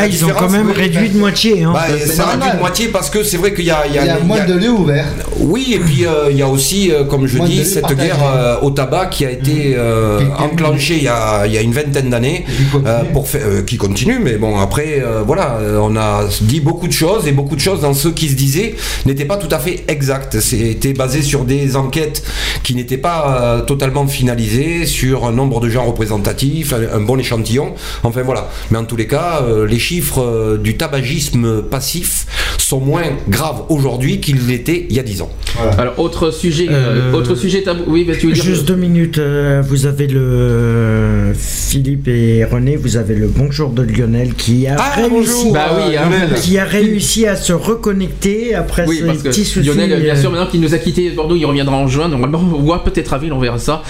Ah, 0.02 0.08
ils 0.08 0.26
ont 0.26 0.30
quand 0.38 0.50
même 0.50 0.68
oui, 0.68 0.74
réduit 0.74 1.10
de 1.10 1.18
moitié. 1.18 1.64
Hein. 1.64 1.72
Bah, 1.74 1.86
ça 2.06 2.26
réduit 2.28 2.52
de 2.54 2.60
moitié 2.60 2.88
parce 2.90 3.10
que 3.10 3.24
c'est 3.24 3.38
vrai 3.38 3.54
qu'il 3.54 3.66
y 3.66 3.72
a, 3.72 3.88
il 3.88 3.94
y 3.96 3.98
a- 3.98 4.02
Il 4.04 4.08
y 4.08 4.10
a 4.10 4.20
y 4.20 4.24
moins 4.24 4.40
a- 4.42 4.46
de 4.46 4.54
lieux 4.56 4.72
ouverts. 4.72 5.06
oui, 5.38 5.72
et 5.74 5.80
puis 5.80 6.06
euh, 6.06 6.28
il 6.32 6.38
y 6.38 6.42
a 6.42 6.48
aussi, 6.50 6.92
euh, 6.92 7.04
comme 7.06 7.26
je 7.28 7.38
Moins 7.38 7.48
dis, 7.48 7.66
cette 7.66 7.92
guerre 7.96 8.18
euh, 8.24 8.58
au 8.62 8.72
tabac 8.72 9.08
qui 9.08 9.26
a 9.26 9.32
été 9.32 9.74
euh, 9.78 10.20
qui- 10.20 10.44
enclenchée 10.44 10.98
il 10.98 11.04
y, 11.04 11.08
a, 11.08 11.46
il 11.48 11.54
y 11.54 11.58
a 11.58 11.62
une 11.62 11.72
vingtaine 11.72 12.10
d'années, 12.10 12.46
qui 12.58 12.64
continue. 12.66 12.88
euh, 12.88 13.04
pour 13.14 13.28
faire- 13.28 13.42
euh, 13.46 13.62
qui 13.64 13.78
continue. 13.78 14.20
Mais 14.22 14.34
bon, 14.36 14.60
après, 14.60 15.02
euh, 15.02 15.22
voilà, 15.26 15.60
on 15.82 15.96
a 15.96 16.26
dit 16.42 16.60
beaucoup 16.60 16.88
de 16.88 16.94
choses 16.94 17.28
et 17.28 17.32
beaucoup 17.32 17.56
de 17.56 17.62
choses 17.62 17.82
dans 17.82 17.94
ce 17.94 18.10
qui 18.10 18.28
se 18.30 18.36
disait 18.36 18.76
n'étaient 19.06 19.26
pas 19.26 19.38
tout 19.38 19.50
à 19.52 19.60
fait 19.60 19.84
exactes. 19.88 20.40
C'était 20.42 20.94
basé 20.94 21.22
sur 21.22 21.46
des 21.46 21.76
enquêtes 21.78 22.22
qui 22.64 22.76
n'étaient 22.76 22.98
pas 22.98 23.40
euh, 23.42 23.62
totalement 23.62 24.06
finalisées, 24.08 24.86
sur 24.86 25.26
un 25.26 25.32
nombre 25.32 25.60
de 25.62 25.70
gens 25.70 25.86
représentatifs, 25.86 26.74
un, 26.74 26.98
un 26.98 27.02
bon 27.02 27.18
échantillon. 27.18 27.74
Enfin 28.04 28.22
voilà. 28.24 28.50
Mais 28.72 28.78
en 28.78 28.84
tous 28.86 28.96
les 28.96 29.05
cas, 29.08 29.44
euh, 29.48 29.66
les 29.68 29.80
chiffres 29.80 30.22
euh, 30.22 30.58
du 30.58 30.76
tabagisme 30.78 31.62
passif 31.64 32.26
sont 32.58 32.80
moins 32.80 33.04
graves 33.30 33.64
aujourd'hui 33.70 34.20
qu'ils 34.20 34.48
l'étaient 34.48 34.86
il 34.90 34.96
y 34.96 35.00
a 35.00 35.04
10 35.04 35.22
ans. 35.22 35.30
Alors, 35.78 36.00
autre 36.00 36.32
sujet, 36.32 36.68
euh, 36.70 37.14
autre 37.14 37.36
sujet 37.36 37.62
tabou. 37.64 37.84
Oui, 37.88 38.04
bah, 38.06 38.14
tu 38.20 38.28
veux 38.28 38.34
dire. 38.34 38.44
Juste 38.44 38.66
deux 38.66 38.76
minutes. 38.76 39.20
vous 39.64 39.86
avez 39.86 40.08
le 40.08 41.34
Philippe 41.38 42.08
et 42.08 42.44
René. 42.44 42.76
Vous 42.76 42.98
avez 42.98 43.16
le 43.16 43.28
bonjour 43.28 43.70
de 43.70 43.82
Lionel 43.84 44.34
qui 44.34 44.68
a 44.68 44.76
Ah, 44.80 44.96
réussi. 44.96 45.10
bonjour. 45.12 45.54
Bah 45.54 45.68
oui, 45.78 45.96
hein. 45.96 46.10
Qui 46.42 46.58
a 46.58 46.66
réussi 46.66 47.26
à 47.26 47.36
se 47.36 47.54
reconnecter 47.54 48.56
après 48.56 48.86
Oui, 48.88 49.00
que 49.02 49.24
petits 49.30 49.46
soucis. 49.46 49.66
Lionel, 49.68 50.02
bien 50.02 50.16
sûr, 50.16 50.32
maintenant 50.32 50.48
qu'il 50.48 50.62
nous 50.62 50.74
a 50.74 50.78
quitté 50.78 51.10
Bordeaux, 51.12 51.36
il 51.36 51.46
reviendra 51.46 51.76
en 51.78 51.88
juin. 51.88 52.08
Normalement, 52.10 52.40
on 52.40 52.62
voit 52.62 52.84
peut-être 52.84 53.14
à 53.14 53.18
Ville, 53.18 53.34
on 53.34 53.40
verra 53.40 53.58
ça. 53.60 53.84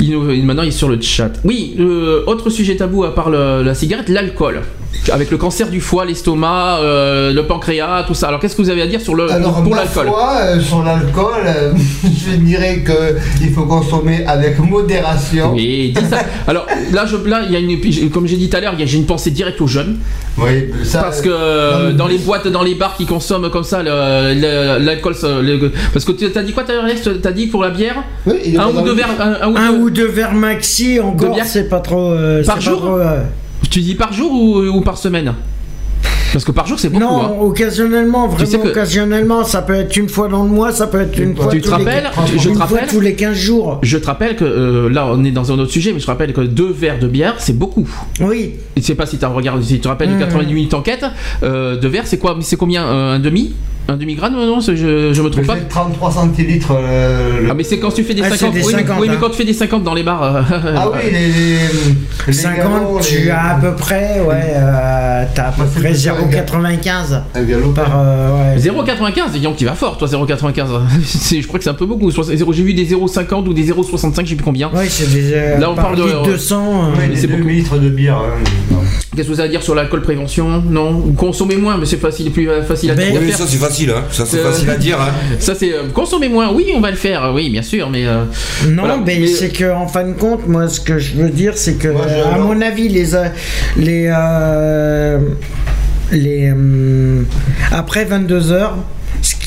Il 0.00 0.10
nous- 0.12 0.22
maintenant, 0.44 0.62
il 0.62 0.68
est 0.68 0.72
sur 0.72 0.88
le 0.88 1.00
chat. 1.00 1.32
Oui, 1.44 1.76
euh, 1.80 2.22
autre 2.26 2.48
sujet 2.50 2.76
tabou 2.76 3.04
à 3.04 3.14
part 3.14 3.30
le- 3.30 3.62
la 3.62 3.74
cigarette, 3.74 4.08
l'alcool. 4.08 4.59
Avec 5.12 5.30
le 5.30 5.38
cancer 5.38 5.68
du 5.70 5.80
foie, 5.80 6.04
l'estomac, 6.04 6.78
euh, 6.82 7.32
le 7.32 7.46
pancréas, 7.46 8.04
tout 8.06 8.14
ça. 8.14 8.28
Alors, 8.28 8.38
qu'est-ce 8.38 8.54
que 8.54 8.62
vous 8.62 8.70
avez 8.70 8.82
à 8.82 8.86
dire 8.86 9.00
sur 9.00 9.14
le 9.14 9.30
Alors, 9.30 9.62
pour 9.62 9.74
l'alcool? 9.74 10.08
euh, 10.08 10.60
sur 10.60 10.82
l'alcool, 10.84 11.42
euh, 11.46 11.72
je 12.04 12.36
dirais 12.36 12.80
que 12.84 13.16
il 13.40 13.50
faut 13.52 13.64
consommer 13.64 14.24
avec 14.26 14.58
modération. 14.58 15.52
Oui, 15.54 15.94
dis 15.96 16.04
ça. 16.10 16.18
Alors 16.46 16.66
là, 16.92 17.06
je, 17.06 17.16
là, 17.28 17.42
il 17.46 17.52
y 17.52 17.56
a 17.56 17.58
une, 17.60 18.10
comme 18.10 18.26
j'ai 18.26 18.36
dit 18.36 18.50
tout 18.50 18.56
à 18.56 18.60
l'heure, 18.60 18.74
j'ai 18.78 18.96
une 18.98 19.06
pensée 19.06 19.30
directe 19.30 19.60
aux 19.60 19.66
jeunes. 19.66 19.98
Oui, 20.38 20.70
ça. 20.84 21.02
Parce 21.04 21.20
que 21.22 21.28
euh, 21.30 21.92
dans 21.92 22.06
les 22.06 22.18
boîtes, 22.18 22.46
dans 22.48 22.62
les 22.62 22.74
bars 22.74 22.94
qui 22.96 23.06
consomment 23.06 23.50
comme 23.50 23.64
ça 23.64 23.82
l'alcool, 23.82 25.14
parce 25.92 26.04
que 26.04 26.12
tu 26.12 26.26
as 26.38 26.42
dit 26.42 26.52
quoi 26.52 26.64
t'as 26.64 26.74
T'as 27.22 27.32
dit 27.32 27.46
pour 27.46 27.62
la 27.62 27.70
bière? 27.70 28.02
Oui, 28.26 28.56
Un 28.58 28.66
ou 28.68 28.82
deux 28.82 28.92
verres, 28.94 29.08
un, 29.18 29.54
un 29.56 29.70
ou 29.72 29.88
deux- 29.90 30.06
verres 30.06 30.34
maxi 30.34 31.00
encore, 31.00 31.34
bière 31.34 31.46
c'est 31.46 31.68
pas 31.68 31.80
trop. 31.80 32.10
euh, 32.12 32.44
Par 32.44 32.56
pas 32.56 32.60
jour? 32.60 32.78
trop, 32.80 32.98
euh, 32.98 33.20
Tu 33.68 33.80
dis 33.80 33.94
par 33.94 34.12
jour 34.12 34.32
ou, 34.32 34.58
ou 34.60 34.80
par 34.80 34.96
semaine 34.98 35.34
Parce 36.32 36.44
que 36.44 36.52
par 36.52 36.66
jour 36.66 36.78
c'est 36.78 36.88
beaucoup. 36.88 37.04
Non, 37.04 37.22
hein. 37.24 37.30
occasionnellement, 37.40 38.28
Tu 38.28 38.38
sais 38.46 38.56
vraiment 38.56 38.64
que- 38.64 38.68
occasionnellement, 38.70 39.44
ça 39.44 39.62
peut 39.62 39.74
être 39.74 39.96
une 39.96 40.08
fois 40.08 40.28
dans 40.28 40.42
le 40.44 40.48
mois, 40.50 40.72
ça 40.72 40.86
peut 40.86 41.00
être 41.00 41.18
une 41.18 41.36
fois 41.36 41.48
Tu 41.48 41.60
te 41.60 41.68
tous 41.68 41.76
les- 41.78 41.84
rappelles 41.84 42.10
Je 42.36 42.48
te 42.48 42.54
fois 42.54 42.64
rappelle 42.66 42.88
tous 42.88 43.00
les 43.00 43.14
15 43.14 43.36
jours. 43.36 43.78
Je 43.82 43.98
te 43.98 44.06
rappelle 44.06 44.36
que 44.36 44.44
euh, 44.44 44.88
là 44.88 45.06
on 45.10 45.22
est 45.24 45.30
dans 45.30 45.52
un 45.52 45.58
autre 45.58 45.70
sujet, 45.72 45.92
mais 45.92 46.00
je 46.00 46.04
te 46.06 46.10
rappelle 46.10 46.32
que 46.32 46.40
deux 46.40 46.70
verres 46.72 46.98
de 46.98 47.06
bière 47.08 47.34
c'est 47.38 47.56
beaucoup. 47.56 47.88
Oui, 48.20 48.54
Je 48.76 48.82
sais 48.82 48.94
pas 48.94 49.06
si 49.06 49.18
tu 49.18 49.24
regardé, 49.26 49.62
si 49.64 49.74
tu 49.74 49.80
te 49.80 49.88
rappelles 49.88 50.10
Mmh. 50.10 50.18
les 50.18 50.24
90 50.24 50.54
minutes 50.54 50.74
enquête, 50.74 51.04
euh, 51.42 51.76
deux 51.76 51.88
verres 51.88 52.06
c'est 52.06 52.18
quoi? 52.18 52.36
C'est 52.40 52.56
combien 52.56 52.84
Euh, 52.86 53.14
Un 53.16 53.18
demi? 53.20 53.54
Un 53.90 53.96
demi 53.96 54.14
gramme 54.14 54.34
Non, 54.34 54.60
je, 54.60 54.72
je 54.76 55.20
me 55.22 55.30
trompe 55.30 55.46
pas. 55.46 55.56
fais 55.56 55.62
33 55.68 56.12
centilitres. 56.12 56.72
euh, 56.78 57.40
le- 57.42 57.48
Ah 57.50 57.54
mais 57.54 57.64
c'est 57.64 57.78
quand 57.80 57.90
tu 57.90 58.04
fais 58.04 58.14
des 58.14 58.22
Ah, 58.22 58.26
c'est 58.30 58.36
50. 58.38 58.54
des 58.54 58.60
oui, 58.60 58.72
mais- 58.72 58.78
50, 58.82 58.96
oui, 59.00 59.08
mais 59.08 59.14
hein. 59.14 59.18
quand 59.20 59.30
tu 59.30 59.36
fais 59.36 59.44
des 59.44 59.52
50 59.52 59.82
dans 59.82 59.94
les 59.94 60.04
bars. 60.04 60.22
euh, 60.22 60.42
Ah 60.76 60.88
oui, 60.92 61.10
les. 61.12 61.26
les- 61.26 61.58
les 62.28 62.32
50, 62.32 62.56
galons, 62.72 62.98
tu 63.00 63.18
les- 63.24 63.30
as 63.30 63.56
à 63.56 63.60
peu 63.60 63.74
près, 63.74 64.20
ouais, 64.20 64.52
euh, 64.54 65.24
t'as 65.34 65.48
à 65.48 65.50
peu 65.52 65.64
près 65.64 65.80
plus 65.90 65.94
ça, 65.96 66.12
0,95 66.14 67.22
Un 67.34 67.42
galop. 67.42 67.70
par. 67.72 67.90
euh, 67.96 68.54
ouais. 68.54 68.58
0,95, 68.60 69.32
dis 69.32 69.40
donc 69.40 69.56
tu 69.56 69.64
vas 69.64 69.74
fort 69.74 69.98
toi 69.98 70.06
0,95. 70.06 70.68
C'est- 71.04 71.42
je 71.42 71.46
crois 71.48 71.58
que 71.58 71.64
c'est 71.64 71.70
un 71.70 71.74
peu 71.74 71.86
beaucoup. 71.86 72.10
J'ai 72.12 72.62
vu 72.62 72.74
des 72.74 72.84
0,50 72.84 73.48
ou 73.48 73.52
des 73.54 73.64
0,65, 73.64 74.24
je 74.24 74.30
sais 74.30 74.36
plus 74.36 74.44
combien. 74.44 74.70
Ouais, 74.70 74.86
c'est 74.88 75.10
des. 75.12 75.32
euh, 75.34 75.58
Là, 75.58 75.70
on 75.70 75.74
par 75.74 75.86
parle 75.86 75.96
de- 75.96 76.04
litre 76.04 76.22
200. 76.26 76.62
euh, 76.62 76.90
Oui, 76.92 76.98
mais 77.00 77.08
les 77.08 77.16
c'est 77.16 77.26
2 77.26 77.36
beaucoup. 77.38 77.48
litres 77.48 77.78
de 77.78 77.88
bière. 77.88 78.18
hein. 78.18 78.76
Qu'est-ce 79.16 79.26
que 79.28 79.32
vous 79.32 79.40
avez 79.40 79.48
à 79.48 79.50
dire 79.50 79.62
sur 79.62 79.74
l'alcool 79.74 80.02
prévention 80.02 80.62
Non 80.62 80.92
Ou 80.92 81.12
Consommez 81.12 81.56
moins, 81.56 81.76
mais 81.76 81.86
c'est 81.86 81.96
facile, 81.96 82.30
plus 82.30 82.48
euh, 82.48 82.62
facile 82.62 82.90
à, 82.90 82.94
à 82.94 82.96
Oui, 82.96 83.26
faire. 83.28 83.36
ça 83.38 83.44
c'est 83.48 83.56
facile, 83.58 83.90
hein. 83.90 84.04
ça 84.12 84.24
c'est 84.24 84.38
Euh, 84.38 84.50
facile 84.52 84.70
à 84.70 84.76
dire. 84.76 85.00
Hein. 85.00 85.10
Ça 85.40 85.54
c'est 85.54 85.72
euh, 85.74 85.88
consommer 85.92 86.28
moins. 86.28 86.52
Oui, 86.52 86.66
on 86.74 86.80
va 86.80 86.90
le 86.90 86.96
faire. 86.96 87.32
Oui, 87.34 87.50
bien 87.50 87.62
sûr, 87.62 87.90
mais 87.90 88.06
euh, 88.06 88.24
Non, 88.68 88.82
Voilà, 88.84 88.98
mais, 89.04 89.18
mais- 89.20 89.26
c'est 89.26 89.48
que 89.50 89.72
en 89.72 89.88
fin 89.88 90.04
de 90.06 90.12
compte, 90.12 90.46
moi, 90.46 90.68
ce 90.68 90.80
que 90.80 90.98
je 90.98 91.14
veux 91.16 91.30
dire, 91.30 91.52
c'est 91.56 91.74
que, 91.74 91.88
Moi, 91.88 92.06
euh, 92.08 92.32
à 92.34 92.38
mon 92.38 92.60
avis, 92.60 92.88
les, 92.88 93.06
les, 93.76 94.10
les, 96.12 96.52
après 97.72 98.04
22 98.04 98.52
heures, 98.52 98.76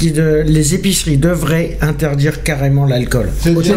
ce 0.03 0.07
qui 0.09 0.13
de- 0.13 0.43
les 0.45 0.75
épiceries 0.75 1.17
devraient 1.17 1.77
interdire 1.81 2.43
carrément 2.43 2.85
l'alcool. 2.85 3.30
C'est 3.39 3.53
déjà 3.53 3.73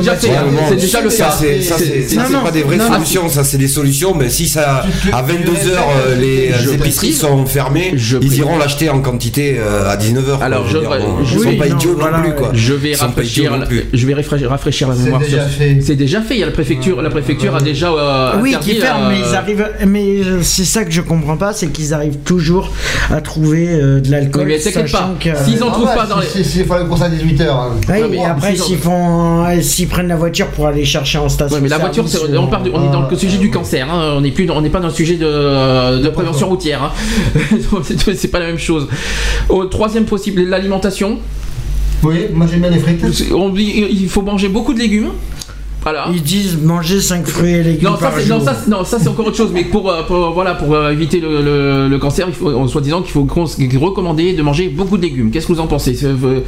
déjà 0.74 1.01
le 1.01 1.11
ça, 1.11 1.24
cas. 1.27 1.31
c'est- 1.39 1.62
ça, 1.62 1.77
c'est 1.78 2.03
ça, 2.03 2.16
Non, 2.16 2.23
c'est 2.27 2.32
non, 2.32 2.43
pas 2.43 2.51
des 2.51 2.62
vraies 2.62 2.77
non, 2.77 2.89
non. 2.89 2.94
solutions, 2.94 3.28
ça 3.28 3.44
c'est 3.44 3.59
des 3.59 3.69
solutions, 3.69 4.15
mais 4.15 4.28
si 4.28 4.48
ça 4.48 4.85
à 5.12 5.23
22h 5.23 6.16
les 6.20 6.48
Je 6.53 6.70
épiceries 6.70 6.78
précise. 6.78 7.19
sont 7.20 7.47
fermées, 7.47 7.93
Je 7.97 8.19
ils 8.20 8.36
iront 8.39 8.59
l'acheter 8.59 8.90
en 8.90 9.01
quantité 9.01 9.57
euh, 9.59 9.89
à 9.89 9.97
19h. 9.97 10.43
Alors, 10.43 10.66
je- 10.69 10.78
ils 10.78 11.27
je- 11.27 11.39
sont 11.39 11.48
oui, 11.48 11.57
pas 11.57 11.69
non, 11.69 11.77
idiots 11.77 11.97
voilà, 11.98 12.19
non 12.19 12.24
plus 12.24 12.35
quoi. 12.35 12.51
Je 12.55 12.73
vais 12.74 12.90
Ils 12.90 12.97
sont 12.97 13.11
pas 13.11 13.23
idiots 13.23 13.44
rafraîchir, 13.44 13.51
non 13.53 13.59
la, 13.59 13.66
plus. 13.66 13.85
je 13.93 14.07
vais 14.07 14.15
rafraîchir, 14.15 14.51
rafraîchir 14.51 14.89
la 14.89 14.94
mémoire. 14.97 15.23
C'est 15.81 15.94
déjà 15.97 16.20
fait. 16.23 16.35
Il 16.35 16.40
y 16.40 16.43
a 16.43 16.47
la 16.47 16.53
préfecture, 16.53 17.01
la 17.03 17.11
préfecture 17.11 17.55
a 17.55 17.61
déjà 17.61 17.90
euh, 17.93 18.32
Oui, 18.40 18.57
qui 18.61 18.74
ferment, 18.77 19.07
euh, 19.07 19.11
mais 19.11 19.19
ils 19.20 19.35
arrivent. 19.36 19.69
Mais 19.86 20.16
euh, 20.24 20.40
c'est 20.43 20.65
ça 20.65 20.85
que 20.85 20.90
je 20.90 21.01
comprends 21.01 21.36
pas, 21.36 21.53
c'est 21.53 21.69
qu'ils 21.69 21.94
arrivent 21.94 22.19
toujours 22.24 22.73
à 23.11 23.20
trouver 23.20 23.69
euh, 23.70 24.01
de 24.01 24.11
l'alcool. 24.11 24.47
Mais 24.48 24.59
t'inquiète 24.59 24.90
pas. 24.93 25.15
S'ils 25.44 25.62
en 25.62 25.69
Ah 25.69 25.73
trouvent 25.73 25.89
ouais, 25.89 25.94
pas 25.94 26.07
dans 26.17 26.21
les. 26.23 26.27
si- 26.29 26.45
si- 26.45 26.51
S'il 26.51 26.65
faut 26.67 26.75
la 26.75 26.85
course 26.85 27.03
à 27.03 27.09
18h. 27.09 27.41
Ouais, 27.89 28.03
Ouais, 28.03 28.09
mais 28.11 28.25
après, 28.25 28.53
s'ils 28.55 28.63
ont- 28.63 28.67
s'ils 28.67 28.79
font, 28.79 29.45
euh, 29.47 29.61
s'ils 29.63 29.89
prennent 29.89 30.09
la 30.09 30.17
voiture 30.17 30.49
pour 30.49 30.67
aller 30.67 30.85
chercher 30.85 31.19
en 31.19 31.29
station. 31.29 31.57
Ouais, 31.57 31.63
mais 31.63 31.69
la 31.69 31.79
voiture, 31.79 32.09
c'est- 32.09 32.19
service, 32.19 32.37
on, 32.39 32.47
parle 32.49 32.71
on 32.75 32.89
est 32.89 32.93
dans 32.93 33.03
le 33.03 33.13
euh, 33.15 33.17
sujet 33.19 33.39
du 33.39 33.51
cancer. 33.51 33.89
hein, 33.93 34.15
on 34.17 34.21
n'est 34.21 34.31
plus, 34.33 34.47
dans- 34.47 34.57
on 34.57 34.61
n'est 34.61 34.71
pas 34.71 34.81
dans 34.81 34.89
le 34.89 34.95
sujet 34.95 35.17
de, 35.17 36.03
de 36.03 36.09
prévention 36.09 36.49
routière. 36.49 36.83
hein. 36.83 36.93
C'est- 37.85 38.15
c'est 38.15 38.29
pas 38.29 38.39
la 38.41 38.47
même 38.47 38.59
chose. 38.59 38.89
Au 39.49 39.65
troisième 39.67 40.05
possible, 40.05 40.43
l'alimentation. 40.43 41.19
Oui, 42.03 42.27
moi 42.33 42.47
j'aime 42.51 42.61
bien 42.61 42.71
les 42.71 42.79
frites. 42.79 43.05
On 43.35 43.49
dit 43.49 43.87
il 43.91 44.09
faut 44.09 44.23
manger 44.23 44.49
beaucoup 44.49 44.75
de 44.75 44.79
légumes. 44.79 45.11
Voilà. 45.87 46.09
Ils 46.13 46.21
disent 46.23 46.59
manger 46.61 47.01
5 47.01 47.25
fruits 47.29 47.53
et 47.53 47.63
légumes 47.63 47.91
Non, 47.91 47.95
ça, 47.97 48.09
par 48.09 48.19
c'est, 48.19 48.27
jour. 48.27 48.39
non, 48.67 48.85
ça, 48.85 48.99
c'est- 48.99 49.07
encore 49.09 49.27
autre 49.29 49.37
chose, 49.37 49.51
mais 49.55 49.63
pour, 49.63 49.89
euh, 49.89 50.03
pour, 50.03 50.33
voilà, 50.33 50.55
pour 50.57 50.75
euh, 50.75 50.91
éviter 50.91 51.21
le, 51.21 51.41
le- 51.43 51.87
le 51.89 51.99
cancer, 51.99 52.27
il 52.29 52.35
faut, 52.35 52.51
en 52.53 52.67
soi-disant 52.67 53.03
qu'il 53.03 53.13
faut 53.13 53.25
recommander 53.79 54.33
de 54.33 54.43
manger 54.43 54.69
beaucoup 54.69 54.97
de 54.97 55.03
légumes. 55.03 55.31
Qu'est-ce 55.31 55.47
que 55.47 55.53
vous 55.53 55.61
en 55.61 55.69
pensez? 55.69 55.95
C'est 55.95 56.07
euh, 56.07 56.41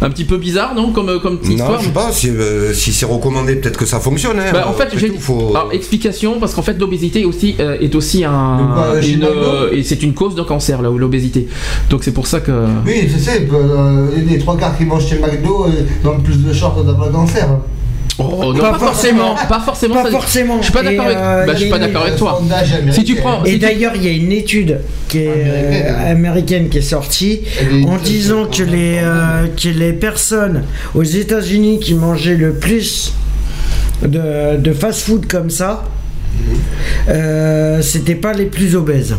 un 0.00 0.08
petit 0.08 0.24
peu 0.24 0.38
bizarre, 0.38 0.74
non? 0.74 0.92
Comme, 0.92 1.10
euh, 1.10 1.18
comme 1.18 1.36
petite 1.36 1.58
Non, 1.58 1.64
histoire 1.64 1.80
je 1.80 1.86
sais 1.88 1.92
pas, 1.92 2.10
si, 2.10 2.30
euh, 2.30 2.72
si 2.72 2.90
c'est 2.94 3.04
recommandé, 3.04 3.56
peut-être 3.56 3.76
que 3.78 3.84
ça 3.84 4.00
fonctionne. 4.00 4.38
hein. 4.40 4.50
Bah, 4.52 4.64
en 4.66 4.72
fait, 4.72 4.88
j'ai 4.96 5.10
faut... 5.18 5.52
Explication 5.72 6.40
parce 6.40 6.54
qu'en 6.54 6.62
fait 6.62 6.78
l'obésité 6.80 7.20
est 7.20 7.24
aussi 7.26 7.54
euh, 7.60 7.76
est 7.80 7.94
aussi 7.94 8.20
De 8.20 8.24
un 8.24 8.78
euh, 8.94 9.02
une, 9.02 9.24
euh, 9.24 9.72
et 9.72 9.82
c'est 9.82 10.02
une 10.02 10.14
cause 10.14 10.34
de 10.34 10.42
cancer 10.42 10.80
là, 10.80 10.88
l'obésité. 10.96 11.48
Donc 11.90 12.02
c'est 12.02 12.12
pour 12.12 12.26
ça 12.26 12.40
que 12.40 12.50
Oui, 12.86 13.08
je 13.12 13.18
sais, 13.18 13.46
euh, 13.52 14.06
les 14.26 14.38
trois 14.38 14.56
quarts 14.56 14.76
qui 14.78 14.84
mangent 14.86 15.06
chez 15.06 15.18
McDo 15.18 15.66
euh, 15.66 16.08
ont 16.08 16.18
plus 16.20 16.38
de 16.42 16.52
chances 16.54 16.82
d'avoir 16.84 17.08
le 17.08 17.12
cancer. 17.12 17.46
Oh, 18.18 18.52
non, 18.54 18.58
Pas 18.60 18.72
pas, 18.72 18.78
forcément. 18.78 19.36
forcément, 19.36 19.48
pas 19.48 19.60
forcément. 19.60 19.94
Pas 19.96 20.02
ça- 20.04 20.10
forcément. 20.10 20.56
Je 20.58 20.64
suis 20.64 20.72
pas 20.72 20.82
d'accord 20.82 21.04
avec. 21.06 21.18
euh, 21.18 21.46
bah, 21.46 21.52
je 21.54 21.60
suis 21.60 21.68
pas 21.70 21.78
d'accord 21.78 22.02
avec 22.02 22.16
toi. 22.16 22.42
Si 22.90 23.04
tu 23.04 23.16
prends, 23.16 23.44
Et 23.44 23.50
si 23.52 23.58
d'ailleurs, 23.58 23.92
il 23.94 24.04
y 24.04 24.08
a 24.08 24.12
une 24.12 24.32
étude 24.32 24.80
qui 25.08 25.18
est 25.18 25.28
euh, 25.28 25.80
Américaine. 25.90 26.06
américaine 26.16 26.68
qui 26.70 26.78
est 26.78 26.82
sortie 26.82 27.42
en 27.86 27.96
disant 27.98 28.46
que 28.46 28.62
les, 28.62 29.00
euh, 29.02 29.46
que 29.48 29.68
les 29.68 29.92
personnes 29.92 30.62
aux 30.94 31.02
États-Unis 31.02 31.78
qui 31.80 31.92
mangeaient 31.94 32.36
le 32.36 32.54
plus 32.54 33.12
de, 34.02 34.56
de 34.56 34.72
fast-food 34.72 35.26
comme 35.26 35.50
ça, 35.50 35.84
euh, 37.08 37.82
c'était 37.82 38.14
pas 38.14 38.32
les 38.32 38.46
plus 38.46 38.76
obèses. 38.76 39.16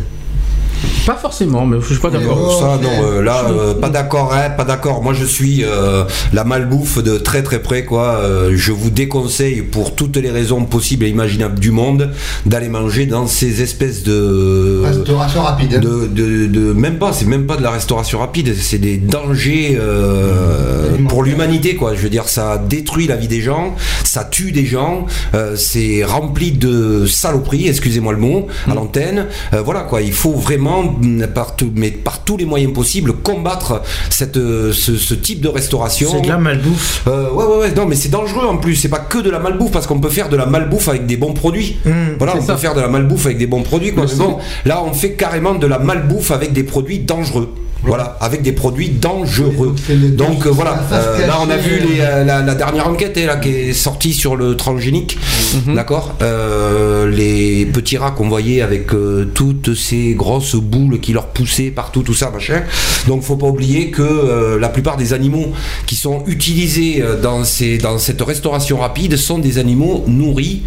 Pas 1.08 1.16
forcément, 1.16 1.66
mais 1.66 1.78
je 1.82 1.86
suis 1.94 2.02
pas 2.02 2.10
d'accord. 2.12 2.38
Oh, 2.40 2.60
ça, 2.60 2.78
non, 2.84 2.90
euh, 3.04 3.22
là, 3.24 3.46
euh, 3.50 3.74
pas 3.74 3.90
d'accord, 3.90 4.34
hein, 4.34 4.50
pas 4.52 4.66
d'accord. 4.66 5.02
Moi, 5.02 5.14
je 5.14 5.26
suis 5.26 5.64
euh, 5.64 6.04
la 6.34 6.44
malbouffe 6.44 7.02
de 7.02 7.18
très 7.18 7.42
très 7.44 7.60
près, 7.62 7.86
quoi. 7.86 8.20
Euh, 8.22 8.52
je 8.56 8.72
vous 8.74 8.90
déconseille, 8.92 9.62
pour 9.62 9.96
toutes 9.96 10.18
les 10.18 10.30
raisons 10.32 10.66
possibles 10.66 11.06
et 11.06 11.10
imaginables 11.10 11.60
du 11.60 11.72
monde, 11.72 12.12
d'aller 12.46 12.68
manger 12.70 13.06
dans 13.06 13.26
ces 13.26 13.62
espèces 13.62 14.04
de. 14.04 14.82
Restauration 14.84 15.42
rapide. 15.44 15.76
hein. 15.76 15.80
De, 15.80 16.08
de, 16.08 16.46
de- 16.48 16.74
même 16.74 16.98
pas, 16.98 17.14
c'est 17.14 17.26
même 17.26 17.46
pas 17.48 17.56
de 17.58 17.64
la 17.64 17.72
restauration 17.72 18.20
rapide, 18.20 18.54
c'est 18.60 18.78
des 18.78 18.98
dangers 18.98 19.78
euh, 19.80 20.98
pour 21.08 21.24
l'humanité, 21.24 21.76
quoi. 21.76 21.94
Je 21.96 22.02
veux 22.02 22.10
dire, 22.10 22.28
ça 22.28 22.58
détruit 22.58 23.08
la 23.08 23.16
vie 23.16 23.28
des 23.30 23.42
gens, 23.42 23.76
ça 24.04 24.24
tue 24.24 24.52
des 24.52 24.66
gens, 24.66 25.06
euh, 25.36 25.56
c'est 25.56 26.04
rempli 26.04 26.52
de 26.52 27.06
saloperies, 27.06 27.68
excusez-moi 27.70 28.14
le 28.14 28.20
mot, 28.20 28.48
à 28.70 28.74
l'antenne. 28.76 29.28
Euh, 29.54 29.62
voilà, 29.62 29.82
quoi. 29.82 30.02
Il 30.02 30.14
faut 30.14 30.34
vraiment, 30.34 30.84
mm, 30.84 30.97
par, 31.34 31.56
tout- 31.56 31.72
mais 31.76 31.91
par 31.91 32.24
tous 32.24 32.38
les 32.38 32.45
moyens 32.45 32.74
possibles, 32.74 33.14
combattre 33.14 33.82
cette, 34.10 34.36
ce, 34.36 34.72
ce 34.98 35.14
type 35.14 35.41
de 35.41 35.48
restauration. 35.48 36.10
C'est 36.11 36.22
de 36.22 36.28
la 36.28 36.38
malbouffe. 36.38 37.03
Euh, 37.07 37.30
ouais, 37.32 37.45
ouais, 37.45 37.57
ouais, 37.60 37.72
non, 37.76 37.86
mais 37.86 37.95
c'est 37.95 38.10
dangereux 38.10 38.45
en 38.48 38.57
plus. 38.57 38.76
C'est 38.76 38.90
pas 38.90 38.99
que 38.99 39.18
de 39.19 39.30
la 39.30 39.40
malbouffe 39.40 39.72
parce 39.72 39.88
qu'on 39.88 39.99
peut 39.99 40.10
faire 40.10 40.30
de 40.30 40.36
la 40.38 40.45
malbouffe 40.45 40.88
avec 40.88 41.06
des 41.06 41.18
bons 41.18 41.34
produits. 41.34 41.78
voilà, 42.18 42.34
c'est 42.34 42.40
on 42.40 42.45
ça. 42.45 42.53
peut 42.53 42.60
faire 42.60 42.74
de 42.76 42.82
la 42.82 42.88
malbouffe 42.88 43.26
avec 43.26 43.38
des 43.38 43.48
bons 43.48 43.64
produits. 43.64 43.94
Quoi. 43.94 44.03
Le 44.06 44.10
Mais 44.10 44.15
bon, 44.26 44.38
là, 44.65 44.84
on 44.84 44.94
fait 44.94 45.14
carrément 45.14 45.56
de 45.56 45.68
la 45.68 45.80
malbouffe 45.80 46.32
avec 46.32 46.53
des 46.53 46.64
produits 46.64 46.99
dangereux. 46.99 47.53
Voilà, 47.84 48.18
avec 48.22 48.41
des 48.41 48.52
produits 48.52 48.90
dangereux. 48.90 49.76
Donc 50.14 50.45
euh, 50.45 50.49
voilà, 50.49 50.84
euh, 50.91 51.26
là 51.28 51.38
on 51.41 51.49
a 51.49 51.58
vu 51.58 51.80
les, 51.80 51.99
euh, 52.02 52.24
la, 52.24 52.41
la 52.41 52.56
dernière 52.56 52.88
enquête 52.88 53.14
eh, 53.16 53.26
là, 53.26 53.38
qui 53.38 53.49
est 53.49 53.74
sortie 53.74 54.14
sur 54.14 54.36
le 54.36 54.56
transgénique, 54.58 55.18
Mhm. 55.66 55.76
d'accord 55.76 56.16
Euh, 56.22 57.10
Les 57.10 57.66
petits 57.66 57.98
rats 57.98 58.12
qu'on 58.12 58.28
voyait 58.28 58.62
avec 58.62 58.94
euh, 58.94 59.26
toutes 59.34 59.74
ces 59.76 60.14
grosses 60.16 60.56
boules 60.56 60.99
qui 60.99 61.14
leur 61.14 61.28
poussaient 61.28 61.72
partout, 61.72 62.02
tout 62.04 62.14
ça, 62.14 62.30
machin. 62.32 62.64
Donc 63.08 63.22
faut 63.24 63.38
pas 63.38 63.48
oublier 63.48 63.90
que 63.91 64.02
euh, 64.02 64.60
la 64.60 64.70
plupart 64.70 64.98
des 64.98 65.14
animaux 65.14 65.54
qui 65.86 65.95
sont 65.95 66.24
utilisés 66.28 67.02
dans, 67.22 67.44
ces, 67.45 67.78
dans 67.78 67.98
cette 67.99 68.22
restauration 68.22 68.80
rapide 68.80 69.16
sont 69.16 69.40
des 69.40 69.58
animaux 69.60 70.04
nourris 70.08 70.64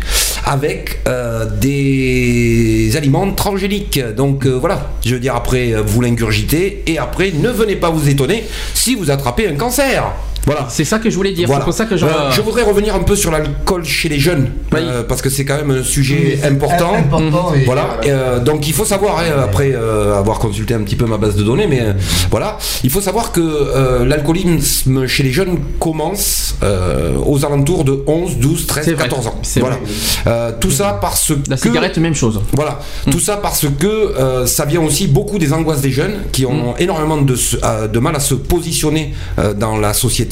avec 0.46 1.00
euh, 1.08 1.44
des 1.60 2.96
aliments 2.96 3.30
transgéniques. 3.32 4.00
Donc 4.16 4.46
euh, 4.46 4.50
voilà, 4.58 4.90
je 5.04 5.14
veux 5.14 5.20
dire 5.20 5.34
après 5.36 5.74
vous 5.84 6.00
l'ingurgitez 6.00 6.82
et 6.86 6.98
après 7.00 7.32
ne 7.32 7.48
venez 7.48 7.76
pas 7.76 7.90
vous 7.90 8.08
étonner 8.08 8.46
si 8.74 8.94
vous 8.94 9.10
attrapez 9.10 9.48
un 9.48 9.56
cancer. 9.56 10.04
Voilà. 10.46 10.66
C'est 10.70 10.84
ça 10.84 10.98
que 10.98 11.10
je 11.10 11.16
voulais 11.16 11.32
dire. 11.32 11.46
Voilà. 11.46 11.60
C'est 11.60 11.64
pour 11.66 11.74
ça 11.74 11.84
que 11.86 11.94
Euh, 11.94 12.30
je 12.30 12.40
voudrais 12.40 12.62
revenir 12.62 12.94
un 12.94 13.00
peu 13.00 13.14
sur 13.16 13.30
l'alcool 13.30 13.84
chez 13.84 14.08
les 14.08 14.18
jeunes, 14.18 14.48
Oui. 14.72 14.78
euh, 14.82 15.02
parce 15.02 15.20
que 15.22 15.28
c'est 15.30 15.44
quand 15.44 15.56
même 15.56 15.70
un 15.70 15.82
sujet 15.84 16.38
Oui, 16.42 16.48
important. 16.48 16.94
important, 16.94 17.54
et 17.54 17.64
Voilà. 17.64 18.00
Euh, 18.06 18.40
donc 18.40 18.66
il 18.66 18.72
faut 18.74 18.84
savoir, 18.84 19.18
hein, 19.18 19.24
après 19.44 19.72
euh, 19.74 20.18
avoir 20.18 20.38
consulté 20.38 20.74
un 20.74 20.80
petit 20.82 20.96
peu 20.96 21.06
ma 21.06 21.18
base 21.18 21.36
de 21.36 21.42
données, 21.42 21.66
mais 21.66 21.80
euh, 21.80 21.92
voilà, 22.30 22.58
il 22.84 22.90
faut 22.90 23.00
savoir 23.00 23.32
que 23.32 23.40
euh, 23.40 24.04
l'alcoolisme 24.06 25.06
chez 25.06 25.22
les 25.22 25.32
jeunes 25.32 25.58
commence 25.78 26.56
euh, 26.62 27.12
aux 27.26 27.44
alentours 27.44 27.84
de 27.84 28.02
11, 28.06 28.36
12, 28.38 28.66
13, 28.66 28.84
C'est 28.84 28.92
vrai. 28.94 29.04
14 29.04 29.26
ans. 29.28 29.40
Voilà. 29.60 29.78
Euh, 30.26 30.52
tout 30.60 30.70
ça 30.70 30.98
parce 31.00 31.30
La 31.48 31.56
que 31.56 31.62
cigarette, 31.62 31.98
même 31.98 32.14
chose. 32.14 32.40
voilà, 32.54 32.78
tout 33.10 33.20
ça 33.20 33.36
parce 33.36 33.66
que 33.78 33.86
euh, 33.86 34.46
ça 34.46 34.64
vient 34.64 34.80
aussi 34.82 35.06
beaucoup 35.06 35.38
des 35.38 35.52
angoisses 35.52 35.80
des 35.82 35.90
jeunes 35.92 36.14
qui 36.32 36.46
ont 36.46 36.76
énormément 36.78 37.18
de, 37.18 37.34
euh, 37.64 38.00
mal 38.00 38.16
à 38.16 38.20
se 38.20 38.34
positionner 38.34 39.14
euh, 39.38 39.52
dans 39.54 39.76
la 39.76 39.92
société. 39.92 40.29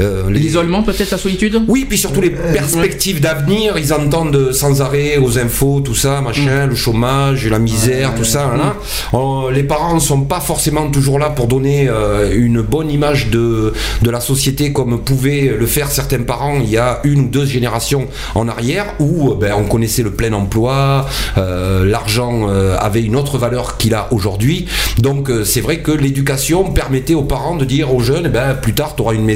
Euh, 0.00 0.30
les- 0.30 0.40
L'isolement, 0.40 0.82
peut-être 0.82 1.10
la 1.10 1.18
solitude? 1.18 1.60
oui, 1.68 1.86
puis 1.88 1.98
surtout 1.98 2.20
les 2.20 2.30
perspectives 2.30 3.20
d'avenir, 3.20 3.76
ils 3.78 3.92
entendent 3.92 4.52
sans 4.52 4.82
arrêt 4.82 5.16
aux 5.18 5.38
infos, 5.38 5.80
tout 5.80 5.94
ça, 5.94 6.20
machin, 6.20 6.66
le 6.66 6.74
chômage, 6.74 7.46
la 7.48 7.58
misère, 7.58 8.14
tout 8.14 8.24
ça. 8.24 8.50
hein. 8.54 8.74
Euh, 9.14 9.50
les 9.52 9.62
parents 9.62 9.94
ne 9.94 10.00
sont 10.00 10.22
pas 10.22 10.40
forcément 10.40 10.90
toujours 10.90 11.18
là 11.18 11.30
pour 11.30 11.46
donner 11.46 11.88
euh, 11.88 12.32
une 12.34 12.60
bonne 12.60 12.90
image 12.90 13.28
de, 13.30 13.72
de 14.02 14.10
la 14.10 14.20
société 14.20 14.72
comme 14.72 15.00
pouvaient 15.02 15.54
le 15.58 15.66
faire 15.66 15.90
certains 15.90 16.22
parents 16.22 16.58
il 16.62 16.70
y 16.70 16.76
a 16.76 17.00
une 17.04 17.20
ou 17.20 17.28
deux 17.28 17.46
générations 17.46 18.06
en 18.34 18.48
arrière, 18.48 18.94
où 18.98 19.34
ben, 19.34 19.52
on 19.56 19.64
connaissait 19.64 20.02
le 20.02 20.10
plein 20.10 20.32
emploi, 20.32 21.06
euh, 21.38 21.84
l'argent 21.84 22.48
avait 22.78 23.02
une 23.02 23.16
autre 23.16 23.38
valeur 23.38 23.76
qu'il 23.76 23.94
a 23.94 24.08
aujourd'hui. 24.12 24.66
Donc 24.98 25.30
c'est 25.44 25.60
vrai 25.60 25.78
que 25.78 25.90
l'éducation 25.92 26.70
permettait 26.72 27.14
aux 27.14 27.22
parents 27.22 27.56
de 27.56 27.64
dire 27.64 27.94
aux 27.94 28.00
jeunes, 28.00 28.24
eh 28.26 28.28
ben, 28.28 28.54
plus 28.54 28.72
tard 28.74 28.94
tu 28.96 29.02
auras 29.02 29.14
une 29.14 29.24
maison, 29.24 29.33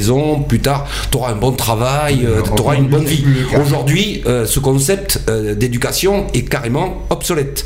plus 0.48 0.60
tard 0.60 0.86
tu 1.10 1.16
auras 1.16 1.32
un 1.32 1.36
bon 1.36 1.52
travail, 1.52 2.26
tu 2.56 2.62
auras 2.62 2.76
une 2.76 2.88
bonne 2.88 3.04
vie. 3.04 3.24
Aujourd'hui, 3.60 4.22
euh, 4.26 4.46
ce 4.46 4.58
concept 4.60 5.20
euh, 5.28 5.54
d'éducation 5.54 6.26
est 6.34 6.42
carrément 6.48 7.02
obsolète. 7.10 7.64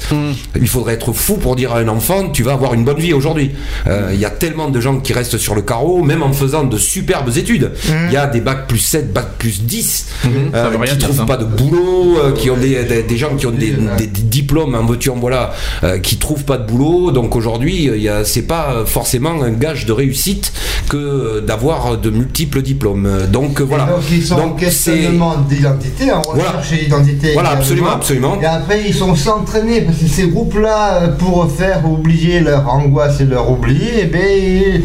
Il 0.60 0.68
faudrait 0.68 0.94
être 0.94 1.12
fou 1.12 1.36
pour 1.36 1.56
dire 1.56 1.72
à 1.72 1.78
un 1.78 1.88
enfant, 1.88 2.28
tu 2.30 2.42
vas 2.42 2.52
avoir 2.52 2.74
une 2.74 2.84
bonne 2.84 2.98
vie 2.98 3.12
aujourd'hui. 3.12 3.52
Euh, 3.86 4.10
Il 4.14 4.20
y 4.20 4.24
a 4.24 4.30
tellement 4.30 4.68
de 4.68 4.80
gens 4.80 4.98
qui 4.98 5.12
restent 5.12 5.38
sur 5.38 5.54
le 5.54 5.62
carreau, 5.62 6.02
même 6.02 6.22
en 6.22 6.32
faisant 6.32 6.64
de 6.64 6.76
superbes 6.78 7.36
études. 7.36 7.72
Il 8.06 8.12
y 8.12 8.16
a 8.16 8.26
des 8.26 8.40
bacs 8.40 8.66
plus 8.68 8.78
7, 8.78 9.12
bacs 9.12 9.32
plus 9.38 9.62
10, 9.62 10.06
Ça 10.22 10.28
euh, 10.54 10.68
veut 10.70 10.76
rien 10.78 10.92
qui 10.92 10.98
dire, 10.98 11.08
trouvent 11.08 11.16
ça. 11.18 11.24
pas 11.24 11.36
de 11.36 11.44
boulot, 11.44 12.18
euh, 12.18 12.32
qui 12.32 12.50
ont 12.50 12.56
des, 12.56 12.84
des- 12.84 13.02
des 13.02 13.16
gens 13.16 13.34
qui 13.36 13.46
ont 13.46 13.50
des, 13.50 13.72
diplômes 14.06 14.74
en 14.74 14.84
voiture, 14.84 15.14
voilà, 15.16 15.52
euh, 15.84 15.98
qui 15.98 16.16
trouvent 16.16 16.44
pas 16.44 16.58
de 16.58 16.66
boulot. 16.66 17.10
Donc 17.10 17.36
aujourd'hui, 17.36 17.88
euh, 18.08 18.24
c'est 18.24 18.42
pas 18.46 18.84
forcément 18.86 19.42
un 19.42 19.50
gage 19.50 19.86
de 19.86 19.92
réussite 19.92 20.52
que 20.88 20.96
euh, 20.96 21.40
d'avoir 21.40 21.96
de 21.98 22.10
multiples 22.22 22.62
diplômes. 22.62 23.08
Donc 23.30 23.60
voilà. 23.60 23.84
Et 23.84 23.90
donc 23.90 24.04
ils 24.10 24.24
sont 24.26 24.36
Donc, 24.36 24.58
questionnement 24.58 25.34
d'identité, 25.48 26.12
en 26.12 26.22
Voilà. 26.22 26.50
recherche 26.52 26.80
d'identité. 26.84 27.32
Voilà, 27.34 27.50
absolument, 27.50 27.90
absolument. 28.00 28.34
Et 28.40 28.46
après 28.46 28.78
ils 28.88 28.94
sont 28.94 29.10
aussi 29.10 29.28
entraînés 29.28 29.80
parce 29.82 29.98
que 29.98 30.06
ces 30.18 30.28
groupes-là, 30.28 30.80
euh, 31.02 31.08
pour 31.22 31.50
faire 31.50 31.80
oublier 31.88 32.40
leur 32.40 32.68
angoisse 32.68 33.20
et 33.20 33.24
leur 33.24 33.50
oubli, 33.50 33.80
eh 34.02 34.06
ben, 34.06 34.20
ils, 34.22 34.82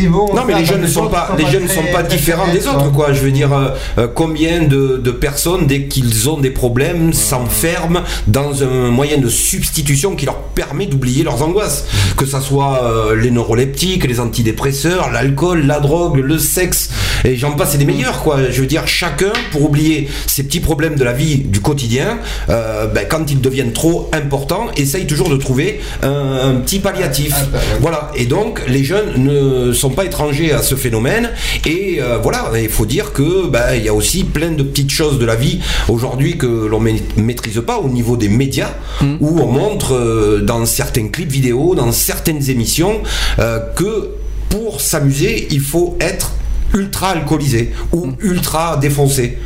ils 0.00 0.08
vont. 0.08 0.28
Non 0.34 0.42
mais 0.46 0.54
les 0.60 0.64
jeunes 0.64 0.80
ne 0.82 0.86
sont 0.98 1.08
pas, 1.08 1.24
les 1.38 1.46
jeunes 1.46 1.64
ne 1.64 1.68
sont 1.68 1.88
pas 1.92 2.02
différents 2.02 2.50
des 2.52 2.66
autres 2.66 2.90
quoi. 2.92 3.12
Je 3.12 3.20
veux 3.20 3.30
dire 3.40 3.52
euh, 3.52 3.68
euh, 3.98 4.08
combien 4.22 4.62
de, 4.62 5.00
de 5.02 5.10
personnes 5.10 5.66
dès 5.66 5.80
qu'ils 5.92 6.28
ont 6.30 6.38
des 6.46 6.50
problèmes 6.50 7.12
s'enferment 7.12 8.00
dans 8.26 8.62
un 8.62 8.90
moyen 8.90 9.18
de 9.18 9.28
substitution 9.28 10.14
qui 10.16 10.26
leur 10.26 10.38
permet 10.60 10.86
d'oublier 10.86 11.22
leurs 11.24 11.42
angoisses. 11.42 11.84
Que 12.16 12.26
ça 12.26 12.40
soit 12.40 12.74
euh, 12.84 13.14
les 13.22 13.30
neuroleptiques, 13.30 14.04
les 14.12 14.20
antidépresseurs, 14.20 15.10
l'alcool, 15.12 15.66
la 15.66 15.80
drogue, 15.80 16.16
le 16.32 16.38
sexe 16.38 16.77
et 17.24 17.36
j'en 17.36 17.52
passe 17.52 17.74
et 17.74 17.78
des 17.78 17.84
meilleurs 17.84 18.22
quoi. 18.22 18.38
Je 18.50 18.60
veux 18.60 18.66
dire 18.66 18.86
chacun 18.86 19.32
pour 19.52 19.62
oublier 19.64 20.08
ces 20.26 20.42
petits 20.44 20.60
problèmes 20.60 20.96
de 20.96 21.04
la 21.04 21.12
vie 21.12 21.38
du 21.38 21.60
quotidien, 21.60 22.18
euh, 22.48 22.86
ben, 22.86 23.06
quand 23.08 23.30
ils 23.30 23.40
deviennent 23.40 23.72
trop 23.72 24.10
importants, 24.12 24.66
essaye 24.76 25.06
toujours 25.06 25.28
de 25.28 25.36
trouver 25.36 25.80
un, 26.02 26.50
un 26.50 26.54
petit 26.56 26.78
palliatif. 26.78 27.34
Voilà. 27.80 28.10
Et 28.16 28.26
donc 28.26 28.62
les 28.68 28.84
jeunes 28.84 29.24
ne 29.24 29.72
sont 29.72 29.90
pas 29.90 30.04
étrangers 30.04 30.52
à 30.52 30.62
ce 30.62 30.74
phénomène. 30.74 31.30
Et 31.66 31.98
euh, 32.00 32.18
voilà, 32.22 32.50
il 32.60 32.68
faut 32.68 32.86
dire 32.86 33.12
que 33.12 33.46
bah, 33.48 33.76
il 33.76 33.84
y 33.84 33.88
a 33.88 33.94
aussi 33.94 34.24
plein 34.24 34.50
de 34.52 34.62
petites 34.62 34.90
choses 34.90 35.18
de 35.18 35.24
la 35.26 35.34
vie 35.36 35.60
aujourd'hui 35.88 36.36
que 36.38 36.46
l'on 36.46 36.80
ma- 36.80 36.90
maîtrise 37.16 37.60
pas 37.66 37.78
au 37.78 37.88
niveau 37.88 38.16
des 38.16 38.28
médias, 38.28 38.72
où 39.20 39.40
on 39.40 39.46
montre 39.46 39.94
euh, 39.94 40.40
dans 40.42 40.64
certains 40.66 41.08
clips 41.08 41.30
vidéo, 41.30 41.74
dans 41.74 41.92
certaines 41.92 42.50
émissions, 42.50 43.00
que 43.76 44.10
pour 44.48 44.80
s'amuser, 44.80 45.48
il 45.50 45.60
faut 45.60 45.96
être 46.00 46.32
ultra 46.74 47.10
alcoolisé 47.10 47.72
ou 47.92 48.12
ultra 48.20 48.76
défoncé. 48.76 49.38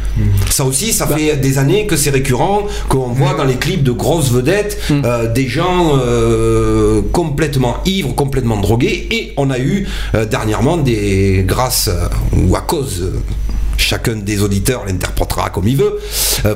Ça 0.51 0.65
aussi, 0.65 0.93
ça 0.93 1.07
fait 1.07 1.37
des 1.37 1.59
années 1.59 1.87
que 1.87 1.97
c'est 1.97 2.11
récurrent, 2.11 2.67
qu'on 2.89 3.09
voit 3.09 3.35
dans 3.35 3.45
les 3.45 3.57
clips 3.57 3.83
de 3.83 3.93
grosses 3.93 4.31
vedettes 4.31 4.79
euh, 4.91 5.33
des 5.33 5.49
gens 5.49 5.93
euh, 5.97 7.03
complètement 7.13 7.77
ivres, 7.85 8.15
complètement 8.15 8.57
drogués, 8.57 9.09
et 9.11 9.33
on 9.37 9.51
a 9.51 9.59
eu 9.59 9.87
euh, 10.15 10.25
dernièrement 10.25 10.77
des, 10.77 11.45
grâce 11.47 11.91
ou 12.33 12.57
à 12.57 12.61
cause, 12.61 13.13
chacun 13.77 14.17
des 14.17 14.43
auditeurs 14.43 14.85
l'interprétera 14.87 15.51
comme 15.51 15.69
il 15.69 15.77
veut, 15.77 15.99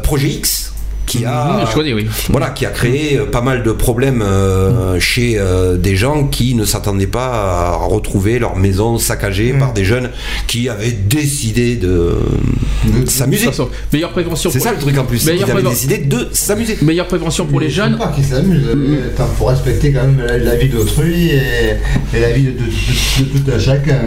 Projet 0.03 0.29
X 0.29 0.66
qui 1.07 1.25
a 1.25 1.45
Mmh, 1.63 1.67
je 1.71 1.75
connais, 1.75 1.93
oui. 1.93 2.07
voilà 2.31 2.51
qui 2.51 2.67
a 2.67 2.71
créé 2.71 3.19
euh, 3.19 3.27
pas 3.27 3.41
mal 3.41 3.63
de 3.63 3.73
problèmes 3.73 4.23
euh, 4.23 4.99
chez 5.01 5.37
euh, 5.39 5.77
des 5.77 5.97
gens 5.97 6.25
qui 6.25 6.55
ne 6.55 6.65
s'attendaient 6.65 7.07
pas 7.07 7.27
à 7.29 7.77
retrouver 7.77 8.39
leur 8.39 8.57
maison 8.57 8.99
saccagée 8.99 9.53
par 9.53 9.73
des 9.73 9.85
jeunes 9.85 10.11
qui 10.47 10.69
avaient 10.69 10.91
décidé 10.93 11.77
de, 11.77 12.15
de 12.85 13.09
s'amuser. 13.09 13.43
De 13.47 13.51
toute 13.51 13.57
façon, 13.57 13.71
meilleure 13.93 14.11
prévention. 14.11 14.51
C'est 14.51 14.59
pour- 14.59 14.67
ça 14.67 14.73
le 14.73 14.79
truc 14.81 14.99
en 14.99 15.05
plus, 15.05 15.19
qu'ils 15.25 15.43
avaient 15.51 15.63
décidé 15.63 15.99
de 15.99 16.29
s'amuser. 16.33 16.77
Meilleure 16.83 17.07
prévention 17.09 17.47
pour 17.47 17.61
les 17.61 17.71
jeunes. 17.71 17.97
Pas 17.97 18.09
qu'ils 18.09 18.25
s'amusent. 18.25 18.67
euh, 18.69 19.09
Attends, 19.15 19.29
faut 19.39 19.45
respecter 19.47 19.93
quand 19.93 20.03
même 20.03 20.23
la, 20.27 20.39
la 20.39 20.55
vie 20.57 20.69
d'autrui 20.69 21.31
et, 21.31 22.17
et 22.17 22.21
la 22.21 22.33
vie 22.33 22.45
de, 22.45 22.51
de- 22.51 22.57
de- 22.57 23.35
de 23.35 23.39
tout 23.39 23.51
un 23.55 23.59
chacun. 23.59 24.01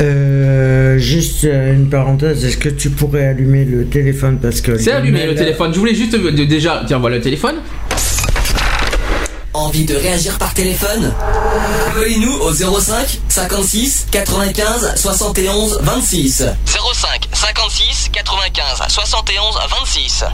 Euh, 0.00 0.98
juste 0.98 1.44
euh, 1.44 1.74
une 1.74 1.88
parenthèse, 1.88 2.44
est-ce 2.44 2.56
que 2.56 2.68
tu 2.68 2.90
pourrais 2.90 3.26
allumer 3.26 3.64
le 3.64 3.84
téléphone 3.84 4.38
parce 4.40 4.60
que 4.60 4.76
C'est 4.78 4.92
allumé 4.92 5.26
le 5.26 5.34
téléphone. 5.34 5.72
Je 5.72 5.78
voulais 5.78 5.94
juste 5.94 6.14
de- 6.30 6.44
déjà, 6.44 6.82
tiens, 6.86 6.98
voilà 6.98 7.16
le 7.16 7.22
téléphone. 7.22 7.56
Envie 9.52 9.84
de 9.84 9.94
réagir 9.94 10.36
par 10.36 10.52
téléphone 10.52 11.12
Appelez-nous 11.86 12.32
au 12.40 12.52
05 12.52 13.20
56 13.28 14.08
95 14.10 14.94
71 14.96 15.78
26. 15.80 16.44
05 16.66 17.28
56 17.32 18.10
95 18.12 18.82
71 18.88 19.54
26. 19.80 20.24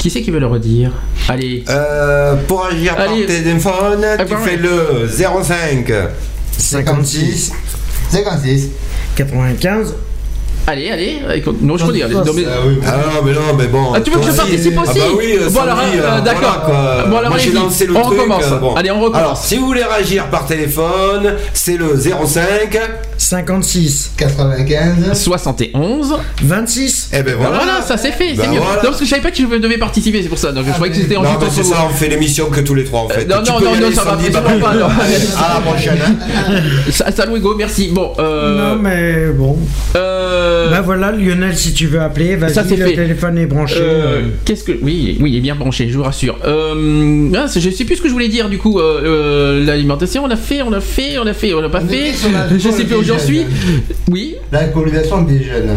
Qui 0.00 0.10
c'est 0.10 0.22
qui 0.22 0.30
veut 0.30 0.38
le 0.38 0.46
redire? 0.46 0.92
Allez. 1.28 1.64
Euh, 1.68 2.36
pour 2.46 2.64
agir 2.66 2.94
par 2.94 3.10
Allez. 3.10 3.26
téléphone, 3.26 4.06
tu 4.18 4.24
bah, 4.26 4.36
fais 4.44 4.56
le 4.56 5.08
05 5.10 5.92
56 6.56 7.52
56 8.12 8.68
95 9.16 9.94
Allez, 10.66 10.90
allez. 10.90 11.18
écoute, 11.34 11.56
Non, 11.60 11.76
je 11.76 11.84
connais. 11.84 12.02
allez, 12.02 12.14
non, 12.14 12.22
mais- 12.34 12.44
Ah 12.46 12.60
oui, 12.66 12.78
Ah 12.86 12.90
non, 12.96 13.22
mais 13.24 13.32
non, 13.32 13.40
mais 13.58 13.66
bon. 13.66 13.92
Ah, 13.94 14.00
tu 14.00 14.10
veux 14.10 14.20
que 14.20 14.26
je 14.30 14.36
participe 14.36 14.78
aussi 14.80 14.90
Ah 14.94 14.98
bah 15.08 15.14
oui, 15.18 15.34
Bon, 15.38 15.50
Sandy, 15.50 15.58
alors, 15.68 15.78
euh, 15.78 16.18
euh, 16.18 16.20
d'accord. 16.20 16.62
voilà. 16.66 17.04
Bon, 17.08 17.16
alors, 17.16 17.30
Moi 17.30 17.38
j'ai 17.38 17.52
lancé 17.52 17.86
le 17.86 17.96
On 17.96 18.02
truc. 18.02 18.18
recommence. 18.18 18.44
euh, 18.52 18.58
bon. 18.58 18.74
Allez, 18.74 18.90
on 18.90 19.00
recommence. 19.00 19.18
Alors, 19.18 19.36
si 19.36 19.56
vous 19.56 19.66
voulez 19.66 19.82
réagir 19.84 20.26
par 20.30 20.46
téléphone, 20.46 21.34
c'est 21.52 21.76
le 21.76 21.96
05. 21.96 22.78
56 23.18 24.12
95 24.16 25.12
71. 25.14 26.14
26 26.42 27.10
Eh 27.12 27.22
ben 27.22 27.34
Voilà, 27.38 27.56
voilà. 27.56 27.82
ça 27.82 27.96
c'est 27.96 28.10
fait, 28.12 28.34
Bah 28.34 28.42
c'est 28.44 28.50
mieux. 28.50 28.58
voilà. 28.58 28.76
Non, 28.76 28.80
parce 28.88 28.98
que 28.98 29.04
je 29.04 29.10
savais 29.10 29.22
pas 29.22 29.30
que 29.30 29.36
je 29.36 29.46
devais 29.58 29.78
participer, 29.78 30.22
c'est 30.22 30.28
pour 30.28 30.38
ça. 30.38 30.50
Donc 30.52 30.64
je 30.66 30.72
croyais 30.72 30.92
que 30.92 30.98
c'était 31.00 31.16
en 31.16 31.22
Non, 31.22 31.30
mais 31.40 31.46
c'est 31.50 31.62
ça, 31.64 31.76
on 31.88 31.94
fait 31.94 32.08
l'émission 32.08 32.50
que 32.50 32.60
tous 32.60 32.74
les 32.74 32.84
trois 32.84 33.00
en 33.02 33.08
fait. 33.08 33.24
non, 33.26 33.36
Tu 33.44 33.52
non, 33.52 33.58
peux 33.58 33.64
non, 33.66 33.76
non, 33.88 33.92
ça 33.94 34.02
va 34.04 34.16
bye. 34.16 34.30
pas, 34.30 34.74
non. 34.74 34.86
À 35.38 35.54
la 35.54 35.60
prochaine. 35.60 35.98
hein. 36.04 36.60
Sa- 36.90 37.12
Salut 37.12 37.36
Hugo, 37.36 37.54
merci. 37.56 37.88
Bon, 37.92 38.12
euh. 38.18 38.74
Non 38.76 38.82
mais 38.82 39.26
bon. 39.32 39.56
euh, 39.96 40.51
Bah 40.70 40.80
voilà 40.82 41.12
Lionel 41.12 41.56
si 41.56 41.72
tu 41.72 41.86
veux 41.86 42.00
appeler, 42.00 42.36
vas-y 42.36 42.54
Ça, 42.54 42.64
c'est 42.68 42.76
le 42.76 42.86
fait. 42.86 42.94
téléphone 42.94 43.38
est 43.38 43.46
branché. 43.46 43.76
Euh, 43.80 44.20
Qu'est-ce 44.44 44.64
que 44.64 44.72
oui 44.82 45.18
oui 45.20 45.30
il 45.32 45.36
est 45.36 45.40
bien 45.40 45.54
branché 45.54 45.88
je 45.88 45.96
vous 45.96 46.04
rassure. 46.04 46.36
Euh, 46.44 47.28
ah, 47.36 47.46
je 47.54 47.70
sais 47.70 47.84
plus 47.84 47.96
ce 47.96 48.02
que 48.02 48.08
je 48.08 48.12
voulais 48.12 48.28
dire 48.28 48.48
du 48.48 48.58
coup 48.58 48.78
euh, 48.78 49.00
euh, 49.04 49.64
l'alimentation 49.64 50.24
on 50.24 50.30
a 50.30 50.36
fait 50.36 50.62
on 50.62 50.72
a 50.72 50.80
fait 50.80 51.18
on 51.18 51.26
a 51.26 51.32
fait 51.34 51.54
on 51.54 51.60
l'a 51.60 51.68
pas 51.68 51.80
On 51.82 51.88
fait 51.88 52.12
la- 52.32 52.48
je 52.58 52.68
sais 52.70 52.84
plus 52.84 52.96
où 52.96 53.02
j'en 53.02 53.18
suis 53.18 53.42
oui 54.10 54.36
L'alcoolisation 54.50 55.22
des 55.22 55.42
jeunes. 55.42 55.70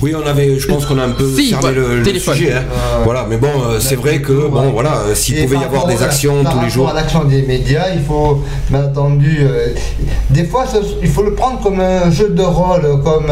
Oui, 0.00 0.14
on 0.16 0.26
avait, 0.26 0.58
je 0.58 0.66
pense 0.66 0.86
qu'on 0.86 0.98
a 0.98 1.04
un 1.04 1.10
peu 1.10 1.26
Si, 1.36 1.50
fermé 1.50 1.60
voilà, 1.60 1.78
le, 1.88 1.96
le 1.98 2.02
téléphone. 2.02 2.34
sujet. 2.34 2.52
hein. 2.54 2.62
Voilà, 3.04 3.26
mais 3.28 3.36
bon, 3.36 3.48
euh, 3.48 3.78
c'est 3.78 3.94
vrai 3.96 4.20
que 4.22 4.32
bon, 4.48 4.70
voilà, 4.70 5.02
euh, 5.06 5.14
s'il 5.14 5.36
pouvait 5.42 5.58
y 5.58 5.64
avoir 5.64 5.86
des 5.86 6.02
actions 6.02 6.38
tous 6.38 6.44
les 6.44 6.48
rapport 6.54 6.68
jours. 6.70 6.88
à 6.88 6.94
l'action 6.94 7.24
des 7.24 7.42
médias, 7.42 7.86
il 7.94 8.00
faut, 8.02 8.42
bien 8.70 8.84
entendu, 8.84 9.38
euh, 9.42 9.66
des 10.30 10.44
fois, 10.44 10.64
il 11.02 11.08
faut 11.08 11.22
le 11.22 11.34
prendre 11.34 11.60
comme 11.60 11.78
un 11.80 12.10
jeu 12.10 12.30
de 12.30 12.42
rôle, 12.42 13.02
comme 13.04 13.30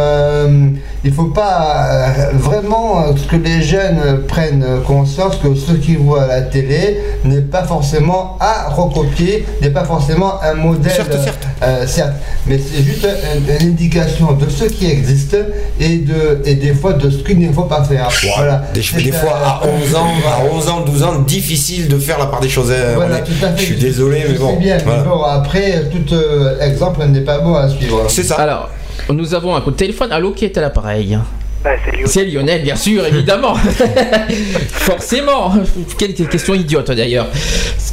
il 1.03 1.13
faut 1.13 1.25
pas 1.25 1.87
euh, 1.91 2.13
vraiment 2.35 3.01
euh, 3.01 3.13
que 3.31 3.37
les 3.37 3.63
jeunes 3.63 4.23
prennent 4.29 4.65
conscience 4.87 5.37
que 5.37 5.55
ce 5.55 5.73
qu'ils 5.73 5.99
voient 5.99 6.25
à 6.25 6.27
la 6.27 6.43
télé 6.43 6.99
n'est 7.25 7.41
pas 7.41 7.65
forcément 7.65 8.37
à 8.41 8.69
recopier, 8.69 9.47
n'est 9.63 9.71
pas 9.71 9.85
forcément 9.85 10.35
un 10.43 10.55
modèle. 10.55 10.93
Certes, 10.93 11.17
certes. 11.25 11.47
euh, 11.63 11.87
certes, 11.87 12.13
mais 12.47 12.59
c'est 12.59 12.83
juste 12.83 13.07
un- 13.07 13.39
une 13.65 13.69
indication 13.73 14.33
de 14.33 14.49
ce 14.51 14.65
qui 14.65 14.91
existe 14.91 15.37
et 15.79 15.97
de 15.99 16.43
et 16.45 16.55
des 16.55 16.75
fois 16.75 16.93
de 16.93 17.09
ce 17.09 17.19
qu'il 17.19 17.39
ne 17.39 17.53
faut 17.53 17.63
pas 17.63 17.83
faire. 17.85 18.09
Voilà. 18.37 18.63
Des, 18.75 18.83
fois, 19.13 19.39
à 19.45 19.61
11 19.67 19.95
ans, 19.95 20.07
à 20.29 20.55
11 20.55 20.69
ans, 20.69 20.81
12 20.85 21.03
ans, 21.03 21.19
difficile 21.21 21.89
de 21.89 21.99
faire 21.99 22.19
la 22.19 22.27
part 22.27 22.41
des 22.41 22.49
choses. 22.49 22.71
hein, 22.71 22.93
Voilà, 22.97 23.19
tout 23.19 23.33
à 23.43 23.49
fait. 23.53 23.57
Je 23.59 23.65
suis 23.65 23.77
désolé, 23.77 24.23
Je 24.27 24.33
mais 24.33 24.39
bon. 24.39 24.51
sais 24.51 24.57
bien, 24.59 24.77
mais 24.87 25.03
bon, 25.03 25.23
après, 25.23 25.85
tout 25.91 26.15
euh, 26.15 26.61
exemple 26.61 27.05
n'est 27.07 27.21
pas 27.23 27.39
bon 27.39 27.55
à 27.55 27.69
suivre. 27.69 28.05
C'est 28.09 28.23
ça. 28.25 28.37
alors 28.37 28.69
nous 29.09 29.35
avons 29.35 29.55
un 29.55 29.61
coup 29.61 29.71
de 29.71 29.77
téléphone. 29.77 30.13
Allô 30.13 30.33
qui 30.33 30.45
est 30.45 30.59
à 30.59 30.61
l'appareil? 30.61 31.19
Bah, 31.63 31.71
c'est 32.07 32.25
Lionel 32.25 32.63
bien 32.63 32.75
sûr 32.77 33.05
évidemment 33.07 33.55
forcément 34.73 35.53
quelle 35.99 36.15
question 36.15 36.55
idiote 36.55 36.91
d'ailleurs 36.91 37.27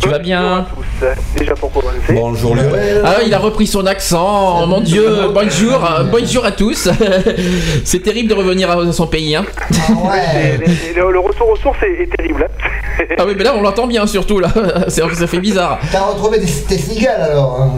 tu 0.01 0.09
vas 0.09 0.19
bien 0.19 0.65
Bonjour 0.73 1.09
à 1.11 1.15
tous. 1.15 1.39
Déjà 1.39 1.53
pour 1.55 1.71
commencer. 1.73 2.13
Bonjour 2.13 2.55
Lionel. 2.55 3.01
ah 3.03 3.15
il 3.25 3.33
a 3.33 3.39
repris 3.39 3.67
son 3.67 3.85
accent 3.85 4.65
mon 4.67 4.79
dieu 4.79 5.05
bonjour 5.33 5.83
euh, 5.83 6.03
bonjour 6.03 6.45
à 6.45 6.51
tous 6.51 6.87
c'est 7.83 7.99
terrible 8.03 8.29
de 8.29 8.35
revenir 8.35 8.69
à 8.71 8.91
son 8.93 9.07
pays 9.07 9.35
hein. 9.35 9.45
Ah 9.89 9.91
ouais. 9.91 10.59
le, 10.95 11.11
le 11.11 11.19
retour 11.19 11.49
aux 11.49 11.57
sources 11.57 11.83
est, 11.83 12.03
est 12.03 12.15
terrible. 12.15 12.47
hein. 12.47 13.03
ah 13.17 13.23
oui 13.27 13.33
mais 13.37 13.43
là 13.43 13.53
on 13.55 13.61
l'entend 13.61 13.87
bien 13.87 14.07
surtout 14.07 14.39
là 14.39 14.47
C'est- 14.87 15.01
ça 15.13 15.27
fait 15.27 15.39
bizarre 15.39 15.79
T'as 15.91 16.01
retrouvé 16.05 16.39
des, 16.39 16.45
tes 16.45 16.77
cigales 16.77 17.21
alors 17.31 17.59
hein 17.61 17.71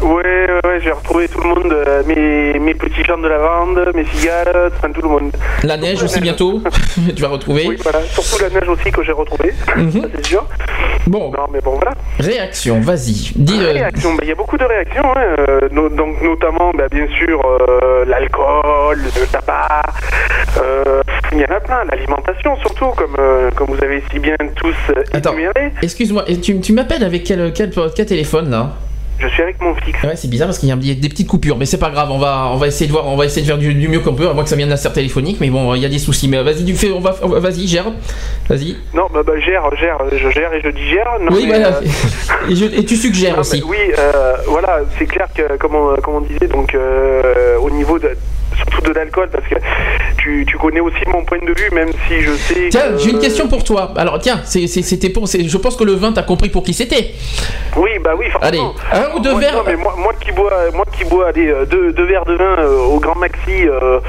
ouais, 0.00 0.06
ouais, 0.22 0.60
ouais, 0.64 0.80
j'ai 0.82 0.92
retrouvé 0.92 1.28
tout 1.28 1.40
le 1.40 1.48
monde, 1.48 1.72
euh, 1.72 2.02
mes, 2.06 2.58
mes 2.60 2.74
petits 2.74 3.02
champs 3.04 3.18
de 3.18 3.26
lavande, 3.26 3.90
mes 3.94 4.04
cigales, 4.14 4.70
enfin 4.76 4.92
tout 4.92 5.02
le 5.02 5.08
monde. 5.08 5.17
La 5.64 5.76
neige 5.76 6.02
aussi 6.02 6.20
bientôt 6.20 6.62
tu 7.16 7.22
vas 7.22 7.28
retrouver 7.28 7.66
Oui, 7.68 7.76
voilà, 7.82 8.00
surtout 8.02 8.42
la 8.42 8.50
neige 8.50 8.68
aussi 8.68 8.90
que 8.90 9.02
j'ai 9.02 9.12
retrouvée, 9.12 9.52
Mhm. 9.76 10.08
c'est 10.14 10.26
sûr. 10.26 10.44
bon 11.06 11.30
Non, 11.32 11.46
mais 11.52 11.60
bon, 11.60 11.72
voilà. 11.76 11.92
réaction 12.18 12.80
vas-y 12.80 13.32
dis 13.36 13.58
euh, 13.60 13.72
Réaction, 13.72 14.14
bah, 14.14 14.20
il 14.22 14.28
y 14.28 14.32
a 14.32 14.34
beaucoup 14.34 14.56
de 14.56 14.64
réactions, 14.64 15.04
hein, 15.16 15.24
euh, 15.38 15.60
no- 15.70 15.88
donc 15.88 16.20
notamment 16.22 16.70
bah, 16.76 16.88
bien 16.90 17.06
sûr 17.18 17.40
euh, 17.44 18.04
l'alcool, 18.06 18.98
le 18.98 19.26
tabac, 19.26 19.82
euh, 20.62 21.02
il 21.32 21.38
y 21.38 21.42
en 21.42 21.54
a 21.56 21.60
plein, 21.60 21.84
l'alimentation 21.90 22.56
surtout, 22.60 22.88
comme, 22.96 23.14
euh, 23.18 23.50
comme 23.54 23.68
vous 23.68 23.84
avez 23.84 24.02
si 24.10 24.18
bien 24.18 24.36
tous 24.56 24.74
Attends. 25.12 25.32
énuméré. 25.32 25.72
Excuse-moi, 25.82 26.24
tu, 26.42 26.60
tu 26.60 26.72
m'appelles 26.72 27.04
avec 27.04 27.24
quel, 27.24 27.52
quel, 27.52 27.70
quel 27.94 28.06
téléphone 28.06 28.50
là? 28.50 28.72
Je 29.20 29.26
suis 29.28 29.42
avec 29.42 29.60
mon 29.60 29.74
fixe. 29.74 30.00
Ouais, 30.04 30.14
c'est 30.14 30.28
bizarre 30.28 30.46
parce 30.48 30.58
qu'il 30.58 30.68
y 30.68 30.72
a 30.72 30.76
des, 30.76 31.08
petites 31.08 31.26
coupures, 31.26 31.56
mais 31.58 31.66
c'est 31.66 31.78
pas 31.78 31.90
grave, 31.90 32.08
on 32.12 32.18
va, 32.18 32.50
on 32.52 32.56
va 32.56 32.68
essayer 32.68 32.86
de 32.86 32.92
voir, 32.92 33.06
on 33.08 33.16
va 33.16 33.24
essayer 33.24 33.42
de 33.42 33.46
faire 33.46 33.58
du, 33.58 33.74
du 33.74 33.88
mieux 33.88 33.98
qu'on 34.00 34.14
peut, 34.14 34.28
à 34.28 34.32
moins 34.32 34.44
que 34.44 34.48
ça 34.48 34.54
vienne 34.56 34.68
d'un 34.68 34.76
serre 34.76 34.92
téléphonique, 34.92 35.38
mais 35.40 35.50
bon, 35.50 35.74
il 35.74 35.82
y 35.82 35.86
a 35.86 35.88
des 35.88 35.98
soucis. 35.98 36.28
Mais 36.28 36.40
vas-y, 36.42 36.62
du 36.62 36.74
fait, 36.74 36.92
on 36.92 37.00
va, 37.00 37.10
vas-y, 37.40 37.66
gère, 37.66 37.86
vas-y. 38.48 38.76
Non, 38.94 39.06
bah, 39.12 39.22
bah 39.26 39.32
gère, 39.40 39.68
gère, 39.76 39.98
je 40.12 40.30
gère 40.30 40.52
et 40.54 40.60
je 40.62 40.68
digère. 40.70 41.08
Non, 41.20 41.32
oui, 41.32 41.46
mais, 41.48 41.58
voilà. 41.58 41.78
euh, 41.78 41.82
Et, 42.50 42.54
je- 42.54 42.64
et 42.66 42.84
tu 42.84 42.96
suggères 42.96 43.34
non, 43.34 43.40
aussi. 43.40 43.62
oui, 43.66 43.76
euh, 43.98 44.34
voilà, 44.46 44.80
c'est 44.98 45.06
clair 45.06 45.26
que, 45.34 45.56
comme 45.56 45.74
on, 45.74 45.96
comme 45.96 46.14
on 46.14 46.20
disait, 46.20 46.46
donc 46.46 46.74
euh, 46.74 47.56
au 47.58 47.70
niveau 47.70 47.98
de 47.98 48.10
surtout 48.58 48.80
de 48.82 48.92
l'alcool, 48.92 49.28
parce 49.30 49.44
que 49.46 49.54
tu, 50.18 50.44
tu 50.46 50.56
connais 50.58 50.80
aussi 50.80 50.98
mon 51.06 51.24
point 51.24 51.38
de 51.38 51.52
vue, 51.58 51.70
même 51.72 51.90
si 52.06 52.20
je 52.20 52.32
sais. 52.32 52.68
Tiens, 52.70 52.90
que- 52.92 52.98
j'ai 52.98 53.10
une 53.10 53.18
question 53.18 53.48
pour 53.48 53.64
toi. 53.64 53.92
Alors 53.96 54.18
tiens, 54.18 54.40
c'était 54.44 55.08
pour. 55.10 55.26
Je 55.26 55.56
pense 55.56 55.76
que 55.76 55.84
le 55.84 55.92
vin, 55.92 56.12
t'as 56.12 56.22
compris 56.22 56.48
pour 56.48 56.62
qui 56.62 56.74
c'était. 56.74 57.12
Oui, 57.76 57.90
bah 58.02 58.12
oui, 58.18 58.26
Allez, 58.40 58.58
forcément. 58.58 58.74
un 58.92 59.16
ou 59.16 59.20
deux 59.20 59.30
Moi- 59.32 59.40
verres. 59.40 59.54
non, 59.54 59.62
mais 59.66 59.76
moi, 59.76 59.94
moi 59.96 60.12
qui 60.20 60.32
bois, 60.32 60.52
moi 60.74 60.84
qui 60.96 61.04
bois 61.04 61.28
allez, 61.28 61.48
euh, 61.48 61.64
deux, 61.64 61.92
deux 61.92 62.04
verres 62.04 62.24
de 62.24 62.34
vin 62.34 62.56
euh, 62.58 62.78
au 62.80 62.98
grand 62.98 63.14
maxi 63.16 63.66
euh, 63.68 64.00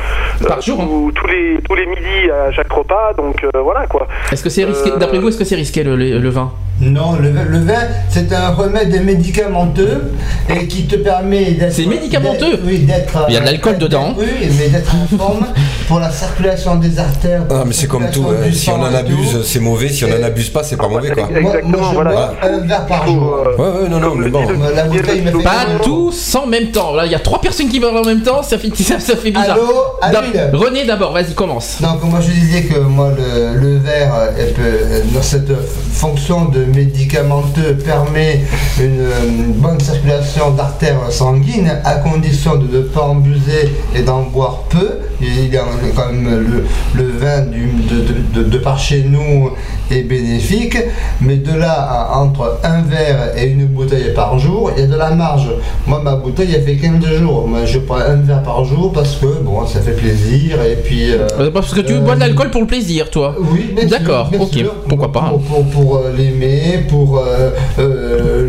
Par 0.47 0.57
euh, 0.57 0.61
jour, 0.61 0.81
hein. 0.81 1.11
tous- 1.15 1.27
les 1.27 1.59
tous 1.67 1.75
les 1.75 1.85
midis 1.85 2.29
à 2.31 2.51
chaque 2.51 2.71
repas, 2.71 3.13
donc 3.15 3.45
voilà 3.53 3.85
quoi. 3.87 4.07
Est-ce 4.31 4.43
que 4.43 4.49
c'est 4.49 4.63
risqué 4.65 4.91
D'après 4.97 5.19
vous, 5.19 5.29
est-ce 5.29 5.37
que 5.37 5.43
c'est 5.45 5.55
risqué 5.55 5.83
le, 5.83 5.95
le- 5.95 6.17
le 6.19 6.29
vin? 6.29 6.51
Non, 6.81 7.13
le, 7.19 7.29
vin- 7.31 7.43
le 7.47 7.59
vin, 7.59 7.73
c'est 8.09 8.31
un 8.31 8.49
remède 8.51 9.03
médicamenteux 9.03 10.13
et 10.49 10.65
qui 10.67 10.85
te 10.87 10.95
permet 10.95 11.51
d'être. 11.51 11.73
C'est 11.73 11.85
médicamenteux 11.85 12.59
Oui, 12.63 12.79
d'être. 12.79 13.25
Il 13.27 13.33
y 13.33 13.37
a 13.37 13.41
de 13.41 13.45
l'alcool 13.45 13.77
dedans. 13.77 14.15
Oui, 14.17 14.25
mais 14.57 14.69
d'être 14.69 14.93
en 14.95 15.17
forme 15.17 15.45
pour 15.89 15.99
la 15.99 16.09
circulation 16.09 16.75
des 16.77 16.97
artères. 16.97 17.43
Ah, 17.49 17.63
mais 17.65 17.73
c'est 17.73 17.87
comme 17.87 18.09
tout, 18.11 18.25
hein. 18.29 18.49
si 18.53 18.69
on 18.69 18.81
en 18.81 18.93
abuse, 18.93 19.43
c'est 19.43 19.59
mauvais, 19.59 19.89
si 19.89 20.05
on 20.05 20.07
en 20.07 20.23
abuse 20.23 20.49
pas, 20.49 20.63
c'est 20.63 20.77
pas 20.77 20.87
mauvais 20.87 21.09
quoi. 21.11 21.27
Moi, 21.41 21.53
moi, 21.63 21.79
je 21.89 21.93
voilà. 21.95 22.11
bois 22.11 22.33
un 22.43 22.59
verre 22.65 22.85
par 22.85 23.05
jour. 23.07 23.43
Ouais, 23.57 23.65
ouais, 23.65 23.89
non, 23.89 23.99
non, 23.99 24.15
mais 24.15 24.29
bon. 24.29 24.43
La 24.73 24.85
bouteille 24.85 25.21
me 25.21 25.31
fait 25.31 25.43
Pas 25.43 25.65
tous 25.83 26.35
en 26.35 26.47
même 26.47 26.67
temps. 26.71 26.93
Là, 26.93 27.05
il 27.05 27.11
y 27.11 27.15
a 27.15 27.19
trois 27.19 27.41
personnes 27.41 27.67
qui 27.69 27.79
parlent 27.81 27.97
en 27.97 28.05
même 28.05 28.21
temps, 28.21 28.41
ça 28.41 28.57
fait, 28.57 28.73
ça, 28.83 28.99
ça 28.99 29.15
fait 29.17 29.31
bizarre. 29.31 29.57
Allô 30.01 30.13
D'ab- 30.13 30.23
Allô 30.53 30.59
René 30.59 30.85
d'abord, 30.85 31.11
vas-y, 31.11 31.33
commence. 31.33 31.81
Donc 31.81 32.03
moi 32.05 32.19
je 32.21 32.31
disais 32.31 32.63
que 32.63 32.79
moi 32.79 33.11
le, 33.17 33.59
le 33.59 33.77
verre 33.79 34.13
euh, 34.15 34.31
elle 34.37 34.53
peut- 34.53 35.13
dans 35.13 35.21
cette 35.21 35.51
fonction 35.93 36.45
de 36.45 36.68
médicamenteux 36.69 37.75
permet 37.83 38.41
une, 38.79 39.53
bonne 39.53 39.79
circulation 39.79 40.51
d'artères 40.51 41.11
sanguines 41.11 41.71
à 41.83 41.95
condition 41.95 42.55
de 42.57 42.77
ne 42.77 42.81
pas 42.83 43.01
en 43.01 43.15
et 43.95 44.01
d'en 44.01 44.21
boire 44.23 44.63
peu. 44.69 44.89
Il 45.21 45.51
y 45.53 45.57
a 45.57 45.63
quand 45.95 46.11
même 46.13 46.47
le, 46.95 47.01
vin 47.09 47.41
de- 47.41 48.41
de- 48.43 48.49
de 48.49 48.57
par 48.57 48.79
chez 48.79 49.03
nous 49.03 49.51
est 49.91 50.03
bénéfique, 50.03 50.77
mais 51.21 51.37
de 51.37 51.53
là 51.57 51.71
à 51.73 52.17
entre 52.17 52.59
un 52.63 52.81
verre 52.81 53.31
et 53.37 53.47
une 53.47 53.65
bouteille 53.65 54.13
par 54.13 54.37
jour, 54.39 54.71
il 54.75 54.81
y 54.81 54.83
a 54.83 54.87
de 54.87 54.95
la 54.95 55.11
marge. 55.11 55.49
Moi 55.87 56.01
ma 56.03 56.15
bouteille 56.15 56.53
elle 56.55 56.63
fait 56.63 56.75
15 56.75 57.05
jours. 57.15 57.47
Moi 57.47 57.65
je 57.65 57.79
prends 57.79 57.97
un 57.97 58.15
verre 58.17 58.43
par 58.43 58.63
jour 58.65 58.91
parce 58.93 59.15
que 59.15 59.25
bon 59.43 59.65
ça 59.65 59.79
fait 59.81 59.93
plaisir 59.93 60.61
et 60.63 60.75
puis 60.75 61.11
euh, 61.11 61.27
Euh, 61.39 61.51
Parce 61.51 61.73
que 61.73 61.81
tu 61.81 61.93
euh, 61.93 61.99
bois 61.99 62.15
de 62.15 62.19
l'alcool 62.21 62.49
pour 62.51 62.61
le 62.61 62.67
plaisir, 62.67 63.09
toi. 63.09 63.35
oui, 63.39 63.73
D'accord, 63.89 64.29
ok, 64.39 64.53
sûr. 64.53 64.73
pourquoi 64.87 65.11
pas. 65.11 65.29
Pour, 65.29 65.41
pour, 65.41 65.65
pour, 65.65 66.01
l'aimer, 66.17 66.85
pour 66.87 67.19
euh, 67.19 68.48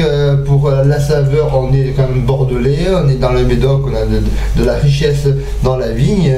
euh, 0.00 0.36
pour 0.44 0.68
euh, 0.68 0.84
la 0.84 0.98
saveur, 1.00 1.50
on 1.54 1.72
est 1.72 1.92
quand 1.96 2.08
même 2.08 2.22
bordelais, 2.22 2.86
on 2.92 3.08
est 3.08 3.14
dans 3.14 3.32
le 3.32 3.44
Médoc, 3.44 3.82
on 3.86 3.94
a 3.94 4.04
de, 4.04 4.20
de 4.56 4.64
la 4.64 4.74
richesse 4.74 5.28
dans 5.62 5.76
la 5.76 5.88
vigne. 5.92 6.34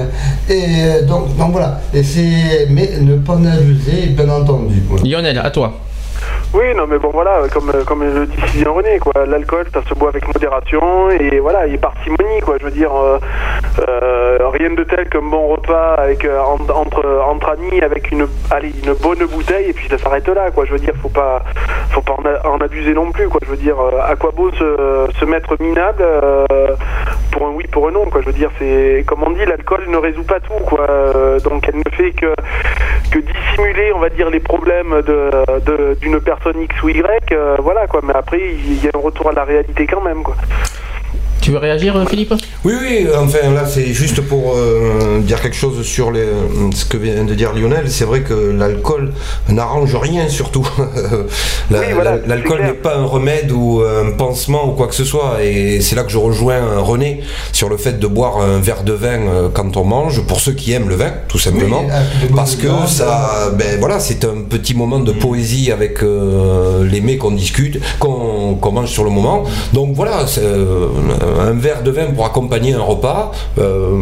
Et 0.48 0.62
euh, 0.68 1.02
donc, 1.06 1.36
donc 1.36 1.52
voilà, 1.52 1.80
et 1.94 2.02
c'est, 2.02 2.66
mais 2.70 2.90
ne 3.00 3.16
pas 3.16 3.34
en 3.34 3.44
abuser, 3.44 4.08
bien 4.08 4.28
entendu. 4.28 4.82
Lionel, 5.04 5.38
à 5.38 5.50
toi. 5.50 5.72
Oui, 6.54 6.64
non, 6.76 6.86
mais 6.86 6.98
bon, 6.98 7.10
voilà, 7.12 7.40
comme, 7.50 7.72
comme 7.86 8.04
le 8.04 8.26
dit 8.26 8.36
si 8.48 8.58
bien 8.58 8.70
René, 8.70 8.98
quoi, 8.98 9.24
l'alcool, 9.26 9.64
ça 9.72 9.80
se 9.88 9.94
boit 9.94 10.10
avec 10.10 10.26
modération 10.26 11.10
et 11.10 11.38
voilà, 11.40 11.66
et 11.66 11.78
parcimonie, 11.78 12.40
quoi. 12.42 12.56
Je 12.60 12.66
veux 12.66 12.70
dire, 12.70 12.92
euh, 12.94 13.18
euh, 13.88 14.38
rien 14.52 14.70
de 14.70 14.84
tel 14.84 15.08
qu'un 15.08 15.22
bon 15.22 15.48
repas 15.48 15.94
avec, 15.94 16.24
euh, 16.24 16.40
en- 16.40 16.70
entre, 16.74 17.04
entre 17.26 17.50
amis 17.50 17.80
avec 17.82 18.10
une, 18.10 18.26
allez, 18.50 18.72
une 18.84 18.92
bonne 18.94 19.24
bouteille 19.26 19.70
et 19.70 19.72
puis 19.72 19.88
ça 19.88 19.98
s'arrête 19.98 20.28
là, 20.28 20.50
quoi. 20.50 20.64
Je 20.64 20.72
veux 20.72 20.78
dire, 20.78 20.94
faut 21.00 21.08
pas, 21.08 21.42
faut 21.90 22.02
pas 22.02 22.16
en, 22.44 22.58
abuser 22.58 22.94
non 22.94 23.10
plus, 23.12 23.28
quoi. 23.28 23.40
Je 23.44 23.50
veux 23.50 23.56
dire, 23.56 23.80
euh, 23.80 24.00
à 24.02 24.16
quoi 24.16 24.30
beau 24.34 24.50
se, 24.52 25.24
mettre 25.24 25.56
minable 25.60 26.04
pour 27.30 27.46
un 27.46 27.50
oui, 27.52 27.64
pour 27.70 27.88
un 27.88 27.92
non, 27.92 28.06
quoi. 28.06 28.20
Je 28.20 28.26
veux 28.26 28.32
dire, 28.32 28.50
c'est, 28.58 29.04
comme 29.06 29.22
on 29.22 29.30
dit, 29.30 29.44
l'alcool 29.46 29.84
ne 29.88 29.96
résout 29.96 30.24
pas 30.24 30.40
tout, 30.40 30.62
quoi. 30.66 30.86
Donc 31.44 31.68
elle 31.68 31.78
ne 31.78 31.96
fait 31.96 32.10
que, 32.12 32.34
que 33.10 33.18
dissimuler, 33.18 33.92
on 33.94 33.98
va 33.98 34.10
dire, 34.10 34.28
les 34.30 34.40
problèmes 34.40 35.02
de, 35.02 35.94
d'une 36.00 36.20
personne 36.20 36.60
X 36.60 36.82
ou 36.82 36.88
Y, 36.90 37.34
voilà, 37.60 37.86
quoi. 37.86 38.00
Mais 38.02 38.14
après, 38.14 38.40
il 38.40 38.84
y 38.84 38.88
a 38.88 38.90
un 38.94 39.00
retour 39.00 39.30
à 39.30 39.32
la 39.32 39.44
réalité 39.44 39.86
quand 39.86 40.00
même, 40.02 40.22
quoi. 40.22 40.34
Tu 41.42 41.50
veux 41.50 41.58
réagir, 41.58 41.96
euh, 41.96 42.06
Philippe? 42.06 42.32
Oui, 42.64 42.72
oui, 42.80 43.06
enfin 43.18 43.50
là 43.52 43.66
c'est 43.66 43.92
juste 43.92 44.20
pour 44.20 44.54
euh, 44.56 45.18
dire 45.20 45.42
quelque 45.42 45.56
chose 45.56 45.84
sur 45.84 46.12
les, 46.12 46.24
ce 46.72 46.84
que 46.84 46.96
vient 46.96 47.24
de 47.24 47.34
dire 47.34 47.52
Lionel. 47.52 47.86
C'est 47.90 48.04
vrai 48.04 48.20
que 48.20 48.32
l'alcool 48.32 49.12
n'arrange 49.48 49.94
rien 49.96 50.28
surtout. 50.28 50.66
La- 51.70 51.80
Oui, 51.80 51.86
voilà, 51.94 52.12
la- 52.18 52.26
L'alcool 52.36 52.62
n'est 52.62 52.72
pas 52.74 52.96
un 52.96 53.04
remède 53.04 53.50
ou 53.50 53.82
un 53.82 54.12
pansement 54.12 54.68
ou 54.68 54.72
quoi 54.72 54.86
que 54.86 54.94
ce 54.94 55.04
soit. 55.04 55.42
Et 55.42 55.80
c'est 55.80 55.96
là 55.96 56.04
que 56.04 56.10
je 56.12 56.18
rejoins 56.18 56.60
René 56.78 57.22
sur 57.52 57.68
le 57.68 57.76
fait 57.76 57.98
de 57.98 58.06
boire 58.06 58.40
un 58.40 58.58
verre 58.60 58.84
de 58.84 58.92
vin 58.92 59.08
euh, 59.26 59.48
quand 59.52 59.76
on 59.76 59.84
mange, 59.84 60.22
pour 60.22 60.38
ceux 60.40 60.52
qui 60.52 60.72
aiment 60.72 60.88
le 60.88 60.94
vin, 60.94 61.12
tout 61.28 61.38
simplement. 61.38 61.82
Oui, 61.84 62.28
Parce 62.36 62.54
que 62.56 62.68
ça, 62.86 63.50
ben 63.58 63.78
voilà, 63.80 63.98
c'est 63.98 64.24
un 64.24 64.42
petit 64.48 64.74
moment 64.74 65.00
de 65.00 65.12
poésie 65.12 65.72
avec 65.72 66.02
euh, 66.04 66.84
les 66.88 67.00
mets 67.00 67.16
qu'on 67.16 67.32
discute, 67.32 67.80
qu'on 67.98 68.56
mange 68.72 68.90
sur 68.90 69.02
le 69.04 69.10
moment. 69.10 69.42
Donc 69.72 69.94
voilà, 69.94 70.26
c'est, 70.28 70.40
euh, 70.44 70.86
un 71.38 71.52
verre 71.52 71.82
de 71.82 71.90
vin 71.90 72.06
pour 72.14 72.24
accompagner 72.26 72.72
un 72.74 72.80
repas. 72.82 73.32
euh, 73.58 73.96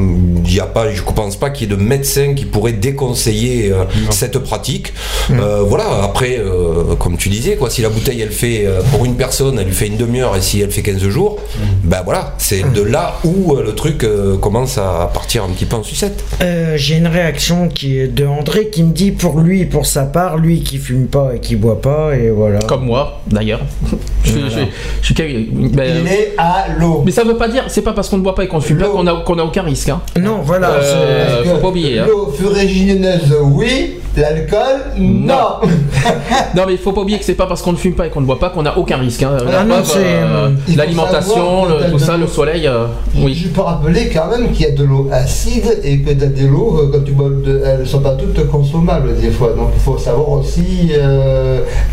Il 0.44 0.54
y 0.54 0.60
a 0.60 0.66
pas, 0.66 0.90
je 0.90 1.02
ne 1.02 1.10
pense 1.12 1.36
pas 1.36 1.50
qu'il 1.50 1.68
y 1.70 1.72
ait 1.72 1.76
de 1.76 1.80
médecin 1.82 2.34
qui 2.34 2.44
pourrait 2.44 2.72
déconseiller 2.72 3.72
euh, 3.72 3.84
cette 4.10 4.38
pratique. 4.38 4.92
Euh, 5.30 5.62
voilà. 5.66 5.84
Après, 6.04 6.38
euh, 6.38 6.94
comme 6.98 7.16
tu 7.16 7.28
disais, 7.28 7.56
quoi, 7.56 7.70
si 7.70 7.82
la 7.82 7.88
bouteille 7.88 8.20
elle 8.20 8.30
fait 8.32 8.64
euh, 8.66 8.80
pour 8.92 9.04
une 9.04 9.14
personne, 9.16 9.58
elle 9.58 9.66
lui 9.66 9.74
fait 9.74 9.86
une 9.86 9.96
demi-heure, 9.96 10.36
et 10.36 10.40
si 10.40 10.60
elle 10.60 10.70
fait 10.70 10.82
15 10.82 10.98
jours, 11.08 11.38
ben 11.84 12.02
voilà, 12.04 12.34
c'est 12.38 12.62
de 12.72 12.82
là 12.82 13.14
où 13.24 13.54
euh, 13.54 13.62
le 13.64 13.74
truc 13.74 14.04
euh, 14.04 14.36
commence 14.36 14.78
à 14.78 15.10
partir 15.12 15.44
un 15.44 15.48
petit 15.48 15.66
peu 15.66 15.76
en 15.76 15.82
sucette. 15.82 16.24
Euh, 16.42 16.74
J'ai 16.76 16.96
une 16.96 17.06
réaction 17.06 17.68
qui 17.68 17.98
est 17.98 18.08
de 18.08 18.24
André 18.26 18.68
qui 18.68 18.82
me 18.82 18.92
dit 18.92 19.10
pour 19.12 19.40
lui, 19.40 19.64
pour 19.66 19.86
sa 19.86 20.04
part, 20.04 20.38
lui 20.38 20.62
qui 20.62 20.78
fume 20.78 21.06
pas 21.06 21.32
et 21.34 21.40
qui 21.40 21.56
boit 21.56 21.80
pas, 21.80 22.14
et 22.16 22.30
voilà. 22.30 22.58
Comme 22.60 22.84
moi, 22.86 23.20
d'ailleurs. 23.26 23.60
je, 24.24 24.30
suis- 24.30 24.40
je 24.44 24.48
suis- 24.50 24.68
je 25.00 25.06
suis 25.06 25.14
quasi- 25.14 25.48
ben, 25.52 26.02
Il 26.04 26.12
est 26.12 26.34
à 26.38 26.66
l'eau. 26.78 27.02
mais 27.04 27.10
ça 27.12 27.19
veut 27.24 27.36
pas 27.36 27.48
dire, 27.48 27.64
c'est 27.68 27.82
pas 27.82 27.92
parce 27.92 28.08
qu'on 28.08 28.18
ne 28.18 28.22
boit 28.22 28.34
pas 28.34 28.44
et 28.44 28.48
qu'on 28.48 28.56
ne 28.58 28.62
fume 28.62 28.78
pas 28.78 28.88
qu'on 28.88 29.06
a, 29.06 29.22
qu'on 29.22 29.38
a 29.38 29.42
aucun 29.44 29.62
risque. 29.62 29.88
Hein. 29.88 30.00
Non, 30.20 30.38
voilà. 30.42 30.70
Euh, 30.70 31.44
faut 31.44 31.56
pas 31.58 31.68
oublier. 31.68 31.98
hein. 32.00 32.06
L'eau 32.08 32.26
furégineuse, 32.36 33.34
oui. 33.42 33.96
L'alcool, 34.16 34.80
non. 34.98 35.34
Non 36.56 36.64
mais 36.66 36.72
il 36.72 36.78
faut 36.78 36.90
pas 36.92 37.02
oublier 37.02 37.18
que 37.20 37.24
c'est 37.24 37.34
pas 37.34 37.46
parce 37.46 37.62
qu'on 37.62 37.70
ne 37.72 37.76
fume 37.76 37.94
pas 37.94 38.06
et 38.08 38.10
qu'on 38.10 38.20
ne 38.20 38.26
boit 38.26 38.40
pas 38.40 38.50
qu'on 38.50 38.66
a 38.66 38.76
aucun 38.76 38.96
risque. 38.96 39.22
hein. 39.22 39.36
Ah 39.46 39.62
euh, 39.62 39.82
euh, 39.96 40.50
l'alimentation, 40.76 41.66
tout 41.92 41.98
ça, 41.98 42.14
le- 42.16 42.22
le 42.22 42.26
soleil. 42.26 42.66
euh, 42.66 42.86
oui. 43.16 43.34
Je 43.34 43.48
peux 43.48 43.60
rappeler 43.60 44.10
quand 44.12 44.26
même 44.28 44.50
qu'il 44.50 44.66
y 44.66 44.68
a 44.68 44.72
de 44.72 44.82
l'eau 44.82 45.08
acide 45.12 45.78
et 45.84 46.00
que 46.00 46.10
des 46.12 46.44
euh, 46.44 46.88
quand 46.92 47.04
tu 47.04 47.12
bois, 47.12 47.28
de- 47.30 47.62
elles 47.64 47.80
ne 47.80 47.84
sont 47.84 48.00
pas 48.00 48.14
toutes 48.16 48.48
consommables 48.48 49.16
des 49.16 49.30
fois. 49.30 49.52
Donc 49.56 49.68
il 49.76 49.80
faut 49.80 49.96
savoir 49.96 50.28
aussi 50.30 50.90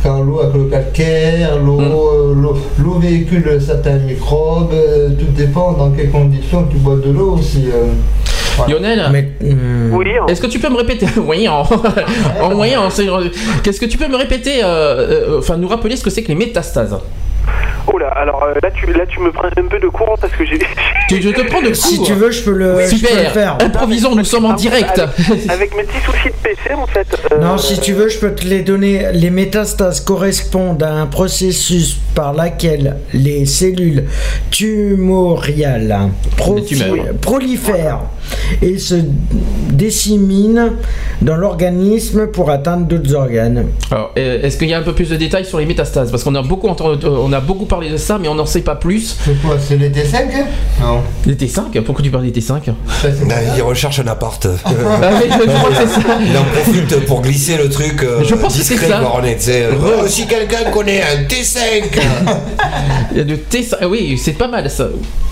quand 0.01 0.19
l'eau 0.21 0.39
avec 0.39 0.55
le 0.55 0.63
calcaire, 0.65 1.57
l'eau 1.63 1.79
euh, 1.79 2.33
l'eau- 2.35 2.57
l'eau 2.79 2.95
véhicule 2.99 3.59
certains 3.63 3.97
microbes, 3.97 4.73
tout 5.17 5.31
dépend 5.31 5.73
dans 5.73 5.91
quelles 5.91 6.11
conditions 6.11 6.65
tu 6.69 6.77
bois 6.77 6.95
de 6.95 7.11
l'eau 7.11 7.31
aussi. 7.33 7.69
euh. 7.73 7.85
Voilà. 8.57 8.73
Lionel, 8.73 9.09
Mais, 9.11 9.29
hum, 9.51 9.93
Oui, 9.93 10.07
hein. 10.19 10.25
est-ce 10.27 10.41
que 10.41 10.47
tu 10.47 10.57
peux 10.59 10.69
me 10.69 10.77
répéter 10.77 11.05
Oui, 11.17 11.47
en, 11.47 11.61
en 12.41 12.55
moyen, 12.55 12.89
c'est- 12.89 13.07
qu'est-ce 13.63 13.79
que 13.79 13.85
tu 13.85 13.97
peux 13.99 14.07
me 14.07 14.15
répéter, 14.17 14.63
euh, 14.63 14.65
euh, 14.67 15.39
enfin 15.39 15.57
nous 15.57 15.67
rappeler 15.67 15.95
ce 15.95 16.03
que 16.03 16.09
c'est 16.09 16.23
que 16.23 16.29
les 16.29 16.35
métastases? 16.35 16.97
Oh 17.85 17.97
là, 17.99 18.07
alors 18.09 18.43
là, 18.61 18.69
tu, 18.71 18.91
là, 18.93 19.05
tu 19.07 19.19
me 19.19 19.31
prends 19.31 19.47
un 19.47 19.67
peu 19.69 19.79
de 19.79 19.87
courant 19.87 20.15
parce 20.19 20.33
que 20.33 20.43
j'ai. 20.45 20.57
Tu- 21.07 21.21
Je 21.21 21.29
te 21.29 21.41
prends 21.47 21.61
de 21.61 21.73
si 21.73 22.01
tu 22.01 22.13
veux, 22.13 22.31
je 22.31 22.41
peux 22.43 22.51
le, 22.51 22.75
je 22.85 22.95
peux 22.95 23.15
le 23.15 23.29
faire. 23.29 23.57
improvisons, 23.61 24.13
nous 24.15 24.25
sommes 24.25 24.45
en 24.45 24.53
direct. 24.53 24.99
Avec, 24.99 25.49
avec 25.49 25.75
mes 25.75 25.83
petits 25.83 26.03
soucis 26.05 26.27
de 26.27 26.33
PC, 26.43 26.73
en 26.75 26.85
fait. 26.85 27.07
euh, 27.31 27.39
Non, 27.41 27.57
si 27.57 27.79
tu 27.79 27.93
veux, 27.93 28.09
je 28.09 28.17
peux 28.19 28.33
te 28.33 28.45
les 28.45 28.61
donner. 28.61 29.07
Les 29.13 29.29
métastases 29.29 30.01
correspondent 30.01 30.83
à 30.83 30.91
un 30.93 31.05
processus 31.07 31.97
par 32.13 32.33
lequel 32.33 32.97
les 33.13 33.45
cellules 33.45 34.05
tumoriales 34.51 35.97
prolifèrent 37.21 38.01
et 38.61 38.77
se 38.77 38.95
disséminent 39.71 40.69
dans 41.21 41.35
l'organisme 41.37 42.27
pour 42.27 42.49
atteindre 42.49 42.85
d'autres 42.85 43.13
organes. 43.15 43.67
Alors, 43.91 44.11
euh, 44.17 44.41
est-ce 44.43 44.57
qu'il 44.57 44.69
y 44.69 44.73
a 44.73 44.79
un 44.79 44.83
peu 44.83 44.93
plus 44.93 45.09
de 45.09 45.15
détails 45.15 45.45
sur 45.45 45.59
les 45.59 45.65
métastases? 45.65 46.11
Parce 46.11 46.23
qu'on 46.23 46.35
a 46.35 46.41
beaucoup 46.41 46.67
entendu- 46.67 47.05
euh, 47.05 47.09
on 47.21 47.31
a 47.33 47.39
beaucoup 47.39 47.65
parlé 47.65 47.89
de 47.89 47.97
ça, 47.97 48.17
mais 48.19 48.27
on 48.27 48.35
n'en 48.35 48.45
sait 48.45 48.61
pas 48.61 48.75
plus. 48.75 49.15
C'est 49.23 49.41
quoi? 49.41 49.57
C'est 49.59 49.77
les 49.77 49.89
T5 49.89 50.25
Non. 50.81 50.96
Les 51.25 51.35
T5 51.35 51.81
Pourquoi 51.81 52.03
tu 52.03 52.09
parles 52.11 52.29
des 52.29 52.39
T5 52.41 52.47
Ça, 52.65 52.71
c'est 53.01 53.27
Ben, 53.27 53.35
pas 53.35 53.41
il 53.55 53.61
recherche 53.61 53.99
un 53.99 54.07
appart. 54.07 54.47
Ah 54.65 54.69
oui, 55.21 55.29
je 55.29 55.51
crois 55.51 55.69
que 55.69 55.75
c'est 55.75 56.01
ça. 56.01 56.17
Il 56.21 56.37
en 56.37 56.43
profite 56.43 57.05
pour 57.05 57.21
glisser 57.21 57.57
le 57.57 57.69
truc 57.69 58.03
euh, 58.03 58.23
Je 58.23 58.35
pense 58.35 58.57
que 58.57 58.63
c'est 58.63 58.77
ça. 58.77 59.01
Euh, 59.01 60.07
si 60.07 60.25
quelqu'un 60.27 60.71
connaît 60.71 61.01
un 61.01 61.23
T5 61.23 61.59
Il 63.11 63.17
y 63.17 63.21
a 63.21 63.23
de 63.23 63.35
T5. 63.35 63.75
ah 63.81 63.87
Oui, 63.87 64.17
c'est 64.23 64.33
pas 64.33 64.47
mal 64.47 64.69
ça. 64.69 64.87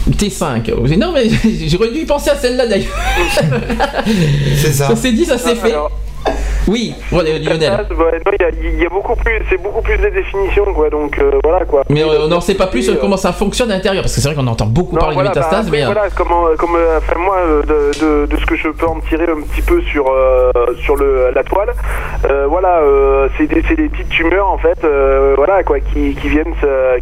T5. 0.09 0.97
Non, 0.97 1.11
mais 1.13 1.29
j'aurais 1.67 1.89
dû 1.91 1.99
y 2.01 2.05
penser 2.05 2.29
à 2.31 2.35
celle-là 2.37 2.67
d'ailleurs. 2.67 2.87
C'est 4.61 4.73
ça. 4.73 4.89
Ça 4.89 4.95
s'est 4.95 5.11
dit, 5.13 5.25
ça 5.25 5.37
s'est 5.37 5.55
fait. 5.55 5.71
alors, 5.71 5.91
Oui, 6.67 6.95
Lionel. 7.11 7.85
Non, 7.91 8.31
il 8.39 8.81
y 8.81 8.85
a- 8.85 8.89
beaucoup 8.89 9.15
plus, 9.15 9.39
c'est 9.49 9.61
beaucoup 9.61 9.81
plus 9.81 9.97
des 9.97 10.09
définitions, 10.11 10.65
quoi. 10.73 10.89
Donc 10.89 11.17
euh, 11.19 11.31
voilà, 11.43 11.65
quoi. 11.65 11.83
Mais 11.89 12.01
euh, 12.01 12.23
on 12.23 12.27
n'en 12.27 12.41
sait 12.41 12.55
pas 12.55 12.67
plus 12.67 12.89
euh, 12.89 12.95
comment 12.99 13.17
ça 13.17 13.33
fonctionne 13.33 13.69
à 13.71 13.75
l'intérieur, 13.75 14.03
parce 14.03 14.15
que 14.15 14.21
c'est 14.21 14.27
vrai 14.29 14.35
qu'on 14.35 14.47
entend 14.47 14.65
beaucoup 14.65 14.95
Non, 14.95 15.01
parler 15.01 15.15
voilà, 15.15 15.29
de 15.29 15.35
bah, 15.35 15.41
métastase, 15.41 15.67
après, 15.67 15.77
mais. 15.79 15.83
euh, 15.83 15.91
voilà, 15.93 16.09
comment, 16.15 16.45
comme, 16.57 16.75
euh, 16.75 16.97
enfin, 16.97 17.19
moi, 17.19 17.37
de, 17.67 17.91
de, 17.99 18.25
de 18.25 18.37
ce 18.37 18.45
que 18.45 18.55
je 18.55 18.69
peux 18.69 18.85
en 18.87 18.99
tirer 19.01 19.25
un 19.25 19.41
petit 19.41 19.61
peu 19.61 19.81
sur, 19.81 20.05
euh, 20.09 20.51
sur 20.83 20.95
le, 20.95 21.31
la 21.35 21.43
toile, 21.43 21.73
euh, 22.29 22.45
voilà, 22.47 22.79
euh, 22.79 23.27
c'est 23.37 23.47
des, 23.47 23.61
c'est 23.67 23.75
des 23.75 23.89
petites 23.89 24.09
tumeurs, 24.09 24.47
en 24.49 24.57
fait, 24.57 24.77
euh, 24.83 25.33
voilà, 25.35 25.61
quoi, 25.63 25.79
qui, 25.79 26.15
qui, 26.15 26.29
viennent, 26.29 26.55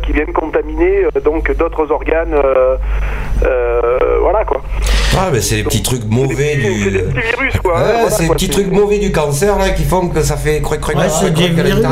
qui 0.06 0.12
viennent 0.12 0.34
contaminer 0.34 1.06
euh, 1.06 1.20
donc 1.24 1.56
d'autres 1.56 1.90
organes, 1.92 2.34
euh, 2.34 2.76
euh, 3.46 4.18
voilà, 4.22 4.44
quoi. 4.46 4.62
Ah, 5.16 5.30
mais 5.32 5.42
c'est 5.42 5.56
les 5.58 5.64
petits 5.64 5.82
trucs 5.84 6.06
mauvais 6.10 6.56
du. 6.56 6.84
C'est 6.84 6.92
des 6.92 7.00
petits 7.00 7.14
virus, 7.38 7.54
quoi. 7.62 7.74
Ouais, 7.76 7.80
voilà, 7.84 8.10
c'est 8.10 8.24
les 8.24 8.30
petits 8.30 8.50
trucs 8.50 8.72
mauvais 8.72 9.00
du 9.00 9.12
cancer 9.12 9.58
là 9.60 9.70
qui 9.70 9.84
font 9.84 10.08
que 10.10 10.22
ça 10.24 10.38
fait 10.38 10.60
croc 10.62 10.80
croc 10.80 10.96
Ouais, 10.96 11.04
c'est 11.08 11.34
des 11.34 11.50
virus. 11.50 11.86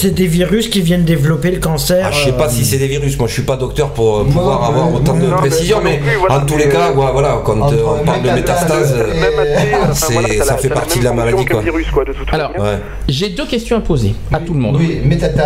c'est 0.00 0.10
des 0.14 0.26
virus 0.26 0.68
qui 0.68 0.80
viennent 0.80 1.04
développer 1.04 1.50
le 1.50 1.58
cancer. 1.58 2.06
Ah, 2.08 2.12
je 2.12 2.24
sais 2.24 2.30
euh, 2.30 2.38
pas 2.38 2.48
si 2.48 2.64
c'est 2.64 2.78
des 2.78 2.86
virus, 2.86 3.18
moi 3.18 3.26
je 3.28 3.32
suis 3.34 3.42
pas 3.42 3.56
docteur 3.56 3.90
pour 3.90 4.18
euh, 4.18 4.24
pouvoir 4.24 4.60
mais- 4.60 4.68
avoir 4.68 4.94
autant 4.94 5.14
de 5.14 5.26
précision, 5.26 5.78
mais 5.82 6.00
en 6.28 6.40
tous 6.46 6.56
les 6.56 6.68
cas, 6.68 6.90
euh, 6.90 6.94
ouais, 6.94 7.12
voilà, 7.12 7.40
quand 7.44 7.60
entre 7.60 7.74
euh, 7.74 7.98
on 8.00 8.04
parle 8.04 8.22
de 8.22 8.30
métastase, 8.30 8.94
euh, 8.96 9.92
ça 9.92 10.56
fait 10.56 10.68
partie 10.68 11.00
de 11.00 11.04
la 11.04 11.12
maladie, 11.12 11.44
quoi. 11.44 11.60
virus, 11.60 11.90
quoi, 11.90 12.04
de 12.04 12.12
toute 12.12 12.32
Alors. 12.32 12.52
J'ai 13.08 13.30
deux 13.30 13.46
questions 13.46 13.76
à 13.76 13.80
poser 13.80 14.14
à 14.32 14.38
tout 14.38 14.54
le 14.54 14.60
monde. 14.60 14.78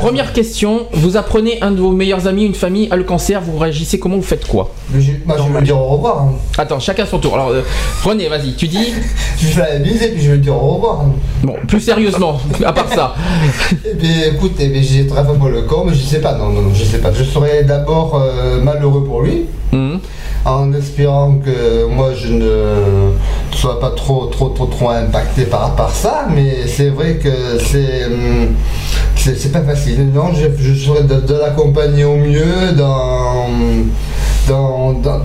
Première 0.00 0.32
question, 0.32 0.86
vous 0.92 1.16
apprenez 1.16 1.58
un 1.62 1.70
de 1.70 1.80
vos 1.80 1.92
meilleurs 1.92 2.26
amis, 2.26 2.44
une 2.44 2.54
famille, 2.54 2.88
a 2.90 2.96
le 2.96 3.04
cancer, 3.04 3.40
vous 3.40 3.56
réagissez 3.58 3.98
comment, 3.98 4.16
vous 4.16 4.22
faites 4.22 4.46
quoi? 4.46 4.70
Je- 4.94 5.00
vais 5.52 5.62
dire 5.62 5.78
au 5.78 5.84
revoir. 5.88 6.22
hein. 6.22 6.32
Attends, 6.58 6.80
chacun 6.82 7.06
son 7.06 7.18
tour. 7.18 7.34
Alors, 7.34 7.50
euh, 7.50 7.62
René, 8.04 8.28
vas-y, 8.28 8.54
tu 8.54 8.68
dis. 8.68 8.92
Je 9.40 9.56
vais 9.56 9.62
la 9.72 9.78
bise 9.78 10.02
et 10.02 10.08
puis 10.10 10.22
je 10.22 10.30
vais 10.30 10.36
lui 10.36 10.42
dire 10.42 10.54
au 10.54 10.74
revoir. 10.74 11.04
Bon, 11.42 11.54
plus 11.66 11.80
sérieusement, 11.80 12.38
à 12.64 12.72
part 12.72 12.88
ça. 12.92 13.14
Eh 13.90 13.94
bien, 13.94 14.10
écoute, 14.34 14.52
eh 14.60 14.68
bien, 14.68 14.82
j'ai 14.82 15.06
très 15.06 15.24
pour 15.24 15.48
le 15.48 15.62
corps, 15.62 15.84
mais 15.86 15.94
je 15.94 16.02
sais 16.04 16.20
pas, 16.20 16.34
non, 16.34 16.48
non, 16.50 16.62
non, 16.62 16.74
je 16.74 16.84
sais 16.84 16.98
pas. 16.98 17.10
Je 17.12 17.24
serais 17.24 17.64
d'abord 17.64 18.20
euh, 18.20 18.60
malheureux 18.62 19.04
pour 19.04 19.22
lui, 19.22 19.46
Mhm. 19.72 19.98
en 20.44 20.72
espérant 20.74 21.36
que 21.44 21.86
moi 21.86 22.10
je 22.14 22.32
ne 22.34 23.12
sois 23.52 23.80
pas 23.80 23.90
trop, 23.90 24.26
trop, 24.26 24.50
trop, 24.50 24.66
trop 24.66 24.90
impacté 24.90 25.44
par, 25.44 25.74
par 25.74 25.90
ça, 25.90 26.26
mais 26.34 26.66
c'est 26.66 26.90
vrai 26.90 27.14
que 27.14 27.58
c'est, 27.58 28.04
hum, 28.06 28.48
c'est, 29.16 29.36
c'est 29.38 29.50
pas 29.50 29.62
facile. 29.62 30.10
Non, 30.14 30.26
je, 30.34 30.48
je 30.62 30.74
serais 30.74 31.04
de, 31.04 31.20
de 31.20 31.34
l'accompagner 31.34 32.04
au 32.04 32.16
mieux 32.16 32.72
dans. 32.76 33.46
Dans, 34.48 34.92
dans, 34.92 35.18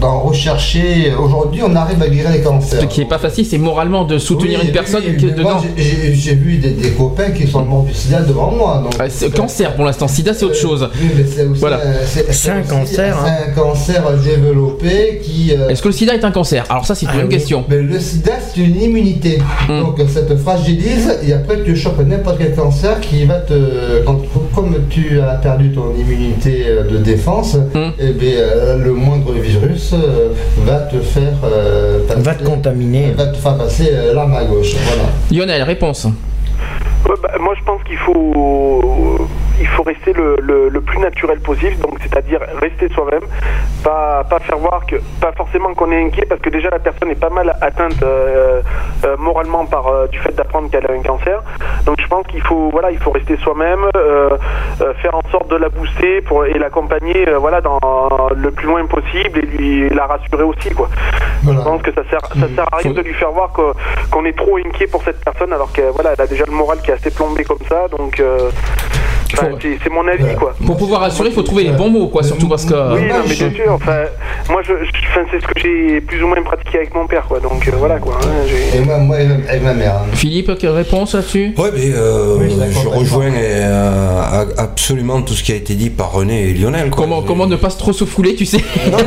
dans, 0.00 0.20
rechercher. 0.20 1.12
Aujourd'hui, 1.18 1.62
on 1.66 1.74
arrive 1.74 2.00
à 2.02 2.08
guérir 2.08 2.30
les 2.32 2.40
cancers. 2.40 2.80
Ce 2.80 2.86
qui 2.86 3.00
est 3.00 3.04
pas 3.08 3.18
facile, 3.18 3.44
c'est 3.44 3.58
moralement 3.58 4.04
de 4.04 4.18
soutenir 4.18 4.60
Oui, 4.60 4.66
une 4.68 4.72
personne 4.72 5.02
oui, 5.06 5.16
dedans. 5.16 5.60
j'ai- 5.76 6.34
vu 6.36 6.56
des, 6.58 6.70
des 6.70 6.90
copains 6.90 7.30
qui 7.30 7.46
sont 7.46 7.64
morts 7.64 7.82
du 7.84 7.92
sida 7.94 8.20
devant 8.20 8.50
moi. 8.52 8.80
donc- 8.82 8.94
Ah, 8.98 9.08
c'est 9.08 9.34
cancer 9.34 9.74
pour 9.74 9.84
l'instant, 9.84 10.06
sida 10.06 10.34
c'est 10.34 10.44
autre 10.44 10.54
chose. 10.56 10.88
Oui, 11.00 11.08
mais 11.16 11.24
c'est 11.26 11.44
aussi 11.46 11.60
Voilà. 11.60 11.80
C'est 12.30 12.50
un 12.50 12.62
cancer, 12.62 13.16
hein. 13.18 13.24
C'est 13.26 13.50
un 13.50 13.54
cancer 13.54 14.02
développé 14.24 15.20
qui. 15.24 15.52
euh, 15.52 15.68
Est-ce 15.68 15.82
que 15.82 15.88
le 15.88 15.94
sida 15.94 16.14
est 16.14 16.24
un 16.24 16.30
cancer? 16.30 16.64
Alors 16.68 16.84
ça 16.86 16.94
c'est 16.94 17.06
une 17.06 17.12
Ah 17.24 17.26
question. 17.28 17.64
mais 17.68 17.80
le 17.82 17.98
sida, 17.98 18.32
c'est 18.54 18.60
une 18.60 18.80
immunité. 18.80 19.38
Hmm. 19.68 19.80
Donc 19.80 20.00
ça 20.08 20.22
te 20.22 20.36
fragilise 20.36 21.18
et 21.26 21.32
après 21.32 21.62
tu 21.64 21.74
chopes 21.76 22.00
n'importe 22.06 22.38
quel 22.38 22.54
cancer 22.54 23.00
qui 23.00 23.24
va 23.24 23.36
te. 23.40 24.04
quand- 24.04 24.20
comme 24.54 24.76
tu 24.90 25.20
as 25.20 25.34
perdu 25.36 25.72
ton 25.72 25.92
immunité 25.98 26.64
euh, 26.68 26.82
de 26.90 26.98
défense, 26.98 27.54
Hmm. 27.74 27.90
Et 27.98 28.12
bien, 28.12 28.30
euh, 28.38 28.76
le 28.84 28.92
moindre 28.92 29.32
virus 29.32 29.92
euh, 29.94 30.28
va 30.64 30.80
te 30.80 30.98
faire. 31.00 31.32
euh, 31.44 32.06
passer- 32.06 32.20
Va 32.20 32.34
te 32.34 32.44
contaminer. 32.44 33.12
Va 33.16 33.26
te 33.26 33.36
faire 33.36 33.56
passer 33.56 33.88
euh, 33.92 34.14
l'arme 34.14 34.34
à 34.34 34.44
gauche. 34.44 34.74
Voilà. 34.86 35.04
Lionel, 35.30 35.62
réponse. 35.62 36.04
Ouais, 36.04 37.14
bah, 37.22 37.30
moi, 37.40 37.54
je 37.58 37.64
pense 37.64 37.82
qu'il 37.84 37.96
faut, 37.98 39.25
il 39.60 39.66
faut 39.68 39.82
rester 39.82 40.12
le, 40.12 40.36
le- 40.40 40.68
le 40.68 40.80
plus 40.80 40.98
naturel 40.98 41.40
possible, 41.40 41.76
donc 41.78 41.98
c'est-à-dire 42.02 42.40
rester 42.60 42.88
soi-même, 42.90 43.22
pas, 43.84 44.24
pas 44.24 44.38
faire 44.40 44.58
voir 44.58 44.84
que, 44.86 44.96
pas 45.20 45.32
forcément 45.32 45.74
qu'on 45.74 45.90
est 45.92 46.02
inquiet, 46.04 46.26
parce 46.26 46.40
que 46.40 46.50
déjà 46.50 46.70
la 46.70 46.78
personne 46.78 47.10
est 47.10 47.20
pas 47.20 47.30
mal 47.30 47.54
atteinte 47.60 48.02
euh, 48.02 48.60
euh, 49.04 49.16
moralement 49.18 49.64
par 49.66 49.86
euh, 49.88 50.06
du 50.08 50.18
fait 50.18 50.34
d'apprendre 50.34 50.70
qu'elle 50.70 50.86
a 50.86 50.92
un 50.92 51.02
cancer. 51.02 51.42
Donc 51.84 51.96
je 52.00 52.06
pense 52.06 52.26
qu'il 52.26 52.42
faut, 52.42 52.70
voilà, 52.70 52.90
il 52.90 52.98
faut 52.98 53.10
rester 53.10 53.36
soi-même, 53.38 53.86
faire 55.02 55.14
en 55.14 55.22
sorte 55.30 55.48
de 55.50 55.56
la 55.56 55.68
booster 55.68 56.20
pour 56.22 56.44
et 56.44 56.58
l'accompagner, 56.58 57.26
voilà, 57.38 57.60
dans 57.60 57.78
le 58.34 58.50
plus 58.50 58.66
loin 58.66 58.84
possible 58.86 59.38
et 59.38 59.42
lui 59.46 59.88
la 59.90 60.06
rassurer 60.06 60.42
aussi, 60.42 60.70
quoi. 60.70 60.88
Voilà. 61.42 61.60
Je 61.60 61.64
pense 61.64 61.82
que 61.82 61.92
ça 61.92 62.02
sert, 62.10 62.20
ça 62.20 62.48
sert 62.54 62.64
à 62.72 62.76
rien 62.78 62.92
de 62.92 63.00
lui 63.02 63.14
faire 63.14 63.30
voir 63.30 63.52
que- 63.52 63.72
qu'on 64.10 64.24
est 64.24 64.36
trop 64.36 64.56
inquiet 64.58 64.86
pour 64.86 65.02
cette 65.02 65.22
personne 65.24 65.52
alors 65.52 65.72
qu'elle 65.72 65.90
voilà, 65.90 66.12
elle 66.14 66.20
a 66.20 66.26
déjà 66.26 66.44
le 66.46 66.52
moral 66.52 66.78
qui 66.82 66.90
est 66.90 66.94
assez 66.94 67.10
plombé 67.10 67.44
comme 67.44 67.58
ça. 67.68 67.88
Donc, 67.88 68.20
euh, 68.20 68.50
enfin, 69.34 69.48
Faut- 69.50 69.58
c'est 69.82 69.90
mon 69.92 70.06
avis, 70.08 70.34
quoi. 70.36 70.54
Pour 70.64 70.76
pouvoir 70.76 71.00
rassurer, 71.02 71.28
il 71.28 71.34
faut 71.34 71.42
trouver 71.42 71.64
les 71.64 71.70
bons 71.72 71.90
mots, 71.90 72.08
quoi, 72.08 72.22
surtout 72.22 72.48
parce 72.48 72.64
que. 72.64 72.74
Oui, 72.94 73.02
non, 73.08 73.16
mais 73.26 73.34
je- 73.34 73.44
bien 73.46 73.54
sûr. 73.64 73.72
Enfin, 73.72 74.04
moi, 74.50 74.62
je, 74.62 74.72
je- 74.72 75.06
enfin, 75.10 75.26
c'est 75.30 75.40
ce 75.40 75.46
que 75.46 75.60
j'ai 75.60 76.00
plus 76.00 76.22
ou 76.22 76.28
moins 76.28 76.42
pratiqué 76.42 76.78
avec 76.78 76.94
mon 76.94 77.06
père, 77.06 77.24
quoi. 77.28 77.40
Donc, 77.40 77.66
euh, 77.68 77.72
voilà, 77.78 77.98
quoi. 77.98 78.18
hein, 78.22 78.26
Et 78.74 78.80
moi, 78.80 78.98
moi 78.98 79.20
et 79.20 79.26
ma- 79.26 79.54
et 79.54 79.60
ma 79.60 79.74
mère. 79.74 79.94
hein. 79.96 80.06
Philippe, 80.14 80.52
quelle 80.58 80.70
réponse 80.70 81.14
là-dessus? 81.14 81.54
Ouais, 81.58 81.70
mais 81.74 81.90
euh, 81.94 82.36
Oui, 82.38 82.54
d'accord 82.56 82.82
je 82.82 82.88
rejoins 82.88 83.30
euh, 83.34 84.44
absolument 84.58 85.22
tout 85.22 85.34
ce 85.34 85.42
qui 85.42 85.52
a 85.52 85.56
été 85.56 85.74
dit 85.74 85.90
par 85.90 86.12
René 86.12 86.50
et 86.50 86.54
Lionel. 86.54 86.90
quoi. 86.90 87.04
comment, 87.04 87.22
comment 87.22 87.46
ne 87.46 87.56
pas 87.56 87.70
se 87.70 87.78
trop 87.78 87.92
se 87.92 88.04
fouler, 88.04 88.34
tu 88.34 88.44
sais? 88.46 88.58
Non, 88.90 88.98
non, 88.98 89.04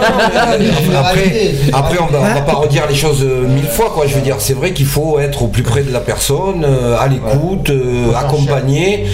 mais, 0.59 0.95
après, 0.95 1.51
après 1.73 1.97
on, 1.99 2.05
va, 2.11 2.19
on 2.19 2.33
va 2.35 2.41
pas 2.41 2.53
redire 2.53 2.83
les 2.89 2.95
choses 2.95 3.23
euh, 3.23 3.47
mille 3.47 3.65
fois 3.67 3.91
quoi. 3.93 4.05
Je 4.07 4.15
veux 4.15 4.21
dire, 4.21 4.35
c'est 4.39 4.53
vrai 4.53 4.71
qu'il 4.73 4.85
faut 4.85 5.19
être 5.19 5.43
au 5.43 5.47
plus 5.47 5.63
près 5.63 5.81
de 5.83 5.91
la 5.91 5.99
personne, 5.99 6.65
euh, 6.65 6.97
à 6.99 7.07
l'écoute, 7.07 7.69
euh, 7.69 8.11
accompagner 8.17 9.05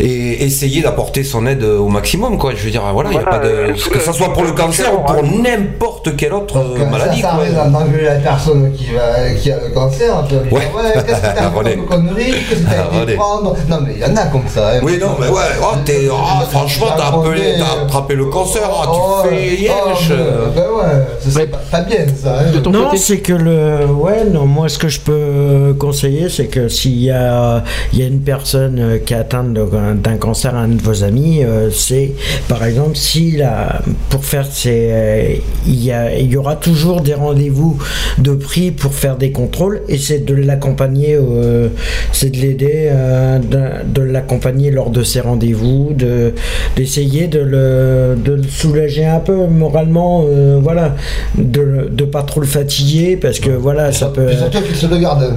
et 0.00 0.44
essayer 0.54 0.82
d'apporter 0.82 1.24
son 1.24 1.46
aide 1.46 1.64
au 1.64 1.88
maximum 1.88 2.38
quoi. 2.38 2.52
Je 2.54 2.64
veux 2.64 2.70
dire, 2.70 2.82
voilà, 2.92 3.10
il 3.10 3.14
y 3.16 3.18
a 3.18 3.22
Voilà, 3.22 3.38
pas 3.38 3.44
de 3.46 3.52
euh, 3.52 3.72
que 3.92 3.98
ça 3.98 4.12
soit 4.12 4.32
pour 4.32 4.44
le 4.44 4.52
cancer 4.52 4.86
ou 4.94 4.98
pour 5.04 5.22
n'importe 5.22 6.16
quelle 6.16 6.32
autre 6.32 6.54
Parce 6.54 6.80
euh, 6.80 6.90
maladie 6.90 7.20
ça, 7.20 7.28
ça 7.30 7.34
quoi. 7.34 7.42
arrive 7.44 7.72
d'engueuler 7.72 8.04
la 8.04 8.14
personne 8.16 8.72
qui, 8.72 8.86
va, 8.92 9.30
qui 9.34 9.50
a 9.50 9.56
le 9.58 9.70
cancer. 9.74 10.24
Tu 10.28 10.34
vas 10.36 10.40
Ouais. 10.44 10.50
ouais, 10.52 10.92
qu'est-ce 11.06 11.20
que 11.20 11.26
t'as 11.26 11.50
fait 11.64 11.74
comme 11.76 11.86
connerie 11.86 12.32
Qu'est-ce 12.48 12.60
que 12.62 12.66
t'as 12.66 13.02
été 13.02 13.14
prendre? 13.14 13.56
Non, 13.68 13.78
mais 13.84 13.94
il 13.96 14.00
y 14.00 14.04
en 14.04 14.16
a 14.16 14.26
comme 14.26 14.46
ça. 14.48 14.70
hein. 14.74 14.80
Oui, 14.82 14.98
non, 15.00 15.16
mais 15.18 15.28
ouais, 15.28 15.40
oh, 15.62 15.74
t'es, 15.84 16.08
oh, 16.10 16.16
franchement, 16.50 16.86
t'as, 16.96 17.10
appelé- 17.10 17.58
t'as 17.58 17.82
attrapé 17.84 18.14
le 18.14 18.26
cancer, 18.26 18.62
oh, 18.70 18.84
Oh, 18.86 19.22
tu 19.24 19.28
fais 19.30 19.70
oh, 19.70 19.90
yesh. 19.90 20.08
Ben 20.54 20.62
ouais, 20.62 21.06
c'est 21.26 21.46
pas, 21.50 21.58
pas 21.70 21.80
bien 21.80 22.06
ça. 22.22 22.38
hein. 22.40 22.60
Non, 22.70 22.90
c'est 22.96 23.18
que 23.18 23.32
le. 23.32 23.86
Ouais, 23.86 24.24
non, 24.24 24.46
moi 24.46 24.68
ce 24.68 24.78
que 24.78 24.88
je 24.88 25.00
peux 25.00 25.74
conseiller, 25.78 26.28
c'est 26.28 26.46
que 26.46 26.68
s'il 26.68 27.02
y 27.02 27.10
a, 27.10 27.62
il 27.92 27.98
y 27.98 28.02
a 28.02 28.06
une 28.06 28.20
personne 28.20 28.78
euh, 28.78 28.98
qui 28.98 29.14
est 29.14 29.16
atteinte 29.16 29.52
d'un 29.54 30.16
cancer, 30.18 30.43
un 30.52 30.68
de 30.68 30.82
vos 30.82 31.04
amis, 31.04 31.44
euh, 31.44 31.70
c'est 31.70 32.12
par 32.48 32.64
exemple, 32.64 32.96
s'il 32.96 33.42
a. 33.42 33.80
Pour 34.10 34.24
faire 34.24 34.46
ses. 34.46 34.88
euh, 34.90 35.34
il, 35.66 35.82
y 35.84 35.92
a, 35.92 36.16
il 36.18 36.30
y 36.30 36.36
aura 36.36 36.56
toujours 36.56 37.00
des 37.00 37.14
rendez-vous 37.14 37.78
de 38.18 38.32
prix 38.34 38.70
pour 38.70 38.92
faire 38.94 39.16
des 39.16 39.30
contrôles 39.32 39.82
et 39.88 39.98
c'est 39.98 40.24
de 40.24 40.34
l'accompagner, 40.34 41.14
euh, 41.14 41.68
c'est 42.12 42.30
de 42.30 42.36
l'aider, 42.38 42.88
euh, 42.90 43.38
de, 43.38 43.84
de 43.86 44.02
l'accompagner 44.02 44.70
lors 44.70 44.90
de 44.90 45.02
ses 45.02 45.20
rendez-vous, 45.20 45.92
de, 45.94 46.34
d'essayer 46.76 47.26
de 47.28 47.38
le, 47.40 48.16
de 48.22 48.32
le 48.34 48.42
soulager 48.42 49.04
un 49.04 49.20
peu 49.20 49.46
moralement, 49.46 50.24
euh, 50.28 50.58
voilà, 50.62 50.94
de, 51.38 51.88
de 51.90 52.04
pas 52.04 52.22
trop 52.22 52.40
le 52.40 52.46
fatiguer 52.46 53.16
parce 53.16 53.38
que 53.40 53.50
voilà, 53.50 53.92
ça 53.92 54.06
peut. 54.08 54.30
Surtout 54.36 54.62
qu'il 54.62 54.76
se 54.76 54.86
le 54.86 54.98
garde. 54.98 55.34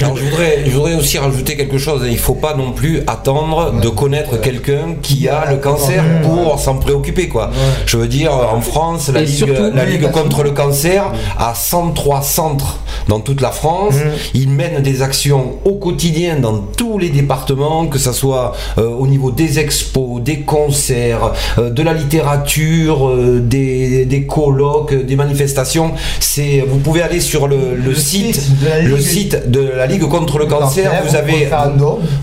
Alors, 0.00 0.16
je 0.16 0.24
voudrais, 0.24 0.58
je 0.64 0.70
voudrais 0.70 0.94
aussi 0.94 1.18
rajouter 1.18 1.56
quelque 1.56 1.78
chose. 1.78 2.02
Il 2.06 2.12
ne 2.12 2.16
faut 2.16 2.34
pas 2.34 2.54
non 2.56 2.72
plus 2.72 3.00
attendre 3.06 3.74
de 3.80 3.88
connaître 3.88 4.11
quelqu'un 4.42 4.94
qui 5.02 5.28
a 5.28 5.50
le 5.50 5.56
cancer 5.56 6.02
pour 6.22 6.58
s'en 6.58 6.76
préoccuper. 6.76 7.28
Quoi. 7.28 7.50
Je 7.86 7.96
veux 7.96 8.06
dire, 8.08 8.32
en 8.32 8.60
France, 8.60 9.10
la 9.12 9.20
Et 9.20 9.24
Ligue, 9.26 9.34
surtout- 9.36 9.70
la 9.74 9.84
Ligue 9.84 10.10
contre 10.10 10.42
le 10.42 10.50
cancer 10.50 11.04
a 11.38 11.54
103 11.54 12.22
centres 12.22 12.78
dans 13.08 13.20
toute 13.20 13.40
la 13.40 13.50
France. 13.50 13.94
Ils 14.34 14.48
mènent 14.48 14.82
des 14.82 15.02
actions 15.02 15.56
au 15.64 15.72
quotidien 15.74 16.36
dans 16.36 16.58
tous 16.58 16.98
les 16.98 17.08
départements, 17.10 17.86
que 17.86 17.98
ce 17.98 18.12
soit 18.12 18.52
euh, 18.78 18.86
au 18.88 19.06
niveau 19.06 19.30
des 19.30 19.58
expos, 19.58 20.20
des 20.22 20.40
concerts, 20.40 21.32
euh, 21.58 21.70
de 21.70 21.82
la 21.82 21.92
littérature, 21.94 23.08
euh, 23.08 23.40
des, 23.40 24.04
des 24.06 24.26
colloques, 24.26 24.94
des 24.94 25.16
manifestations. 25.16 25.92
C'est, 26.20 26.64
vous 26.66 26.78
pouvez 26.78 27.02
aller 27.02 27.20
sur 27.20 27.48
le, 27.48 27.56
le 27.76 27.90
Le 27.92 27.94
site, 27.94 28.34
site 28.36 28.60
de 28.62 28.68
la 28.68 28.80
le 28.80 28.96
Ligue- 28.96 29.06
site 29.06 29.50
de 29.50 29.60
la 29.76 29.86
Ligue 29.86 30.04
contre 30.08 30.38
le 30.38 30.46
cancer. 30.46 30.90
Cancer, 30.90 31.02
Vous 31.08 31.16
avez, 31.16 31.48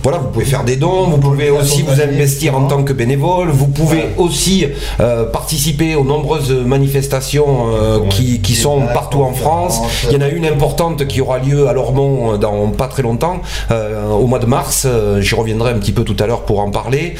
voilà, 0.02 0.18
vous 0.18 0.28
pouvez 0.28 0.44
faire 0.44 0.64
des 0.64 0.76
dons. 0.76 1.04
Vous 1.08 1.18
pouvez 1.18 1.46
faire 1.46 1.54
aussi 1.80 1.96
vous 1.96 2.00
investir 2.02 2.56
en 2.56 2.66
tant 2.66 2.82
que 2.82 2.92
bénévole. 2.92 3.48
Vous 3.50 3.66
pouvez 3.68 3.90
Ouais. 4.00 4.14
aussi 4.18 4.66
euh, 5.00 5.24
participer 5.24 5.94
aux 5.96 6.04
nombreuses 6.04 6.52
manifestations 6.52 7.66
euh, 7.74 7.98
qui, 8.08 8.40
qui 8.40 8.54
sont 8.54 8.82
partout 8.94 9.22
en 9.22 9.32
France. 9.32 9.80
Il 10.08 10.12
y 10.12 10.16
en 10.16 10.20
a 10.20 10.28
une 10.28 10.46
importante 10.46 11.06
qui 11.06 11.20
aura 11.20 11.38
lieu 11.38 11.68
à 11.68 11.72
Lormont 11.72 12.34
euh, 12.34 12.36
dans 12.36 12.68
pas 12.70 12.86
très 12.86 13.02
longtemps, 13.02 13.40
euh, 13.70 14.10
au 14.10 14.26
mois 14.26 14.38
de 14.38 14.46
mars. 14.46 14.86
J'y 15.20 15.34
reviendrai 15.34 15.72
un 15.72 15.78
petit 15.78 15.92
peu 15.92 16.04
tout 16.04 16.16
à 16.20 16.26
l'heure 16.26 16.42
pour 16.42 16.60
en 16.60 16.70
parler. 16.70 17.14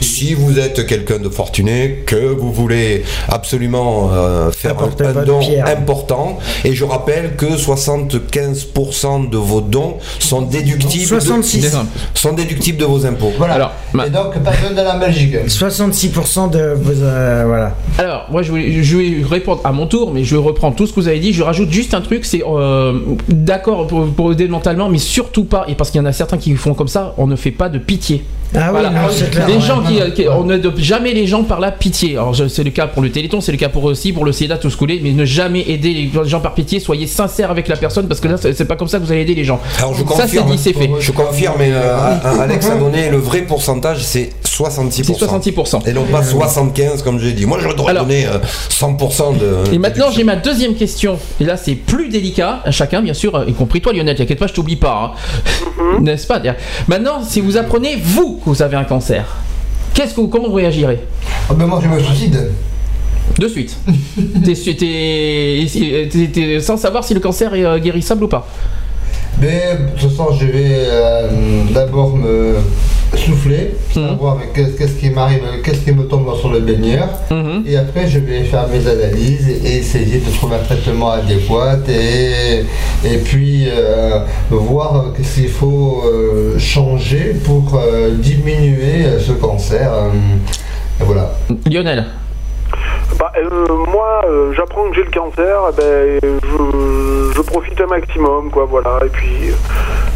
si 0.00 0.32
vous 0.34 0.58
êtes 0.58 0.86
quelqu'un 0.86 1.18
de 1.18 1.28
fortuné, 1.28 2.02
que 2.06 2.16
vous 2.16 2.52
voulez 2.52 3.04
absolument 3.28 4.10
euh, 4.12 4.50
faire 4.50 4.76
un, 4.78 5.24
don 5.24 5.40
important, 5.66 6.38
et 6.64 6.72
je 6.74 6.84
rappelle 6.84 7.36
que 7.36 7.46
75% 7.46 9.28
de 9.28 9.36
vos 9.36 9.60
dons 9.60 9.96
sont 10.18 10.42
déductibles, 10.42 11.06
66. 11.06 11.60
de, 11.60 11.68
sont 12.14 12.32
déductibles 12.32 12.78
de 12.78 12.84
vos 12.84 13.04
impôts. 13.04 13.32
Voilà. 13.36 13.54
Alors, 13.54 13.72
ma- 13.92 14.06
Et 14.06 14.10
donc, 14.10 14.38
pas 14.42 14.50
besoin 14.52 14.70
de 14.70 14.76
la 14.76 14.96
Belgique. 14.98 15.34
66% 15.46 16.50
de 16.50 16.74
vos... 16.74 17.02
euh, 17.02 17.44
voilà. 17.46 17.74
Alors, 17.98 18.26
moi, 18.30 18.42
je 18.42 18.52
vais, 18.52 18.82
je 18.82 18.96
vais 18.96 19.24
répondre 19.28 19.60
à 19.64 19.72
mon 19.72 19.86
tour, 19.86 20.12
mais 20.12 20.24
je 20.24 20.36
vais 20.36 20.42
reprendre 20.42 20.74
tout 20.76 20.86
ce 20.86 20.92
que 20.92 21.00
vous 21.00 21.08
avez 21.08 21.20
dit. 21.20 21.32
Je 21.32 21.42
rajoute 21.42 21.70
juste 21.70 21.94
un 21.94 22.00
truc, 22.00 22.24
c'est 22.24 22.42
euh, 22.46 22.98
d'accord 23.28 23.86
pour, 23.86 24.06
pour 24.06 24.32
aider 24.32 24.48
mentalement, 24.48 24.88
mais 24.88 24.98
surtout 24.98 25.44
pas, 25.44 25.64
et 25.68 25.74
parce 25.74 25.90
qu'il 25.90 26.00
y 26.00 26.02
en 26.02 26.06
a 26.06 26.12
certains 26.12 26.38
qui 26.38 26.54
font 26.54 26.74
comme 26.74 26.88
ça, 26.88 27.14
on 27.18 27.26
ne 27.26 27.36
fait 27.36 27.50
pas 27.50 27.68
de 27.68 27.78
pitié. 27.78 28.24
Ah 28.56 28.66
oui, 28.66 28.70
Voilà. 28.72 28.90
non, 28.90 29.00
c'est 29.10 29.30
clair. 29.30 29.46
Les 29.46 29.54
ouais. 29.54 29.60
gens 29.60 29.82
qui, 29.82 30.00
qui- 30.14 30.28
on 30.28 30.44
n'aide 30.44 30.76
jamais 30.78 31.12
les 31.12 31.26
gens 31.26 31.44
par 31.44 31.60
la 31.60 31.70
pitié. 31.72 32.12
Alors 32.12 32.32
je- 32.34 32.48
c'est 32.48 32.64
le 32.64 32.70
cas 32.70 32.86
pour 32.86 33.02
le 33.02 33.10
Téléthon, 33.10 33.40
c'est 33.40 33.52
le 33.52 33.58
cas 33.58 33.68
pour 33.68 33.84
aussi 33.84 34.12
pour 34.12 34.24
le 34.24 34.32
SIDA 34.32 34.56
tout 34.56 34.70
ce 34.70 34.76
coulé, 34.76 35.00
mais 35.02 35.12
ne 35.12 35.24
jamais 35.24 35.60
aider 35.68 35.92
les 35.92 36.10
gens 36.28 36.40
par 36.40 36.54
pitié. 36.54 36.80
Soyez 36.80 37.06
sincères 37.06 37.50
avec 37.50 37.68
la 37.68 37.76
personne 37.76 38.08
parce 38.08 38.20
que 38.20 38.28
là 38.28 38.36
c'est 38.40 38.52
c'est 38.54 38.64
pas 38.64 38.76
comme 38.76 38.88
ça 38.88 38.98
que 38.98 39.04
vous 39.04 39.12
allez 39.12 39.20
aider 39.22 39.34
les 39.34 39.44
gens. 39.44 39.60
Alors 39.78 39.94
je 39.94 40.00
ça 40.00 40.26
c'est 40.26 40.38
confirme, 40.38 40.50
dit, 40.52 40.58
c'est 40.58 40.72
fait. 40.72 40.90
je 40.98 41.12
confirme, 41.12 41.54
mais 41.58 41.70
euh, 41.72 42.40
Alex 42.40 42.66
a 42.70 42.76
donné 42.76 43.10
le 43.10 43.18
vrai 43.18 43.42
pourcentage, 43.42 44.02
c'est 44.04 44.30
66%. 44.44 44.90
C'est 45.04 45.26
66%. 45.26 45.86
Et 45.88 45.92
non 45.92 46.04
pas 46.04 46.22
75 46.22 47.02
comme 47.02 47.18
j'ai 47.20 47.32
dit. 47.32 47.44
Moi 47.46 47.58
je 47.60 47.68
devrais 47.68 47.90
Alors- 47.90 48.04
donner 48.06 48.26
euh, 48.26 48.38
100% 48.70 49.36
de. 49.38 49.74
Et 49.74 49.78
maintenant 49.78 50.06
j'ai 50.10 50.24
ma 50.24 50.36
deuxième 50.36 50.74
question. 50.74 51.18
Et 51.40 51.44
là 51.44 51.56
c'est 51.56 51.74
plus 51.74 52.08
délicat 52.08 52.60
à 52.64 52.70
chacun 52.70 53.02
bien 53.02 53.14
sûr, 53.14 53.44
y 53.46 53.52
compris 53.52 53.80
toi 53.80 53.92
Lionel. 53.92 54.16
T'inquiète 54.16 54.38
pas, 54.38 54.46
je 54.46 54.54
t'oublie 54.54 54.76
pas. 54.76 55.14
hein. 55.14 55.65
N'est-ce 56.00 56.26
pas? 56.26 56.40
Maintenant 56.88 57.22
si 57.22 57.40
vous 57.40 57.56
apprenez 57.56 57.96
vous 57.96 58.36
que 58.44 58.50
vous 58.50 58.62
avez 58.62 58.76
un 58.76 58.84
cancer, 58.84 59.24
qu'est-ce 59.94 60.14
que 60.14 60.20
vous, 60.20 60.28
comment 60.28 60.48
vous 60.48 60.54
réagirez? 60.54 61.00
Ah 61.50 61.54
ben 61.54 61.66
moi, 61.66 61.80
je 61.82 61.88
me 61.88 61.98
suicide. 62.00 62.50
De 63.38 63.48
suite. 63.48 63.76
T'es 64.44 64.54
su- 64.54 64.76
t'es- 64.76 65.66
t'es- 66.10 66.28
t'es- 66.28 66.60
sans 66.60 66.76
savoir 66.76 67.04
si 67.04 67.12
le 67.12 67.20
cancer 67.20 67.52
est 67.54 67.64
euh, 67.64 67.78
guérissable 67.78 68.24
ou 68.24 68.28
pas. 68.28 68.46
Mais 69.40 69.76
de 69.78 70.00
toute 70.00 70.10
façon, 70.10 70.32
je 70.32 70.46
vais 70.46 70.64
euh, 70.88 71.28
d'abord 71.72 72.16
me 72.16 72.54
souffler, 73.14 73.74
Mhm. 73.94 74.08
savoir 74.10 74.36
avec 74.36 74.52
qu'est-ce 74.54 74.94
qui 74.98 75.10
m'arrive, 75.10 75.40
qu'est-ce 75.64 75.80
qui 75.84 75.92
me 75.92 76.04
tombe 76.04 76.34
sur 76.36 76.50
le 76.50 76.60
baigneur. 76.60 77.08
Mhm. 77.30 77.64
Et 77.66 77.76
après, 77.76 78.06
je 78.08 78.18
vais 78.18 78.42
faire 78.44 78.66
mes 78.68 78.86
analyses 78.86 79.48
et 79.64 79.78
essayer 79.78 80.18
de 80.18 80.30
trouver 80.36 80.56
un 80.56 80.64
traitement 80.64 81.10
adéquat 81.10 81.78
et, 81.88 82.60
et 83.04 83.18
puis 83.18 83.68
euh, 83.68 84.20
voir 84.50 85.06
qu'est-ce 85.16 85.34
qu'il 85.36 85.48
faut 85.48 86.02
euh, 86.06 86.58
changer 86.58 87.34
pour 87.44 87.74
euh, 87.78 88.10
diminuer 88.16 89.04
ce 89.20 89.32
cancer. 89.32 89.90
euh, 89.92 90.08
et 91.00 91.04
voilà. 91.04 91.30
Lionel. 91.70 92.04
Bah, 93.18 93.32
euh, 93.38 93.66
moi, 93.90 94.22
euh, 94.28 94.52
j'apprends 94.56 94.90
que 94.90 94.96
j'ai 94.96 95.04
le 95.04 95.10
cancer, 95.10 95.56
eh 95.70 95.76
ben, 95.76 96.20
je, 96.22 97.25
je 97.25 97.25
profite 97.46 97.80
un 97.80 97.86
maximum, 97.86 98.50
quoi, 98.50 98.64
voilà. 98.64 98.98
Et 99.04 99.08
puis, 99.08 99.52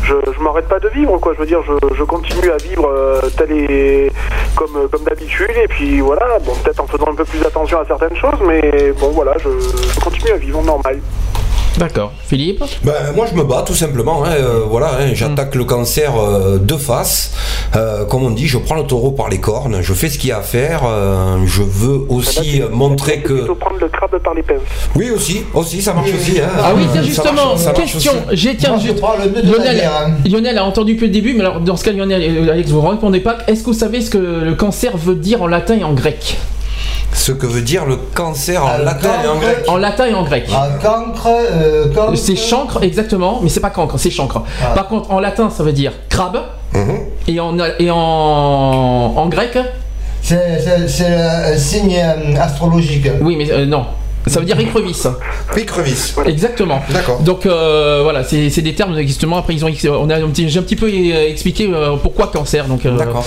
je, 0.03 0.15
je 0.33 0.41
m'arrête 0.43 0.69
pas 0.69 0.79
de 0.79 0.89
vivre, 0.89 1.19
quoi. 1.19 1.33
Je 1.35 1.41
veux 1.41 1.47
dire, 1.47 1.63
je, 1.63 1.95
je 1.95 2.05
continue 2.05 2.51
à 2.51 2.57
vivre 2.57 2.87
euh, 2.89 3.21
tel 3.37 3.53
et 3.53 4.13
comme, 4.55 4.89
comme 4.91 5.05
d'habitude. 5.05 5.57
Et 5.63 5.69
puis, 5.69 6.01
voilà, 6.01 6.39
bon, 6.41 6.53
peut-être 6.63 6.81
en 6.81 6.87
faisant 6.87 7.09
un 7.09 7.15
peu 7.15 7.25
plus 7.25 7.41
attention 7.41 7.81
à 7.81 7.87
certaines 7.87 8.17
choses, 8.17 8.41
mais 8.47 8.93
bon, 9.01 9.11
voilà, 9.11 9.35
je 9.39 10.01
continue 10.01 10.33
à 10.33 10.37
vivre 10.37 10.63
normal. 10.63 11.01
D'accord. 11.81 12.13
Philippe 12.27 12.63
Ben, 12.85 12.93
moi 13.17 13.25
je 13.31 13.35
me 13.37 13.43
bats 13.43 13.65
tout 13.67 13.75
simplement. 13.75 14.23
hein, 14.25 14.33
euh, 14.39 14.61
voilà, 14.69 14.91
hein, 15.01 15.11
j'attaque 15.15 15.55
le 15.55 15.65
cancer 15.65 16.13
euh, 16.17 16.59
de 16.59 16.77
face. 16.77 17.33
Euh, 17.75 18.05
comme 18.05 18.23
on 18.23 18.31
dit, 18.31 18.47
je 18.47 18.59
prends 18.59 18.75
le 18.77 18.83
taureau 18.85 19.13
par 19.13 19.31
les 19.31 19.39
cornes. 19.41 19.79
Je 19.81 19.95
fais 19.95 20.11
ce 20.11 20.19
qu'il 20.19 20.29
y 20.29 20.33
a 20.33 20.39
à 20.39 20.43
faire. 20.43 20.83
euh, 20.85 21.39
je 21.47 21.63
veux 21.63 22.01
aussi 22.11 22.61
euh, 22.61 22.69
montrer 22.71 23.21
que. 23.21 23.33
plutôt 23.33 23.55
prendre 23.55 23.79
le 23.81 23.89
crabe 23.89 24.17
par 24.23 24.35
les 24.35 24.43
pinces. 24.43 24.61
Oui 24.95 25.11
aussi, 25.11 25.43
aussi 25.55 25.81
ça 25.81 25.95
marche 25.95 26.11
aussi. 26.13 26.39
hein. 26.41 26.49
Ah 26.63 26.73
oui, 26.77 26.83
tiens, 26.93 27.01
Ça 27.01 27.07
justement, 27.09 27.33
marche- 27.33 27.61
ça 27.61 27.73
marche 27.73 27.93
question. 27.95 28.13
J'ai 28.33 28.57
tiens, 28.57 28.71
Moi, 28.71 28.79
je 28.83 28.89
je- 28.89 28.93
prends 28.93 29.15
le 29.17 29.31
nœud 29.31 29.43
de 29.43 29.51
la 29.65 29.73
Lionel. 29.73 30.15
Lionel 30.31 30.59
a 30.59 30.65
entendu 30.67 30.93
depuis 30.95 31.07
le 31.07 31.13
début, 31.15 31.33
mais 31.33 31.41
alors 31.41 31.61
dans 31.61 31.77
ce 31.79 31.85
cas, 31.85 31.93
Lionel 31.93 32.49
Alex, 32.51 32.71
vous 32.71 32.83
ne 32.83 32.89
répondez 32.89 33.21
pas. 33.21 33.39
Est-ce 33.47 33.61
que 33.61 33.67
vous 33.67 33.73
savez 33.73 34.03
ce 34.03 34.11
que 34.11 34.19
le 34.19 34.55
cancer 34.55 34.97
veut 34.99 35.15
dire 35.15 35.41
en 35.43 35.47
latin 35.47 35.79
et 35.79 35.85
en 35.85 35.95
grec? 35.95 36.37
Ce 37.13 37.33
que 37.33 37.47
veut 37.47 37.61
dire 37.63 37.85
le 37.87 37.97
cancer 38.15 38.65
en 38.65 38.69
Ah, 38.75 38.79
latin 38.79 39.11
et 39.25 39.29
en 39.29 39.37
grec. 39.37 39.65
En 39.69 39.77
latin 39.77 40.07
et 40.07 40.15
en 40.15 40.23
grec. 40.25 40.49
Ah, 40.55 40.69
cancre, 40.83 41.29
euh, 41.29 41.93
cancre. 41.95 42.17
C'est 42.17 42.37
chancre, 42.37 42.83
exactement, 42.83 43.41
mais 43.43 43.49
c'est 43.49 43.61
pas 43.61 43.71
cancre, 43.71 43.99
c'est 43.99 44.11
chancre. 44.11 44.43
Ah. 44.63 44.75
Par 44.75 44.89
contre, 44.89 45.11
en 45.11 45.19
latin, 45.21 45.51
ça 45.51 45.63
veut 45.63 45.73
dire 45.73 45.93
crabe, 46.09 46.39
Mhm. 46.73 46.99
et 47.29 47.41
en, 47.41 47.57
et 47.79 47.91
en, 47.91 47.97
en 49.17 49.29
grec, 49.29 49.59
C'est 50.23 50.61
c'est- 50.63 50.87
c'est 50.89 51.07
un 51.15 51.57
signe 51.59 51.97
euh, 51.99 52.37
astrologique. 52.41 53.09
oui, 53.23 53.37
mais 53.37 53.51
euh, 53.51 53.67
non. 53.67 53.85
Ça 54.27 54.39
veut 54.41 54.47
dire 54.47 54.59
écrevisse. 54.61 55.07
Écrevisse. 55.57 56.15
Exactement. 56.27 56.81
D'accord. 56.93 57.21
Donc 57.21 57.47
euh, 57.47 58.01
voilà, 58.03 58.23
c'est 58.25 58.63
des 58.63 58.75
termes 58.75 58.97
justement. 59.01 59.39
Après, 59.39 59.55
ils 59.55 59.65
ont, 59.65 59.71
on 59.89 60.11
a 60.11 60.17
un 60.17 60.29
petit, 60.29 60.49
j'ai 60.49 60.59
un 60.59 60.63
petit 60.63 60.77
peu 60.77 60.87
euh, 60.89 61.29
expliqué 61.29 61.71
euh, 61.73 61.97
pourquoi 62.03 62.27
cancer. 62.29 62.67
Donc 62.67 62.85
euh, 62.85 62.97
D'accord. 62.97 63.25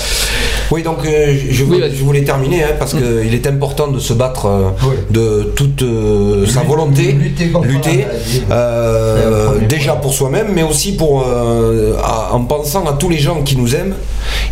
Oui, 0.72 0.82
donc 0.84 0.99
euh, 1.06 1.36
je, 1.49 1.64
Oui, 1.64 1.70
voulais, 1.70 1.80
vas-y. 1.88 1.95
je 1.98 2.03
voulais 2.03 2.24
terminer 2.24 2.64
hein, 2.64 2.68
parce 2.80 2.94
qu'il 2.94 3.34
est 3.34 3.48
important 3.48 3.88
de 3.88 3.99
se 3.99 4.14
battre 4.14 4.45
euh, 4.45 4.70
Oui. 4.84 4.95
de 5.11 5.52
toute 5.56 5.82
euh, 5.82 6.45
sa 6.45 6.61
volonté, 6.61 7.11
lutter 7.11 7.48
contre 7.49 7.68
la 7.68 7.74
maladie. 7.74 8.03
euh, 8.52 9.18
C'est 9.18 9.30
le 9.30 9.45
premier 9.48 9.65
déjà 9.68 9.94
pour 9.94 10.14
soi-même, 10.14 10.48
mais 10.53 10.64
aussi 10.64 10.95
pour 10.95 11.26
euh, 11.28 11.95
à- 12.03 12.34
en 12.34 12.44
pensant 12.45 12.86
à 12.86 12.94
tous 12.94 13.10
les 13.10 13.18
gens 13.20 13.41
qui 13.41 13.57
nous 13.57 13.76
aiment 13.76 13.95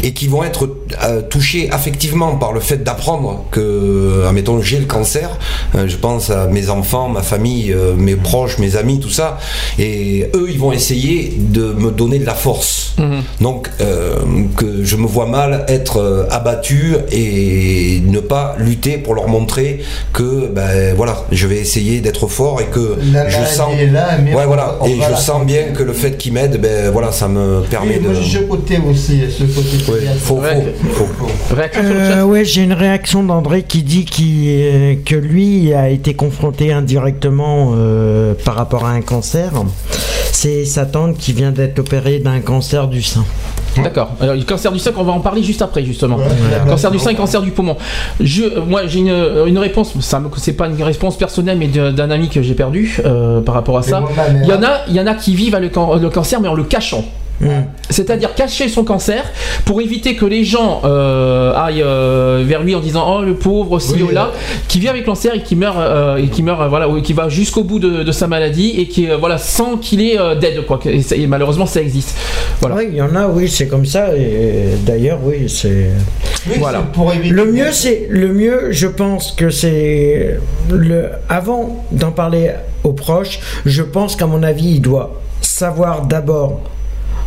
et 0.04 0.14
qui 0.14 0.28
vont 0.28 0.44
être 0.44 0.68
euh, 1.04 1.22
touchés 1.22 1.70
affectivement 1.72 2.36
par 2.36 2.52
le 2.52 2.60
fait 2.60 2.84
d'apprendre 2.84 3.46
que, 3.52 4.26
admettons, 4.28 4.62
j'ai 4.62 4.80
le 4.80 4.86
cancer. 4.86 5.30
Euh, 5.76 5.88
je 5.88 5.96
pense 5.98 6.30
à 6.30 6.41
mes 6.48 6.70
enfants, 6.70 7.10
ma 7.10 7.22
famille, 7.22 7.72
euh, 7.74 7.94
mes 7.96 8.16
proches, 8.16 8.58
mes 8.60 8.76
amis, 8.76 9.00
tout 9.00 9.10
ça, 9.10 9.38
et 9.80 10.28
eux, 10.36 10.48
ils 10.50 10.60
vont 10.60 10.72
essayer 10.72 11.34
de 11.38 11.74
me 11.74 11.92
donner 11.92 12.20
de 12.20 12.26
la 12.26 12.34
force. 12.34 12.94
Mhm. 12.98 13.22
Donc, 13.42 13.70
euh, 13.82 14.16
que 14.58 14.84
je 14.84 14.96
me 14.96 15.08
vois 15.08 15.26
mal 15.26 15.66
être 15.68 15.98
euh, 15.98 16.26
abattu 16.30 16.96
et 17.12 18.02
ne 18.06 18.20
pas 18.20 18.56
lutter 18.60 18.98
pour 18.98 19.16
leur 19.16 19.28
montrer 19.28 19.82
que, 20.14 20.48
ben 20.48 20.94
voilà, 20.96 21.26
je 21.32 21.48
vais 21.48 21.58
essayer 21.58 22.02
d'être 22.02 22.28
fort 22.28 22.62
et 22.62 22.66
que 22.66 22.98
La 23.14 23.30
je 23.30 23.46
sens. 23.46 23.74
est 23.80 23.88
là, 23.88 24.18
mais 24.24 24.34
ouais, 24.34 24.44
on 24.44 24.48
voilà, 24.48 24.78
on 24.82 24.86
et 24.88 25.00
je 25.10 25.16
sens 25.20 25.46
bien 25.46 25.68
que 25.76 25.84
le 25.84 25.94
fait 25.94 26.18
qu'ils 26.18 26.34
m'aident, 26.34 26.60
ben 26.62 26.92
voilà, 26.92 27.12
ça 27.12 27.28
me 27.28 27.62
permet 27.70 27.96
Oui, 27.98 28.04
de. 28.04 28.10
moi 28.10 28.22
ce 28.22 28.38
côté 28.40 28.80
aussi, 28.90 29.22
ce 29.30 29.44
côté 29.44 29.92
Ouais, 29.92 30.08
faut, 30.20 30.42
faut, 30.94 31.06
faut. 31.18 31.56
Euh, 31.78 32.24
ouais, 32.24 32.46
j'ai 32.46 32.64
une 32.64 32.74
réaction 32.74 33.24
d'André 33.24 33.64
qui 33.64 33.84
dit 33.84 34.06
euh, 34.22 34.96
que 35.06 35.16
lui 35.16 35.74
a 35.74 35.90
été 35.90 36.14
confronté 36.26 36.72
indirectement 36.72 37.72
euh, 37.76 38.36
par 38.46 38.54
rapport 38.56 38.86
à 38.86 38.92
un 38.92 39.02
cancer. 39.02 39.52
C'est 40.32 40.66
sa 40.66 40.86
tante 40.86 41.18
qui 41.18 41.34
vient 41.34 41.52
d'être 41.52 41.80
opérée 41.80 42.20
d'un 42.20 42.40
cancer 42.42 42.88
du 42.88 43.02
sein. 43.02 43.26
D'accord. 43.84 44.12
Alors, 44.22 44.36
le 44.36 44.44
cancer 44.44 44.72
du 44.72 44.78
sein, 44.80 44.92
on 44.98 45.04
va 45.04 45.14
en 45.14 45.20
parler 45.20 45.42
juste 45.42 45.62
après, 45.64 45.84
justement. 45.84 46.20
Cancer 46.70 46.92
du 46.92 47.00
sein, 47.00 47.14
cancer 47.16 47.42
du 47.42 47.52
poumon. 47.52 47.76
Je, 48.20 48.60
moi, 48.60 48.86
j'ai 48.86 49.00
une, 49.00 49.16
une 49.48 49.58
réponse. 49.58 49.94
Ça, 50.02 50.20
me- 50.20 50.30
c'est 50.38 50.54
pas 50.54 50.68
une 50.68 50.82
réponse 50.84 51.18
personnelle, 51.18 51.58
mais 51.58 51.68
d'un 51.68 52.12
ami 52.12 52.30
que 52.30 52.42
j'ai 52.44 52.54
perdu 52.54 53.00
euh, 53.06 53.42
par 53.42 53.56
rapport 53.56 53.78
à 53.80 53.82
ça. 53.82 54.02
mère. 54.02 54.10
Il 54.44 54.48
y 54.50 54.54
en 54.54 54.62
a, 54.64 54.82
il 54.90 54.96
y 54.96 55.00
en 55.00 55.08
a 55.08 55.16
qui 55.16 55.36
vivent 55.36 55.56
avec 55.56 55.70
le, 55.72 55.74
can- 55.76 55.96
le 55.96 56.10
cancer, 56.10 56.40
mais 56.40 56.48
en 56.50 56.54
le 56.54 56.64
cachant. 56.66 57.04
C'est-à-dire 57.90 58.36
cacher 58.36 58.70
son 58.70 58.84
cancer 58.84 59.24
pour 59.66 59.82
éviter 59.82 60.16
que 60.16 60.26
les 60.26 60.44
gens 60.44 60.82
euh, 60.86 61.54
aillent 61.56 61.84
euh, 61.84 62.44
vers 62.46 62.64
lui 62.64 62.76
en 62.76 62.80
disant 62.80 63.06
oh 63.18 63.24
le 63.24 63.36
pauvre 63.36 63.80
ci 63.80 63.94
Oui, 63.96 64.04
ou 64.04 64.10
là, 64.10 64.32
qui 64.68 64.80
vit 64.80 64.88
avec 64.88 65.02
le 65.02 65.06
cancer 65.06 65.34
et 65.36 65.42
qui 65.42 65.56
meurt 65.56 65.78
euh, 65.78 66.18
et 66.18 66.28
qui 66.28 66.44
meurt 66.44 66.70
voilà 66.70 66.88
ou 66.88 67.02
qui 67.02 67.14
va 67.14 67.30
jusqu'au 67.30 67.64
bout 67.64 67.80
de, 67.80 68.04
de 68.04 68.12
sa 68.12 68.28
maladie 68.28 68.74
et 68.78 68.88
qui 68.88 69.10
euh, 69.10 69.18
voilà 69.18 69.38
sans 69.38 69.78
qu'il 69.78 70.02
ait 70.02 70.20
euh, 70.20 70.36
d'aide 70.36 70.66
quoi. 70.66 70.80
Et, 70.86 71.28
malheureusement 71.28 71.66
ça 71.66 71.82
existe. 71.82 72.16
Voilà. 72.62 72.76
Oui, 72.76 72.88
il 72.92 72.96
y 72.96 73.02
en 73.02 73.16
a, 73.16 73.28
oui, 73.28 73.50
c'est 73.50 73.68
comme 73.68 73.86
ça. 73.86 74.16
Et 74.16 74.76
d'ailleurs, 74.86 75.20
oui, 75.24 75.50
c'est. 75.50 75.90
Oui, 76.48 76.56
Voilà. 76.60 76.80
pour 76.80 77.12
éviter. 77.12 77.34
Le 77.34 77.46
mieux, 77.52 77.72
c'est 77.72 78.08
le 78.10 78.34
mieux. 78.34 78.68
Je 78.72 78.88
pense 78.88 79.32
que 79.32 79.50
c'est 79.50 80.38
le. 80.70 81.10
Avant 81.28 81.86
d'en 81.92 82.12
parler 82.12 82.52
aux 82.84 82.94
proches, 82.94 83.40
je 83.66 83.82
pense 83.82 84.16
qu'à 84.16 84.28
mon 84.28 84.44
avis, 84.44 84.76
il 84.76 84.82
doit 84.82 85.20
savoir 85.42 86.06
d'abord 86.06 86.62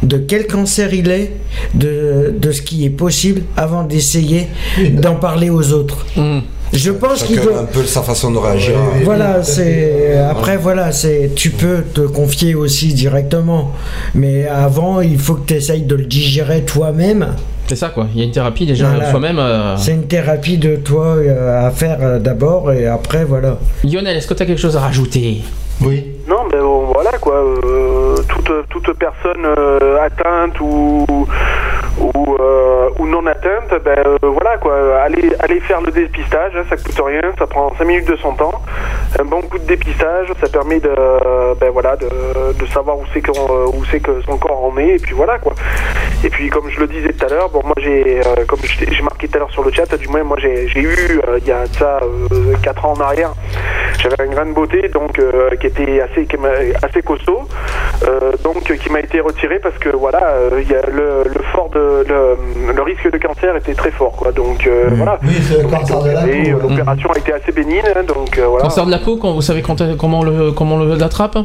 de 0.05 0.19
quel 0.19 0.47
cancer 0.47 0.93
il 0.95 1.11
est, 1.11 1.33
de, 1.75 2.35
de 2.39 2.53
ce 2.53 2.63
qui 2.63 2.85
est 2.85 2.91
possible, 2.91 3.43
avant 3.57 3.83
d'essayer 3.83 4.47
d'en 4.93 5.17
parler 5.17 5.51
aux 5.51 5.73
autres. 5.73 6.07
Mmh. 6.17 6.39
Je 6.73 6.91
pense 6.91 7.23
qu'il 7.23 7.37
Chacun 7.37 7.49
a 7.49 7.53
doit. 7.53 7.61
un 7.61 7.65
peu 7.67 7.85
sa 7.85 8.03
façon 8.03 8.33
de 8.33 8.39
réagir. 8.39 8.75
Voilà, 9.05 9.43
c'est 9.45 10.17
après 10.29 10.57
voilà, 10.57 10.91
c'est 10.91 11.31
tu 11.37 11.51
peux 11.51 11.83
te 11.95 12.01
confier 12.01 12.55
aussi 12.57 12.93
directement, 12.95 13.71
mais 14.15 14.47
avant 14.49 15.01
il 15.01 15.19
faut 15.19 15.35
que 15.35 15.47
tu 15.47 15.55
essayes 15.55 15.83
de 15.83 15.95
le 15.95 16.05
digérer 16.05 16.63
toi-même. 16.63 17.29
C'est 17.69 17.77
ça 17.77 17.91
quoi. 17.91 18.09
Il 18.13 18.19
y 18.19 18.23
a 18.23 18.25
une 18.27 18.33
thérapie 18.33 18.67
déjà 18.67 18.89
Voilà. 18.89 19.09
soi-même. 19.11 19.39
euh. 19.39 19.77
C'est 19.79 19.93
une 19.93 20.07
thérapie 20.09 20.59
de 20.59 20.75
toi 20.77 21.15
euh, 21.17 21.67
à 21.67 21.71
faire 21.71 21.99
euh, 22.03 22.19
d'abord 22.19 22.73
et 22.73 22.87
après 22.87 23.25
voilà. 23.25 23.59
Lionel, 23.85 24.17
est-ce 24.17 24.27
que 24.27 24.35
tu 24.35 24.43
as 24.43 24.47
quelque 24.47 24.61
chose 24.61 24.77
à 24.77 24.81
rajouter? 24.81 25.43
Oui. 25.83 26.13
Non, 26.29 26.45
mais 26.53 26.59
bon, 26.59 26.87
voilà 26.93 27.13
quoi. 27.19 27.35
euh, 27.35 28.17
toute, 28.29 28.51
toute 28.71 28.93
personne 28.99 29.45
euh, 29.59 29.99
atteinte 30.03 30.59
ou 30.61 31.05
ou, 31.99 32.37
euh, 32.41 32.89
ou 32.99 33.07
non 33.07 33.27
atteinte, 33.27 33.73
ben 33.85 33.99
euh, 34.07 34.17
voilà 34.23 34.57
quoi. 34.59 34.75
Allez, 35.01 35.61
faire 35.61 35.81
le 35.81 35.93
dépistage, 35.93 36.53
hein, 36.57 36.65
ça 36.69 36.77
coûte 36.77 37.01
rien, 37.05 37.23
ça 37.39 37.47
prend 37.47 37.73
5 37.77 37.85
minutes 37.85 38.09
de 38.09 38.17
son 38.17 38.33
temps. 38.35 38.63
Un 39.19 39.25
bon 39.25 39.41
coup 39.43 39.59
de 39.59 39.65
dépistage, 39.65 40.29
ça 40.41 40.49
permet 40.49 40.81
de 40.81 40.95
ben 41.61 41.71
voilà 41.71 41.97
de, 41.97 42.67
savoir 42.67 42.99
où 42.99 43.05
c'est 43.13 43.23
où 43.29 43.85
c'est 43.91 44.01
que 44.01 44.21
son 44.23 44.37
corps 44.37 44.65
en 44.65 44.77
est 44.79 44.97
et 44.97 44.99
puis 44.99 45.15
voilà 45.15 45.39
quoi. 45.39 45.55
Et 46.25 46.31
puis 46.31 46.49
comme 46.49 46.71
je 46.71 46.81
le 46.81 46.87
disais 46.87 47.13
tout 47.13 47.27
à 47.27 47.29
l'heure, 47.29 47.51
bon 47.51 47.61
moi 47.65 47.75
j'ai 47.79 48.21
euh, 48.21 48.45
comme 48.47 48.61
j'ai 48.63 49.03
marqué 49.03 49.29
tout 49.29 49.37
à 49.37 49.41
l'heure 49.41 49.51
sur 49.51 49.63
le 49.63 49.71
chat, 49.71 49.95
du 49.97 50.09
moins 50.09 50.23
moi 50.23 50.39
j'ai 50.41 50.67
eu 50.75 51.21
euh, 51.29 51.39
il 51.39 51.47
y 51.47 51.53
a 51.53 51.67
ça 51.67 52.01
4 52.63 52.85
ans 52.87 52.95
en 52.97 53.01
arrière, 53.01 53.35
j'avais 53.99 54.21
un 54.23 54.27
grain 54.27 54.47
de 54.47 54.53
beauté 54.53 54.89
donc 54.89 55.19
euh, 55.19 55.51
qui 55.61 55.67
était 55.67 56.01
assez 56.01 56.27
assez 56.83 57.03
costaud, 57.03 57.43
euh, 57.43 57.94
donc 58.43 58.63
qui 58.77 58.91
m'a 58.91 59.01
été 59.01 59.21
retiré 59.21 59.59
parce 59.61 59.77
que 59.79 59.89
voilà 59.91 60.23
euh, 60.35 60.61
il 60.63 60.71
y 60.71 60.75
a 60.75 60.83
le, 60.87 61.25
le 61.25 61.43
fort 61.53 61.71
de 61.71 62.05
le, 62.09 62.73
le 62.75 62.83
risque 62.83 63.11
de 63.11 63.19
cancer 63.19 63.57
était 63.57 63.75
très 63.75 63.91
fort 63.91 64.13
quoi 64.13 64.33
donc 64.33 64.67
euh, 64.67 64.89
voilà. 64.93 65.19
Oui, 65.23 65.35
c'est 65.49 65.63
le 65.63 65.69
cancer 65.69 66.01
de 66.03 66.11
la 66.11 66.23
euh, 66.25 66.53
peau. 66.59 66.69
L'opération 66.69 67.11
a 67.13 67.19
été 67.19 67.33
assez 67.33 67.53
bénigne 67.53 67.83
hein, 67.97 68.03
donc 68.07 68.37
euh, 68.39 68.47
voilà. 68.47 68.65
Cancer 68.65 68.87
de 68.87 68.91
la 68.91 68.99
peau, 68.99 69.17
quand 69.17 69.33
vous 69.33 69.43
savez 69.43 69.63
quand- 69.63 69.97
comment 69.97 70.21
on 70.21 70.25
le 70.25 70.53
comment 70.53 70.77
on 70.77 70.85
le- 70.85 70.97
l'attrape 70.97 71.37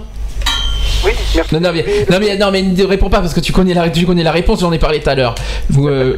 Oui, 1.06 1.12
merci. 1.36 1.54
non, 1.56 1.62
non, 1.62 1.72
mais, 1.74 1.86
non, 2.10 2.18
mais, 2.20 2.38
non, 2.38 2.52
mais 2.52 2.62
ne 2.62 2.86
réponds 2.86 3.10
pas 3.10 3.20
parce 3.22 3.34
que 3.34 3.40
tu 3.40 3.54
connais 3.54 3.74
la, 3.74 3.90
tu 3.90 4.06
connais 4.06 4.24
la 4.24 4.32
réponse, 4.34 4.60
j'en 4.60 4.72
ai 4.74 4.80
parlé 4.80 5.00
tout 5.00 5.10
à 5.10 5.16
l'heure. 5.16 5.36
Vous, 5.70 5.88
euh, 5.88 6.18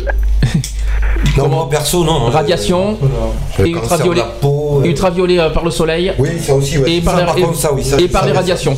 Non, 1.38 1.48
moi 1.50 1.70
perso, 1.70 2.04
non. 2.04 2.26
radiation, 2.32 2.98
ultraviolet, 3.60 4.20
la 4.22 4.26
peau, 4.42 4.71
euh, 4.82 4.88
ultraviolet 4.90 5.40
euh, 5.40 5.50
par 5.50 5.64
le 5.66 5.72
soleil, 5.72 6.12
Oui, 6.20 6.30
ça 6.40 6.56
aussi, 6.56 6.78
ouais. 6.78 6.92
et 6.92 7.02
Ça, 7.02 7.12
par, 7.12 7.36
contre, 7.36 7.56
ça, 7.56 7.74
oui, 7.74 7.84
ça, 7.84 7.98
et 8.00 8.08
ça, 8.08 8.20
par 8.20 8.26
les 8.26 8.32
radiations. 8.34 8.76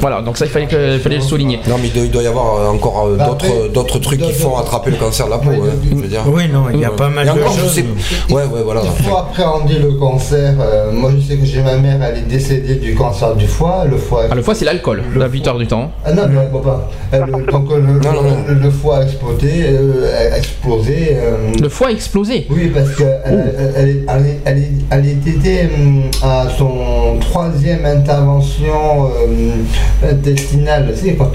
Voilà, 0.00 0.22
donc 0.22 0.36
ça 0.38 0.44
il 0.46 0.50
fallait, 0.50 0.66
que, 0.66 0.98
fallait 0.98 1.16
le 1.16 1.22
souligner. 1.22 1.60
Non, 1.68 1.76
mais 1.80 1.88
il 1.88 1.92
doit, 1.92 2.04
il 2.04 2.10
doit 2.10 2.22
y 2.22 2.26
avoir 2.26 2.70
encore 2.72 3.06
euh, 3.08 3.16
Bah, 3.16 3.36
d'autres 3.72 3.98
trucs 3.98 4.20
qui 4.20 4.32
font 4.32 4.56
attraper 4.58 4.90
le 4.90 4.96
cancer 4.96 5.26
de 5.26 5.30
la 5.30 5.38
peau. 5.38 5.50
Oui, 5.50 5.56
hein, 5.62 5.74
de- 5.82 5.96
je 5.96 6.02
veux 6.02 6.08
dire. 6.08 6.20
Oui, 6.26 6.42
non, 6.52 6.64
il 6.72 6.80
y 6.80 6.84
a 6.84 6.90
Ouais. 6.90 6.96
pas 6.96 7.08
mal 7.08 7.26
de 7.26 7.40
choses. 7.42 7.72
sais. 7.74 7.84
Ouais, 8.30 8.42
ouais, 8.44 8.62
voilà. 8.64 8.82
Il 8.84 9.04
faut 9.04 9.16
appréhender 9.16 9.74
le 9.78 9.92
cancer. 9.92 10.54
Euh, 10.60 10.92
moi, 10.92 11.10
je 11.16 11.20
sais 11.26 11.36
que 11.36 11.44
j'ai 11.44 11.62
ma 11.62 11.76
mère, 11.76 12.00
elle 12.02 12.18
est 12.18 12.28
décédée 12.28 12.76
du 12.76 12.94
cancer 12.94 13.34
du 13.36 13.46
foie. 13.46 13.84
Le 13.90 13.96
foie. 13.96 14.24
Ah, 14.30 14.34
le 14.34 14.42
foie 14.42 14.54
c'est 14.54 14.64
l'alcool, 14.64 15.02
Le 15.12 15.20
la 15.20 15.28
plupart 15.28 15.56
du 15.58 15.66
temps. 15.66 15.90
Ah 16.04 16.12
non, 16.12 16.26
non, 16.28 16.60
pas. 16.60 16.88
Euh, 17.14 17.24
le- 17.26 18.66
euh, 18.66 18.70
foie 18.70 18.98
a 18.98 19.02
explosé. 19.04 19.50
euh, 19.68 20.32
a 20.32 20.38
explosé 20.38 21.16
euh, 21.16 21.36
Le 21.60 21.68
foie 21.68 21.88
a 21.88 21.90
explosé. 21.92 22.46
oui, 22.50 22.70
parce 22.72 22.90
qu'elle 22.96 23.20
elle, 23.24 23.74
elle, 23.76 24.04
elle, 24.08 24.38
elle, 24.44 24.62
elle 24.90 25.06
était 25.06 25.30
hum, 25.48 26.02
à 26.22 26.46
son 26.56 27.18
troisième 27.20 27.84
intervention 27.86 29.06
euh, 29.06 30.10
intestinale. 30.10 30.92
Tu 30.94 31.08
sais, 31.08 31.14
quand 31.16 31.30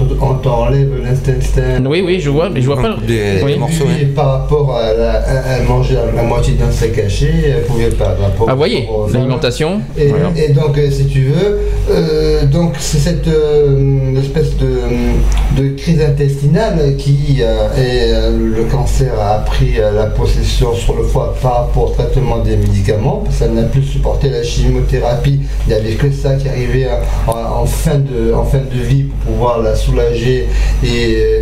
on, 0.45 0.49
enlève 0.49 0.89
l'intestin. 1.03 1.83
Oui, 1.85 2.03
oui, 2.05 2.19
je 2.19 2.29
vois, 2.29 2.49
mais 2.49 2.61
je 2.61 2.67
vois 2.67 2.81
pas. 2.81 2.95
Des, 3.05 3.41
Oui. 3.43 3.57
morceaux. 3.57 3.85
Hein. 3.87 4.07
par 4.15 4.31
rapport 4.41 4.75
à 4.75 4.93
la, 4.93 5.11
à- 5.19 5.57
elle 5.59 5.67
mangeait 5.67 5.95
la, 6.15 6.23
moitié 6.23 6.53
d'un 6.55 6.71
steak 6.71 6.97
haché, 6.99 7.29
elle 7.47 7.63
pouvait 7.63 7.89
pas. 7.89 8.15
rapport- 8.21 8.47
Ah, 8.49 8.51
vous 8.53 8.57
voyez, 8.57 8.83
par 8.83 8.91
rapport 8.91 9.09
aux 9.09 9.13
l'alimentation. 9.13 9.81
et, 9.97 10.07
voilà. 10.07 10.29
et 10.37 10.49
donc, 10.53 10.77
euh, 10.77 10.89
si 10.89 11.05
tu 11.07 11.23
veux, 11.25 11.59
euh, 11.91 12.45
donc 12.45 12.73
c'est 12.79 12.97
cette 12.99 13.27
euh, 13.27 14.19
espèce 14.19 14.55
de, 14.57 15.61
de 15.61 15.69
crise 15.75 16.01
intestinale 16.01 16.95
qui 16.97 17.37
euh, 17.41 17.67
et 17.77 18.13
euh, 18.13 18.55
le 18.55 18.63
cancer 18.65 19.11
a 19.19 19.39
pris 19.45 19.73
euh, 19.79 19.91
la 19.91 20.05
possession 20.05 20.73
sur 20.73 20.95
le 20.95 21.03
foie 21.03 21.35
par 21.41 21.65
rapport 21.67 21.91
au 21.91 21.93
traitement 21.93 22.39
des 22.39 22.55
médicaments. 22.57 23.21
parce 23.25 23.39
qu'elle 23.39 23.53
n'a 23.53 23.63
plus 23.63 23.94
supporté 23.95 24.29
la 24.29 24.43
chimiothérapie. 24.43 25.39
Il 25.65 25.73
n'y 25.73 25.79
avait 25.79 25.93
que 25.95 26.11
ça 26.11 26.35
qui 26.35 26.47
arrivait 26.49 26.87
en, 27.27 27.61
en 27.61 27.65
fin 27.65 27.95
de 27.99 28.33
en 28.33 28.43
fin 28.43 28.59
de 28.59 28.79
vie 28.91 29.03
pour 29.03 29.33
pouvoir 29.33 29.61
la 29.61 29.75
soulager 29.75 30.47
et, 30.83 30.87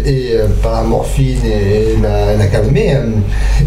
et 0.05 0.35
euh, 0.35 0.47
par 0.61 0.73
la 0.81 0.83
morphine 0.83 1.39
et 1.45 2.01
la, 2.01 2.35
la 2.35 2.47
calmer. 2.47 2.95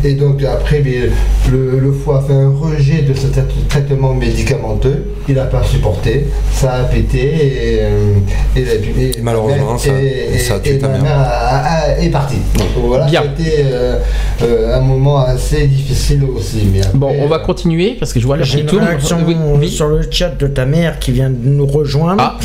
Et 0.05 0.13
donc 0.15 0.43
après, 0.45 0.81
mais, 0.85 1.11
le, 1.51 1.79
le 1.81 1.93
foie 1.93 2.19
a 2.19 2.23
fait 2.23 2.33
un 2.33 2.51
rejet 2.51 3.03
de 3.03 3.15
ce 3.15 3.27
trai- 3.29 3.43
traitement 3.69 4.15
médicamenteux. 4.15 5.05
Il 5.29 5.35
n'a 5.35 5.45
pas 5.45 5.63
supporté. 5.65 6.27
Ça 6.53 6.73
a 6.75 6.85
pété 6.85 7.19
et, 7.19 7.79
euh, 7.81 8.15
et, 8.57 8.65
la- 8.65 8.75
et- 8.75 9.19
Et 9.19 9.23
malheureusement, 9.23 9.77
ça- 9.79 9.91
et- 10.01 10.39
ça 10.39 10.55
a 10.55 10.59
tué 10.61 10.75
et 10.75 10.79
ta 10.79 10.87
ma 10.89 10.95
mère. 10.95 11.03
mère 11.03 11.19
a- 11.19 11.57
a- 11.95 11.99
est 11.99 12.11
partie. 12.11 12.39
Donc 12.57 12.69
voilà, 12.87 13.07
c'était 13.09 13.65
euh, 13.65 13.99
euh, 14.43 14.77
un 14.77 14.81
moment 14.81 15.19
assez 15.19 15.67
difficile 15.67 16.23
aussi. 16.25 16.69
Mais 16.73 16.81
Bon, 16.95 17.11
on 17.21 17.27
va 17.27 17.39
continuer 17.41 17.97
parce 17.99 18.13
que 18.13 18.21
je 18.21 18.27
vois 18.27 18.37
une 18.37 18.66
tourne. 18.67 18.85
réaction 18.85 19.19
Oui, 19.27 19.37
oui. 19.59 19.69
sur 19.69 19.89
le 19.89 20.01
chat 20.11 20.37
de 20.39 20.47
ta 20.47 20.65
mère 20.67 20.99
qui 20.99 21.13
vient 21.13 21.31
de 21.31 21.37
nous 21.49 21.67
rejoindre. 21.67 22.23
Ah. 22.23 22.39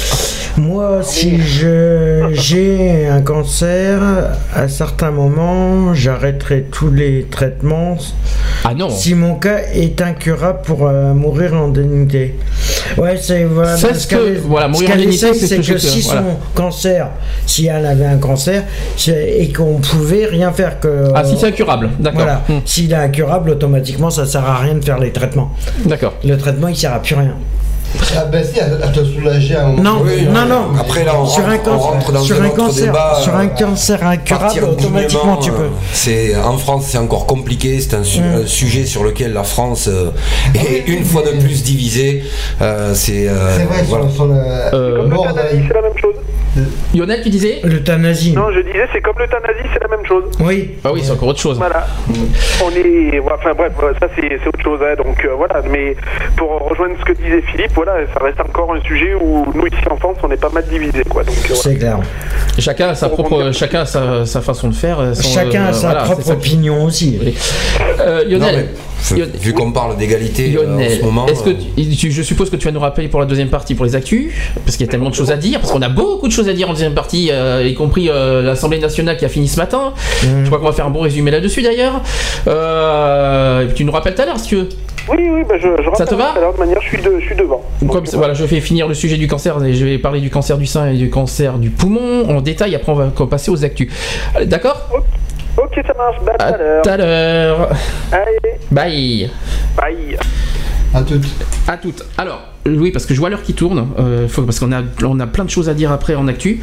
Moi, 0.58 1.00
si 1.02 1.40
je 1.42 2.28
j'ai 2.34 3.08
un 3.08 3.22
cancer, 3.22 4.02
à 4.54 4.68
certains 4.68 5.12
moments, 5.12 5.94
j'arrêterai 5.94 6.66
tous 6.70 6.92
les 6.92 7.28
traitements 7.32 7.98
Ah 8.66 8.74
non. 8.74 8.90
si 8.90 9.14
mon 9.16 9.36
cas 9.36 9.60
est 9.74 10.02
incurable 10.02 10.60
pour 10.66 10.88
euh, 10.88 11.14
mourir 11.14 11.54
en 11.54 11.70
dignité. 11.70 12.38
Ouais, 12.98 13.18
c'est 13.22 13.46
voilà. 13.46 13.78
C'est 13.78 13.94
ce 13.94 14.06
que- 14.08 14.40
voilà, 14.40 14.68
mourir 14.68 14.90
ce 14.90 14.94
en 14.94 14.98
dignité, 14.98 15.18
c'est 15.34 15.34
ce 15.34 15.48
c'est 15.48 15.74
que 15.74 15.78
si 15.78 16.02
voilà. 16.02 16.22
son 16.22 16.28
cancer, 16.54 17.08
si 17.46 17.68
elle 17.68 17.86
avait 17.86 18.06
un 18.06 18.18
cancer, 18.18 18.64
c'est- 18.98 19.38
et 19.40 19.54
qu'on 19.54 19.76
pouvait 19.76 20.26
rien 20.26 20.52
faire 20.52 20.82
que. 20.82 21.06
Ah 21.16 21.24
si 21.24 21.38
c'est 21.38 21.48
incurable, 21.48 21.92
d'accord. 21.98 22.24
Voilà. 22.24 22.42
Hmm, 22.50 22.60
S'il 22.66 22.92
est 22.92 22.96
incurable, 22.96 23.52
automatiquement, 23.52 24.10
ça 24.10 24.26
sert 24.26 24.44
à 24.46 24.58
rien 24.58 24.76
de 24.76 24.84
faire 24.84 25.00
les 25.00 25.12
traitements. 25.12 25.54
D'accord. 25.86 26.11
Le 26.24 26.38
traitement, 26.38 26.68
il 26.68 26.76
sert 26.76 26.94
à 26.94 27.00
plus 27.00 27.16
rien. 27.16 27.36
Ah 28.16 28.24
ben 28.24 28.42
si, 28.42 28.58
elle, 28.58 28.80
elle 28.82 28.92
te 28.94 29.04
soulageait 29.04 29.56
à 29.58 29.66
un 29.66 29.68
moment. 29.72 29.84
Non, 29.84 30.02
Oui, 30.06 30.24
non, 30.26 30.46
non. 30.46 30.80
Après, 30.80 31.04
là, 31.04 31.12
on 31.20 31.26
sur 31.26 31.46
un 31.46 31.58
rentre- 31.58 31.70
on 31.74 31.78
rentre 31.78 32.06
cancer, 32.06 32.14
dans 32.14 32.22
sur 32.24 32.36
un 32.36 32.40
un 32.44 32.48
autre 32.48 32.56
cancer, 32.56 32.86
débat, 32.86 33.18
sur 33.22 33.36
un 33.36 33.46
euh, 33.46 33.48
cancer 33.50 34.08
incurable, 34.08 34.64
automatiquement 34.64 35.38
tu 35.38 35.52
peux. 35.52 35.68
C'est 35.92 36.36
en 36.38 36.58
France, 36.58 36.86
c'est 36.88 36.98
encore 36.98 37.26
compliqué. 37.26 37.82
C'est 37.82 37.96
un, 37.96 38.04
su- 38.06 38.22
Mm. 38.22 38.44
un 38.44 38.48
sujet 38.48 38.86
sur 38.86 39.04
lequel 39.04 39.34
la 39.34 39.44
France 39.44 39.90
euh, 39.90 40.12
est 40.56 40.88
une 40.88 41.04
fois 41.04 41.22
de 41.24 41.32
plus 41.42 41.64
divisée. 41.64 42.24
Euh, 42.62 42.94
c'est 42.96 43.28
euh, 43.28 43.58
C'est 43.58 43.64
vrai, 43.66 43.84
voilà. 43.86 44.06
sur, 44.06 44.16
sur 44.16 44.26
le 44.28 44.36
Euh, 44.36 45.10
c'est 45.52 45.74
la 45.74 45.82
même 45.82 45.98
chose? 46.00 46.16
Lionel, 46.94 47.22
tu 47.24 47.30
disais 47.30 47.60
L'euthanasie. 47.64 48.34
Non, 48.34 48.52
je 48.54 48.60
disais, 48.62 48.86
c'est 48.94 49.02
comme 49.02 49.16
l'euthanasie, 49.18 49.68
c'est 49.74 49.82
la 49.82 49.88
même 49.96 50.06
chose. 50.06 50.24
Oui. 50.40 50.72
Ah 50.84 50.92
oui, 50.94 51.02
c'est 51.04 51.12
encore 51.12 51.30
autre 51.30 51.40
chose. 51.40 51.58
Voilà. 51.58 51.88
On 52.64 52.70
est. 52.72 53.20
Enfin 53.20 53.54
bref, 53.58 53.72
ça 54.00 54.08
c'est 54.16 54.48
autre 54.48 54.62
chose. 54.62 54.80
hein, 54.84 54.96
donc 55.04 55.24
euh, 55.24 55.30
voilà. 55.38 55.62
Mais 55.70 55.96
pour 56.36 56.50
rejoindre 56.70 56.96
ce 57.00 57.06
que 57.06 57.14
disait 57.14 57.42
Philippe, 57.52 57.72
voilà, 57.76 57.94
ça 58.14 58.24
reste 58.24 58.40
encore 58.42 58.74
un 58.74 58.82
sujet 58.82 59.14
où 59.20 59.46
nous 59.54 59.68
ici 59.68 59.78
en 59.90 59.96
France, 59.98 60.18
on 60.24 60.32
est 60.32 60.38
pas 60.42 60.50
mal 60.50 60.66
divisés, 60.70 61.04
quoi. 61.10 61.22
Euh, 61.22 61.26
voilà. 61.48 61.62
C'est 61.62 61.76
clair. 61.76 62.00
Chacun 62.60 62.90
a 62.90 62.96
sa 62.96 63.08
Pour 63.10 63.24
propre, 63.24 63.52
chacun 63.54 63.82
a 63.82 63.86
sa, 63.86 64.26
sa 64.26 64.42
façon 64.42 64.68
de 64.68 64.74
faire. 64.76 64.98
son- 65.16 65.22
Chacun 65.30 65.66
a 65.66 65.70
euh, 65.70 65.74
sa 65.74 65.88
voilà, 65.92 66.04
propre 66.04 66.32
opinion 66.32 66.84
aussi. 66.84 67.18
Oui. 67.24 67.36
Euh, 68.02 68.24
Non, 68.26 68.30
Lionel, 68.40 68.68
mais, 69.12 69.22
vu 69.40 69.54
qu'on 69.54 69.72
parle 69.72 69.98
d'égalité 69.98 70.56
euh, 70.58 70.78
en 70.78 70.90
ce 70.90 71.02
moment. 71.04 71.26
est-ce 71.28 71.44
que 71.44 71.50
euh, 71.52 71.54
tu- 71.78 71.96
tu- 71.98 72.12
je 72.12 72.22
suppose 72.22 72.50
que 72.50 72.56
tu 72.58 72.66
vas 72.66 72.72
nous 72.72 72.80
rappeler 72.80 73.08
pour 73.08 73.20
la 73.20 73.26
deuxième 73.26 73.50
partie 73.50 73.74
pour 73.76 73.86
les 73.86 73.96
actus, 73.96 74.34
parce 74.66 74.76
qu'il 74.78 74.86
y 74.86 74.90
a 74.90 74.92
tellement 74.92 75.10
de 75.10 75.16
choses 75.16 75.32
à 75.32 75.38
dire, 75.38 75.60
parce 75.60 75.72
qu'on 75.72 75.82
a 75.82 75.90
beaucoup 75.90 76.28
de 76.28 76.34
choses 76.34 76.50
à 76.50 76.54
dire 76.54 76.70
en 76.70 76.74
deuxième 76.82 76.96
partie, 76.96 77.30
euh, 77.32 77.64
y 77.64 77.76
compris 77.76 78.10
euh, 78.10 78.42
l'Assemblée 78.42 78.80
nationale 78.80 79.16
qui 79.16 79.24
a 79.24 79.30
fini 79.30 79.48
ce 79.48 79.58
matin. 79.58 79.94
Je 80.24 80.48
crois 80.48 80.58
qu'on 80.58 80.66
va 80.66 80.72
faire 80.72 80.88
un 80.88 80.90
bon 80.90 81.02
résumé 81.02 81.30
là-dessus 81.30 81.62
d'ailleurs. 81.62 82.02
Euh, 82.48 83.68
tu 83.76 83.86
nous 83.86 83.92
rappelles 83.92 84.16
tout 84.16 84.24
à 84.24 84.26
l'heure 84.26 84.40
si 84.40 84.48
tu 84.48 84.56
veux. 84.56 84.70
Oui, 85.08 85.30
oui, 85.32 85.44
bah 85.48 85.56
je, 85.60 85.68
je 85.68 85.96
Ça 85.96 86.08
te 86.08 86.16
rappelle 86.16 86.42
va 86.42 86.50
à 86.50 86.54
de 86.54 86.58
manière, 86.58 86.82
je 86.82 86.88
suis, 86.88 86.98
de, 86.98 87.20
je 87.20 87.26
suis 87.26 87.36
devant. 87.36 87.62
Comme 87.88 88.04
voilà, 88.14 88.34
je 88.34 88.44
vais 88.46 88.62
finir 88.62 88.88
le 88.88 88.96
sujet 88.96 89.18
du 89.18 89.28
cancer 89.28 89.64
et 89.64 89.74
je 89.74 89.86
vais 89.86 90.00
parler 90.00 90.22
du 90.22 90.32
cancer 90.32 90.58
du 90.58 90.66
sein 90.66 90.90
et 90.90 90.98
du 90.98 91.12
cancer 91.12 91.60
du 91.60 91.70
poumon 91.70 92.28
en 92.28 92.42
détail. 92.42 92.74
Après, 92.74 92.92
on 92.92 92.96
va 92.96 93.12
passer 93.30 93.52
aux 93.52 93.64
actus. 93.64 93.92
D'accord 94.46 94.90
Ok, 95.58 95.80
ça 95.86 95.94
marche. 95.96 96.18
Bah, 96.26 96.32
à 96.40 96.52
tout 96.52 96.56
à 96.56 96.58
l'heure. 96.58 96.82
Tout 96.82 96.90
à 96.90 96.98
l'heure. 96.98 97.70
Bye. 98.72 99.30
bye. 99.78 100.18
À 100.94 101.02
toutes. 101.04 101.26
À 101.68 101.78
toutes. 101.78 102.04
Alors, 102.18 102.42
oui, 102.66 102.92
parce 102.92 103.06
que 103.06 103.14
je 103.14 103.20
vois 103.20 103.30
l'heure 103.30 103.44
qui 103.44 103.54
tourne, 103.54 103.88
euh, 103.98 104.28
parce 104.46 104.60
qu'on 104.60 104.72
a, 104.72 105.28
plein 105.28 105.46
de 105.46 105.50
choses 105.50 105.70
à 105.70 105.74
dire 105.74 105.92
après 105.92 106.16
en 106.16 106.28
actu. 106.28 106.60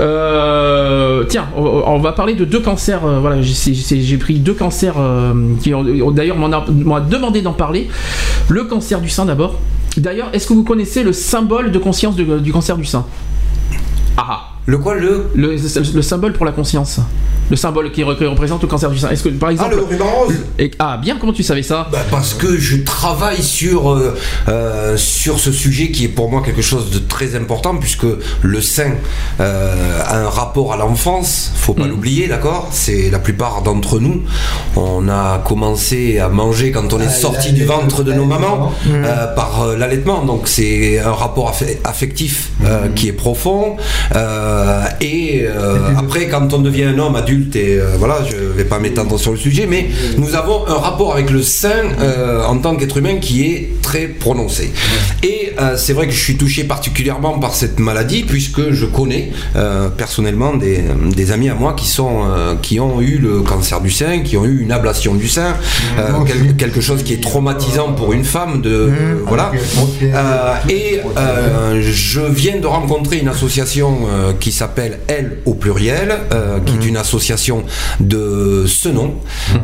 Euh, 0.00 1.24
tiens, 1.28 1.46
on, 1.56 1.98
va 1.98 2.12
parler 2.12 2.34
de 2.34 2.44
deux 2.44 2.60
cancers. 2.60 3.04
euh, 3.04 3.20
voilà, 3.20 3.42
j'ai 3.42 4.16
pris 4.16 4.38
deux 4.38 4.54
cancers 4.54 4.96
qui 5.60 5.72
d'ailleurs 6.12 6.36
m'ont 6.36 7.00
demandé 7.00 7.42
d'en 7.42 7.52
parler. 7.52 7.88
Le 8.48 8.64
cancer 8.64 9.00
du 9.00 9.10
sein 9.10 9.26
d'abord. 9.26 9.60
D'ailleurs, 9.98 10.30
est-ce 10.32 10.46
que 10.46 10.52
vous 10.52 10.64
connaissez 10.64 11.02
le 11.02 11.12
symbole 11.12 11.70
de 11.70 11.78
conscience 11.78 12.16
du 12.16 12.52
cancer 12.52 12.76
du 12.76 12.84
sein? 12.84 13.04
Ah 14.16 14.55
Le 14.66 14.78
quoi 14.78 14.94
le 14.96 15.26
le, 15.34 15.56
le 15.94 16.02
symbole 16.02 16.32
pour 16.32 16.44
la 16.44 16.52
conscience. 16.52 16.98
Le 17.48 17.54
symbole 17.54 17.92
qui, 17.92 18.02
re- 18.02 18.18
qui 18.18 18.24
représente 18.26 18.60
le 18.62 18.66
cancer 18.66 18.90
du 18.90 18.98
sein. 18.98 19.08
Est-ce 19.10 19.22
que 19.22 19.28
par 19.28 19.50
Ah, 19.50 19.52
exemple 19.52 19.76
le 19.76 19.82
ruban 19.84 20.04
rose. 20.06 20.34
Et- 20.58 20.72
ah 20.80 20.98
bien, 21.00 21.16
comment 21.20 21.32
tu 21.32 21.44
savais 21.44 21.62
ça? 21.62 21.86
Bah, 21.92 21.98
parce 22.10 22.34
que 22.34 22.58
je 22.58 22.78
travaille 22.78 23.40
sur, 23.40 23.92
euh, 23.92 24.16
euh, 24.48 24.96
sur 24.96 25.38
ce 25.38 25.52
sujet 25.52 25.92
qui 25.92 26.06
est 26.06 26.08
pour 26.08 26.28
moi 26.28 26.42
quelque 26.44 26.62
chose 26.62 26.90
de 26.90 26.98
très 26.98 27.36
important 27.36 27.76
puisque 27.76 28.06
le 28.42 28.60
sein 28.60 28.94
euh, 29.38 30.00
a 30.04 30.16
un 30.18 30.28
rapport 30.28 30.72
à 30.72 30.76
l'enfance, 30.76 31.52
faut 31.54 31.74
pas 31.74 31.86
l'oublier, 31.86 32.26
d'accord? 32.26 32.68
C'est 32.72 33.10
la 33.10 33.20
plupart 33.20 33.62
d'entre 33.62 34.00
nous, 34.00 34.22
on 34.74 35.08
a 35.08 35.38
commencé 35.46 36.18
à 36.18 36.28
manger 36.28 36.72
quand 36.72 36.92
on 36.92 36.98
est 36.98 37.04
Ah, 37.06 37.10
sorti 37.10 37.52
du 37.52 37.64
ventre 37.64 38.02
de 38.02 38.12
nos 38.12 38.24
mamans 38.24 38.72
par 39.36 39.62
euh, 39.62 39.76
l'allaitement, 39.76 40.24
donc 40.24 40.48
c'est 40.48 40.98
un 40.98 41.12
rapport 41.12 41.52
affe- 41.52 41.78
affectif 41.84 42.50
euh, 42.64 42.88
qui 42.88 43.06
est 43.06 43.12
profond. 43.12 43.76
Euh, 44.16 44.55
et 45.00 45.44
euh, 45.46 45.78
après 45.98 46.28
quand 46.28 46.52
on 46.54 46.58
devient 46.58 46.84
un 46.84 46.98
homme 46.98 47.16
adulte 47.16 47.56
et 47.56 47.78
euh, 47.78 47.96
voilà, 47.98 48.18
je 48.28 48.36
vais 48.36 48.64
pas 48.64 48.78
m'étendre 48.78 49.18
sur 49.18 49.32
le 49.32 49.36
sujet, 49.38 49.66
mais 49.68 49.86
nous 50.18 50.34
avons 50.34 50.66
un 50.66 50.74
rapport 50.74 51.12
avec 51.14 51.30
le 51.30 51.42
sein 51.42 51.82
euh, 52.00 52.44
en 52.44 52.58
tant 52.58 52.76
qu'être 52.76 52.96
humain 52.96 53.16
qui 53.20 53.44
est 53.46 53.70
très 53.82 54.06
prononcé. 54.06 54.72
Et 55.22 55.52
euh, 55.60 55.76
c'est 55.76 55.92
vrai 55.92 56.06
que 56.06 56.12
je 56.12 56.22
suis 56.22 56.36
touché 56.36 56.64
particulièrement 56.64 57.38
par 57.38 57.54
cette 57.54 57.78
maladie 57.78 58.22
puisque 58.24 58.70
je 58.72 58.86
connais 58.86 59.30
euh, 59.56 59.88
personnellement 59.88 60.54
des, 60.54 60.80
des 61.14 61.32
amis 61.32 61.48
à 61.48 61.54
moi 61.54 61.74
qui 61.74 61.86
sont 61.88 62.20
euh, 62.24 62.54
qui 62.60 62.78
ont 62.80 63.00
eu 63.00 63.18
le 63.18 63.40
cancer 63.42 63.80
du 63.80 63.90
sein, 63.90 64.20
qui 64.20 64.36
ont 64.36 64.44
eu 64.44 64.60
une 64.62 64.72
ablation 64.72 65.14
du 65.14 65.28
sein, 65.28 65.54
euh, 65.98 66.12
quel- 66.26 66.56
quelque 66.56 66.80
chose 66.80 67.02
qui 67.02 67.12
est 67.14 67.22
traumatisant 67.22 67.92
pour 67.92 68.12
une 68.12 68.24
femme 68.24 68.60
de 68.62 68.90
voilà. 69.26 69.50
Euh, 70.02 70.54
et 70.68 71.00
euh, 71.16 71.80
je 71.82 72.20
viens 72.20 72.58
de 72.58 72.66
rencontrer 72.66 73.18
une 73.18 73.28
association 73.28 73.98
euh, 74.10 74.32
qui 74.46 74.52
s'appelle 74.52 75.00
Elle 75.08 75.38
au 75.44 75.54
pluriel, 75.54 76.14
euh, 76.32 76.60
qui 76.64 76.74
est 76.76 76.86
une 76.88 76.96
association 76.96 77.64
de 77.98 78.64
ce 78.68 78.88
nom. 78.88 79.14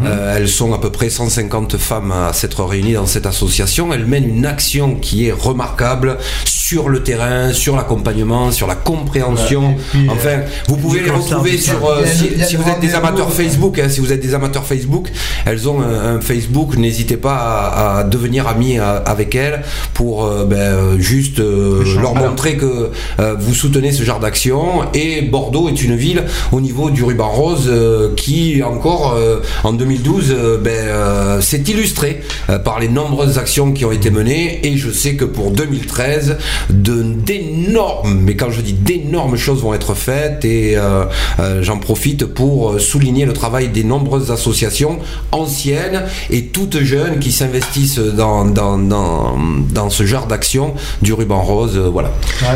Euh, 0.04 0.36
elles 0.36 0.48
sont 0.48 0.74
à 0.74 0.78
peu 0.78 0.90
près 0.90 1.08
150 1.08 1.76
femmes 1.76 2.10
à 2.10 2.32
s'être 2.32 2.64
réunies 2.64 2.94
dans 2.94 3.06
cette 3.06 3.26
association. 3.26 3.92
Elles 3.92 4.06
mènent 4.06 4.28
une 4.28 4.44
action 4.44 4.96
qui 4.96 5.28
est 5.28 5.30
remarquable 5.32 6.18
sur 6.44 6.88
le 6.88 7.04
terrain, 7.04 7.52
sur 7.52 7.76
l'accompagnement, 7.76 8.50
sur 8.50 8.66
la 8.66 8.74
compréhension. 8.74 9.76
Puis, 9.92 10.08
euh, 10.08 10.10
enfin, 10.12 10.40
vous 10.66 10.76
pouvez 10.76 11.00
les 11.02 11.10
retrouver 11.10 11.58
sur 11.58 11.86
euh, 11.88 12.04
si, 12.06 12.56
vous 12.56 12.68
êtes 12.68 12.80
des 12.80 12.94
amateurs 12.96 13.32
Facebook, 13.32 13.78
hein, 13.78 13.88
si 13.88 14.00
vous 14.00 14.12
êtes 14.12 14.20
des 14.20 14.34
amateurs 14.34 14.64
Facebook, 14.66 15.12
elles 15.46 15.68
ont 15.68 15.80
un, 15.80 16.16
un 16.16 16.20
Facebook. 16.20 16.76
N'hésitez 16.76 17.16
pas 17.18 17.36
à, 17.36 17.98
à 17.98 18.04
devenir 18.04 18.48
amis 18.48 18.78
à- 18.78 18.96
avec 18.96 19.36
elles 19.36 19.62
pour 19.94 20.28
ben, 20.46 20.98
juste 20.98 21.38
leur 21.38 22.14
montrer 22.16 22.56
que 22.56 22.90
vous 23.38 23.54
soutenez 23.54 23.92
ce 23.92 24.02
genre 24.02 24.18
d'action. 24.18 24.71
Et 24.94 25.22
Bordeaux 25.22 25.68
est 25.68 25.82
une 25.82 25.96
ville 25.96 26.24
au 26.52 26.60
niveau 26.60 26.90
du 26.90 27.02
ruban 27.04 27.28
rose 27.28 27.66
euh, 27.68 28.14
qui 28.16 28.62
encore 28.62 29.14
euh, 29.16 29.40
en 29.64 29.72
2012 29.72 30.26
euh, 30.30 30.58
ben, 30.58 30.70
euh, 30.70 31.40
s'est 31.40 31.62
illustré 31.68 32.20
euh, 32.50 32.58
par 32.58 32.80
les 32.80 32.88
nombreuses 32.88 33.38
actions 33.38 33.72
qui 33.72 33.84
ont 33.84 33.92
été 33.92 34.10
menées. 34.10 34.66
Et 34.66 34.76
je 34.76 34.90
sais 34.90 35.14
que 35.14 35.24
pour 35.24 35.50
2013, 35.50 36.36
de- 36.70 37.02
d'énormes, 37.02 38.18
mais 38.24 38.36
quand 38.36 38.50
je 38.50 38.60
dis 38.60 38.72
d'énormes 38.72 39.36
choses 39.36 39.60
vont 39.62 39.74
être 39.74 39.94
faites 39.94 40.44
et 40.44 40.76
euh, 40.76 41.04
euh, 41.40 41.62
j'en 41.62 41.78
profite 41.78 42.24
pour 42.26 42.80
souligner 42.80 43.24
le 43.24 43.32
travail 43.32 43.68
des 43.68 43.84
nombreuses 43.84 44.30
associations 44.30 44.98
anciennes 45.32 46.02
et 46.30 46.46
toutes 46.46 46.80
jeunes 46.80 47.18
qui 47.18 47.32
s'investissent 47.32 47.98
dans, 47.98 48.44
dans, 48.44 48.78
dans, 48.78 49.36
dans 49.72 49.90
ce 49.90 50.04
genre 50.06 50.26
d'action 50.26 50.74
du 51.02 51.12
ruban 51.12 51.42
rose. 51.42 51.76
euh, 51.76 51.88
voilà. 51.92 52.10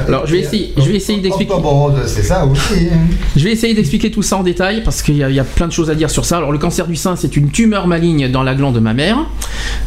Alors, 0.08 0.26
je 0.26 0.32
vais 0.32 0.40
essayer, 0.40 0.72
je 0.76 0.82
vais 0.82 0.96
essayer 0.96 1.20
d'expliquer. 1.20 1.52
Octobre 1.52 1.70
rose, 1.70 1.94
c'est 2.06 2.22
ça 2.22 2.44
aussi. 2.46 2.88
hein. 2.92 2.96
Je 3.36 3.44
vais 3.44 3.52
essayer 3.52 3.74
d'expliquer 3.74 4.10
tout 4.10 4.22
ça 4.22 4.36
en 4.36 4.42
détail 4.42 4.82
parce 4.84 5.02
qu'il 5.02 5.16
y, 5.16 5.22
a- 5.24 5.28
il 5.30 5.34
y 5.36 5.40
a 5.40 5.44
plein 5.44 5.66
de 5.66 5.72
choses 5.72 5.90
à 5.90 5.94
dire 5.94 6.10
sur 6.10 6.24
ça. 6.24 6.36
Alors 6.38 6.52
le 6.52 6.58
cancer 6.58 6.86
du 6.86 6.96
sein, 6.96 7.16
c'est 7.16 7.36
une 7.36 7.50
tumeur 7.50 7.86
maligne 7.86 8.30
dans 8.30 8.42
la 8.42 8.54
glande 8.54 8.80
mammaire, 8.80 9.18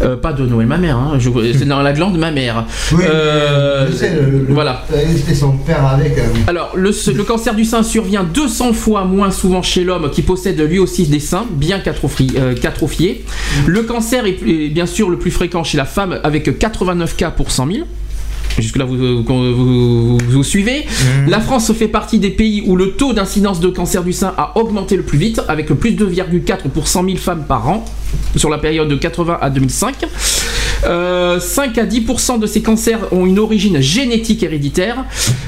Euh, 0.02 0.16
pas 0.16 0.32
de 0.34 0.46
Noël 0.46 0.68
mammaire, 0.68 0.98
hein, 0.98 1.18
c'est 1.54 1.66
dans 1.68 1.82
la 1.82 1.92
glande 1.94 2.18
mammaire. 2.18 2.66
Oui, 2.94 3.04
Euh, 3.10 3.88
je 3.92 3.96
sais, 3.96 4.12
le, 4.16 4.46
voilà. 4.54 4.86
C'était 5.16 5.36
son 5.36 5.52
père 5.58 5.86
avec. 5.86 6.18
hein. 6.18 6.24
Alors, 6.48 6.72
le, 6.76 6.92
le 7.14 7.24
cancer 7.24 7.54
du 7.56 7.66
sein 7.66 7.84
survient 7.84 8.24
200 8.24 8.74
fois 8.74 9.04
moins 9.06 9.32
souvent 9.32 9.62
chez 9.62 9.84
l'homme 9.84 10.10
qui 10.12 10.22
possède 10.22 10.60
lui 10.62 10.80
aussi 10.80 11.06
des 11.08 11.20
seins, 11.20 11.46
bien 11.52 11.78
euh, 11.86 12.56
qu'atrophiés. 12.56 13.26
Le 13.66 13.82
cancer 13.84 14.26
est 14.26 14.70
bien 14.70 14.86
sûr 14.86 15.10
le 15.10 15.18
plus 15.18 15.32
fréquent 15.32 15.64
chez 15.64 15.78
la 15.78 15.86
femme 15.86 16.20
avec 16.24 16.58
89 16.58 17.16
cas 17.16 17.32
pour 17.32 17.52
100 17.52 17.68
000. 17.72 17.78
Jusque-là, 18.58 18.86
vous, 18.86 18.98
vous, 18.98 19.54
vous- 19.56 20.18
vous 20.30 20.44
suivez. 20.44 20.86
La 21.28 21.40
France 21.40 21.72
fait 21.74 21.88
partie 21.88 22.20
des 22.20 22.30
pays 22.32 22.64
où 22.66 22.76
le 22.76 22.92
taux 22.92 23.14
d'incidence 23.14 23.60
de 23.60 23.70
cancer 23.70 24.04
du 24.04 24.14
sein 24.14 24.34
a 24.38 24.58
augmenté 24.58 24.96
le 24.98 25.04
plus 25.04 25.18
vite, 25.18 25.42
avec 25.48 25.68
plus 25.68 25.92
de 25.92 26.06
2,4 26.06 26.70
pour 26.70 26.88
100 26.88 27.06
000 27.06 27.18
femmes 27.18 27.46
par 27.48 27.70
an 27.70 27.86
sur 28.36 28.50
la 28.50 28.58
période 28.58 28.88
de 28.90 28.96
80 28.96 29.38
à 29.42 29.50
2005. 29.50 29.96
Euh, 30.86 31.40
5 31.40 31.78
à 31.78 31.86
10% 31.86 32.40
de 32.40 32.48
ces 32.48 32.62
cancers 32.62 33.00
ont 33.12 33.26
une 33.26 33.40
origine 33.40 33.80
génétique 33.82 34.44
héréditaire. 34.44 35.06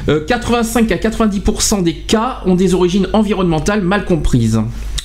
Euh, 0.10 0.26
85 0.26 0.92
à 0.92 0.96
90% 0.98 1.84
des 1.84 1.94
cas 1.94 2.40
ont 2.46 2.56
des 2.56 2.74
origines 2.74 3.08
environnementales 3.14 3.82
mal 3.82 4.06
comprises. 4.06 4.60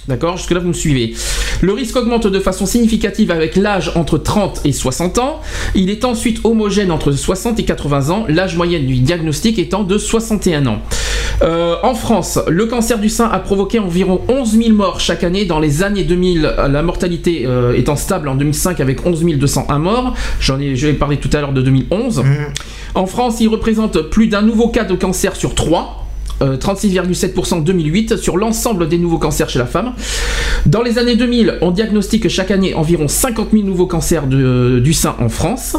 D'accord 0.08 0.36
Jusque-là, 0.36 0.60
vous 0.60 0.68
me 0.68 0.72
suivez. 0.72 1.14
Le 1.62 1.72
risque 1.72 1.96
augmente 1.96 2.26
de 2.26 2.38
façon 2.38 2.66
significative 2.66 3.30
avec 3.30 3.56
l'âge 3.56 3.92
entre 3.96 4.18
30 4.18 4.60
et 4.64 4.72
60 4.72 5.18
ans. 5.18 5.40
Il 5.74 5.90
est 5.90 6.04
ensuite 6.04 6.40
homogène 6.44 6.90
entre 6.90 7.12
60 7.12 7.58
et 7.58 7.64
80 7.64 8.10
ans, 8.10 8.24
l'âge 8.28 8.56
moyen 8.56 8.78
du 8.78 8.96
diagnostic 8.96 9.58
étant 9.58 9.82
de 9.82 9.98
61 9.98 10.66
ans. 10.66 10.78
Euh, 11.42 11.76
en 11.82 11.94
France, 11.94 12.38
le 12.48 12.66
cancer 12.66 12.98
du 12.98 13.08
sein 13.08 13.28
a 13.28 13.38
provoqué 13.38 13.78
environ 13.78 14.20
11 14.28 14.58
000 14.58 14.72
morts 14.72 15.00
chaque 15.00 15.24
année 15.24 15.44
dans 15.44 15.58
les 15.58 15.82
années 15.82 16.04
2000, 16.04 16.54
la 16.68 16.82
mortalité 16.82 17.44
euh, 17.46 17.74
étant 17.74 17.96
stable 17.96 18.28
en 18.28 18.36
2005 18.36 18.80
avec 18.80 19.04
11 19.04 19.24
201 19.36 19.78
morts. 19.78 20.14
J'en 20.40 20.60
ai, 20.60 20.76
je 20.76 20.86
vais 20.86 20.92
parler 20.92 21.16
tout 21.16 21.30
à 21.32 21.40
l'heure 21.40 21.52
de 21.52 21.62
2011. 21.62 22.22
En 22.94 23.06
France, 23.06 23.40
il 23.40 23.48
représente 23.48 24.00
plus 24.02 24.28
d'un 24.28 24.42
nouveau 24.42 24.68
cas 24.68 24.84
de 24.84 24.94
cancer 24.94 25.36
sur 25.36 25.54
3. 25.54 26.05
Euh, 26.42 26.56
36,7% 26.56 27.54
en 27.54 27.58
2008 27.60 28.16
sur 28.16 28.36
l'ensemble 28.36 28.88
des 28.88 28.98
nouveaux 28.98 29.18
cancers 29.18 29.48
chez 29.48 29.58
la 29.58 29.66
femme. 29.66 29.92
Dans 30.66 30.82
les 30.82 30.98
années 30.98 31.16
2000, 31.16 31.58
on 31.62 31.70
diagnostique 31.70 32.28
chaque 32.28 32.50
année 32.50 32.74
environ 32.74 33.08
50 33.08 33.48
000 33.52 33.64
nouveaux 33.64 33.86
cancers 33.86 34.26
de- 34.26 34.80
du 34.82 34.92
sein 34.92 35.14
en 35.20 35.28
France. 35.28 35.76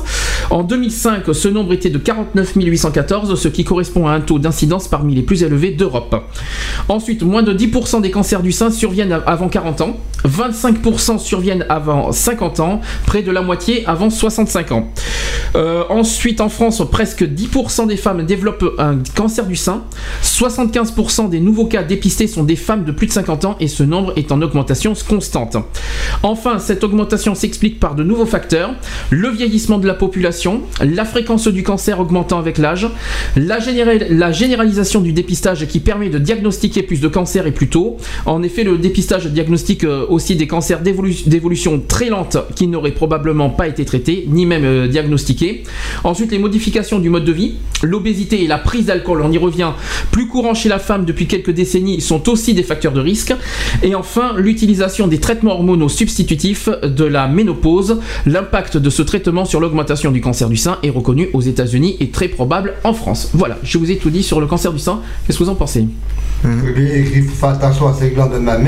En 0.50 0.64
2005, 0.64 1.24
ce 1.34 1.48
nombre 1.48 1.74
était 1.74 1.90
de 1.90 1.98
49 1.98 2.54
814, 2.56 3.36
ce 3.40 3.48
qui 3.50 3.64
correspond 3.64 4.08
à 4.08 4.12
un 4.14 4.22
taux 4.22 4.40
d'incidence 4.40 4.88
parmi 4.88 5.14
les 5.16 5.22
plus 5.24 5.44
élevés 5.44 5.72
d'Europe. 5.72 6.16
Ensuite, 6.90 7.22
moins 7.24 7.44
de 7.44 7.54
10% 7.54 8.02
des 8.02 8.12
cancers 8.12 8.42
du 8.42 8.52
sein 8.52 8.72
surviennent 8.72 9.12
av- 9.12 9.24
avant 9.26 9.50
40 9.50 9.82
ans, 9.82 9.98
25% 10.26 11.18
surviennent 11.20 11.66
avant 11.70 12.12
50 12.12 12.60
ans, 12.60 12.82
près 13.06 13.22
de 13.22 13.32
la 13.32 13.42
moitié 13.42 13.86
avant 13.88 14.10
65 14.10 14.72
ans. 14.72 14.92
Euh, 15.56 15.84
ensuite, 15.90 16.42
en 16.42 16.50
France, 16.50 16.82
presque 16.92 17.24
10% 17.24 17.86
des 17.88 17.98
femmes 17.98 18.24
développent 18.26 18.76
un 18.80 18.98
cancer 19.16 19.46
du 19.46 19.56
sein. 19.56 19.84
75% 20.48 21.30
des 21.30 21.40
nouveaux 21.40 21.66
cas 21.66 21.84
dépistés 21.84 22.28
sont 22.28 22.44
des 22.44 22.56
femmes 22.56 22.84
de 22.84 22.92
plus 22.92 23.08
de 23.08 23.12
50 23.12 23.46
ans 23.46 23.56
et 23.60 23.68
ce 23.68 23.84
nombre 23.84 24.14
est 24.16 24.32
en 24.32 24.42
augmentation 24.42 24.94
constante. 25.08 25.58
Enfin, 26.24 26.60
cette 26.60 26.84
augmentation 26.84 27.36
s'explique 27.36 27.80
par 27.80 27.96
de 27.96 28.04
nouveaux 28.04 28.26
facteurs. 28.26 28.72
Le 29.10 29.30
vieillissement 29.30 29.78
de 29.78 29.88
la 29.88 29.94
population, 29.94 30.62
la 30.82 31.06
fréquence 31.06 31.48
du 31.48 31.64
cancer 31.64 32.00
augmentant 32.00 32.40
avec 32.40 32.58
l'âge, 32.58 32.88
la, 33.36 33.60
général- 33.60 34.08
la 34.10 34.32
généralisation 34.32 35.02
du 35.02 35.14
dépistage 35.14 35.68
qui 35.68 35.80
permet 35.80 36.10
de 36.10 36.18
diagnostiquer 36.20 36.84
plus 36.84 37.02
de 37.02 37.08
cancers 37.08 37.48
et 37.48 37.52
plus 37.52 37.68
tôt. 37.70 37.98
En 38.26 38.44
effet, 38.44 38.64
le 38.64 38.78
dépistage 38.78 39.28
diagnostique 39.28 39.84
euh, 39.84 40.06
aussi 40.10 40.36
des 40.36 40.48
cancers 40.48 40.82
d'évolu- 40.82 41.28
d'évolution 41.28 41.82
très 41.88 42.10
lente 42.10 42.38
qui 42.56 42.68
n'auraient 42.68 42.92
probablement 42.92 43.50
pas 43.50 43.68
été 43.68 43.86
traités, 43.86 44.26
ni 44.30 44.46
même 44.46 44.66
euh, 44.66 44.88
diagnostiqués. 44.88 45.64
Ensuite, 46.04 46.32
les 46.32 46.40
modifications 46.40 47.00
du 47.00 47.10
mode 47.10 47.26
de 47.26 47.32
vie, 47.32 47.56
l'obésité 47.84 48.44
et 48.44 48.48
la 48.48 48.58
prise 48.58 48.86
d'alcool, 48.86 49.22
on 49.24 49.32
y 49.32 49.38
revient, 49.38 49.72
plus 50.12 50.28
courant 50.28 50.37
courants 50.38 50.54
chez 50.54 50.70
la 50.70 50.78
femme 50.78 51.04
depuis 51.04 51.26
quelques 51.26 51.50
décennies 51.50 52.00
sont 52.00 52.30
aussi 52.30 52.54
des 52.54 52.62
facteurs 52.62 52.94
de 52.94 53.00
risque. 53.00 53.34
Et 53.82 53.96
enfin, 53.96 54.36
l'utilisation 54.38 55.08
des 55.08 55.18
traitements 55.18 55.54
hormonaux 55.54 55.90
substitutifs 55.90 56.70
de 56.84 57.06
la 57.06 57.28
ménopause. 57.28 57.98
L'impact 58.28 58.78
de 58.78 58.92
ce 58.92 59.02
traitement 59.02 59.46
sur 59.46 59.60
l'augmentation 59.60 60.12
du 60.12 60.22
cancer 60.22 60.48
du 60.48 60.56
sein 60.56 60.78
est 60.84 60.92
reconnu 60.92 61.30
aux 61.34 61.42
États-Unis 61.42 61.98
et 62.00 62.12
très 62.12 62.28
probable 62.28 62.76
en 62.84 62.94
France. 62.94 63.32
Voilà, 63.34 63.58
je 63.64 63.80
vous 63.80 63.90
ai 63.90 63.98
tout 63.98 64.12
dit 64.12 64.22
sur 64.22 64.40
le 64.40 64.46
cancer 64.46 64.72
du 64.72 64.78
sein. 64.78 65.02
Qu'est-ce 65.26 65.40
que 65.40 65.44
vous 65.44 65.50
en 65.50 65.56
pensez? 65.56 65.88
Faut 66.44 67.36
faire 67.40 67.50
attention 67.50 67.88
à 67.88 67.96
ces 67.96 68.12
de 68.12 68.38
ma 68.38 68.60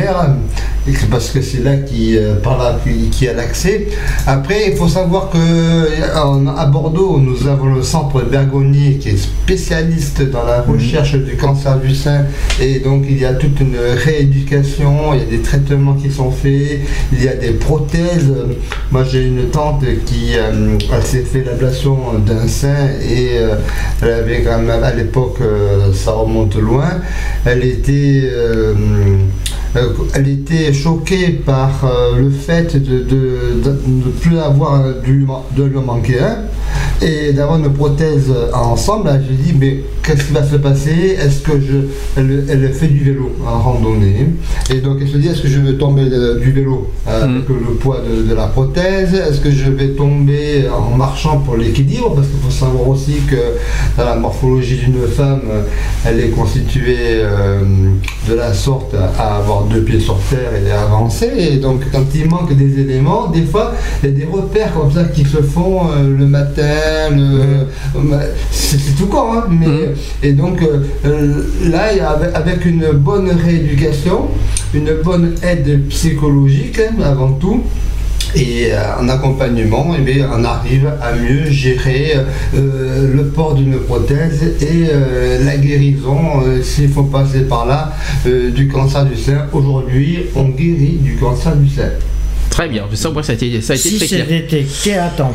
parce 1.11 1.29
que 1.29 1.41
c'est 1.41 1.63
là 1.63 1.75
qui, 1.77 2.17
euh, 2.17 2.35
par 2.35 2.57
là 2.57 2.79
qui, 2.83 3.09
qui 3.09 3.27
a 3.27 3.33
l'accès. 3.33 3.87
Après, 4.25 4.69
il 4.71 4.75
faut 4.75 4.87
savoir 4.87 5.29
que 5.29 5.37
euh, 5.37 6.15
en- 6.23 6.47
à 6.47 6.65
Bordeaux, 6.65 7.19
nous 7.19 7.47
avons 7.47 7.73
le 7.75 7.83
centre 7.83 8.21
Bergonier 8.23 8.97
qui 8.97 9.09
est 9.09 9.17
spécialiste 9.17 10.21
dans 10.31 10.43
la 10.43 10.61
recherche 10.61 11.13
du 11.15 11.35
cancer 11.35 11.77
du 11.79 11.93
sein, 11.93 12.25
et 12.59 12.79
donc 12.79 13.03
il 13.09 13.19
y 13.19 13.25
a 13.25 13.33
toute 13.33 13.59
une 13.59 13.77
rééducation, 14.03 15.13
il 15.13 15.19
y 15.19 15.23
a 15.23 15.25
des 15.25 15.41
traitements 15.41 15.93
qui 15.93 16.09
sont 16.11 16.31
faits, 16.31 16.79
il 17.13 17.23
y 17.23 17.27
a 17.27 17.35
des 17.35 17.51
prothèses. 17.51 18.33
Moi, 18.91 19.03
j'ai 19.03 19.25
une 19.27 19.49
tante 19.49 19.83
qui 20.05 20.35
euh, 20.35 20.77
s'est 21.03 21.21
fait 21.23 21.43
l'ablation 21.43 21.97
d'un 22.25 22.47
sein 22.47 22.87
et 23.07 23.37
euh, 23.37 23.55
elle 24.01 24.11
avait 24.11 24.41
quand 24.41 24.59
même 24.59 24.83
à 24.83 24.93
l'époque, 24.93 25.37
ça 25.93 26.11
remonte 26.11 26.55
loin, 26.55 26.89
elle 27.45 27.63
était, 27.63 28.29
euh, 29.75 29.89
elle 30.15 30.27
était 30.27 30.73
choquée 30.73 31.29
par 31.29 31.85
euh, 31.85 32.17
le 32.17 32.29
fait 32.29 32.75
de, 32.75 33.05
ne 33.87 34.09
plus 34.09 34.39
avoir 34.39 34.83
de 34.83 35.63
lui 35.63 35.79
manquer 35.79 36.19
et 37.01 37.33
d'avoir 37.33 37.57
une 37.59 37.71
prothèse 37.71 38.31
ensemble. 38.53 39.07
Là, 39.07 39.19
J'ai 39.21 39.35
dit, 39.35 39.53
mais 39.59 39.79
qu'est-ce 40.03 40.25
qui 40.25 40.33
va 40.33 40.43
se 40.43 40.55
passer? 40.57 41.17
Est-ce 41.19 41.39
que 41.41 41.53
je. 41.59 41.75
Elle, 42.17 42.45
elle 42.49 42.73
fait 42.73 42.87
du 42.87 43.03
vélo 43.03 43.31
en 43.45 43.59
randonnée? 43.59 44.27
Et 44.73 44.81
donc, 44.81 44.97
elle 45.01 45.07
se 45.07 45.17
dit, 45.17 45.27
est-ce 45.27 45.41
que 45.41 45.47
je 45.47 45.59
vais 45.59 45.73
tomber 45.77 46.09
de- 46.09 46.39
du 46.39 46.51
vélo 46.51 46.89
euh, 47.07 47.23
avec 47.23 47.47
le 47.49 47.75
poids 47.75 48.01
de, 48.01 48.27
de 48.29 48.33
la 48.35 48.47
prothèse? 48.47 49.13
Est-ce 49.13 49.39
que 49.39 49.51
je 49.51 49.69
vais 49.71 49.89
tomber 49.89 50.65
en 50.69 50.95
marchant 50.97 51.37
pour 51.39 51.55
l'équilibre? 51.57 52.13
Parce 52.15 52.27
qu'il 52.27 52.39
faut 52.39 52.51
savoir 52.51 52.87
aussi 52.89 53.15
que 53.29 53.35
dans 53.97 54.05
la 54.05 54.15
morphologie 54.15 54.77
d'une 54.77 55.07
femme, 55.07 55.41
elle 56.05 56.19
est 56.19 56.29
constituée 56.29 56.97
euh, 57.21 57.59
de 58.27 58.33
la 58.33 58.53
sorte 58.53 58.93
à 59.17 59.37
avoir 59.37 59.63
deux 59.63 59.81
pieds 59.81 59.99
sur 59.99 60.17
terre 60.29 60.51
et 60.65 60.71
à 60.71 60.81
avancer. 60.83 61.29
Et 61.37 61.57
donc, 61.57 61.81
quand 61.91 62.03
il 62.15 62.27
manque 62.29 62.53
des 62.55 62.79
éléments, 62.81 63.27
des 63.27 63.43
fois, 63.43 63.73
il 64.03 64.09
y 64.09 64.11
a 64.11 64.15
des 64.15 64.25
repères 64.25 64.73
comme 64.73 64.91
ça 64.91 65.03
qui 65.05 65.23
se 65.23 65.37
font 65.41 65.81
euh, 65.91 66.17
le 66.17 66.25
matin. 66.25 66.63
Euh, 66.89 67.63
c'est 68.51 68.95
tout 68.97 69.07
con, 69.07 69.33
hein, 69.33 69.45
mais 69.49 69.93
et 70.21 70.33
donc 70.33 70.61
euh, 70.61 70.83
euh, 71.05 71.43
là, 71.69 71.89
avec, 72.33 72.65
une 72.65 72.91
bonne 72.91 73.31
rééducation, 73.31 74.29
une 74.73 74.93
bonne 75.03 75.35
aide 75.43 75.87
psychologique 75.89 76.79
hein, 76.79 77.01
avant 77.03 77.33
tout. 77.33 77.63
Et 78.35 78.69
en 78.99 79.09
accompagnement, 79.09 79.95
eh 79.97 80.01
bien, 80.03 80.29
on 80.31 80.43
arrive 80.43 80.87
à 81.01 81.13
mieux 81.13 81.49
gérer 81.49 82.13
euh, 82.53 83.11
le 83.11 83.25
port 83.29 83.55
d'une 83.55 83.79
prothèse 83.79 84.43
et 84.61 84.87
euh, 84.93 85.43
la 85.43 85.57
guérison, 85.57 86.43
euh, 86.45 86.61
s'il 86.61 86.89
faut 86.89 87.03
passer 87.03 87.41
par 87.41 87.65
là, 87.65 87.91
du 88.25 88.67
cancer 88.67 89.05
du 89.05 89.17
sein. 89.17 89.47
Aujourd'hui, 89.51 90.27
on 90.35 90.49
guérit 90.49 90.99
du 91.01 91.15
cancer 91.15 91.55
du 91.55 91.69
sein. 91.69 91.89
Très 92.59 92.67
bien, 92.67 92.83
ça, 92.93 93.09
moins, 93.09 93.23
ça 93.23 93.31
a 93.31 93.35
été, 93.35 93.61
ça 93.61 93.71
a 93.71 93.75
été 93.77 93.87
Si 93.87 93.97
très 93.97 94.07
c'est 94.07 94.15
clair. 94.17 94.27
détecté 94.27 94.95
à 94.97 95.07
temps. 95.07 95.31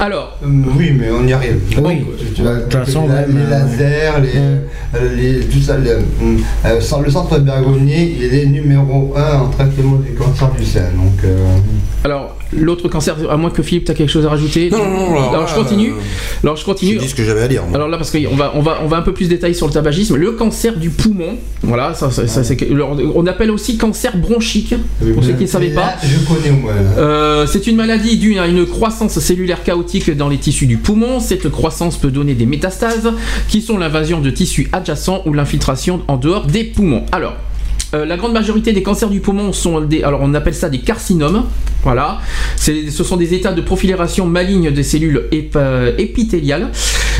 Alors, 0.00 0.38
oui, 0.42 0.90
mais 0.98 1.10
on 1.10 1.26
y 1.26 1.32
arrive. 1.34 1.58
Oui, 1.84 1.98
Tu 2.34 2.40
vois, 2.40 2.54
de 2.54 2.60
toute 2.62 2.72
façon, 2.72 3.02
les, 3.02 3.12
même, 3.12 3.36
les 3.36 3.44
euh, 3.44 3.50
lasers, 3.50 4.20
les, 4.22 4.98
euh, 4.98 5.14
les- 5.14 5.40
tout 5.44 5.60
ça, 5.60 5.76
les, 5.76 5.90
euh, 5.90 6.80
sans- 6.80 7.02
le 7.02 7.10
centre 7.10 7.38
Bergonier, 7.40 8.16
il 8.18 8.34
est 8.34 8.46
numéro 8.46 9.12
1 9.14 9.40
en 9.40 9.48
traitement 9.48 9.96
du 9.96 10.12
cancer 10.14 10.50
du 10.58 10.64
sein. 10.64 10.80
Donc, 10.96 11.22
euh, 11.24 11.36
alors 12.04 12.36
l'autre 12.54 12.88
cancer, 12.88 13.16
à 13.30 13.36
moins 13.36 13.50
que 13.50 13.62
Philippe, 13.62 13.84
tu 13.84 13.92
as 13.92 13.94
quelque 13.94 14.10
chose 14.10 14.26
à 14.26 14.30
rajouter 14.30 14.68
Non, 14.70 14.78
non, 14.78 14.90
non, 14.90 15.10
alors 15.12 15.34
Alors 15.34 15.48
je 15.48 15.54
continue. 15.54 15.90
euh, 15.90 16.42
Alors 16.42 16.56
je 16.56 16.64
continue. 16.64 16.96
Dit 16.96 17.08
ce 17.08 17.14
que 17.14 17.24
j'avais 17.24 17.42
à 17.42 17.48
dire. 17.48 17.62
moi. 17.64 17.76
Alors 17.76 17.88
là, 17.88 17.96
parce 17.98 18.10
qu'on 18.10 18.34
va, 18.34 18.52
on 18.56 18.60
va, 18.60 18.78
on 18.82 18.88
va 18.88 18.96
un 18.96 19.02
peu 19.02 19.12
plus 19.14 19.28
détailler 19.28 19.54
sur 19.54 19.66
le 19.68 19.72
tabagisme. 19.72 20.16
Le 20.16 20.32
cancer 20.32 20.76
du 20.76 20.90
poumon, 20.90 21.36
voilà, 21.62 21.94
ça, 21.94 22.10
ça- 22.10 22.26
ça, 22.26 22.42
c'est 22.42 22.56
que- 22.56 22.64
on 23.14 23.26
appelle 23.26 23.50
aussi 23.50 23.76
cancer 23.78 24.16
bronchique, 24.16 24.74
pour 25.14 25.22
ceux 25.22 25.34
qui 25.34 25.42
ne 25.44 25.48
savaient 25.48 25.70
pas. 25.70 25.94
je 26.02 26.18
connais 26.26 26.50
Euh, 26.68 27.46
c'est 27.46 27.66
une 27.66 27.76
maladie 27.76 28.16
due 28.16 28.38
à 28.38 28.46
une 28.46 28.66
croissance 28.66 29.18
cellulaire 29.18 29.62
chaotique 29.62 30.10
dans 30.10 30.28
les 30.28 30.38
tissus 30.38 30.66
du 30.66 30.78
poumon. 30.78 31.20
Cette 31.20 31.48
croissance 31.48 31.96
peut 31.96 32.10
donner 32.10 32.34
des 32.34 32.46
métastases, 32.46 33.10
qui 33.48 33.62
sont 33.62 33.78
l'invasion 33.78 34.20
de 34.20 34.30
tissus 34.30 34.68
adjacents 34.72 35.22
ou 35.26 35.32
l'infiltration 35.32 36.02
en 36.08 36.16
dehors 36.16 36.46
des 36.46 36.64
poumons. 36.64 37.04
Alors. 37.12 37.36
Euh, 37.94 38.06
la 38.06 38.16
grande 38.16 38.32
majorité 38.32 38.72
des 38.72 38.82
cancers 38.82 39.10
du 39.10 39.20
poumon 39.20 39.52
sont 39.52 39.82
des, 39.82 40.02
alors 40.02 40.20
on 40.22 40.32
appelle 40.32 40.54
ça 40.54 40.70
des 40.70 40.78
carcinomes, 40.78 41.44
voilà. 41.82 42.20
Ce 42.56 43.04
sont 43.04 43.18
des 43.18 43.34
états 43.34 43.52
de 43.52 43.60
profilération 43.60 44.24
maligne 44.24 44.70
des 44.70 44.82
cellules 44.82 45.28
euh, 45.56 45.92
épithéliales. 45.98 46.70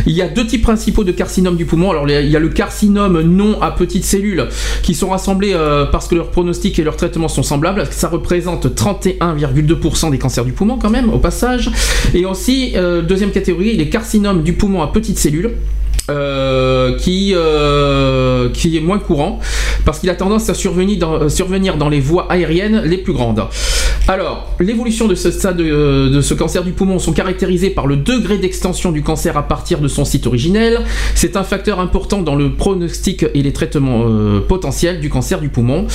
Il 0.06 0.12
y 0.12 0.22
a 0.22 0.28
deux 0.28 0.46
types 0.46 0.62
principaux 0.62 1.04
de 1.04 1.12
carcinomes 1.12 1.56
du 1.56 1.66
poumon. 1.66 1.90
Alors 1.90 2.08
il 2.08 2.28
y 2.28 2.36
a 2.36 2.38
le 2.38 2.48
carcinome 2.48 3.20
non 3.20 3.60
à 3.60 3.72
petites 3.72 4.04
cellules 4.04 4.46
qui 4.82 4.94
sont 4.94 5.10
rassemblés 5.10 5.52
euh, 5.52 5.84
parce 5.84 6.08
que 6.08 6.14
leur 6.14 6.30
pronostic 6.30 6.78
et 6.78 6.84
leur 6.84 6.96
traitement 6.96 7.28
sont 7.28 7.42
semblables. 7.42 7.86
Ça 7.90 8.08
représente 8.08 8.74
31,2% 8.74 10.10
des 10.10 10.18
cancers 10.18 10.46
du 10.46 10.52
poumon 10.52 10.78
quand 10.78 10.90
même 10.90 11.12
au 11.12 11.18
passage. 11.18 11.70
Et 12.14 12.24
aussi 12.24 12.74
deuxième 13.06 13.30
catégorie 13.30 13.76
les 13.76 13.90
carcinomes 13.90 14.42
du 14.42 14.54
poumon 14.54 14.80
à 14.80 14.86
petites 14.86 15.18
cellules. 15.18 15.50
Euh, 16.10 16.96
qui, 16.96 17.32
euh, 17.34 18.48
qui 18.50 18.76
est 18.76 18.80
moins 18.80 18.98
courant 18.98 19.38
parce 19.84 19.98
qu'il 20.00 20.10
a 20.10 20.14
tendance 20.14 20.48
à 20.48 20.54
survenir 20.54 20.98
dans, 20.98 21.28
survenir 21.28 21.76
dans 21.76 21.88
les 21.88 22.00
voies 22.00 22.26
aériennes 22.30 22.82
les 22.84 22.98
plus 22.98 23.12
grandes. 23.12 23.42
Alors, 24.08 24.48
l'évolution 24.58 25.06
de 25.06 25.14
ce 25.14 25.30
stade 25.30 25.56
de, 25.58 26.08
de 26.08 26.20
ce 26.20 26.34
cancer 26.34 26.64
du 26.64 26.72
poumon 26.72 26.98
sont 26.98 27.12
caractérisées 27.12 27.70
par 27.70 27.86
le 27.86 27.96
degré 27.96 28.36
d'extension 28.38 28.90
du 28.90 29.02
cancer 29.02 29.36
à 29.36 29.44
partir 29.46 29.78
de 29.78 29.86
son 29.86 30.04
site 30.04 30.26
originel. 30.26 30.80
C'est 31.14 31.36
un 31.36 31.44
facteur 31.44 31.78
important 31.78 32.20
dans 32.22 32.34
le 32.34 32.52
pronostic 32.52 33.24
et 33.34 33.42
les 33.42 33.52
traitements 33.52 34.02
euh, 34.08 34.40
potentiels 34.40 35.00
du 35.00 35.08
cancer 35.08 35.40
du 35.40 35.50
poumon. 35.50 35.86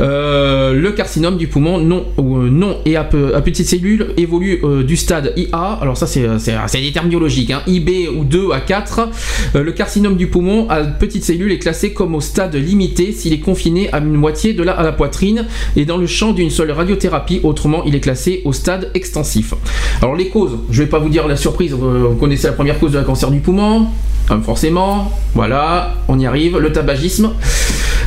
Euh, 0.00 0.72
le 0.72 0.90
carcinome 0.90 1.36
du 1.36 1.46
poumon 1.46 1.78
non, 1.78 2.04
euh, 2.18 2.50
non 2.50 2.78
et 2.84 2.96
à, 2.96 3.04
peu- 3.04 3.36
à 3.36 3.40
petites 3.40 3.68
cellules 3.68 4.08
évolue 4.16 4.60
euh, 4.64 4.82
du 4.82 4.96
stade 4.96 5.32
IA. 5.36 5.78
Alors 5.80 5.96
ça 5.96 6.08
c'est 6.08 6.26
des 6.80 6.92
termes 6.92 7.08
biologiques. 7.08 7.52
Hein, 7.52 7.62
IB 7.68 8.08
ou 8.16 8.24
2 8.24 8.50
à 8.52 8.60
4. 8.60 9.08
Euh, 9.54 9.62
le 9.62 9.72
carcinome 9.72 10.16
du 10.16 10.26
poumon 10.28 10.68
à 10.68 10.82
petites 10.82 11.24
cellules 11.24 11.52
est 11.52 11.58
classé 11.58 11.92
comme 11.92 12.14
au 12.14 12.20
stade 12.20 12.54
limité 12.54 13.12
s'il 13.12 13.32
est 13.32 13.40
confiné 13.40 13.92
à 13.92 13.98
une 13.98 14.14
moitié 14.14 14.54
de 14.54 14.62
la, 14.62 14.72
à 14.72 14.82
la 14.82 14.92
poitrine 14.92 15.46
et 15.76 15.84
dans 15.84 15.96
le 15.96 16.06
champ 16.06 16.32
d'une 16.32 16.50
seule 16.50 16.70
radiothérapie. 16.70 17.40
Autrement, 17.42 17.84
il 17.84 17.94
est 17.94 18.00
classé 18.00 18.42
au 18.44 18.52
stade 18.52 18.90
extensif. 18.94 19.54
Alors 20.00 20.16
les 20.16 20.28
causes, 20.28 20.58
je 20.70 20.82
vais 20.82 20.88
pas 20.88 20.98
vous 20.98 21.08
dire 21.08 21.28
la 21.28 21.36
surprise. 21.36 21.72
Vous, 21.72 22.14
connaissez 22.16 22.46
la 22.46 22.52
première 22.52 22.78
cause 22.78 22.92
de 22.92 23.02
cancer 23.02 23.30
du 23.30 23.40
poumon, 23.40 23.86
Hein, 24.30 24.40
forcément. 24.42 25.12
Voilà, 25.34 25.94
on 26.08 26.18
y 26.18 26.26
arrive. 26.26 26.58
Le 26.58 26.72
tabagisme. 26.72 27.32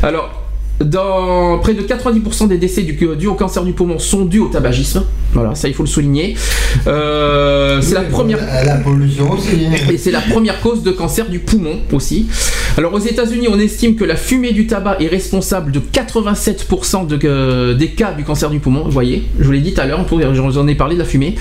Alors. 0.02 0.47
Dans 0.80 1.58
près 1.60 1.74
de 1.74 1.82
90% 1.82 2.48
des 2.48 2.58
décès 2.60 2.84
du, 2.84 2.94
dus 2.94 3.28
au 3.28 3.34
cancer 3.34 3.64
du 3.64 3.74
poumon 3.74 3.98
sont 3.98 4.26
dus 4.26 4.40
au 4.40 4.48
tabagisme. 4.48 5.04
Voilà, 5.34 5.56
ça 5.56 5.68
il 5.68 5.74
faut 5.74 5.84
le 5.84 5.90
souligner. 5.90 6.36
Euh, 6.86 7.82
c'est 7.82 7.96
la 7.96 8.02
première. 8.02 8.38
La, 8.46 8.64
la 8.64 8.76
pollution 8.78 9.32
aussi. 9.32 9.66
hein. 9.66 9.92
Et 9.92 9.98
c'est 9.98 10.12
la 10.12 10.22
première 10.22 10.62
cause 10.62 10.84
de 10.84 10.92
cancer 10.92 11.30
du 11.30 11.40
poumon 11.40 11.80
aussi. 11.92 12.28
Alors 12.78 12.94
aux 12.94 13.00
États-Unis, 13.00 13.48
on 13.50 13.60
estime 13.60 13.96
que 13.96 14.04
la 14.04 14.16
fumée 14.16 14.52
du 14.52 14.68
tabac 14.68 14.98
est 15.00 15.08
responsable 15.08 15.72
de 15.72 15.80
87% 15.80 17.08
de, 17.08 17.20
euh, 17.26 17.74
des 17.74 17.90
cas 17.90 18.14
du 18.14 18.24
cancer 18.24 18.50
du 18.52 18.60
poumon. 18.60 18.84
Vous 18.84 18.92
voyez, 18.92 19.24
je 19.40 19.46
vous 19.46 19.52
l'ai 19.52 19.62
dit 19.62 19.74
tout 19.74 19.82
à 19.82 19.86
l'heure, 19.88 20.06
je 20.08 20.42
vous 20.42 20.58
en 20.60 20.68
ai 20.68 20.76
parlé 20.76 20.94
de 20.94 21.00
la 21.00 21.06
fumée. 21.06 21.36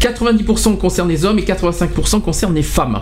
90% 0.00 0.76
concerne 0.78 1.08
les 1.08 1.24
hommes 1.24 1.40
et 1.40 1.42
85% 1.42 2.20
concerne 2.20 2.54
les 2.54 2.62
femmes. 2.62 3.00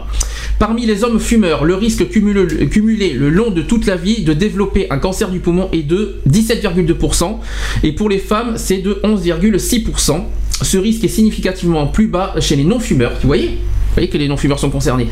Parmi 0.59 0.87
les 0.87 1.05
hommes 1.05 1.21
fumeurs, 1.21 1.67
le 1.67 1.75
risque 1.75 2.09
cumulé, 2.09 2.67
cumulé 2.69 3.13
le 3.13 3.29
long 3.29 3.51
de 3.51 3.61
toute 3.61 3.85
la 3.85 3.97
vie 3.97 4.23
de 4.23 4.33
développer 4.33 4.87
un 4.91 4.97
cancer 4.99 5.29
du 5.29 5.41
poumon 5.41 5.66
est 5.73 5.83
de 5.83 6.21
17,2% 6.29 7.37
et 7.83 7.93
pour 7.93 8.09
les 8.09 8.19
femmes, 8.19 8.55
c'est 8.57 8.79
de 8.79 9.01
11,6%. 9.05 10.23
Ce 10.63 10.79
risque 10.79 11.05
est 11.05 11.09
significativement 11.09 11.87
plus 11.87 12.07
bas 12.07 12.35
chez 12.41 12.57
les 12.57 12.65
non-fumeurs. 12.65 13.13
Vous 13.21 13.27
voyez? 13.27 13.49
Vous 13.49 13.95
voyez 14.01 14.09
que 14.09 14.19
les 14.19 14.29
non-fumeurs 14.29 14.59
sont 14.59 14.71
concernés. 14.71 15.07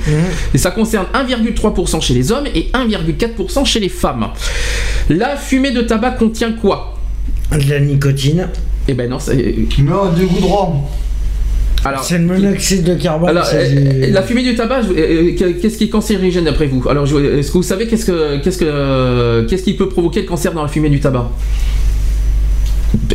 Et 0.54 0.58
ça 0.58 0.70
concerne 0.70 1.06
1,3% 1.14 2.00
chez 2.00 2.14
les 2.14 2.32
hommes 2.32 2.46
et 2.54 2.70
1,4% 2.72 3.64
chez 3.64 3.80
les 3.80 3.88
femmes. 3.88 4.28
La 5.08 5.36
fumée 5.36 5.70
de 5.70 5.82
tabac 5.82 6.12
contient 6.12 6.52
quoi? 6.52 6.98
De 7.50 7.70
la 7.70 7.80
nicotine. 7.80 8.48
Eh 8.88 8.94
ben 8.94 9.08
non, 9.08 9.18
c'est... 9.18 9.54
Non, 9.78 10.12
du 10.12 10.26
goudron. 10.26 10.82
Alors, 11.84 12.02
C'est 12.04 12.18
le 12.18 12.24
monoxyde 12.24 12.82
de 12.84 12.94
carbone. 12.94 13.28
alors, 13.30 13.46
euh, 13.52 13.68
du- 14.06 14.10
la 14.12 14.22
fumée 14.22 14.42
du 14.42 14.54
tabac, 14.54 14.80
euh, 14.96 15.32
qu'est-ce 15.36 15.76
qui 15.78 15.84
est 15.84 15.88
cancérigène 15.88 16.44
d'après 16.44 16.66
vous? 16.66 16.82
Alors, 16.88 17.04
est-ce 17.04 17.48
que 17.48 17.52
vous 17.58 17.62
savez 17.62 17.86
qu'est-ce 17.86 18.06
que 18.06 18.38
qu'est-ce 18.38 18.58
que 18.58 18.64
euh, 18.66 19.44
qu'est-ce 19.46 19.62
qui 19.62 19.74
peut 19.74 19.88
provoquer 19.88 20.22
le 20.22 20.26
cancer 20.26 20.52
dans 20.54 20.62
la 20.62 20.68
fumée 20.68 20.88
du 20.90 21.00
tabac? 21.00 21.30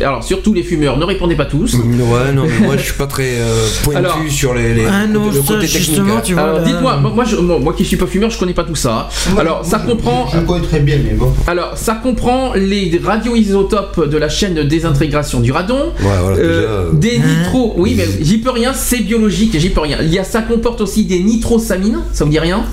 Alors, 0.02 0.22
surtout 0.24 0.52
les 0.54 0.62
fumeurs, 0.62 0.96
ne 0.98 1.04
répondez 1.04 1.34
pas 1.34 1.44
tous. 1.46 1.74
Ouais, 1.74 2.32
non, 2.34 2.44
mais 2.46 2.66
moi 2.66 2.76
je 2.78 2.82
suis 2.84 2.92
pas 2.94 3.06
très 3.06 3.38
euh, 3.40 3.66
pointu 3.84 3.98
Alors- 3.98 4.18
sur 4.28 4.54
les, 4.54 4.74
les- 4.74 4.86
Ah 4.86 5.06
non, 5.06 5.26
le 5.26 5.32
ça, 5.34 5.38
côté 5.40 5.60
technique. 5.66 5.70
justement, 5.70 6.16
hein. 6.16 6.22
tu 6.24 6.32
vois. 6.34 6.42
Alors, 6.42 6.60
dites-moi, 6.60 6.96
moi, 6.98 7.12
moi, 7.14 7.24
je- 7.24 7.36
moi, 7.36 7.58
moi 7.58 7.72
qui 7.74 7.84
suis 7.84 7.96
pas 7.96 8.06
fumeur, 8.06 8.30
je 8.30 8.38
connais 8.38 8.54
pas 8.54 8.64
tout 8.64 8.74
ça. 8.74 9.08
Moi, 9.32 9.40
Alors, 9.40 9.64
ça 9.64 9.78
comprend. 9.80 10.26
Je, 10.32 10.38
je 10.38 10.44
connais 10.44 10.66
très 10.66 10.80
bien, 10.80 10.96
mais 11.04 11.14
bon. 11.14 11.32
Alors, 11.46 11.76
ça 11.76 11.94
comprend 11.94 12.52
les 12.54 13.00
radioisotopes 13.02 14.08
de 14.08 14.16
la 14.18 14.28
chaîne 14.28 14.54
de 14.54 14.62
désintégration 14.62 15.40
du 15.40 15.52
radon. 15.52 15.92
Ouais, 16.00 16.18
voilà, 16.22 16.36
euh, 16.36 16.36
déjà, 16.36 16.68
euh, 16.68 16.92
des 16.92 17.18
nitros, 17.18 17.74
oui, 17.76 17.94
mais 17.96 18.06
j'y 18.20 18.38
peux 18.38 18.50
rien, 18.50 18.72
c'est 18.74 19.00
biologique, 19.00 19.58
j'y 19.58 19.70
peux 19.70 19.80
rien. 19.80 19.98
Il 20.02 20.12
y 20.12 20.18
a, 20.18 20.24
ça 20.24 20.42
comporte 20.42 20.80
aussi 20.80 21.04
des 21.04 21.20
nitrosamines, 21.20 21.98
ça 22.12 22.24
vous 22.24 22.30
dit 22.30 22.38
rien? 22.38 22.64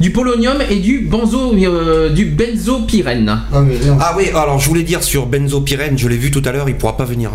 Du 0.00 0.10
polonium 0.10 0.56
et 0.68 0.76
du 0.76 1.00
benzo, 1.00 1.54
euh, 1.54 2.10
du 2.10 2.26
benzopyrène. 2.26 3.40
Mais 3.52 3.78
non. 3.86 3.96
Ah 4.00 4.14
oui, 4.16 4.28
alors 4.34 4.58
je 4.58 4.68
voulais 4.68 4.82
dire 4.82 5.02
sur 5.02 5.26
benzopyrène, 5.26 5.96
je 5.96 6.08
l'ai 6.08 6.16
vu 6.16 6.30
tout 6.30 6.42
à 6.44 6.52
l'heure, 6.52 6.68
il 6.68 6.76
pourra 6.76 6.96
pas 6.96 7.04
venir. 7.04 7.30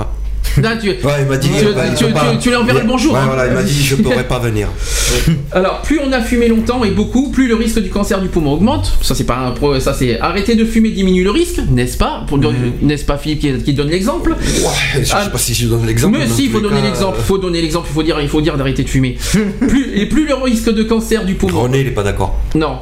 Là, 0.61 0.77
tu, 0.77 0.89
Ouais, 0.89 0.95
il 1.21 1.25
m'a 1.27 1.37
dit. 1.37 1.49
Tu- 1.49 1.65
bah, 1.73 1.83
il 1.87 1.95
tu- 1.95 2.03
peut 2.05 2.09
tu- 2.09 2.13
pas. 2.13 2.35
tu 2.39 2.49
lui 2.49 2.55
enverras 2.55 2.79
le 2.81 2.87
bonjour, 2.87 3.13
Ouais, 3.13 3.19
hein. 3.19 3.25
voilà, 3.25 3.47
il 3.47 3.53
m'a 3.53 3.63
dit 3.63 3.83
je 3.83 3.95
pourrais 3.95 4.23
pas 4.27 4.39
venir. 4.39 4.67
Alors, 5.51 5.81
plus 5.81 5.99
on 6.05 6.11
a 6.11 6.21
fumé 6.21 6.47
longtemps 6.47 6.83
et 6.83 6.91
beaucoup, 6.91 7.29
plus 7.31 7.47
le 7.47 7.55
risque 7.55 7.79
du 7.79 7.89
cancer 7.89 8.21
du 8.21 8.27
poumon 8.27 8.53
augmente. 8.53 8.97
Ça, 9.01 9.15
c'est 9.15 9.23
pas 9.23 9.37
un 9.37 9.51
pro, 9.51 9.79
ça 9.79 9.93
c'est 9.93 10.19
arrêter 10.19 10.55
de 10.55 10.65
fumer 10.65 10.89
diminue 10.91 11.23
le 11.23 11.31
risque, 11.31 11.59
n'est-ce 11.69 11.97
pas? 11.97 12.23
Pour 12.27 12.37
N'est-ce 12.81 13.05
pas 13.05 13.17
Philippe 13.17 13.39
qui, 13.39 13.53
qui 13.63 13.73
donne 13.73 13.89
l'exemple? 13.89 14.31
Ouais, 14.31 14.99
je 14.99 15.03
sais 15.05 15.13
Ah, 15.15 15.25
pas 15.29 15.37
si 15.37 15.53
je 15.53 15.67
donne 15.67 15.85
l'exemple. 15.85 16.17
Mais 16.19 16.27
si, 16.27 16.45
il 16.45 16.51
faut 16.51 16.59
donner 16.61 16.81
l'exemple. 16.81 17.17
euh, 17.17 17.21
Il 17.21 17.25
faut 17.25 17.37
donner 17.37 17.61
l'exemple. 17.61 17.87
Il 17.89 17.93
faut 17.93 18.03
dire, 18.03 18.19
il 18.21 18.27
faut 18.29 18.41
dire 18.41 18.57
d'arrêter 18.57 18.83
de 18.83 18.89
fumer. 18.89 19.17
plus 19.67 19.91
et 19.95 20.05
plus 20.05 20.27
le 20.27 20.35
risque 20.35 20.69
de 20.73 20.83
cancer 20.83 21.25
du 21.25 21.35
poumon. 21.35 21.61
René, 21.61 21.81
il 21.81 21.87
est 21.87 21.91
pas 21.91 22.03
d'accord. 22.03 22.37
Non. 22.55 22.77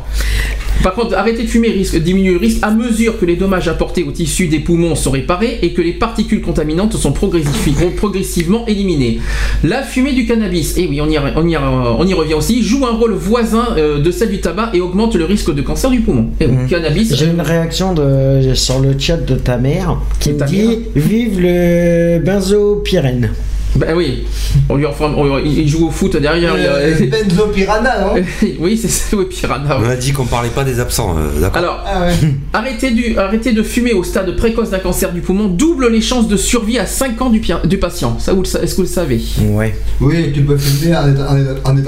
Par 0.84 0.94
contre, 0.94 1.16
arrêter 1.18 1.44
de 1.44 1.48
fumer 1.48 1.70
risque, 1.70 1.98
diminue 1.98 2.32
le 2.34 2.38
risque 2.38 2.60
à 2.62 2.72
mesure 2.72 3.20
que 3.20 3.26
les 3.26 3.36
dommages 3.36 3.68
apportés 3.68 4.04
au 4.04 4.12
tissu 4.12 4.48
des 4.48 4.60
poumons 4.60 4.96
sont 4.96 5.12
réparés 5.12 5.60
et 5.62 5.74
que 5.74 5.82
les 5.82 5.94
particules 5.94 6.42
contaminantes 6.42 6.96
sont 6.96 7.12
progressivement 7.12 8.66
éliminées. 8.68 9.20
La 9.64 9.84
fumée 9.84 10.14
du 10.14 10.26
cannabis, 10.26 10.78
et 10.78 10.88
oui, 10.88 11.02
on 11.02 11.10
y, 11.10 11.18
on 11.18 11.48
y- 11.48 11.58
on 11.58 12.06
y 12.08 12.14
revient 12.14 12.36
aussi, 12.36 12.64
joue 12.64 12.86
un 12.86 12.92
rôle 12.96 13.14
voisin 13.14 13.66
euh, 13.78 14.00
de 14.02 14.12
celle 14.12 14.30
du 14.30 14.40
tabac 14.40 14.72
et 14.74 14.82
augmente 14.82 15.16
le 15.16 15.26
risque 15.26 15.54
de 15.54 15.62
cancer 15.62 15.90
du 15.90 16.02
poumon. 16.02 16.28
Et 16.40 16.46
oui, 16.46 16.54
cannabis. 16.70 17.16
J'ai 17.16 17.26
une 17.28 17.42
réaction 17.42 17.94
de, 17.94 18.54
sur 18.54 18.80
le 18.80 18.98
chat 18.98 19.18
de 19.18 19.36
ta 19.36 19.58
mère 19.58 19.98
qui 20.20 20.32
me 20.32 20.38
Ta 20.38 20.46
dit 20.46 20.80
Vive 20.96 21.40
le 21.40 22.20
benzopyrène. 22.20 23.32
Bah 23.76 23.88
oui, 23.96 24.24
on 24.70 24.76
lui 24.76 24.86
on- 24.86 25.38
il 25.40 25.68
joue 25.68 25.88
au 25.88 25.92
foot 25.92 26.18
derrière. 26.18 26.56
il 26.58 26.64
y 26.64 26.68
a- 26.68 26.72
Euh, 26.72 26.96
Benzo 27.12 27.48
Piranha, 27.48 28.02
non 28.02 28.22
oui, 28.60 28.78
c'est 28.78 28.88
ça, 28.88 29.16
oui, 29.16 29.26
Piranha. 29.26 29.80
On 29.80 29.90
a 29.90 29.96
dit 29.96 30.14
qu'on 30.14 30.26
parlait 30.26 30.50
pas 30.50 30.64
des 30.64 30.80
absents, 30.80 31.16
euh, 31.18 31.40
d'accord 31.40 31.58
Alors, 31.58 31.84
Ah 31.86 32.06
ouais. 32.08 32.14
Arrêter, 32.54 32.92
du, 32.92 33.18
arrêter 33.18 33.54
de 33.54 33.62
fumer 33.62 33.94
au 33.94 34.04
stade 34.04 34.36
précoce 34.36 34.70
d'un 34.72 34.80
cancer 34.80 35.12
du 35.12 35.22
poumon 35.22 35.48
double 35.48 35.90
les 35.90 36.02
chances 36.02 36.28
de 36.28 36.38
survie 36.38 36.80
à 36.80 36.86
5 36.86 37.22
ans 37.22 37.30
du, 37.30 37.40
patient. 37.78 38.18
Ça, 38.20 38.32
est-ce 38.34 38.72
que 38.72 38.76
vous 38.78 38.82
le 38.84 38.88
savez? 38.88 39.22
Ouais. 39.52 39.76
Oui, 40.02 40.32
tu 40.34 40.42
peux 40.42 40.58
fumer 40.58 40.96
en 40.96 41.08
état, 41.12 41.30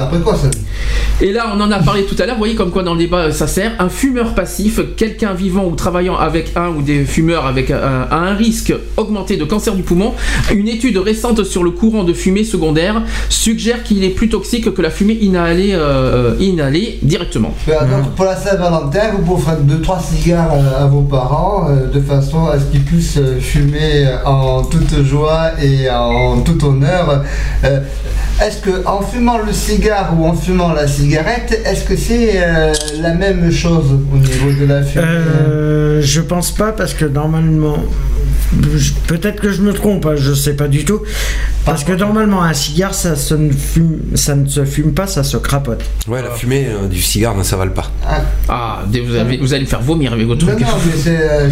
en 0.04 0.08
précoce. 0.08 0.42
Et 1.22 1.32
là, 1.34 1.52
on 1.56 1.60
en 1.60 1.72
a 1.72 1.80
parlé 1.80 2.04
tout 2.04 2.16
à 2.22 2.26
l'heure, 2.26 2.36
vous 2.36 2.40
voyez 2.42 2.56
comme 2.56 2.72
quoi 2.72 2.84
dans 2.84 2.94
le 2.94 3.00
débat 3.00 3.26
euh, 3.26 3.32
ça 3.32 3.48
sert. 3.48 3.74
Un 3.80 3.90
fumeur 3.90 4.36
passif, 4.36 4.80
quelqu'un 4.96 5.34
vivant 5.34 5.66
ou 5.66 5.76
travaillant 5.76 6.16
avec 6.18 6.52
un 6.56 6.70
ou 6.70 6.82
des 6.82 7.04
fumeurs 7.04 7.46
avec 7.46 7.72
un, 7.72 7.78
a 8.10 8.16
un 8.16 8.36
risque 8.36 8.74
augmenté 8.96 9.36
de 9.38 9.44
cancer 9.44 9.76
du 9.76 9.84
poumon. 9.84 10.14
Une 10.54 10.68
étude 10.68 10.98
récente 10.98 11.44
sur 11.44 11.64
le 11.64 11.69
courant 11.72 12.04
de 12.04 12.14
fumée 12.14 12.44
secondaire 12.44 13.02
suggère 13.30 13.84
qu'il 13.84 14.04
est 14.04 14.10
plus 14.10 14.30
toxique 14.30 14.74
que 14.74 14.82
la 14.82 14.90
fumée 14.90 15.18
inhalée, 15.22 15.72
euh, 15.74 16.36
inhalée 16.40 17.00
directement. 17.02 17.54
Mais, 17.68 17.74
Donc 17.74 18.16
pour 18.16 18.26
la 18.26 18.36
Saint-Valentin, 18.36 19.12
vous 19.18 19.24
pouvez 19.24 19.44
faire 19.44 19.58
2-3 19.62 20.04
cigares 20.04 20.54
euh, 20.54 20.84
à 20.84 20.88
vos 20.88 21.02
parents 21.02 21.68
euh, 21.70 21.88
de 21.92 22.00
façon 22.00 22.46
à 22.48 22.60
ce 22.60 22.66
qu'ils 22.66 22.84
puissent 22.84 23.20
fumer 23.40 24.08
en 24.26 24.64
toute 24.64 25.04
joie 25.04 25.52
et 25.62 25.90
en 25.90 26.42
tout 26.42 26.64
honneur. 26.66 27.24
Euh, 27.64 27.80
Est-ce 28.42 28.58
que 28.62 28.86
en 28.88 29.02
fumant 29.02 29.38
le 29.38 29.52
cigare 29.52 30.14
ou 30.18 30.26
en 30.26 30.34
fumant 30.34 30.72
la 30.72 30.88
cigarette, 30.88 31.62
est-ce 31.66 31.84
que 31.84 31.98
c'est 31.98 32.32
euh, 32.42 32.74
la 33.02 33.14
même 33.14 33.52
chose 33.52 33.88
au 34.14 34.18
niveau 34.18 34.52
de 34.60 34.66
la 34.66 34.82
fumée? 34.82 35.04
Euh, 35.06 36.02
je 36.02 36.22
pense 36.22 36.52
pas 36.52 36.72
parce 36.72 36.94
que 36.94 37.04
normalement, 37.06 37.78
peut-être 39.08 39.42
que 39.42 39.52
je 39.52 39.62
me 39.62 39.74
trompe, 39.74 40.06
hein, 40.06 40.16
je 40.16 40.34
sais 40.34 40.54
pas 40.56 40.68
du 40.68 40.86
tout. 40.86 41.02
Parce 41.66 41.84
que 41.84 41.92
normalement, 41.92 42.42
un 42.42 42.54
cigare, 42.54 42.96
ça, 42.96 43.16
se 43.16 43.36
ne 43.36 43.52
fume, 43.52 44.00
ça 44.16 44.34
ne 44.36 44.48
se 44.48 44.66
fume 44.66 44.94
pas, 44.94 45.06
ça 45.06 45.24
se 45.24 45.38
crapote. 45.38 45.84
Ouais, 46.08 46.22
la 46.24 46.32
fumée 46.32 46.68
euh, 46.68 46.88
du 46.88 47.00
cigare 47.02 47.38
ne 47.38 47.44
s'avale 47.44 47.74
pas. 47.74 47.92
Ah, 48.08 48.22
Ah, 48.48 48.84
vous, 48.90 49.16
avez- 49.16 49.38
vous 49.38 49.54
allez 49.54 49.64
me 49.66 49.68
faire 49.70 49.82
vomir 49.82 50.14
avec 50.14 50.26
votre 50.26 50.46
Non, 50.46 50.54
truc. 50.56 50.66
non, 50.66 50.74
mais 50.86 50.94
c'est, 50.98 51.18
euh, 51.22 51.48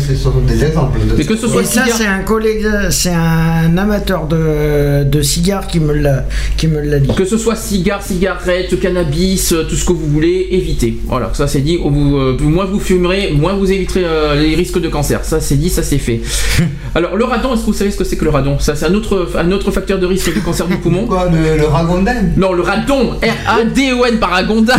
des 0.47 0.63
exemples. 0.63 0.99
De 1.07 1.13
Mais 1.15 1.23
que 1.23 1.35
ce 1.35 1.47
soit 1.47 1.61
Et 1.61 1.65
ça, 1.65 1.83
cigare- 1.83 1.97
c'est 1.97 2.07
un 2.07 2.19
collègue, 2.23 2.65
c'est 2.89 3.13
un 3.13 3.77
amateur 3.77 4.25
de, 4.27 5.03
de 5.03 5.21
cigares 5.21 5.67
qui 5.67 5.79
me 5.79 5.93
l'a, 5.93 6.25
qui 6.55 6.67
me 6.67 6.79
l'a 6.81 6.99
dit. 6.99 7.13
Que 7.13 7.25
ce 7.25 7.37
soit 7.37 7.55
cigare, 7.55 8.01
cigarette, 8.01 8.79
cannabis, 8.79 9.51
euh, 9.53 9.65
tout 9.69 9.75
ce 9.75 9.85
que 9.85 9.93
vous 9.93 10.07
voulez, 10.07 10.47
évitez. 10.51 10.97
Voilà, 11.05 11.31
ça 11.35 11.47
c'est 11.47 11.61
dit. 11.61 11.77
Vous, 11.77 12.17
euh, 12.17 12.37
moins 12.41 12.65
vous 12.65 12.79
fumerez, 12.79 13.33
moins 13.33 13.53
vous 13.53 13.71
éviterez 13.71 14.03
euh, 14.05 14.35
les 14.35 14.55
risques 14.55 14.79
de 14.81 14.87
cancer. 14.89 15.23
Ça 15.25 15.39
c'est 15.39 15.57
dit, 15.57 15.69
ça 15.69 15.83
c'est 15.83 15.99
fait. 15.99 16.21
Alors 16.95 17.15
le 17.15 17.23
radon, 17.25 17.53
est-ce 17.53 17.61
que 17.61 17.65
vous 17.67 17.73
savez 17.73 17.91
ce 17.91 17.97
que 17.97 18.03
c'est 18.03 18.17
que 18.17 18.25
le 18.25 18.31
radon? 18.31 18.57
Ça 18.59 18.75
c'est 18.75 18.85
un 18.85 18.93
autre, 18.93 19.29
un 19.37 19.51
autre 19.51 19.71
facteur 19.71 19.99
de 19.99 20.05
risque 20.05 20.33
du 20.33 20.41
cancer 20.41 20.67
du 20.67 20.77
poumon. 20.77 21.01
Quoi, 21.07 21.29
le, 21.31 21.57
le 21.57 21.65
ragondin? 21.65 22.15
Non, 22.37 22.53
le 22.53 22.61
radon, 22.63 23.11
R-A-D-O-N 23.21 24.17
par 24.19 24.29
le, 24.31 24.35
ragondin. 24.35 24.75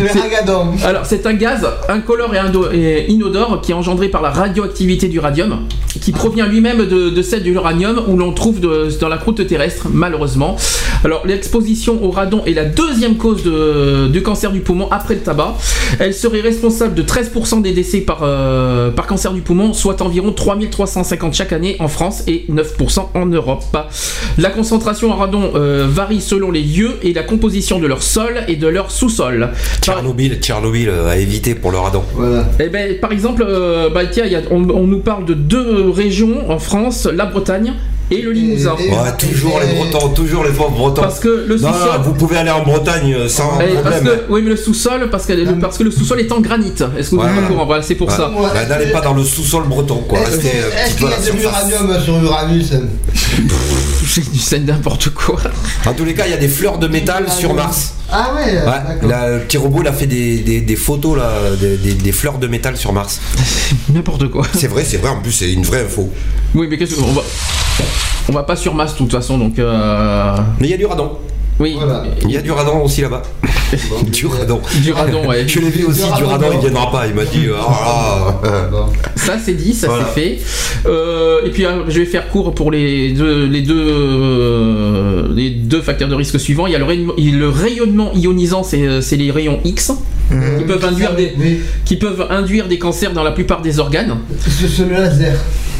Le 0.00 0.20
ragadon 0.20 0.72
alors, 0.84 1.06
c'est 1.06 1.26
un 1.26 1.34
gaz 1.34 1.66
incolore 1.88 2.34
et, 2.34 2.38
indo- 2.38 2.70
et 2.72 3.06
inodore 3.10 3.60
qui 3.62 3.72
est 3.72 3.74
engendré 3.74 4.08
par 4.08 4.22
la 4.22 4.30
radioactivité 4.30 5.08
du 5.08 5.18
radium, 5.18 5.60
qui 6.00 6.12
provient 6.12 6.46
lui-même 6.46 6.86
de, 6.86 7.10
de 7.10 7.22
celle 7.22 7.42
de 7.42 7.50
l'uranium 7.50 8.00
où 8.08 8.16
l'on 8.16 8.32
trouve 8.32 8.60
de- 8.60 8.88
dans 9.00 9.08
la 9.08 9.18
croûte 9.18 9.46
terrestre, 9.46 9.86
malheureusement. 9.90 10.56
Alors, 11.04 11.26
l'exposition 11.26 12.02
au 12.02 12.10
radon 12.10 12.42
est 12.46 12.54
la 12.54 12.64
deuxième 12.64 13.16
cause 13.16 13.42
de, 13.44 14.08
du 14.08 14.22
cancer 14.22 14.52
du 14.52 14.60
poumon 14.60 14.88
après 14.90 15.14
le 15.14 15.20
tabac. 15.20 15.54
Elle 15.98 16.14
serait 16.14 16.40
responsable 16.40 16.94
de 16.94 17.02
13% 17.02 17.62
des 17.62 17.72
décès 17.72 18.00
par, 18.00 18.20
euh, 18.22 18.90
par 18.90 19.06
cancer 19.06 19.32
du 19.32 19.40
poumon, 19.42 19.63
soit 19.72 20.02
environ 20.02 20.32
3350 20.32 21.34
chaque 21.34 21.52
année 21.52 21.76
en 21.78 21.88
France 21.88 22.24
et 22.26 22.44
9% 22.50 23.08
en 23.14 23.26
Europe. 23.26 23.64
La 24.38 24.50
concentration 24.50 25.10
en 25.12 25.16
radon 25.16 25.52
euh, 25.54 25.86
varie 25.88 26.20
selon 26.20 26.50
les 26.50 26.62
lieux 26.62 26.98
et 27.02 27.12
la 27.12 27.22
composition 27.22 27.78
de 27.78 27.86
leur 27.86 28.02
sol 28.02 28.40
et 28.48 28.56
de 28.56 28.66
leur 28.66 28.90
sous-sol. 28.90 29.40
Par- 29.40 29.80
Tchernobyl, 29.96 30.38
Tchernobyl 30.40 30.88
euh, 30.88 31.08
à 31.08 31.16
éviter 31.16 31.54
pour 31.54 31.70
le 31.70 31.78
radon. 31.78 32.02
Voilà. 32.14 32.44
eh 32.60 32.68
ben, 32.68 32.98
par 33.00 33.12
exemple, 33.12 33.44
euh, 33.48 33.88
bah, 33.90 34.06
tiens, 34.06 34.24
il 34.26 34.32
y 34.32 34.36
a- 34.36 34.42
on, 34.50 34.68
on 34.70 34.86
nous 34.86 35.00
parle 35.00 35.24
de 35.24 35.34
deux 35.34 35.88
régions 35.90 36.50
en 36.50 36.58
France, 36.58 37.06
la 37.12 37.26
Bretagne 37.26 37.72
et 38.18 38.22
le 38.22 38.32
Limousin. 38.32 38.74
Et- 38.78 38.86
et- 38.86 38.90
Ouais, 38.90 39.16
toujours 39.18 39.60
les 39.60 39.74
Bretons, 39.74 40.08
toujours 40.10 40.44
les 40.44 40.50
pauvres 40.52 40.70
Bretons. 40.70 41.02
Parce 41.02 41.20
que 41.20 41.44
le 41.46 41.56
sous-sol. 41.56 41.72
non, 41.72 42.02
vous 42.02 42.12
pouvez 42.14 42.36
aller 42.36 42.50
en 42.50 42.62
Bretagne 42.62 43.14
euh, 43.14 43.28
sans 43.28 43.58
Eh, 43.60 43.74
parce 43.74 43.96
problème. 43.96 44.04
que, 44.04 44.32
oui, 44.32 44.42
mais 44.42 44.50
le 44.50 44.56
sous-sol, 44.56 45.08
parce 45.10 45.26
que, 45.26 45.32
le, 45.32 45.44
parce 45.58 45.78
que 45.78 45.82
le 45.84 45.90
sous-sol 45.90 46.20
est 46.20 46.32
en 46.32 46.40
granit. 46.40 46.72
Est-ce 46.98 47.10
que 47.10 47.16
vous 47.16 47.22
êtes 47.22 47.44
au 47.44 47.52
courant? 47.52 47.66
Voilà, 47.66 47.82
c'est 47.82 47.94
pour 47.94 48.08
Ouais. 48.08 48.14
ça. 48.16 48.28
Ouais. 48.30 48.48
Bah, 48.54 48.66
N'allez 48.68 48.92
pas 48.92 49.00
dans 49.00 49.14
le 49.14 49.24
sous-sol 49.24 49.64
breton, 49.68 50.02
quoi. 50.08 50.20
Est-ce 50.20 50.36
euh, 50.36 50.40
qu'il 50.96 51.08
y 51.08 51.12
a 51.12 51.18
de 51.32 51.38
l'uranium 51.38 52.00
sur 52.02 52.22
Uranus 52.22 52.72
C'est 54.06 54.22
c'est 54.36 54.58
n'importe 54.60 55.10
quoi. 55.10 55.40
En 55.86 55.92
tous 55.94 56.04
les 56.04 56.14
cas, 56.14 56.24
il 56.26 56.30
y 56.30 56.34
a 56.34 56.38
des 56.38 56.48
fleurs 56.48 56.78
de 56.78 56.86
métal 56.88 57.30
sur 57.30 57.54
Mars. 57.54 57.94
Ah 58.10 58.32
ouais, 58.34 58.52
Ouais, 58.52 59.08
là, 59.08 59.30
le 59.30 59.40
petit 59.40 59.56
robot 59.56 59.80
il 59.82 59.88
a 59.88 59.92
fait 59.92 60.06
des, 60.06 60.38
des- 60.40 60.60
des 60.60 60.76
photos 60.76 61.16
là, 61.18 61.30
des, 61.58 61.76
des- 61.78 61.94
des 61.94 62.12
fleurs 62.12 62.38
de 62.38 62.46
métal 62.46 62.76
sur 62.76 62.92
Mars. 62.92 63.20
n'importe 63.92 64.28
quoi. 64.30 64.46
C'est 64.54 64.68
vrai, 64.68 64.84
c'est 64.86 64.98
vrai. 64.98 65.10
En 65.10 65.20
plus, 65.20 65.32
c'est 65.32 65.52
une 65.52 65.62
vraie 65.64 65.84
info. 65.84 66.10
Oui, 66.54 66.66
mais 66.70 66.76
qu'est-ce 66.78 66.94
qu'on 66.96 67.12
va. 67.12 67.22
On 68.28 68.32
va 68.32 68.42
pas 68.44 68.56
sur 68.56 68.74
masse 68.74 68.92
de 68.92 68.98
toute 68.98 69.12
façon, 69.12 69.38
donc. 69.38 69.58
euh, 69.58 70.36
Mais 70.60 70.68
il 70.68 70.70
y 70.70 70.74
a 70.74 70.78
du 70.78 70.86
radon. 70.86 71.18
Oui. 71.60 71.74
Voilà. 71.76 72.04
Il 72.24 72.30
y 72.32 72.36
a 72.36 72.42
du 72.42 72.50
radon 72.50 72.82
aussi 72.82 73.02
là-bas. 73.02 73.22
du 74.06 74.26
radon. 74.26 74.60
Du 74.82 74.92
radon, 74.92 75.26
ouais. 75.28 75.46
Je 75.46 75.60
l'ai 75.60 75.70
vu 75.70 75.84
aussi, 75.84 76.02
Du 76.02 76.16
du 76.18 76.24
radon, 76.24 76.46
il 76.52 76.58
viendra 76.60 76.90
pas. 76.90 77.06
Il 77.06 77.14
m'a 77.14 77.24
dit, 77.24 77.46
oh. 77.50 78.42
Ça 79.16 79.36
c'est 79.42 79.54
dit, 79.54 79.72
ça 79.72 79.86
Voilà. 79.88 80.04
c'est 80.14 80.20
fait. 80.20 80.38
Euh, 80.86 81.46
et 81.46 81.50
puis 81.50 81.64
euh, 81.64 81.84
je 81.88 82.00
vais 82.00 82.06
faire 82.06 82.28
court 82.28 82.54
pour 82.54 82.70
les 82.70 83.12
deux, 83.12 83.46
les 83.46 83.62
deux, 83.62 83.74
euh, 83.88 85.28
les 85.34 85.50
deux 85.50 85.80
facteurs 85.80 86.08
de 86.08 86.14
risque 86.14 86.38
suivants. 86.38 86.66
Il 86.66 86.72
y 86.72 86.76
a 86.76 86.78
le, 86.78 86.86
le 86.86 87.48
rayonnement 87.48 88.12
ionisant, 88.14 88.62
c'est 88.62 88.82
euh, 88.86 89.00
les 89.12 89.30
rayons 89.30 89.60
X 89.64 89.92
qui 90.58 90.64
peuvent 90.64 90.84
induire 90.84 91.14
des 91.14 91.32
Oui, 91.38 91.60
qui 91.84 91.96
peuvent 91.96 92.26
induire 92.30 92.66
des 92.66 92.78
cancers 92.78 93.12
dans 93.12 93.22
la 93.22 93.30
plupart 93.32 93.62
des 93.62 93.78
organes. 93.78 94.16
c'est 94.40 94.68
c'est 94.68 94.84
le 94.84 94.92
laser. 94.92 95.36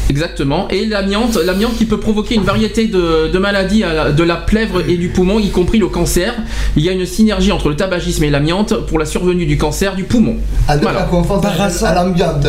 Exactement. 0.09 0.67
Et 0.69 0.85
l'amiante, 0.85 1.37
l'amiante 1.43 1.75
qui 1.77 1.85
peut 1.85 1.99
provoquer 1.99 2.35
une 2.35 2.43
variété 2.43 2.87
de, 2.87 3.27
de 3.31 3.37
maladies 3.39 3.83
à 3.83 3.93
la- 3.93 4.11
de 4.11 4.23
la 4.23 4.35
plèvre 4.35 4.81
et 4.87 4.97
du 4.97 5.09
poumon, 5.09 5.39
y 5.39 5.49
compris 5.49 5.79
le 5.79 5.87
cancer. 5.87 6.33
Il 6.75 6.83
y 6.83 6.89
a 6.89 6.91
une 6.91 7.05
synergie 7.05 7.51
entre 7.51 7.69
le 7.69 7.75
tabagisme 7.75 8.23
et 8.23 8.29
l'amiante 8.29 8.85
pour 8.87 8.99
la 8.99 9.05
survenue 9.05 9.45
du 9.45 9.57
cancer 9.57 9.95
du 9.95 10.03
poumon. 10.03 10.37
À 10.67 10.77
ne 10.77 10.81
Voilà. 10.81 11.01
Par 11.03 11.59
à, 11.83 11.93
l'ambiance. 11.95 12.45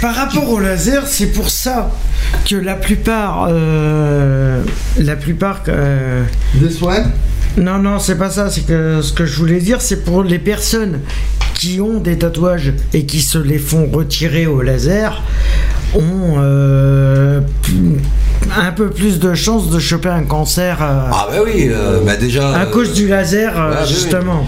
Par 0.00 0.14
rapport 0.14 0.50
au 0.50 0.60
laser, 0.60 1.06
c'est 1.06 1.32
pour 1.32 1.48
ça 1.50 1.90
que 2.48 2.56
la 2.56 2.74
plupart, 2.74 3.46
euh, 3.50 4.62
la 4.98 5.16
plupart, 5.16 5.62
euh, 5.68 6.22
Des 6.54 6.70
soins? 6.70 7.04
Non 7.56 7.78
non, 7.78 7.98
c'est 7.98 8.16
pas 8.16 8.30
ça. 8.30 8.48
C'est 8.50 8.66
que 8.66 9.00
ce 9.02 9.12
que 9.12 9.26
je 9.26 9.36
voulais 9.36 9.60
dire, 9.60 9.80
c'est 9.80 10.04
pour 10.04 10.22
les 10.22 10.38
personnes 10.38 11.00
qui 11.62 11.80
ont 11.80 12.00
des 12.00 12.18
tatouages 12.18 12.72
et 12.92 13.06
qui 13.06 13.20
se 13.20 13.38
les 13.38 13.58
font 13.58 13.86
retirer 13.86 14.48
au 14.48 14.62
laser. 14.62 15.22
ont 15.94 16.34
euh, 16.38 17.40
un 18.56 18.72
peu 18.72 18.90
plus 18.90 19.20
de 19.20 19.32
chances 19.34 19.70
de 19.70 19.78
choper 19.78 20.08
un 20.08 20.24
cancer 20.24 20.78
euh, 20.82 21.02
Ah 21.12 21.28
bah 21.30 21.36
oui, 21.44 21.68
euh, 21.70 22.00
bah 22.04 22.16
déjà. 22.16 22.52
à 22.58 22.66
cause 22.66 22.94
du 22.94 23.06
laser, 23.06 23.52
oui, 23.54 23.76
oui. 23.80 23.88
justement. 23.88 24.44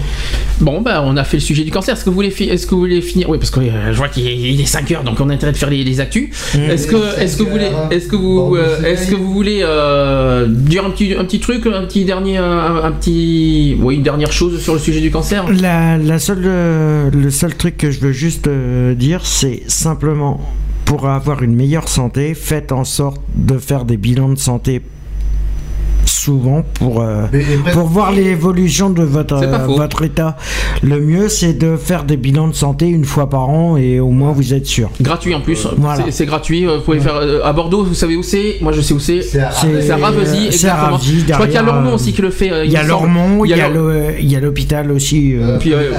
Bon, 0.61 0.81
bah, 0.81 1.03
on 1.05 1.17
a 1.17 1.23
fait 1.23 1.37
le 1.37 1.41
sujet 1.41 1.63
du 1.63 1.71
cancer. 1.71 1.95
Est-ce 1.95 2.05
que 2.05 2.09
vous 2.09 2.15
voulez, 2.15 2.29
est-ce 2.29 2.65
que 2.65 2.71
vous 2.75 2.79
voulez 2.81 3.01
finir? 3.01 3.29
Oui, 3.29 3.37
parce 3.37 3.51
que 3.51 3.59
euh, 3.59 3.91
je 3.91 3.97
vois 3.97 4.07
qu'il 4.07 4.25
est, 4.27 4.35
il 4.35 4.61
est 4.61 4.65
5 4.65 4.89
heures, 4.91 5.03
donc 5.03 5.19
on 5.19 5.29
a 5.29 5.33
intérêt 5.33 5.51
de 5.51 5.57
faire 5.57 5.69
les, 5.69 5.83
les 5.83 5.99
actus. 5.99 6.29
Est-ce 6.55 6.87
que, 6.87 7.19
est-ce 7.19 7.37
que 7.37 7.43
vous 7.43 7.49
voulez, 7.49 7.69
est-ce 7.91 8.07
que 8.07 8.15
vous, 8.15 8.55
euh, 8.55 8.81
est-ce 8.83 9.09
que 9.11 9.15
vous 9.15 9.33
voulez 9.33 9.59
euh, 9.63 10.47
dire 10.47 10.85
un 10.85 10.91
petit, 10.91 11.13
un 11.13 11.25
petit 11.25 11.39
truc, 11.39 11.65
un 11.65 11.83
petit 11.83 12.05
dernier, 12.05 12.37
un, 12.37 12.75
un 12.83 12.91
petit, 12.91 13.77
oui, 13.81 13.95
une 13.95 14.03
dernière 14.03 14.31
chose 14.31 14.61
sur 14.61 14.73
le 14.73 14.79
sujet 14.79 15.01
du 15.01 15.11
cancer? 15.11 15.45
La, 15.51 15.97
la 15.97 16.19
seule, 16.19 16.41
le 17.11 17.29
seul 17.31 17.55
truc 17.55 17.77
que 17.77 17.91
je 17.91 17.99
veux 17.99 18.13
juste 18.13 18.47
dire, 18.47 19.25
c'est 19.25 19.63
simplement 19.67 20.41
pour 20.85 21.09
avoir 21.09 21.43
une 21.43 21.55
meilleure 21.55 21.89
santé, 21.89 22.33
faites 22.33 22.71
en 22.71 22.85
sorte 22.85 23.19
de 23.35 23.57
faire 23.57 23.85
des 23.85 23.97
bilans 23.97 24.29
de 24.29 24.37
santé 24.37 24.81
souvent 26.19 26.63
pour, 26.75 27.01
euh, 27.01 27.25
pour 27.73 27.87
voir 27.87 28.11
l'évolution 28.11 28.89
de 28.89 29.03
votre, 29.03 29.35
euh, 29.35 29.65
votre 29.67 30.03
état. 30.03 30.35
Le 30.83 30.99
mieux, 30.99 31.29
c'est 31.29 31.53
de 31.53 31.75
faire 31.77 32.03
des 32.03 32.17
bilans 32.17 32.47
de 32.47 32.53
santé 32.55 32.87
une 32.87 33.05
fois 33.05 33.29
par 33.29 33.49
an 33.49 33.77
et 33.77 33.99
au 33.99 34.09
moins 34.09 34.31
vous 34.31 34.53
êtes 34.53 34.65
sûr. 34.65 34.89
Gratuit 35.01 35.35
en 35.35 35.41
plus. 35.41 35.67
Voilà. 35.77 36.05
C'est- 36.09 36.25
gratuit. 36.25 36.65
euh, 36.67 36.77
Vous 36.77 36.83
pouvez 36.83 36.99
faire 36.99 37.15
euh, 37.17 37.41
à 37.43 37.53
Bordeaux. 37.53 37.83
Vous 37.83 37.93
savez 37.93 38.15
où 38.15 38.23
c'est? 38.23 38.55
Moi, 38.61 38.71
je 38.71 38.81
sais 38.81 38.93
où 38.93 38.99
c'est. 38.99 39.21
C'est 39.21 39.39
à 39.39 39.49
à 39.49 39.51
exactement. 40.47 40.97
Je 40.97 41.31
crois 41.33 41.45
qu'il 41.45 41.55
y 41.55 41.57
a 41.57 41.61
Lormont 41.61 41.91
euh, 41.91 41.95
aussi 41.95 42.13
qui 42.13 42.21
le 42.21 42.29
fait. 42.31 42.51
euh, 42.51 42.65
Il 42.65 42.71
y 42.71 42.77
a. 42.77 42.83
Lormont, 42.83 43.45
il 43.45 43.49
y 43.51 43.53
a 43.53 43.67
Lor- 43.69 43.87
le- 43.89 44.19
il 44.19 44.31
y 44.31 44.35
a 44.35 44.39
l'hôpital 44.39 44.91
aussi. 44.91 45.35
euh, 45.35 45.57
Puis, 45.59 45.73
euh, 45.73 45.91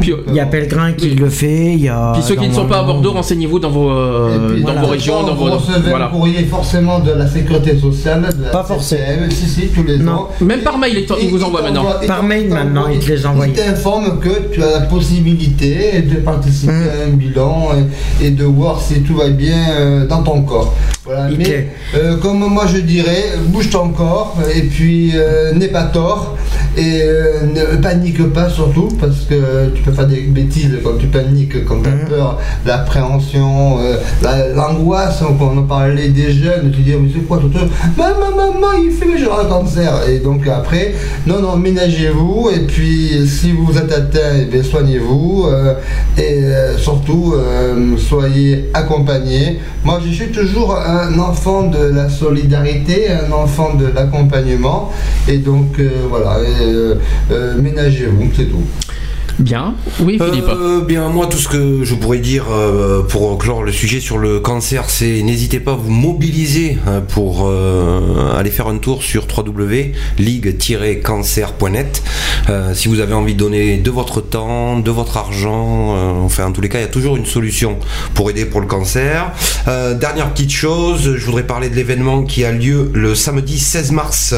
puis, 0.00 0.12
euh, 0.12 0.16
il 0.28 0.34
y 0.34 0.40
a 0.40 0.46
Pellegrin 0.46 0.92
qui 0.92 1.10
le 1.10 1.28
fait. 1.28 1.72
Il 1.72 1.80
y 1.82 1.88
a 1.88 2.12
puis 2.12 2.22
ceux 2.22 2.36
qui 2.36 2.48
ne 2.48 2.54
sont 2.54 2.66
pas 2.66 2.78
à 2.80 2.82
Bordeaux, 2.84 3.12
renseignez-vous 3.12 3.58
dans 3.58 3.70
vos, 3.70 3.90
euh, 3.90 4.60
dans 4.60 4.74
vos 4.80 4.86
régions, 4.86 5.22
dans 5.22 5.34
vous 5.34 5.46
vos. 5.46 5.56
recevez 5.56 5.90
Voilà. 5.90 6.06
un 6.06 6.08
courrier 6.08 6.44
forcément 6.44 6.98
de 7.00 7.10
la 7.12 7.26
sécurité 7.26 7.76
sociale. 7.78 8.28
Pas 8.52 8.64
forcément. 8.64 9.02
CCM, 9.46 9.54
Si, 9.54 9.60
si, 9.60 9.68
tous 9.68 9.84
les 9.84 10.08
ans. 10.08 10.28
Même 10.40 10.60
par 10.60 10.78
mail, 10.78 10.92
ils 10.96 11.24
ils 11.24 11.30
vous 11.30 11.42
envoient 11.42 11.62
maintenant. 11.62 11.86
Par 12.06 12.22
mail 12.22 12.48
maintenant, 12.48 12.88
ils 12.88 12.98
te 12.98 13.10
les 13.10 13.26
envoient. 13.26 13.46
Il 13.46 13.52
t'informe 13.54 14.18
que 14.20 14.52
tu 14.52 14.62
as 14.62 14.70
la 14.70 14.80
possibilité 14.80 16.02
de 16.02 16.16
participer 16.16 16.72
Mmh. 16.72 16.88
à 17.00 17.04
un 17.06 17.12
bilan 17.12 17.68
et, 18.20 18.26
et 18.26 18.30
de 18.30 18.44
voir 18.44 18.80
si 18.80 19.00
tout 19.02 19.16
va 19.16 19.28
bien 19.28 19.56
euh, 19.78 20.06
dans 20.06 20.22
ton 20.22 20.42
corps. 20.42 20.74
Voilà. 21.06 21.28
Mais 21.38 21.68
euh, 21.94 22.16
comme 22.16 22.40
moi 22.40 22.64
je 22.66 22.78
dirais, 22.78 23.24
bouge 23.46 23.70
ton 23.70 23.90
corps 23.90 24.36
et 24.54 24.62
puis 24.62 25.12
euh, 25.14 25.52
n'aie 25.52 25.68
pas 25.68 25.84
tort 25.84 26.36
et 26.76 27.00
euh, 27.02 27.42
ne 27.54 27.76
panique 27.80 28.32
pas 28.32 28.50
surtout 28.50 28.88
parce 29.00 29.20
que 29.20 29.68
tu 29.74 29.82
peux 29.82 29.92
faire 29.92 30.08
des 30.08 30.20
bêtises 30.22 30.76
quand 30.82 30.98
tu 30.98 31.06
paniques, 31.06 31.64
quand 31.64 31.80
tu 31.82 31.88
as 31.88 31.92
Mmh. 31.92 32.08
peur, 32.08 32.38
l'appréhension, 32.66 33.78
euh, 33.80 33.96
la- 34.22 34.48
l'angoisse, 34.48 35.20
quand 35.20 35.38
on 35.54 35.58
en 35.58 35.62
parlait 35.62 36.08
des 36.08 36.32
jeunes, 36.32 36.72
tu 36.74 36.80
dis 36.82 36.92
mais 37.00 37.08
c'est 37.14 37.20
quoi 37.26 37.38
tout 37.38 37.50
ça 37.52 37.60
Maman, 37.96 38.34
maman, 38.36 38.72
il 38.84 38.90
fait 38.90 39.06
mais 39.06 39.16
j'aurai 39.18 39.44
un 39.46 39.48
cancer 39.48 40.08
et 40.08 40.18
donc 40.18 40.46
après, 40.48 40.94
non, 41.26 41.40
non, 41.40 41.56
ménagez-vous 41.56 42.50
et 42.54 42.60
puis 42.66 43.26
si 43.28 43.52
vous 43.52 43.78
êtes 43.78 43.92
atteint, 43.92 44.44
eh 44.52 44.62
soignez-vous 44.62 45.46
et 46.18 46.40
surtout 46.78 47.34
soyez 47.96 48.70
accompagnés. 48.74 49.60
Moi 49.84 50.00
je 50.04 50.12
suis 50.12 50.28
toujours 50.32 50.76
un 50.76 50.95
enfant 51.18 51.64
de 51.68 51.78
la 51.78 52.08
solidarité, 52.08 53.10
un 53.10 53.32
enfant 53.32 53.74
de 53.74 53.86
l'accompagnement 53.86 54.92
et 55.28 55.38
donc 55.38 55.78
euh, 55.78 55.90
voilà, 56.08 56.36
euh, 56.36 56.96
euh, 57.30 57.60
ménagez-vous, 57.60 58.30
c'est 58.34 58.46
tout. 58.46 58.62
Bien. 59.38 59.74
Oui, 60.00 60.18
Philippe. 60.18 60.48
Euh, 60.48 60.80
bien, 60.80 61.08
moi, 61.08 61.26
tout 61.26 61.36
ce 61.36 61.48
que 61.48 61.84
je 61.84 61.94
pourrais 61.94 62.18
dire 62.18 62.46
euh, 62.50 63.02
pour 63.02 63.36
clore 63.38 63.62
le 63.62 63.70
sujet 63.72 64.00
sur 64.00 64.18
le 64.18 64.40
cancer, 64.40 64.88
c'est 64.88 65.22
n'hésitez 65.22 65.60
pas 65.60 65.72
à 65.72 65.76
vous 65.76 65.90
mobiliser 65.90 66.78
euh, 66.86 67.00
pour 67.00 67.46
euh, 67.46 68.34
aller 68.36 68.50
faire 68.50 68.68
un 68.68 68.78
tour 68.78 69.02
sur 69.02 69.26
www.ligue-cancer.net. 69.36 72.02
Si 72.74 72.86
vous 72.88 73.00
avez 73.00 73.14
envie 73.14 73.34
de 73.34 73.38
donner 73.40 73.78
de 73.78 73.90
votre 73.90 74.20
temps, 74.20 74.78
de 74.78 74.90
votre 74.90 75.16
argent, 75.16 76.22
enfin, 76.24 76.46
en 76.46 76.52
tous 76.52 76.60
les 76.60 76.68
cas, 76.68 76.78
il 76.78 76.82
y 76.82 76.84
a 76.84 76.88
toujours 76.88 77.16
une 77.16 77.26
solution 77.26 77.78
pour 78.14 78.30
aider 78.30 78.44
pour 78.44 78.60
le 78.60 78.68
cancer. 78.68 79.32
Dernière 79.66 80.30
petite 80.32 80.52
chose, 80.52 81.16
je 81.16 81.26
voudrais 81.26 81.42
parler 81.42 81.68
de 81.70 81.74
l'événement 81.74 82.22
qui 82.22 82.44
a 82.44 82.52
lieu 82.52 82.88
le 82.94 83.16
samedi 83.16 83.58
16 83.58 83.90
mars 83.90 84.34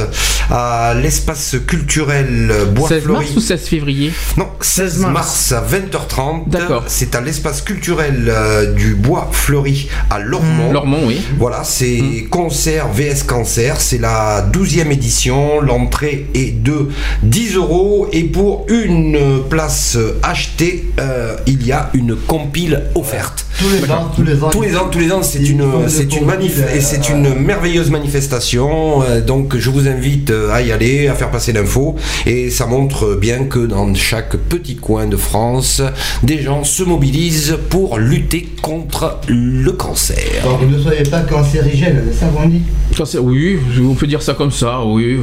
à 0.51 0.95
l'espace 0.95 1.57
culturel 1.67 2.51
Bois 2.75 2.89
16 2.89 3.03
Fleuri. 3.03 3.25
mars 3.27 3.37
ou 3.37 3.41
16 3.41 3.61
février? 3.61 4.11
Non, 4.39 4.47
16 4.61 4.88
mars, 4.97 5.53
à 5.53 5.61
20h30. 5.63 6.49
D'accord. 6.49 6.85
C'est 6.87 7.15
à 7.15 7.21
l'espace 7.21 7.63
culturel 7.63 8.27
euh, 8.29 8.73
du 8.73 8.95
Bois 8.95 9.29
Fleuri 9.33 9.89
à 10.11 10.19
Lormont. 10.19 10.73
Lormont, 10.73 11.01
oui. 11.07 11.21
Voilà, 11.39 11.63
c'est 11.65 11.99
Mmh. 11.99 12.29
concert 12.29 12.89
VS 12.93 13.25
Cancer. 13.27 13.81
C'est 13.81 13.99
la 13.99 14.43
12e 14.53 14.91
édition. 14.91 15.61
L'entrée 15.61 16.27
est 16.35 16.63
de 16.63 16.89
10 17.23 17.57
euros. 17.57 18.09
Et 18.13 18.25
pour 18.25 18.67
une 18.69 19.19
place 19.49 19.97
achetée, 20.23 20.87
euh, 21.01 21.37
il 21.47 21.67
y 21.67 21.73
a 21.73 21.91
une 21.95 22.15
compile 22.17 22.85
offerte. 22.95 23.47
Tous 23.59 23.69
les 23.71 23.91
ans, 23.91 24.11
tous 24.15 24.23
les 24.23 24.43
ans. 24.43 24.51
Tous 24.51 24.63
les 24.63 24.77
ans, 24.77 24.89
tous 24.91 24.99
les 25.01 25.13
ans, 25.13 25.23
c'est 25.23 25.41
une, 25.43 25.65
c'est 25.89 26.15
une 26.15 26.27
manif 26.27 26.59
et 26.75 26.81
c'est 26.81 27.11
euh, 27.11 27.15
une 27.15 27.35
merveilleuse 27.35 27.91
manifestation. 27.91 29.03
Euh, 29.03 29.21
Donc, 29.21 29.57
je 29.57 29.71
vous 29.71 29.89
invite 29.89 30.33
à 30.53 30.63
y 30.63 30.71
aller, 30.71 31.09
à 31.09 31.15
faire 31.15 31.31
passer 31.31 31.53
l'info. 31.53 31.97
Et 32.27 32.51
ça 32.51 32.67
montre 32.67 33.15
bien 33.17 33.45
que 33.45 33.59
dans 33.59 33.93
chaque 33.95 34.37
petit 34.37 34.77
coin 34.79 35.07
de 35.07 35.17
France, 35.17 35.83
des 36.23 36.43
gens 36.43 36.65
se 36.65 36.83
mobilisent 36.83 37.59
pour 37.71 37.99
lutter 37.99 38.49
contre 38.63 39.19
le 39.29 39.71
cancer. 39.73 40.43
Donc 40.45 40.69
ne 40.69 40.79
soyez 40.79 41.05
pas 41.05 41.21
cancérigène, 41.21 42.05
c'est 42.11 42.21
ça 42.21 42.27
qu'on 42.27 42.49
dit 42.49 42.63
Cancer, 42.97 43.23
oui, 43.23 43.59
on 43.81 43.95
peut 43.95 44.07
dire 44.07 44.23
ça 44.23 44.35
comme 44.35 44.51
ça, 44.51 44.85
oui. 44.85 45.19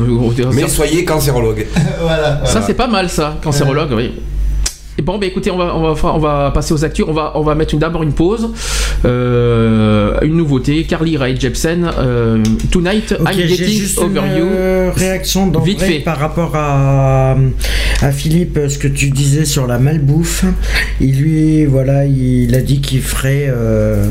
Mais 0.54 0.68
soyez 0.68 1.04
cancérologue. 1.04 1.66
voilà. 2.02 2.46
Ça, 2.46 2.62
c'est 2.66 2.74
pas 2.74 2.88
mal, 2.88 3.10
ça, 3.10 3.38
cancérologue, 3.44 3.92
oui. 3.96 4.14
Et 4.98 5.02
bon, 5.02 5.18
bah 5.18 5.26
écoutez, 5.26 5.52
on 5.52 5.58
va, 5.58 5.76
on 5.76 5.94
va, 5.94 6.14
on 6.14 6.20
va 6.20 6.52
passer 6.52 6.74
aux 6.74 6.86
actus. 6.86 7.04
On 7.08 7.12
va, 7.12 7.34
on 7.36 7.42
va 7.42 7.54
mettre 7.54 7.74
une- 7.74 7.82
d'abord 7.82 8.02
une 8.04 8.14
pause. 8.14 8.50
Euh, 9.04 10.18
une 10.22 10.36
nouveauté 10.38 10.84
Carly 10.86 11.18
Rae 11.18 11.36
Jepsen, 11.38 11.90
euh, 11.98 12.42
Tonight, 12.72 13.14
Ok, 13.20 13.28
I'm 13.34 13.48
Getting 13.48 13.80
juste 13.80 13.98
Over 14.00 14.22
une 14.26 14.38
You. 14.38 14.46
euh, 14.52 14.92
réaction 14.96 15.52
Vite 15.62 15.82
fait. 15.82 16.00
par 16.00 16.18
rapport 16.18 16.56
à, 16.56 17.36
à 18.02 18.12
Philippe, 18.12 18.58
ce 18.70 18.78
que 18.78 18.88
tu 18.88 19.10
disais 19.10 19.44
sur 19.46 19.68
la 19.68 19.80
malbouffe. 19.80 20.46
Il 21.02 21.20
lui, 21.22 21.66
voilà, 21.66 22.06
il 22.06 22.56
a 22.56 22.62
dit 22.62 22.80
qu'il 22.80 23.02
ferait, 23.02 23.48
euh, 23.50 24.06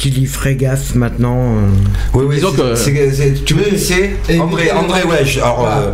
qu'il 0.00 0.18
y 0.18 0.26
ferait 0.26 0.54
gaffe 0.56 0.94
maintenant. 0.94 1.36
euh. 1.38 1.68
Oui, 2.14 2.24
oui, 2.28 2.34
Disons 2.36 2.48
c'est- 2.74 2.92
que- 2.92 3.38
tu 3.44 3.54
dis, 3.54 3.78
c'est 3.78 4.16
André, 4.40 4.70
André, 4.72 5.00
je- 5.24 5.40
alors, 5.40 5.68
euh, 5.68 5.92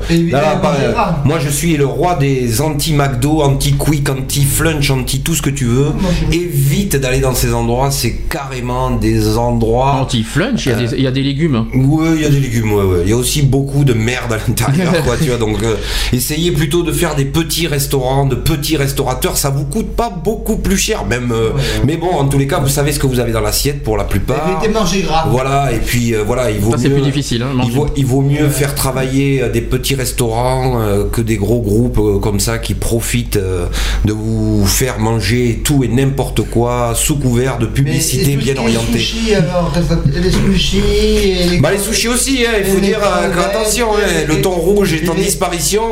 moi 1.24 1.38
je 1.40 1.48
suis 1.50 1.76
le 1.76 1.86
roi 1.86 2.14
des 2.14 2.60
anti-McDo, 2.60 3.42
anti-Quick, 3.42 4.08
anti-Flunch, 4.08 4.90
anti 4.90 5.20
tout 5.20 5.34
ce 5.34 5.42
que 5.42 5.50
tu 5.50 5.64
veux. 5.64 5.88
Évite 6.32 6.96
d'aller 6.96 7.18
dans 7.20 7.34
ces 7.34 7.52
endroits, 7.52 7.90
c'est 7.90 8.12
carrément 8.30 8.90
des 8.92 9.36
endroits. 9.36 10.00
Anti-flunch, 10.02 10.66
il 10.66 10.68
y 10.70 10.72
a 10.72 10.76
des- 10.76 10.96
il 10.96 11.02
y, 11.02 11.06
a 11.06 11.10
des 11.10 11.22
légumes. 11.22 11.56
hein. 11.56 11.66
Ouais, 11.74 12.10
il 12.16 12.22
y 12.22 12.24
a 12.24 12.28
des 12.30 12.40
légumes, 12.40 12.72
ouais. 12.72 13.02
Il 13.04 13.10
y 13.10 13.12
a 13.12 13.16
aussi 13.16 13.42
beaucoup 13.42 13.84
de 13.84 13.92
merde 13.92 14.32
à 14.32 14.36
l'intérieur, 14.46 14.92
quoi, 15.04 15.16
tu 15.16 15.28
vois. 15.28 15.38
Donc, 15.38 15.62
euh, 15.62 15.74
essayez 16.12 16.52
plutôt 16.52 16.82
de 16.82 16.92
faire 16.92 17.16
des 17.16 17.24
petits 17.24 17.66
restaurants, 17.66 18.26
de 18.26 18.36
petits 18.36 18.76
restaurateurs. 18.76 19.36
Ça 19.36 19.50
vous 19.50 19.64
coûte 19.64 19.96
pas 19.96 20.10
beaucoup 20.10 20.56
plus 20.58 20.76
cher, 20.78 21.04
même. 21.04 21.32
euh, 21.32 21.50
Mais 21.84 21.96
bon, 21.96 22.10
en 22.10 22.26
tous 22.26 22.38
les 22.38 22.46
cas, 22.46 22.60
vous 22.60 22.68
savez 22.68 22.92
ce 22.92 22.98
que 22.98 23.06
vous 23.06 23.18
avez 23.20 23.32
dans 23.32 23.40
l'assiette 23.40 23.82
pour 23.82 23.95
la 23.96 24.04
plupart. 24.04 24.62
Gras. 25.02 25.26
Voilà, 25.30 25.72
et 25.72 25.78
puis 25.78 26.14
euh, 26.14 26.22
voilà, 26.26 26.50
il 26.50 26.58
vaut 26.60 26.72
Ça, 26.72 26.78
c'est 26.78 26.88
mieux. 26.88 26.94
plus 26.96 27.02
difficile. 27.04 27.42
Hein, 27.42 27.60
Il 27.64 27.72
vaut, 27.72 27.86
il 27.96 28.06
vaut 28.06 28.20
mieux 28.22 28.48
faire 28.48 28.74
travailler 28.74 29.42
euh, 29.42 29.48
des 29.50 29.60
petits 29.60 29.94
restaurants 29.94 30.80
euh, 30.80 31.04
que 31.10 31.20
des 31.20 31.36
gros 31.36 31.60
groupes 31.60 31.98
euh, 31.98 32.18
comme 32.18 32.40
ça 32.40 32.58
qui 32.58 32.74
profitent 32.74 33.36
euh, 33.36 33.66
de 34.04 34.12
vous 34.12 34.64
faire 34.66 34.98
manger 34.98 35.60
tout 35.64 35.82
et 35.84 35.88
n'importe 35.88 36.42
quoi 36.42 36.92
sous 36.94 37.16
couvert 37.16 37.58
de 37.58 37.66
publicité 37.66 38.36
bien 38.36 38.56
orientée. 38.56 38.98
sushis, 38.98 39.34
alors, 39.34 39.72
ça- 39.74 39.98
les 40.14 40.30
sushis. 40.30 40.78
et 40.78 41.44
les- 41.50 41.58
Bah 41.60 41.70
les 41.72 41.78
sushis 41.78 42.08
aussi, 42.08 42.44
hein, 42.46 42.52
il 42.58 42.64
faut 42.64 42.80
les 42.80 42.88
dire 42.88 43.00
euh, 43.02 43.44
attention, 43.44 43.88
hein, 43.94 44.24
le 44.28 44.40
thon 44.40 44.50
rouge 44.50 44.92
est 44.94 45.08
en 45.08 45.14
les- 45.14 45.22
disparition 45.22 45.82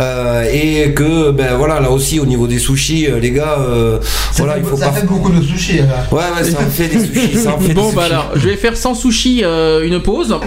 euh, 0.00 0.44
et 0.52 0.92
que 0.94 1.30
ben 1.30 1.56
voilà 1.56 1.80
là 1.80 1.90
aussi 1.90 2.18
au 2.20 2.26
niveau 2.26 2.46
des 2.46 2.58
sushis, 2.58 3.08
les 3.20 3.30
gars, 3.30 3.56
euh, 3.60 3.98
Ça, 4.02 4.08
voilà 4.42 4.54
fait, 4.54 4.60
il 4.60 4.66
faut 4.66 4.76
ça 4.76 4.86
pas. 4.86 4.92
fait 4.92 5.06
beaucoup 5.06 5.30
de 5.30 5.42
sushis. 5.42 5.78
là. 5.78 6.06
Ouais 6.10 6.18
ouais 6.36 6.50
ça 6.50 6.58
fait 6.70 6.88
des 6.88 7.00
sushis, 7.06 7.38
ça 7.38 7.52
fait 7.58 7.74
Bon 7.74 7.92
bah 7.92 8.02
alors, 8.06 8.30
je 8.34 8.48
vais 8.48 8.56
faire 8.56 8.76
sans 8.76 8.94
sushi 8.94 9.42
euh, 9.44 9.84
une 9.86 10.00
pause 10.00 10.34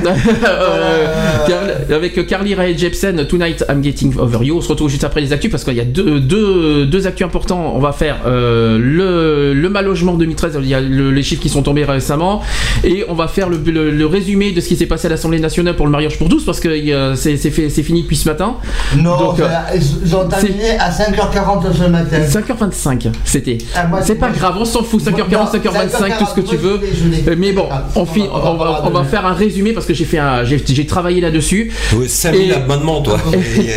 Euh, 0.47 1.95
avec 1.95 2.25
Carly 2.27 2.53
Rae 2.55 2.75
Jepsen 2.77 3.25
Tonight 3.27 3.63
I'm 3.69 3.83
Getting 3.83 4.17
Over 4.17 4.43
You. 4.45 4.57
On 4.57 4.61
se 4.61 4.67
retrouve 4.69 4.89
juste 4.89 5.03
après 5.03 5.21
les 5.21 5.33
actus 5.33 5.49
parce 5.51 5.63
qu'il 5.63 5.75
y 5.75 5.79
a 5.79 5.85
deux, 5.85 6.19
deux, 6.19 6.85
deux 6.85 7.07
actus 7.07 7.25
importants. 7.25 7.73
On 7.75 7.79
va 7.79 7.91
faire 7.91 8.17
euh, 8.25 8.77
le, 8.79 9.53
le 9.53 9.69
mal 9.69 9.85
logement 9.85 10.13
2013. 10.13 10.57
Il 10.61 10.67
y 10.67 10.73
a 10.73 10.81
le- 10.81 11.11
les 11.11 11.23
chiffres 11.23 11.41
qui 11.41 11.49
sont 11.49 11.63
tombés 11.63 11.85
récemment 11.85 12.41
et 12.83 13.05
on 13.07 13.13
va 13.13 13.27
faire 13.27 13.49
le, 13.49 13.57
le- 13.57 14.05
résumé 14.05 14.51
de 14.51 14.61
ce 14.61 14.67
qui 14.67 14.75
s'est 14.75 14.85
passé 14.85 15.07
à 15.07 15.09
l'Assemblée 15.09 15.39
nationale 15.39 15.75
pour 15.75 15.85
le 15.85 15.91
mariage 15.91 16.17
pour 16.17 16.29
tous 16.29 16.43
parce 16.45 16.59
que 16.59 16.67
euh, 16.69 17.15
c'est 17.15 17.37
fini 17.37 18.01
depuis 18.03 18.15
ce 18.17 18.27
matin. 18.29 18.55
Non, 18.97 19.17
Donc, 19.17 19.37
ça- 19.39 19.65
ils 19.75 20.15
ont 20.15 20.27
terminé 20.27 20.77
à 20.79 20.89
5h40 20.91 21.73
ce 21.73 21.83
matin. 21.89 22.17
5h25 22.19 23.09
c'était. 23.23 23.57
Ah, 23.75 23.87
c'est 24.03 24.15
pas 24.15 24.29
grave, 24.29 24.55
on 24.59 24.65
s'en 24.65 24.83
fout. 24.83 25.01
5h40, 25.01 25.31
Non, 25.31 25.45
5h25, 25.45 26.17
tout 26.19 26.25
ce 26.25 26.35
que 26.35 26.41
tu 26.41 26.57
tu 26.57 26.57
veux. 27.03 27.35
Mais 27.35 27.51
bon, 27.53 27.67
on, 27.95 28.05
fi- 28.05 28.25
on 28.31 28.39
va, 28.55 28.81
on 28.85 28.89
va 28.89 29.03
faire 29.03 29.25
un 29.25 29.33
résumé 29.33 29.73
parce 29.73 29.85
que 29.85 29.93
j'ai 29.93 30.05
fait 30.05 30.17
un, 30.19 30.43
j'ai 30.43 30.61
j'ai 30.65 30.85
travaillé 30.85 31.21
là-dessus. 31.21 31.71
Oui, 31.93 32.07
5000 32.09 32.49
Et- 32.49 32.53
abonnements, 32.53 33.01
toi. 33.01 33.19
Il 33.33 33.63
y, 33.65 33.71
a, 33.71 33.73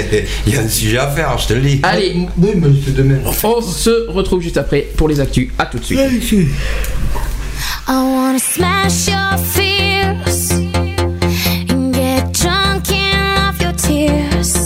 il 0.47 0.55
y 0.55 0.57
a 0.57 0.61
un 0.61 0.69
sujet 0.69 0.99
à 0.99 1.09
faire, 1.09 1.37
je 1.39 1.49
te 1.49 1.55
le 1.55 1.61
dis. 1.61 1.81
Allez, 1.83 2.27
Oui, 2.39 2.51
mais 2.57 2.69
c'est 2.85 2.95
demain. 2.95 3.19
on 3.25 3.61
se 3.63 4.09
retrouve 4.11 4.41
juste 4.43 4.57
après 4.57 4.87
pour 4.97 5.09
les 5.09 5.21
actus. 5.21 5.49
À 5.59 5.67
tout 5.67 5.79
de 5.79 5.85
suite. 5.85 5.99
I 7.89 7.93
wanna 7.93 8.39
smash 8.39 9.09
your 9.09 9.37
fears 9.53 10.51
and 11.71 11.93
get 11.93 12.33
drunk 12.33 12.91
in 12.91 13.49
off 13.49 13.61
your 13.61 13.73
tears. 13.75 14.60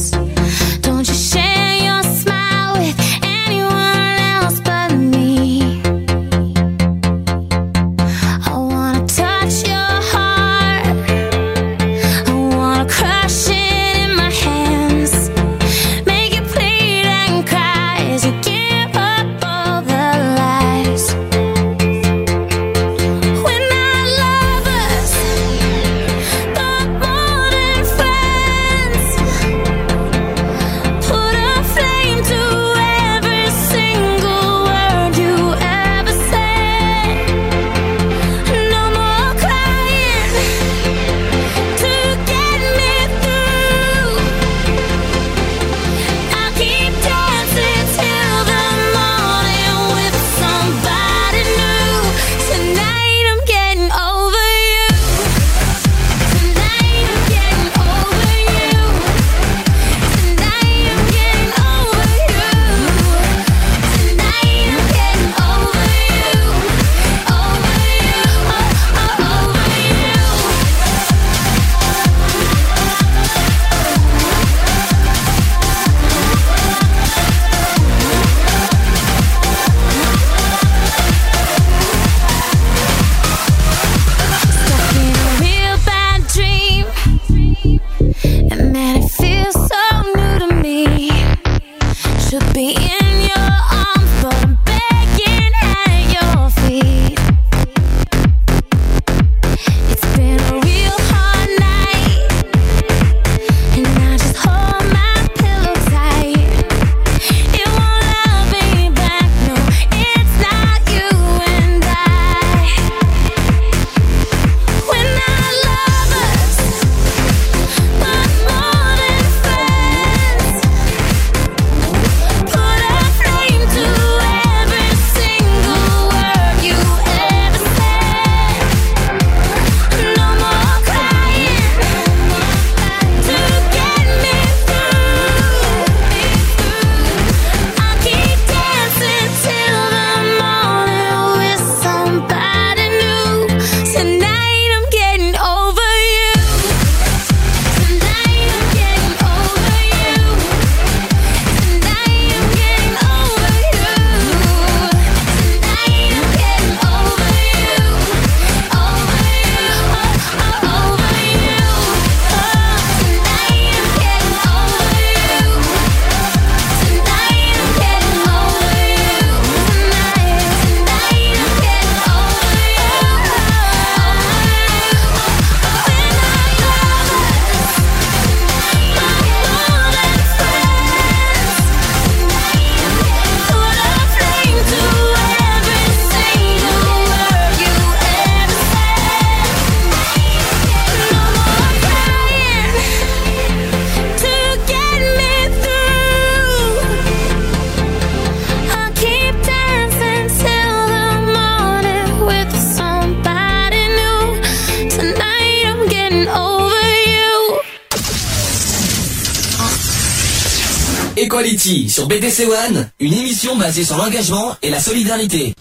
Sur 211.95 212.09
BDC 212.09 212.49
One, 212.49 212.91
une 212.99 213.13
émission 213.13 213.55
basée 213.55 213.85
sur 213.85 213.97
l'engagement 213.97 214.57
et 214.63 214.71
la 214.71 214.81
solidarité. 214.81 215.55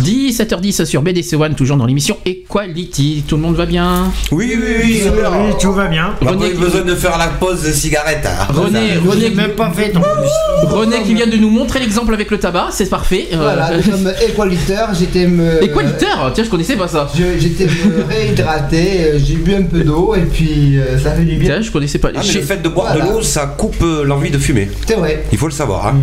17h10 0.00 0.84
sur 0.86 1.02
BDC 1.02 1.34
One, 1.34 1.54
toujours 1.54 1.76
dans 1.76 1.84
l'émission 1.86 2.16
Equality. 2.24 3.24
Tout 3.28 3.36
le 3.36 3.42
monde 3.42 3.56
va 3.56 3.66
bien 3.66 4.10
Oui, 4.32 4.56
oui, 4.56 4.74
oui, 4.82 4.94
super. 4.98 5.30
Oui, 5.32 5.52
tout 5.60 5.72
va 5.72 5.86
bien. 5.88 6.14
René 6.20 6.50
qui- 6.52 6.56
besoin 6.58 6.82
de 6.82 6.94
faire 6.94 7.18
la 7.18 7.28
pause 7.28 7.62
de 7.62 7.72
cigarette. 7.72 8.24
hein. 8.26 8.46
René, 8.52 8.96
René, 9.06 9.30
même 9.30 9.50
pas 9.52 9.70
fait 9.70 9.94
en 9.96 10.00
plus. 10.00 10.68
René 10.74 11.02
qui 11.02 11.14
vient 11.14 11.26
de 11.26 11.36
nous 11.36 11.50
montrer 11.50 11.80
l'exemple 11.80 12.14
avec 12.14 12.30
le 12.30 12.38
tabac, 12.38 12.68
c'est 12.72 12.88
parfait. 12.88 13.28
Euh, 13.32 13.36
Voilà, 13.36 13.70
nous 13.76 13.82
sommes 13.82 14.12
équaliteurs, 14.26 14.88
j'étais 14.98 15.26
me. 15.26 15.62
Équalitaire 15.62 16.30
Tiens, 16.34 16.44
je 16.44 16.50
connaissais 16.50 16.76
pas 16.76 16.88
ça. 16.88 17.08
J'étais 17.38 17.66
me 17.66 18.04
réhydrater, 18.08 19.00
euh, 19.04 19.18
j'ai 19.22 19.34
bu 19.36 19.54
un 19.54 19.62
peu 19.62 19.80
d'eau 19.80 20.14
et 20.14 20.20
puis 20.22 20.78
euh, 20.78 20.98
ça 20.98 21.12
fait 21.12 21.24
du 21.24 21.36
bien. 21.36 21.50
Tiens, 21.54 21.62
je 21.62 21.70
connaissais 21.70 21.98
pas. 21.98 22.08
Ah, 22.14 22.20
mais 22.26 22.32
le 22.34 22.40
fait 22.42 22.62
de 22.62 22.68
boire 22.68 22.88
Voilà. 22.92 23.04
de 23.06 23.10
l'eau, 23.12 23.22
ça 23.22 23.46
coupe 23.58 23.84
l'envie 24.04 24.30
de 24.30 24.38
fumer. 24.38 24.70
C'est 24.86 24.94
vrai. 24.94 25.24
Il 25.32 25.38
faut 25.38 25.46
le 25.46 25.52
savoir. 25.52 25.86
Hein. 25.88 25.94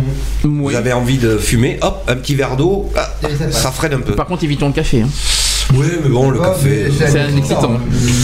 Oui. 0.44 0.50
Vous 0.72 0.76
avez 0.76 0.92
envie 0.92 1.18
de 1.18 1.36
fumer, 1.38 1.78
hop, 1.82 2.04
un 2.08 2.16
petit 2.16 2.34
verre 2.34 2.56
d'eau, 2.56 2.88
ah, 2.96 3.08
ça 3.22 3.28
passe. 3.46 3.87
Freine 3.88 4.00
un 4.00 4.02
peu. 4.02 4.14
Par 4.14 4.26
contre, 4.26 4.44
évitons 4.44 4.68
le 4.68 4.72
café. 4.72 5.02
hein. 5.02 5.08
Oui, 5.74 5.86
mais 6.02 6.08
bon, 6.08 6.30
le 6.30 6.38
Oh, 6.40 6.42
café. 6.44 6.86
C'est 6.96 7.20
un 7.20 7.36
excitant. 7.36 7.72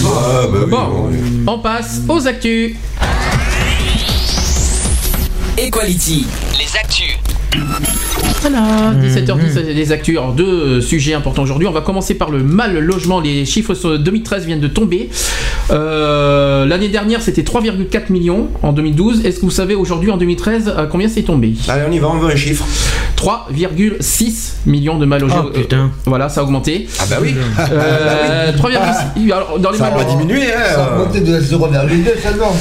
Ah, 0.06 0.42
bah 0.50 0.58
oui, 0.64 0.70
Bon, 0.70 1.08
oui. 1.10 1.16
on 1.46 1.58
passe 1.58 2.00
aux 2.08 2.26
actus. 2.26 2.74
Equality. 5.58 6.26
Les 6.58 6.78
actus. 6.78 7.18
Voilà, 8.40 8.90
Mmh, 8.92 9.00
17h10, 9.06 9.60
les 9.72 9.92
actus. 9.92 10.18
Alors, 10.18 10.32
deux 10.32 10.44
euh, 10.44 10.80
sujets 10.80 11.14
importants 11.14 11.42
aujourd'hui. 11.42 11.68
On 11.68 11.72
va 11.72 11.80
commencer 11.82 12.14
par 12.14 12.30
le 12.30 12.42
mal 12.42 12.78
logement. 12.78 13.20
Les 13.20 13.44
chiffres 13.46 13.74
sur 13.74 13.98
2013 13.98 14.44
viennent 14.46 14.60
de 14.60 14.68
tomber. 14.68 15.08
Euh, 15.70 16.66
L'année 16.66 16.88
dernière, 16.88 17.22
c'était 17.22 17.42
3,4 17.42 18.10
millions 18.10 18.48
en 18.62 18.72
2012. 18.72 19.24
Est-ce 19.24 19.36
que 19.36 19.42
vous 19.44 19.50
savez 19.50 19.74
aujourd'hui, 19.74 20.10
en 20.10 20.16
2013, 20.16 20.74
à 20.76 20.86
combien 20.86 21.08
c'est 21.08 21.22
tombé? 21.22 21.52
Allez, 21.68 21.84
on 21.88 21.92
y 21.92 21.98
va, 22.00 22.08
on 22.08 22.18
veut 22.18 22.32
un 22.32 22.36
chiffre. 22.36 22.64
3,6 23.24 24.54
millions 24.66 24.98
de 24.98 25.06
mal 25.06 25.20
logés. 25.20 25.34
Oh, 25.38 25.50
putain. 25.50 25.90
voilà, 26.06 26.28
ça 26.28 26.40
a 26.40 26.44
augmenté. 26.44 26.86
Ah 27.00 27.04
bah 27.08 27.16
oui. 27.20 27.34
Euh, 27.72 28.52
3,6 28.52 29.32
alors, 29.32 29.58
dans 29.58 29.70
les 29.70 29.78
Ça 29.78 29.84
va 29.84 29.90
mal- 29.96 30.04
pas 30.06 30.10
Ça 30.12 30.84
a 30.84 30.94
hein. 30.94 30.98
monté 30.98 31.20
de 31.20 31.40
0,2 31.40 32.22
seulement. 32.22 32.54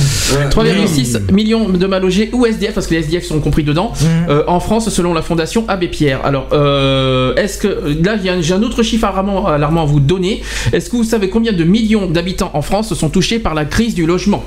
3,6 0.49 1.31
millions 1.31 1.69
de 1.69 1.87
mal 1.87 2.01
logés 2.01 2.29
ou 2.33 2.45
SDF 2.45 2.73
parce 2.73 2.87
que 2.87 2.93
les 2.93 3.01
SDF 3.01 3.25
sont 3.25 3.39
compris 3.39 3.63
dedans 3.63 3.91
euh, 4.29 4.43
en 4.47 4.59
France 4.59 4.89
selon 4.89 5.13
la 5.13 5.21
fondation 5.21 5.65
Abbé 5.67 5.87
Pierre. 5.87 6.21
Alors 6.25 6.47
euh, 6.53 7.35
est-ce 7.35 7.57
que 7.57 7.97
là 8.03 8.15
j'ai 8.41 8.53
un 8.53 8.63
autre 8.63 8.83
chiffre 8.83 9.05
alarmant, 9.05 9.47
alarmant 9.47 9.83
à 9.83 9.85
vous 9.85 9.99
donner. 9.99 10.41
Est-ce 10.71 10.89
que 10.89 10.95
vous 10.95 11.03
savez 11.03 11.29
combien 11.29 11.51
de 11.53 11.63
millions 11.63 12.07
d'habitants 12.07 12.51
en 12.53 12.61
France 12.61 12.93
sont 12.93 13.09
touchés 13.09 13.39
par 13.39 13.53
la 13.53 13.65
crise 13.65 13.95
du 13.95 14.05
logement? 14.05 14.43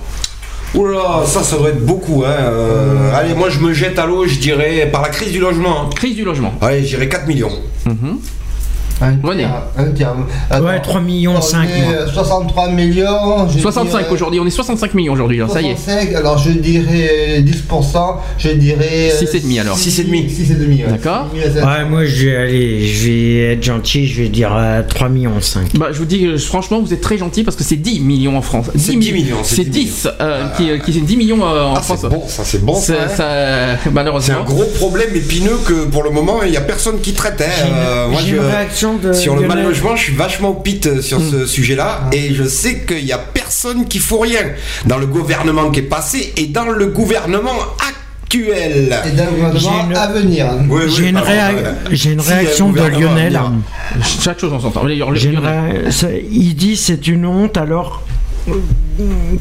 Oula, 0.75 1.23
ça, 1.27 1.43
ça 1.43 1.57
doit 1.57 1.71
être 1.71 1.85
beaucoup. 1.85 2.25
Hein. 2.27 2.31
Euh, 2.39 3.15
Allez, 3.15 3.35
moi 3.35 3.49
je 3.51 3.61
me 3.61 3.73
jette 3.73 3.99
à 3.99 4.07
l'eau, 4.07 4.27
je 4.27 4.39
dirais, 4.39 4.89
par 4.93 5.03
la 5.03 5.09
crise 5.09 5.33
du 5.33 5.39
logement. 5.41 5.89
Crise 5.95 6.15
du 6.17 6.25
logement. 6.25 6.53
Allez, 6.61 6.83
je 6.83 6.89
dirais 6.97 7.09
4 7.09 7.27
millions. 7.27 7.53
Un 9.01 9.15
René. 9.23 9.45
tiers, 9.45 9.63
un 9.77 9.91
tiers. 9.93 10.15
Ouais, 10.63 10.81
3 10.81 11.01
millions 11.03 11.35
on 11.37 11.41
5, 11.43 11.69
est, 11.69 11.83
moi. 11.83 11.93
euh, 11.93 12.07
63 12.13 12.69
millions. 12.71 13.47
je 13.49 13.59
65 13.59 13.91
dirais- 13.99 14.07
aujourd'hui, 14.11 14.41
on 14.41 14.47
est 14.47 14.51
65 14.51 14.95
millions 14.95 15.13
aujourd'hui, 15.13 15.37
alors 15.39 15.51
ça 15.53 15.61
y 15.61 15.67
est. 15.67 15.77
65, 15.77 16.15
alors 16.15 16.39
je 16.39 16.51
dirais 16.53 17.43
10%, 17.43 18.17
je 18.39 18.49
dirais. 18.51 19.11
euh, 19.13 19.19
6,5 19.19 19.61
alors. 19.61 19.77
6,5. 19.77 20.29
6,5. 20.31 20.85
ouais. 20.87 20.91
D'accord. 20.93 21.27
6,5. 21.35 21.63
Ouais, 21.65 21.85
moi, 21.89 22.05
je 22.07 22.25
vais 22.29 22.37
aller, 22.37 22.87
je 22.87 23.07
vais 23.07 23.39
être 23.53 23.63
gentil, 23.63 24.07
je 24.07 24.23
vais 24.23 24.29
dire 24.29 24.51
euh, 24.57 24.83
3 24.89 25.09
millions 25.11 25.41
5. 25.41 25.77
Bah, 25.77 25.89
je 25.93 25.99
vous 25.99 26.05
dis, 26.07 26.25
euh, 26.25 26.39
franchement, 26.39 26.81
vous 26.81 26.95
êtes 26.95 27.01
très 27.03 27.19
gentil 27.19 27.43
parce 27.45 27.57
que 27.57 27.65
c'est 27.65 27.77
10 27.77 28.01
millions 28.01 28.37
en 28.39 28.43
France. 28.43 28.71
C'est 28.77 28.93
10 28.97 29.13
mi- 29.13 29.23
millions, 29.25 29.37
c'est 29.43 29.57
C'est 29.57 29.65
10 29.65 29.85
10, 29.85 30.09
euh, 30.21 30.45
qui, 30.57 30.71
qui 30.85 30.93
c'est 30.95 31.05
10 31.05 31.17
millions 31.19 31.45
euh, 31.45 31.65
en 31.65 31.75
Ah, 31.77 31.83
France. 31.83 31.99
c'est 32.01 32.09
bon, 32.09 32.23
ça 32.27 32.43
c'est 32.45 32.65
bon. 32.65 32.75
Ça, 32.75 32.95
Ça- 33.09 33.25
hein. 33.25 33.77
ça- 33.85 34.17
C'est 34.21 34.33
un 34.33 34.43
gros 34.45 34.65
problème 34.79 35.11
épineux 35.15 35.59
que 35.67 35.85
pour 35.87 36.03
le 36.03 36.11
moment 36.11 36.43
il 36.45 36.51
n'y 36.51 36.57
a 36.57 36.61
personne 36.61 37.01
qui 37.01 37.13
traite. 37.13 37.41
hein. 37.41 37.51
J'ai 37.59 37.69
une- 37.69 37.75
Euh, 37.77 38.09
moi, 38.09 38.21
j'ai 38.25 38.31
je- 38.31 38.37
une 38.37 38.43
de 38.95 39.13
sur 39.13 39.37
le 39.37 39.47
mal 39.47 39.63
logement, 39.63 39.97
je 39.97 40.03
suis 40.05 40.15
vachement 40.15 40.53
pite 40.53 40.87
euh, 40.87 41.03
sur 41.03 41.19
Mm. 41.21 41.31
ce 41.31 41.47
sujet-là 41.47 42.03
et 42.13 42.33
je 42.35 42.45
sais 42.45 42.81
qu'il 42.87 43.05
n'y 43.05 43.13
a 43.13 43.19
personne 43.19 43.87
qui 43.87 43.99
fout 43.99 44.21
rien 44.23 44.41
dans 44.87 44.99
le 44.99 45.07
gouvernement 45.07 45.71
qui 45.71 45.81
est 45.81 45.83
passé 45.83 46.33
et 46.37 46.47
dans 46.47 46.67
le 46.67 46.87
gouvernement 46.87 47.57
actuel. 47.79 48.97
Et 49.07 49.11
d'un 49.13 49.27
gouvernement 49.27 49.59
J'ai 49.59 49.87
une- 49.91 49.97
à 49.97 50.07
venir. 50.09 50.47
Oui, 50.69 50.83
oui, 50.87 50.93
J'ai 50.97 51.09
une, 51.09 51.19
réa- 51.19 52.21
réaction 52.21 52.71
de 52.71 52.81
Lionel. 52.81 53.41
Chaque 54.23 54.41
chose 54.41 54.53
en 54.53 54.61
son 54.61 54.71
temps. 54.71 54.83
Le- 54.85 54.95
Il 54.95 56.55
dit 56.57 56.77
c'est 56.77 57.07
une 57.09 57.27
honte 57.27 57.57
alors 57.57 58.03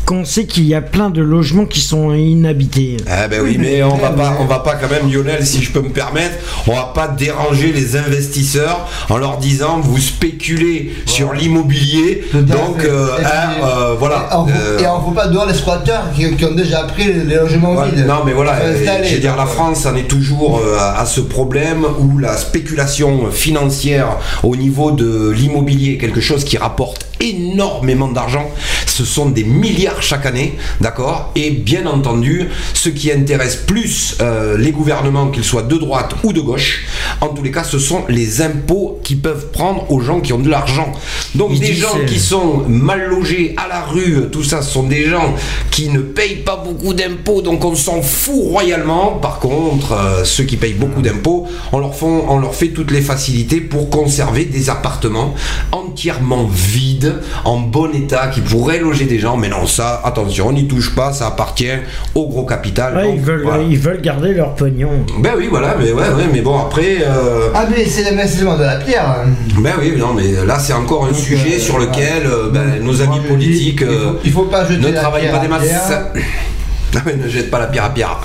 qu'on 0.05 0.25
sait 0.25 0.45
qu'il 0.45 0.65
y 0.65 0.75
a 0.75 0.81
plein 0.81 1.09
de 1.09 1.21
logements 1.21 1.65
qui 1.65 1.79
sont 1.79 2.13
inhabités. 2.13 2.97
Ah 3.07 3.27
ben 3.27 3.41
oui, 3.43 3.57
mais 3.59 3.81
on 3.83 3.95
va 3.95 4.09
pas, 4.09 4.37
on 4.39 4.45
va 4.45 4.59
pas 4.59 4.75
quand 4.75 4.89
même, 4.89 5.11
Lionel, 5.11 5.45
si 5.45 5.63
je 5.63 5.71
peux 5.71 5.81
me 5.81 5.89
permettre, 5.89 6.35
on 6.67 6.73
va 6.73 6.91
pas 6.93 7.07
déranger 7.07 7.71
les 7.71 7.95
investisseurs 7.95 8.87
en 9.09 9.17
leur 9.17 9.37
disant 9.37 9.79
vous 9.79 9.97
spéculez 9.99 10.93
sur 11.05 11.33
l'immobilier, 11.33 12.23
donc 12.33 12.83
euh, 12.83 13.07
Et 13.19 13.23
hein, 13.25 13.29
euh, 13.63 13.95
voilà. 13.97 14.29
Et 14.31 14.35
on, 14.35 14.47
Euh, 14.47 14.79
et 14.79 14.87
on 14.87 15.01
faut 15.01 15.11
pas 15.11 15.27
dehors 15.27 15.45
les 15.45 15.53
squatteurs 15.53 16.11
qui, 16.15 16.35
qui 16.35 16.45
ont 16.45 16.53
déjà 16.55 16.83
pris 16.83 17.05
les, 17.05 17.23
les 17.23 17.35
logements 17.35 17.75
Ouais, 17.75 17.89
vides. 17.93 18.05
non 18.07 18.23
mais 18.25 18.33
voilà, 18.33 18.59
je 18.73 19.13
veux 19.13 19.19
dire 19.19 19.35
la 19.37 19.45
France 19.45 19.85
en 19.85 19.95
est 19.95 20.07
toujours 20.07 20.59
euh, 20.59 20.77
à, 20.77 20.99
à 21.01 21.05
ce 21.05 21.21
problème 21.21 21.85
où 21.99 22.17
la 22.17 22.35
spéculation 22.37 23.31
financière 23.31 24.17
au 24.43 24.55
niveau 24.55 24.91
de 24.91 25.29
l'immobilier 25.31 25.93
est 25.93 25.97
quelque 25.97 26.21
chose 26.21 26.43
qui 26.43 26.57
rapporte 26.57 27.05
énormément 27.19 28.07
d'argent. 28.09 28.49
Ce 28.85 29.03
sont 29.05 29.27
des 29.29 29.43
milliards 29.43 30.01
chaque 30.01 30.25
année, 30.25 30.55
d'accord? 30.81 31.31
Et 31.35 31.51
bien 31.51 31.85
entendu, 31.85 32.47
ce 32.73 32.89
qui 32.89 33.11
intéresse 33.11 33.55
plus 33.57 34.15
euh, 34.21 34.57
les 34.57 34.71
gouvernements, 34.71 35.27
qu'ils 35.29 35.43
soient 35.43 35.63
de 35.63 35.75
droite 35.77 36.13
ou 36.23 36.31
de 36.33 36.41
gauche, 36.41 36.85
en 37.21 37.27
tous 37.29 37.43
les 37.43 37.51
cas, 37.51 37.63
ce 37.63 37.79
sont 37.79 38.03
les 38.09 38.41
impôts 38.41 38.99
qui 39.03 39.15
peuvent 39.15 39.51
prendre 39.51 39.91
aux 39.91 39.99
gens 39.99 40.19
qui 40.21 40.33
ont 40.33 40.39
de 40.39 40.49
l'argent. 40.49 40.91
Donc 41.35 41.49
Il 41.53 41.59
des 41.59 41.73
gens 41.73 41.89
c'est- 41.97 42.05
qui 42.05 42.19
sont 42.19 42.63
mal 42.67 43.05
logés 43.09 43.53
à 43.57 43.67
la 43.67 43.81
rue, 43.81 44.29
tout 44.31 44.43
ça, 44.43 44.61
ce 44.61 44.71
sont 44.71 44.83
des 44.83 45.09
gens 45.09 45.33
qui 45.71 45.89
ne 45.89 45.99
payent 45.99 46.43
pas 46.43 46.55
beaucoup 46.57 46.93
d'impôts, 46.93 47.41
donc 47.41 47.63
on 47.65 47.75
s'en 47.75 48.01
fout 48.01 48.33
royalement. 48.51 49.17
Par 49.21 49.39
contre, 49.39 49.91
euh, 49.91 50.23
ceux 50.23 50.43
qui 50.45 50.57
payent 50.57 50.73
beaucoup 50.73 51.01
d'impôts, 51.01 51.47
on 51.73 51.79
leur, 51.79 51.95
font, 51.95 52.25
on 52.29 52.39
leur 52.39 52.55
fait 52.55 52.69
toutes 52.69 52.91
les 52.91 53.01
facilités 53.01 53.59
pour 53.61 53.89
conserver 53.89 54.45
des 54.45 54.69
appartements 54.69 55.33
entièrement 55.71 56.45
vides, 56.51 57.04
en 57.45 57.57
bon 57.59 57.91
état, 57.93 58.27
qui 58.27 58.41
pourraient 58.41 58.79
loger 58.79 59.05
des 59.05 59.19
gens. 59.19 59.37
Mais 59.37 59.49
non, 59.49 59.65
ça, 59.65 60.01
attention, 60.03 60.47
on 60.47 60.51
n'y 60.53 60.67
touche 60.67 60.93
pas, 60.95 61.11
ça 61.13 61.27
appartient 61.27 61.69
au 62.13 62.27
gros 62.27 62.45
capital. 62.45 62.95
Ouais, 62.95 63.03
Donc, 63.05 63.13
ils, 63.15 63.21
veulent, 63.21 63.43
voilà. 63.43 63.63
ils 63.63 63.77
veulent 63.79 64.01
garder 64.01 64.33
leur 64.33 64.55
pognon. 64.55 64.89
Ben 65.19 65.31
oui, 65.37 65.47
voilà, 65.49 65.75
mais 65.79 65.91
ouais, 65.91 66.01
ouais, 66.09 66.27
mais 66.31 66.41
bon, 66.41 66.57
après. 66.59 66.97
euh, 67.01 67.49
Ah 67.53 67.65
mais 67.69 67.85
c'est 67.85 68.03
l'investissement 68.03 68.57
de 68.57 68.63
la 68.63 68.75
pierre. 68.77 69.15
ben 69.59 69.73
oui, 69.79 69.93
non, 69.97 70.13
mais 70.13 70.45
là 70.45 70.57
c'est 70.59 70.73
encore 70.73 71.05
un 71.05 71.07
Donc, 71.09 71.15
sujet 71.17 71.55
euh, 71.55 71.59
sur 71.59 71.77
lequel 71.79 72.23
euh, 72.25 72.49
ben, 72.51 72.81
nos 72.83 73.01
amis 73.01 73.19
politiques 73.27 73.79
il 73.81 73.87
faut- 73.87 73.93
euh, 73.93 74.19
il 74.25 74.31
faut 74.31 74.43
pas 74.43 74.65
jeter 74.67 74.91
ne 74.91 74.95
travaillent 74.95 75.31
pas 75.31 75.39
des 75.39 75.47
masses. 75.47 75.91
Ah 76.95 77.01
ouais, 77.05 77.15
ne 77.17 77.27
jette 77.27 77.49
pas 77.51 77.59
la 77.59 77.67
pierre 77.67 77.85
à 77.85 77.89
pierre. 77.89 78.19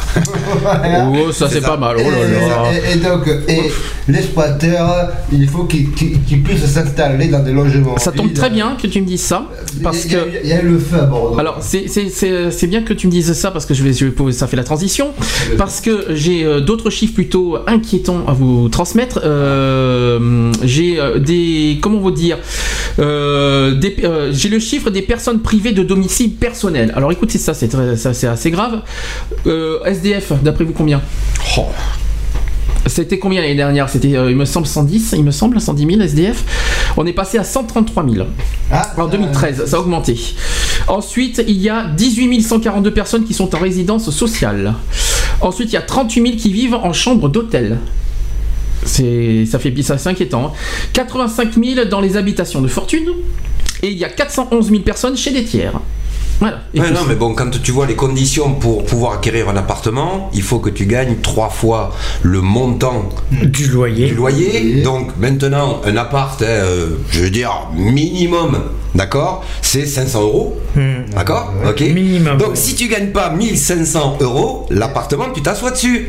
Oh, 1.12 1.32
ça 1.32 1.48
C'est 1.51 1.60
pas 1.60 1.76
mal. 1.76 1.98
Et, 1.98 2.05
Oh 2.06 2.10
là 2.10 2.18
là. 2.18 2.72
et- 2.72 2.92
et 2.92 2.97
donc, 2.97 3.26
et 3.48 3.70
l'exploiteur, 4.09 5.09
il 5.32 5.48
faut 5.48 5.64
qu'il 5.64 5.90
qu'il- 5.92 6.20
qu'il 6.22 6.42
puisse 6.42 6.64
s'installer 6.64 7.28
dans 7.28 7.42
des 7.42 7.52
logements. 7.52 7.97
Ça 7.98 8.12
tombe 8.12 8.32
très 8.32 8.51
bien 8.51 8.76
que 8.80 8.86
tu 8.86 9.01
me 9.01 9.06
dises 9.06 9.22
ça, 9.22 9.47
parce 9.82 10.05
Il 10.05 10.12
y 10.12 10.16
a- 10.16 10.20
que 10.20 10.28
il 10.44 10.48
y 10.48 10.52
a 10.52 10.62
le 10.62 10.78
feu 10.78 10.98
à 11.01 11.05
Bordeaux. 11.06 11.38
Alors, 11.38 11.59
c'est- 11.60 11.86
bien 12.70 12.82
que 12.82 12.92
tu 12.92 13.06
me 13.09 13.12
dises 13.12 13.32
ça 13.32 13.51
parce 13.51 13.66
que 13.66 13.74
je 13.74 13.82
vais, 13.82 13.92
je 13.92 14.05
vais- 14.06 14.32
ça 14.32 14.47
fait 14.47 14.56
la 14.56 14.64
transition. 14.64 15.09
Parce 15.59 15.80
que 15.80 16.06
j'ai 16.14 16.44
euh, 16.44 16.60
d'autres 16.60 16.90
chiffres 16.90 17.14
plutôt 17.14 17.59
inquiétants 17.66 18.22
à 18.28 18.32
vous 18.32 18.68
transmettre. 18.68 19.20
Euh, 19.24 20.52
j'ai 20.62 21.01
euh, 21.01 21.18
des. 21.18 21.78
Comment 21.82 21.98
vous 21.98 22.10
dire 22.12 22.38
euh, 22.98 23.74
euh, 24.05 24.30
J'ai 24.32 24.48
le 24.48 24.59
chiffre 24.59 24.90
des 24.90 25.02
personnes 25.02 25.40
privées 25.40 25.72
de 25.72 25.82
domicile 25.82 26.32
personnel. 26.34 26.92
Alors 26.97 27.10
écoutez 27.12 27.38
ça, 27.38 27.55
c'est 27.55 27.68
très- 27.68 27.97
ça, 27.97 28.14
c'est 28.14 28.26
assez 28.26 28.51
grave. 28.51 28.59
Euh, 29.46 29.82
SDF, 29.84 30.32
d'après 30.42 30.64
vous 30.64 30.72
combien 30.72 31.00
Oh. 31.56 31.66
C'était 32.86 33.18
combien 33.18 33.42
l'année 33.42 33.54
dernière 33.54 33.88
C'était, 33.88 34.16
euh, 34.16 34.30
il 34.30 34.36
me 34.36 34.44
semble, 34.46 34.66
110, 34.66 35.14
il 35.16 35.22
me 35.24 35.30
semble, 35.30 35.60
110 35.60 35.86
000 35.86 36.00
SDF. 36.00 36.92
On 36.96 37.06
est 37.06 37.12
passé 37.12 37.38
à 37.38 37.44
133 37.44 38.04
000. 38.08 38.26
Ah, 38.72 38.90
En 38.96 39.06
2013, 39.06 39.66
ça 39.66 39.76
a 39.76 39.80
augmenté. 39.80 40.18
Ensuite, 40.88 41.44
il 41.46 41.58
y 41.60 41.68
a 41.68 41.84
18 41.88 42.40
142 42.42 42.90
personnes 42.92 43.24
qui 43.24 43.34
sont 43.34 43.54
en 43.54 43.58
résidence 43.58 44.10
sociale. 44.10 44.74
Ensuite, 45.42 45.70
il 45.70 45.74
y 45.74 45.78
a 45.78 45.82
38 45.82 46.22
000 46.22 46.36
qui 46.36 46.52
vivent 46.52 46.74
en 46.74 46.92
chambre 46.92 47.28
d'hôtel. 47.28 47.78
C'est, 48.86 49.44
ça 49.46 49.58
fait, 49.58 49.74
ça, 49.82 49.98
c'est 49.98 50.08
inquiétant. 50.08 50.46
hein. 50.46 50.52
85 50.94 51.50
000 51.62 51.84
dans 51.86 52.00
les 52.00 52.16
habitations 52.16 52.62
de 52.62 52.68
fortune. 52.68 53.10
Et 53.82 53.90
il 53.90 53.98
y 53.98 54.04
a 54.04 54.08
411 54.08 54.70
000 54.70 54.80
personnes 54.82 55.16
chez 55.16 55.32
des 55.32 55.44
tiers. 55.44 55.72
Voilà. 56.40 56.60
Et 56.74 56.80
Ouais, 56.80 56.88
tout 56.88 56.94
non, 56.94 57.00
mais 57.08 57.14
bon, 57.14 57.34
quand 57.34 57.50
tu 57.62 57.70
vois 57.70 57.86
les 57.86 57.94
conditions 57.96 58.54
pour 58.54 58.84
pouvoir 58.84 59.12
acquérir 59.14 59.48
un 59.48 59.56
appartement, 59.56 60.30
il 60.34 60.42
faut 60.42 60.58
que 60.58 60.70
tu 60.70 60.86
gagnes 60.86 61.16
trois 61.22 61.50
fois 61.50 61.94
le 62.22 62.40
montant 62.40 63.08
Du 63.30 63.66
loyer. 63.68 64.06
du 64.08 64.14
loyer. 64.14 64.82
Donc 64.82 65.10
maintenant, 65.18 65.80
un 65.84 65.96
appart, 65.96 66.40
hein, 66.42 66.46
euh, 66.46 66.86
je 67.10 67.20
veux 67.20 67.30
dire, 67.30 67.68
minimum, 67.74 68.58
d'accord, 68.94 69.44
c'est 69.60 69.84
500 69.86 70.22
euros. 70.22 70.58
Hmm. 70.74 71.04
D'accord 71.14 71.52
Ok 71.68 71.80
Minimum. 71.80 72.38
Donc 72.38 72.52
si 72.54 72.74
tu 72.74 72.88
gagnes 72.88 73.10
pas 73.10 73.30
1500 73.30 74.18
euros, 74.20 74.66
l'appartement, 74.70 75.26
tu 75.34 75.42
t'assois 75.42 75.72
dessus. 75.72 76.08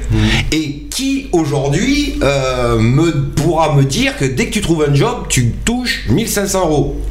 Et 0.51 0.83
qui 0.89 1.27
aujourd'hui 1.31 2.19
euh, 2.23 2.77
me 2.79 3.11
pourra 3.11 3.73
me 3.75 3.83
dire 3.83 4.17
que 4.17 4.25
dès 4.25 4.47
que 4.47 4.53
tu 4.53 4.61
trouves 4.61 4.85
un 4.89 4.93
job, 4.93 5.25
tu 5.29 5.51
touches 5.65 6.05
1500 6.09 6.59
euros 6.69 7.01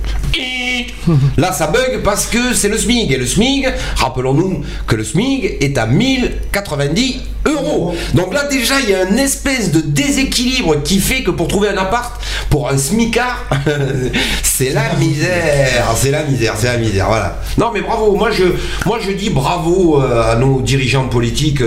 Là, 1.37 1.53
ça 1.53 1.67
bug 1.67 2.03
parce 2.03 2.27
que 2.27 2.55
c'est 2.55 2.69
le 2.69 2.79
SMIC. 2.79 3.11
Et 3.11 3.17
le 3.17 3.27
SMIC, 3.27 3.67
rappelons-nous 3.97 4.63
que 4.87 4.97
le 4.97 5.05
SMIC 5.05 5.57
est 5.61 5.79
à 5.79 5.87
1090 5.87 7.21
euros. 7.47 7.95
Donc 8.15 8.35
là, 8.35 8.45
déjà, 8.49 8.81
il 8.81 8.91
y 8.91 8.95
a 8.95 9.05
une 9.05 9.19
espèce 9.19 9.71
de 9.71 9.81
déséquilibre 9.81 10.83
qui 10.83 10.99
fait 10.99 11.23
que 11.23 11.31
pour 11.31 11.49
trouver 11.49 11.69
un 11.69 11.77
appart, 11.77 12.21
pour 12.49 12.69
un 12.69 12.77
SMICard, 12.77 13.47
c'est 14.43 14.71
la 14.71 14.95
misère. 14.95 15.95
C'est 15.97 16.11
la 16.11 16.25
misère, 16.25 16.55
c'est 16.57 16.67
la 16.67 16.77
misère. 16.77 17.07
Voilà. 17.09 17.41
Non, 17.59 17.71
mais 17.73 17.81
bravo. 17.81 18.15
Moi, 18.15 18.31
je, 18.31 18.45
moi, 18.87 18.99
je 19.01 19.13
dis 19.13 19.31
bravo 19.31 20.01
euh, 20.01 20.33
à 20.33 20.37
nos 20.37 20.61
dirigeants 20.61 21.09
politiques. 21.09 21.63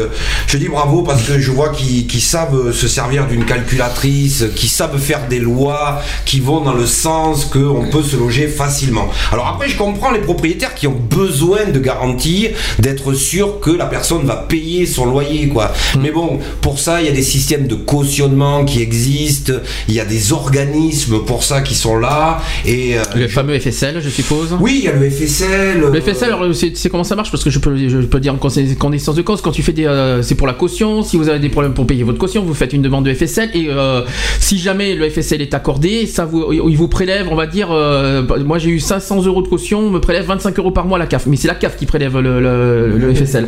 Je 0.48 0.58
dis 0.58 0.70
bravo 0.70 1.02
parce 1.02 1.24
que 1.24 1.40
je 1.40 1.52
vois 1.52 1.70
qu'ils 1.70 2.22
savent 2.22 2.72
se 2.72 2.88
servir 2.88 3.28
d'une 3.28 3.46
calculatrice, 3.46 4.46
qui 4.56 4.68
savent 4.68 5.00
faire 5.00 5.28
des 5.28 5.40
lois 5.40 6.02
qui 6.26 6.40
vont 6.40 6.62
dans 6.62 6.74
le 6.74 6.86
sens 6.86 7.46
qu'on 7.46 7.88
peut 7.92 8.04
se 8.04 8.16
loger 8.16 8.48
facilement. 8.48 9.08
Alors 9.32 9.48
après, 9.48 9.70
je 9.70 9.78
comprends 9.78 10.12
les 10.12 10.20
propriétaires 10.20 10.76
qui 10.76 10.88
ont 10.88 11.00
besoin 11.00 11.66
de 11.66 11.80
garanties, 11.80 12.50
d'être 12.80 13.14
sûr 13.14 13.60
que 13.60 13.72
la 13.72 13.86
personne 13.86 14.26
va 14.26 14.36
payer 14.36 14.86
son 14.86 15.06
loyer, 15.06 15.50
quoi. 15.50 15.63
Quoi. 15.68 16.02
Mais 16.02 16.12
bon, 16.12 16.40
pour 16.62 16.80
ça, 16.80 17.02
il 17.02 17.08
y 17.08 17.10
a 17.10 17.14
des 17.14 17.22
systèmes 17.24 17.68
de 17.68 17.76
cautionnement 17.76 18.66
qui 18.66 18.82
existent, 18.82 19.54
il 19.88 19.94
y 19.96 20.00
a 20.00 20.06
des 20.06 20.34
organismes 20.34 21.20
pour 21.20 21.44
ça 21.44 21.62
qui 21.62 21.76
sont 21.76 21.98
là. 21.98 22.42
Et, 22.66 22.98
euh, 22.98 23.02
Le 23.16 23.28
fameux 23.28 23.58
FSL, 23.60 24.02
je 24.02 24.10
suppose. 24.10 24.56
oui, 24.60 24.80
il 24.80 24.86
y 24.86 24.88
a 24.88 24.94
le 24.94 25.10
FSL. 25.10 25.80
Le 25.80 25.88
euh, 25.96 26.02
FSL, 26.02 26.34
alors, 26.34 26.46
c'est 26.54 26.90
comment 26.90 27.04
ça 27.04 27.16
marche? 27.16 27.32
Parce 27.32 27.44
que 27.44 27.50
je 27.50 27.60
peux, 27.60 27.76
je 27.78 27.98
peux 28.00 28.20
dire 28.20 28.34
en 28.34 28.38
connaissance 28.38 29.16
de 29.16 29.22
cause, 29.22 29.42
quand 29.42 29.52
tu 29.52 29.64
fais 29.64 29.74
des. 29.74 29.86
euh, 29.86 30.22
c'est 30.22 30.36
pour 30.36 30.48
la 30.48 30.54
caution, 30.54 31.04
si 31.04 31.18
vous 31.18 31.30
avez 31.30 31.40
des 31.40 31.50
problèmes 31.50 31.74
pour 31.74 31.86
payer 31.88 32.04
votre 32.04 32.18
caution, 32.20 32.44
vous 32.44 32.54
faites 32.54 32.74
une 32.74 32.82
demande 32.82 33.06
de 33.06 33.14
FSL 33.14 33.50
et 33.54 33.68
euh, 33.70 34.02
si 34.40 34.58
jamais 34.58 34.96
le 34.96 35.10
FSL 35.10 35.42
est 35.42 35.54
accordé, 35.54 36.06
ça 36.08 36.26
vous, 36.26 36.52
il 36.52 36.78
vous 36.78 36.88
prélève, 36.88 37.28
on 37.32 37.36
va 37.36 37.48
dire. 37.48 37.70
euh, 37.72 38.24
moi 38.46 38.58
j'ai 38.60 38.70
eu 38.70 38.80
500 38.80 39.24
euros 39.26 39.42
de 39.42 39.48
caution, 39.48 39.80
on 39.80 39.90
me 39.92 40.00
prélève 40.00 40.26
25 40.26 40.58
euros 40.60 40.72
par 40.72 40.86
mois 40.86 40.98
à 40.98 41.00
la 41.00 41.08
CAF. 41.08 41.26
Mais 41.28 41.38
c'est 41.38 41.48
la 41.48 41.56
CAF 41.56 41.78
qui 41.78 41.86
prélève 41.86 42.18
le, 42.20 42.40
le- 42.42 42.98
le 42.98 43.14
FSL. 43.16 43.48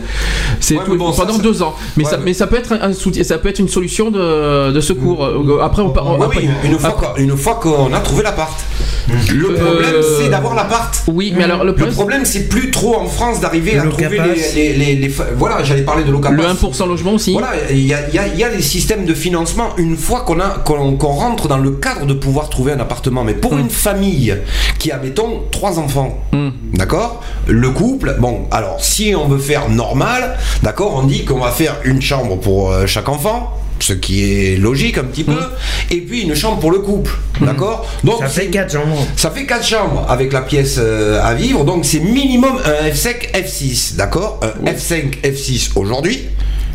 C'est 0.60 0.76
Ouais, 0.76 0.82
bon, 0.98 1.12
pendant 1.12 1.34
ça- 1.34 1.42
deux 1.44 1.62
ans. 1.62 1.76
Mais, 1.98 2.04
Ouais, 2.06 2.12
ça, 2.12 2.18
mais- 2.18 2.24
mais 2.26 2.34
ça 2.34 2.48
peut 2.48 2.58
être 2.58 2.74
un, 2.74 2.82
un 2.90 2.94
soutien- 2.94 3.24
ça 3.24 3.38
peut 3.38 3.50
être 3.50 3.60
une 3.60 3.68
solution 3.70 4.12
de, 4.12 4.72
de 4.72 4.80
secours. 4.82 5.24
Euh, 5.26 5.60
Après, 5.62 5.82
on, 5.82 5.90
par- 5.90 6.08
Oui, 6.18 6.26
après- 6.26 6.40
oui, 6.42 6.50
une 6.66 6.80
fois 6.80 6.92
qu'on- 6.92 7.16
une 7.22 7.38
fois 7.38 7.56
qu'on 7.56 7.94
a 7.94 8.00
trouvé 8.00 8.24
l'appart. 8.24 8.54
Le 9.34 9.54
problème, 9.54 9.94
Euh, 9.96 10.20
c'est 10.20 10.30
d'avoir 10.30 10.56
l'appart. 10.56 11.04
Oui, 11.08 11.34
mais 11.38 11.44
alors 11.44 11.64
le 11.64 11.74
Le 11.78 11.88
problème, 11.92 12.26
c'est 12.26 12.50
plus 12.50 12.72
trop 12.72 12.96
en 12.96 13.06
France 13.06 13.40
d'arriver 13.40 13.78
à 13.78 13.84
trouver 13.86 14.20
les, 14.56 14.74
les, 14.74 14.74
les- 14.74 14.96
les 14.96 15.14
Voilà, 15.38 15.64
j'allais 15.64 15.84
parler 15.84 16.04
de 16.04 16.12
locapass. 16.12 16.38
le 16.38 16.44
1% 16.46 16.86
logement 16.88 17.14
aussi. 17.14 17.34
Voilà, 17.34 17.50
il 17.70 17.86
y 17.86 17.94
a, 17.94 18.08
il 18.10 18.16
y 18.16 18.20
a- 18.20 18.28
y 18.28 18.44
a 18.44 18.50
des 18.50 18.62
systèmes 18.62 19.06
de 19.06 19.14
financement 19.14 19.70
une 19.78 19.96
fois 19.98 20.22
qu'on 20.22 20.40
a 20.40 20.50
qu'on 20.66 20.96
rentre 21.10 21.48
dans 21.48 21.58
le 21.58 21.72
cadre 21.72 22.06
de 22.06 22.14
pouvoir 22.14 22.50
trouver 22.50 22.72
un 22.74 22.80
appartement. 22.80 23.24
Mais 23.24 23.34
pour 23.36 23.58
une 23.58 23.70
famille 23.70 24.36
qui 24.80 24.92
a, 24.92 24.98
mettons, 24.98 25.44
trois 25.52 25.78
enfants, 25.80 26.18
Mm. 26.32 26.50
d'accord? 26.74 27.22
Le 27.48 27.70
couple, 27.70 28.16
bon, 28.20 28.46
alors 28.52 28.78
si 28.84 29.14
on 29.16 29.28
veut 29.28 29.38
faire 29.38 29.70
normal, 29.70 30.36
d'accord, 30.64 30.94
on 30.96 31.04
dit 31.04 31.26
qu'on 31.26 31.40
va 31.40 31.52
faire 31.52 31.76
une 31.84 31.95
chambre 32.02 32.38
pour 32.40 32.72
euh, 32.72 32.86
chaque 32.88 33.10
enfant. 33.10 33.52
Ce 33.78 33.92
qui 33.92 34.24
est 34.24 34.56
logique 34.58 34.98
un 34.98 35.04
petit 35.04 35.26
peu, 35.26 35.38
et 35.92 35.98
puis 36.00 36.22
une 36.22 36.34
chambre 36.34 36.60
pour 36.62 36.72
le 36.72 36.80
couple, 36.80 37.12
d'accord? 37.42 37.86
Donc 38.06 38.20
Ça 38.22 38.28
fait 38.30 38.44
c'est- 38.46 38.48
4 38.50 38.72
chambres. 38.72 39.06
ça 39.18 39.30
fait 39.32 39.46
4 39.46 39.66
chambres 39.66 40.06
avec 40.08 40.32
la 40.32 40.42
pièce 40.44 40.78
euh, 40.80 41.22
à 41.22 41.34
vivre, 41.34 41.66
donc 41.66 41.84
c'est 41.84 42.00
minimum 42.00 42.58
un 42.64 42.88
F5, 42.90 43.32
F6, 43.34 43.98
d'accord? 43.98 44.40
Un 44.42 44.72
F5, 44.72 45.20
F6 45.24 45.72
aujourd'hui. 45.76 46.22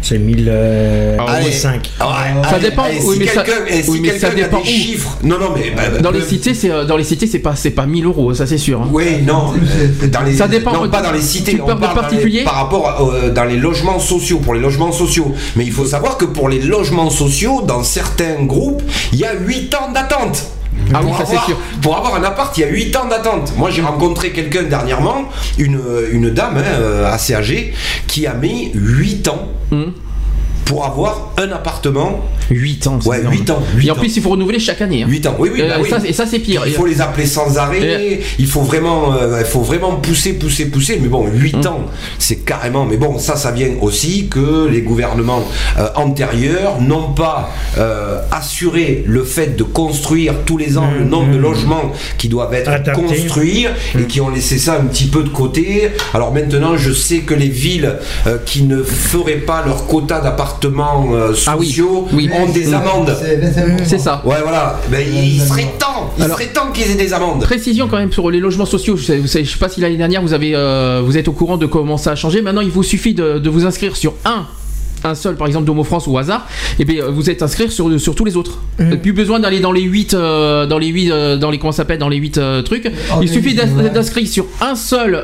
C'est 0.02 0.18
1000 0.18 0.48
euh. 0.50 1.16
5. 1.52 1.90
Ouais, 2.00 2.06
Ça 2.48 2.58
dépend, 2.58 2.84
allez, 2.84 2.98
oui, 3.04 3.14
si 3.14 3.18
mais 3.20 3.26
ça- 3.26 3.42
quelqu'un 3.42 3.60
et 3.68 3.82
si 3.82 3.90
oui, 3.90 4.00
mais 4.00 4.08
ça 4.18 4.28
quelqu'un 4.28 4.28
a 4.28 4.46
dépend 4.46 4.56
des 4.58 4.62
où. 4.62 4.66
chiffres. 4.66 5.18
Non, 5.22 5.38
non, 5.38 5.50
mais. 5.54 5.70
bah, 5.76 5.98
Dans 6.00 6.10
bah, 6.10 6.18
les 6.18 6.24
cités, 6.24 6.54
c'est 6.54 6.70
euh, 6.70 6.84
dans 6.84 6.96
les 6.96 7.04
cités, 7.04 7.26
c'est 7.26 7.38
pas 7.38 7.54
c'est 7.56 7.70
pas 7.70 7.86
1000 7.86 8.06
euros, 8.06 8.32
ça 8.34 8.46
c'est 8.46 8.58
sûr. 8.58 8.80
hein. 8.80 8.88
Oui, 8.92 9.22
non, 9.26 9.52
euh, 9.54 10.06
dans 10.08 10.22
les, 10.22 10.34
Ça 10.36 10.48
dépend, 10.48 10.72
non, 10.72 10.88
pas 10.88 11.02
dans 11.02 11.12
les 11.12 11.20
cités, 11.20 11.54
tu 11.54 11.60
on 11.60 11.66
parle 11.76 11.94
particuliers 11.94 12.44
par 12.44 12.54
rapport 12.54 12.88
à, 12.88 13.02
euh, 13.02 13.30
dans 13.30 13.44
les 13.44 13.56
logements 13.56 13.98
sociaux, 14.00 14.38
pour 14.38 14.54
les 14.54 14.60
logements 14.60 14.92
sociaux. 14.92 15.32
Mais 15.56 15.64
il 15.64 15.72
faut 15.72 15.84
savoir 15.86 16.16
que 16.16 16.24
pour 16.24 16.48
les 16.48 16.60
logements 16.60 17.10
sociaux, 17.10 17.62
dans 17.66 17.82
certains 17.84 18.42
groupes, 18.44 18.82
il 19.12 19.18
y 19.18 19.24
a 19.24 19.34
8 19.34 19.74
ans 19.74 19.92
d'attente. 19.92 20.44
Ah 20.94 20.98
Pour 21.00 21.16
ça, 21.16 21.22
avoir- 21.22 21.44
sûr. 21.46 21.56
Pour 21.82 21.96
avoir 21.96 22.14
un 22.16 22.24
appart, 22.24 22.56
il 22.58 22.60
y 22.60 22.64
a 22.64 22.68
8 22.68 22.96
ans 22.96 23.06
d'attente. 23.06 23.52
Moi, 23.56 23.70
j'ai 23.70 23.82
rencontré 23.82 24.30
quelqu'un 24.32 24.64
dernièrement, 24.64 25.28
une, 25.58 25.80
une 26.12 26.30
dame 26.30 26.56
hein, 26.58 26.62
euh, 26.80 27.10
assez 27.12 27.34
âgée, 27.34 27.72
qui 28.06 28.26
a 28.26 28.34
mis 28.34 28.70
8 28.74 29.28
ans 29.28 29.48
Hum. 29.72 29.92
Pour 30.70 30.84
avoir 30.86 31.32
un 31.36 31.50
appartement. 31.50 32.20
8 32.50 32.86
ans. 32.86 32.98
Ouais, 33.04 33.18
énorme. 33.20 33.34
8 33.34 33.50
ans. 33.50 33.62
Et 33.74 33.80
8 33.80 33.90
en 33.90 33.94
ans. 33.94 33.96
plus, 33.98 34.16
il 34.16 34.22
faut 34.22 34.30
renouveler 34.30 34.60
chaque 34.60 34.80
année. 34.82 35.02
hein. 35.02 35.06
8 35.08 35.26
ans, 35.26 35.34
oui, 35.40 35.50
oui, 35.52 35.62
Euh, 35.62 35.68
bah 35.68 35.74
et 35.78 35.82
oui. 35.82 35.88
ça, 35.90 35.98
et 36.04 36.12
ça, 36.12 36.26
c'est 36.26 36.38
pire. 36.38 36.62
Il 36.66 36.72
faut 36.74 36.86
les 36.86 37.00
appeler 37.00 37.26
sans 37.26 37.58
arrêt, 37.58 38.20
il 38.38 38.46
faut 38.46 38.60
vraiment, 38.62 39.14
euh, 39.14 39.38
il 39.40 39.46
faut 39.46 39.62
vraiment 39.62 39.96
pousser, 39.96 40.34
pousser, 40.34 40.66
pousser. 40.66 40.98
Mais 41.02 41.08
bon, 41.08 41.26
8 41.26 41.56
Hum. 41.56 41.66
ans, 41.66 41.80
c'est 42.20 42.36
carrément. 42.44 42.84
Mais 42.84 42.96
bon, 42.98 43.18
ça, 43.18 43.34
ça 43.36 43.50
vient 43.50 43.70
aussi 43.80 44.28
que 44.28 44.68
les 44.70 44.82
gouvernements 44.82 45.42
euh, 45.78 45.88
antérieurs 45.96 46.80
n'ont 46.80 47.12
pas 47.14 47.50
euh, 47.78 48.20
assuré 48.30 49.02
le 49.06 49.24
fait 49.24 49.56
de 49.56 49.64
construire 49.64 50.34
tous 50.46 50.56
les 50.56 50.78
ans 50.78 50.88
le 50.96 51.04
nombre 51.04 51.32
de 51.32 51.38
logements 51.38 51.90
qui 52.16 52.28
doivent 52.28 52.54
être 52.54 52.92
construits 52.92 53.66
et 53.98 54.04
qui 54.04 54.20
ont 54.20 54.28
laissé 54.28 54.58
ça 54.58 54.74
un 54.80 54.84
petit 54.84 55.06
peu 55.06 55.24
de 55.24 55.28
côté. 55.30 55.90
Alors 56.14 56.32
maintenant, 56.32 56.76
je 56.76 56.92
sais 56.92 57.18
que 57.20 57.34
les 57.34 57.48
villes 57.48 57.96
euh, 58.28 58.38
qui 58.46 58.62
ne 58.62 58.82
feraient 58.84 59.34
pas 59.34 59.64
leur 59.66 59.86
quota 59.88 60.20
d'appartements 60.20 60.59
euh, 60.64 61.34
Ah 61.46 61.56
oui, 61.58 61.66
sociaux 61.66 62.06
oui. 62.12 62.30
ont 62.32 62.50
des 62.52 62.72
amendes. 62.74 63.14
C'est 63.20 63.36
25%. 63.38 63.84
C'est 63.84 63.98
ça. 63.98 64.22
Ouais, 64.24 64.36
voilà. 64.42 64.78
Il 64.92 65.40
serait 65.40 65.72
temps. 65.78 66.10
Il 66.18 66.24
Alors- 66.24 66.36
serait 66.38 66.48
temps 66.52 66.70
qu'ils 66.72 66.90
aient 66.90 66.94
des 66.94 67.12
amendes. 67.12 67.42
Précision 67.42 67.88
quand 67.88 67.98
même 67.98 68.12
sur 68.12 68.30
les 68.30 68.40
logements 68.40 68.66
sociaux. 68.66 68.96
Je 68.96 69.04
sais, 69.04 69.18
vous 69.18 69.26
savez, 69.26 69.44
je 69.44 69.52
sais 69.52 69.58
pas 69.58 69.68
si 69.68 69.80
l'année 69.80 69.96
dernière 69.96 70.22
vous 70.22 70.32
avez, 70.32 70.52
euh, 70.54 71.02
vous 71.04 71.16
êtes 71.16 71.28
au 71.28 71.32
courant 71.32 71.56
de 71.56 71.66
comment 71.66 71.96
ça 71.96 72.12
a 72.12 72.16
changé. 72.16 72.42
Maintenant, 72.42 72.60
il 72.62 72.70
vous 72.70 72.82
suffit 72.82 73.14
de, 73.14 73.38
de 73.38 73.50
vous 73.50 73.66
inscrire 73.66 73.96
sur 73.96 74.14
un. 74.24 74.46
Un 75.04 75.14
seul, 75.14 75.36
par 75.36 75.46
exemple, 75.46 75.64
d'Homo 75.66 75.82
France 75.84 76.06
ou 76.06 76.12
au 76.12 76.18
hasard, 76.18 76.46
et 76.78 76.84
bien 76.84 77.04
vous 77.08 77.30
êtes 77.30 77.42
inscrit 77.42 77.70
sur, 77.70 77.98
sur 78.00 78.14
tous 78.14 78.24
les 78.24 78.36
autres. 78.36 78.58
Vous 78.78 78.84
n'avez 78.84 78.96
plus 78.98 79.12
besoin 79.12 79.40
d'aller 79.40 79.60
dans 79.60 79.72
les 79.72 79.82
8 79.82 80.14
dans 80.14 80.78
les 80.78 80.88
8 80.88 81.08
dans 81.40 81.50
les 81.50 81.58
comment 81.58 81.72
s'appelle, 81.72 81.98
dans 81.98 82.08
les 82.08 82.16
8 82.18 82.40
trucs. 82.64 82.90
Il 83.22 83.28
suffit 83.28 83.54
d'ins- 83.54 83.68
ouais. 83.76 83.90
d'inscrire 83.90 84.26
sur 84.28 84.46
un 84.60 84.74
seul 84.74 85.14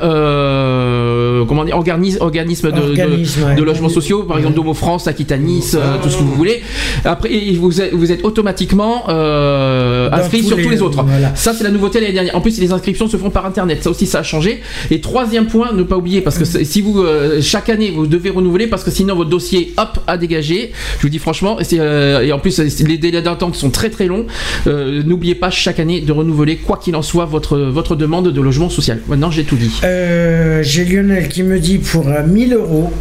euh, 0.61 1.45
comment 1.47 1.65
dire, 1.65 1.77
organisme, 1.77 2.19
organisme 2.21 2.71
de, 2.73 2.77
de- 2.81 2.87
Organisme, 3.03 3.43
ouais. 3.45 3.55
de 3.55 3.63
logements 3.63 3.89
sociaux, 3.89 4.23
par 4.23 4.39
exemple 4.39 4.55
d'Homo 4.57 4.75
France, 4.75 5.07
Aquitanis, 5.09 5.73
euh, 5.75 5.97
tout 6.03 6.09
ce 6.11 6.17
que 6.17 6.23
vous 6.23 6.35
voulez. 6.35 6.63
Après, 7.05 7.29
vous 7.59 7.81
êtes, 7.81 7.93
vous 7.95 8.13
êtes 8.13 8.25
automatiquement 8.25 9.05
euh, 9.09 10.09
inscrit 10.13 10.41
tous 10.41 10.49
sur 10.49 10.57
les- 10.57 10.63
tous 10.65 10.71
les 10.71 10.83
autres. 10.83 11.03
voilà. 11.03 11.35
Ça, 11.35 11.53
c'est 11.55 11.65
la 11.65 11.71
nouveauté 11.71 12.01
l'année 12.01 12.13
dernière. 12.13 12.37
En 12.37 12.41
plus, 12.41 12.59
les 12.61 12.73
inscriptions 12.73 13.09
se 13.09 13.17
font 13.17 13.31
par 13.31 13.47
internet. 13.47 13.83
Ça 13.83 13.91
aussi, 13.91 14.07
ça 14.07 14.21
a 14.21 14.23
changé. 14.23 14.61
Et 14.91 15.01
troisième 15.01 15.47
point, 15.47 15.73
ne 15.73 15.83
pas 15.83 15.97
oublier, 15.97 16.21
parce 16.21 16.39
que 16.39 16.45
si 16.45 16.81
vous, 16.81 17.01
euh, 17.01 17.41
chaque 17.43 17.69
année, 17.69 17.91
vous 17.91 18.07
devez 18.07 18.31
renouveler, 18.31 18.67
parce 18.67 18.85
que 18.85 18.91
sinon, 18.91 19.15
votre 19.15 19.31
dossier, 19.31 19.66
hop, 19.77 20.01
a 20.07 20.17
dégagé. 20.17 20.73
Je 20.97 21.03
vous 21.03 21.09
dis 21.09 21.19
franchement, 21.19 21.59
et, 21.61 21.65
euh, 21.75 22.33
en 22.33 22.39
plus, 22.39 22.59
les 22.59 22.99
délais 22.99 23.23
d'attente 23.23 23.57
sont 23.57 23.71
très 23.71 23.91
très 23.91 24.07
longs. 24.07 24.27
Euh, 24.67 25.03
N'oubliez 25.05 25.35
pas 25.35 25.51
chaque 25.51 25.81
année 25.81 26.01
de 26.01 26.13
renouveler, 26.13 26.57
quoi 26.57 26.79
qu'il 26.79 26.97
en 26.97 27.03
soit, 27.03 27.25
votre, 27.25 27.97
demande 27.97 28.33
de 28.33 28.41
logement 28.41 28.69
social. 28.69 29.01
Maintenant, 29.09 29.31
j'ai 29.31 29.45
tout 29.45 29.57
dit. 29.57 29.81
Euh, 29.85 30.63
J'ai 30.63 30.85
Lionel 30.85 31.29
qui 31.29 31.43
me 31.43 31.59
dit 31.59 31.79
pour 31.79 32.09
euh, 32.09 32.23
1000 32.27 32.55
euros, 32.55 32.93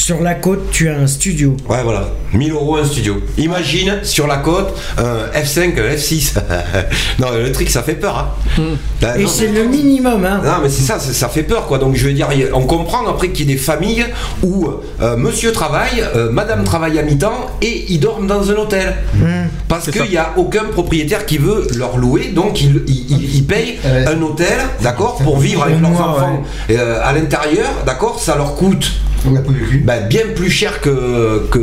sur 0.00 0.22
la 0.22 0.34
côte, 0.34 0.70
tu 0.70 0.88
as 0.88 0.96
un 0.96 1.06
studio. 1.06 1.54
Ouais, 1.68 1.82
voilà. 1.84 2.08
1000 2.32 2.52
euros 2.52 2.76
un 2.76 2.84
studio. 2.84 3.20
Imagine 3.36 3.98
sur 4.02 4.26
la 4.26 4.38
côte 4.38 4.74
un 4.96 5.38
F5, 5.38 5.78
un 5.78 5.94
F6. 5.94 6.34
non, 7.18 7.26
le 7.32 7.52
truc, 7.52 7.68
ça 7.68 7.82
fait 7.82 7.94
peur. 7.94 8.32
Hein. 8.58 8.62
Là, 9.02 9.18
Et 9.18 9.24
non, 9.24 9.28
c'est 9.28 9.48
le 9.48 9.64
minimum, 9.64 10.24
hein. 10.24 10.40
Non, 10.42 10.52
mais 10.62 10.70
c'est 10.70 10.82
ça, 10.82 10.98
ça 10.98 11.28
fait 11.28 11.42
peur, 11.42 11.66
quoi. 11.66 11.78
Donc, 11.78 11.96
je 11.96 12.06
veux 12.06 12.12
dire, 12.14 12.28
on 12.54 12.62
comprend 12.62 13.06
après 13.08 13.28
qu'il 13.28 13.46
y 13.48 13.52
ait 13.52 13.56
des 13.56 13.60
familles 13.60 14.06
où 14.42 14.68
euh, 15.02 15.16
monsieur 15.18 15.52
travaille, 15.52 16.02
euh, 16.16 16.30
madame 16.30 16.64
travaille 16.64 16.98
à 16.98 17.02
mi-temps 17.02 17.50
et 17.60 17.84
ils 17.92 18.00
dorment 18.00 18.26
dans 18.26 18.50
un 18.50 18.54
hôtel. 18.54 18.94
Parce 19.68 19.84
C'est 19.84 19.92
ça. 19.92 20.00
qu'il 20.02 20.10
n'y 20.12 20.16
a 20.16 20.32
aucun 20.36 20.64
propriétaire 20.72 21.26
qui 21.26 21.36
veut 21.38 21.66
leur 21.76 21.96
louer, 21.98 22.28
donc 22.34 22.60
ils 22.62 22.82
il, 22.86 23.10
il- 23.10 23.36
ils 23.36 23.44
payent 23.46 23.78
Ouais. 23.84 24.06
un 24.06 24.20
hôtel, 24.22 24.58
d'accord, 24.82 25.16
pour 25.16 25.38
vivre 25.38 25.62
avec 25.62 25.80
leurs 25.80 25.90
enfants 26.00 26.42
euh, 26.70 27.00
à 27.02 27.12
l'intérieur, 27.12 27.68
d'accord, 27.86 28.18
ça 28.20 28.36
leur 28.36 28.54
coûte 28.56 28.92
Bah, 29.84 29.98
bien 30.00 30.22
plus 30.34 30.50
cher 30.50 30.80
que, 30.80 31.46
que 31.50 31.58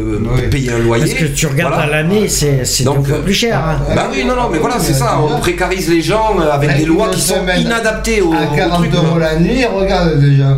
payer 0.49 0.71
un 0.71 0.79
loyer. 0.79 1.05
Parce 1.05 1.15
que 1.19 1.25
tu 1.25 1.47
regardes 1.47 1.73
Voilà. 1.73 1.87
à 1.87 2.03
l'année, 2.03 2.27
c'est 2.27 2.83
Donc, 2.83 3.09
plus 3.23 3.33
cher. 3.33 3.59
hein. 3.59 3.79
Bah 3.95 4.07
oui, 4.11 4.23
non, 4.25 4.35
non, 4.35 4.49
mais 4.51 4.59
voilà, 4.59 4.75
c'est 4.79 4.93
ça. 4.93 5.19
On 5.19 5.39
précarise 5.39 5.89
les 5.89 6.01
gens 6.01 6.35
euh, 6.39 6.51
avec 6.51 6.69
Avec 6.69 6.81
des 6.81 6.87
lois 6.87 7.09
qui 7.09 7.21
sont 7.21 7.35
inadaptées 7.57 8.21
au, 8.21 8.33
À 8.33 8.51
au 8.51 8.55
40 8.55 8.77
truc. 8.79 8.93
euros 8.93 9.17
la 9.19 9.39
nuit, 9.39 9.65
regarde 9.65 10.19
déjà. 10.19 10.57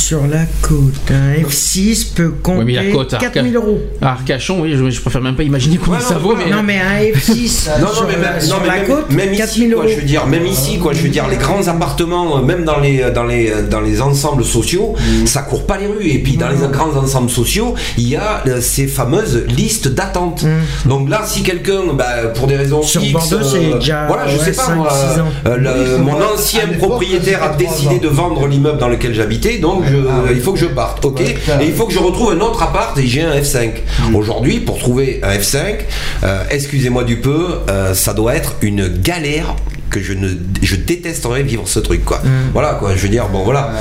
Sur 0.00 0.26
la 0.26 0.44
côte, 0.62 0.94
un 1.10 1.40
F6 1.46 2.14
peut 2.14 2.32
Ouais, 2.48 2.64
mais 2.64 2.72
la 2.72 2.80
compter 2.82 2.92
côte, 2.94 3.12
Arca- 3.14 3.30
4000 3.30 3.54
euros. 3.56 3.80
À 4.02 4.12
Arcachon, 4.12 4.60
oui, 4.60 4.74
je, 4.76 4.90
je 4.90 5.00
préfère 5.00 5.20
même 5.20 5.36
pas 5.36 5.42
imaginer 5.44 5.76
combien 5.76 5.98
Ouais, 5.98 6.02
non, 6.02 6.08
ça 6.08 6.18
vaut, 6.18 6.34
mais. 6.34 6.50
Non, 6.50 6.62
mais 6.64 6.78
un 6.78 7.16
F6 7.16 7.68
Non, 7.80 7.86
non, 7.86 7.92
sur, 7.94 8.06
mais 8.06 8.12
la, 8.14 8.32
même, 8.32 8.40
sur 8.40 8.56
non, 8.56 8.62
mais 8.62 8.68
la 8.68 8.74
même- 8.76 8.86
côte, 8.86 9.10
même 9.10 9.28
ici, 9.32 9.38
4000 9.38 9.70
quoi, 9.74 9.84
euros. 9.84 9.92
je 9.94 10.00
veux 10.00 10.06
dire, 10.06 10.26
même 10.26 10.46
ici, 10.46 10.78
quoi, 10.78 10.92
je 10.94 11.02
veux 11.02 11.08
dire, 11.10 11.28
les 11.28 11.36
grands 11.36 11.66
appartements, 11.68 12.38
euh, 12.38 12.42
même 12.42 12.64
dans 12.64 12.80
les, 12.80 13.10
dans 13.14 13.24
les, 13.24 13.52
dans 13.70 13.80
les 13.80 14.00
ensembles 14.00 14.44
sociaux, 14.44 14.94
Mm. 14.98 15.26
ça 15.26 15.42
court 15.42 15.66
pas 15.66 15.78
les 15.78 15.86
rues. 15.86 16.08
Et 16.08 16.18
puis, 16.18 16.36
dans 16.36 16.48
les 16.48 16.56
grands 16.72 16.96
ensembles 16.96 17.30
sociaux, 17.30 17.74
il 17.96 18.08
y 18.08 18.16
a 18.16 18.42
euh, 18.46 18.60
ces 18.60 18.86
fameuses 18.88 19.44
listes 19.48 19.88
d'attente. 19.88 20.44
Donc 20.86 21.08
là, 21.08 21.22
si 21.24 21.42
quelqu'un, 21.42 21.82
bah, 21.94 22.28
pour 22.34 22.46
des 22.48 22.56
raisons 22.56 22.80
Mm. 22.80 22.84
Sur 22.84 23.02
X, 23.04 23.12
Bordeaux, 23.12 23.46
c'est 23.46 23.78
déjà, 23.78 24.06
voilà, 24.06 24.26
je 24.26 24.38
ouais, 24.38 24.44
sais 24.44 24.52
pas, 24.52 24.62
5, 24.64 24.74
moi, 24.76 24.88
6 24.90 25.20
ans. 25.20 25.24
euh, 25.46 25.56
le- 25.56 25.70
Oui, 25.70 25.76
c'est 25.94 25.98
mon 26.02 26.34
ancien 26.34 26.60
propriétaire 26.78 27.42
a 27.42 27.50
décidé 27.50 27.98
de 27.98 28.08
vendre 28.08 28.46
l'immeuble 28.46 28.78
dans 28.78 28.88
lequel 28.88 29.14
j'habitais, 29.14 29.58
donc 29.58 29.84
je- 29.90 30.06
Ah, 30.08 30.32
il 30.32 30.40
faut 30.40 30.52
que 30.52 30.58
je 30.58 30.66
parte, 30.66 31.04
ok 31.04 31.18
Ouais, 31.20 31.34
Et 31.62 31.66
il 31.66 31.72
faut 31.74 31.86
que 31.86 31.92
je 31.92 31.98
retrouve 31.98 32.32
un 32.32 32.40
autre 32.40 32.62
appart 32.62 32.96
et 32.98 33.06
j'ai 33.06 33.22
un 33.22 33.34
F5. 33.34 33.70
Mm. 34.10 34.14
Aujourd'hui, 34.14 34.60
pour 34.60 34.78
trouver 34.78 35.20
un 35.22 35.32
F5, 35.36 35.84
euh, 36.24 36.42
excusez-moi 36.50 37.04
du 37.04 37.16
peu, 37.16 37.60
euh, 37.68 37.94
ça 37.94 38.12
doit 38.14 38.34
être 38.34 38.54
une 38.62 38.88
galère 38.88 39.54
que 39.90 40.00
je 40.00 40.12
ne 40.12 40.28
je 40.62 40.76
détesterais 40.76 41.42
vivre 41.42 41.66
ce 41.66 41.80
truc 41.80 42.04
quoi. 42.04 42.18
Mm. 42.18 42.28
Voilà 42.52 42.74
quoi, 42.74 42.94
je 42.96 43.02
veux 43.02 43.08
dire 43.08 43.28
bon 43.28 43.44
voilà, 43.44 43.72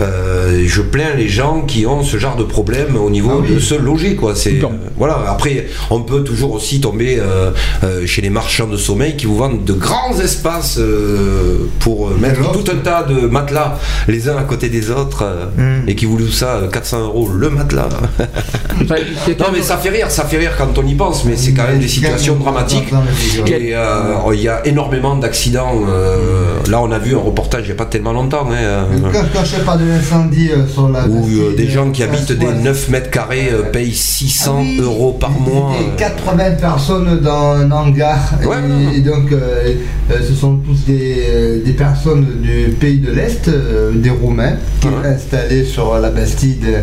Euh, 0.00 0.64
je 0.66 0.82
plains 0.82 1.14
les 1.16 1.28
gens 1.28 1.62
qui 1.62 1.86
ont 1.86 2.02
ce 2.02 2.16
genre 2.18 2.36
de 2.36 2.42
problème 2.44 2.96
au 2.96 3.10
niveau 3.10 3.30
Ah 3.34 3.40
oui. 3.42 3.54
de 3.54 3.58
se 3.60 3.74
loger 3.74 4.16
quoi. 4.16 4.34
C'est 4.34 4.62
euh, 4.62 4.66
voilà. 4.96 5.24
Après, 5.28 5.66
on 5.90 6.00
peut 6.02 6.22
toujours 6.24 6.52
aussi 6.52 6.80
tomber 6.80 7.18
euh, 7.20 7.52
chez 8.06 8.22
les 8.22 8.30
marchands 8.30 8.66
de 8.66 8.76
sommeil 8.76 9.16
qui 9.16 9.26
vous 9.26 9.36
vendent 9.36 9.64
de 9.64 9.72
grands 9.72 10.18
espaces 10.20 10.78
pour 11.80 12.10
mettre 12.10 12.52
tout 12.52 12.64
un 12.70 12.76
tas 12.76 13.02
de 13.04 13.26
matelas 13.26 13.78
les 14.08 14.28
uns 14.28 14.36
à 14.36 14.42
côté 14.42 14.68
des 14.68 14.90
autres 14.90 15.22
euh, 15.24 15.80
et 15.86 15.94
qui 15.94 16.06
vous 16.06 16.16
louent 16.18 16.28
ça 16.30 16.56
euh, 16.56 16.68
400 16.68 17.00
euros 17.04 17.28
le 17.28 17.50
matelas. 17.50 17.88
non 18.80 19.46
mais 19.52 19.62
ça 19.62 19.76
fait 19.76 19.90
rire, 19.90 20.10
ça 20.10 20.24
fait 20.24 20.38
rire 20.38 20.52
quand 20.58 20.76
on 20.78 20.86
y 20.86 20.94
pense, 20.94 21.24
mais 21.24 21.36
c'est 21.36 21.52
quand 21.52 21.64
même 21.64 21.78
des 21.78 21.88
situations 21.88 22.36
dramatiques. 22.36 22.92
Et 23.46 23.74
il 24.32 24.40
y 24.40 24.48
a 24.48 24.66
énormément 24.66 25.16
d'accidents. 25.16 25.53
Euh, 25.56 26.63
là, 26.74 26.82
on 26.82 26.90
a 26.90 26.98
vu 26.98 27.14
un 27.14 27.18
reportage 27.20 27.62
il 27.62 27.66
n'y 27.66 27.72
a 27.72 27.76
pas 27.76 27.86
tellement 27.86 28.12
longtemps. 28.12 28.48
hein, 28.50 28.54
euh, 28.56 28.84
Quand, 29.12 29.22
quand 29.32 29.44
je 29.44 29.56
parle 29.64 29.80
de 29.82 29.86
l'incendie 29.86 30.50
euh, 30.50 30.66
sur 30.66 30.88
la. 30.88 31.06
où 31.06 31.24
euh, 31.28 31.54
des 31.56 31.68
gens 31.68 31.90
qui 31.92 32.02
ça 32.02 32.08
habitent 32.08 32.32
des 32.32 32.46
voit. 32.46 32.54
9 32.54 32.88
mètres 32.88 33.10
carrés 33.10 33.48
euh, 33.52 33.62
payent 33.70 33.94
600 33.94 34.64
euros 34.80 35.12
par 35.12 35.30
mois. 35.30 35.72
Et 35.80 35.96
80 35.96 36.50
personnes 36.60 37.20
dans 37.20 37.52
un 37.52 37.70
hangar. 37.70 38.18
et, 38.42 38.96
et 38.98 39.00
donc, 39.02 39.30
euh, 39.30 39.74
euh, 40.10 40.14
ce 40.28 40.34
sont 40.34 40.56
tous 40.56 40.84
des, 40.86 41.22
euh, 41.28 41.64
des 41.64 41.72
personnes 41.74 42.26
du 42.42 42.70
pays 42.80 42.98
de 42.98 43.12
l'Est, 43.12 43.46
euh, 43.48 43.92
des 43.94 44.10
Roumains, 44.10 44.56
qui 44.80 44.88
sont 44.88 44.94
installés 45.04 45.64
sur 45.64 45.96
la 45.98 46.10
Bastide. 46.10 46.82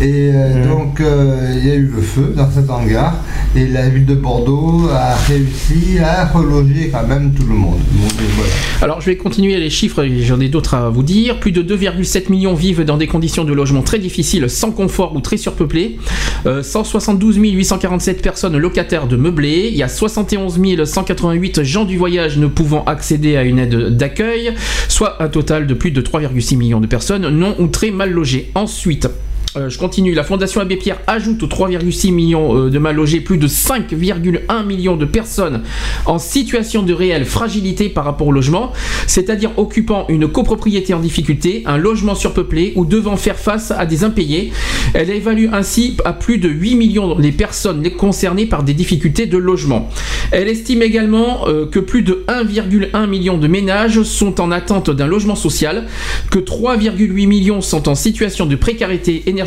Et 0.00 0.30
euh, 0.32 0.68
donc, 0.68 1.00
euh, 1.00 1.52
il 1.56 1.66
y 1.66 1.70
a 1.72 1.74
eu 1.74 1.90
le 1.96 2.00
feu 2.02 2.32
dans 2.36 2.48
cet 2.50 2.70
hangar. 2.70 3.16
Et 3.56 3.66
la 3.66 3.88
ville 3.88 4.06
de 4.06 4.14
Bordeaux 4.14 4.88
a 4.94 5.14
réussi 5.28 5.98
à 6.02 6.26
reloger 6.26 6.90
quand 6.92 7.06
même 7.06 7.32
tout 7.32 7.46
le 7.46 7.54
monde. 7.54 7.78
Donc, 7.92 8.12
voilà. 8.36 8.52
Alors 8.80 9.00
je 9.00 9.06
vais 9.06 9.16
continuer 9.16 9.31
les 9.38 9.70
chiffres, 9.70 10.04
j'en 10.20 10.40
ai 10.40 10.48
d'autres 10.48 10.74
à 10.74 10.88
vous 10.90 11.02
dire. 11.02 11.40
Plus 11.40 11.52
de 11.52 11.62
2,7 11.62 12.30
millions 12.30 12.54
vivent 12.54 12.84
dans 12.84 12.96
des 12.96 13.06
conditions 13.06 13.44
de 13.44 13.52
logement 13.52 13.82
très 13.82 13.98
difficiles, 13.98 14.48
sans 14.48 14.70
confort 14.70 15.14
ou 15.14 15.20
très 15.20 15.36
surpeuplées. 15.36 15.98
Euh, 16.46 16.62
172 16.62 17.36
847 17.36 18.22
personnes 18.22 18.56
locataires 18.56 19.06
de 19.06 19.16
meublés. 19.16 19.68
Il 19.70 19.76
y 19.76 19.82
a 19.82 19.88
71 19.88 20.60
188 20.84 21.62
gens 21.62 21.84
du 21.84 21.96
voyage 21.96 22.38
ne 22.38 22.46
pouvant 22.46 22.84
accéder 22.84 23.36
à 23.36 23.42
une 23.42 23.58
aide 23.58 23.96
d'accueil, 23.96 24.54
soit 24.88 25.22
un 25.22 25.28
total 25.28 25.66
de 25.66 25.74
plus 25.74 25.90
de 25.90 26.00
3,6 26.00 26.56
millions 26.56 26.80
de 26.80 26.86
personnes 26.86 27.28
non 27.28 27.54
ou 27.58 27.66
très 27.68 27.90
mal 27.90 28.10
logées. 28.10 28.50
Ensuite, 28.54 29.08
euh, 29.56 29.68
je 29.68 29.78
continue. 29.78 30.14
La 30.14 30.24
Fondation 30.24 30.60
Abbé 30.60 30.76
Pierre 30.76 30.98
ajoute 31.06 31.42
aux 31.42 31.46
3,6 31.46 32.12
millions 32.12 32.56
euh, 32.56 32.70
de 32.70 32.78
mal 32.78 32.96
logés 32.96 33.20
plus 33.20 33.36
de 33.36 33.46
5,1 33.46 34.64
millions 34.64 34.96
de 34.96 35.04
personnes 35.04 35.62
en 36.06 36.18
situation 36.18 36.82
de 36.82 36.94
réelle 36.94 37.26
fragilité 37.26 37.90
par 37.90 38.04
rapport 38.04 38.28
au 38.28 38.32
logement, 38.32 38.72
c'est-à-dire 39.06 39.50
occupant 39.58 40.06
une 40.08 40.26
copropriété 40.26 40.94
en 40.94 41.00
difficulté, 41.00 41.62
un 41.66 41.76
logement 41.76 42.14
surpeuplé 42.14 42.72
ou 42.76 42.86
devant 42.86 43.16
faire 43.16 43.36
face 43.38 43.70
à 43.70 43.84
des 43.84 44.04
impayés. 44.04 44.52
Elle 44.94 45.10
évalue 45.10 45.48
ainsi 45.52 45.96
à 46.06 46.14
plus 46.14 46.38
de 46.38 46.48
8 46.48 46.76
millions 46.76 47.18
les 47.18 47.32
personnes 47.32 47.88
concernées 47.90 48.46
par 48.46 48.62
des 48.62 48.74
difficultés 48.74 49.26
de 49.26 49.36
logement. 49.36 49.90
Elle 50.30 50.48
estime 50.48 50.80
également 50.80 51.46
euh, 51.46 51.66
que 51.66 51.78
plus 51.78 52.02
de 52.02 52.24
1,1 52.28 53.06
million 53.06 53.36
de 53.36 53.48
ménages 53.48 54.02
sont 54.02 54.40
en 54.40 54.50
attente 54.50 54.88
d'un 54.88 55.06
logement 55.06 55.36
social, 55.36 55.86
que 56.30 56.38
3,8 56.38 57.26
millions 57.26 57.60
sont 57.60 57.88
en 57.90 57.94
situation 57.94 58.46
de 58.46 58.56
précarité 58.56 59.24
énergétique, 59.26 59.41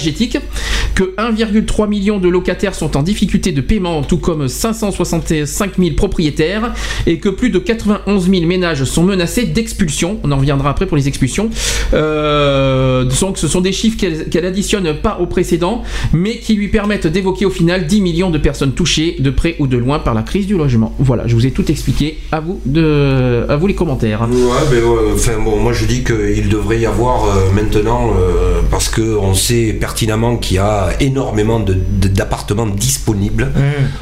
que 0.96 1.04
1,3 1.18 1.88
million 1.88 2.18
de 2.20 2.30
locataires 2.30 2.74
sont 2.74 2.98
en 2.98 3.04
difficulté 3.04 3.52
de 3.52 3.62
paiement, 3.62 4.02
tout 4.02 4.18
comme 4.18 4.48
565 4.48 5.74
000 5.78 5.96
propriétaires, 5.96 6.74
et 7.06 7.20
que 7.20 7.30
plus 7.30 7.50
de 7.50 7.60
91 7.60 8.30
000 8.30 8.46
ménages 8.46 8.84
sont 8.86 9.04
menacés 9.04 9.46
d'expulsion. 9.46 10.20
On 10.24 10.32
en 10.32 10.38
reviendra 10.38 10.70
après 10.70 10.86
pour 10.86 10.98
les 10.98 11.08
expulsions. 11.08 11.50
Euh, 11.94 13.04
donc 13.20 13.38
ce 13.38 13.48
sont 13.48 13.62
des 13.62 13.72
chiffres 13.72 13.98
qu'elle 13.98 14.30
qu'elle 14.30 14.46
additionne 14.46 14.94
pas 14.94 15.18
aux 15.20 15.28
précédents, 15.28 15.84
mais 16.14 16.38
qui 16.38 16.56
lui 16.56 16.70
permettent 16.70 17.08
d'évoquer 17.08 17.46
au 17.46 17.50
final 17.50 17.86
10 17.86 18.02
millions 18.02 18.30
de 18.32 18.38
personnes 18.38 18.72
touchées 18.74 19.18
de 19.20 19.30
près 19.30 19.56
ou 19.60 19.68
de 19.68 19.78
loin 19.78 20.00
par 20.00 20.14
la 20.14 20.24
crise 20.24 20.48
du 20.48 20.58
logement. 20.58 20.94
Voilà, 21.00 21.28
je 21.28 21.36
vous 21.36 21.46
ai 21.46 21.52
tout 21.52 21.70
expliqué. 21.70 22.18
À 22.32 22.40
vous 22.40 22.60
de, 22.66 23.46
à 23.50 23.56
vous 23.58 23.68
les 23.68 23.76
commentaires. 23.76 24.22
Ouais, 24.22 24.38
mais 24.72 24.82
ouais, 24.82 25.14
enfin 25.14 25.40
bon, 25.44 25.60
moi 25.60 25.74
je 25.74 25.86
dis 25.86 26.04
qu'il 26.04 26.50
devrait 26.50 26.80
y 26.80 26.86
avoir 26.86 27.26
euh, 27.26 27.52
maintenant, 27.54 28.12
euh, 28.12 28.62
parce 28.72 28.90
qu'on 28.90 29.34
sait 29.34 29.74
pertinemment 29.86 30.38
qu'il 30.38 30.56
y 30.56 30.60
a 30.60 30.90
énormément 31.00 31.60
d'appartements 31.60 32.66
disponibles. 32.66 33.52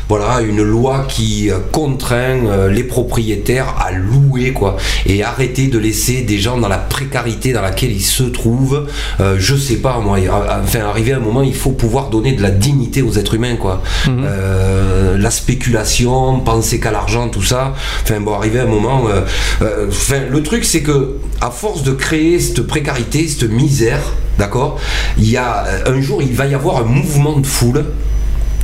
Voilà, 0.07 0.39
une 0.39 0.63
loi 0.63 1.05
qui 1.09 1.49
euh, 1.49 1.57
contraint 1.73 2.45
euh, 2.45 2.69
les 2.69 2.85
propriétaires 2.85 3.75
à 3.85 3.91
louer, 3.91 4.53
quoi, 4.53 4.77
et 5.05 5.23
arrêter 5.23 5.67
de 5.67 5.77
laisser 5.77 6.21
des 6.21 6.39
gens 6.39 6.57
dans 6.57 6.69
la 6.69 6.77
précarité 6.77 7.51
dans 7.51 7.61
laquelle 7.61 7.91
ils 7.91 8.09
se 8.19 8.23
trouvent. 8.23 8.87
Euh, 9.19 9.35
je 9.37 9.55
sais 9.57 9.77
pas, 9.77 9.99
moi, 9.99 10.19
enfin, 10.63 10.81
arrivé 10.81 11.11
à 11.11 11.17
un 11.17 11.19
moment, 11.19 11.41
il 11.41 11.55
faut 11.63 11.71
pouvoir 11.71 12.09
donner 12.09 12.31
de 12.31 12.41
la 12.41 12.51
dignité 12.51 13.01
aux 13.01 13.13
êtres 13.17 13.33
humains, 13.33 13.57
quoi. 13.57 13.81
Euh, 14.07 15.17
la 15.17 15.31
spéculation, 15.31 16.39
penser 16.39 16.79
qu'à 16.79 16.91
l'argent, 16.91 17.27
tout 17.27 17.43
ça. 17.43 17.73
Enfin, 18.03 18.21
bon, 18.21 18.33
arrivé 18.33 18.59
à 18.59 18.63
un 18.63 18.67
moment, 18.67 19.03
euh, 19.09 19.87
enfin, 19.89 20.21
le 20.29 20.41
truc, 20.43 20.63
c'est 20.63 20.81
que, 20.81 21.17
à 21.41 21.51
force 21.51 21.83
de 21.83 21.91
créer 21.91 22.39
cette 22.39 22.61
précarité, 22.61 23.27
cette 23.27 23.49
misère, 23.49 24.01
d'accord, 24.37 24.79
il 25.17 25.29
y 25.29 25.37
a, 25.37 25.65
un 25.85 26.01
jour, 26.01 26.21
il 26.21 26.33
va 26.33 26.45
y 26.45 26.53
avoir 26.53 26.77
un 26.77 26.85
mouvement 26.85 27.39
de 27.39 27.45
foule 27.45 27.85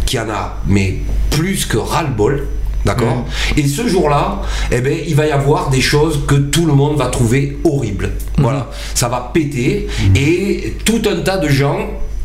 qui 0.05 0.19
en 0.19 0.29
a, 0.29 0.57
mais 0.67 0.97
plus 1.31 1.65
que 1.65 1.77
ras-le-bol. 1.77 2.47
D'accord 2.85 3.25
Et 3.57 3.67
ce 3.67 3.87
jour-là, 3.87 4.41
eh 4.71 4.79
ben, 4.79 4.97
il 5.05 5.13
va 5.13 5.27
y 5.27 5.31
avoir 5.31 5.69
des 5.69 5.81
choses 5.81 6.21
que 6.25 6.35
tout 6.35 6.65
le 6.65 6.73
monde 6.73 6.97
va 6.97 7.07
trouver 7.07 7.57
horribles. 7.65 8.11
Voilà. 8.37 8.69
Ça 8.95 9.09
va 9.09 9.31
péter 9.33 9.87
et 10.15 10.77
tout 10.85 11.01
un 11.09 11.21
tas 11.21 11.37
de 11.37 11.49
gens 11.49 11.77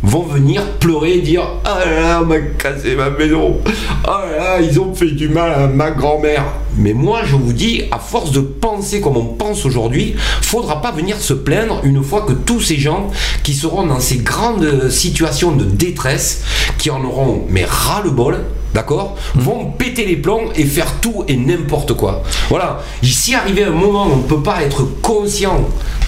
vont 0.04 0.22
venir 0.22 0.62
pleurer 0.78 1.14
et 1.14 1.20
dire 1.20 1.46
Ah 1.64 1.78
là 1.84 2.00
là, 2.00 2.20
on 2.22 2.26
m'a 2.26 2.38
cassé 2.40 2.94
ma 2.94 3.10
maison. 3.10 3.60
Ah 4.04 4.24
là 4.30 4.36
là, 4.38 4.60
ils 4.60 4.78
ont 4.78 4.94
fait 4.94 5.10
du 5.10 5.28
mal 5.28 5.52
à 5.52 5.66
ma 5.66 5.90
grand-mère. 5.90 6.44
Mais 6.76 6.92
moi, 6.92 7.20
je 7.24 7.36
vous 7.36 7.52
dis, 7.52 7.82
à 7.90 7.98
force 7.98 8.32
de 8.32 8.40
penser 8.40 9.00
comme 9.00 9.16
on 9.16 9.24
pense 9.24 9.64
aujourd'hui, 9.64 10.14
faudra 10.42 10.82
pas 10.82 10.92
venir 10.92 11.16
se 11.20 11.32
plaindre 11.32 11.80
une 11.84 12.02
fois 12.02 12.22
que 12.22 12.32
tous 12.32 12.60
ces 12.60 12.76
gens 12.76 13.10
qui 13.42 13.54
seront 13.54 13.86
dans 13.86 14.00
ces 14.00 14.18
grandes 14.18 14.90
situations 14.90 15.52
de 15.52 15.64
détresse, 15.64 16.42
qui 16.78 16.90
en 16.90 17.02
auront 17.04 17.44
mais 17.48 17.64
ras 17.64 18.02
le 18.02 18.10
bol, 18.10 18.38
d'accord, 18.74 19.16
vont 19.36 19.70
péter 19.70 20.04
les 20.04 20.16
plombs 20.16 20.50
et 20.56 20.64
faire 20.64 21.00
tout 21.00 21.24
et 21.28 21.36
n'importe 21.36 21.94
quoi. 21.94 22.22
Voilà. 22.50 22.80
Ici, 23.02 23.34
arrivé 23.34 23.64
un 23.64 23.70
moment 23.70 24.06
où 24.06 24.10
on 24.12 24.16
ne 24.16 24.22
peut 24.22 24.42
pas 24.42 24.62
être 24.62 24.84
conscient 25.00 25.60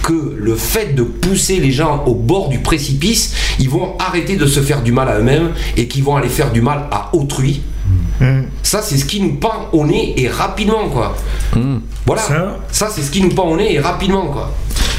que 0.03 0.35
le 0.37 0.55
fait 0.55 0.93
de 0.93 1.03
pousser 1.03 1.59
les 1.59 1.71
gens 1.71 2.03
au 2.05 2.13
bord 2.13 2.49
du 2.49 2.59
précipice, 2.59 3.33
ils 3.59 3.69
vont 3.69 3.95
arrêter 3.97 4.35
de 4.35 4.45
se 4.45 4.59
faire 4.59 4.83
du 4.83 4.91
mal 4.91 5.09
à 5.09 5.17
eux-mêmes 5.17 5.53
et 5.77 5.87
qu'ils 5.87 6.03
vont 6.03 6.17
aller 6.17 6.29
faire 6.29 6.51
du 6.51 6.61
mal 6.61 6.87
à 6.91 7.09
autrui. 7.15 7.61
Ça, 8.63 8.81
c'est 8.81 8.97
ce 8.97 9.05
qui 9.05 9.21
nous 9.21 9.35
pend 9.35 9.69
au 9.71 9.85
nez 9.85 10.13
et 10.21 10.27
rapidement, 10.27 10.89
quoi. 10.89 11.15
Voilà. 12.05 12.21
Ça, 12.71 12.89
c'est 12.93 13.01
ce 13.01 13.11
qui 13.11 13.21
nous 13.21 13.29
pend 13.29 13.47
au 13.49 13.55
nez 13.55 13.73
et 13.73 13.79
rapidement, 13.79 14.25
quoi. 14.25 14.51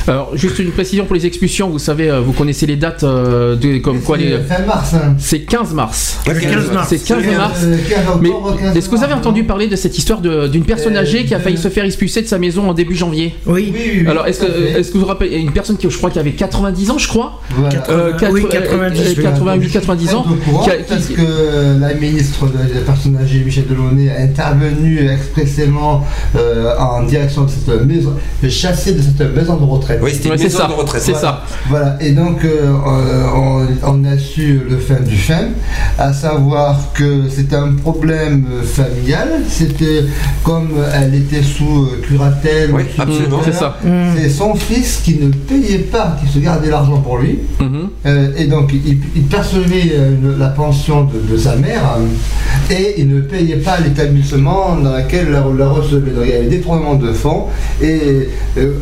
Alors, 0.09 0.35
juste 0.35 0.59
une 0.59 0.71
précision 0.71 1.05
pour 1.05 1.15
les 1.15 1.27
expulsions, 1.27 1.69
vous 1.69 1.79
savez, 1.79 2.11
euh, 2.11 2.21
vous 2.21 2.33
connaissez 2.33 2.65
les 2.65 2.77
dates 2.77 3.05
euh, 3.05 3.57
de, 3.57 3.77
comme 3.79 4.01
quoi 4.01 4.17
les. 4.17 4.39
Mars. 4.67 4.95
hein. 4.95 5.15
C'est 5.19 5.41
15 5.41 5.75
mars. 5.75 6.19
Le 6.27 6.33
15 6.35 6.73
mars. 6.73 6.87
C'est 6.89 6.99
15 7.05 7.25
Euh, 7.27 7.37
mars. 7.37 7.61
euh, 7.63 7.77
15 7.89 7.99
Mais 8.23 8.29
octobre, 8.31 8.57
15 8.59 8.77
est-ce 8.77 8.89
que 8.89 8.97
vous 8.97 9.03
avez 9.05 9.13
mars, 9.13 9.21
entendu 9.27 9.45
parler 9.45 9.67
de 9.67 9.77
cette 9.77 9.99
histoire 9.99 10.21
de- 10.23 10.49
d'une 10.49 10.65
personne 10.65 10.97
Euh, 10.97 11.01
âgée 11.01 11.25
qui 11.27 11.35
a 11.35 11.39
failli 11.41 11.59
se 11.59 11.69
faire 11.69 11.85
expulser 11.85 12.23
de 12.23 12.27
sa 12.27 12.39
maison 12.39 12.69
en 12.71 12.73
début 12.73 12.95
janvier? 12.97 13.35
Oui. 13.47 13.73
Alors, 14.09 14.27
est-ce 14.27 14.41
que, 14.41 14.79
est-ce 14.79 14.89
que 14.89 14.95
vous 14.95 15.01
vous 15.01 15.07
rappelez, 15.07 15.29
il 15.31 15.35
y 15.35 15.37
a 15.37 15.41
une 15.43 15.53
personne 15.53 15.77
qui, 15.77 15.89
je 15.91 15.97
crois, 15.99 16.11
qui 16.11 16.19
avait 16.19 16.33
90 16.33 16.91
ans, 16.91 16.97
je 16.99 17.09
crois? 17.09 17.41
Voilà. 17.51 17.83
Euh, 17.91 18.13
quatre- 18.17 18.33
oui, 18.33 18.45
euh, 18.47 18.49
90, 18.49 19.01
euh, 19.01 19.15
oui. 19.19 19.23
88, 19.23 19.71
90 19.73 20.15
ans. 20.15 20.25
Courant 20.45 20.65
qui 20.65 20.71
a- 20.71 20.77
qui- 20.77 20.83
parce 20.89 21.07
que 21.09 21.79
la 21.81 21.93
ministre 21.95 22.47
de- 22.47 22.73
des 22.73 22.81
personnes 22.81 23.17
âgées, 23.19 23.43
Michel 23.45 23.67
Delaunay, 23.67 24.11
a 24.11 24.23
intervenu 24.23 25.07
expressément 25.11 26.05
euh, 26.37 26.75
en 26.79 27.03
direction 27.03 27.45
de 27.45 27.51
cette 27.51 27.85
maison, 27.85 28.15
de 28.43 28.49
chasser 28.49 28.93
de 28.95 29.03
cette 29.03 29.35
maison 29.35 29.57
de 29.57 29.65
retraite? 29.65 29.98
Oui, 30.03 30.11
c'était 30.13 30.25
une 30.27 30.31
Ouais, 30.33 30.39
c'est 30.39 30.45
maison 30.45 30.59
ça, 30.59 30.67
de 30.69 30.73
retraite. 30.73 31.03
c'est 31.03 31.13
Voilà. 31.13 31.29
ça. 31.29 31.45
Voilà, 31.69 31.97
et 32.01 32.13
donc 32.13 32.45
euh, 32.45 32.73
on, 33.35 33.67
on 33.87 34.05
a 34.05 34.17
su 34.19 34.61
le 34.69 34.77
fin 34.79 35.01
du 35.01 35.17
fin, 35.17 35.49
à 35.99 36.13
savoir 36.13 36.77
que 36.95 37.23
c'était 37.29 37.57
un 37.57 37.73
problème 37.75 38.47
euh, 38.53 38.63
familial, 38.63 39.29
c'était 39.49 40.05
comme 40.45 40.71
elle 40.95 41.15
était 41.15 41.43
sous 41.43 41.89
euh, 41.93 42.01
curatelle, 42.07 42.71
Oui, 42.73 42.83
sous 42.95 43.03
absolument. 43.03 43.41
C'est 43.45 43.53
ça. 43.53 43.77
c'est 44.17 44.29
son 44.31 44.55
fils 44.55 45.01
qui 45.05 45.17
ne 45.21 45.31
payait 45.31 45.79
pas, 45.79 46.17
qui 46.23 46.31
se 46.33 46.39
gardait 46.39 46.71
l'argent 46.71 46.99
pour 47.01 47.19
lui, 47.19 47.39
Mhm. 47.61 47.89
euh, 48.07 48.29
et 48.37 48.45
donc 48.47 48.71
il, 48.73 48.99
il 49.17 49.23
percevait 49.25 49.83
une- 49.97 50.39
la 50.39 50.49
pension 50.49 51.05
de, 51.05 51.33
de 51.33 51.37
sa 51.39 51.57
mère, 51.57 51.97
euh, 51.99 52.75
et 52.75 52.95
il 53.01 53.09
ne 53.09 53.21
payait 53.21 53.57
pas 53.57 53.79
l'établissement 53.81 54.77
dans 54.77 54.97
lequel 54.97 55.31
la, 55.31 55.45
la 55.59 55.69
recevait. 55.69 56.11
Donc 56.13 56.25
il 56.25 56.31
y 56.31 56.35
avait 56.35 56.47
détournement 56.47 56.95
de 56.95 57.13
fonds, 57.13 57.45
et 57.83 58.29
euh, 58.59 58.73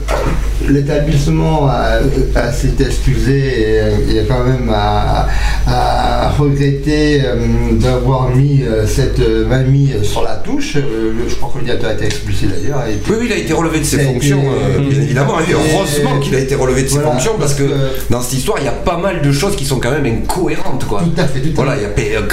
l'établissement 0.68 1.05
a- 1.06 2.52
s'est 2.52 2.74
excusé 2.80 3.78
et, 4.10 4.16
et 4.18 4.24
quand 4.26 4.44
même 4.44 4.70
a 4.72 6.28
regretté 6.38 7.22
euh, 7.24 7.36
d'avoir 7.72 8.30
mis 8.30 8.62
euh, 8.62 8.86
cette 8.86 9.20
euh, 9.20 9.46
mamie 9.46 9.90
sur 10.02 10.22
la 10.22 10.36
touche. 10.36 10.74
Le- 10.74 11.28
je 11.28 11.34
crois 11.36 11.50
que 11.52 11.58
le 11.58 11.64
directeur 11.64 11.90
a 11.90 11.94
été 11.94 12.06
expulsé 12.06 12.46
d'ailleurs. 12.46 12.82
Oui, 13.08 13.16
oui, 13.20 13.26
il 13.26 13.32
a 13.32 13.36
été 13.36 13.52
relevé 13.52 13.78
de 13.80 13.84
ses 13.84 13.96
été- 13.96 14.04
fonctions, 14.04 14.42
bien 14.78 15.00
évidemment. 15.02 15.34
Et 15.40 15.52
heureusement 15.52 16.18
qu'il 16.20 16.34
a 16.34 16.38
été 16.40 16.54
relevé 16.54 16.82
de 16.82 16.88
ses 16.88 16.94
Voilà, 16.96 17.10
fonctions 17.12 17.32
parce 17.38 17.54
que 17.54 17.64
dans 18.10 18.20
cette 18.20 18.34
histoire, 18.34 18.58
il 18.60 18.64
y 18.64 18.68
a 18.68 18.72
pas 18.72 18.96
mal 18.98 19.22
de 19.22 19.32
choses 19.32 19.56
qui 19.56 19.64
sont 19.64 19.78
quand 19.80 19.90
même 19.90 20.06
incohérentes. 20.06 20.84
Quoi. 20.86 21.02
Tout 21.02 21.20
à 21.20 21.24
fait, 21.24 21.40
tout 21.40 21.48
à 21.48 21.52
fait. 21.52 21.60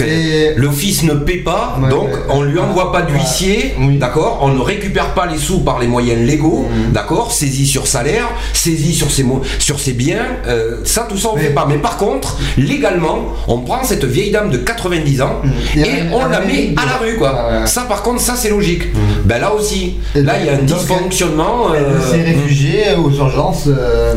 Et- 0.08 0.54
l'office 0.56 1.04
ne 1.04 1.14
paie 1.14 1.38
pas, 1.38 1.78
Ouais, 1.82 1.90
donc 1.90 2.10
on 2.30 2.42
lui 2.44 2.60
envoie 2.60 2.92
pas 2.92 3.02
d'huissier, 3.02 3.74
d'accord 4.00 4.40
On 4.42 4.50
ne 4.50 4.62
récupère 4.62 5.14
pas 5.14 5.26
les 5.26 5.38
sous 5.38 5.60
par 5.62 5.80
les 5.80 5.88
moyens 5.88 6.22
légaux, 6.26 6.66
Mhm. 6.70 6.92
d'accord 6.94 7.32
Saisie 7.32 7.66
sur 7.66 7.88
salaire, 7.88 8.28
saisie 8.64 8.94
sur 8.94 9.12
ses, 9.12 9.26
sur 9.60 9.80
ses 9.80 9.94
biens, 9.94 10.26
euh, 10.48 10.78
ça 10.86 11.06
tout 11.10 11.18
ça 11.18 11.30
on 11.34 11.36
Mais- 11.36 11.44
fait 11.44 11.50
pas. 11.50 11.66
Mais 11.68 11.78
par 11.78 11.98
contre, 11.98 12.38
légalement, 12.58 13.20
on 13.48 13.60
prend 13.60 13.84
cette 13.84 14.06
vieille 14.06 14.32
dame 14.32 14.50
de 14.50 14.58
90 14.58 15.22
ans 15.22 15.42
Mhm. 15.44 15.84
et 15.84 15.90
on 16.14 16.26
la 16.26 16.40
met 16.42 16.74
à 16.78 16.86
la 16.86 16.98
rue, 16.98 17.16
quoi. 17.18 17.32
Ouais. 17.34 17.68
Ça 17.68 17.82
par 17.82 18.02
contre, 18.04 18.22
ça 18.22 18.36
c'est 18.36 18.50
logique. 18.50 18.86
Mhm. 18.94 19.02
Ben 19.26 19.40
là 19.42 19.54
aussi, 19.54 19.96
Et 20.16 20.22
là 20.22 20.34
il 20.40 20.46
y 20.46 20.50
a 20.50 20.54
un 20.54 20.64
dysfonctionnement. 20.64 21.74
Elle 21.76 21.84
euh, 21.84 22.02
s'est 22.12 22.22
réfugiée 22.24 22.84
aux 22.98 23.12
urgences 23.12 23.66
euh, 23.68 24.14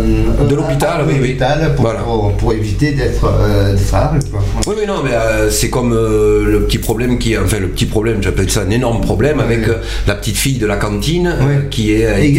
De 0.48 0.52
euh, 0.52 0.56
l'hôpital, 0.56 1.04
oui, 1.06 1.36
pour, 1.76 1.84
Voilà. 1.84 2.00
pour, 2.00 2.32
pour 2.32 2.52
éviter 2.52 2.92
d'être 2.92 3.24
euh, 3.24 3.74
à 3.92 4.00
la 4.00 4.06
rue, 4.08 4.18
quoi. 4.30 4.40
Oui, 4.66 4.74
oui, 4.80 4.86
non, 4.86 5.02
mais 5.04 5.12
euh, 5.12 5.50
c'est 5.50 5.70
comme 5.70 5.92
euh, 5.92 6.44
le 6.44 6.62
petit 6.64 6.78
problème 6.78 7.18
qui, 7.18 7.36
enfin 7.36 7.58
le 7.58 7.68
petit 7.68 7.86
problème, 7.86 8.22
j'appelle 8.22 8.50
ça 8.50 8.60
un 8.66 8.70
énorme 8.70 9.00
problème 9.00 9.40
avec 9.40 9.68
euh, 9.68 9.76
la 10.06 10.14
petite 10.14 10.36
fille 10.36 10.58
de 10.58 10.66
la 10.66 10.76
cantine 10.76 11.26
euh, 11.28 11.62
qui, 11.70 11.92
est, 11.92 12.32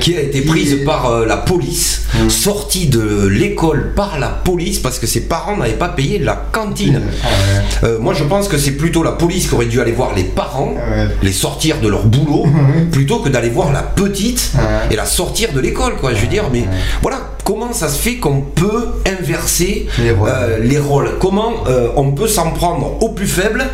qui 0.00 0.16
a 0.16 0.20
été 0.20 0.42
prise 0.42 0.78
par 0.84 1.10
euh, 1.10 1.26
la 1.28 1.36
police, 1.36 2.02
Mm. 2.18 2.30
sortie 2.30 2.86
de 2.86 3.26
l'école 3.26 3.92
par 3.94 4.18
la 4.18 4.28
police 4.28 4.78
parce 4.78 4.98
que 4.98 5.06
ses 5.06 5.20
parents 5.28 5.56
n'avaient 5.58 5.74
pas 5.74 5.90
payé 5.90 6.18
la 6.18 6.34
cantine. 6.52 7.02
Ah 7.22 7.26
ouais. 7.28 7.88
Euh, 7.88 7.98
moi, 8.00 8.14
je 8.14 8.24
pense 8.24 8.48
que 8.48 8.56
c'est 8.58 8.72
plutôt 8.72 9.02
la 9.02 9.12
police 9.12 9.46
qui 9.46 9.54
aurait 9.54 9.66
dû 9.66 9.80
aller 9.80 9.92
voir 9.92 10.14
les 10.16 10.24
parents, 10.24 10.74
Ah 10.78 11.04
les 11.22 11.32
sortir 11.32 11.80
de 11.80 11.88
leur 11.88 12.04
boulot, 12.06 12.46
plutôt 12.90 13.18
que 13.20 13.28
d'aller 13.28 13.50
voir 13.50 13.72
la 13.72 13.82
petite 13.82 14.52
Ah 14.56 14.90
et 14.90 14.96
la 14.96 15.04
sortir 15.04 15.52
de 15.52 15.60
l'école, 15.60 15.96
quoi. 15.96 16.14
Je 16.14 16.20
veux 16.22 16.26
dire, 16.28 16.44
mais 16.52 16.64
voilà, 17.02 17.18
comment 17.48 17.72
ça 17.72 17.88
se 17.88 17.98
fait 17.98 18.16
qu'on 18.16 18.42
peut 18.42 18.84
inverser 19.06 19.86
Les 19.98 20.10
rôles. 20.10 20.28
euh, 20.30 20.58
les 20.62 20.78
rôles? 20.78 21.10
Comment 21.18 21.52
euh, 21.66 21.88
on 21.96 22.12
peut 22.12 22.28
s'en 22.28 22.50
prendre 22.50 23.02
au 23.02 23.08
plus 23.08 23.26
faible 23.26 23.64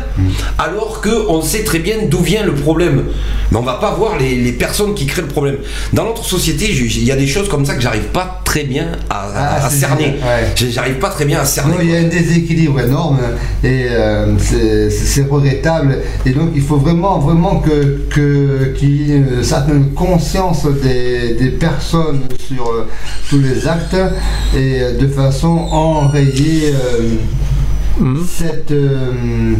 alors 0.57 1.01
que 1.01 1.09
on 1.27 1.41
sait 1.41 1.63
très 1.65 1.79
bien 1.79 1.97
d'où 2.09 2.19
vient 2.19 2.43
le 2.45 2.53
problème 2.55 3.03
Mais 3.51 3.57
on 3.57 3.63
va 3.63 3.73
pas 3.85 3.91
voir 3.93 4.17
les, 4.17 4.35
les 4.35 4.53
personnes 4.53 4.93
qui 4.95 5.05
créent 5.07 5.23
le 5.23 5.27
problème. 5.27 5.57
Dans 5.91 6.05
notre 6.05 6.23
société, 6.23 6.65
il 6.71 7.03
y 7.03 7.11
a 7.11 7.17
des 7.17 7.27
choses 7.27 7.49
comme 7.49 7.65
ça 7.65 7.75
que 7.75 7.81
j'arrive 7.81 8.09
pas 8.19 8.41
très 8.45 8.63
bien 8.63 8.87
à, 9.09 9.27
Ah, 9.35 9.65
à 9.65 9.69
cerner. 9.69 10.15
ouais. 10.23 10.69
J'arrive 10.71 10.99
pas 10.99 11.09
très 11.09 11.25
bien 11.25 11.39
à 11.41 11.45
cerner. 11.45 11.75
Il 11.81 11.89
y 11.91 11.95
a 11.97 11.99
un 11.99 12.03
déséquilibre 12.19 12.79
énorme 12.79 13.19
et 13.63 13.87
euh, 13.89 14.33
c'est- 14.39 15.25
regrettable. 15.29 15.97
Et 16.25 16.31
donc 16.31 16.49
il 16.55 16.61
faut 16.61 16.77
vraiment, 16.77 17.19
vraiment 17.19 17.55
que 17.65 17.77
que- 18.15 18.73
qu'il 18.77 18.95
y 19.07 19.11
ait 19.11 19.17
une 19.17 19.43
certaine 19.43 19.91
conscience 19.93 20.65
des, 20.83 21.33
des 21.33 21.49
personnes 21.49 22.21
sur 22.47 22.65
tous 23.29 23.39
les 23.39 23.64
actes 23.67 23.95
et 24.55 24.81
euh, 24.81 24.97
de 24.97 25.07
façon 25.07 25.67
à 25.71 25.75
enrayer 25.75 26.73
euh, 26.73 27.15
Mhm. 27.97 28.25
cette, 28.27 28.71
euh, 28.71 29.53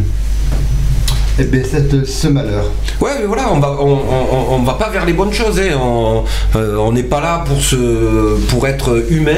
eh 1.38 1.44
bien, 1.44 1.62
cette, 1.70 2.06
ce 2.06 2.28
malheur. 2.28 2.64
Ouais, 3.00 3.10
mais 3.20 3.26
voilà, 3.26 3.50
on 3.52 3.58
va, 3.60 3.76
on, 3.80 3.92
on- 3.92 4.54
on 4.54 4.62
va 4.62 4.74
pas 4.74 4.88
vers 4.90 5.04
les 5.04 5.12
bonnes 5.12 5.32
choses. 5.32 5.60
hein. 5.60 6.22
On 6.54 6.92
n'est 6.92 7.02
pas 7.02 7.20
là 7.20 7.44
pour 7.46 7.60
se, 7.60 8.38
pour 8.48 8.66
être 8.66 9.04
humain. 9.10 9.32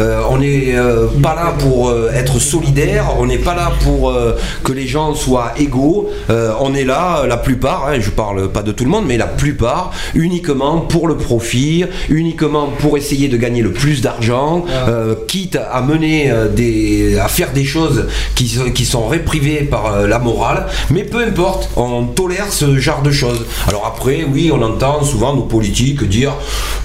euh, 0.00 0.20
on 0.30 0.38
n'est 0.38 0.74
euh, 0.74 1.06
pas 1.22 1.34
là 1.36 1.54
pour 1.58 1.88
euh, 1.90 2.10
être 2.12 2.38
solidaire. 2.40 3.04
On 3.18 3.26
n'est 3.26 3.38
pas 3.38 3.54
là 3.54 3.70
pour 3.84 4.10
euh, 4.10 4.36
que 4.64 4.72
les 4.72 4.86
gens 4.86 5.14
soient 5.14 5.52
égaux. 5.58 6.10
Euh, 6.30 6.52
on 6.60 6.74
est 6.74 6.84
là, 6.84 7.24
la 7.28 7.36
plupart. 7.36 7.86
hein, 7.88 7.98
je 8.00 8.10
parle 8.10 8.48
pas 8.50 8.62
de 8.62 8.72
tout 8.72 8.84
le 8.84 8.90
monde, 8.90 9.04
mais 9.06 9.16
la 9.16 9.26
plupart 9.26 9.92
uniquement 10.14 10.80
pour 10.80 11.06
le 11.06 11.16
profit, 11.16 11.84
uniquement 12.08 12.68
pour 12.80 12.96
essayer 12.96 13.28
de 13.28 13.36
gagner 13.36 13.62
le 13.62 13.72
plus 13.72 14.00
d'argent, 14.00 14.64
euh, 14.88 15.14
quitte 15.28 15.56
à 15.70 15.80
mener 15.82 16.32
des, 16.54 17.18
à 17.18 17.28
faire 17.28 17.52
des 17.52 17.64
choses 17.64 18.06
qui, 18.34 18.48
sont- 18.48 18.70
qui 18.70 18.84
sont 18.84 19.06
réprimées 19.06 19.62
par 19.62 20.06
la 20.06 20.18
morale. 20.18 20.66
Mais 20.90 21.04
peu 21.04 21.27
importe, 21.28 21.70
on 21.76 22.04
tolère 22.04 22.52
ce 22.52 22.78
genre 22.78 23.02
de 23.02 23.10
choses. 23.10 23.44
Alors 23.66 23.86
après, 23.86 24.24
oui, 24.24 24.50
on 24.52 24.62
entend 24.62 25.02
souvent 25.02 25.34
nos 25.34 25.42
politiques 25.42 26.04
dire 26.08 26.32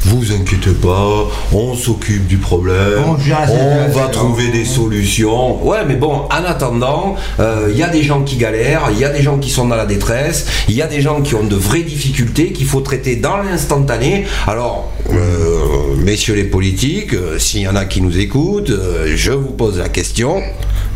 Vous 0.01 0.31
inquiétez 0.31 0.71
pas, 0.71 1.27
on 1.51 1.75
s'occupe 1.75 2.27
du 2.27 2.37
problème, 2.37 3.03
On 3.05 3.97
va 3.97 4.07
trouver 4.11 4.49
des 4.49 4.65
solutions. 4.65 5.63
Ouais, 5.65 5.79
mais 5.87 5.95
bon, 5.95 6.23
en 6.29 6.45
attendant, 6.45 7.15
euh, 7.39 7.69
il 7.71 7.77
y 7.77 7.83
a 7.83 7.89
des 7.89 8.03
gens 8.03 8.21
qui 8.21 8.37
galèrent, 8.37 8.89
il 8.91 8.99
y 8.99 9.05
a 9.05 9.09
des 9.09 9.21
gens 9.21 9.37
qui 9.37 9.49
sont 9.49 9.67
dans 9.67 9.75
la 9.75 9.85
détresse, 9.85 10.45
il 10.67 10.75
y 10.75 10.81
a 10.81 10.87
des 10.87 11.01
gens 11.01 11.21
qui 11.21 11.35
ont 11.35 11.43
de 11.43 11.55
vraies 11.55 11.83
difficultés 11.83 12.51
qu'il 12.51 12.67
faut 12.67 12.81
traiter 12.81 13.15
dans 13.15 13.37
l'instantané. 13.37 14.25
Alors, 14.47 14.91
euh, 15.11 15.95
messieurs 15.97 16.35
les 16.35 16.43
politiques, 16.43 17.13
euh, 17.13 17.39
s'il 17.39 17.61
y 17.61 17.67
en 17.67 17.75
a 17.75 17.85
qui 17.85 18.01
nous 18.01 18.17
écoutent, 18.17 18.69
euh, 18.69 19.13
je 19.15 19.31
vous 19.31 19.51
pose 19.51 19.77
la 19.77 19.89
question 19.89 20.41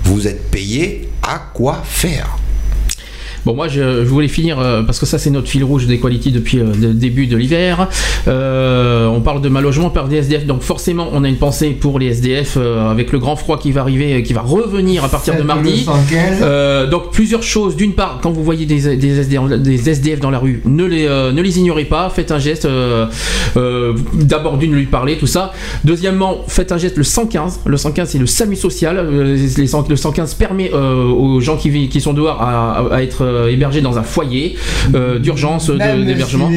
vous 0.08 0.28
êtes 0.28 0.50
payés 0.50 1.10
à 1.22 1.38
quoi 1.54 1.82
faire? 1.84 2.38
Bon, 3.48 3.56
moi, 3.56 3.70
je, 3.70 4.04
je 4.04 4.10
voulais 4.10 4.28
finir 4.28 4.60
euh, 4.60 4.84
parce 4.84 5.00
que 5.00 5.06
ça, 5.06 5.18
c'est 5.18 5.30
notre 5.30 5.48
fil 5.48 5.64
rouge 5.64 5.88
des 5.88 6.02
qualités 6.02 6.32
depuis 6.32 6.60
euh, 6.60 6.66
le 6.82 6.94
début 6.94 7.28
de 7.28 7.38
l'hiver. 7.38 7.88
Euh, 8.28 9.08
on 9.08 9.22
parle 9.22 9.40
de 9.40 9.48
mal 9.48 9.64
logement, 9.64 9.90
parle 9.90 10.10
des 10.10 10.18
SDF, 10.18 10.46
donc 10.46 10.64
forcément, 10.64 11.08
on 11.14 11.24
a 11.24 11.30
une 11.30 11.38
pensée 11.38 11.70
pour 11.70 11.98
les 11.98 12.08
SDF 12.08 12.58
avec 12.58 13.14
le 13.14 13.20
grand 13.20 13.38
froid 13.38 13.58
qui 13.58 13.72
va 13.72 13.80
arriver, 13.80 14.22
qui 14.24 14.34
va 14.34 14.42
revenir 14.42 15.06
à 15.06 15.08
partir 15.08 15.38
de 15.38 15.44
mardi. 15.44 15.70
le 15.72 15.78
115. 15.78 16.90
Donc 16.90 17.14
plusieurs 17.14 17.42
choses. 17.42 17.78
D'une 17.78 17.94
part, 17.94 18.20
quand 18.22 18.32
vous 18.32 18.44
voyez 18.44 18.66
des, 18.66 18.98
des 18.98 19.20
SDF, 19.20 19.48
des 19.62 19.90
SDF 19.90 20.20
dans 20.20 20.30
la 20.30 20.40
rue, 20.40 20.62
ne 20.66 20.84
les, 20.84 21.08
ne 21.08 21.42
les 21.42 21.58
ignorez 21.58 21.86
pas. 21.86 22.10
Faites 22.10 22.34
un 22.34 22.40
geste. 22.40 22.68
D'abord 23.56 24.58
d'une 24.58 24.74
lui 24.74 24.88
parler, 24.88 25.18
tout 25.18 25.26
ça. 25.26 25.54
Deuxièmement, 25.86 26.40
faites 26.50 26.74
un 26.74 26.78
geste. 26.78 26.98
Le 26.98 27.04
115. 27.06 27.62
Le 27.66 27.78
115, 27.78 28.10
c'est 28.10 28.20
le 28.20 28.26
SAMU 28.26 28.58
social. 28.58 29.10
Les 29.10 29.68
100 29.68 29.88
le 29.88 29.96
115 29.96 30.34
permet 30.34 30.70
aux 30.74 31.40
gens 31.40 31.56
qui, 31.56 32.02
sont 32.02 32.14
dehors 32.14 32.42
à, 32.42 32.88
à 32.92 33.02
être 33.04 33.37
euh, 33.38 33.52
hébergés 33.52 33.82
dans 33.82 33.98
un 33.98 34.04
foyer 34.04 34.56
euh, 34.96 35.20
d'urgence, 35.20 35.70
d'hébergement. 35.70 36.50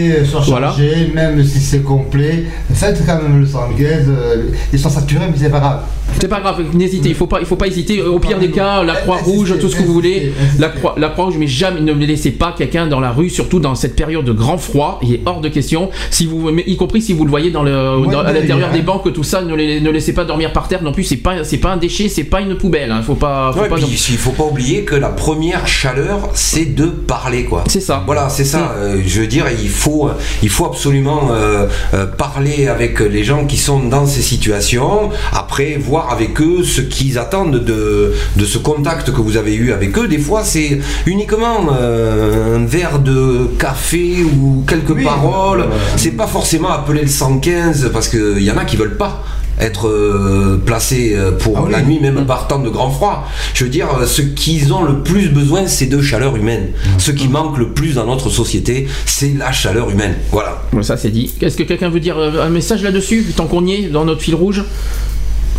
Voilà. 0.46 0.74
même 1.14 1.44
si 1.44 1.60
c'est 1.60 1.82
complet, 1.82 2.44
faites 2.72 3.02
quand 3.06 3.22
même 3.22 3.40
le 3.40 3.46
115. 3.46 3.78
euh, 4.08 4.36
ils 4.72 4.78
sont 4.78 4.90
saturés, 4.90 5.26
mais 5.30 5.36
c'est 5.36 5.50
pas 5.50 5.60
grave. 5.60 5.80
C'est 6.18 6.28
pas 6.28 6.40
grave, 6.40 6.62
n'hésitez, 6.74 7.08
il 7.10 7.14
faut 7.14 7.26
pas, 7.26 7.40
il 7.40 7.46
faut 7.46 7.56
pas 7.56 7.66
hésiter. 7.66 8.02
Au 8.02 8.18
pire 8.18 8.38
des 8.38 8.50
cas, 8.50 8.82
la 8.82 8.94
croix 8.96 9.16
rouge, 9.18 9.54
tout 9.60 9.68
ce 9.68 9.76
que 9.76 9.82
vous 9.82 9.92
voulez, 9.94 10.32
la 10.58 10.68
croix, 10.68 10.94
la 10.98 11.08
croix 11.08 11.26
rouge, 11.26 11.36
mais 11.38 11.46
jamais 11.46 11.80
ne 11.80 11.92
laissez 11.94 12.30
pas 12.32 12.54
quelqu'un 12.56 12.86
dans 12.86 13.00
la 13.00 13.10
rue, 13.10 13.30
surtout 13.30 13.58
dans 13.60 13.74
cette 13.74 13.96
période 13.96 14.24
de 14.24 14.32
grand 14.32 14.58
froid. 14.58 14.98
Il 15.02 15.14
est 15.14 15.20
hors 15.24 15.40
de 15.40 15.48
question. 15.48 15.90
Si 16.10 16.26
vous, 16.26 16.50
mais 16.50 16.64
y 16.66 16.76
compris 16.76 17.00
si 17.00 17.12
vous 17.14 17.24
le 17.24 17.30
voyez 17.30 17.50
dans 17.50 17.62
le, 17.62 18.06
dans- 18.10 18.20
à 18.20 18.32
l'intérieur 18.32 18.70
des 18.70 18.82
banques, 18.82 19.10
tout 19.12 19.22
ça, 19.24 19.42
ne, 19.42 19.54
les- 19.54 19.80
ne 19.80 19.90
laissez 19.90 20.12
pas 20.12 20.24
dormir 20.24 20.52
par 20.52 20.68
terre 20.68 20.82
non 20.82 20.92
plus. 20.92 21.04
C'est 21.04 21.16
pas, 21.16 21.42
c'est 21.44 21.58
pas 21.58 21.70
un 21.72 21.76
déchet, 21.78 22.08
c'est 22.08 22.24
pas 22.24 22.40
une 22.42 22.56
poubelle. 22.56 22.90
Hein. 22.92 23.02
Faut 23.02 23.14
pas, 23.14 23.52
faut 23.54 23.60
Ouais, 23.62 23.68
pas 23.68 23.76
puis, 23.76 23.84
non- 23.84 23.90
il 23.90 24.18
faut 24.18 24.32
pas 24.32 24.44
oublier 24.44 24.84
que 24.84 24.94
la 24.96 25.08
première 25.08 25.66
chaleur, 25.66 26.28
c'est 26.34 26.74
de 26.74 26.86
parler, 26.86 27.44
quoi. 27.44 27.64
C'est 27.68 27.80
ça. 27.80 28.02
Voilà, 28.04 28.28
c'est 28.28 28.44
ça. 28.44 28.74
Euh, 28.76 29.00
je 29.06 29.20
veux 29.22 29.26
dire, 29.26 29.46
il 29.62 29.68
faut, 29.70 30.10
il 30.42 30.48
faut 30.50 30.66
absolument 30.66 31.30
euh, 31.32 31.66
euh, 31.94 32.06
parler 32.06 32.68
avec 32.68 33.00
les 33.00 33.24
gens 33.24 33.46
qui 33.46 33.56
sont 33.56 33.80
dans 33.80 34.06
ces 34.06 34.22
situations. 34.22 35.10
Après, 35.32 35.76
voir 35.80 35.99
avec 36.08 36.40
eux 36.40 36.62
ce 36.64 36.80
qu'ils 36.80 37.18
attendent 37.18 37.62
de, 37.64 38.12
de 38.36 38.44
ce 38.44 38.58
contact 38.58 39.10
que 39.12 39.20
vous 39.20 39.36
avez 39.36 39.54
eu 39.54 39.72
avec 39.72 39.96
eux. 39.98 40.08
Des 40.08 40.18
fois, 40.18 40.42
c'est 40.44 40.78
uniquement 41.06 41.68
euh, 41.78 42.56
un 42.56 42.64
verre 42.66 42.98
de 43.00 43.48
café 43.58 44.22
ou 44.22 44.64
quelques 44.66 44.90
Oui. 44.90 45.04
paroles. 45.04 45.60
Ouais. 45.60 45.66
C'est 45.96 46.12
pas 46.12 46.26
forcément 46.26 46.70
appeler 46.70 47.02
le 47.02 47.08
115 47.08 47.90
parce 47.92 48.08
qu'il 48.08 48.42
y 48.42 48.50
en 48.50 48.56
a 48.56 48.64
qui 48.64 48.76
veulent 48.76 48.96
pas 48.96 49.24
être 49.62 49.88
euh, 49.88 50.58
placés 50.64 51.12
euh, 51.14 51.32
pour 51.32 51.58
Ah 51.58 51.62
oui. 51.66 51.72
la 51.72 51.82
nuit, 51.82 51.98
même 52.00 52.24
par 52.24 52.48
temps 52.48 52.60
de 52.60 52.70
grand 52.70 52.90
froid. 52.90 53.28
Je 53.52 53.64
veux 53.64 53.68
dire, 53.70 53.88
euh, 54.00 54.06
ce 54.06 54.22
qu'ils 54.22 54.72
ont 54.72 54.84
le 54.84 55.02
plus 55.02 55.28
besoin, 55.28 55.66
c'est 55.66 55.84
de 55.84 56.00
chaleur 56.00 56.34
humaine. 56.34 56.68
Ce 56.96 57.10
qui 57.10 57.28
manque 57.28 57.58
le 57.58 57.68
plus 57.68 57.94
dans 57.96 58.06
notre 58.06 58.30
société, 58.30 58.88
c'est 59.04 59.34
la 59.36 59.52
chaleur 59.52 59.90
humaine. 59.90 60.14
Voilà. 60.32 60.62
Bon, 60.72 60.82
ça 60.82 60.96
c'est 60.96 61.10
dit. 61.10 61.34
Est-ce 61.42 61.58
que 61.58 61.64
quelqu'un 61.64 61.90
veut 61.90 62.00
dire 62.00 62.16
euh, 62.16 62.42
un 62.42 62.48
message 62.48 62.82
là-dessus, 62.82 63.26
tant 63.36 63.46
qu'on 63.46 63.66
y 63.66 63.72
est, 63.74 63.82
dans 63.88 64.06
notre 64.06 64.22
fil 64.22 64.34
rouge? 64.34 64.64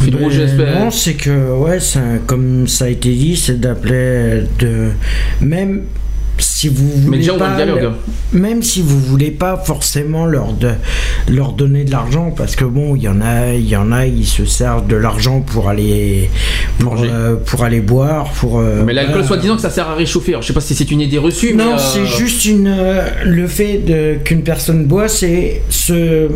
Fil 0.04 0.16
rouge, 0.16 0.34
j'espère. 0.34 0.80
non, 0.80 0.92
c'est 0.92 1.14
que, 1.14 1.52
ouais, 1.54 1.80
ça- 1.80 2.00
comme 2.26 2.68
ça 2.68 2.86
a 2.86 2.90
été 2.90 3.12
dit, 3.14 3.36
c'est 3.36 3.60
d'appeler 3.60 4.44
de. 4.60 4.90
Même 5.42 5.82
si 6.38 6.70
vous 6.70 6.90
voulez. 7.04 7.20
déjà, 7.20 7.34
pas. 7.36 7.56
Même 8.34 8.64
si 8.64 8.82
vous 8.82 9.00
voulez 9.00 9.30
pas 9.30 9.58
forcément 9.64 10.26
leur, 10.26 10.54
de, 10.54 10.70
leur 11.30 11.52
donner 11.54 11.84
de 11.84 11.92
l'argent, 11.92 12.34
parce 12.36 12.56
que 12.56 12.64
bon, 12.66 12.96
il 12.96 13.04
y 13.04 13.08
en 13.08 13.22
a, 13.22 13.54
il 13.54 13.68
y 13.68 13.76
en 13.76 13.92
a, 13.92 14.08
ils 14.08 14.26
se 14.26 14.46
servent 14.46 14.88
de 14.88 14.96
l'argent 14.96 15.42
pour 15.42 15.70
aller. 15.70 16.30
Pour, 16.80 16.96
euh, 17.00 17.36
pour 17.46 17.64
aller 17.64 17.82
boire, 17.82 18.32
pour. 18.32 18.60
euh, 18.60 18.84
Mais 18.86 18.94
l'alcool, 18.94 19.14
voilà. 19.18 19.28
soi-disant 19.28 19.56
que 19.58 19.62
ça 19.62 19.70
sert 19.70 19.88
à 19.88 19.94
réchauffer. 19.94 20.32
Alors, 20.32 20.42
je 20.42 20.48
sais 20.48 20.54
pas 20.54 20.62
si 20.62 20.74
c'est 20.74 20.90
une 20.90 21.02
idée 21.02 21.20
reçue. 21.20 21.54
Non, 21.54 21.74
euh, 21.74 21.78
c'est 21.78 22.06
juste 22.08 22.46
une, 22.46 22.68
euh, 22.76 23.04
le 23.24 23.46
fait 23.46 23.82
qu'une 24.24 24.42
personne 24.44 24.86
boit, 24.86 25.08
c'est 25.10 25.62
se 25.70 26.28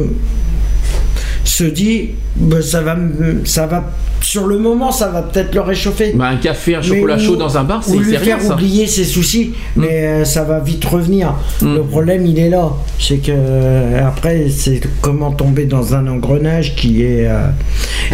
se 1.45 1.63
dit 1.63 2.09
bah, 2.35 2.61
ça 2.61 2.81
va 2.81 2.97
ça 3.45 3.65
va 3.67 3.91
sur 4.21 4.47
le 4.47 4.57
moment 4.57 4.91
ça 4.91 5.07
va 5.09 5.21
peut-être 5.21 5.53
le 5.55 5.61
réchauffer 5.61 6.11
Bah, 6.15 6.25
un 6.27 6.37
café, 6.37 6.75
un 6.75 6.79
Mais 6.81 6.85
chocolat 6.87 7.15
ou- 7.15 7.19
chaud 7.19 7.35
dans 7.37 7.57
un 7.57 7.63
bar, 7.63 7.83
c'est 7.83 7.95
lui 7.97 8.15
faire 8.17 8.41
ça. 8.41 8.55
Oublier 8.55 8.87
ses 8.87 9.05
soucis 9.05 9.53
mais 9.75 10.07
euh, 10.07 10.25
ça 10.25 10.43
va 10.43 10.59
vite 10.59 10.83
revenir 10.85 11.33
le 11.61 11.81
problème 11.83 12.25
il 12.25 12.37
est 12.39 12.49
là 12.49 12.71
c'est 12.99 13.17
que 13.17 13.31
euh, 13.31 14.05
après 14.07 14.49
c'est 14.49 14.81
comment 15.01 15.31
tomber 15.31 15.65
dans 15.65 15.93
un 15.95 16.07
engrenage 16.07 16.75
qui 16.75 17.03
est 17.03 17.27
euh, 17.27 17.47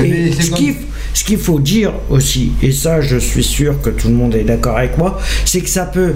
et 0.03 0.32
ce 0.32 0.51
qui 0.51 0.76
ce 1.14 1.26
qu'il 1.26 1.40
faut 1.40 1.60
dire 1.60 1.92
aussi, 2.10 2.53
et 2.64 2.72
ça 2.72 3.01
je 3.01 3.18
suis 3.18 3.43
sûr 3.43 3.82
que 3.82 3.90
tout 3.90 4.08
le 4.08 4.14
monde 4.14 4.34
est 4.34 4.45
d'accord 4.45 4.77
avec 4.77 4.98
moi, 4.98 5.19
c'est 5.43 5.60
que 5.60 5.68
ça 5.68 5.84
peut, 5.84 6.14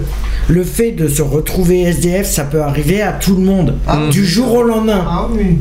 le 0.48 0.64
fait 0.64 0.92
de 0.92 1.06
se 1.06 1.20
retrouver 1.20 1.82
SDF, 1.82 2.26
ça 2.26 2.44
peut 2.44 2.62
arriver 2.62 3.02
à 3.02 3.12
tout 3.12 3.34
le 3.36 3.42
monde, 3.42 3.74
du 4.10 4.24
jour 4.24 4.54
au 4.54 4.62
lendemain. 4.62 5.04
Ah 5.06 5.28
oui. 5.30 5.58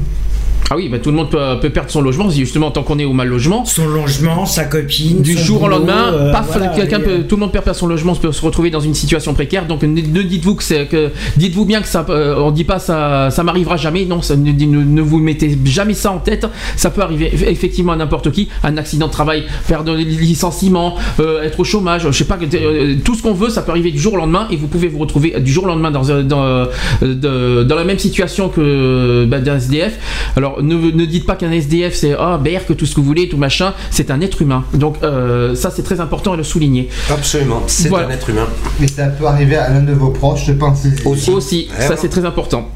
Ah 0.72 0.76
oui, 0.76 0.90
bah, 0.90 0.98
tout 0.98 1.12
le 1.12 1.16
monde 1.16 1.30
peut, 1.30 1.38
peut 1.62 1.70
perdre 1.70 1.92
son 1.92 2.02
logement, 2.02 2.28
justement, 2.32 2.72
tant 2.72 2.82
qu'on 2.82 2.98
est 2.98 3.06
au 3.06 3.14
mal 3.14 3.28
logement. 3.28 3.66
Son 3.66 3.88
logement, 3.88 4.48
sa 4.48 4.66
copine. 4.66 5.22
Du 5.22 5.38
jour 5.38 5.62
au 5.62 5.68
lendemain, 5.68 6.12
euh, 6.12 6.32
paf, 6.32 6.48
voilà, 6.52 6.70
quelqu'un 6.70 7.00
peut, 7.00 7.20
tout 7.30 7.36
le 7.36 7.42
monde 7.42 7.52
perd 7.52 7.72
son 7.76 7.86
logement, 7.86 8.16
peut 8.16 8.32
se 8.32 8.42
retrouver 8.44 8.72
dans 8.72 8.80
une 8.80 8.96
situation 8.96 9.36
précaire. 9.36 9.68
Donc 9.68 9.84
ne, 9.84 9.90
ne 10.02 10.22
dites-vous 10.24 10.56
que 10.56 10.64
c'est 10.64 10.88
que 10.88 11.12
dites-vous 11.38 11.66
bien 11.66 11.82
que 11.82 11.88
ça, 11.88 12.04
euh, 12.10 12.36
on 12.40 12.50
dit 12.50 12.64
pas 12.64 12.80
ça, 12.80 13.30
ça 13.30 13.44
m'arrivera 13.44 13.78
jamais. 13.78 14.06
Non, 14.06 14.24
ça, 14.24 14.36
ne, 14.36 14.52
ne- 14.52 14.84
ne 14.84 15.02
vous 15.04 15.20
mettez 15.20 15.56
jamais 15.66 15.94
ça 15.94 16.12
en 16.12 16.18
tête. 16.18 16.48
Ça 16.78 16.90
peut 16.90 17.02
arriver 17.02 17.30
eff- 17.30 17.48
effectivement 17.48 17.94
à 17.94 17.96
n'importe 17.96 18.32
qui, 18.32 18.50
un 18.64 18.76
accident 18.78 19.06
de 19.06 19.12
travail, 19.12 19.44
perdre 19.68 19.92
le 19.94 20.00
licenciement, 20.00 20.96
euh, 21.20 21.44
être 21.44 21.60
au 21.60 21.64
chômage, 21.64 22.08
je 22.08 22.12
sais 22.12 22.26
pas, 22.26 22.40
euh, 22.56 22.96
tout 23.06 23.14
ce 23.14 23.22
qu'on 23.22 23.34
veut, 23.36 23.50
ça 23.50 23.62
peut 23.62 23.70
arriver 23.72 23.92
du 23.92 24.00
jour 24.00 24.14
au 24.14 24.18
lendemain 24.18 24.48
et 24.50 24.56
vous 24.56 24.68
pouvez 24.68 24.88
vous 24.88 24.98
retrouver 25.00 25.40
du 25.40 25.52
jour 25.52 25.66
au 25.66 25.68
lendemain 25.68 25.92
dans, 25.92 26.12
un- 26.12 26.24
dans, 26.24 26.44
euh, 26.44 26.66
de- 27.04 27.62
dans 27.64 27.76
la 27.76 27.84
même 27.84 28.00
situation 28.00 28.50
que 28.50 29.26
bah, 29.26 29.40
d'un 29.40 29.58
SDF. 29.58 30.00
Alors 30.36 30.55
ne, 30.62 30.76
ne 30.76 31.06
dites 31.06 31.26
pas 31.26 31.36
qu'un 31.36 31.52
SDF 31.52 31.94
c'est 31.94 32.14
ah 32.18 32.40
que 32.68 32.74
tout 32.74 32.86
ce 32.86 32.96
que 32.96 33.02
vous 33.02 33.06
voulez, 33.08 33.28
tout 33.30 33.38
machin. 33.38 33.74
C'est 33.92 34.12
un 34.12 34.22
être 34.22 34.42
humain. 34.42 34.64
Donc 34.74 34.98
euh, 35.04 35.56
ça 35.56 35.72
c'est 35.72 35.84
très 35.84 36.00
important 36.00 36.34
à 36.34 36.38
le 36.38 36.44
souligner. 36.44 36.90
Absolument, 37.10 37.64
c'est 37.68 37.90
Voilà. 37.90 38.08
un 38.08 38.12
être 38.12 38.30
humain. 38.30 38.48
Mais 38.80 38.88
ça 38.88 39.08
peut 39.08 39.26
arriver 39.26 39.56
à 39.56 39.70
l'un 39.70 39.82
de 39.82 39.94
vos 39.94 40.10
proches, 40.10 40.46
je 40.48 40.54
pense. 40.54 40.84
Aussi. 41.06 41.68
Ça 41.80 41.96
c'est 41.98 42.10
très 42.10 42.26
important. 42.26 42.70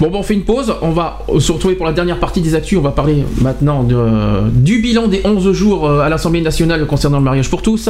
Bon, 0.00 0.10
bon, 0.10 0.18
on 0.20 0.22
fait 0.22 0.34
une 0.34 0.44
pause. 0.44 0.74
On 0.82 0.90
va 0.90 1.18
se 1.38 1.52
retrouver 1.52 1.74
pour 1.74 1.86
la 1.86 1.92
dernière 1.92 2.18
partie 2.20 2.40
des 2.40 2.54
actus. 2.54 2.78
On 2.78 2.82
va 2.82 2.90
parler 2.90 3.24
maintenant 3.40 3.82
de- 3.82 4.48
du 4.50 4.78
bilan 4.80 5.08
des 5.08 5.20
11 5.24 5.52
jours 5.52 5.86
euh, 5.88 6.00
à 6.00 6.08
l'Assemblée 6.08 6.40
nationale 6.40 6.86
concernant 6.86 7.18
le 7.18 7.24
mariage 7.24 7.50
pour 7.50 7.62
tous. 7.62 7.88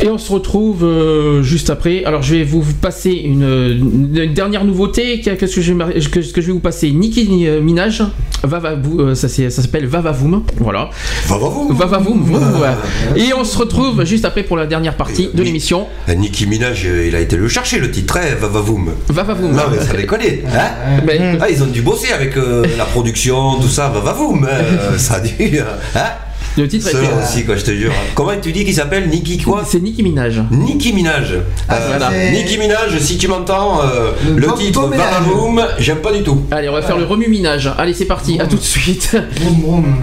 Et 0.00 0.08
on 0.08 0.18
se 0.18 0.32
retrouve 0.32 0.82
euh, 0.84 1.42
juste 1.42 1.70
après. 1.70 2.04
Alors 2.04 2.22
je 2.22 2.34
vais 2.34 2.42
vous 2.44 2.64
passer 2.80 3.10
une, 3.12 4.10
une 4.14 4.32
dernière 4.34 4.64
nouveauté. 4.64 5.20
Qu'est-ce 5.20 5.54
que 5.54 5.60
je, 5.62 5.72
vais 5.72 6.00
que- 6.00 6.32
que 6.32 6.40
je 6.40 6.46
vais 6.46 6.52
vous 6.52 6.60
passer? 6.60 6.90
Nicki 6.90 7.46
euh, 7.46 7.60
Minaj. 7.60 8.02
Euh, 8.44 9.14
ça, 9.14 9.28
s'appelle 9.28 9.86
Vavavoum. 9.86 10.42
Voilà. 10.56 10.90
Vavavoum. 11.28 11.72
Vavavoum. 11.76 12.22
vroom, 12.24 12.60
ouais. 12.60 13.20
Et 13.22 13.32
on 13.32 13.44
se 13.44 13.56
retrouve 13.56 14.04
juste 14.04 14.24
après 14.24 14.42
pour 14.42 14.56
la 14.56 14.66
dernière 14.66 14.96
partie 14.96 15.28
de 15.32 15.42
l'émission. 15.42 15.86
Euh, 16.08 16.14
Nicki 16.14 16.46
Minaj, 16.46 16.84
euh, 16.86 17.06
il 17.06 17.14
a 17.14 17.20
été 17.20 17.36
le 17.36 17.46
chercher 17.46 17.78
le 17.78 17.90
titre, 17.90 18.16
hein, 18.16 18.34
Vavavoum. 18.40 18.90
Vavavoum. 19.08 19.52
Non 19.52 19.62
mais 19.70 19.78
ça 19.78 19.92
déconne. 19.94 20.20
Hein 20.52 21.06
ah, 21.40 21.48
ils 21.48 21.62
ont 21.62 21.66
dû 21.66 21.82
bosser 21.82 22.10
avec 22.12 22.36
euh, 22.36 22.64
la 22.76 22.86
production, 22.86 23.60
tout 23.60 23.68
ça, 23.68 23.88
Vavavoum. 23.90 24.44
hein, 24.50 24.98
ça 24.98 25.14
a 25.16 25.20
dû. 25.20 25.60
Hein 25.94 26.00
Le 26.58 26.68
titre 26.68 26.88
Ça 26.90 26.98
était- 26.98 27.08
aussi, 27.22 27.44
quoi, 27.44 27.56
je 27.56 27.64
te 27.64 27.70
jure. 27.70 27.92
Comment 28.14 28.32
tu 28.40 28.52
dis 28.52 28.64
qu'il 28.64 28.74
s'appelle 28.74 29.08
Nicki 29.08 29.38
quoi 29.38 29.62
C'est 29.66 29.80
Nicki 29.80 30.02
Minaj. 30.02 30.42
Nicki 30.50 30.92
Minaj. 30.92 31.34
Ah, 31.68 31.74
Euh, 31.76 31.86
voilà. 31.88 32.10
Nicki 32.30 32.58
Minaj, 32.58 32.98
si 32.98 33.16
tu 33.16 33.26
m'entends, 33.28 33.80
euh, 33.82 34.12
Le 34.26 34.34
le 34.34 34.52
titre. 34.58 34.86
Vavavoum, 34.88 35.62
j'aime 35.78 35.98
pas 35.98 36.12
du 36.12 36.22
tout. 36.22 36.42
Allez, 36.50 36.68
on 36.68 36.72
va 36.72 36.82
faire 36.82 36.98
le 36.98 37.04
remue-minage. 37.04 37.70
Allez, 37.78 37.94
c'est 37.94 38.04
parti, 38.04 38.38
à 38.40 38.46
tout 38.46 38.56
de 38.56 38.62
suite. 38.62 39.16
Vroom, 39.40 39.60
vroom. 39.62 39.94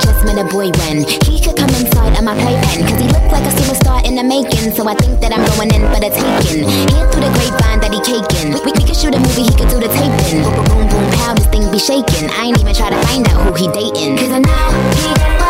Just 0.00 0.24
met 0.24 0.38
a 0.38 0.44
boy, 0.44 0.70
when 0.80 1.04
he 1.24 1.40
could 1.40 1.56
come 1.56 1.70
inside 1.70 2.16
of 2.18 2.24
my 2.24 2.34
playpen. 2.34 2.82
Cause 2.86 2.98
he 3.00 3.06
looked 3.06 3.30
like 3.30 3.44
a 3.46 3.50
superstar 3.54 4.04
in 4.04 4.16
the 4.16 4.24
making. 4.24 4.74
So 4.74 4.88
I 4.88 4.94
think 4.96 5.20
that 5.20 5.30
I'm 5.32 5.44
going 5.54 5.70
in 5.70 5.82
for 5.92 6.00
the 6.00 6.10
taking. 6.10 6.66
Hear 6.66 7.06
through 7.10 7.22
the 7.22 7.30
grapevine 7.30 7.63
caking. 8.04 8.52
We, 8.52 8.72
we, 8.72 8.84
could 8.84 8.96
shoot 8.96 9.14
a 9.14 9.20
movie, 9.20 9.42
he 9.48 9.54
could 9.56 9.68
do 9.68 9.80
the 9.80 9.88
taping. 9.88 10.42
Boom, 10.44 10.54
boom, 10.54 10.64
boom, 10.68 10.88
boom, 10.88 11.10
pow, 11.16 11.34
this 11.34 11.46
thing 11.46 11.70
be 11.72 11.78
shaking. 11.78 12.28
I 12.30 12.52
ain't 12.52 12.60
even 12.60 12.74
try 12.74 12.90
to 12.90 13.00
find 13.08 13.26
out 13.28 13.40
who 13.42 13.52
he 13.54 13.66
dating. 13.72 14.16
Cause 14.16 14.30
I 14.30 14.38
know 14.38 15.38
he 15.38 15.43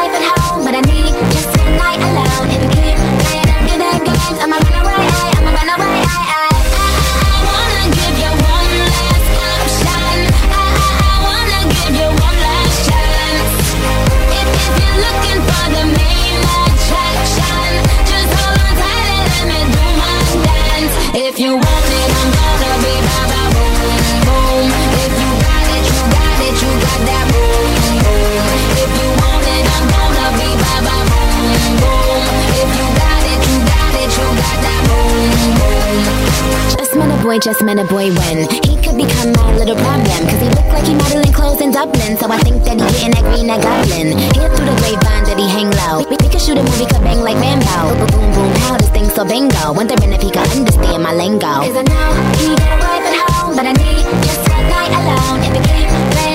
just 37.44 37.62
met 37.62 37.76
a 37.76 37.84
boy 37.84 38.08
when 38.08 38.48
he 38.64 38.72
could 38.80 38.96
become 38.96 39.28
my 39.36 39.52
little 39.60 39.76
problem. 39.76 40.20
Cause 40.24 40.40
he 40.40 40.48
looked 40.48 40.72
like 40.72 40.86
he 40.88 40.94
modeling 40.94 41.30
clothes 41.30 41.60
in 41.60 41.72
Dublin. 41.72 42.16
So 42.16 42.32
I 42.32 42.40
think 42.40 42.64
that 42.64 42.80
he 42.80 42.88
getting 42.88 43.12
that 43.12 43.20
green, 43.20 43.46
that 43.52 43.60
goblin. 43.60 44.16
Hear 44.16 44.48
through 44.48 44.64
the 44.64 44.76
grapevine 44.80 45.28
that 45.28 45.36
he 45.36 45.44
hang 45.44 45.68
low. 45.84 46.08
We, 46.08 46.16
could 46.16 46.40
shoot 46.40 46.56
a 46.56 46.64
movie, 46.64 46.88
could 46.88 47.04
bang 47.04 47.20
like 47.20 47.36
Rambo. 47.36 48.00
Boom, 48.00 48.08
boom, 48.16 48.28
boom, 48.32 48.52
how 48.64 48.80
this 48.80 48.88
thing 48.96 49.12
so 49.12 49.28
bingo. 49.28 49.76
Wondering 49.76 50.08
if 50.16 50.24
he 50.24 50.32
could 50.32 50.48
understand 50.56 51.04
my 51.04 51.12
lingo. 51.12 51.68
Cause 51.68 51.76
I 51.76 51.84
know 51.84 52.08
he 52.40 52.48
got 52.56 52.72
a 52.72 52.78
wife 52.80 53.04
at 53.12 53.16
home, 53.28 53.52
but 53.52 53.68
I 53.68 53.76
need 53.76 54.08
just 54.24 54.40
one 54.48 54.64
night 54.64 54.92
alone. 54.96 55.44
If 55.44 55.52
he 55.52 55.60
keep 55.68 56.33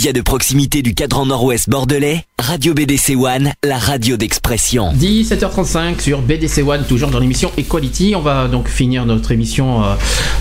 Média 0.00 0.14
de 0.14 0.22
proximité 0.22 0.80
du 0.80 0.94
cadran 0.94 1.26
nord-ouest 1.26 1.68
bordelais, 1.68 2.24
Radio 2.50 2.74
BDC 2.74 3.14
One, 3.16 3.52
la 3.62 3.78
radio 3.78 4.16
d'expression. 4.16 4.92
17h35 4.94 6.00
sur 6.00 6.20
BDC 6.20 6.64
One, 6.66 6.82
toujours 6.82 7.10
dans 7.10 7.20
l'émission 7.20 7.52
Equality. 7.56 8.14
On 8.16 8.22
va 8.22 8.48
donc 8.48 8.66
finir 8.66 9.06
notre 9.06 9.30
émission. 9.30 9.84
euh, 9.84 9.86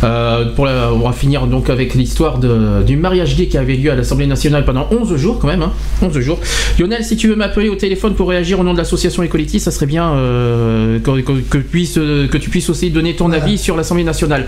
euh, 0.06 0.46
pour 0.56 0.66
la- 0.66 0.92
on 0.92 1.00
va 1.08 1.12
finir 1.14 1.46
donc 1.46 1.70
avec 1.70 1.94
l'histoire 1.94 2.40
du 2.40 2.96
mariage 2.98 3.36
gay 3.36 3.46
qui 3.46 3.60
avait 3.60 3.76
lieu 3.76 3.92
à 3.92 3.96
l'Assemblée 3.96 4.26
nationale 4.26 4.66
pendant 4.66 4.88
11 4.90 5.18
jours 5.18 5.38
quand 5.38 5.46
même. 5.48 5.62
hein, 5.62 5.72
11 6.02 6.20
jours. 6.20 6.40
Lionel, 6.80 7.04
si 7.04 7.16
tu 7.16 7.28
veux 7.28 7.36
m'appeler 7.36 7.70
au 7.70 7.76
téléphone 7.76 8.16
pour 8.16 8.30
réagir 8.30 8.60
au 8.60 8.64
nom 8.64 8.74
de 8.74 8.80
l'association 8.80 9.22
Equality, 9.22 9.60
ça 9.60 9.70
serait 9.70 9.86
bien 9.86 10.10
euh, 10.14 10.98
que, 11.00 11.22
que- 11.22 11.42
que 11.42 11.58
puisse, 11.60 11.94
que 11.94 12.38
tu 12.38 12.50
puisses 12.50 12.72
aussi 12.72 12.90
donner 12.90 13.16
ton 13.16 13.32
avis 13.32 13.60
sur 13.60 13.78
l'Assemblée 13.78 14.04
nationale. 14.04 14.48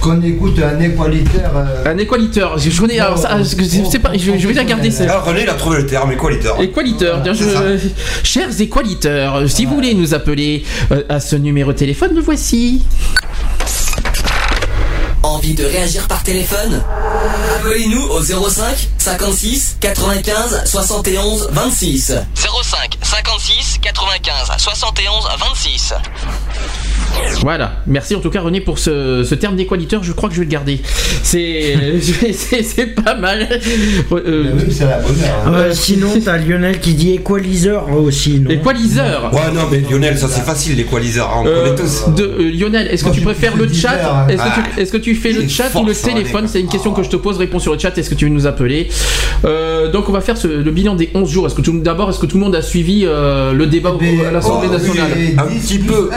Qu'on 0.00 0.22
écoute 0.22 0.60
un 0.62 0.78
équaliteur. 0.78 1.50
euh, 1.56 1.92
Un 1.92 1.98
équaliteur. 1.98 2.56
Je, 2.58 2.70
je 2.70 2.80
connais. 2.80 3.00
alors, 3.00 3.18
ça, 3.18 3.36
je, 3.42 3.56
je 3.64 3.84
sais 3.90 3.98
pas. 3.98 4.12
Je, 4.16 4.38
je 4.38 4.46
vais 4.46 4.54
la 4.54 4.62
garder. 4.64 4.92
ça. 4.92 5.02
Alors 5.04 5.24
René, 5.24 5.42
il 5.42 5.48
a 5.48 5.54
trouvé 5.54 5.78
le 5.78 5.86
terme, 5.86 6.12
équaliteur. 6.12 6.60
Équaliteur, 6.60 6.99
bien, 7.22 7.32
je- 7.32 7.78
chers 8.22 8.60
équaliteurs, 8.60 9.48
si 9.50 9.64
vous 9.66 9.74
voulez 9.74 9.94
nous 9.94 10.14
appeler 10.14 10.64
euh, 10.92 11.02
à 11.08 11.20
ce 11.20 11.36
numéro 11.36 11.72
de 11.72 11.78
téléphone, 11.78 12.14
le 12.14 12.20
voici. 12.20 12.82
Envie 15.22 15.54
de 15.54 15.64
réagir 15.64 16.06
par 16.08 16.22
téléphone? 16.22 16.82
Appelez-nous 17.56 18.02
au 18.08 18.22
05 18.22 18.88
56 18.98 19.76
95 19.80 20.62
71 20.64 21.48
26. 21.52 22.12
05 22.34 22.98
56 23.02 23.78
95 23.82 24.48
71 24.58 25.24
26. 25.38 25.94
Voilà, 27.42 27.72
merci 27.86 28.14
en 28.14 28.20
tout 28.20 28.28
cas 28.30 28.40
René 28.42 28.60
pour 28.60 28.78
ce, 28.78 29.24
ce 29.24 29.34
terme 29.34 29.56
d'équaliteur, 29.56 30.02
je 30.02 30.12
crois 30.12 30.28
que 30.28 30.34
je 30.34 30.40
vais 30.40 30.46
le 30.46 30.50
garder. 30.50 30.80
C'est 31.22 31.74
pas 33.04 33.14
mal. 33.14 33.48
Euh, 34.12 34.44
c'est 34.70 34.84
la 34.84 34.98
bonne 34.98 35.16
heure. 35.22 35.42
hein. 35.46 35.52
Euh, 35.54 35.72
sinon, 35.72 36.08
t'as 36.22 36.36
Lionel 36.38 36.80
qui 36.80 36.94
dit 36.94 37.12
équaliseur 37.12 37.86
aussi, 37.96 38.40
non 38.40 38.50
Équaliseur 38.50 39.30
Ouais, 39.32 39.52
non, 39.54 39.62
mais 39.70 39.78
Lionel, 39.90 40.18
ça 40.18 40.28
c'est 40.28 40.42
facile, 40.42 40.76
l'équaliseur, 40.76 41.28
hein, 41.30 41.42
on 41.42 41.46
Euh, 41.46 41.64
connaît 41.64 41.76
tous. 41.76 42.04
de, 42.14 42.22
euh, 42.24 42.50
Lionel, 42.52 42.88
est-ce 42.88 43.04
que 43.04 43.10
tu 43.10 43.20
préfères 43.22 43.56
le 43.56 43.72
chat 43.72 43.98
hein. 44.04 44.26
Est-ce 44.28 44.36
que, 44.42 44.42
Ah. 44.48 44.62
tu, 44.74 44.80
est-ce 44.80 44.92
que 44.92 44.96
tu 44.98 45.14
fais 45.14 45.32
le 45.32 45.48
chat 45.48 45.70
ou 45.74 45.84
le 45.84 45.94
téléphone. 45.94 46.46
C'est 46.46 46.60
une 46.60 46.68
question 46.68 46.92
que 46.92 47.02
je 47.02 47.08
te 47.10 47.16
pose, 47.16 47.36
réponds 47.38 47.58
sur 47.58 47.72
le 47.72 47.78
chat. 47.78 47.96
Est-ce 47.96 48.10
que 48.10 48.14
tu 48.14 48.26
veux 48.26 48.30
nous 48.30 48.46
appeler 48.46 48.88
Euh, 49.44 49.90
Donc 49.90 50.08
on 50.08 50.12
va 50.12 50.20
faire 50.20 50.36
ce- 50.36 50.46
le 50.48 50.70
bilan 50.70 50.94
des 50.94 51.10
11 51.14 51.30
jours. 51.30 51.46
Est-ce 51.46 51.54
que 51.54 51.62
tout, 51.62 51.78
d'abord, 51.80 52.10
est-ce 52.10 52.18
que 52.18 52.26
tout 52.26 52.36
le 52.36 52.44
monde 52.44 52.54
a 52.54 52.62
suivi 52.62 53.04
euh, 53.04 53.52
le 53.52 53.66
débat 53.66 53.90
au- 53.92 54.26
à 54.26 54.30
l'Assemblée 54.30 54.68
Oh, 54.70 54.74
oui, 54.74 54.88
nationale 54.88 55.10
un 55.38 55.42
petit 55.58 55.78
peu, 55.78 56.10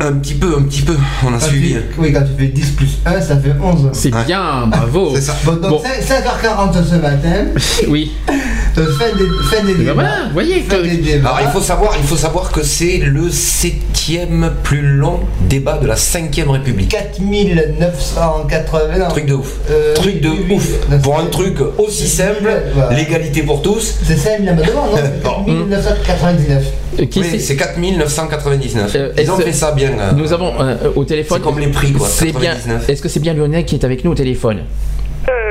un 0.00 0.12
petit 0.12 0.34
peu, 0.34 0.35
un 0.44 0.62
petit 0.62 0.82
peu, 0.82 0.96
on 1.24 1.28
a 1.28 1.38
Quand 1.38 1.46
suivi. 1.46 1.72
tu- 1.74 1.80
Oui, 2.00 2.12
quand 2.12 2.22
tu 2.22 2.32
fais 2.38 2.48
10 2.48 2.70
plus 2.72 2.98
1, 3.04 3.20
ça 3.20 3.36
fait 3.36 3.52
11. 3.62 3.88
C'est 3.92 4.10
bien, 4.26 4.66
bravo. 4.66 5.12
C'est 5.14 5.20
ça. 5.22 5.34
Bon, 5.44 5.52
donc 5.56 5.70
Bon. 5.70 5.82
5h40 5.82 6.84
ce 6.84 6.94
matin. 6.96 7.44
Oui. 7.88 8.12
Fin 8.76 9.16
des, 9.16 9.24
fin 9.50 9.64
des 9.64 9.72
ben 9.72 9.78
débats. 9.78 9.92
voilà, 9.94 10.10
voyez 10.34 10.60
Fin 10.60 10.82
des 10.82 10.98
débats. 10.98 11.30
Alors 11.30 11.48
il 11.48 11.52
faut 11.52 11.62
savoir, 11.62 11.94
il 11.98 12.06
faut 12.06 12.16
savoir 12.16 12.52
que 12.52 12.62
c'est 12.62 12.98
le 12.98 13.30
septième 13.30 14.52
plus 14.62 14.82
long 14.82 15.20
débat 15.48 15.78
de 15.78 15.86
la 15.86 15.94
5ème 15.94 16.50
République. 16.50 16.90
4980. 16.90 18.98
non. 18.98 19.08
Truc 19.08 19.26
de 19.26 19.34
ouf. 19.34 19.54
Euh, 19.70 19.94
truc 19.94 20.20
de 20.20 20.28
oui, 20.28 20.46
ouf. 20.56 20.68
oui. 20.90 20.96
Pour 21.02 21.18
un 21.18 21.26
truc 21.26 21.56
aussi 21.78 22.06
simple, 22.08 22.50
Voilà. 22.74 22.96
l'égalité 22.96 23.42
pour 23.42 23.62
tous. 23.62 23.94
C'est 24.04 24.16
5000 24.16 24.48
amendements, 24.50 24.86
non 24.92 24.96
C'est 24.96 25.22
4999. 25.22 26.64
Euh, 27.00 27.04
qui 27.06 27.20
Oui, 27.20 27.26
c'est- 27.30 27.38
c'est 27.38 27.56
4999. 27.56 28.92
Euh, 28.94 29.12
Ils 29.18 29.30
ont 29.30 29.36
fait 29.38 29.52
ça 29.52 29.72
bien. 29.72 29.90
euh, 29.98 30.12
Nous 30.16 30.32
avons 30.32 30.52
euh, 30.60 30.76
au 30.94 31.04
téléphone. 31.04 31.38
C'est 31.38 31.44
comme 31.44 31.58
les 31.58 31.68
prix, 31.68 31.92
quoi, 31.92 32.06
C'est 32.08 32.32
bien. 32.32 32.52
99. 32.54 32.88
Est-ce 32.88 33.02
que 33.02 33.08
c'est 33.08 33.20
bien 33.20 33.34
Lionel 33.34 33.64
qui 33.64 33.74
est 33.76 33.84
avec 33.84 34.04
nous 34.04 34.12
au 34.12 34.14
téléphone? 34.14 34.60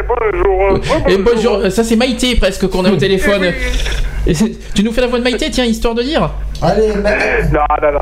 Bonjour. 0.07 0.79
Et 1.07 1.17
bonjour. 1.17 1.71
Ça 1.71 1.83
c'est 1.83 1.95
Maïté 1.95 2.35
presque 2.35 2.67
qu'on 2.67 2.85
a 2.85 2.91
au 2.91 2.95
téléphone. 2.97 3.53
Et 4.27 4.33
tu 4.73 4.83
nous 4.83 4.91
fais 4.91 5.01
la 5.01 5.07
voix 5.07 5.19
de 5.19 5.23
Maïté, 5.23 5.49
tiens, 5.51 5.65
histoire 5.65 5.93
de 5.93 6.01
dire. 6.01 6.31
Allez, 6.61 6.87
Non, 6.95 7.59
non, 7.81 7.91
non. 7.93 7.99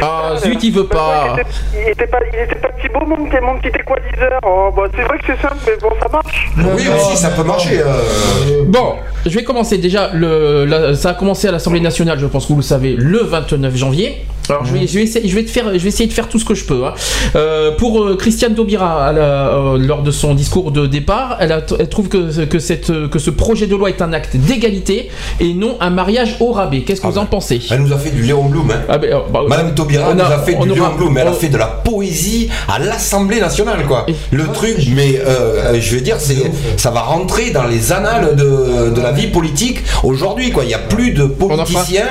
Ah 0.00 0.34
zut, 0.38 0.62
il 0.62 0.72
veut 0.72 0.86
pas. 0.86 1.36
Il 1.74 1.90
était 1.90 2.06
pas, 2.06 2.18
il 2.32 2.38
était 2.40 2.54
pas 2.60 2.68
petit 2.68 2.88
beau 2.88 3.04
mon 3.06 3.24
petit, 3.26 3.36
mon 3.42 3.58
petit 3.58 3.68
équaliseur. 3.68 4.40
Oh, 4.44 4.70
bah, 4.76 4.84
c'est 4.94 5.02
vrai 5.02 5.18
que 5.18 5.24
c'est 5.26 5.40
simple, 5.42 5.56
mais 5.66 5.72
bon, 5.80 5.88
ça 6.00 6.08
marche. 6.12 6.48
Oui, 6.76 6.84
aussi, 6.94 7.16
ça 7.16 7.30
peut 7.30 7.42
marcher. 7.44 7.80
euh. 7.80 8.64
Bon, 8.66 8.94
je 9.24 9.34
vais 9.34 9.44
commencer 9.44 9.78
déjà. 9.78 10.10
Le, 10.14 10.64
la- 10.64 10.94
ça 10.94 11.10
a 11.10 11.14
commencé 11.14 11.48
à 11.48 11.52
l'Assemblée 11.52 11.80
nationale, 11.80 12.18
je 12.18 12.26
pense 12.26 12.44
que 12.46 12.52
vous 12.52 12.58
le 12.58 12.62
savez, 12.64 12.94
le 12.96 13.18
29 13.18 13.74
janvier. 13.76 14.24
Alors 14.48 14.64
je 14.64 14.72
vais, 14.72 14.86
je 14.86 14.94
vais 14.94 15.02
essayer, 15.02 15.28
je 15.28 15.34
vais 15.34 15.42
te 15.42 15.50
faire, 15.50 15.64
je 15.72 15.78
vais 15.78 15.88
essayer 15.88 16.08
de 16.08 16.12
faire 16.12 16.28
tout 16.28 16.38
ce 16.38 16.44
que 16.44 16.54
je 16.54 16.64
peux. 16.64 16.84
hein. 16.86 16.94
Euh, 17.34 17.72
pour 17.72 18.00
euh, 18.04 18.16
Christiane 18.16 18.54
Taubira, 18.54 19.08
elle 19.10 19.18
a, 19.18 19.48
euh, 19.48 19.76
lors 19.76 20.04
de 20.04 20.12
son 20.12 20.34
discours 20.34 20.70
de 20.70 20.86
départ, 20.86 21.36
elle, 21.40 21.50
a- 21.50 21.62
elle 21.80 21.88
trouve 21.88 22.08
que, 22.08 22.44
que, 22.44 22.60
cette, 22.60 23.08
que 23.08 23.18
ce 23.18 23.30
projet 23.30 23.66
de 23.66 23.74
loi 23.74 23.88
est 23.88 24.00
un 24.02 24.12
acte 24.12 24.36
d'égalité 24.36 25.10
et 25.40 25.52
non 25.52 25.76
un 25.80 25.90
mariage 25.90 26.36
au 26.38 26.52
rabais. 26.52 26.82
Qu'est-ce 26.82 27.00
que 27.00 27.08
vous 27.08 27.18
en 27.18 27.26
pensez? 27.26 27.60
Elle 27.72 27.80
nous 27.82 27.92
a 27.92 27.95
fait 27.98 28.10
du 28.10 28.22
Léon 28.22 28.44
Blum. 28.44 28.70
Hein. 28.70 28.80
Ah 28.88 28.98
euh, 29.02 29.18
bah, 29.32 29.40
Madame 29.48 29.74
Taubira 29.74 30.08
on 30.10 30.14
nous 30.14 30.20
a- 30.22 30.26
a 30.34 30.38
fait 30.38 30.54
du 30.54 30.58
aura- 30.70 30.74
Léon 30.74 30.94
Blum. 30.96 31.18
Elle 31.18 31.28
a 31.28 31.30
on- 31.30 31.34
fait 31.34 31.48
de 31.48 31.56
la 31.58 31.66
poésie 31.66 32.48
à 32.68 32.78
l'Assemblée 32.78 33.40
nationale, 33.40 33.84
quoi. 33.86 34.06
Le 34.30 34.46
truc, 34.48 34.76
mais 34.94 35.20
euh, 35.26 35.78
je 35.80 35.94
veux 35.94 36.00
dire, 36.00 36.16
c'est, 36.18 36.50
ça 36.76 36.90
va 36.90 37.00
rentrer 37.02 37.50
dans 37.50 37.64
les 37.64 37.92
annales 37.92 38.36
de, 38.36 38.90
de 38.90 39.00
la 39.00 39.12
vie 39.12 39.28
politique 39.28 39.80
aujourd'hui, 40.02 40.50
quoi. 40.50 40.64
Il 40.64 40.68
n'y 40.68 40.74
a 40.74 40.78
plus 40.78 41.12
de 41.12 41.24
politicien 41.24 42.04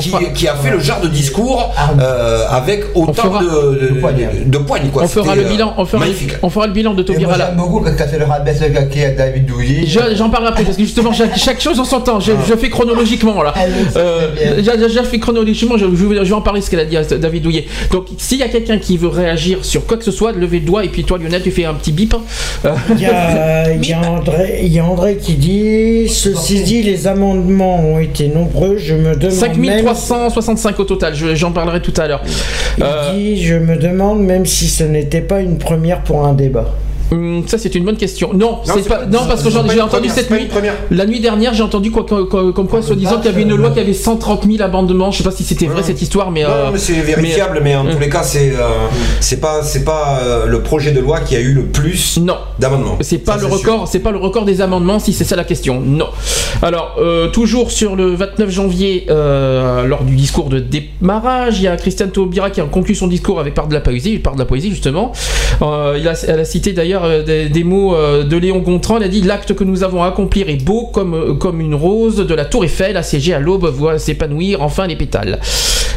qui, 0.00 0.12
qui 0.34 0.48
a 0.48 0.54
fait 0.54 0.70
le 0.70 0.80
genre 0.80 1.00
de 1.00 1.08
discours 1.08 1.72
euh, 2.00 2.44
avec 2.50 2.84
autant 2.94 3.12
fera- 3.12 3.42
de, 3.42 3.46
de, 3.46 3.88
de, 3.88 4.44
de 4.44 4.58
poignes, 4.58 4.88
quoi. 4.92 5.02
on 5.04 5.08
fera 5.08 5.34
le 5.34 5.42
euh, 5.42 5.48
bilan, 5.48 5.74
on 5.78 5.84
fera, 5.84 5.98
magnifique. 6.00 6.32
on 6.42 6.50
fera 6.50 6.66
le 6.66 6.72
bilan 6.72 6.94
de 6.94 7.02
Taubira 7.02 7.36
là. 7.36 7.46
j'aime 7.48 7.56
beaucoup 7.56 7.80
quand 7.80 7.92
le 8.18 8.24
rabaisse 8.24 8.60
le 8.60 8.68
caquet 8.70 9.06
à 9.06 9.10
David 9.10 9.46
Douillet. 9.46 9.86
Je- 9.86 10.14
J'en 10.16 10.30
parlerai 10.30 10.50
après 10.52 10.64
parce 10.64 10.76
que 10.76 10.82
justement 10.82 11.12
chaque, 11.12 11.36
chaque 11.36 11.60
chose 11.60 11.78
en 11.80 11.84
son 11.84 12.00
temps. 12.00 12.20
Je, 12.20 12.32
je 12.48 12.54
fais 12.56 12.70
chronologiquement 12.70 13.42
là. 13.42 13.52
Euh, 13.96 14.28
j'ai- 14.58 14.88
j'ai 14.88 15.02
fait 15.04 15.15
chronologiquement. 15.18 15.76
Je, 15.76 15.86
je 15.86 16.06
vais- 16.06 16.16
je 16.16 16.28
vais 16.28 16.32
en 16.32 16.40
parler 16.40 16.60
ce 16.60 16.70
qu'elle 16.70 16.80
a 16.80 16.84
dit 16.84 16.96
à 16.96 17.02
David 17.04 17.42
Douillet. 17.42 17.66
Donc 17.92 18.06
s'il 18.18 18.38
y 18.38 18.42
a 18.42 18.48
quelqu'un 18.48 18.78
qui 18.78 18.96
veut 18.96 19.08
réagir 19.08 19.64
sur 19.64 19.86
quoi 19.86 19.96
que 19.96 20.04
ce 20.04 20.10
soit, 20.10 20.32
levez 20.32 20.60
le 20.60 20.66
doigt 20.66 20.84
et 20.84 20.88
puis 20.88 21.04
toi 21.04 21.18
Lionel 21.18 21.42
tu 21.42 21.50
fais 21.50 21.64
un 21.64 21.74
petit 21.74 21.92
bip. 21.92 22.14
Euh, 22.64 22.74
Il 22.90 23.00
y, 23.00 23.06
a, 23.06 23.72
il 23.74 23.86
y 23.88 23.92
a 23.92 24.00
André, 24.10 24.60
il 24.62 24.72
y 24.72 24.78
a 24.78 24.84
André 24.84 25.16
qui 25.16 25.34
dit 25.34 26.08
Ceci 26.08 26.62
dit, 26.62 26.82
les 26.82 27.06
amendements 27.06 27.80
ont 27.80 27.98
été 27.98 28.28
nombreux. 28.28 28.76
Je 28.78 28.94
me 28.94 29.14
demande. 29.16 29.56
même- 29.58 29.84
5365 29.86 30.78
au 30.80 30.84
total. 30.84 31.14
Je- 31.14 31.34
J'en 31.34 31.52
parlerai 31.52 31.80
tout 31.80 31.94
à 31.96 32.06
l'heure. 32.08 32.22
Il 32.78 32.84
Euh, 32.84 33.12
dit 33.14 33.42
Je 33.44 33.54
me 33.54 33.76
demande 33.76 34.20
même 34.20 34.46
si 34.46 34.68
ce 34.68 34.84
n'était 34.84 35.20
pas 35.20 35.40
une 35.40 35.58
première 35.58 36.02
pour 36.02 36.24
un 36.26 36.32
débat. 36.32 36.74
Hum, 37.12 37.42
ça 37.46 37.58
c'est 37.58 37.74
une 37.74 37.84
bonne 37.84 37.96
question. 37.96 38.30
Non, 38.32 38.58
Non, 38.66 38.74
c'est 38.74 38.88
pas, 38.88 38.96
pas- 38.96 39.06
non 39.06 39.20
parce 39.28 39.42
que 39.42 39.50
j'ai 39.50 39.58
entendu 39.58 40.08
première, 40.08 40.14
cette 40.14 40.30
nuit. 40.30 40.48
La 40.90 41.06
nuit 41.06 41.20
dernière, 41.20 41.54
j'ai 41.54 41.62
entendu 41.62 41.90
quoi, 41.90 42.04
comme, 42.04 42.28
comme- 42.28 42.52
comme 42.52 42.66
quoi, 42.68 42.82
soi-disant 42.82 43.16
qu'il 43.18 43.26
y 43.26 43.34
avait 43.34 43.42
une 43.42 43.54
loi 43.54 43.70
qui 43.70 43.80
avait 43.80 43.92
130 43.94 44.44
000 44.50 44.62
amendements. 44.62 45.10
Je 45.10 45.18
sais 45.18 45.24
pas 45.24 45.30
si 45.30 45.44
c'était 45.44 45.66
vrai 45.66 45.82
cette 45.82 46.02
histoire, 46.02 46.30
mais. 46.30 46.42
Non, 46.42 46.48
euh, 46.50 46.70
mais 46.72 46.78
c'est 46.78 46.94
vérifiable, 46.94 47.60
mais, 47.62 47.76
en 47.76 47.84
tous 47.86 47.98
les 47.98 48.08
cas, 48.08 48.22
c'est 48.22 48.50
euh, 48.50 48.88
c'est 49.20 49.40
pas 49.40 49.60
euh, 50.22 50.46
le 50.46 50.62
projet 50.62 50.92
de 50.92 51.00
loi 51.00 51.20
qui 51.20 51.36
a 51.36 51.40
eu 51.40 51.52
le 51.52 51.66
plus 51.66 52.18
d'amendements. 52.58 52.96
C'est 53.00 53.18
pas 53.18 53.38
Ça, 53.38 53.46
le 53.46 53.46
record, 53.46 53.88
c'est 53.88 54.00
pas 54.00 54.10
le 54.10 54.18
record 54.18 54.44
des 54.44 54.60
amendements 54.60 54.98
si 54.98 55.12
c'est 55.12 55.24
ça 55.24 55.36
la 55.36 55.44
question. 55.44 55.80
Non. 55.80 56.08
Alors 56.62 56.96
euh, 56.98 57.28
toujours 57.28 57.70
sur 57.70 57.96
le 57.96 58.14
29 58.14 58.50
janvier, 58.50 59.06
euh, 59.10 59.84
lors 59.86 60.04
du 60.04 60.14
discours 60.16 60.48
de 60.48 60.58
démarrage, 60.58 61.58
il 61.58 61.64
y 61.64 61.68
a 61.68 61.76
Christiane 61.76 62.10
Taubira 62.10 62.50
qui 62.50 62.60
a 62.60 62.64
conclu 62.64 62.94
son 62.94 63.06
discours 63.06 63.38
avec 63.40 63.54
part 63.54 63.68
de 63.68 63.74
la 63.74 63.80
poésie, 63.80 64.18
part 64.18 64.34
de 64.34 64.38
la 64.38 64.44
poésie 64.46 64.70
justement. 64.70 65.12
Euh, 65.62 65.96
il 65.98 66.06
a, 66.08 66.12
elle 66.26 66.40
a 66.40 66.44
cité 66.44 66.72
d'ailleurs 66.72 66.95
euh, 67.04 67.22
des, 67.22 67.48
des 67.48 67.64
mots 67.64 67.94
euh, 67.94 68.24
de 68.24 68.36
Léon 68.36 68.58
Gontran. 68.58 68.96
Elle 68.98 69.04
a 69.04 69.08
dit 69.08 69.22
l'acte 69.22 69.54
que 69.54 69.64
nous 69.64 69.82
avons 69.84 70.02
à 70.02 70.08
accomplir 70.08 70.48
est 70.48 70.62
beau 70.62 70.86
comme 70.92 71.14
euh, 71.14 71.34
comme 71.34 71.60
une 71.60 71.74
rose 71.74 72.16
de 72.16 72.34
la 72.34 72.44
Tour 72.44 72.64
Eiffel 72.64 72.96
assiégée 72.96 73.34
à 73.34 73.38
l'aube 73.40 73.66
voit 73.66 73.98
s'épanouir 73.98 74.62
enfin 74.62 74.86
les 74.86 74.96
pétales. 74.96 75.40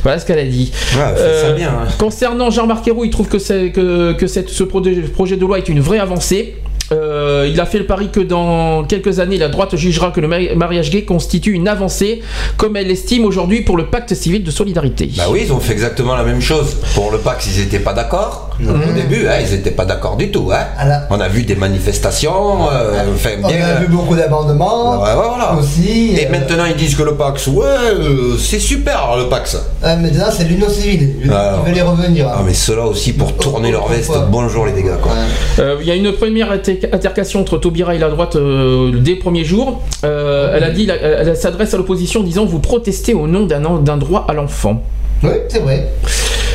Voilà 0.04 0.18
ce 0.20 0.26
qu'elle 0.26 0.40
a 0.40 0.46
dit. 0.46 0.72
Ça 1.18 1.52
bien, 1.54 1.70
hein. 1.70 1.88
Concernant 1.98 2.50
Jean-Marc 2.50 2.88
Ayrault, 2.88 3.04
il 3.04 3.10
trouve 3.10 3.28
que, 3.28 3.38
que, 3.68 4.14
que 4.14 4.28
cette- 4.28 4.50
ce 4.50 4.64
projet 4.64 5.36
de 5.36 5.42
loi 5.42 5.58
est 5.58 5.68
une 5.70 5.82
vraie 5.82 6.00
avancée. 6.00 6.56
Euh, 6.92 7.48
il 7.52 7.60
a 7.60 7.66
fait 7.66 7.78
le 7.78 7.86
pari 7.86 8.10
que 8.10 8.20
dans 8.20 8.84
quelques 8.84 9.20
années, 9.20 9.38
la 9.38 9.48
droite 9.50 9.76
jugera 9.76 10.12
que 10.12 10.20
le 10.22 10.28
mari- 10.28 10.56
mariage 10.56 10.90
gay 10.90 11.04
constitue 11.04 11.52
une 11.54 11.68
avancée, 11.68 12.22
comme 12.58 12.76
elle 12.76 12.88
l'estime 12.88 13.26
aujourd'hui 13.26 13.62
pour 13.62 13.78
le 13.78 13.86
pacte 13.86 14.14
civil 14.16 14.44
de 14.44 14.52
solidarité. 14.52 15.10
Bah 15.18 15.24
oui, 15.30 15.42
ils 15.46 15.54
ont 15.54 15.60
fait 15.60 15.74
exactement 15.74 16.16
la 16.16 16.24
même 16.24 16.42
chose. 16.42 16.78
Pour 16.96 17.12
le 17.12 17.20
Pax, 17.20 17.48
ils 17.56 17.60
n'étaient 17.62 17.80
pas 17.80 17.94
d'accord. 17.94 18.50
Au 18.62 18.94
début, 18.94 19.28
hein, 19.28 19.36
ils 19.46 19.56
n'étaient 19.56 19.72
pas 19.72 19.86
d'accord 19.86 20.18
du 20.18 20.32
tout. 20.32 20.50
Hein. 20.54 20.66
On 21.10 21.20
a 21.20 21.28
vu 21.30 21.44
des 21.44 21.56
manifestations, 21.56 22.70
euh, 22.72 23.14
enfin, 23.14 23.30
On 23.44 23.48
bien. 23.48 23.66
a 23.66 23.80
vu 23.80 23.88
beaucoup 23.88 24.16
d'amendements. 24.16 25.02
Ouais, 25.02 25.10
ouais, 25.10 25.28
voilà. 25.30 25.56
Aussi. 25.60 26.16
Et 26.18 26.28
euh, 26.28 26.32
maintenant, 26.32 26.66
ils 26.66 26.76
disent 26.76 26.96
que 26.96 27.04
le 27.04 27.16
Pax, 27.16 27.48
ouais, 27.48 27.66
euh, 27.66 28.36
c'est 28.38 28.60
super 28.60 29.16
le 29.18 29.30
Pax. 29.30 29.58
ah, 29.84 29.96
maintenant, 29.96 30.26
c'est 30.36 30.44
l'union 30.46 30.70
civile. 30.70 31.16
Ils 31.24 31.30
veulent 31.30 31.78
y 31.78 31.82
revenir. 31.82 32.28
Ah, 32.30 32.42
mais 32.46 32.54
ceux-là 32.54 32.86
aussi, 32.86 33.14
pour 33.14 33.36
tourner 33.38 33.72
leur 33.72 33.88
veste, 33.88 34.12
bonjour 34.30 34.66
les 34.66 34.74
dégâts, 34.74 34.98
quoi. 35.02 35.12
Euh, 35.60 35.78
Il 35.82 35.88
y 35.88 35.92
a 35.92 35.96
une 35.96 36.12
première 36.14 36.52
alter- 36.52 36.79
altercation 36.92 37.42
entre 37.42 37.58
Taubira 37.58 37.96
et 37.96 38.00
la 38.00 38.10
droite 38.10 38.36
euh, 38.36 38.92
dès 39.00 39.14
le 39.14 39.20
premier 39.20 39.44
jour. 39.44 39.82
Euh, 40.04 40.54
elle 40.56 40.64
a 40.64 40.72
dit, 40.72 40.90
elle, 40.90 41.36
s'adresse 41.36 41.74
à 41.74 41.78
l'opposition 41.78 42.24
disant 42.24 42.46
vous 42.46 42.60
protestez 42.60 43.14
au 43.14 43.28
nom 43.28 43.46
d'un 43.46 43.98
droit 43.98 44.26
à 44.28 44.34
l'enfant. 44.34 44.84
Oui, 45.24 45.32
c'est 45.50 45.60
vrai. 45.60 45.88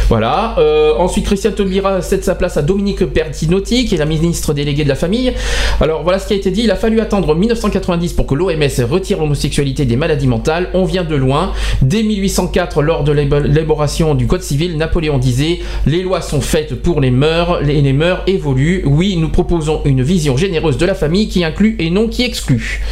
Voilà. 0.08 0.56
Euh, 0.58 0.92
ensuite, 0.98 1.26
Christian 1.26 1.52
Taubira 1.52 2.02
cède 2.02 2.24
sa 2.24 2.34
place 2.34 2.56
à 2.56 2.62
Dominique 2.62 3.02
Bertinotti, 3.02 3.86
qui 3.86 3.94
est 3.94 3.98
la 3.98 4.06
ministre 4.06 4.54
déléguée 4.54 4.84
de 4.84 4.88
la 4.88 4.94
famille. 4.94 5.32
Alors 5.80 6.02
voilà 6.02 6.18
ce 6.18 6.26
qui 6.26 6.34
a 6.34 6.36
été 6.36 6.50
dit. 6.50 6.62
Il 6.64 6.70
a 6.70 6.76
fallu 6.76 7.00
attendre 7.00 7.34
1990 7.34 8.12
pour 8.12 8.26
que 8.26 8.34
l'OMS 8.34 8.90
retire 8.90 9.18
l'homosexualité 9.18 9.84
des 9.84 9.96
maladies 9.96 10.26
mentales. 10.26 10.68
On 10.74 10.84
vient 10.84 11.04
de 11.04 11.16
loin. 11.16 11.52
Dès 11.82 12.02
1804, 12.02 12.82
lors 12.82 13.04
de 13.04 13.12
l'élaboration 13.12 14.14
du 14.14 14.26
Code 14.26 14.42
civil, 14.42 14.76
Napoléon 14.76 15.18
disait 15.18 15.60
Les 15.86 16.02
lois 16.02 16.20
sont 16.20 16.40
faites 16.40 16.74
pour 16.74 17.00
les 17.00 17.10
mœurs, 17.10 17.60
les, 17.62 17.80
les 17.80 17.92
mœurs 17.92 18.22
évoluent. 18.26 18.82
Oui, 18.86 19.16
nous 19.16 19.28
proposons 19.28 19.80
une 19.84 20.02
vision 20.02 20.36
généreuse 20.36 20.78
de 20.78 20.86
la 20.86 20.94
famille 20.94 21.28
qui 21.28 21.44
inclut 21.44 21.76
et 21.78 21.90
non 21.90 22.08
qui 22.08 22.22
exclut. 22.22 22.82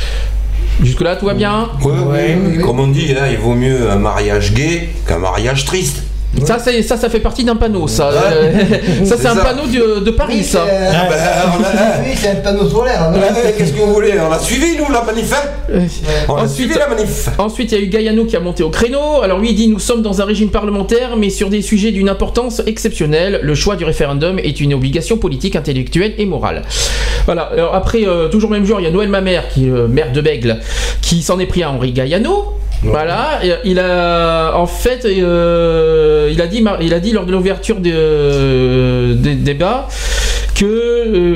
Jusque-là, 0.83 1.17
tout 1.17 1.27
va 1.27 1.35
bien? 1.35 1.69
Oui, 1.85 1.93
oui, 2.07 2.59
comme 2.59 2.81
on 2.81 2.89
dit, 2.89 3.13
hein, 3.13 3.27
il 3.31 3.39
vaut 3.39 3.55
mieux 3.55 3.91
un 3.91 3.97
mariage 3.97 4.55
gay 4.55 4.89
qu'un 5.07 5.19
mariage 5.19 5.65
triste. 5.65 6.05
Ça, 6.45 6.59
c'est- 6.59 6.83
ça, 6.83 6.97
ça 6.97 7.09
fait 7.11 7.21
partie 7.21 7.45
d'un 7.45 7.57
panneau, 7.57 7.87
ça. 7.87 8.09
Euh, 8.11 8.53
ça, 9.05 9.17
c'est 9.19 9.27
un 9.29 9.35
ça. 9.35 9.43
panneau 9.45 9.67
de, 9.67 10.01
de 10.01 10.11
Paris, 10.11 10.43
ça. 10.43 10.65
Ah 10.67 11.07
ben, 11.09 11.17
on 11.59 11.63
a- 11.63 12.03
Oui, 12.03 12.15
c'est 12.17 12.31
un 12.31 12.35
panneau 12.37 12.67
solaire. 12.69 13.03
hein. 13.03 13.13
Ouais, 13.15 13.55
Qu'est-ce 13.57 13.73
que 13.73 13.79
vous 13.81 13.93
voulez 13.93 14.15
On 14.19 14.33
a 14.33 14.39
suivi, 14.39 14.77
nous, 14.79 14.91
la 14.93 15.03
manif 15.03 15.31
hein 15.33 15.79
On 16.29 16.37
a 16.37 16.49
suivi 16.49 16.75
la 16.75 16.89
manif 16.89 17.29
Ensuite, 17.39 17.73
il 17.73 17.79
y 17.79 17.81
a 17.83 17.85
eu 17.85 17.89
Gaillano 17.89 18.25
qui 18.25 18.35
a 18.37 18.41
monté 18.41 18.63
au 18.63 18.71
créneau. 18.71 19.21
Alors 19.23 19.39
lui, 19.39 19.51
il 19.51 19.55
dit 19.55 19.69
Nous 19.69 19.79
sommes 19.79 20.01
dans 20.03 20.23
un 20.23 20.25
régime 20.25 20.49
parlementaire, 20.51 21.17
mais 21.19 21.29
sur 21.31 21.51
des 21.51 21.61
sujets 21.63 21.91
d'une 21.93 22.09
importance 22.09 22.63
exceptionnelle. 22.67 23.41
Le 23.43 23.55
choix 23.55 23.77
du 23.77 23.85
référendum 23.85 24.39
est 24.39 24.59
une 24.61 24.73
obligation 24.75 25.19
politique, 25.19 25.55
intellectuelle 25.55 26.15
et 26.19 26.25
morale. 26.27 26.63
Voilà. 27.27 27.43
Alors 27.53 27.75
après, 27.75 28.07
euh, 28.07 28.29
toujours 28.29 28.51
le 28.51 28.57
même 28.59 28.67
jour, 28.67 28.81
il 28.81 28.85
y 28.85 28.87
a 28.87 28.91
Noël 28.91 29.09
Mamère, 29.11 29.49
qui 29.49 29.65
est 29.67 29.71
le 29.71 29.87
maire 29.87 30.13
de 30.13 30.21
Bègle, 30.23 30.61
qui 31.03 31.23
s'en 31.23 31.39
est 31.39 31.47
pris 31.47 31.63
à 31.63 31.71
Henri 31.71 31.93
Gaillano. 31.93 32.55
Voilà, 32.83 33.45
et 33.45 33.55
il 33.65 33.79
a 33.79 34.55
en 34.57 34.67
fait, 34.67 35.05
euh, 35.05 36.29
il 36.33 36.41
a 36.41 36.47
dit, 37.01 37.13
lors 37.13 37.27
de 37.27 37.33
l'ouverture 37.33 37.77
euh, 37.87 39.15
des 39.15 39.35
débats 39.35 39.89
que 40.63 40.67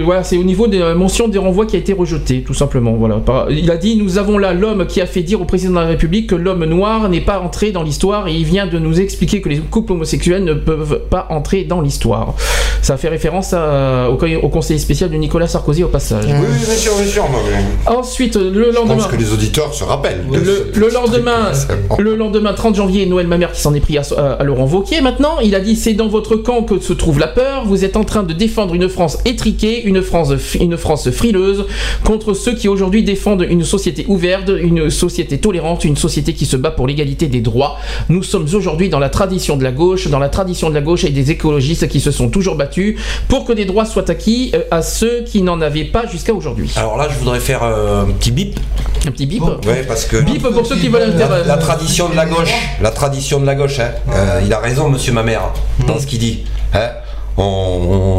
euh, 0.01 0.03
voilà, 0.05 0.23
c'est 0.23 0.37
au 0.37 0.45
niveau 0.45 0.69
de 0.69 0.79
la 0.79 0.95
mention 0.95 1.27
des 1.27 1.39
renvois 1.39 1.67
qui 1.67 1.75
a 1.75 1.79
été 1.81 1.93
rejeté, 1.93 2.43
tout 2.43 2.55
simplement. 2.55 2.93
Voilà. 2.93 3.21
Il 3.51 3.69
a 3.73 3.77
dit 3.77 3.97
nous 3.97 4.19
avons 4.19 4.39
là 4.39 4.53
l'homme 4.55 4.87
qui 4.87 5.01
a 5.01 5.07
fait 5.07 5.23
dire 5.23 5.41
au 5.41 5.45
président 5.45 5.73
de 5.73 5.79
la 5.81 5.87
République 5.87 6.29
que 6.29 6.37
l'homme 6.37 6.65
noir 6.65 7.09
n'est 7.09 7.21
pas 7.21 7.41
entré 7.41 7.73
dans 7.73 7.83
l'histoire 7.83 8.29
et 8.29 8.35
il 8.35 8.45
vient 8.45 8.67
de 8.69 8.79
nous 8.79 9.01
expliquer 9.01 9.41
que 9.41 9.49
les 9.49 9.59
couples 9.59 9.93
homosexuels 9.93 10.45
ne 10.45 10.55
peuvent 10.55 11.01
pas 11.11 11.27
entrer 11.31 11.65
dans 11.65 11.81
l'histoire. 11.81 12.35
Ça 12.83 12.97
fait 12.97 13.09
référence 13.09 13.53
à- 13.53 14.09
au, 14.11 14.15
au 14.43 14.49
conseiller 14.49 14.79
spécial 14.79 15.11
de 15.11 15.17
Nicolas 15.17 15.49
Sarkozy 15.49 15.83
au 15.83 15.89
passage. 15.89 16.25
Oui, 16.27 16.33
oui, 16.33 16.65
bien 16.65 16.75
sûr, 16.77 16.93
bien 16.95 17.07
sûr. 17.07 17.29
moi, 17.29 17.41
mais 17.51 17.93
Ensuite, 17.97 18.37
le 18.37 18.71
Je 18.71 18.77
lendemain. 18.77 18.95
pense 18.95 19.07
que 19.09 19.17
les 19.17 19.33
auditeurs 19.33 19.75
se 19.75 19.83
rappellent. 19.83 20.25
Le, 20.33 20.45
ce- 20.73 20.79
le 20.79 20.89
lendemain, 20.91 21.51
le 21.99 22.15
lendemain 22.15 22.53
30 22.53 22.77
janvier, 22.77 23.07
Noël 23.07 23.27
Mamère 23.27 23.51
qui 23.53 23.61
s'en 23.61 23.75
est 23.75 23.81
pris 23.81 23.99
à, 23.99 24.03
à- 24.17 24.33
à 24.35 24.45
Laurent 24.45 24.67
Wauquiez. 24.67 25.01
Maintenant, 25.01 25.39
il 25.43 25.57
a 25.57 25.61
dit 25.61 25.75
c'est 25.75 25.95
dans 25.95 26.07
votre 26.09 26.37
camp 26.37 26.63
que 26.63 26.79
se 26.79 26.93
trouve 26.93 27.19
la 27.19 27.27
peur. 27.27 27.65
Vous 27.67 27.85
êtes 27.85 27.97
en 27.97 28.05
train 28.05 28.23
de 28.23 28.33
défendre 28.33 28.75
une 28.75 28.89
France 28.89 29.16
étriquée, 29.25 29.83
une 29.85 30.03
France, 30.03 30.33
une 30.61 30.77
France 30.77 31.11
frileuse 31.11 31.67
contre 32.05 32.35
ceux 32.35 32.55
qui 32.55 32.69
aujourd'hui 32.69 33.03
défendent 33.03 33.47
une 33.49 33.65
société 33.65 34.05
ouverte, 34.09 34.51
une 34.61 34.91
société 34.91 35.39
tolérante, 35.39 35.85
une 35.85 35.97
société 35.97 36.33
qui 36.35 36.47
se 36.47 36.57
bat 36.57 36.71
pour 36.71 36.87
l'égalité 36.87 37.27
des 37.27 37.41
droits. 37.41 37.79
Nous 38.09 38.23
sommes 38.23 38.47
aujourd'hui 38.55 38.89
dans 38.89 38.99
la 38.99 39.09
tradition 39.09 39.57
de 39.57 39.65
la 39.65 39.73
gauche, 39.73 40.09
dans 40.09 40.19
la 40.19 40.29
tradition 40.29 40.69
de 40.69 40.75
la 40.75 40.81
gauche 40.81 41.05
et 41.05 41.11
des 41.11 41.31
écologistes 41.31 41.89
qui 41.89 42.01
se 42.01 42.11
sont 42.11 42.29
toujours 42.29 42.55
battus 42.57 42.97
pour 43.29 43.45
que 43.45 43.53
des 43.53 43.65
droits 43.65 43.85
soient 43.87 44.11
acquis 44.11 44.51
euh, 44.55 44.63
à 44.71 44.83
ceux 44.83 45.23
qui 45.25 45.43
n'en 45.43 45.61
avaient 45.61 45.85
pas 45.85 46.07
jusqu'à 46.07 46.35
aujourd'hui. 46.35 46.71
Alors 46.77 46.97
là, 46.97 47.09
je 47.11 47.19
voudrais 47.19 47.41
faire 47.41 47.63
euh, 47.63 48.03
un 48.03 48.07
petit 48.07 48.31
bip. 48.31 48.59
Un 49.07 49.11
petit 49.11 49.27
bip. 49.27 49.43
Ouais, 49.67 49.85
parce 49.87 50.05
que 50.05 50.17
Bip 50.19 50.43
pour 50.43 50.67
ceux 50.67 50.77
qui 50.77 50.89
veulent 50.89 51.15
la, 51.17 51.25
inter- 51.27 51.47
la 51.47 51.57
tradition 51.57 52.09
de 52.09 52.17
la 52.17 52.27
gauche, 52.27 52.53
la 52.81 52.91
tradition 52.91 53.41
de 53.41 53.47
la 53.47 53.55
gauche, 53.55 53.79
hein. 53.81 53.91
Euh, 54.13 54.41
il 54.45 54.53
a 54.53 54.59
raison, 54.59 54.89
Monsieur 54.89 55.13
Mamère, 55.13 55.53
dans 55.87 55.99
ce 55.99 56.07
qu'il 56.07 56.19
dit. 56.19 56.41
hein. 56.75 56.91
On, 57.39 57.43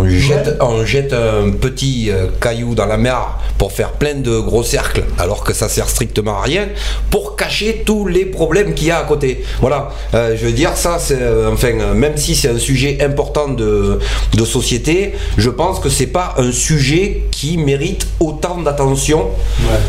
on 0.03 0.07
jette, 0.09 0.57
on 0.61 0.85
jette 0.85 1.11
un 1.13 1.49
petit 1.51 2.11
euh, 2.11 2.27
caillou 2.39 2.75
dans 2.75 2.85
la 2.85 2.97
mer 2.97 3.37
pour 3.57 3.71
faire 3.71 3.93
plein 3.93 4.13
de 4.13 4.37
gros 4.39 4.61
cercles, 4.61 5.03
alors 5.17 5.43
que 5.43 5.53
ça 5.53 5.67
sert 5.69 5.89
strictement 5.89 6.37
à 6.37 6.41
rien, 6.41 6.67
pour 7.09 7.35
cacher 7.35 7.81
tous 7.85 8.05
les 8.05 8.25
problèmes 8.25 8.75
qu'il 8.75 8.87
y 8.87 8.91
a 8.91 8.99
à 8.99 9.03
côté. 9.03 9.43
Voilà, 9.59 9.89
Euh, 10.13 10.35
je 10.39 10.45
veux 10.45 10.51
dire, 10.51 10.77
ça, 10.77 10.97
c'est, 10.99 11.17
euh, 11.19 11.51
enfin, 11.51 11.73
même 11.95 12.17
si 12.17 12.35
c'est 12.35 12.49
un 12.49 12.59
sujet 12.59 12.99
important 13.01 13.47
de, 13.49 13.99
de 14.33 14.45
société, 14.45 15.15
je 15.37 15.49
pense 15.49 15.79
que 15.79 15.89
c'est 15.89 16.07
pas 16.07 16.35
un 16.37 16.51
sujet 16.51 17.23
qui 17.31 17.57
mérite 17.57 18.07
autant 18.19 18.57
d'attention, 18.61 19.27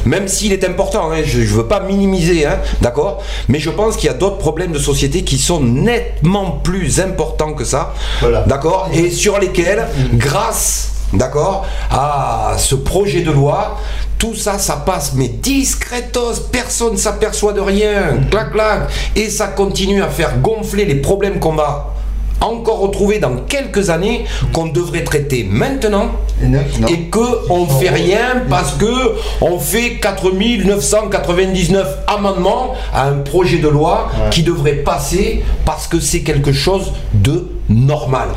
même 0.07 0.28
s'il 0.28 0.52
est 0.52 0.65
important. 0.65 1.10
hein, 1.12 1.18
je, 1.24 1.40
je 1.42 1.55
veux 1.55 1.66
pas 1.66 1.81
minimiser, 1.81 2.47
hein, 2.47 2.58
d'accord, 2.81 3.23
mais 3.48 3.58
je 3.60 3.70
pense 3.70 3.97
qu'il 3.97 4.07
y 4.07 4.10
a 4.10 4.15
d'autres 4.15 4.39
problèmes 4.39 4.73
de 4.73 4.78
société 4.78 5.23
qui 5.23 5.39
sont 5.39 5.60
nettement 5.60 6.52
plus 6.62 7.00
importants 7.00 7.52
que 7.52 7.65
ça, 7.65 7.92
d'accord, 8.47 8.89
et 8.94 9.10
sur 9.18 9.38
lesquels, 9.38 9.86
grâce 10.14 10.94
D'accord 11.12 11.66
À 11.90 12.56
ce 12.58 12.74
projet 12.74 13.22
de 13.22 13.30
loi, 13.30 13.78
tout 14.18 14.34
ça, 14.34 14.58
ça 14.58 14.76
passe, 14.76 15.12
mais 15.14 15.28
discretos, 15.28 16.48
personne 16.52 16.92
ne 16.92 16.98
s'aperçoit 16.98 17.55
de 17.55 17.60
rien, 17.60 18.18
clac 18.30 18.52
clac, 18.52 18.90
et 19.16 19.30
ça 19.30 19.47
continue 19.47 20.02
à 20.02 20.08
faire 20.08 20.38
gonfler 20.40 20.84
les 20.84 20.97
problèmes 20.97 21.38
qu'on 21.38 21.55
va 21.55 21.94
encore 22.40 22.80
retrouver 22.80 23.18
dans 23.18 23.36
quelques 23.48 23.90
années, 23.90 24.24
qu'on 24.52 24.66
devrait 24.66 25.02
traiter 25.02 25.44
maintenant, 25.48 26.10
et 26.88 27.05
que 27.05 27.50
on 27.50 27.66
fait 27.66 27.88
rien 27.88 28.44
parce 28.48 28.74
que 28.74 29.14
on 29.40 29.58
fait 29.58 29.94
4999 29.94 31.86
amendements 32.06 32.74
à 32.94 33.08
un 33.08 33.18
projet 33.18 33.58
de 33.58 33.68
loi 33.68 34.10
qui 34.30 34.42
devrait 34.42 34.74
passer 34.84 35.42
parce 35.64 35.88
que 35.88 35.98
c'est 35.98 36.20
quelque 36.20 36.52
chose 36.52 36.92
de 37.12 37.58
normal. 37.68 38.28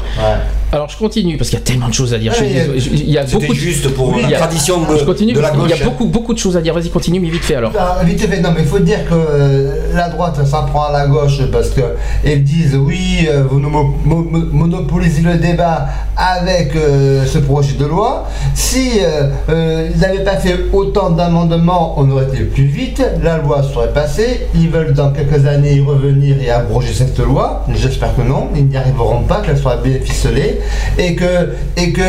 Alors 0.73 0.87
je 0.89 0.97
continue 0.97 1.37
parce 1.37 1.49
qu'il 1.49 1.59
y 1.59 1.61
a 1.61 1.65
tellement 1.65 1.89
de 1.89 1.93
choses 1.93 2.13
à 2.13 2.17
dire. 2.17 2.31
Ouais, 2.33 2.47
il 2.49 2.55
y 2.55 2.59
a- 2.59 2.61
désolé, 2.63 2.79
je- 2.79 2.89
il 2.91 3.09
y 3.09 3.17
a 3.17 3.25
C'était 3.27 3.39
beaucoup 3.41 3.53
de- 3.53 3.57
juste 3.59 3.89
pour 3.93 4.15
la 4.15 4.21
il 4.29 4.33
tradition 4.35 4.81
de- 4.81 4.97
je 4.97 5.03
continue 5.03 5.33
de 5.33 5.39
la 5.39 5.49
parce 5.49 5.59
qu'il 5.61 5.69
y 5.69 5.73
gauche, 5.73 5.81
a 5.81 5.85
beaucoup 5.85 6.05
beaucoup 6.05 6.33
de 6.33 6.39
choses 6.39 6.55
à 6.55 6.61
dire. 6.61 6.73
Vas-y 6.73 6.89
continue 6.89 7.19
mais 7.19 7.29
vite 7.29 7.43
fait 7.43 7.55
alors. 7.55 7.73
Ah, 7.77 7.99
vite 8.05 8.21
fait, 8.25 8.39
non, 8.39 8.51
mais 8.55 8.61
il 8.61 8.67
faut 8.67 8.79
dire 8.79 9.03
que 9.05 9.13
euh, 9.13 9.93
la 9.93 10.07
droite 10.09 10.45
s'en 10.45 10.63
prend 10.65 10.85
à 10.85 10.91
la 10.93 11.07
gauche 11.07 11.41
parce 11.51 11.69
que 11.71 11.81
ils 12.23 12.41
disent 12.43 12.75
oui, 12.75 13.27
euh, 13.29 13.43
vous 13.49 13.59
nous 13.59 13.69
mo- 13.69 13.95
monopolisez 14.05 15.21
le 15.21 15.35
débat 15.35 15.87
avec 16.21 16.75
euh, 16.75 17.25
ce 17.25 17.39
projet 17.39 17.73
de 17.77 17.85
loi. 17.85 18.27
Si 18.53 18.99
euh, 19.01 19.29
euh, 19.49 19.89
ils 19.93 19.99
n'avaient 19.99 20.23
pas 20.23 20.35
fait 20.35 20.55
autant 20.71 21.09
d'amendements, 21.09 21.95
on 21.97 22.09
aurait 22.11 22.25
été 22.25 22.43
plus 22.43 22.65
vite, 22.65 23.03
la 23.23 23.37
loi 23.37 23.63
serait 23.63 23.91
passée. 23.91 24.47
Ils 24.53 24.69
veulent 24.69 24.93
dans 24.93 25.11
quelques 25.11 25.47
années 25.47 25.73
y 25.73 25.81
revenir 25.81 26.35
et 26.41 26.51
abroger 26.51 26.93
cette 26.93 27.17
loi. 27.19 27.65
J'espère 27.73 28.15
que 28.15 28.21
non, 28.21 28.49
ils 28.55 28.67
n'y 28.67 28.77
arriveront 28.77 29.23
pas, 29.23 29.41
qu'elle 29.41 29.57
soit 29.57 29.77
bien 29.77 29.95
ficelée 30.03 30.59
et 30.97 31.15
que, 31.15 31.55
et 31.75 31.91
que 31.91 32.01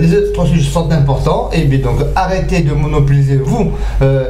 les 0.00 0.14
autres 0.14 0.46
sujets 0.46 0.70
sont 0.70 0.90
importants. 0.90 1.48
Et 1.52 1.62
bien 1.62 1.78
donc 1.78 2.00
arrêtez 2.14 2.60
de 2.60 2.72
monopoliser 2.72 3.36
vous 3.36 3.72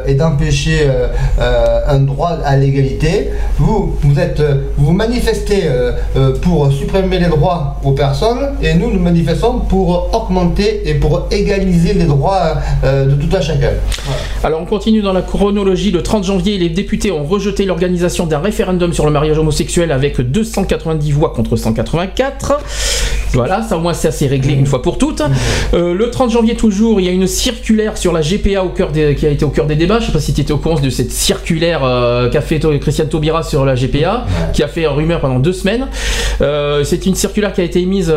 et 0.07 0.15
d'empêcher 0.15 0.89
un 1.41 1.99
droit 2.01 2.39
à 2.45 2.57
l'égalité. 2.57 3.31
Vous, 3.59 3.97
vous 4.03 4.21
êtes, 4.21 4.43
vous 4.77 4.93
manifestez 4.93 5.63
pour 6.43 6.71
supprimer 6.73 7.19
les 7.19 7.29
droits 7.29 7.77
aux 7.83 7.93
personnes 7.93 8.51
et 8.63 8.75
nous 8.75 8.84
nous 8.91 9.01
manifestons 9.01 9.61
pour 9.61 10.15
augmenter 10.15 10.89
et 10.89 10.95
pour 10.95 11.27
égaliser 11.31 11.95
les 11.95 12.05
droits 12.05 12.59
euh, 12.85 13.07
de 13.07 13.15
tout 13.15 13.35
un 13.35 13.41
chacun. 13.41 13.71
Alors 14.43 14.61
on 14.61 14.67
continue 14.67 15.03
dans 15.03 15.13
la 15.13 15.23
chronologie. 15.23 15.91
Le 15.91 16.03
30 16.03 16.25
janvier, 16.25 16.59
les 16.59 16.69
députés 16.69 17.11
ont 17.11 17.25
rejeté 17.25 17.65
l'organisation 17.65 18.27
d'un 18.27 18.39
référendum 18.39 18.93
sur 18.93 19.05
le 19.05 19.11
mariage 19.11 19.39
homosexuel 19.39 19.93
avec 19.93 20.21
290 20.21 21.13
voix 21.13 21.33
contre 21.33 21.57
184. 21.57 22.59
Voilà, 23.33 23.63
ça 23.63 23.77
au 23.77 23.81
moins 23.81 23.95
c'est 23.95 24.09
assez 24.09 24.29
réglé 24.29 24.53
une 24.53 24.67
fois 24.67 24.81
pour 24.81 24.97
toutes. 24.97 25.23
Euh, 25.75 25.93
le 25.93 26.11
30 26.11 26.31
janvier 26.31 26.55
toujours, 26.55 27.01
il 27.01 27.07
y 27.07 27.09
a 27.09 27.13
une 27.13 27.27
circulaire 27.27 27.99
sur 27.99 28.13
la 28.13 28.21
GPA 28.21 28.63
au 28.63 28.69
cœur 28.69 28.93
qui 28.93 29.27
a 29.27 29.31
été 29.31 29.45
au 29.45 29.51
cœur 29.51 29.67
des 29.67 29.75
débats. 29.75 29.99
Je 29.99 30.07
sais 30.07 30.13
pas 30.13 30.21
si 30.21 30.33
tu 30.33 30.41
étais 30.41 30.53
au 30.53 30.59
courant 30.59 30.79
de 30.79 30.91
cette 30.91 31.11
circulaire 31.11 31.81
euh, 31.85 32.31
qu'a 32.31 32.41
fait 32.41 32.61
Christiane 32.81 33.09
Taubira 33.09 33.43
sur 33.43 33.65
la 33.65 33.75
GPA, 33.75 34.27
qui 34.53 34.63
a 34.63 34.69
fait 34.69 34.87
rumeur 34.87 35.21
pendant 35.21 35.41
deux 35.41 35.53
semaines. 35.53 35.89
C'est 36.41 37.07
une 37.07 37.15
circulaire 37.15 37.53
qui 37.53 37.61
a 37.61 37.65
été 37.65 37.81
émise 37.81 38.13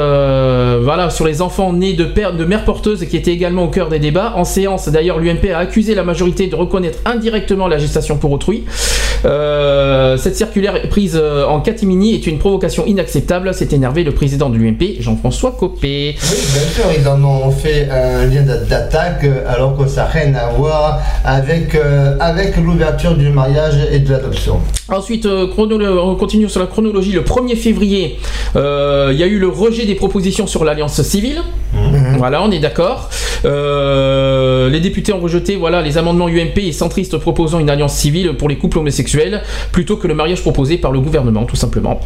euh, 0.57 0.79
voilà, 0.81 1.11
sur 1.11 1.25
les 1.25 1.43
enfants 1.43 1.71
nés 1.71 1.93
de, 1.93 2.05
de 2.05 2.45
mères 2.45 2.65
porteuses 2.65 3.05
qui 3.05 3.15
était 3.15 3.31
également 3.31 3.65
au 3.65 3.67
cœur 3.67 3.89
des 3.89 3.99
débats. 3.99 4.33
En 4.35 4.43
séance, 4.43 4.89
d'ailleurs, 4.89 5.19
l'UMP 5.19 5.51
a 5.53 5.59
accusé 5.59 5.93
la 5.93 6.03
majorité 6.03 6.47
de 6.47 6.55
reconnaître 6.55 6.97
indirectement 7.05 7.67
la 7.67 7.77
gestation 7.77 8.17
pour 8.17 8.31
autrui. 8.31 8.65
Euh, 9.25 10.17
cette 10.17 10.35
circulaire 10.35 10.87
prise 10.89 11.19
euh, 11.21 11.45
en 11.45 11.59
catimini 11.59 12.13
est 12.15 12.27
une 12.27 12.37
provocation 12.39 12.85
inacceptable. 12.85 13.53
S'est 13.53 13.69
énervé 13.71 14.03
le 14.03 14.11
président 14.11 14.49
de 14.49 14.57
l'UMP, 14.57 14.97
Jean-François 14.99 15.55
Copé. 15.57 16.15
Oui, 16.17 16.37
bien 16.53 16.61
sûr, 16.73 16.85
ils 16.99 17.07
en 17.07 17.23
ont 17.23 17.51
fait 17.51 17.89
un 17.89 18.25
lien 18.25 18.43
d'a- 18.43 18.57
d'attaque 18.57 19.23
euh, 19.23 19.43
alors 19.47 19.77
que 19.77 19.87
ça 19.87 20.01
n'a 20.03 20.07
rien 20.09 20.33
à 20.35 20.49
voir 20.51 21.01
avec, 21.25 21.75
euh, 21.75 22.15
avec 22.19 22.57
l'ouverture 22.57 23.15
du 23.15 23.29
mariage 23.29 23.75
et 23.91 23.99
de 23.99 24.09
l'adoption. 24.11 24.59
Ensuite, 24.89 25.25
euh, 25.25 25.47
on 26.03 26.15
continue 26.15 26.47
sur 26.49 26.59
la 26.61 26.67
chronologie. 26.67 27.11
Le 27.11 27.21
1er 27.21 27.55
février, 27.55 28.17
euh, 28.55 29.09
il 29.11 29.19
y 29.19 29.23
a 29.23 29.27
eu 29.27 29.37
le 29.39 29.47
rejet 29.49 29.85
des 29.85 29.95
propositions 29.95 30.47
sur 30.47 30.63
l'alliance 30.63 31.01
civile. 31.01 31.41
Voilà, 32.17 32.41
on 32.43 32.49
est 32.51 32.59
d'accord. 32.59 33.09
Les 33.43 34.79
députés 34.79 35.13
ont 35.13 35.19
rejeté 35.19 35.55
voilà, 35.55 35.81
les 35.81 35.97
amendements 35.97 36.27
UMP 36.27 36.57
et 36.57 36.71
centristes 36.71 37.17
proposant 37.17 37.59
une 37.59 37.69
alliance 37.69 37.93
civile 37.93 38.33
pour 38.33 38.49
les 38.49 38.55
couples 38.57 38.79
homosexuels. 38.79 39.16
Plutôt 39.71 39.97
que 39.97 40.07
le 40.07 40.13
mariage 40.13 40.41
proposé 40.41 40.77
par 40.77 40.91
le 40.91 40.99
gouvernement, 40.99 41.45
tout 41.45 41.55
simplement. 41.55 41.99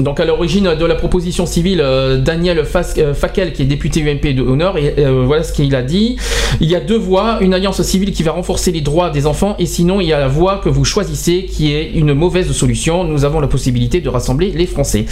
Donc 0.00 0.20
à 0.20 0.24
l'origine 0.24 0.74
de 0.78 0.84
la 0.86 0.94
proposition 0.94 1.44
civile, 1.44 1.80
euh, 1.82 2.16
Daniel 2.18 2.64
Fas- 2.64 2.94
euh, 2.98 3.12
Fakel, 3.14 3.52
qui 3.52 3.62
est 3.62 3.66
député 3.66 4.00
UMP 4.00 4.34
de 4.34 4.42
Honor, 4.42 4.78
et 4.78 4.94
euh, 4.98 5.24
voilà 5.26 5.42
ce 5.42 5.52
qu'il 5.52 5.74
a 5.74 5.82
dit. 5.82 6.16
Il 6.60 6.68
y 6.70 6.74
a 6.74 6.80
deux 6.80 6.96
voies, 6.96 7.38
une 7.42 7.52
alliance 7.52 7.82
civile 7.82 8.10
qui 8.12 8.22
va 8.22 8.32
renforcer 8.32 8.72
les 8.72 8.80
droits 8.80 9.10
des 9.10 9.26
enfants, 9.26 9.54
et 9.58 9.66
sinon 9.66 10.00
il 10.00 10.06
y 10.08 10.12
a 10.14 10.18
la 10.18 10.28
voie 10.28 10.60
que 10.64 10.70
vous 10.70 10.84
choisissez, 10.84 11.44
qui 11.44 11.72
est 11.74 11.90
une 11.94 12.14
mauvaise 12.14 12.50
solution. 12.52 13.04
Nous 13.04 13.24
avons 13.26 13.40
la 13.40 13.48
possibilité 13.48 14.00
de 14.00 14.08
rassembler 14.08 14.50
les 14.54 14.66
Français. 14.66 15.04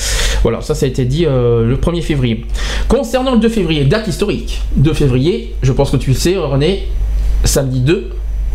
Voilà, 0.43 0.61
ça 0.63 0.75
ça 0.75 0.87
a 0.87 0.89
été 0.89 1.05
dit 1.05 1.25
le 1.27 1.77
1er 1.77 2.01
février. 2.03 2.47
Concernant 2.89 3.33
le 3.35 3.39
2 3.41 3.49
février, 3.51 3.85
date 3.85 4.09
historique. 4.09 4.61
2 4.77 4.95
février, 4.95 5.55
je 5.63 5.73
pense 5.73 5.91
que 5.91 5.97
tu 5.99 6.11
le 6.11 6.17
sais 6.17 6.37
René, 6.37 6.89
samedi 7.45 7.81
2. 7.81 8.11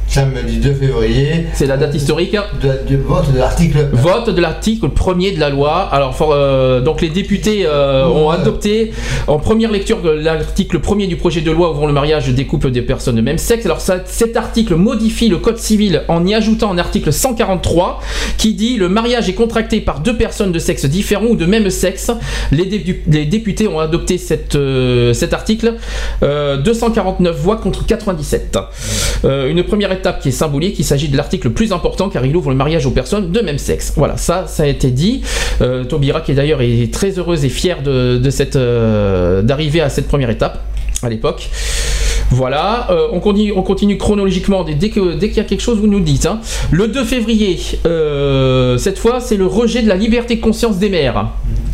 Samedi 0.07 0.57
2 0.57 0.73
février. 0.73 1.47
C'est 1.53 1.65
la 1.65 1.75
date 1.77 1.93
historique. 1.93 2.37
De, 2.61 2.95
vote 2.95 3.33
de 3.33 3.37
l'article. 3.37 3.89
Vote 3.91 4.29
de 4.29 4.39
l'article 4.39 4.87
1er 4.87 5.35
de 5.35 5.39
la 5.41 5.49
loi. 5.49 5.89
Alors, 5.91 6.15
for- 6.15 6.31
euh, 6.31 6.79
donc 6.79 7.01
les 7.01 7.09
députés 7.09 7.65
euh, 7.65 8.05
ont 8.07 8.29
adopté 8.29 8.93
en 9.27 9.39
première 9.39 9.71
lecture 9.71 9.97
l'article 10.03 10.79
1er 10.79 11.07
du 11.07 11.17
projet 11.17 11.41
de 11.41 11.51
loi 11.51 11.71
ouvrant 11.71 11.87
le 11.87 11.91
mariage 11.91 12.29
des 12.29 12.45
couples 12.45 12.71
des 12.71 12.81
personnes 12.83 13.15
de 13.15 13.21
même 13.21 13.37
sexe. 13.37 13.65
Alors, 13.65 13.81
ça- 13.81 14.03
cet 14.05 14.37
article 14.37 14.75
modifie 14.75 15.27
le 15.27 15.37
code 15.37 15.57
civil 15.57 16.03
en 16.07 16.25
y 16.25 16.33
ajoutant 16.33 16.71
un 16.71 16.77
article 16.77 17.11
143 17.11 17.99
qui 18.37 18.53
dit 18.53 18.77
le 18.77 18.87
mariage 18.87 19.27
est 19.27 19.33
contracté 19.33 19.81
par 19.81 19.99
deux 19.99 20.15
personnes 20.15 20.51
de 20.53 20.59
sexe 20.59 20.85
différent 20.85 21.25
ou 21.25 21.35
de 21.35 21.45
même 21.45 21.69
sexe. 21.69 22.11
Les, 22.51 22.65
dé- 22.65 23.03
les 23.07 23.25
députés 23.25 23.67
ont 23.67 23.79
adopté 23.79 24.17
cette, 24.17 24.55
euh, 24.55 25.11
cet 25.13 25.33
article 25.33 25.73
euh, 26.23 26.55
249 26.57 27.35
voix 27.37 27.57
contre 27.57 27.85
97. 27.85 28.57
Euh, 29.25 29.49
une 29.49 29.63
première 29.63 29.91
étape 29.95 30.21
qui 30.21 30.29
est 30.29 30.31
symbolique, 30.31 30.77
il 30.79 30.85
s'agit 30.85 31.09
de 31.09 31.17
l'article 31.17 31.47
le 31.47 31.53
plus 31.53 31.73
important 31.73 32.09
car 32.09 32.25
il 32.25 32.35
ouvre 32.35 32.49
le 32.49 32.55
mariage 32.55 32.85
aux 32.85 32.91
personnes 32.91 33.31
de 33.31 33.41
même 33.41 33.57
sexe. 33.57 33.93
Voilà, 33.95 34.17
ça, 34.17 34.45
ça 34.47 34.63
a 34.63 34.67
été 34.67 34.91
dit. 34.91 35.21
Euh, 35.61 35.83
Taubira 35.83 36.21
qui 36.21 36.33
d'ailleurs 36.33 36.61
très 36.91 37.17
heureuse 37.17 37.45
et 37.45 37.49
fière 37.49 37.81
de, 37.83 38.29
cette, 38.29 38.55
euh, 38.55 39.41
d'arriver 39.41 39.81
à 39.81 39.89
cette 39.89 40.07
première 40.07 40.29
étape 40.29 40.63
à 41.03 41.09
l'époque. 41.09 41.49
Voilà, 42.31 42.87
euh, 42.89 43.07
on, 43.11 43.19
continue, 43.19 43.53
on 43.55 43.61
continue 43.61 43.97
chronologiquement 43.97 44.63
dès, 44.63 44.89
qu'il 44.89 45.03
y 45.19 45.39
a 45.39 45.43
quelque 45.43 45.61
chose, 45.61 45.79
vous 45.79 45.87
nous 45.87 45.99
dites. 45.99 46.25
hein. 46.25 46.39
Le 46.71 46.87
2 46.87 47.03
février, 47.03 47.59
euh, 47.85 48.77
cette 48.77 48.97
fois, 48.97 49.19
c'est 49.19 49.37
le 49.37 49.45
rejet 49.45 49.81
de 49.81 49.87
la 49.87 49.95
liberté 49.95 50.35
de 50.35 50.41
conscience 50.41 50.77
des 50.77 50.89
maires. 50.89 51.27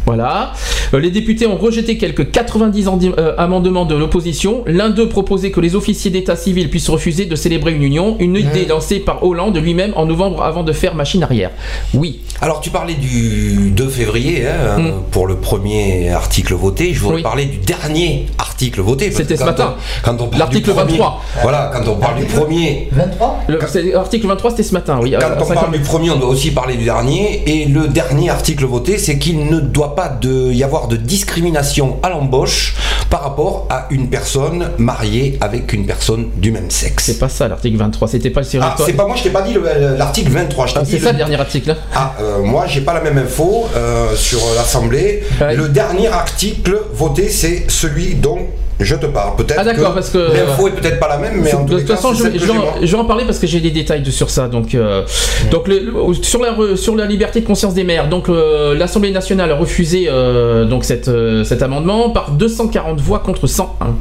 Voilà. 0.05 0.53
Euh, 0.93 0.99
les 0.99 1.11
députés 1.11 1.47
ont 1.47 1.57
rejeté 1.57 1.97
quelques 1.97 2.31
90 2.31 2.88
andi- 2.88 3.13
euh, 3.17 3.33
amendements 3.38 3.85
de 3.85 3.95
l'opposition. 3.95 4.63
L'un 4.65 4.89
d'eux 4.89 5.07
proposait 5.07 5.51
que 5.51 5.59
les 5.61 5.75
officiers 5.75 6.11
d'état 6.11 6.35
civil 6.35 6.69
puissent 6.69 6.89
refuser 6.89 7.25
de 7.25 7.35
célébrer 7.35 7.73
une 7.73 7.83
union, 7.83 8.15
une 8.19 8.35
idée 8.35 8.65
lancée 8.65 8.99
par 8.99 9.23
Hollande 9.23 9.57
lui-même 9.57 9.93
en 9.95 10.05
novembre 10.05 10.43
avant 10.43 10.63
de 10.63 10.73
faire 10.73 10.95
machine 10.95 11.23
arrière. 11.23 11.51
Oui. 11.93 12.19
Alors 12.41 12.61
tu 12.61 12.69
parlais 12.71 12.95
du 12.95 13.69
2 13.71 13.88
février 13.89 14.43
hein, 14.47 14.80
Mm. 14.80 14.91
pour 15.11 15.27
le 15.27 15.35
premier 15.35 16.09
article 16.09 16.53
voté. 16.55 16.93
Je 16.93 16.99
voudrais 16.99 17.21
parler 17.21 17.45
du 17.45 17.57
dernier 17.57 18.25
article 18.39 18.81
voté. 18.81 19.11
C'était 19.11 19.35
ce 19.35 19.41
quand 19.41 19.45
matin. 19.47 19.75
on- 19.77 20.01
Quand 20.03 20.13
on 20.21 20.27
parle 20.27 20.39
L'article 20.39 20.69
du 20.69 20.71
premier- 20.75 20.91
23. 20.97 21.21
Voilà, 21.43 21.71
quand 21.73 21.88
on 21.91 21.95
parle 21.95 22.17
du 22.19 22.25
premier. 22.25 22.89
23 22.91 23.39
L'article 23.47 24.27
23, 24.27 24.49
c'était 24.51 24.63
ce 24.63 24.73
matin, 24.73 24.99
oui. 25.01 25.13
Quand 25.19 25.27
on 25.39 25.45
5 25.45 25.53
parle 25.55 25.71
du 25.71 25.80
premier, 25.80 26.09
on 26.09 26.17
doit 26.17 26.30
aussi 26.30 26.51
parler 26.51 26.75
du 26.75 26.83
dernier. 26.85 27.43
Et 27.45 27.65
le 27.65 27.88
dernier 27.88 28.30
article 28.30 28.65
voté, 28.65 28.97
c'est 28.97 29.17
qu'il 29.19 29.45
ne 29.45 29.59
doit 29.59 29.90
pas 29.95 30.09
de- 30.09 30.51
y 30.51 30.63
avoir 30.63 30.87
de 30.87 30.95
discrimination 30.97 31.97
à 32.03 32.09
l'embauche 32.09 32.75
par 33.09 33.23
rapport 33.23 33.67
à 33.69 33.87
une 33.89 34.09
personne 34.09 34.69
mariée 34.77 35.37
avec 35.41 35.73
une 35.73 35.85
personne 35.85 36.29
du 36.37 36.51
même 36.51 36.69
sexe. 36.71 37.03
C'est 37.05 37.19
pas 37.19 37.29
ça 37.29 37.47
l'article 37.47 37.77
23, 37.77 38.07
c'était 38.07 38.29
pas 38.29 38.41
le 38.41 38.47
Ah, 38.61 38.75
c'est 38.85 38.93
pas 38.93 39.05
moi, 39.05 39.15
je 39.15 39.23
t'ai 39.23 39.29
pas 39.29 39.41
dit 39.41 39.53
le- 39.53 39.97
l'article 39.97 40.31
23. 40.31 40.67
je 40.67 40.73
t'ai 40.73 40.79
Ah, 40.79 40.83
dit 40.83 40.91
c'est 40.91 40.97
le- 40.99 41.03
ça 41.05 41.11
le 41.11 41.17
dernier 41.17 41.39
article. 41.39 41.75
Ah, 41.93 42.15
euh, 42.21 42.41
moi, 42.41 42.65
j'ai 42.67 42.81
pas 42.81 42.93
la 42.93 43.01
même 43.01 43.17
info 43.17 43.65
euh, 43.75 44.15
sur 44.15 44.39
l'Assemblée. 44.55 45.23
Le 45.55 45.67
dernier 45.69 46.07
article 46.07 46.77
voté, 46.93 47.29
c'est 47.29 47.65
celui 47.69 48.15
dont 48.15 48.39
je 48.84 48.95
te 48.95 49.06
parle. 49.06 49.35
Peut-être 49.35 49.58
Ah 49.60 49.64
d'accord, 49.64 49.93
parce 49.93 50.10
que 50.10 50.18
l'info 50.18 50.68
est 50.68 50.72
peut-être 50.72 51.00
pas 51.00 51.08
la 51.08 51.18
même, 51.18 51.42
mais 51.42 51.53
en 51.53 51.64
de 51.64 51.80
toute 51.80 51.88
façon, 51.88 52.14
je, 52.14 52.24
vais 52.24 52.95
en- 52.98 53.06
parler 53.06 53.26
parce 53.26 53.40
que 53.40 53.48
j'ai 53.48 53.60
des 53.60 53.72
détails 53.72 54.06
sur 54.11 54.30
ça. 54.30 54.48
Donc, 54.48 54.74
euh, 54.76 55.03
donc 55.51 55.68
le- 55.68 55.92
sur 56.22 56.42
la 56.42 56.76
sur 56.76 56.95
la 56.95 57.06
liberté 57.06 57.42
de 57.42 57.45
conscience 57.45 57.74
des 57.74 57.84
maires, 57.84 58.10
donc 58.10 58.30
euh, 58.30 58.76
l'Assemblée 58.76 59.11
nationale 59.11 59.51
a 59.51 59.56
refusé 59.56 60.08
euh, 60.10 60.66
donc 60.66 60.84
cette, 60.85 61.10
cet 61.45 61.61
amendement 61.61 62.10
par 62.11 62.32
240 62.32 63.00
voix 63.01 63.19
contre 63.19 63.48
101. 63.48 63.95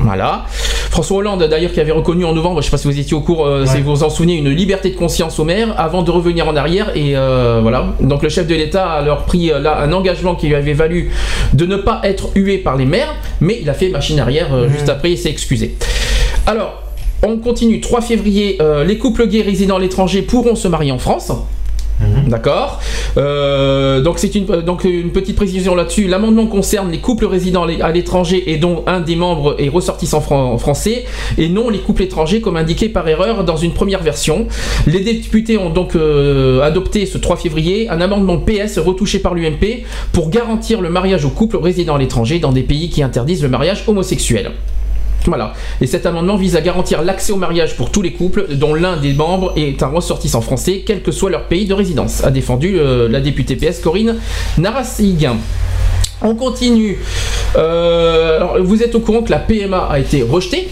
Voilà. 0.00 0.44
François 0.90 1.18
Hollande, 1.18 1.44
d'ailleurs, 1.44 1.72
qui 1.72 1.80
avait 1.80 1.92
reconnu 1.92 2.24
en 2.24 2.32
novembre, 2.32 2.56
je 2.56 2.58
ne 2.58 2.64
sais 2.64 2.70
pas 2.72 2.76
si 2.76 2.88
vous 2.88 2.98
étiez 2.98 3.14
au 3.14 3.20
cours, 3.20 3.46
euh, 3.46 3.64
si 3.64 3.80
vous 3.80 3.94
vous 3.94 4.02
en 4.02 4.10
souvenez, 4.10 4.34
une 4.34 4.50
liberté 4.50 4.90
de 4.90 4.96
conscience 4.96 5.38
aux 5.38 5.44
maires 5.44 5.74
avant 5.78 6.02
de 6.02 6.10
revenir 6.10 6.48
en 6.48 6.56
arrière. 6.56 6.90
Et 6.96 7.16
euh, 7.16 7.60
voilà. 7.62 7.94
Donc 8.00 8.22
le 8.22 8.28
chef 8.28 8.46
de 8.46 8.54
l'État 8.54 8.90
a 8.90 8.98
alors 8.98 9.24
pris 9.24 9.52
euh, 9.52 9.60
là 9.60 9.78
un 9.80 9.92
engagement 9.92 10.34
qui 10.34 10.48
lui 10.48 10.56
avait 10.56 10.72
valu 10.72 11.10
de 11.52 11.64
ne 11.64 11.76
pas 11.76 12.00
être 12.04 12.30
hué 12.34 12.58
par 12.58 12.76
les 12.76 12.86
maires, 12.86 13.14
mais 13.40 13.58
il 13.62 13.70
a 13.70 13.74
fait 13.74 13.88
machine 13.88 14.18
arrière 14.18 14.52
euh, 14.52 14.68
juste 14.68 14.88
après, 14.88 15.12
il 15.12 15.18
s'est 15.18 15.30
excusé. 15.30 15.76
Alors, 16.46 16.82
on 17.22 17.36
continue. 17.38 17.80
3 17.80 18.00
février, 18.00 18.58
les 18.86 18.96
couples 18.96 19.28
gays 19.28 19.42
résidant 19.42 19.76
à 19.76 19.78
l'étranger 19.78 20.22
pourront 20.22 20.54
se 20.54 20.68
marier 20.68 20.90
en 20.90 20.98
France. 20.98 21.30
D'accord. 22.26 22.80
Euh, 23.16 24.00
donc 24.00 24.18
c'est 24.18 24.34
une 24.34 25.10
petite 25.10 25.36
précision 25.36 25.74
là-dessus. 25.74 26.06
L'amendement 26.06 26.46
concerne 26.46 26.90
les 26.90 26.98
couples 26.98 27.26
résidant 27.26 27.64
à 27.64 27.90
l'étranger 27.92 28.52
et 28.52 28.56
dont 28.56 28.84
un 28.86 29.00
des 29.00 29.16
membres 29.16 29.56
est 29.58 29.68
ressortissant 29.68 30.20
fran- 30.20 30.58
français 30.58 31.04
et 31.38 31.48
non 31.48 31.70
les 31.70 31.78
couples 31.78 32.02
étrangers 32.02 32.40
comme 32.40 32.56
indiqué 32.56 32.88
par 32.88 33.08
erreur 33.08 33.44
dans 33.44 33.56
une 33.56 33.72
première 33.72 34.02
version. 34.02 34.46
Les 34.86 35.00
députés 35.00 35.58
ont 35.58 35.70
donc 35.70 35.96
euh, 35.96 36.60
adopté 36.62 37.06
ce 37.06 37.18
3 37.18 37.36
février 37.36 37.88
un 37.88 38.00
amendement 38.00 38.38
PS 38.38 38.78
retouché 38.78 39.18
par 39.18 39.34
l'UMP 39.34 39.84
pour 40.12 40.30
garantir 40.30 40.80
le 40.80 40.90
mariage 40.90 41.24
aux 41.24 41.30
couples 41.30 41.56
résidant 41.56 41.96
à 41.96 41.98
l'étranger 41.98 42.38
dans 42.38 42.52
des 42.52 42.62
pays 42.62 42.90
qui 42.90 43.02
interdisent 43.02 43.42
le 43.42 43.48
mariage 43.48 43.84
homosexuel. 43.86 44.52
Voilà. 45.26 45.54
Et 45.80 45.86
cet 45.86 46.06
amendement 46.06 46.36
vise 46.36 46.56
à 46.56 46.60
garantir 46.60 47.02
l'accès 47.02 47.32
au 47.32 47.36
mariage 47.36 47.76
pour 47.76 47.90
tous 47.90 48.02
les 48.02 48.12
couples 48.12 48.46
dont 48.54 48.74
l'un 48.74 48.96
des 48.96 49.12
membres 49.12 49.52
est 49.56 49.82
un 49.82 49.88
ressortissant 49.88 50.40
français, 50.40 50.82
quel 50.86 51.02
que 51.02 51.12
soit 51.12 51.30
leur 51.30 51.44
pays 51.44 51.66
de 51.66 51.74
résidence, 51.74 52.24
a 52.24 52.30
défendu 52.30 52.78
euh, 52.78 53.08
la 53.08 53.20
députée 53.20 53.56
PS 53.56 53.80
Corinne 53.80 54.16
Narasiguin. 54.58 55.36
On 56.22 56.34
continue. 56.34 56.98
Euh, 57.56 58.36
alors, 58.36 58.56
vous 58.62 58.82
êtes 58.82 58.94
au 58.94 59.00
courant 59.00 59.22
que 59.22 59.30
la 59.30 59.38
PMA 59.38 59.88
a 59.90 59.98
été 59.98 60.22
rejetée 60.22 60.68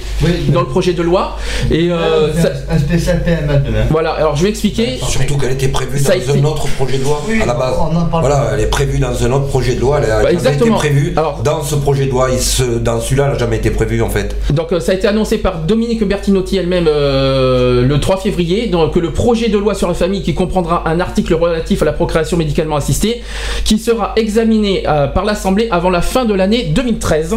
dans 0.48 0.60
le 0.60 0.66
projet 0.66 0.92
de 0.92 1.02
loi. 1.02 1.36
Et 1.70 1.90
euh, 1.90 2.32
ça- 2.34 2.52
un 2.70 2.78
spécial 2.78 3.22
PMA 3.24 3.54
demain. 3.56 3.84
voilà, 3.90 4.10
alors 4.12 4.36
je 4.36 4.42
vais 4.44 4.50
expliquer. 4.50 4.98
Surtout 5.02 5.36
qu'elle 5.38 5.52
était 5.52 5.68
prévue 5.68 5.98
Ça 5.98 6.14
dans 6.14 6.20
été- 6.34 6.38
un 6.40 6.44
autre 6.44 6.66
projet 6.76 6.98
de 6.98 7.04
loi 7.04 7.20
Oui, 7.28 7.40
à 7.42 7.46
la 7.46 7.54
base. 7.54 7.74
on 7.80 7.96
en 7.96 8.04
parle 8.04 8.20
Voilà, 8.24 8.36
pas. 8.36 8.50
elle 8.54 8.60
est 8.60 8.66
prévue 8.70 8.98
dans 8.98 9.24
un 9.24 9.32
autre 9.32 9.46
projet 9.46 9.74
de 9.74 9.80
loi. 9.80 10.00
Elle 10.02 10.10
a 10.10 10.16
Bah, 10.16 10.22
jamais 10.22 10.34
exactement. 10.34 10.76
été 10.78 10.88
prévue 10.88 11.14
dans 11.44 11.62
ce 11.62 11.74
projet 11.76 12.06
de 12.06 12.10
loi. 12.10 12.28
Il 12.32 12.38
se- 12.38 12.62
dans 12.78 13.00
celui-là, 13.00 13.24
elle 13.26 13.32
n'a 13.32 13.38
jamais 13.38 13.56
été 13.56 13.70
prévue 13.70 14.02
en 14.02 14.10
fait. 14.10 14.36
Donc 14.50 14.72
euh, 14.72 14.80
ça 14.80 14.92
a 14.92 14.94
été 14.94 15.08
annoncé 15.08 15.38
par 15.38 15.58
Dominique 15.60 16.04
Bertinotti 16.06 16.56
elle-même 16.58 16.86
euh, 16.88 17.82
le 17.86 18.00
3 18.00 18.18
février, 18.18 18.66
donc 18.68 18.94
que 18.94 18.98
le 19.00 19.10
projet 19.12 19.48
de 19.48 19.58
loi 19.58 19.74
sur 19.74 19.88
la 19.88 19.94
famille 19.94 20.22
qui 20.22 20.34
comprendra 20.34 20.82
un 20.88 21.00
article 21.00 21.34
relatif 21.34 21.82
à 21.82 21.84
la 21.86 21.92
procréation 21.92 22.36
médicalement 22.36 22.76
assistée, 22.76 23.22
qui 23.64 23.78
sera 23.78 24.12
examiné 24.16 24.84
euh, 24.86 25.06
par 25.08 25.24
l'Assemblée 25.39 25.68
avant 25.70 25.89
la 25.91 26.02
fin 26.02 26.25
de 26.25 26.34
l'année 26.34 26.65
2013. 26.75 27.36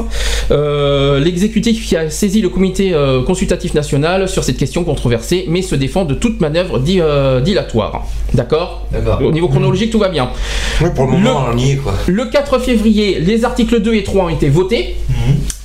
Euh, 0.50 1.20
L'exécutif 1.20 1.88
qui 1.88 1.96
a 1.96 2.10
saisi 2.10 2.42
le 2.42 2.50
comité 2.50 2.94
euh, 2.96 3.22
consultatif 3.22 3.76
national 3.76 4.28
sur 4.28 4.44
cette 4.44 4.58
question 4.58 4.84
controversée, 4.84 5.46
mais 5.48 5.62
se 5.62 5.76
défend 5.76 6.04
de 6.04 6.16
toute 6.16 6.42
manœuvre 6.42 6.80
di- 6.80 7.00
euh, 7.00 7.42
dilatoire. 7.42 8.08
D'accord? 8.34 8.88
Au 9.24 9.32
niveau 9.32 9.48
chronologique, 9.50 9.92
tout 9.92 10.00
va 10.00 10.10
bien. 10.10 10.30
Oui, 10.82 10.90
pour 10.96 11.06
le 11.06 11.12
moment, 11.12 11.46
on 11.54 11.58
y 11.60 11.74
est 11.74 11.76
quoi. 11.76 11.94
Le 12.08 12.26
4 12.26 12.58
février, 12.58 13.20
les 13.20 13.46
articles 13.46 13.80
2 13.80 13.94
et 13.94 14.04
3 14.04 14.26
ont 14.26 14.30
été 14.30 14.50
votés. 14.50 14.96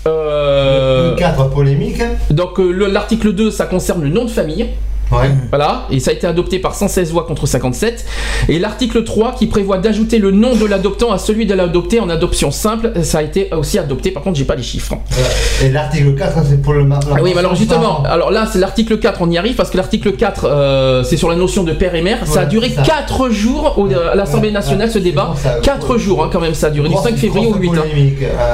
Euh, 0.06 1.12
Le 1.12 1.16
4 1.16 1.48
polémique. 1.50 2.02
donc 2.30 2.60
euh, 2.60 2.70
le- 2.70 2.86
l'article 2.88 3.32
2, 3.32 3.50
ça 3.50 3.64
concerne 3.64 4.02
le 4.02 4.10
nom 4.10 4.24
de 4.26 4.30
famille. 4.30 4.66
Ouais. 5.12 5.30
Voilà, 5.50 5.86
et 5.90 6.00
ça 6.00 6.10
a 6.10 6.14
été 6.14 6.26
adopté 6.26 6.58
par 6.58 6.74
116 6.74 7.12
voix 7.12 7.24
contre 7.26 7.46
57. 7.46 8.04
Et 8.48 8.58
l'article 8.58 9.04
3 9.04 9.34
qui 9.38 9.46
prévoit 9.46 9.78
d'ajouter 9.78 10.18
le 10.18 10.30
nom 10.32 10.56
de 10.56 10.64
l'adoptant 10.66 11.12
à 11.12 11.18
celui 11.18 11.46
de 11.46 11.54
l'adopté 11.54 12.00
en 12.00 12.08
adoption 12.08 12.50
simple, 12.50 12.92
ça 13.02 13.18
a 13.18 13.22
été 13.22 13.48
aussi 13.54 13.78
adopté. 13.78 14.10
Par 14.10 14.22
contre, 14.22 14.36
j'ai 14.38 14.44
pas 14.44 14.56
les 14.56 14.62
chiffres. 14.64 14.94
Voilà. 15.10 15.28
Et 15.64 15.70
l'article 15.70 16.14
4, 16.16 16.38
c'est 16.48 16.60
pour 16.60 16.72
le 16.72 16.84
mar- 16.84 17.00
Ah 17.10 17.18
oui, 17.22 17.32
mais 17.34 17.38
alors 17.38 17.54
justement, 17.54 18.02
alors 18.04 18.30
là 18.30 18.46
c'est 18.52 18.58
l'article 18.58 18.98
4, 18.98 19.20
on 19.22 19.30
y 19.30 19.38
arrive 19.38 19.54
parce 19.54 19.70
que 19.70 19.76
l'article 19.76 20.12
4 20.12 20.44
euh, 20.44 21.02
c'est 21.04 21.16
sur 21.16 21.28
la 21.30 21.36
notion 21.36 21.62
de 21.62 21.72
père 21.72 21.94
et 21.94 22.02
mère. 22.02 22.26
ça 22.26 22.40
a 22.40 22.44
duré 22.46 22.68
c'est 22.70 22.74
ça. 22.76 22.82
4 22.82 23.30
jours 23.30 23.74
au- 23.78 23.86
à 23.88 24.14
l'Assemblée 24.14 24.50
nationale 24.50 24.88
ouais, 24.88 24.92
ce 24.92 24.98
débat. 24.98 25.32
c'est 25.36 25.48
bon, 25.48 25.54
ça- 25.56 25.60
4 25.62 25.98
jours 25.98 26.24
hein, 26.24 26.30
quand 26.32 26.40
même, 26.40 26.54
ça 26.54 26.66
a 26.66 26.70
duré 26.70 26.88
du 26.88 26.94
Grosse- 26.94 27.04
5 27.08 27.16
février 27.16 27.46
au 27.46 27.50
grosse 27.50 27.60
8. 27.62 27.70
hein. 27.78 27.82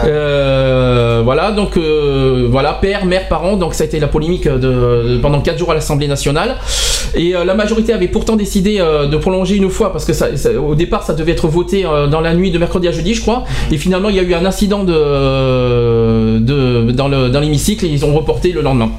euh, 0.07 0.13
Euh, 0.13 1.21
voilà, 1.25 1.53
donc 1.53 1.77
euh, 1.77 2.47
voilà, 2.51 2.73
père, 2.75 3.05
mère, 3.05 3.29
parents, 3.29 3.57
donc 3.57 3.75
ça 3.75 3.85
a 3.85 3.87
été 3.87 3.99
la 4.01 4.09
polémique 4.09 4.47
de, 4.49 4.59
de- 4.59 5.19
pendant 5.21 5.41
4 5.41 5.59
jours 5.59 5.71
à 5.71 5.75
l'Assemblée 5.75 6.09
nationale. 6.09 6.42
Et 7.15 7.35
euh, 7.35 7.45
la 7.45 7.55
majorité 7.55 7.93
avait 7.93 8.09
pourtant 8.09 8.37
décidé 8.37 8.79
euh, 8.81 9.07
de 9.07 9.17
prolonger 9.17 9.57
une 9.57 9.71
fois, 9.71 9.93
parce 9.93 10.05
que 10.05 10.57
au 10.59 10.75
départ 10.75 11.03
ça 11.03 11.15
devait 11.15 11.33
être 11.33 11.49
voté 11.49 11.85
euh, 11.85 12.07
dans 12.07 12.21
la 12.21 12.35
nuit 12.35 12.51
de 12.51 12.59
mercredi 12.59 12.89
à 12.89 12.93
jeudi, 12.93 13.15
je 13.15 13.21
crois. 13.21 13.45
Et 13.71 13.79
finalement 13.79 14.09
il 14.09 14.17
y 14.17 14.21
a 14.21 14.23
eu 14.23 14.35
un 14.35 14.45
incident 14.47 14.85
de, 14.85 16.39
dans 16.93 17.09
le- 17.09 17.29
dans 17.29 17.41
l'hémicycle 17.41 17.85
et 17.87 17.89
ils 17.89 18.05
ont 18.05 18.15
reporté 18.15 18.53
le 18.53 18.63
lendemain. 18.63 18.91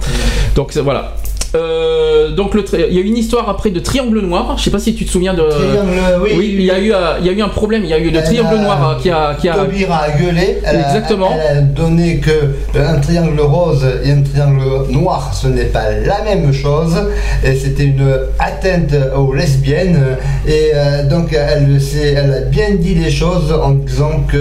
Donc 0.55 0.75
voilà. 0.77 1.15
Euh, 1.56 2.32
donc 2.32 2.56
le 2.56 2.64
il 2.90 2.95
y 2.95 2.98
a 2.98 3.01
eu 3.01 3.06
une 3.06 3.17
histoire 3.17 3.48
après 3.49 3.69
de 3.69 3.80
triangle 3.80 4.19
noir. 4.22 4.56
Je 4.57 4.64
sais 4.64 4.72
pas 4.72 4.80
si 4.80 4.95
tu 4.95 5.06
te 5.06 5.11
souviens 5.11 5.33
de. 5.33 5.41
Triangle, 5.43 6.22
oui, 6.23 6.32
oui, 6.38 6.56
il 6.59 6.61
y 6.65 6.72
a 6.72 6.80
eu, 6.80 6.93
il 7.19 7.25
y 7.25 7.30
a 7.30 7.32
eu 7.32 7.41
un 7.41 7.49
problème. 7.49 7.83
Il 7.83 7.90
y 7.90 7.93
a 7.93 7.99
eu 7.99 8.09
le 8.09 8.23
triangle 8.23 8.56
a- 8.56 8.61
noir 8.64 8.98
qui 9.01 9.09
a, 9.11 9.35
qui 9.40 9.49
a. 9.49 9.53
A 9.53 9.65
gueulé. 9.65 10.59
Elle 10.65 10.77
a- 10.77 10.80
Exactement. 10.88 11.30
elle 11.49 11.57
a 11.57 11.61
donné 11.61 12.17
que 12.17 12.32
euh, 12.32 12.95
un 12.95 12.99
triangle 12.99 13.40
rose 13.41 13.85
et 14.03 14.11
un 14.11 14.22
triangle 14.22 14.64
noir, 14.90 15.32
ce 15.33 15.48
n'est 15.48 15.65
pas 15.65 15.91
la 15.91 16.23
même 16.23 16.51
chose. 16.53 16.95
Et 17.43 17.56
c'était 17.56 17.83
une 17.85 18.07
atteinte 18.40 18.95
aux 19.15 19.33
lesbiennes. 19.33 20.01
Et 20.48 20.72
euh, 20.73 21.07
donc 21.07 21.33
elle, 21.33 21.80
elle 22.03 22.33
a 22.33 22.41
bien 22.41 22.72
dit 22.80 22.95
les 22.95 23.11
choses 23.11 23.51
en 23.53 23.72
disant 23.72 24.22
que 24.27 24.38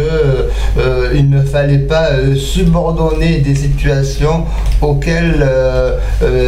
euh, 0.79 1.13
il 1.15 1.29
ne 1.29 1.43
fallait 1.43 1.79
pas 1.79 2.07
subordonner 2.37 3.39
des 3.39 3.55
situations 3.55 4.45
auxquelles 4.81 5.47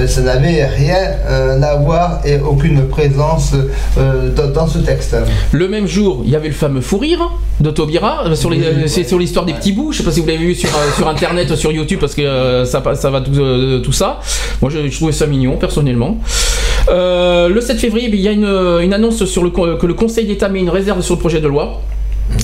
ça 0.07 0.20
n'avait 0.23 0.53
rien 0.62 0.99
euh, 1.26 1.60
à 1.60 1.76
voir 1.76 2.20
et 2.24 2.39
aucune 2.39 2.86
présence 2.89 3.55
euh, 3.99 4.31
dans, 4.31 4.66
ce 4.66 4.78
texte. 4.78 5.16
Le 5.52 5.68
même 5.68 5.86
jour, 5.86 6.23
il 6.24 6.31
y 6.31 6.36
avait 6.36 6.49
le 6.49 6.55
fameux 6.55 6.81
fou 6.81 6.99
rire 6.99 7.31
de 7.60 7.70
Taubira 7.70 8.26
euh, 8.26 8.34
sur 8.34 8.50
les, 8.50 8.86
c'est 8.86 9.05
sur 9.05 9.18
l'histoire 9.18 9.47
des 9.47 9.55
petits 9.55 9.73
bouts. 9.73 9.92
Je 9.92 9.99
sais 9.99 10.05
pas 10.05 10.12
si 10.12 10.20
vous 10.20 10.26
l'avez 10.26 10.44
vu 10.44 10.55
sur, 10.55 10.68
sur 10.97 11.08
internet, 11.08 11.55
sur 11.57 11.73
YouTube, 11.73 11.99
parce 12.00 12.15
que 12.15 12.65
ça, 12.65 12.81
va 12.81 13.20
tout, 13.20 13.81
tout 13.83 13.92
ça. 13.92 14.20
Moi, 14.60 14.70
je, 14.70 14.89
je 14.89 14.97
trouvais 14.97 15.12
ça 15.12 15.26
mignon 15.26 15.57
personnellement. 15.57 16.18
Euh, 16.89 17.49
le 17.49 17.60
7 17.60 17.78
février, 17.78 18.08
il 18.12 18.20
y 18.20 18.28
a 18.28 18.33
une, 18.33 18.44
une 18.44 18.92
annonce 18.92 19.24
sur 19.24 19.42
le, 19.42 19.50
que 19.50 19.86
le 19.86 19.94
Conseil 19.94 20.26
d'État 20.26 20.49
met 20.49 20.60
une 20.60 20.70
réserve 20.70 21.00
sur 21.00 21.15
le 21.15 21.20
projet 21.20 21.41
de 21.41 21.49
loi. 21.49 21.81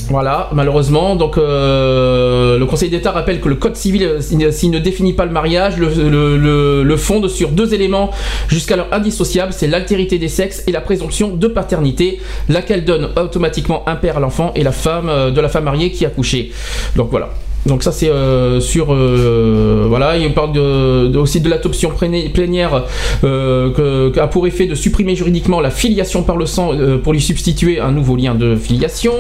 Voilà, 0.09 0.51
malheureusement. 0.53 1.17
Donc, 1.17 1.39
euh, 1.39 2.59
le 2.59 2.67
Conseil 2.67 2.91
d'État 2.91 3.13
rappelle 3.13 3.41
que 3.41 3.49
le 3.49 3.55
Code 3.55 3.77
civil, 3.77 4.03
euh, 4.05 4.51
s'il 4.51 4.71
ne 4.71 4.79
définit 4.79 5.13
pas 5.13 5.25
le 5.25 5.33
mariage, 5.33 5.75
le 5.79 6.97
fonde 6.97 7.29
sur 7.29 7.51
deux 7.51 7.75
éléments 7.75 8.11
jusqu'alors 8.49 8.89
indissociables 8.93 9.53
c'est 9.53 9.67
l'altérité 9.67 10.19
des 10.19 10.29
sexes 10.29 10.65
et 10.67 10.73
la 10.73 10.81
présomption 10.81 11.29
de 11.29 11.47
paternité, 11.47 12.21
laquelle 12.49 12.85
donne 12.85 13.11
automatiquement 13.17 13.89
un 13.89 13.97
père 13.97 14.17
à 14.17 14.21
l'enfant 14.21 14.53
et 14.55 14.63
la 14.63 14.73
femme 14.73 15.09
euh, 15.09 15.31
de 15.31 15.41
la 15.41 15.49
femme 15.49 15.65
mariée 15.65 15.91
qui 15.91 16.05
a 16.05 16.11
couché. 16.11 16.53
Donc 16.97 17.11
voilà. 17.11 17.31
Donc 17.67 17.83
ça 17.83 17.93
c'est 17.93 18.09
euh, 18.09 18.59
sur 18.59 18.87
euh, 18.93 19.85
voilà 19.87 20.17
il 20.17 20.33
parle 20.33 20.53
de, 20.53 21.09
de- 21.09 21.19
aussi 21.19 21.41
de 21.43 21.51
l'adoption 21.51 21.91
pléni- 21.91 22.31
plénière 22.33 22.85
euh, 23.23 24.11
qui 24.11 24.19
a 24.19 24.27
pour 24.29 24.47
effet 24.47 24.67
de 24.67 24.75
supprimer 24.75 25.15
juridiquement 25.15 25.61
la 25.61 25.71
filiation 25.71 26.23
par 26.23 26.37
le 26.37 26.47
sang 26.47 26.73
pour 27.05 27.13
lui 27.13 27.21
substituer 27.21 27.79
un 27.79 27.93
nouveau 27.93 28.17
lien 28.17 28.35
de 28.35 28.57
filiation. 28.57 29.13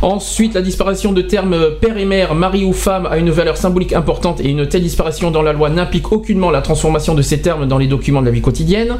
Ensuite 0.00 0.54
la 0.54 0.62
disparition 0.62 1.12
de 1.12 1.22
termes 1.22 1.56
père 1.80 1.96
et 1.96 2.04
mère, 2.04 2.34
mari 2.36 2.64
ou 2.64 2.72
femme 2.72 3.06
a 3.10 3.18
une 3.18 3.30
valeur 3.30 3.56
symbolique 3.56 3.92
importante 3.92 4.40
et 4.40 4.48
une 4.48 4.66
telle 4.66 4.82
disparition 4.82 5.30
dans 5.32 5.42
la 5.42 5.52
loi 5.52 5.68
n'implique 5.68 6.12
aucunement 6.12 6.50
la 6.50 6.60
transformation 6.62 7.14
de 7.14 7.22
ces 7.22 7.40
termes 7.40 7.66
dans 7.66 7.78
les 7.78 7.88
documents 7.88 8.20
de 8.20 8.26
la 8.26 8.32
vie 8.32 8.40
quotidienne. 8.42 8.96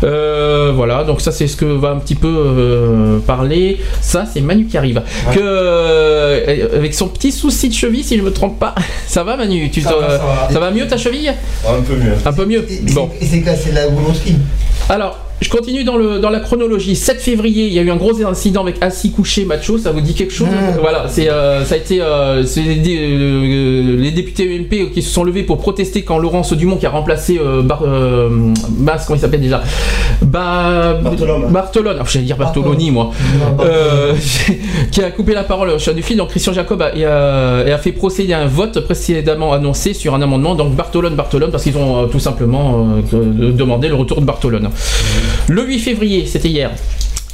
Voilà 0.00 1.04
donc 1.04 1.20
ça 1.20 1.30
c'est 1.30 1.46
ce 1.46 1.56
que 1.56 1.66
va 1.66 1.90
un 1.90 1.96
petit 1.98 2.14
peu 2.14 3.20
parler. 3.26 3.78
Ça 4.00 4.24
c'est 4.24 4.40
Manu 4.40 4.64
qui 4.66 4.78
arrive. 4.78 5.02
Que 5.34 6.74
avec 6.76 6.94
son 6.94 7.08
petit 7.08 7.32
souci 7.32 7.68
de 7.68 7.74
cheville 7.74 8.02
si 8.14 8.20
je 8.20 8.24
me 8.24 8.32
trompe 8.32 8.58
pas. 8.60 8.74
Ça 9.08 9.24
va 9.24 9.36
Manu 9.36 9.70
tu 9.70 9.80
Ça 9.80 9.94
va, 9.96 10.08
ça 10.08 10.24
va. 10.24 10.48
ça 10.52 10.60
va 10.60 10.70
mieux 10.70 10.86
ta 10.86 10.96
cheville 10.96 11.32
Un 11.68 11.82
peu 11.82 11.96
mieux. 11.96 12.14
Un 12.24 12.32
peu 12.32 12.46
mieux. 12.46 12.66
Bon. 12.92 13.10
Et 13.20 13.26
c'est 13.26 13.40
cassé 13.42 13.72
la 13.72 13.88
boule 13.88 14.10
au 14.10 14.14
ski. 14.14 14.36
Alors, 14.88 15.18
je 15.44 15.50
continue 15.50 15.84
dans, 15.84 15.96
le, 15.96 16.18
dans 16.18 16.30
la 16.30 16.40
chronologie. 16.40 16.96
7 16.96 17.20
février, 17.20 17.66
il 17.66 17.72
y 17.74 17.78
a 17.78 17.82
eu 17.82 17.90
un 17.90 17.96
gros 17.96 18.24
incident 18.24 18.62
avec 18.62 18.76
assis 18.80 19.12
couché 19.12 19.44
macho. 19.44 19.76
Ça 19.78 19.90
vous 19.92 20.00
dit 20.00 20.14
quelque 20.14 20.32
chose 20.32 20.48
Voilà, 20.80 21.04
c'est 21.08 21.28
euh, 21.30 21.64
ça 21.64 21.74
a 21.74 21.78
été 21.78 21.98
euh, 22.00 22.42
les, 22.56 22.76
dé- 22.76 22.98
euh, 22.98 23.96
les 23.98 24.10
députés 24.10 24.44
UMP 24.56 24.90
qui 24.92 25.02
se 25.02 25.10
sont 25.10 25.22
levés 25.22 25.42
pour 25.42 25.58
protester 25.58 26.02
quand 26.02 26.18
Laurence 26.18 26.52
Dumont 26.54 26.76
qui 26.76 26.86
a 26.86 26.90
remplacé 26.90 27.38
euh, 27.38 27.62
Bar, 27.62 27.82
euh, 27.84 28.52
Bas, 28.70 28.96
comment 29.06 29.16
il 29.18 29.20
s'appelle 29.20 29.40
déjà 29.42 29.62
bah, 30.22 30.98
Bartolone. 31.50 31.96
Ah, 32.00 32.04
J'allais 32.08 32.24
dire 32.24 32.36
Bartoloni 32.36 32.90
moi. 32.90 33.10
Euh, 33.60 34.14
qui 34.90 35.02
a 35.02 35.10
coupé 35.10 35.34
la 35.34 35.44
parole 35.44 35.70
au 35.70 35.78
chef 35.78 35.94
du 35.94 36.02
fil. 36.02 36.16
Donc 36.16 36.28
Christian 36.30 36.52
Jacob 36.52 36.80
a, 36.82 36.96
et 36.96 37.04
a- 37.04 37.64
et 37.66 37.72
a 37.72 37.78
fait 37.78 37.92
procéder 37.92 38.32
à 38.32 38.40
un 38.40 38.46
vote 38.46 38.80
précédemment 38.80 39.52
annoncé 39.52 39.92
sur 39.94 40.14
un 40.14 40.22
amendement. 40.22 40.54
Donc 40.54 40.74
Bartolone, 40.74 41.14
Bartolone, 41.14 41.50
parce 41.50 41.64
qu'ils 41.64 41.76
ont 41.76 42.04
euh, 42.04 42.06
tout 42.06 42.18
simplement 42.20 42.88
euh, 43.12 43.52
demandé 43.52 43.88
le 43.88 43.94
retour 43.94 44.20
de 44.20 44.26
Bartolone. 44.26 44.70
Le 45.48 45.66
8 45.66 45.78
février, 45.78 46.26
c'était 46.26 46.48
hier. 46.48 46.70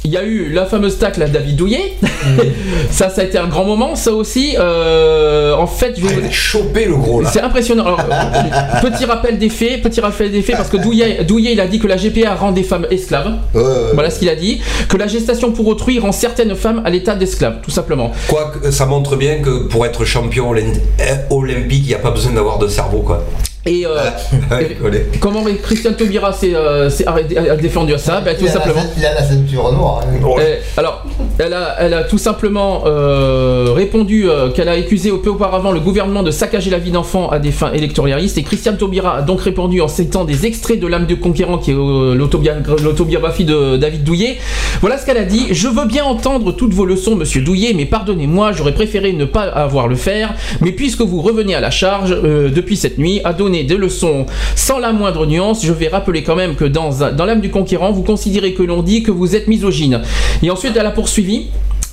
Il 0.03 0.09
y 0.09 0.17
a 0.17 0.23
eu 0.23 0.49
la 0.51 0.65
fameuse 0.65 0.97
tacle 0.97 1.21
à 1.21 1.27
David 1.27 1.55
Douillet. 1.55 1.93
ça, 2.89 3.11
ça 3.11 3.21
a 3.21 3.23
été 3.23 3.37
un 3.37 3.47
grand 3.47 3.65
moment. 3.65 3.95
Ça 3.95 4.11
aussi, 4.11 4.55
euh, 4.57 5.53
en 5.53 5.67
fait, 5.67 5.93
je 5.95 6.07
vais 6.07 6.31
choper 6.31 6.85
le 6.85 6.95
gros 6.95 7.21
là. 7.21 7.29
C'est 7.31 7.41
impressionnant. 7.41 7.85
Alors, 7.85 8.01
petit 8.81 9.05
rappel 9.05 9.37
des 9.37 9.49
faits, 9.49 9.83
petit 9.83 10.01
rappel 10.01 10.31
des 10.31 10.41
faits, 10.41 10.57
parce 10.57 10.69
que 10.69 10.77
Douillet, 10.77 11.23
Douillet, 11.23 11.53
il 11.53 11.61
a 11.61 11.67
dit 11.67 11.77
que 11.77 11.85
la 11.85 11.97
GPA 11.97 12.33
rend 12.33 12.51
des 12.51 12.63
femmes 12.63 12.87
esclaves. 12.89 13.35
Voilà 13.53 14.09
ce 14.09 14.17
qu'il 14.17 14.29
a 14.29 14.35
dit. 14.35 14.59
Que 14.89 14.97
la 14.97 15.05
gestation 15.05 15.51
pour 15.51 15.67
autrui 15.67 15.99
rend 15.99 16.11
certaines 16.11 16.55
femmes 16.55 16.81
à 16.83 16.89
l'état 16.89 17.13
d'esclaves, 17.13 17.59
tout 17.61 17.71
simplement. 17.71 18.11
Quoique, 18.27 18.71
ça 18.71 18.87
montre 18.87 19.15
bien 19.17 19.35
que 19.35 19.67
pour 19.67 19.85
être 19.85 20.03
champion 20.03 20.51
euh, 20.55 21.15
olympique, 21.29 21.83
il 21.83 21.89
n'y 21.89 21.93
a 21.93 21.99
pas 21.99 22.11
besoin 22.11 22.31
d'avoir 22.31 22.57
de 22.57 22.67
cerveau, 22.67 23.01
quoi. 23.01 23.23
Et 23.65 23.85
euh, 23.85 23.95
collé. 24.81 25.05
comment 25.19 25.43
Christian 25.61 25.93
Taubira 25.93 26.33
s'est 26.33 26.55
euh, 26.55 26.89
s'est 26.89 27.05
arrêté- 27.07 27.37
a 27.37 27.55
défendu 27.55 27.93
à 27.93 27.97
ça 27.99 28.19
Ben, 28.21 28.35
Tout 28.35 28.45
Il 28.45 28.49
a 28.49 28.53
la 28.53 28.59
simplement. 28.59 28.81
ceint- 28.81 28.89
Il 28.97 29.05
a 29.05 29.13
la 29.13 29.23
ceinture 29.23 29.71
noire. 29.73 30.01
hein. 30.03 30.35
Eh, 30.41 30.79
alors, 30.79 31.05
elle 31.39 31.53
a, 31.53 32.03
tout 32.03 32.17
simplement 32.17 32.83
euh, 32.85 33.67
répondu 33.73 34.29
euh, 34.29 34.49
qu'elle 34.49 34.69
a 34.69 34.73
accusé 34.73 35.11
peu 35.23 35.29
auparavant 35.29 35.71
le 35.71 35.79
gouvernement 35.79 36.23
de 36.23 36.31
saccager 36.31 36.69
la 36.69 36.77
vie 36.77 36.91
d'enfants 36.91 37.29
à 37.29 37.39
des 37.39 37.51
fins 37.51 37.71
électoralistes. 37.73 38.37
Et 38.37 38.43
Christiane 38.43 38.77
Taubira 38.77 39.17
a 39.17 39.21
donc 39.21 39.41
répondu 39.41 39.81
en 39.81 39.87
citant 39.87 40.25
des 40.25 40.45
extraits 40.45 40.79
de 40.79 40.87
L'âme 40.87 41.05
de 41.05 41.15
conquérant, 41.15 41.57
qui 41.57 41.71
est 41.71 41.75
euh, 41.75 42.15
l'autobiographie 42.15 43.45
de 43.45 43.77
David 43.77 44.03
Douillet. 44.03 44.37
Voilà 44.81 44.97
ce 44.97 45.05
qu'elle 45.05 45.17
a 45.17 45.23
dit. 45.23 45.47
Je 45.51 45.67
veux 45.67 45.85
bien 45.85 46.03
entendre 46.03 46.51
toutes 46.51 46.73
vos 46.73 46.85
leçons, 46.85 47.15
monsieur 47.15 47.41
Douillet, 47.41 47.73
mais 47.75 47.85
pardonnez-moi, 47.85 48.51
j'aurais 48.51 48.73
préféré 48.73 49.13
ne 49.13 49.25
pas 49.25 49.43
avoir 49.43 49.87
le 49.87 49.95
faire. 49.95 50.33
Mais 50.59 50.71
puisque 50.71 51.01
vous 51.01 51.21
revenez 51.21 51.55
à 51.55 51.61
la 51.61 51.71
charge 51.71 52.09
depuis 52.21 52.75
cette 52.75 52.97
nuit, 52.97 53.21
à 53.23 53.33
donner 53.33 53.63
des 53.63 53.77
leçons 53.77 54.25
sans 54.55 54.79
la 54.79 54.91
moindre 54.91 55.25
nuance, 55.25 55.65
je 55.65 55.71
vais 55.71 55.87
rappeler 55.87 56.23
quand 56.23 56.35
même 56.35 56.55
que 56.55 56.65
dans, 56.65 56.89
dans 57.11 57.25
l'âme 57.25 57.41
du 57.41 57.49
conquérant, 57.49 57.91
vous 57.91 58.03
considérez 58.03 58.53
que 58.53 58.63
l'on 58.63 58.83
dit 58.83 59.01
que 59.03 59.11
vous 59.11 59.35
êtes 59.35 59.47
misogyne. 59.47 60.01
Et 60.43 60.49
ensuite, 60.51 60.73
elle 60.75 60.85
a 60.85 60.91
poursuivi. 60.91 61.20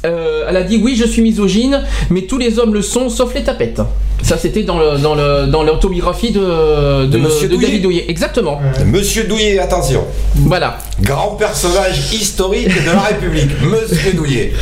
Euh, 0.05 0.47
elle 0.48 0.57
a 0.57 0.62
dit 0.62 0.81
oui, 0.82 0.94
je 0.97 1.05
suis 1.05 1.23
misogyne, 1.23 1.82
mais 2.10 2.23
tous 2.23 2.39
les 2.39 2.58
hommes 2.60 2.73
le 2.73 2.82
sont, 2.82 3.08
sauf 3.08 3.34
les 3.34 3.42
tapettes. 3.42 3.81
Ça, 4.23 4.36
c'était 4.39 4.62
dans 4.62 4.78
le 4.78 4.98
dans 4.98 5.15
le 5.15 5.47
dans 5.47 5.62
l'autobiographie 5.62 6.31
de 6.31 6.40
de, 6.40 7.07
De 7.07 7.18
Monsieur 7.18 7.48
de 7.48 7.55
Douillet. 7.55 7.66
David 7.66 7.82
Douillet. 7.82 8.05
Exactement. 8.08 8.60
Monsieur 8.86 9.24
Douillet, 9.24 9.58
attention. 9.58 10.05
Voilà. 10.36 10.78
Grand 11.02 11.36
personnage 11.36 12.12
historique 12.12 12.68
de 12.68 12.90
la 12.90 13.00
République, 13.00 13.50
Monsieur 13.62 14.12
Douillet. 14.12 14.52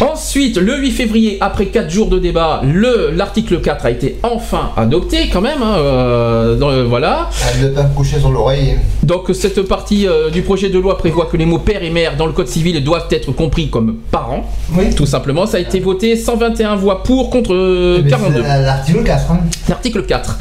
Ensuite, 0.00 0.56
le 0.56 0.78
8 0.78 0.92
février, 0.92 1.36
après 1.42 1.66
4 1.66 1.90
jours 1.90 2.08
de 2.08 2.18
débat, 2.18 2.62
le 2.64 3.10
l'article 3.14 3.60
4 3.60 3.84
a 3.84 3.90
été 3.90 4.16
enfin 4.22 4.70
adopté 4.76 5.28
quand 5.30 5.42
même. 5.42 5.62
hein, 5.62 5.74
euh, 5.76 6.56
dans 6.56 6.70
le- 6.70 6.84
voilà. 6.84 7.28
Elle 7.54 7.64
ne 7.64 7.68
pas 7.74 7.82
coucher 7.84 8.18
sur 8.18 8.30
l'oreille. 8.30 8.78
Donc 9.02 9.28
cette 9.34 9.60
partie 9.62 10.08
euh, 10.08 10.30
du 10.30 10.40
projet 10.40 10.70
de 10.70 10.78
loi 10.78 10.96
prévoit 10.96 11.26
que 11.26 11.36
les 11.36 11.44
mots 11.44 11.58
père 11.58 11.82
et 11.82 11.90
mère 11.90 12.16
dans 12.16 12.24
le 12.26 12.32
code 12.32 12.48
civil 12.48 12.82
doivent 12.82 13.08
être 13.10 13.30
compris 13.32 13.68
comme 13.68 13.96
parents. 14.10 14.48
Tout 14.96 15.04
simplement, 15.06 15.44
ça 15.44 15.58
a 15.58 15.60
été 15.60 15.80
voté 15.80 16.16
121 16.16 16.76
voix 16.76 17.02
pour 17.02 17.28
contre 17.28 17.52
euh, 17.52 18.00
Mais 18.02 18.08
42. 18.10 18.42
c'est 18.42 18.48
L'article 18.62 19.02
4. 19.04 19.30
hein. 19.32 19.40
L'article 19.68 20.02
4. 20.04 20.38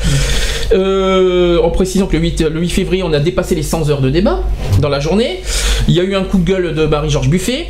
Euh, 0.71 1.59
en 1.63 1.69
précisant 1.71 2.05
que 2.05 2.13
le 2.15 2.21
8, 2.21 2.41
le 2.49 2.59
8 2.61 2.69
février, 2.69 3.03
on 3.03 3.11
a 3.11 3.19
dépassé 3.19 3.55
les 3.55 3.63
100 3.63 3.89
heures 3.89 4.01
de 4.01 4.09
débat 4.09 4.39
dans 4.79 4.89
la 4.89 4.99
journée. 5.01 5.41
Il 5.89 5.95
y 5.95 5.99
a 5.99 6.03
eu 6.03 6.15
un 6.15 6.23
coup 6.23 6.37
de 6.37 6.45
gueule 6.49 6.73
de 6.73 6.85
Marie-Georges 6.85 7.29
Buffet. 7.29 7.67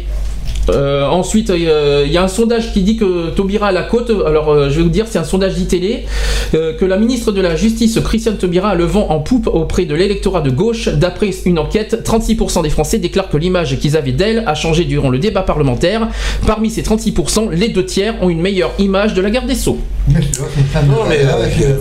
Euh, 0.70 1.06
ensuite, 1.08 1.50
euh, 1.50 2.04
il 2.06 2.12
y 2.12 2.18
a 2.18 2.24
un 2.24 2.28
sondage 2.28 2.74
qui 2.74 2.82
dit 2.82 2.98
que 2.98 3.30
Taubira 3.32 3.68
a 3.68 3.72
la 3.72 3.84
côte. 3.84 4.12
Alors, 4.26 4.50
euh, 4.50 4.70
je 4.70 4.78
vais 4.78 4.84
vous 4.84 4.90
dire, 4.90 5.06
c'est 5.10 5.20
un 5.20 5.24
sondage 5.24 5.56
d'ITélé. 5.56 6.06
euh, 6.54 6.74
que 6.78 6.86
la 6.86 6.98
ministre 6.98 7.32
de 7.32 7.42
la 7.42 7.56
Justice, 7.56 8.00
Christiane 8.04 8.38
Taubira, 8.38 8.70
a 8.70 8.76
le 8.76 8.86
vent 8.86 9.08
en 9.10 9.20
poupe 9.20 9.48
auprès 9.48 9.86
de 9.86 9.94
l'électorat 9.96 10.42
de 10.42 10.50
gauche. 10.50 10.88
D'après 10.90 11.30
une 11.46 11.60
enquête, 11.60 12.02
36% 12.04 12.62
des 12.64 12.70
Français 12.70 12.98
déclarent 12.98 13.30
que 13.30 13.38
l'image 13.38 13.78
qu'ils 13.80 13.96
avaient 13.98 14.12
d'elle 14.12 14.44
a 14.48 14.56
changé 14.56 14.86
durant 14.86 15.10
le 15.10 15.20
débat 15.20 15.42
parlementaire. 15.42 16.08
Parmi 16.48 16.70
ces 16.70 16.82
36%, 16.82 17.50
les 17.52 17.70
deux 17.70 17.86
tiers 17.86 18.16
ont 18.22 18.30
une 18.30 18.42
meilleure 18.42 18.72
image 18.80 19.14
de 19.14 19.22
la 19.22 19.30
garde 19.30 19.48
des 19.48 19.56
Sceaux. 19.56 19.78
Non, 20.08 21.04
mais, 21.08 21.20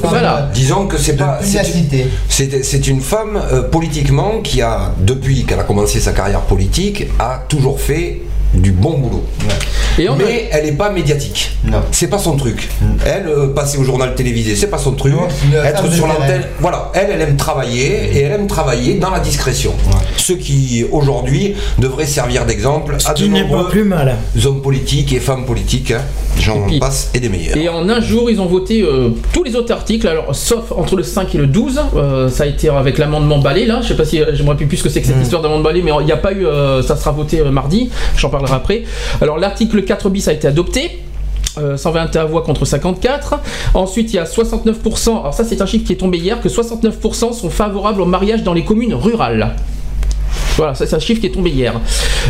voilà. 0.02 0.50
Disons 0.52 0.86
que 0.86 0.98
c'est 0.98 1.16
pas. 1.16 1.38
c'est- 1.42 2.88
une 2.88 3.00
femme 3.00 3.38
euh, 3.52 3.62
politiquement 3.62 4.40
qui 4.42 4.62
a, 4.62 4.94
depuis 5.00 5.44
qu'elle 5.44 5.60
a 5.60 5.64
commencé 5.64 6.00
sa 6.00 6.12
carrière 6.12 6.40
politique, 6.42 7.06
a 7.18 7.42
toujours 7.48 7.80
fait 7.80 8.22
du 8.54 8.72
bon 8.72 8.98
boulot. 8.98 9.24
Et 9.98 10.08
on 10.08 10.14
a- 10.14 10.16
Mais 10.18 10.48
elle 10.52 10.64
n'est 10.66 10.72
pas 10.72 10.90
médiatique. 10.90 11.56
Non. 11.64 11.78
C'est 11.90 12.08
pas 12.08 12.18
son 12.18 12.36
truc. 12.36 12.68
Mm. 12.80 12.86
Elle, 13.06 13.26
euh, 13.26 13.46
passer 13.48 13.78
au 13.78 13.84
journal 13.84 14.14
télévisé, 14.14 14.54
c'est 14.56 14.68
pas 14.68 14.78
son 14.78 14.92
truc. 14.92 15.14
Être 15.64 15.90
sur 15.92 16.06
l'antenne, 16.06 16.42
voilà. 16.60 16.90
Elle, 16.94 17.08
elle 17.12 17.20
aime 17.20 17.36
travailler 17.36 18.10
et 18.14 18.20
elle 18.22 18.32
aime 18.32 18.46
travailler 18.46 18.94
dans 18.94 19.10
la 19.10 19.20
discrétion. 19.20 19.72
Ce 20.16 20.32
qui, 20.32 20.84
aujourd'hui, 20.90 21.54
devrait 21.78 22.06
servir 22.06 22.46
d'exemple 22.46 22.96
à 23.06 23.14
de 23.14 23.26
nombreux 23.26 23.64
pas 23.64 23.70
plus 23.70 23.84
mal. 23.84 24.16
hommes 24.46 24.62
politiques 24.62 25.12
et 25.12 25.20
femmes 25.20 25.44
politiques. 25.44 25.90
hein. 25.90 26.02
J'en 26.38 26.66
passe 26.78 27.10
et 27.14 27.20
des 27.20 27.28
meilleurs. 27.28 27.56
Et 27.56 27.68
en 27.68 27.88
un 27.88 28.00
jour, 28.00 28.30
ils 28.30 28.40
ont 28.40 28.46
voté 28.46 28.82
euh, 28.82 29.10
tous 29.32 29.42
les 29.42 29.56
autres 29.56 29.72
articles, 29.72 30.06
alors 30.06 30.34
sauf 30.34 30.70
entre 30.70 30.94
le 30.96 31.02
5 31.02 31.34
et 31.34 31.38
le 31.38 31.46
12. 31.48 31.80
euh, 31.96 32.28
ça 32.28 32.44
a 32.44 32.46
été 32.46 32.68
avec 32.68 32.98
l'amendement 32.98 33.38
balai 33.38 33.66
là. 33.66 33.80
Je 33.82 33.88
sais 33.88 33.96
pas 33.96 34.04
si 34.04 34.20
je 34.32 34.42
me 34.44 34.48
rappelle 34.48 34.68
plus 34.68 34.76
ce 34.76 34.84
que 34.84 34.88
c'est 34.88 35.00
que 35.00 35.08
cette 35.08 35.20
histoire 35.20 35.42
d'amendement 35.42 35.64
balai, 35.64 35.82
mais 35.82 35.90
il 36.00 36.06
n'y 36.06 36.12
a 36.12 36.16
pas 36.16 36.32
eu. 36.32 36.46
euh, 36.46 36.82
ça 36.82 36.96
sera 36.96 37.10
voté 37.10 37.40
euh, 37.40 37.50
mardi. 37.50 37.90
J'en 38.16 38.30
parlerai 38.38 38.54
après. 38.54 38.84
Alors 39.20 39.38
l'article 39.38 39.82
4 39.82 40.10
bis 40.10 40.28
a 40.28 40.32
été 40.32 40.46
adopté. 40.48 41.00
euh, 41.58 41.76
121 41.76 42.26
voix 42.26 42.42
contre 42.42 42.64
54. 42.64 43.40
Ensuite, 43.74 44.12
il 44.12 44.16
y 44.16 44.18
a 44.18 44.24
69%. 44.24 45.20
Alors 45.20 45.34
ça, 45.34 45.44
c'est 45.44 45.60
un 45.60 45.66
chiffre 45.66 45.84
qui 45.84 45.92
est 45.92 45.96
tombé 45.96 46.18
hier 46.18 46.40
que 46.40 46.48
69% 46.48 47.32
sont 47.32 47.50
favorables 47.50 48.00
au 48.00 48.06
mariage 48.06 48.42
dans 48.44 48.54
les 48.54 48.64
communes 48.64 48.94
rurales. 48.94 49.56
Voilà, 50.56 50.74
ça 50.74 50.86
c'est 50.86 50.96
un 50.96 50.98
chiffre 50.98 51.20
qui 51.20 51.26
est 51.26 51.30
tombé 51.30 51.50
hier. 51.50 51.72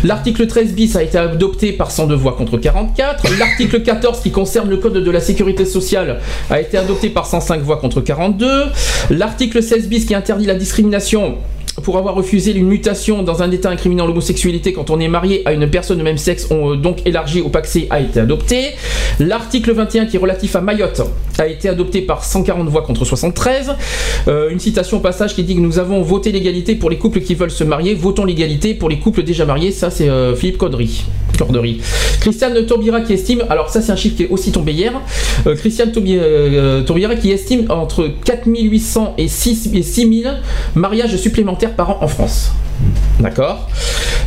L'article 0.04 0.46
13 0.46 0.72
bis 0.74 0.96
a 0.96 1.02
été 1.02 1.16
adopté 1.16 1.72
par 1.72 1.90
102 1.90 2.14
voix 2.14 2.32
contre 2.36 2.58
44. 2.58 3.24
L'article 3.38 3.82
14 3.82 4.20
qui 4.20 4.30
concerne 4.30 4.68
le 4.68 4.76
code 4.76 4.92
de 4.94 5.10
la 5.10 5.20
sécurité 5.20 5.64
sociale 5.64 6.20
a 6.50 6.60
été 6.60 6.76
adopté 6.76 7.08
par 7.08 7.24
105 7.24 7.62
voix 7.62 7.78
contre 7.78 8.02
42. 8.02 8.46
L'article 9.10 9.62
16 9.62 9.88
bis 9.88 10.04
qui 10.04 10.14
interdit 10.14 10.44
la 10.44 10.54
discrimination 10.54 11.36
pour 11.82 11.98
avoir 11.98 12.14
refusé 12.14 12.52
une 12.54 12.66
mutation 12.66 13.22
dans 13.22 13.42
un 13.42 13.50
état 13.50 13.70
incriminant 13.70 14.06
l'homosexualité 14.06 14.72
quand 14.72 14.90
on 14.90 15.00
est 15.00 15.08
marié 15.08 15.42
à 15.46 15.52
une 15.52 15.68
personne 15.68 15.98
de 15.98 16.02
même 16.02 16.18
sexe, 16.18 16.48
ont 16.50 16.72
euh, 16.72 16.76
donc 16.76 17.06
élargi 17.06 17.40
au 17.40 17.48
paxé, 17.48 17.86
a 17.90 18.00
été 18.00 18.20
adopté. 18.20 18.70
L'article 19.20 19.72
21 19.72 20.06
qui 20.06 20.16
est 20.16 20.18
relatif 20.20 20.56
à 20.56 20.60
Mayotte 20.60 21.02
a 21.38 21.46
été 21.46 21.68
adopté 21.68 22.02
par 22.02 22.24
140 22.24 22.68
voix 22.68 22.82
contre 22.82 23.04
73. 23.04 23.72
Euh, 24.28 24.50
une 24.50 24.58
citation 24.58 24.96
au 24.98 25.00
passage 25.00 25.34
qui 25.34 25.42
dit 25.44 25.54
que 25.54 25.60
nous 25.60 25.78
avons 25.78 26.02
voté 26.02 26.32
l'égalité 26.32 26.74
pour 26.74 26.90
les 26.90 26.96
couples 26.98 27.20
qui 27.20 27.34
veulent 27.34 27.50
se 27.50 27.64
marier, 27.64 27.94
votons 27.94 28.24
l'égalité 28.24 28.74
pour 28.74 28.88
les 28.88 28.98
couples 28.98 29.22
déjà 29.22 29.44
mariés. 29.44 29.70
Ça, 29.72 29.90
c'est 29.90 30.08
euh, 30.08 30.34
Philippe 30.34 30.58
Cordery. 30.58 31.04
Christiane 32.20 32.66
Taubira 32.66 33.00
qui 33.00 33.12
estime, 33.12 33.44
alors 33.48 33.68
ça, 33.70 33.80
c'est 33.80 33.92
un 33.92 33.96
chiffre 33.96 34.16
qui 34.16 34.24
est 34.24 34.28
aussi 34.28 34.50
tombé 34.50 34.72
hier. 34.72 34.92
Christiane 35.58 35.92
Taubi- 35.92 36.18
Taubira 36.84 37.14
qui 37.14 37.30
estime 37.30 37.66
entre 37.70 38.10
4800 38.24 39.14
et 39.18 39.28
6 39.28 39.70
et 39.72 39.82
6000 39.82 40.34
mariages 40.74 41.16
supplémentaires 41.16 41.67
par 41.76 41.90
an 41.90 41.98
en 42.00 42.08
France. 42.08 42.52
D'accord. 43.20 43.68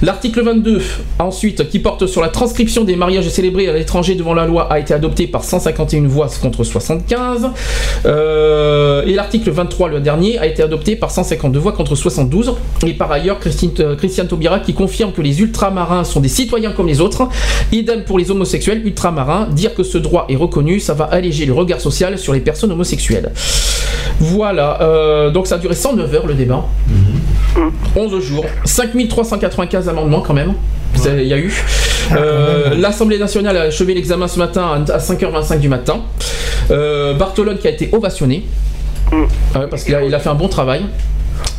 L'article 0.01 0.41
22, 0.41 0.81
ensuite, 1.19 1.69
qui 1.69 1.79
porte 1.79 2.07
sur 2.07 2.21
la 2.21 2.29
transcription 2.29 2.83
des 2.83 2.95
mariages 2.95 3.29
célébrés 3.29 3.69
à 3.69 3.73
l'étranger 3.73 4.15
devant 4.15 4.33
la 4.33 4.47
loi, 4.47 4.67
a 4.71 4.79
été 4.79 4.93
adopté 4.93 5.27
par 5.27 5.43
151 5.43 6.07
voix 6.07 6.27
contre 6.41 6.63
75. 6.63 7.49
Euh, 8.05 9.03
et 9.05 9.13
l'article 9.13 9.51
23, 9.51 9.89
le 9.89 9.99
dernier, 9.99 10.39
a 10.39 10.47
été 10.47 10.63
adopté 10.63 10.95
par 10.95 11.11
152 11.11 11.59
voix 11.59 11.71
contre 11.71 11.95
72. 11.95 12.55
Et 12.85 12.93
par 12.93 13.11
ailleurs, 13.11 13.39
Christine, 13.39 13.71
euh, 13.79 13.95
Christiane 13.95 14.27
Taubira 14.27 14.59
qui 14.59 14.73
confirme 14.73 15.11
que 15.11 15.21
les 15.21 15.39
ultramarins 15.39 16.03
sont 16.03 16.19
des 16.19 16.29
citoyens 16.29 16.71
comme 16.71 16.87
les 16.87 16.99
autres. 16.99 17.29
Idem 17.71 18.03
pour 18.03 18.17
les 18.17 18.31
homosexuels 18.31 18.85
ultramarins. 18.85 19.47
Dire 19.51 19.75
que 19.75 19.83
ce 19.83 19.99
droit 19.99 20.25
est 20.29 20.35
reconnu, 20.35 20.79
ça 20.79 20.95
va 20.95 21.05
alléger 21.05 21.45
le 21.45 21.53
regard 21.53 21.79
social 21.79 22.17
sur 22.17 22.33
les 22.33 22.41
personnes 22.41 22.71
homosexuelles. 22.71 23.31
Voilà, 24.19 24.81
euh, 24.81 25.31
donc 25.31 25.47
ça 25.47 25.55
a 25.55 25.57
duré 25.57 25.75
109 25.75 26.13
heures 26.13 26.27
le 26.27 26.33
débat. 26.33 26.65
11 27.95 28.19
jours, 28.23 28.45
5395 28.65 29.89
amendements 29.89 30.21
quand 30.21 30.33
même. 30.33 30.53
Il 31.05 31.23
y 31.23 31.33
a 31.33 31.37
eu. 31.37 31.53
Euh, 32.13 32.75
L'Assemblée 32.75 33.17
nationale 33.17 33.57
a 33.57 33.61
achevé 33.63 33.93
l'examen 33.93 34.27
ce 34.27 34.37
matin 34.37 34.83
à 34.89 34.97
5h25 34.97 35.59
du 35.59 35.69
matin. 35.69 36.01
Euh, 36.69 37.13
Bartolone 37.13 37.57
qui 37.57 37.67
a 37.67 37.71
été 37.71 37.89
ovationné. 37.91 38.45
Ouais, 39.11 39.67
parce 39.69 39.83
qu'il 39.83 39.95
a, 39.95 40.03
il 40.03 40.13
a 40.13 40.19
fait 40.19 40.29
un 40.29 40.35
bon 40.35 40.47
travail. 40.47 40.83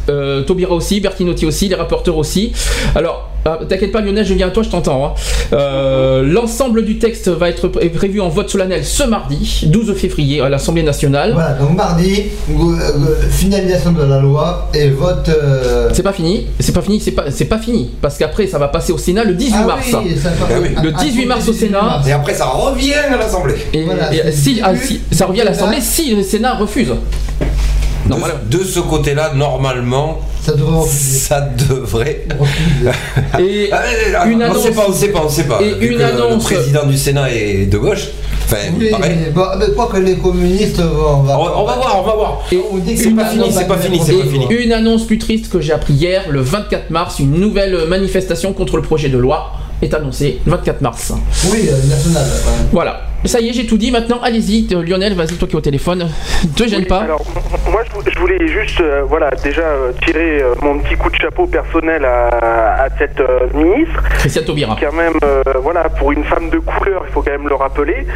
Euh, 0.08 0.42
Taubira 0.42 0.74
aussi, 0.74 1.00
Bertinotti 1.00 1.46
aussi, 1.46 1.68
les 1.68 1.74
rapporteurs 1.74 2.16
aussi. 2.16 2.52
Alors, 2.94 3.31
ah, 3.44 3.58
t'inquiète 3.68 3.92
pas 3.92 4.00
Lionel, 4.00 4.24
je 4.24 4.34
viens 4.34 4.48
à 4.48 4.50
toi, 4.50 4.62
je 4.62 4.68
t'entends. 4.70 5.06
hein. 5.06 5.12
Euh, 5.52 6.22
L'ensemble 6.22 6.84
du 6.84 6.98
texte 6.98 7.28
va 7.28 7.48
être 7.48 7.68
pré- 7.68 7.88
prévu 7.88 8.20
en 8.20 8.28
vote 8.28 8.48
solennel 8.50 8.84
ce 8.84 9.02
mardi, 9.04 9.62
12 9.66 9.94
février, 9.94 10.40
à 10.40 10.48
l'Assemblée 10.48 10.82
nationale. 10.82 11.32
Voilà, 11.34 11.54
donc 11.54 11.76
mardi, 11.76 12.24
finalisation 13.30 13.92
de 13.92 14.02
la 14.04 14.18
loi 14.20 14.68
et 14.74 14.88
vote. 14.90 15.28
euh, 15.28 15.90
C'est 15.92 16.02
pas 16.02 16.12
fini, 16.12 16.46
c'est 16.60 16.72
pas 16.72 16.82
fini, 16.82 17.00
c'est 17.00 17.10
pas, 17.12 17.24
c'est 17.30 17.44
pas 17.46 17.58
fini. 17.58 17.90
Parce 18.00 18.18
qu'après, 18.18 18.46
ça 18.46 18.58
va 18.58 18.68
passer 18.68 18.92
au 18.92 18.98
Sénat 18.98 19.24
le 19.24 19.34
18 19.34 19.54
Ah 19.62 19.66
mars. 19.66 19.86
oui, 20.04 20.16
ça 20.16 20.30
va- 20.30 20.46
Ah 20.50 20.58
oui. 20.60 20.68
Le 20.82 20.92
Ah, 20.94 21.02
18 21.02 21.26
mars 21.26 21.48
au 21.48 21.52
18 21.52 21.66
Sénat. 21.66 21.82
mars. 21.82 22.08
Et 22.08 22.12
après, 22.12 22.34
ça 22.34 22.46
revient 22.46 22.94
à 22.94 23.16
l'Assemblée. 23.16 23.54
Et, 23.72 23.84
Voilà, 23.84 24.12
et 24.14 24.32
si, 24.32 24.60
ah, 24.62 24.72
si- 24.76 25.00
ça 25.10 25.26
revient 25.26 25.42
à 25.42 25.44
l'Assemblée 25.44 25.80
si 25.80 26.14
le 26.14 26.22
Sénat 26.22 26.54
refuse. 26.54 26.92
Non, 28.08 28.16
de, 28.16 28.20
voilà. 28.20 28.34
de 28.50 28.58
ce 28.64 28.80
côté-là, 28.80 29.32
normalement, 29.34 30.20
Ça 30.42 30.52
devrait 30.54 30.78
refuser. 30.80 31.18
ça 31.18 31.40
devrait. 31.40 32.26
Et 33.38 33.68
Ah, 33.72 33.80
ah, 34.18 34.26
une 34.26 34.38
on 34.42 34.46
annonce. 34.46 34.62
sait 34.62 34.72
pas, 34.72 34.86
on 34.88 34.92
sait 34.92 35.08
pas, 35.08 35.20
on 35.24 35.28
sait 35.28 35.44
pas. 35.44 35.60
Et 35.62 35.74
Vu 35.74 35.92
une 35.92 35.98
que 35.98 36.02
annonce- 36.02 36.50
Le 36.50 36.56
président 36.56 36.86
du 36.86 36.98
Sénat 36.98 37.30
est 37.32 37.66
de 37.66 37.78
gauche. 37.78 38.08
Enfin, 38.44 38.56
Oui, 38.78 38.90
paraît. 38.90 39.16
mais, 39.34 39.74
quoi 39.74 39.86
que 39.92 39.98
les 39.98 40.16
communistes 40.16 40.80
vont. 40.80 41.20
On 41.20 41.22
va, 41.22 41.38
on 41.38 41.64
va 41.64 41.74
voir, 41.76 42.00
on 42.00 42.02
va 42.02 42.14
voir. 42.14 42.42
Et 42.50 42.60
On 42.72 42.76
dit 42.78 42.94
que 42.96 43.00
C'est 43.00 43.08
une 43.10 43.16
pas 43.16 43.26
fini, 43.26 43.44
annonce 43.44 43.54
c'est 43.54 43.68
pas 43.68 43.78
fini, 43.78 44.00
c'est 44.04 44.12
pas 44.14 44.26
fini. 44.26 44.46
Une 44.50 44.72
annonce 44.72 45.04
plus 45.06 45.18
triste 45.18 45.50
que 45.50 45.60
j'ai 45.60 45.72
appris 45.72 45.94
hier, 45.94 46.24
le 46.28 46.40
24 46.40 46.90
mars, 46.90 47.18
une 47.20 47.32
nouvelle 47.38 47.86
manifestation 47.88 48.52
contre 48.52 48.76
le 48.76 48.82
projet 48.82 49.08
de 49.08 49.18
loi 49.18 49.52
est 49.80 49.94
annoncée 49.94 50.40
le 50.44 50.50
24 50.52 50.80
mars. 50.80 51.12
Oui, 51.52 51.68
euh, 51.70 51.88
national. 51.88 52.24
ouais. 52.24 52.52
Voilà. 52.72 53.00
Ça 53.24 53.40
y 53.40 53.48
est, 53.48 53.52
j'ai 53.52 53.66
tout 53.66 53.78
dit. 53.78 53.90
Maintenant, 53.92 54.18
allez-y, 54.22 54.66
euh, 54.74 54.82
Lionel, 54.82 55.14
vas-y, 55.14 55.36
toi 55.36 55.46
qui 55.46 55.54
es 55.54 55.58
au 55.58 55.60
téléphone. 55.60 56.08
Te 56.56 56.64
gêne 56.66 56.80
Oui, 56.80 56.86
pas. 56.86 57.00
Alors, 57.02 57.22
moi, 57.70 57.82
je 57.88 57.92
vou- 57.94 58.02
je 58.12 58.18
voulais 58.18 58.48
juste, 58.48 58.80
euh, 58.80 59.02
voilà, 59.08 59.30
déjà 59.30 59.62
euh, 59.62 59.92
tirer 60.04 60.42
euh, 60.42 60.54
mon 60.60 60.78
petit 60.80 60.96
coup 60.96 61.08
de 61.08 61.14
chapeau 61.16 61.46
personnel 61.46 62.04
à, 62.04 62.82
à 62.84 62.88
cette 62.98 63.22
ministre, 63.54 64.02
Christiane 64.18 64.44
Taubira. 64.44 64.76
quand 64.80 64.92
même, 64.92 65.14
voilà, 65.62 65.84
pour 65.88 66.12
une 66.12 66.24
femme 66.24 66.50
de 66.50 66.58
couleur, 66.58 67.04
il 67.08 67.12
faut 67.12 67.22
quand 67.22 67.30
même 67.30 67.48
le 67.48 67.54
rappeler, 67.54 68.06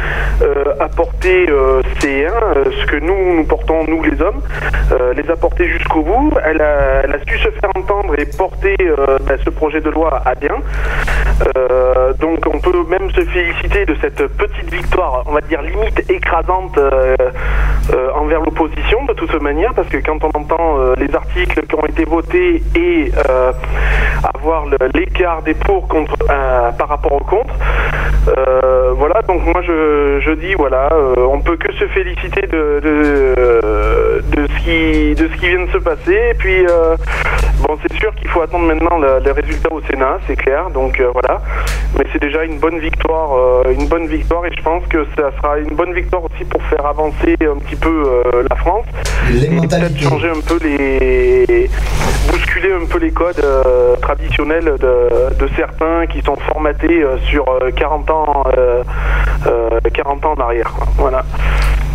apporter 0.79 1.45
ce 1.47 2.85
que 2.85 2.97
nous, 2.99 3.35
nous 3.37 3.43
portons, 3.45 3.85
nous 3.87 4.03
les 4.03 4.21
hommes, 4.21 4.41
les 5.15 5.29
apporter 5.31 5.67
jusqu'au 5.69 6.01
bout. 6.01 6.31
Elle 6.45 6.61
a, 6.61 7.01
elle 7.03 7.11
a 7.11 7.19
su 7.27 7.37
se 7.39 7.49
faire 7.59 7.69
entendre 7.75 8.13
et 8.17 8.25
porter 8.25 8.75
bah, 9.25 9.35
ce 9.43 9.49
projet 9.49 9.81
de 9.81 9.89
loi 9.89 10.21
à 10.25 10.35
bien. 10.35 10.55
Donc, 12.19 12.39
on 12.53 12.59
peut 12.59 12.71
même 12.89 13.09
se 13.11 13.21
féliciter 13.21 13.85
de 13.85 13.95
cette 14.01 14.25
petite 14.37 14.71
victoire, 14.73 14.96
on 15.25 15.31
va 15.31 15.41
dire 15.41 15.61
limite 15.61 16.09
écrasante 16.09 16.77
euh, 16.77 17.15
euh, 17.93 18.09
envers 18.15 18.41
l'opposition 18.41 19.05
de 19.05 19.13
toute 19.13 19.33
manière, 19.41 19.73
parce 19.73 19.87
que 19.89 19.97
quand 19.97 20.23
on 20.23 20.29
entend 20.39 20.79
euh, 20.79 20.95
les 20.97 21.13
articles 21.15 21.65
qui 21.67 21.75
ont 21.75 21.85
été 21.85 22.05
votés 22.05 22.63
et 22.75 23.11
avoir 24.35 24.65
l'écart 24.93 25.41
des 25.43 25.53
pour 25.53 25.87
contre 25.87 26.15
par 26.77 26.87
rapport 26.89 27.13
au 27.13 27.19
contre, 27.23 27.53
voilà. 28.97 29.21
Donc 29.27 29.45
moi 29.45 29.61
je, 29.61 30.33
dis 30.35 30.53
voilà, 30.55 30.89
on 31.17 31.39
peut 31.41 31.57
que 31.57 31.71
se 31.73 31.87
féliciter 31.87 32.47
de 32.47 32.81
ce 34.47 34.63
qui 34.63 35.15
de 35.15 35.27
ce 35.27 35.33
qui 35.39 35.47
vient 35.49 35.65
de 35.65 35.71
se 35.71 35.77
passer. 35.77 36.17
Et 36.31 36.33
puis 36.33 36.65
bon, 37.67 37.77
c'est 37.81 37.93
sûr 37.97 38.13
qu'il 38.15 38.29
faut 38.29 38.41
attendre 38.41 38.65
maintenant 38.65 38.97
le- 38.97 39.19
les 39.23 39.31
résultats 39.31 39.71
au 39.71 39.81
Sénat, 39.81 40.19
c'est 40.27 40.35
clair. 40.35 40.69
Donc 40.71 41.01
voilà, 41.13 41.41
mais 41.97 42.05
c'est 42.11 42.21
déjà 42.21 42.43
une 42.43 42.59
bonne 42.59 42.79
victoire, 42.79 43.63
une 43.69 43.87
bonne 43.87 44.07
victoire, 44.07 44.45
et 44.45 44.51
je 44.55 44.61
pense 44.61 44.83
que 44.89 45.05
ça 45.15 45.31
sera 45.37 45.59
une 45.59 45.75
bonne 45.75 45.93
victoire 45.93 46.23
aussi 46.23 46.43
pour 46.45 46.61
faire 46.63 46.85
avancer 46.85 47.35
un 47.41 47.57
petit 47.57 47.75
peu 47.75 47.89
euh, 48.25 48.43
la 48.49 48.55
France. 48.55 48.85
Les 49.29 49.45
et 49.45 49.49
peut-être 49.49 49.99
changer 49.99 50.29
un 50.29 50.41
peu 50.41 50.57
les 50.63 51.69
bousculer 52.31 52.71
un 52.73 52.85
peu 52.85 52.99
les 52.99 53.11
codes 53.11 53.39
euh, 53.43 53.95
traditionnels 53.97 54.75
de, 54.79 55.35
de 55.39 55.49
certains 55.55 56.05
qui 56.07 56.21
sont 56.21 56.35
formatés 56.35 57.03
euh, 57.03 57.17
sur 57.29 57.47
euh, 57.49 57.71
40 57.71 58.09
ans 58.09 58.43
euh, 58.57 58.83
euh, 59.47 59.79
40 59.93 60.25
ans 60.25 60.33
en 60.37 60.41
arrière 60.41 60.71
quoi. 60.73 60.87
voilà 60.97 61.23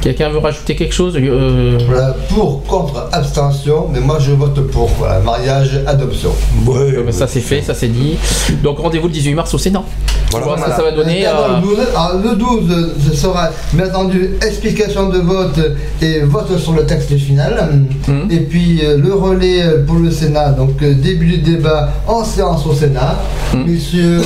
Quelqu'un 0.02 0.30
veut 0.30 0.38
rajouter 0.38 0.74
quelque 0.74 0.92
chose 0.92 1.16
euh, 1.16 1.78
Voilà, 1.86 2.16
pour, 2.28 2.64
contre, 2.64 3.08
abstention, 3.12 3.86
mais 3.92 4.00
moi 4.00 4.18
je 4.18 4.32
vote 4.32 4.60
pour. 4.72 4.88
Voilà, 4.98 5.20
mariage, 5.20 5.80
adoption. 5.86 6.30
euh, 6.68 7.12
Ça 7.12 7.28
c'est 7.28 7.40
fait, 7.40 7.62
ça 7.62 7.72
c'est 7.72 7.86
dit. 7.86 8.16
Donc 8.64 8.78
rendez-vous 8.80 9.06
le 9.06 9.12
18 9.12 9.34
mars 9.34 9.54
au 9.54 9.58
Sénat. 9.58 9.84
Ce 10.32 10.38
que 10.38 10.70
ça 10.70 10.82
va 10.82 10.92
donner. 10.92 11.26
Euh, 11.26 11.30
le 11.60 11.62
12, 11.62 11.78
alors, 11.94 12.22
le 12.22 12.36
12, 12.36 12.94
ce 13.10 13.16
sera 13.16 13.50
bien 13.74 13.86
entendu 13.88 14.30
explication 14.44 15.08
de 15.10 15.18
vote 15.18 15.60
et 16.00 16.20
vote 16.20 16.58
sur 16.58 16.72
le 16.72 16.86
texte 16.86 17.14
final. 17.18 17.84
Hum. 18.08 18.28
Et 18.30 18.38
puis 18.40 18.80
euh, 18.82 18.96
le 18.96 19.12
relais 19.14 19.62
pour 19.86 19.96
le 19.96 20.10
Sénat, 20.10 20.52
donc 20.52 20.82
euh, 20.82 20.94
début 20.94 21.26
du 21.26 21.38
débat 21.38 21.92
en 22.08 22.24
séance 22.24 22.66
au 22.66 22.72
Sénat. 22.72 23.18
Hum. 23.52 23.64
Messieurs, 23.66 24.22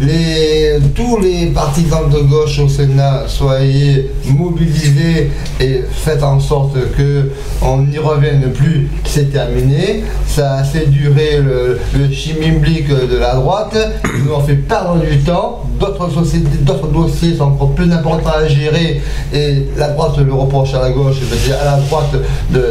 les, 0.00 0.78
tous 0.94 1.18
les 1.20 1.46
partisans 1.46 2.10
de 2.10 2.18
gauche 2.18 2.58
au 2.58 2.68
Sénat, 2.68 3.22
soyez 3.28 4.10
mobilisés 4.26 5.13
et 5.60 5.82
faites 5.90 6.22
en 6.22 6.40
sorte 6.40 6.74
que 6.96 7.30
on 7.62 7.78
n'y 7.82 7.98
revienne 7.98 8.52
plus, 8.52 8.88
c'est 9.04 9.32
terminé. 9.32 10.04
Ça 10.26 10.52
a 10.52 10.60
assez 10.60 10.86
duré 10.86 11.38
le, 11.38 11.78
le 11.96 12.10
chimimblique 12.10 12.88
de 12.88 13.16
la 13.16 13.34
droite, 13.34 13.76
ils 14.16 14.24
nous 14.24 14.32
ont 14.32 14.40
fait 14.40 14.56
perdre 14.56 14.98
du 14.98 15.18
temps. 15.18 15.60
D'autres 15.78 16.88
dossiers 16.88 17.34
sont 17.36 17.44
encore 17.44 17.72
plus 17.72 17.90
importants 17.92 18.30
à 18.36 18.46
gérer 18.46 19.02
et 19.32 19.66
la 19.76 19.88
droite 19.88 20.16
le 20.18 20.32
reproche 20.32 20.72
à 20.74 20.80
la 20.80 20.90
gauche, 20.90 21.16
c'est 21.20 21.52
à 21.52 21.64
la 21.64 21.76
droite 21.78 22.14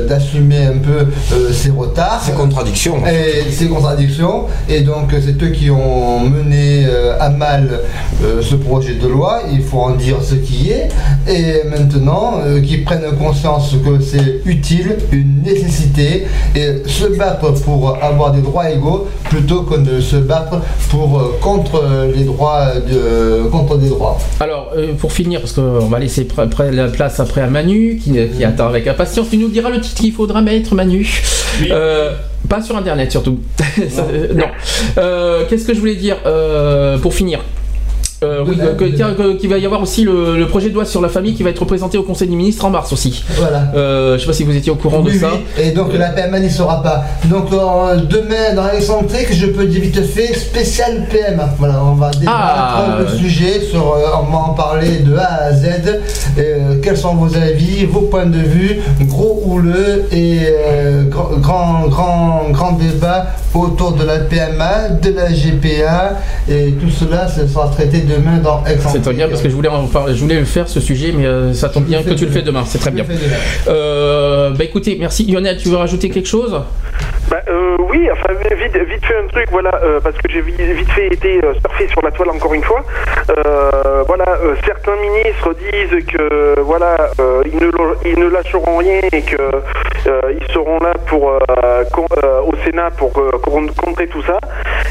d'assumer 0.08 0.66
un 0.66 0.78
peu 0.78 1.08
euh, 1.34 1.52
ses 1.52 1.70
retards. 1.70 2.22
Ces 2.24 2.32
contradictions. 2.32 2.98
Et 3.06 3.52
ces 3.52 3.68
contradictions. 3.68 4.46
Et 4.70 4.82
donc 4.82 5.12
c'est 5.12 5.42
eux 5.44 5.50
qui 5.50 5.70
ont 5.70 6.22
mené 6.22 6.86
euh, 6.86 7.18
à 7.20 7.30
mal 7.30 7.82
euh, 8.24 8.42
ce 8.42 8.56
projet 8.56 8.96
de 8.96 9.08
loi. 9.08 9.42
Il 9.52 9.62
faut 9.62 9.80
en 9.80 9.92
dire 9.92 10.18
ce 10.24 10.36
qui 10.36 10.72
est. 10.72 10.90
Et 11.28 11.68
maintenant, 11.70 12.33
euh, 12.40 12.62
qu'ils 12.62 12.84
prennent 12.84 13.04
conscience 13.18 13.76
que 13.84 14.00
c'est 14.02 14.42
utile, 14.46 14.98
une 15.12 15.42
nécessité, 15.44 16.26
et 16.56 16.84
se 16.88 17.06
battre 17.18 17.52
pour 17.64 17.98
avoir 18.02 18.32
des 18.32 18.42
droits 18.42 18.70
égaux 18.70 19.08
plutôt 19.26 19.64
que 19.64 19.76
de 19.76 20.00
se 20.02 20.16
battre 20.18 20.62
pour 20.90 21.20
euh, 21.20 21.38
contre 21.42 21.84
les 22.16 22.24
droits 22.24 22.68
de 22.80 23.44
contre 23.50 23.78
des 23.78 23.90
droits. 23.90 24.18
Alors, 24.40 24.72
euh, 24.76 24.94
pour 24.94 25.12
finir, 25.12 25.40
parce 25.42 25.54
qu'on 25.54 25.88
va 25.88 26.00
laisser 26.00 26.24
pr- 26.24 26.48
pr- 26.50 26.70
la 26.72 26.88
place 26.88 27.20
après 27.20 27.42
à 27.42 27.48
Manu, 27.48 28.00
qui, 28.04 28.14
qui 28.36 28.44
attend 28.44 28.68
avec 28.68 28.88
impatience, 28.88 29.30
tu 29.30 29.38
nous 29.38 29.50
diras 29.50 29.70
le 29.70 29.80
titre 29.82 30.02
qu'il 30.02 30.14
faudra 30.14 30.42
mettre, 30.42 30.76
Manu. 30.76 31.08
Euh, 31.70 32.12
pas 32.50 32.62
sur 32.62 32.76
Internet, 32.76 33.12
surtout. 33.12 33.40
Ça, 33.90 34.04
euh, 34.12 34.34
non. 34.34 34.46
Euh, 34.98 35.44
Qu'est-ce 35.50 35.66
que 35.66 35.74
je 35.74 35.80
voulais 35.80 35.96
dire 35.96 36.18
euh, 36.26 36.98
pour 36.98 37.14
finir? 37.14 37.40
Euh, 38.24 38.44
oui, 38.48 38.58
que- 38.58 39.14
que- 39.16 39.34
qu'il 39.38 39.50
va 39.50 39.58
y 39.58 39.66
avoir 39.66 39.82
aussi 39.82 40.04
le, 40.04 40.38
le 40.38 40.48
projet 40.48 40.70
de 40.70 40.74
loi 40.74 40.86
sur 40.86 41.02
la 41.02 41.10
famille 41.10 41.34
qui 41.36 41.44
va 41.44 41.50
être 41.50 41.66
présenté 41.66 41.98
au 41.98 42.04
Conseil 42.04 42.28
des 42.30 42.36
ministres 42.36 42.64
en 42.66 42.70
mars 42.70 42.92
aussi. 42.94 43.24
Voilà. 43.38 43.66
Euh, 43.76 44.16
je 44.16 44.22
sais 44.22 44.28
pas 44.28 44.34
si 44.34 44.44
vous 44.44 44.56
étiez 44.56 44.72
au 44.72 44.76
courant 44.76 45.02
de 45.02 45.10
Oui, 45.12 45.18
ça. 45.20 45.32
Et 45.62 45.72
donc 45.72 45.94
la 45.94 46.10
PMA 46.10 46.40
n'y 46.40 46.50
sera 46.50 46.82
pas. 46.82 47.04
Donc 47.26 47.52
euh, 47.52 47.96
demain 48.10 48.56
dans 48.56 48.68
l'excentrique, 48.72 49.28
je 49.34 49.48
peux 49.48 49.66
dire 49.66 49.82
vite 49.82 50.02
fait 50.06 50.34
spécial 50.34 51.06
PMA. 51.12 51.50
Voilà, 51.60 51.84
on 51.84 51.96
va 51.96 52.12
débattre 52.12 52.38
Ah. 52.38 52.98
le 53.00 53.08
sujet 53.18 53.60
sur, 53.62 53.94
euh, 53.94 54.06
on 54.28 54.32
va 54.32 54.38
en 54.38 54.54
parler 54.54 55.00
de 55.00 55.16
A 55.16 55.46
à 55.46 55.54
Z. 55.54 55.66
Euh, 56.38 56.76
quels 56.82 56.98
sont 56.98 57.16
vos 57.16 57.36
avis, 57.36 57.86
vos 57.86 58.02
points 58.02 58.26
de 58.26 58.38
vue, 58.40 58.80
gros 59.02 59.42
houleux 59.46 60.06
et 60.12 60.40
euh, 60.48 61.04
grand, 61.10 61.30
grand, 61.40 61.88
grand, 61.88 62.42
grand 62.52 62.72
débat 62.74 63.28
autour 63.54 63.92
de 63.94 64.04
la 64.04 64.20
PMA, 64.20 64.90
de 65.02 65.12
la 65.12 65.32
GPA 65.32 66.20
et 66.50 66.72
tout 66.72 66.90
cela, 66.90 67.28
ce 67.28 67.48
sera 67.48 67.68
traité 67.70 68.00
demain 68.18 68.38
dans 68.38 68.64
C'est 68.92 69.02
très 69.02 69.14
bien 69.14 69.28
parce 69.28 69.42
que 69.42 69.50
je 69.50 69.56
voulais 69.56 69.70
en 69.70 69.86
parler- 69.88 70.16
je 70.16 70.22
voulais 70.22 70.40
le 70.40 70.46
faire 70.46 70.68
ce 70.68 70.80
sujet, 70.80 71.12
mais 71.16 71.26
euh, 71.26 71.54
ça 71.54 71.70
tombe 71.70 71.86
bien 71.86 72.04
que 72.04 72.12
tu 72.14 72.26
le 72.26 72.32
fais 72.32 72.42
demain. 72.42 72.64
C'est 72.66 72.80
très 72.80 72.92
bien. 72.92 73.06
Euh, 73.68 74.52
bah 74.52 74.64
écoutez, 74.64 74.98
merci. 75.00 75.26
Lionel, 75.32 75.58
tu 75.58 75.70
veux 75.70 75.78
rajouter 75.78 76.10
quelque 76.10 76.28
chose? 76.28 76.62
Bah, 77.30 77.38
euh, 77.50 77.78
oui, 77.90 78.08
enfin 78.12 78.34
vite, 78.56 78.76
vite 78.78 79.06
fait 79.06 79.18
un 79.18 79.28
truc, 79.28 79.48
voilà, 79.52 79.72
euh, 79.84 80.00
parce 80.02 80.16
que 80.18 80.30
j'ai 80.32 80.42
vi- 80.42 80.52
vite 80.76 80.92
fait 80.92 81.08
été 81.08 81.38
euh, 81.44 81.54
surfé 81.66 81.88
sur 81.88 82.02
la 82.02 82.12
toile 82.12 82.30
encore 82.30 82.54
une 82.54 82.64
fois. 82.64 82.84
Euh, 83.30 84.04
voilà, 84.06 84.26
euh, 84.44 84.56
certains 84.66 84.96
ministres 84.98 85.56
disent 85.72 86.06
que 86.06 86.60
voilà, 86.62 87.10
euh, 87.20 87.42
ils, 87.46 87.56
ne, 87.58 87.72
lo- 87.72 87.96
ils 88.06 88.20
ne 88.20 88.28
lâcheront 88.28 88.78
rien 88.78 89.00
et 89.12 89.22
que 89.22 89.38
euh, 90.08 90.20
ils 90.40 90.54
seront 90.54 90.80
là 90.80 90.94
pour 91.08 91.30
euh, 91.32 91.40
euh, 92.24 92.42
au 92.42 92.54
Sénat 92.66 92.92
pour 92.92 93.18
euh, 93.18 93.32
con- 93.42 93.68
contrer 93.78 94.08
tout 94.08 94.22
ça. 94.24 94.38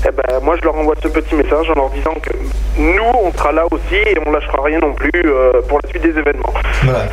Eh 0.05 0.11
ben, 0.11 0.41
moi, 0.43 0.57
je 0.59 0.65
leur 0.65 0.77
envoie 0.77 0.95
ce 1.03 1.09
petit 1.09 1.35
message 1.35 1.69
en 1.71 1.75
leur 1.75 1.91
disant 1.91 2.15
que 2.21 2.31
nous, 2.79 3.12
on 3.15 3.33
sera 3.33 3.53
là 3.53 3.65
aussi 3.71 3.95
et 3.95 4.17
on 4.25 4.31
lâchera 4.31 4.63
rien 4.65 4.79
non 4.81 4.95
plus 4.95 5.11
euh, 5.25 5.61
pour 5.69 5.79
la 5.83 5.89
suite 5.89 6.03
des 6.03 6.19
événements. 6.19 6.53
Voilà. 6.83 7.07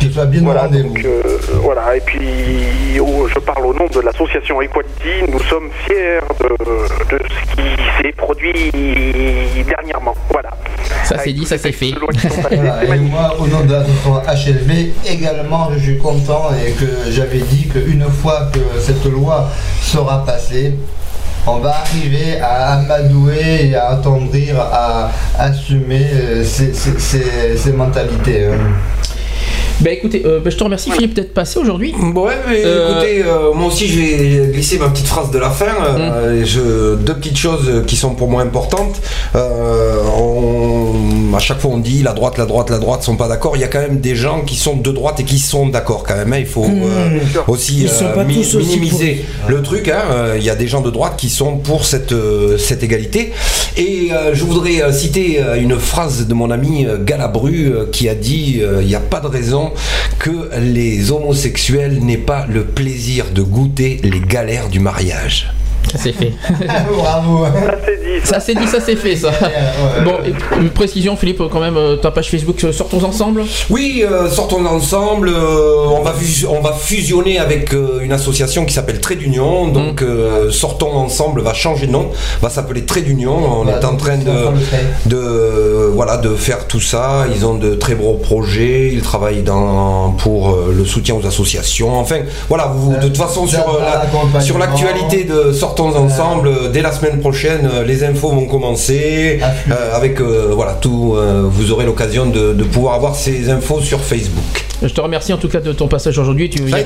Qu'il 0.00 0.12
soit 0.12 0.26
bien 0.26 0.42
Voilà, 0.42 0.68
donc, 0.68 1.04
euh, 1.04 1.22
voilà, 1.62 1.96
et 1.96 2.00
puis 2.00 2.98
oh, 3.00 3.28
je 3.32 3.38
parle 3.38 3.66
au 3.66 3.74
nom 3.74 3.86
de 3.86 4.00
l'association 4.00 4.60
Equality. 4.60 5.30
Nous 5.30 5.40
sommes 5.40 5.70
fiers 5.86 6.20
de, 6.40 7.16
de 7.16 7.22
ce 7.22 7.54
qui 7.54 8.02
s'est 8.02 8.12
produit 8.12 8.70
dernièrement. 9.66 10.14
Voilà. 10.30 10.50
Ça 11.04 11.18
c'est 11.18 11.32
dit, 11.32 11.44
ça 11.44 11.58
c'est 11.58 11.72
fait. 11.72 11.92
Voilà, 12.50 12.84
et 12.84 12.98
moi, 12.98 13.34
au 13.38 13.46
nom 13.46 13.60
de 13.64 13.72
l'association 13.72 14.22
HLB, 14.26 14.92
également, 15.06 15.70
je 15.72 15.78
suis 15.78 15.98
content 15.98 16.50
et 16.54 16.72
que 16.72 17.10
j'avais 17.10 17.38
dit 17.38 17.68
qu'une 17.68 18.04
fois 18.04 18.48
que 18.52 18.80
cette 18.80 19.04
loi 19.04 19.48
sera 19.80 20.24
passée, 20.24 20.74
on 21.46 21.58
va 21.58 21.76
arriver 21.80 22.40
à 22.40 22.74
amadouer 22.78 23.68
et 23.68 23.76
à 23.76 23.90
attendrir, 23.90 24.58
à 24.60 25.10
assumer 25.38 26.06
euh, 26.12 26.44
ces, 26.44 27.72
mentalités. 27.72 28.46
hein. 28.46 28.58
Bah 29.80 29.90
écoutez, 29.90 30.22
euh, 30.24 30.40
bah, 30.40 30.50
je 30.50 30.56
te 30.56 30.64
remercie 30.64 30.90
Philippe 30.90 31.14
d'être 31.14 31.34
passé 31.34 31.58
aujourd'hui. 31.58 31.92
Ouais, 32.14 32.32
mais 32.48 32.62
Euh, 32.64 32.92
écoutez, 32.92 33.22
euh, 33.24 33.52
moi 33.52 33.66
aussi 33.66 33.88
je 33.88 33.98
vais 34.00 34.52
glisser 34.52 34.78
ma 34.78 34.88
petite 34.88 35.06
phrase 35.06 35.30
de 35.30 35.38
la 35.38 35.50
fin. 35.50 35.66
Euh, 35.84 36.42
je- 36.44 36.94
deux 36.94 37.14
petites 37.14 37.36
choses 37.36 37.82
qui 37.86 37.96
sont 37.96 38.14
pour 38.14 38.28
moi 38.28 38.42
importantes. 38.42 39.00
Euh, 39.34 39.96
on- 40.16 41.34
à 41.34 41.38
chaque 41.40 41.58
fois 41.60 41.72
on 41.74 41.78
dit 41.78 42.02
la 42.02 42.12
droite, 42.12 42.38
la 42.38 42.46
droite, 42.46 42.70
la 42.70 42.78
droite 42.78 43.02
sont 43.02 43.16
pas 43.16 43.28
d'accord. 43.28 43.56
Il 43.56 43.60
y 43.60 43.64
a 43.64 43.68
quand 43.68 43.80
même 43.80 43.98
des 44.00 44.14
gens 44.14 44.42
qui 44.42 44.56
sont 44.56 44.76
de 44.76 44.90
droite 44.92 45.18
et 45.20 45.24
qui 45.24 45.38
sont 45.38 45.66
d'accord 45.68 46.04
quand 46.06 46.16
même. 46.16 46.32
hein. 46.32 46.38
Il 46.38 46.46
faut 46.46 46.64
euh, 46.64 47.18
aussi 47.48 47.86
euh, 47.86 48.24
mi- 48.24 48.36
minimiser 48.64 49.24
le 49.48 49.60
truc. 49.62 49.88
hein. 49.88 50.02
Euh, 50.12 50.34
Il 50.38 50.44
y 50.44 50.50
a 50.50 50.54
des 50.54 50.68
gens 50.68 50.80
de 50.82 50.90
droite 50.90 51.14
qui 51.16 51.28
sont 51.30 51.56
pour 51.58 51.84
cette, 51.84 52.12
euh, 52.12 52.56
cette 52.58 52.82
égalité. 52.82 53.32
Et 53.76 54.10
euh, 54.12 54.34
je 54.34 54.44
voudrais 54.44 54.82
euh, 54.82 54.92
citer 54.92 55.40
euh, 55.42 55.56
une 55.60 55.76
phrase 55.78 56.26
de 56.26 56.34
mon 56.34 56.50
ami 56.50 56.86
Galabru 57.04 57.66
euh, 57.74 57.86
qui 57.90 58.08
a 58.08 58.14
dit 58.14 58.60
euh, 58.62 58.78
il 58.82 58.86
n'y 58.88 58.94
a 58.94 59.00
pas 59.00 59.20
de 59.20 59.26
raison 59.26 59.63
que 60.18 60.50
les 60.58 61.10
homosexuels 61.10 62.00
n'aient 62.00 62.16
pas 62.16 62.46
le 62.46 62.64
plaisir 62.64 63.26
de 63.32 63.42
goûter 63.42 64.00
les 64.02 64.20
galères 64.20 64.68
du 64.68 64.80
mariage. 64.80 65.52
Ça 65.92 65.98
c'est 66.02 66.12
fait. 66.12 66.32
Bravo. 66.96 67.44
Ça 67.44 67.50
c'est 67.84 67.96
dit. 67.96 68.26
Ça 68.26 68.40
c'est 68.40 68.54
dit, 68.54 68.66
ça 68.66 68.78
c'est 68.84 68.96
fait 68.96 69.16
ça. 69.16 69.30
Bon, 70.04 70.14
une 70.60 70.70
précision 70.70 71.16
Philippe, 71.16 71.42
quand 71.52 71.60
même, 71.60 71.76
euh, 71.76 71.96
ta 71.96 72.10
page 72.10 72.30
Facebook, 72.30 72.62
euh, 72.64 72.72
sortons 72.72 73.02
ensemble? 73.04 73.42
Oui, 73.70 74.04
euh, 74.08 74.28
sortons 74.28 74.64
ensemble. 74.66 75.28
euh, 75.28 75.86
on, 75.88 76.02
va 76.02 76.14
on 76.50 76.60
va 76.60 76.72
fusionner 76.72 77.38
avec 77.38 77.72
euh, 77.74 78.00
une 78.02 78.12
association 78.12 78.64
qui 78.64 78.74
s'appelle 78.74 79.00
Trait 79.00 79.16
d'Union. 79.16 79.68
Donc, 79.68 80.02
euh, 80.02 80.50
sortons 80.50 80.92
ensemble 80.94 81.42
va 81.42 81.54
changer 81.54 81.86
de 81.86 81.92
nom, 81.92 82.08
va 82.42 82.50
s'appeler 82.50 82.84
Trait 82.84 83.02
d'Union. 83.02 83.36
On 83.36 83.64
Voilà, 83.64 83.80
est 83.80 83.84
en 83.84 83.90
donc, 83.92 84.00
train 84.00 84.16
de, 84.18 85.08
de, 85.08 85.90
voilà, 85.94 86.16
de 86.16 86.34
faire 86.34 86.66
tout 86.66 86.80
ça. 86.80 87.26
Ils 87.34 87.44
ont 87.46 87.54
de 87.54 87.74
très 87.74 87.94
gros 87.94 88.14
projets. 88.14 88.90
Ils 88.92 89.02
travaillent 89.02 89.42
dans, 89.42 90.10
pour 90.12 90.50
euh, 90.50 90.74
le 90.76 90.84
soutien 90.84 91.14
aux 91.14 91.26
associations. 91.26 91.98
Enfin, 91.98 92.20
voilà, 92.48 92.72
vous, 92.74 92.94
de 92.96 93.02
toute 93.08 93.16
façon, 93.16 93.46
sur, 93.46 93.60
euh, 93.68 93.80
la- 94.34 94.40
sur 94.40 94.58
l'actualité 94.58 95.24
de 95.24 95.52
Sortons 95.52 95.73
ensemble, 95.82 96.48
euh, 96.48 96.68
dès 96.70 96.82
la 96.82 96.92
semaine 96.92 97.20
prochaine, 97.20 97.68
euh, 97.72 97.84
les 97.84 98.04
infos 98.04 98.28
vont 98.30 98.46
commencer. 98.46 99.40
euh, 99.70 99.94
avec 99.94 100.20
euh, 100.20 100.50
voilà, 100.54 100.72
tout, 100.74 101.14
euh, 101.16 101.42
vous 101.48 101.72
aurez 101.72 101.84
l'occasion 101.86 102.26
de, 102.26 102.52
de 102.52 102.64
pouvoir 102.64 102.94
avoir 102.94 103.14
ces 103.16 103.50
infos 103.50 103.80
sur 103.80 104.00
Facebook. 104.00 104.64
Je 104.88 104.92
te 104.92 105.00
remercie 105.00 105.32
en 105.32 105.38
tout 105.38 105.48
cas 105.48 105.60
de 105.60 105.72
ton 105.72 105.88
passage 105.88 106.18
aujourd'hui. 106.18 106.50
Tu, 106.50 106.62
a 106.72 106.76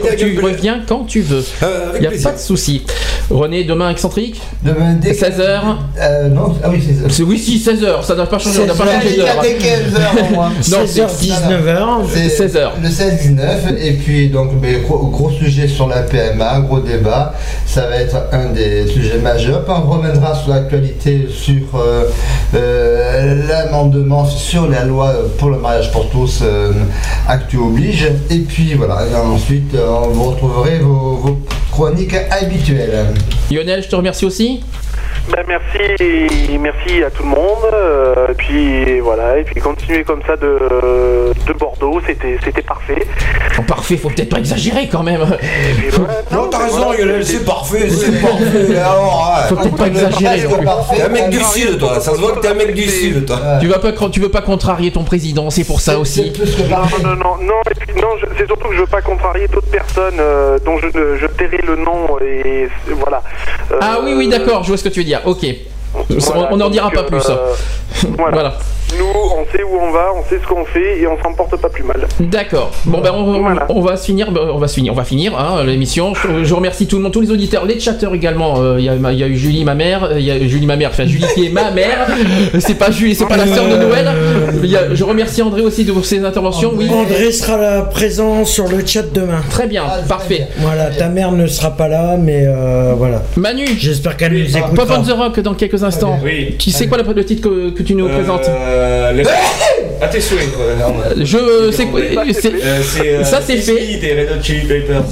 reviens 0.41 0.81
quand 0.87 1.05
tu 1.05 1.21
veux. 1.21 1.45
Euh, 1.63 1.93
Il 1.97 2.01
n'y 2.01 2.07
a 2.07 2.11
plaisir. 2.11 2.31
pas 2.31 2.37
de 2.37 2.41
souci. 2.41 2.85
René, 3.29 3.65
demain 3.65 3.91
excentrique 3.91 4.41
Demain, 4.63 4.95
dès 4.95 5.13
16h 5.13 5.61
Euh, 6.01 6.29
non, 6.29 6.55
ah 6.63 6.69
oui, 6.71 6.83
c'est 6.87 7.11
ça. 7.11 7.25
Oui, 7.25 7.39
si, 7.39 7.59
16h, 7.59 8.05
ça 8.05 8.15
n'a 8.15 8.27
pas 8.27 8.39
changé, 8.39 8.61
on 8.63 8.67
n'a 8.67 8.75
pas 8.75 8.87
16 8.87 9.03
changé 9.03 9.17
d'heure. 9.17 9.43
Dès 9.43 9.55
15h 9.55 10.31
au 10.31 10.35
moins. 10.35 10.49
Non, 10.49 10.79
c'est 10.87 11.03
16h, 11.03 11.09
19h. 11.21 12.05
C'est 12.13 12.47
16h. 12.47 12.71
Le 12.83 12.89
16-19, 12.89 13.77
et 13.81 13.93
puis 13.93 14.29
donc 14.29 14.53
gros, 14.85 15.09
gros 15.09 15.31
sujet 15.31 15.67
sur 15.67 15.89
la 15.89 16.03
PMA, 16.03 16.61
gros 16.61 16.81
débat, 16.81 17.35
ça 17.67 17.87
va 17.89 17.97
être 17.97 18.17
un 18.33 18.53
des 18.53 18.87
sujets 18.87 19.19
majeurs. 19.19 19.65
On 19.69 19.91
reviendra 19.91 20.35
sur 20.35 20.51
l'actualité 20.51 21.29
sur 21.31 21.57
euh, 21.75 22.05
euh, 22.55 23.47
l'amendement 23.49 24.25
sur 24.25 24.69
la 24.69 24.85
loi 24.85 25.13
pour 25.39 25.51
le 25.51 25.59
mariage 25.59 25.91
pour 25.93 26.09
tous, 26.11 26.41
euh, 26.43 26.73
Actu 27.29 27.59
oblige. 27.59 27.88
Et 28.31 28.41
puis 28.41 28.75
voilà, 28.75 28.99
ensuite 29.25 29.75
euh, 29.75 29.87
vous 30.11 30.25
retrouverez 30.25 30.79
vos 30.81 31.39
chroniques 31.73 32.15
habituelles. 32.31 33.15
Lionel, 33.51 33.83
je 33.83 33.89
te 33.89 33.97
remercie 33.97 34.27
aussi. 34.27 34.61
Ben, 35.31 35.45
merci, 35.47 36.59
merci 36.59 37.03
à 37.03 37.11
tout 37.11 37.23
le 37.23 37.29
monde. 37.29 37.39
euh, 37.73 38.29
et 38.31 38.35
puis 38.35 39.01
voilà, 39.01 39.39
et 39.39 39.45
puis 39.45 39.61
continuez 39.61 40.03
comme 40.05 40.21
ça 40.27 40.37
de, 40.37 41.33
de 41.47 41.53
Bordeaux, 41.53 42.01
c'était 42.07 42.39
c'était 42.45 42.63
parfait. 42.63 43.07
Bon, 43.57 43.63
parfait, 43.65 43.97
faut 43.97 44.09
peut-être 44.09 44.31
pas 44.31 44.39
exagérer 44.39 44.89
quand 44.91 45.03
même. 45.03 45.21
Non, 46.33 46.47
t'as 46.49 46.65
raison, 46.65 46.93
Lionel, 46.93 47.25
c'est 47.27 47.45
parfait, 47.45 47.89
c'est 47.91 48.21
parfait. 48.23 48.77
Alors, 48.79 49.35
ouais. 49.43 49.49
Faut 49.49 49.57
peut-être 49.57 49.77
pas 49.77 49.87
exagérer. 49.89 50.43
non 50.49 50.57
plus. 50.59 50.97
T'es 50.97 51.03
un 51.03 51.09
mec 51.09 51.31
du 51.31 51.41
sud, 51.43 51.79
toi. 51.79 52.01
Ça 52.01 52.15
se 52.15 52.21
voit 52.21 52.33
que 52.33 52.41
t'es 52.41 52.49
un 52.49 52.55
mec 52.55 52.75
du 52.75 52.89
sud, 52.89 53.27
toi. 53.27 53.39
Tu 53.61 53.67
vas 53.67 53.79
pas, 53.79 53.93
tu 54.11 54.21
veux 54.21 54.31
pas 54.31 54.43
contrarier 54.43 54.91
ton 54.93 55.05
président, 55.05 55.51
c'est 55.51 55.65
pour 55.65 55.81
ça 55.81 55.99
aussi. 55.99 56.33
Non, 56.71 56.77
non, 57.03 57.17
non, 57.17 57.37
non, 57.43 57.55
et 57.71 57.75
puis 57.75 58.01
non, 58.01 58.09
je- 58.21 58.27
c'est 58.39 58.47
surtout 58.47 58.69
que 58.69 58.75
je 58.75 58.81
veux 58.81 58.87
pas 58.87 59.03
contrarier 59.03 59.47
d'autres 59.49 59.67
personnes 59.71 60.19
euh, 60.21 60.59
dont 60.65 60.79
je, 60.79 60.87
ne- 60.87 61.17
je 61.21 61.27
tairai 61.27 61.61
le 61.67 61.77
nom 61.77 62.19
et 62.21 62.69
c'est- 62.87 62.93
voilà. 62.95 63.23
Euh, 63.73 63.77
Ah 63.81 63.99
oui, 64.05 64.15
oui, 64.17 64.29
d'accord, 64.29 64.63
je 64.63 64.69
vois 64.69 64.77
ce 64.77 64.85
que 64.85 64.89
tu 64.89 65.01
veux 65.01 65.05
dire. 65.05 65.18
Ok. 65.25 65.78
Voilà, 66.09 66.49
on 66.53 66.57
n'en 66.57 66.71
dira 66.71 66.91
pas 66.91 67.03
plus. 67.05 67.23
euh, 67.29 67.37
voilà. 68.17 68.33
Voilà. 68.33 68.55
Nous, 68.99 69.05
on 69.05 69.45
sait 69.55 69.63
où 69.63 69.77
on 69.79 69.91
va, 69.91 70.07
on 70.17 70.23
sait 70.31 70.41
ce 70.43 70.47
qu'on 70.49 70.65
fait 70.65 71.01
et 71.01 71.07
on 71.07 71.23
s'en 71.23 71.35
porte 71.35 71.55
pas 71.61 71.69
plus 71.69 71.83
mal. 71.85 72.09
D'accord. 72.21 72.71
Bon 72.87 73.03
ben 73.03 73.11
on, 73.15 73.45
on 73.69 73.81
va 73.83 73.99
se 73.99 74.07
finir, 74.07 74.33
ben, 74.33 74.41
on 74.51 74.57
va 74.57 74.67
se 74.67 74.75
finir, 74.77 74.95
on 74.95 74.97
va 74.97 75.05
finir 75.05 75.39
hein, 75.39 75.63
l'émission. 75.63 76.15
Je, 76.15 76.43
je 76.43 76.55
remercie 76.55 76.87
tout 76.87 76.97
le 76.97 77.03
monde, 77.03 77.13
tous 77.13 77.21
les 77.21 77.31
auditeurs, 77.31 77.67
les 77.67 77.79
chatteurs 77.79 78.15
également. 78.15 78.55
Euh, 78.63 78.77
Il 78.79 78.87
y, 78.87 78.89
a, 78.89 78.95
il 78.95 79.19
y 79.19 79.23
a 79.23 79.27
eu 79.27 79.37
Julie 79.37 79.63
ma 79.63 79.75
mère, 79.75 80.05
euh, 80.05 80.19
il 80.19 80.25
y 80.25 80.31
a 80.31 80.39
Julie 80.49 80.65
ma 80.65 80.77
mère, 80.77 80.89
enfin 80.91 81.05
Julie 81.05 81.27
qui 81.35 81.47
est 81.47 81.51
ma 81.51 81.71
mère. 81.71 82.07
C'est 82.61 82.77
pas 82.79 82.91
Julie, 82.91 83.15
c'est 83.15 83.27
pas 83.27 83.37
la 83.37 83.47
sœur 83.47 83.69
de 83.69 83.77
Noël. 83.77 84.09
Il 84.65 84.71
y 84.71 84.77
a- 84.77 84.95
je 84.95 85.05
remercie 85.05 85.43
André 85.43 85.61
aussi 85.61 85.85
de 85.85 85.93
ses 86.03 86.25
interventions. 86.25 86.73
Oui. 86.75 86.89
André 86.91 87.31
sera 87.31 87.59
là 87.59 87.83
présent 87.83 88.47
sur 88.47 88.69
le 88.69 88.85
chat 88.87 89.03
demain. 89.13 89.43
Très 89.51 89.67
bien, 89.67 89.85
parfait. 90.09 90.49
Voilà, 90.61 90.87
ta 90.87 91.09
mère 91.09 91.33
ne 91.33 91.47
sera 91.47 91.73
pas 91.73 91.89
là, 91.89 92.17
mais 92.19 92.45
euh, 92.47 92.95
voilà. 92.97 93.23
Manu, 93.37 93.67
j'espère 93.79 94.17
qu'elle 94.17 94.33
nous 94.33 94.57
écoute. 94.57 94.75
Pop 94.75 94.89
on 94.97 95.03
the 95.03 95.11
Rock 95.13 95.41
dans 95.41 95.53
quelques 95.55 95.75
instants. 95.75 95.88
Oui. 96.23 96.57
Tu 96.59 96.71
sais 96.71 96.87
quoi 96.87 96.99
le, 96.99 97.25
titre 97.25 97.43
que, 97.43 97.71
que 97.71 97.83
tu 97.83 97.95
nous 97.95 98.09
présentes 98.09 98.47
Euh, 98.49 99.13
les- 99.13 99.25
À 100.01 100.09
tes 100.09 100.21
souhaits. 100.21 100.49
Je 101.21 101.71
sais 101.73 101.87
quoi 101.87 102.01
c'est- 102.33 102.53
Euh, 102.55 102.83
euh, 103.05 103.25
Ça 103.25 103.41
c'est 103.45 103.57
fait. 103.57 103.73
Easily 103.75 103.99
des 103.99 104.13
Red 104.21 104.29
Hot 104.39 104.43
Chili 104.43 104.67
Peppers. 104.67 105.03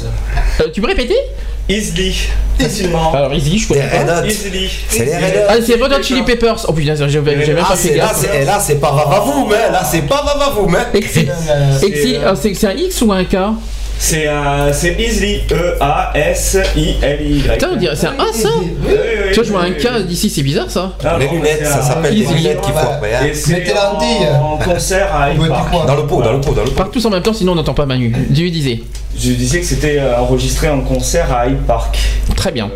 Euh, 0.61 0.65
tu 0.73 0.81
peux 0.81 0.87
répéter 0.89 1.17
Easily. 1.69 2.15
Facilement. 2.59 3.13
Alors 3.13 3.35
Easy, 3.35 3.59
je 3.59 3.69
connais 3.69 3.81
pas. 3.89 4.25
Easily. 4.27 4.69
C'est 4.89 5.05
les 5.05 5.17
Red 5.17 5.23
Hot. 5.37 5.47
Ah 5.49 5.55
c'est 5.65 5.75
Red 5.83 5.93
Hot 5.93 6.03
Chili 6.03 6.23
Peppers. 6.23 6.65
Oh 6.69 6.73
putain, 6.73 6.95
j'ai 7.09 7.21
même 7.21 7.57
Ah, 7.61 7.69
pas 7.71 7.77
fait 7.77 7.97
là, 7.97 8.05
gaffe. 8.07 8.17
c'est 8.33 8.45
là, 8.45 8.61
c'est 8.61 8.81
pas 8.81 8.93
vavavoum, 8.93 9.53
hein. 9.53 9.73
Là, 9.73 9.83
c'est 9.85 10.03
pas 10.07 10.23
vavavoum, 10.25 10.75
hein. 10.77 10.87
Ah, 12.25 12.35
c'est 12.37 12.67
un 12.67 12.73
X 12.73 13.03
ou 13.03 13.13
un 13.13 13.25
K? 13.25 13.37
C'est 13.99 14.29
euh, 14.29 14.73
c'est 14.73 14.95
Easily. 15.01 15.41
E-A-S-I-L-Y. 15.51 17.43
Putain, 17.53 17.69
on 17.73 17.77
dirait 17.77 17.97
c'est 17.97 18.07
un 18.09 18.15
A 18.19 18.33
ça 18.33 18.49
Tu 19.29 19.35
vois, 19.35 19.45
je 19.45 19.51
vois 19.51 19.63
un 19.63 19.71
K 19.71 20.07
d'ici, 20.07 20.29
c'est 20.31 20.43
bizarre 20.43 20.71
ça. 20.71 20.93
Ah, 21.05 21.17
Les 21.19 21.27
non, 21.27 21.33
lunettes, 21.35 21.67
ça 21.67 21.81
s'appelle 21.83 22.17
Easy. 22.17 22.33
lunettes 22.35 22.61
qu'il 22.61 22.73
faut 22.73 22.79
après. 22.79 23.29
Et 23.31 23.35
c'est 23.35 23.53
Mettez 23.53 23.73
la 23.75 23.85
lentille. 23.93 24.27
en, 24.41 24.57
concert 24.59 25.15
à 25.15 25.33
Hyde 25.33 25.41
Park. 25.49 25.73
Dans 25.87 25.97
le 25.97 26.03
pot, 26.07 26.23
dans 26.23 26.33
le 26.33 26.41
pot, 26.41 26.53
dans 26.55 26.63
le 26.63 26.69
pot. 26.71 26.77
Part 26.77 26.91
tous 26.91 27.05
en 27.07 27.11
même 27.11 27.23
temps, 27.23 27.33
sinon 27.33 27.53
on 27.53 27.57
n'entend 27.57 27.75
pas 27.75 27.87
Manu. 27.87 28.15
Dieu 28.29 28.51
disait. 28.51 28.81
Je 29.19 29.31
disais 29.31 29.61
que 29.61 29.67
c'était 29.67 29.99
euh, 29.99 30.19
enregistré 30.19 30.69
en 30.69 30.81
concert 30.83 31.33
à 31.35 31.47
Hyde 31.47 31.63
Park. 31.67 31.99
Très 32.37 32.53
bien. 32.53 32.71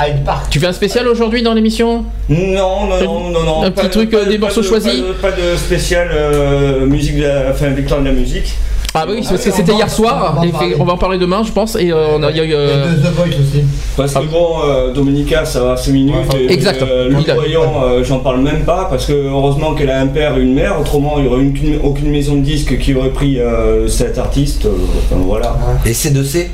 Hyde 0.00 0.22
Park. 0.24 0.46
Tu 0.48 0.60
fais 0.60 0.66
un 0.68 0.72
spécial 0.72 1.08
aujourd'hui 1.08 1.42
dans 1.42 1.54
l'émission? 1.54 2.04
Non, 2.28 2.86
non, 2.86 3.02
non, 3.02 3.30
non, 3.30 3.42
non. 3.42 3.62
Un 3.64 3.70
pas 3.72 3.82
petit 3.82 3.88
de- 3.88 3.92
truc, 3.92 4.10
pas 4.10 4.18
euh, 4.18 4.24
de- 4.26 4.30
des 4.30 4.38
pas 4.38 4.46
morceaux 4.46 4.60
de- 4.62 4.66
choisis? 4.66 4.92
pas 5.20 5.30
de, 5.30 5.32
pas 5.32 5.32
de 5.32 5.56
spécial 5.56 6.08
euh, 6.12 6.86
musique, 6.86 7.16
de 7.18 7.24
la, 7.24 7.50
enfin 7.50 7.66
victoire 7.70 8.00
de 8.00 8.06
la 8.06 8.12
musique. 8.12 8.54
Ah 8.94 9.06
bah 9.06 9.12
oui, 9.14 9.24
parce 9.26 9.42
que 9.42 9.50
c'était 9.50 9.72
hier 9.72 9.88
soir. 9.90 10.32
on 10.32 10.34
va 10.34 10.40
en 10.40 10.42
et 10.42 10.46
fait- 10.48 10.52
parler. 10.52 10.76
On 10.80 10.84
va 10.84 10.92
en 10.92 10.98
parler 10.98 11.18
demain, 11.18 11.42
je 11.44 11.52
pense. 11.52 11.76
Et 11.76 11.90
euh, 11.90 12.08
on 12.16 12.22
a- 12.22 12.30
il 12.30 12.36
y 12.36 12.40
a 12.40 12.44
eu. 12.44 12.46
Il 12.48 12.50
y 12.50 12.54
a 12.54 12.58
euh, 12.58 12.94
The 12.96 13.14
Voice 13.16 13.26
aussi. 13.40 13.64
Parce 13.96 14.12
que 14.12 14.24
bon, 14.30 14.48
euh, 14.66 14.92
Dominica, 14.92 15.44
ça 15.46 15.60
va 15.64 15.76
5 15.76 15.92
minutes. 15.92 16.14
Ouais, 16.32 16.42
et, 16.44 16.52
Exact. 16.52 16.82
euh, 16.82 17.08
le 17.08 17.34
voyant, 17.34 17.82
euh, 17.84 18.04
j'en 18.04 18.18
parle 18.18 18.40
même 18.42 18.64
pas, 18.64 18.86
parce 18.90 19.06
que 19.06 19.12
heureusement 19.12 19.74
qu'elle 19.74 19.90
a 19.90 19.98
un 20.00 20.08
père 20.08 20.36
et 20.36 20.42
une 20.42 20.54
mère, 20.54 20.78
autrement 20.78 21.14
il 21.16 21.22
n'y 21.24 21.28
aurait 21.28 21.44
aucune, 21.46 21.78
aucune 21.82 22.10
maison 22.10 22.34
de 22.36 22.40
disques 22.42 22.78
qui 22.78 22.94
aurait 22.94 23.10
pris 23.10 23.38
euh, 23.40 23.88
cet 23.88 24.18
artiste. 24.18 24.66
euh, 24.66 24.70
enfin 25.10 25.20
voilà. 25.24 25.56
Et 25.86 25.92
C2C 25.92 26.48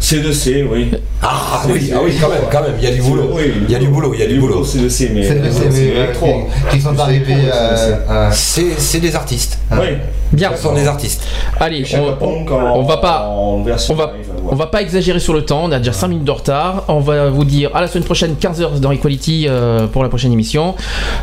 C2C, 0.00 0.66
oui. 0.68 0.90
Ah 1.22 1.62
oui, 1.68 1.92
ah 1.94 1.98
oui, 2.04 2.12
quand 2.20 2.28
même, 2.28 2.38
quand 2.50 2.62
même, 2.62 2.72
il 2.78 2.84
y 2.84 2.88
a 2.88 2.94
du 2.94 3.02
boulot. 3.02 3.30
Oui, 3.34 3.52
Il 3.68 3.70
y 3.72 3.76
a 3.76 3.78
du 3.78 3.86
boulot, 3.86 4.12
il 4.14 4.20
y 4.20 4.24
a 4.24 4.26
du 4.26 4.40
boulot. 4.40 4.64
C2C, 4.64 5.10
mais. 5.14 5.22
C'est 5.22 5.34
de 5.40 5.46
euh, 5.46 5.50
ces 5.52 5.68
oui, 5.68 5.78
ouais, 5.90 5.96
électro. 5.96 6.26
qui, 6.70 6.76
qui 6.76 6.82
sont 6.82 6.98
arrivés 6.98 7.34
euh. 7.54 8.28
C'est 8.32 8.78
c'est 8.78 8.98
des 8.98 9.14
artistes. 9.14 9.58
Oui. 9.70 9.86
Bien. 10.32 10.50
Ce 10.56 10.62
sont 10.62 10.74
des 10.74 10.86
artistes. 10.86 11.24
Allez, 11.60 11.84
on, 12.20 12.82
va 12.82 12.96
pas. 12.96 13.28
On 13.28 13.62
va, 13.62 14.12
on 14.48 14.54
va 14.54 14.66
pas 14.66 14.82
exagérer 14.82 15.20
sur 15.20 15.34
le 15.34 15.44
temps, 15.44 15.64
on 15.64 15.72
a 15.72 15.78
déjà 15.78 15.92
5 15.92 16.08
minutes 16.08 16.24
de 16.24 16.30
retard. 16.30 16.84
On 16.88 17.00
va 17.00 17.28
vous 17.28 17.44
dire 17.44 17.70
à 17.74 17.80
la 17.80 17.88
semaine 17.88 18.04
prochaine, 18.04 18.34
15h 18.40 18.80
dans 18.80 18.90
Equality 18.90 19.46
euh, 19.48 19.86
pour 19.86 20.02
la 20.02 20.08
prochaine 20.08 20.32
émission. 20.32 20.74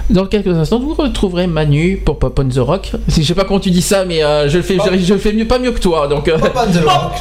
Dans 0.10 0.26
quelques 0.26 0.56
instants, 0.56 0.80
vous 0.80 0.94
retrouverez 0.94 1.48
Manu 1.48 1.98
pour 1.98 2.20
Pop 2.20 2.40
on 2.40 2.48
the 2.48 2.58
Rock. 2.60 2.92
Je 3.08 3.22
sais 3.22 3.34
pas 3.34 3.46
comment 3.46 3.60
tu 3.60 3.72
dis 3.72 3.82
ça, 3.82 4.06
mais 4.06 4.24
euh, 4.24 4.48
je 4.48 4.58
le 4.58 4.64
fais, 4.64 4.78
je, 4.78 4.98
je 4.98 5.14
le 5.14 5.20
fais 5.20 5.34
mieux, 5.34 5.46
pas 5.46 5.60
mieux 5.60 5.72
que 5.72 5.80
toi. 5.80 6.08
Donc, 6.08 6.28
euh, 6.28 6.38
Pop 6.38 6.52
on 6.56 6.72
the 6.72 6.84
rock. 6.86 7.12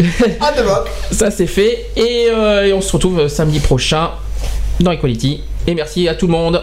On 0.00 0.62
the 0.62 0.66
rock. 0.66 0.88
ça 1.10 1.30
c'est 1.30 1.46
fait. 1.46 1.86
Et, 1.96 2.28
euh, 2.30 2.66
et 2.66 2.72
on 2.72 2.80
se 2.80 2.92
retrouve 2.92 3.28
samedi 3.28 3.60
prochain 3.60 4.10
dans 4.80 4.90
Equality. 4.92 5.40
Et 5.66 5.74
merci 5.74 6.08
à 6.08 6.14
tout 6.14 6.26
le 6.26 6.32
monde. 6.32 6.62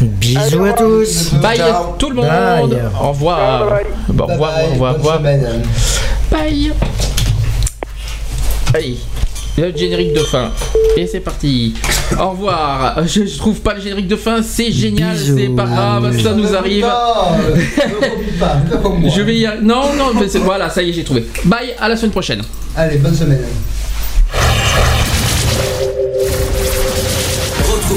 Bisous 0.00 0.64
à 0.64 0.72
tous. 0.72 1.34
Bye 1.34 1.60
tout 1.98 2.10
le 2.10 2.16
monde. 2.16 2.26
Bye. 2.70 2.80
Au 3.00 3.08
revoir. 3.08 3.68
Bon, 4.08 4.24
au 4.24 4.26
revoir, 4.28 4.52
bye, 4.54 4.66
au 4.66 4.72
revoir, 4.72 4.94
au 4.94 4.98
revoir. 4.98 5.20
Bye. 6.30 6.72
Allez, 8.74 8.96
le 9.58 9.76
générique 9.76 10.12
de 10.14 10.20
fin. 10.20 10.50
Et 10.96 11.06
c'est 11.06 11.20
parti. 11.20 11.74
Au 12.20 12.30
revoir. 12.30 13.06
Je, 13.06 13.26
je 13.26 13.36
trouve 13.38 13.60
pas 13.60 13.74
le 13.74 13.80
générique 13.80 14.08
de 14.08 14.16
fin, 14.16 14.42
c'est 14.42 14.70
génial, 14.72 15.16
c'est 15.18 15.48
pas 15.48 15.64
grave, 15.64 16.22
ça 16.22 16.32
nous 16.32 16.54
arrive. 16.54 16.82
Pas, 16.82 17.36
pas. 18.40 18.56
Je 19.14 19.22
vais 19.22 19.36
y 19.36 19.46
aller. 19.46 19.60
Non, 19.62 19.92
non, 19.96 20.12
mais 20.18 20.28
c'est- 20.28 20.38
voilà, 20.38 20.68
ça 20.70 20.82
y 20.82 20.90
est, 20.90 20.92
j'ai 20.92 21.04
trouvé. 21.04 21.24
Bye, 21.44 21.74
à 21.80 21.88
la 21.88 21.96
semaine 21.96 22.12
prochaine. 22.12 22.42
Allez, 22.76 22.98
bonne 22.98 23.14
semaine. 23.14 23.40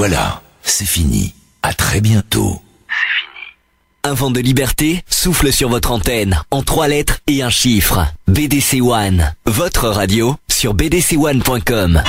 Voilà, 0.00 0.40
c'est 0.62 0.86
fini. 0.86 1.34
À 1.62 1.74
très 1.74 2.00
bientôt. 2.00 2.62
Un 4.02 4.14
vent 4.14 4.30
de 4.30 4.40
liberté 4.40 5.04
souffle 5.10 5.52
sur 5.52 5.68
votre 5.68 5.90
antenne 5.90 6.40
en 6.50 6.62
trois 6.62 6.88
lettres 6.88 7.18
et 7.26 7.42
un 7.42 7.50
chiffre. 7.50 8.06
BDC 8.26 8.80
One, 8.80 9.34
votre 9.44 9.90
radio 9.90 10.36
sur 10.48 10.74
bdc1.com. 10.74 12.02